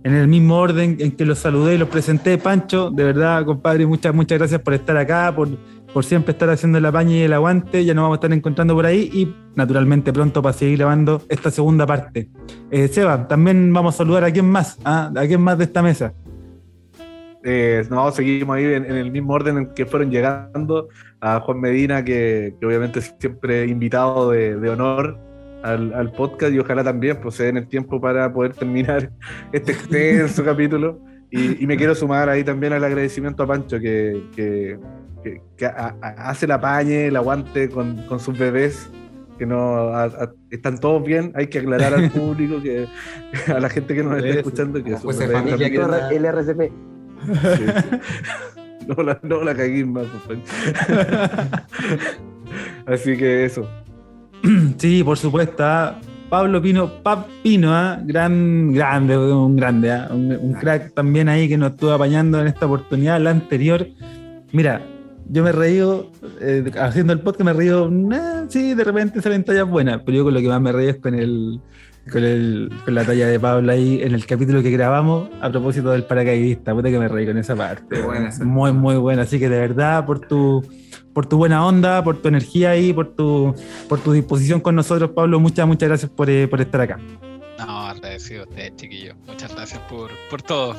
en 0.03 0.13
el 0.13 0.27
mismo 0.27 0.57
orden 0.57 0.97
en 0.99 1.11
que 1.11 1.25
los 1.25 1.39
saludé 1.39 1.75
y 1.75 1.77
los 1.77 1.89
presenté, 1.89 2.37
Pancho, 2.37 2.89
de 2.91 3.03
verdad, 3.03 3.45
compadre, 3.45 3.85
muchas, 3.85 4.13
muchas 4.13 4.37
gracias 4.37 4.61
por 4.61 4.73
estar 4.73 4.95
acá, 4.97 5.33
por, 5.35 5.49
por 5.93 6.05
siempre 6.05 6.31
estar 6.31 6.49
haciendo 6.49 6.79
la 6.79 6.91
paña 6.91 7.15
y 7.15 7.21
el 7.21 7.33
aguante, 7.33 7.83
ya 7.83 7.93
nos 7.93 8.03
vamos 8.03 8.15
a 8.15 8.19
estar 8.19 8.33
encontrando 8.33 8.73
por 8.75 8.85
ahí 8.85 9.09
y 9.13 9.35
naturalmente 9.55 10.13
pronto 10.13 10.41
para 10.41 10.53
seguir 10.53 10.77
grabando 10.77 11.21
esta 11.29 11.51
segunda 11.51 11.85
parte. 11.85 12.29
Eh, 12.71 12.87
Seba, 12.87 13.27
también 13.27 13.73
vamos 13.73 13.95
a 13.95 13.97
saludar 13.97 14.23
a 14.23 14.31
quién 14.31 14.45
más, 14.45 14.77
¿ah? 14.85 15.11
a 15.15 15.27
quién 15.27 15.41
más 15.41 15.57
de 15.57 15.63
esta 15.63 15.81
mesa. 15.81 16.13
Eh, 17.43 17.85
no, 17.89 18.11
seguimos 18.11 18.57
ahí 18.57 18.65
en, 18.65 18.85
el 18.85 19.09
mismo 19.09 19.33
orden 19.33 19.57
en 19.57 19.73
que 19.73 19.85
fueron 19.85 20.11
llegando 20.11 20.89
a 21.21 21.39
Juan 21.39 21.61
Medina, 21.61 22.03
que, 22.03 22.53
obviamente 22.61 23.01
siempre 23.01 23.65
invitado 23.67 24.31
de, 24.31 24.69
honor 24.69 25.17
al, 25.63 26.11
podcast 26.11 26.53
y 26.53 26.59
ojalá 26.59 26.83
también 26.83 27.17
pues, 27.21 27.35
se 27.35 27.45
den 27.45 27.57
el 27.57 27.67
tiempo 27.67 27.99
para 27.99 28.31
poder 28.31 28.53
terminar 28.53 29.11
este 29.51 29.73
extenso 29.73 30.43
capítulo. 30.45 30.99
Y, 31.29 31.67
me 31.67 31.75
quiero 31.75 31.93
sumar 31.93 32.29
ahí 32.29 32.43
también 32.43 32.71
al 32.71 32.83
agradecimiento 32.83 33.43
a 33.43 33.47
Pancho, 33.47 33.79
que, 33.81 34.79
hace 36.17 36.47
la 36.47 36.61
pañe, 36.61 37.07
el 37.07 37.17
aguante 37.17 37.69
con, 37.69 38.19
sus 38.19 38.37
bebés, 38.37 38.89
que 39.37 39.45
no 39.45 39.91
están 40.49 40.77
todos 40.79 41.03
bien. 41.03 41.33
Hay 41.35 41.47
que 41.47 41.59
aclarar 41.59 41.93
al 41.93 42.09
público, 42.11 42.61
que 42.61 42.87
a 43.47 43.59
la 43.59 43.69
gente 43.69 43.93
que 43.93 44.03
nos 44.03 44.17
está 44.17 44.29
escuchando, 44.29 44.81
que 44.81 44.95
pues 44.95 45.17
familia, 45.29 45.67
el 46.11 46.25
RCP. 46.25 46.71
No 48.87 49.03
la, 49.03 49.19
no 49.21 49.43
la 49.43 49.53
cagué 49.53 49.83
más, 49.83 50.05
Así 52.85 53.17
que 53.17 53.43
eso. 53.43 53.67
Sí, 54.77 55.03
por 55.03 55.17
supuesto. 55.17 55.63
¿ah? 55.63 55.99
Pablo 56.29 56.61
Pino, 56.61 57.01
Pap 57.03 57.27
Pino, 57.41 57.73
¿ah? 57.73 57.99
gran, 58.03 58.73
grande, 58.73 59.17
un 59.17 59.55
grande, 59.55 59.91
¿ah? 59.91 60.09
un, 60.11 60.53
crack 60.59 60.93
también 60.93 61.29
ahí 61.29 61.47
que 61.47 61.57
nos 61.57 61.71
estuvo 61.71 61.91
apañando 61.91 62.41
en 62.41 62.47
esta 62.47 62.65
oportunidad, 62.65 63.21
la 63.21 63.31
anterior. 63.31 63.87
Mira, 64.51 64.81
yo 65.29 65.43
me 65.43 65.49
he 65.49 65.53
reído, 65.53 66.11
eh, 66.41 66.69
haciendo 66.79 67.13
el 67.13 67.19
podcast 67.19 67.45
me 67.45 67.51
he 67.51 67.53
reído, 67.53 67.89
sí, 68.49 68.73
de 68.73 68.83
repente 68.83 69.21
salen 69.21 69.43
tallas 69.43 69.67
buenas, 69.67 70.01
pero 70.05 70.17
yo 70.17 70.23
con 70.25 70.33
lo 70.33 70.41
que 70.41 70.47
más 70.47 70.61
me 70.61 70.71
reído 70.71 70.91
es 70.91 70.97
con 70.97 71.15
el, 71.15 71.61
con, 72.11 72.23
el, 72.23 72.71
con 72.83 72.95
la 72.95 73.05
talla 73.05 73.27
de 73.27 73.39
Pablo 73.39 73.71
ahí 73.71 74.01
en 74.01 74.13
el 74.13 74.25
capítulo 74.25 74.61
que 74.61 74.71
grabamos 74.71 75.29
a 75.41 75.49
propósito 75.49 75.91
del 75.91 76.03
paracaidista. 76.03 76.73
Puta 76.73 76.89
que 76.89 76.99
me 76.99 77.07
reí 77.07 77.25
con 77.25 77.37
esa 77.37 77.55
parte. 77.55 78.01
Muy, 78.43 78.73
muy 78.73 78.95
buena. 78.95 79.23
Así 79.23 79.39
que 79.39 79.49
de 79.49 79.59
verdad, 79.59 80.05
por 80.05 80.19
tu, 80.19 80.63
por 81.17 81.25
tu 81.25 81.37
buena 81.37 81.65
onda, 81.65 82.03
por 82.03 82.21
tu 82.21 82.27
energía 82.27 82.69
ahí, 82.69 82.93
por 82.93 83.07
tu, 83.07 83.55
por 83.89 83.99
tu 83.99 84.11
disposición 84.11 84.59
con 84.61 84.75
nosotros, 84.75 85.09
Pablo, 85.15 85.39
muchas, 85.39 85.65
muchas 85.65 85.89
gracias 85.89 86.11
por, 86.11 86.29
eh, 86.29 86.47
por 86.47 86.61
estar 86.61 86.79
acá. 86.79 86.99
No, 87.57 87.87
agradecido 87.87 88.43
a 88.43 88.43
ustedes, 88.43 88.75
chiquillos. 88.75 89.15
Muchas 89.25 89.55
gracias 89.55 89.81
por, 89.89 90.11
por 90.29 90.43
todo. 90.43 90.75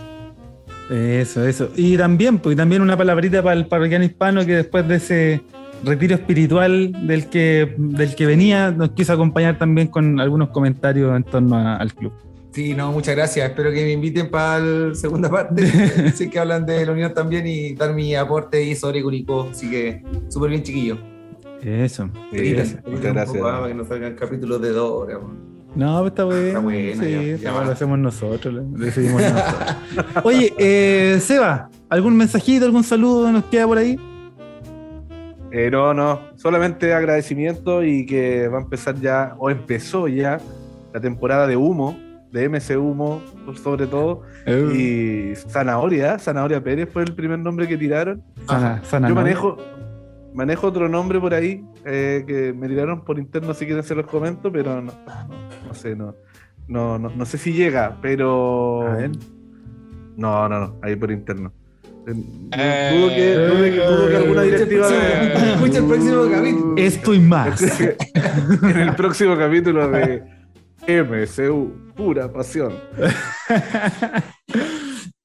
Eso, 0.90 1.44
eso. 1.44 1.70
Y 1.74 1.96
también, 1.96 2.38
pues, 2.38 2.56
también 2.56 2.82
una 2.82 2.96
palabrita 2.96 3.42
para 3.42 3.56
el 3.56 3.66
parroquiano 3.66 4.04
hispano 4.04 4.46
que 4.46 4.54
después 4.54 4.86
de 4.86 4.94
ese 4.94 5.42
retiro 5.82 6.14
espiritual 6.14 6.92
del 7.04 7.26
que, 7.26 7.74
del 7.76 8.14
que 8.14 8.26
venía, 8.26 8.70
nos 8.70 8.90
quiso 8.90 9.14
acompañar 9.14 9.58
también 9.58 9.88
con 9.88 10.20
algunos 10.20 10.50
comentarios 10.50 11.16
en 11.16 11.24
torno 11.24 11.56
al 11.56 11.92
club. 11.94 12.12
Sí, 12.58 12.74
no, 12.74 12.90
muchas 12.90 13.14
gracias. 13.14 13.50
Espero 13.50 13.70
que 13.70 13.84
me 13.84 13.92
inviten 13.92 14.28
para 14.28 14.58
la 14.58 14.92
segunda 14.96 15.30
parte. 15.30 16.10
sé 16.12 16.28
que 16.28 16.40
hablan 16.40 16.66
de 16.66 16.84
la 16.84 16.90
unión 16.90 17.14
también 17.14 17.46
y 17.46 17.74
dar 17.74 17.94
mi 17.94 18.16
aporte 18.16 18.60
y 18.60 18.74
sobre 18.74 19.00
Curicó. 19.00 19.46
Así 19.52 19.70
que 19.70 20.02
súper 20.28 20.50
bien, 20.50 20.64
chiquillo. 20.64 20.98
Eso. 21.62 22.10
gracias. 22.32 22.84
Muchas 22.84 23.14
gracias. 23.14 23.40
para 23.40 23.68
que 23.68 23.74
nos 23.74 23.86
salgan 23.86 24.16
capítulos 24.16 24.60
de 24.60 24.70
dos 24.70 24.90
horas. 24.90 25.18
No, 25.76 26.00
pues 26.00 26.10
está 26.10 26.24
bueno. 26.24 26.46
Está 26.48 26.58
bueno. 26.58 27.04
Sí, 27.04 27.36
ya, 27.40 27.52
lo 27.52 27.70
hacemos 27.70 27.96
nosotros. 27.96 28.52
Lo 28.52 28.62
decidimos 28.84 29.22
nosotros. 29.22 30.24
Oye, 30.24 30.52
eh, 30.58 31.20
Seba, 31.20 31.70
¿algún 31.88 32.16
mensajito, 32.16 32.64
algún 32.64 32.82
saludo 32.82 33.30
nos 33.30 33.44
queda 33.44 33.68
por 33.68 33.78
ahí? 33.78 34.00
Eh, 35.52 35.70
no, 35.70 35.94
no, 35.94 36.22
solamente 36.34 36.92
agradecimiento 36.92 37.84
y 37.84 38.04
que 38.04 38.48
va 38.48 38.58
a 38.58 38.62
empezar 38.62 38.96
ya, 39.00 39.36
o 39.38 39.48
empezó 39.48 40.08
ya, 40.08 40.40
la 40.92 41.00
temporada 41.00 41.46
de 41.46 41.56
humo, 41.56 42.07
de 42.32 42.48
MC 42.48 42.76
Humo, 42.76 43.22
sobre 43.62 43.86
todo, 43.86 44.22
uh. 44.46 44.70
y 44.70 45.34
Zanahoria, 45.34 46.18
Zanahoria 46.18 46.62
Pérez 46.62 46.88
fue 46.92 47.02
el 47.02 47.14
primer 47.14 47.38
nombre 47.38 47.66
que 47.66 47.76
tiraron. 47.76 48.22
Yo 48.46 49.14
manejo, 49.14 49.56
manejo 50.34 50.66
otro 50.66 50.88
nombre 50.88 51.20
por 51.20 51.34
ahí 51.34 51.64
eh, 51.84 52.24
que 52.26 52.52
me 52.52 52.68
tiraron 52.68 53.04
por 53.04 53.18
interno 53.18 53.54
si 53.54 53.66
quieren 53.66 53.82
se 53.82 53.94
los 53.94 54.06
comento, 54.06 54.52
pero 54.52 54.82
no, 54.82 54.92
no, 55.66 55.74
sé, 55.74 55.96
no, 55.96 56.14
no, 56.66 56.98
no, 56.98 57.24
sé 57.24 57.38
si 57.38 57.52
llega, 57.52 57.96
pero... 58.02 58.84
No, 60.16 60.48
no, 60.48 60.60
no, 60.60 60.76
ahí 60.82 60.96
por 60.96 61.10
interno. 61.12 61.52
Eh, 62.06 62.90
dudo, 62.94 63.08
que, 63.10 63.34
dudo, 63.34 64.08
que, 64.08 64.16
alguna 64.16 64.42
directiva. 64.42 64.88
Escucha 64.88 65.78
el 65.78 65.84
próximo 65.84 66.30
capítulo. 66.30 66.74
Esto 66.76 67.14
y 67.14 67.20
más. 67.20 67.80
en 68.62 68.76
el 68.78 68.94
próximo 68.94 69.36
capítulo 69.36 69.88
de 69.90 70.37
MCU, 70.88 71.92
pura 71.94 72.32
pasión. 72.32 72.72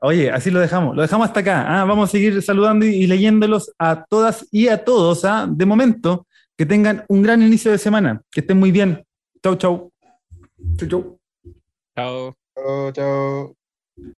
Oye, 0.01 0.29
así 0.29 0.51
lo 0.51 0.59
dejamos, 0.59 0.93
lo 0.93 1.01
dejamos 1.01 1.27
hasta 1.27 1.39
acá. 1.39 1.65
¿ah? 1.65 1.85
Vamos 1.85 2.09
a 2.09 2.11
seguir 2.11 2.41
saludando 2.41 2.85
y, 2.85 3.07
leyéndolos 3.07 3.73
a 3.79 4.03
todas 4.03 4.45
y 4.51 4.67
a 4.67 4.83
todos. 4.83 5.23
¿ah? 5.23 5.47
De 5.49 5.65
momento, 5.65 6.27
que 6.57 6.65
tengan 6.65 7.05
un 7.07 7.21
gran 7.21 7.41
inicio 7.41 7.71
de 7.71 7.77
semana. 7.77 8.21
Que 8.29 8.41
estén 8.41 8.59
muy 8.59 8.73
bien. 8.73 9.05
Chau, 9.41 9.55
chau. 9.55 9.89
Chau, 10.77 10.89
chau. 10.89 11.19
Chao. 11.95 12.35
Chau, 12.55 12.91
chau. 12.91 13.55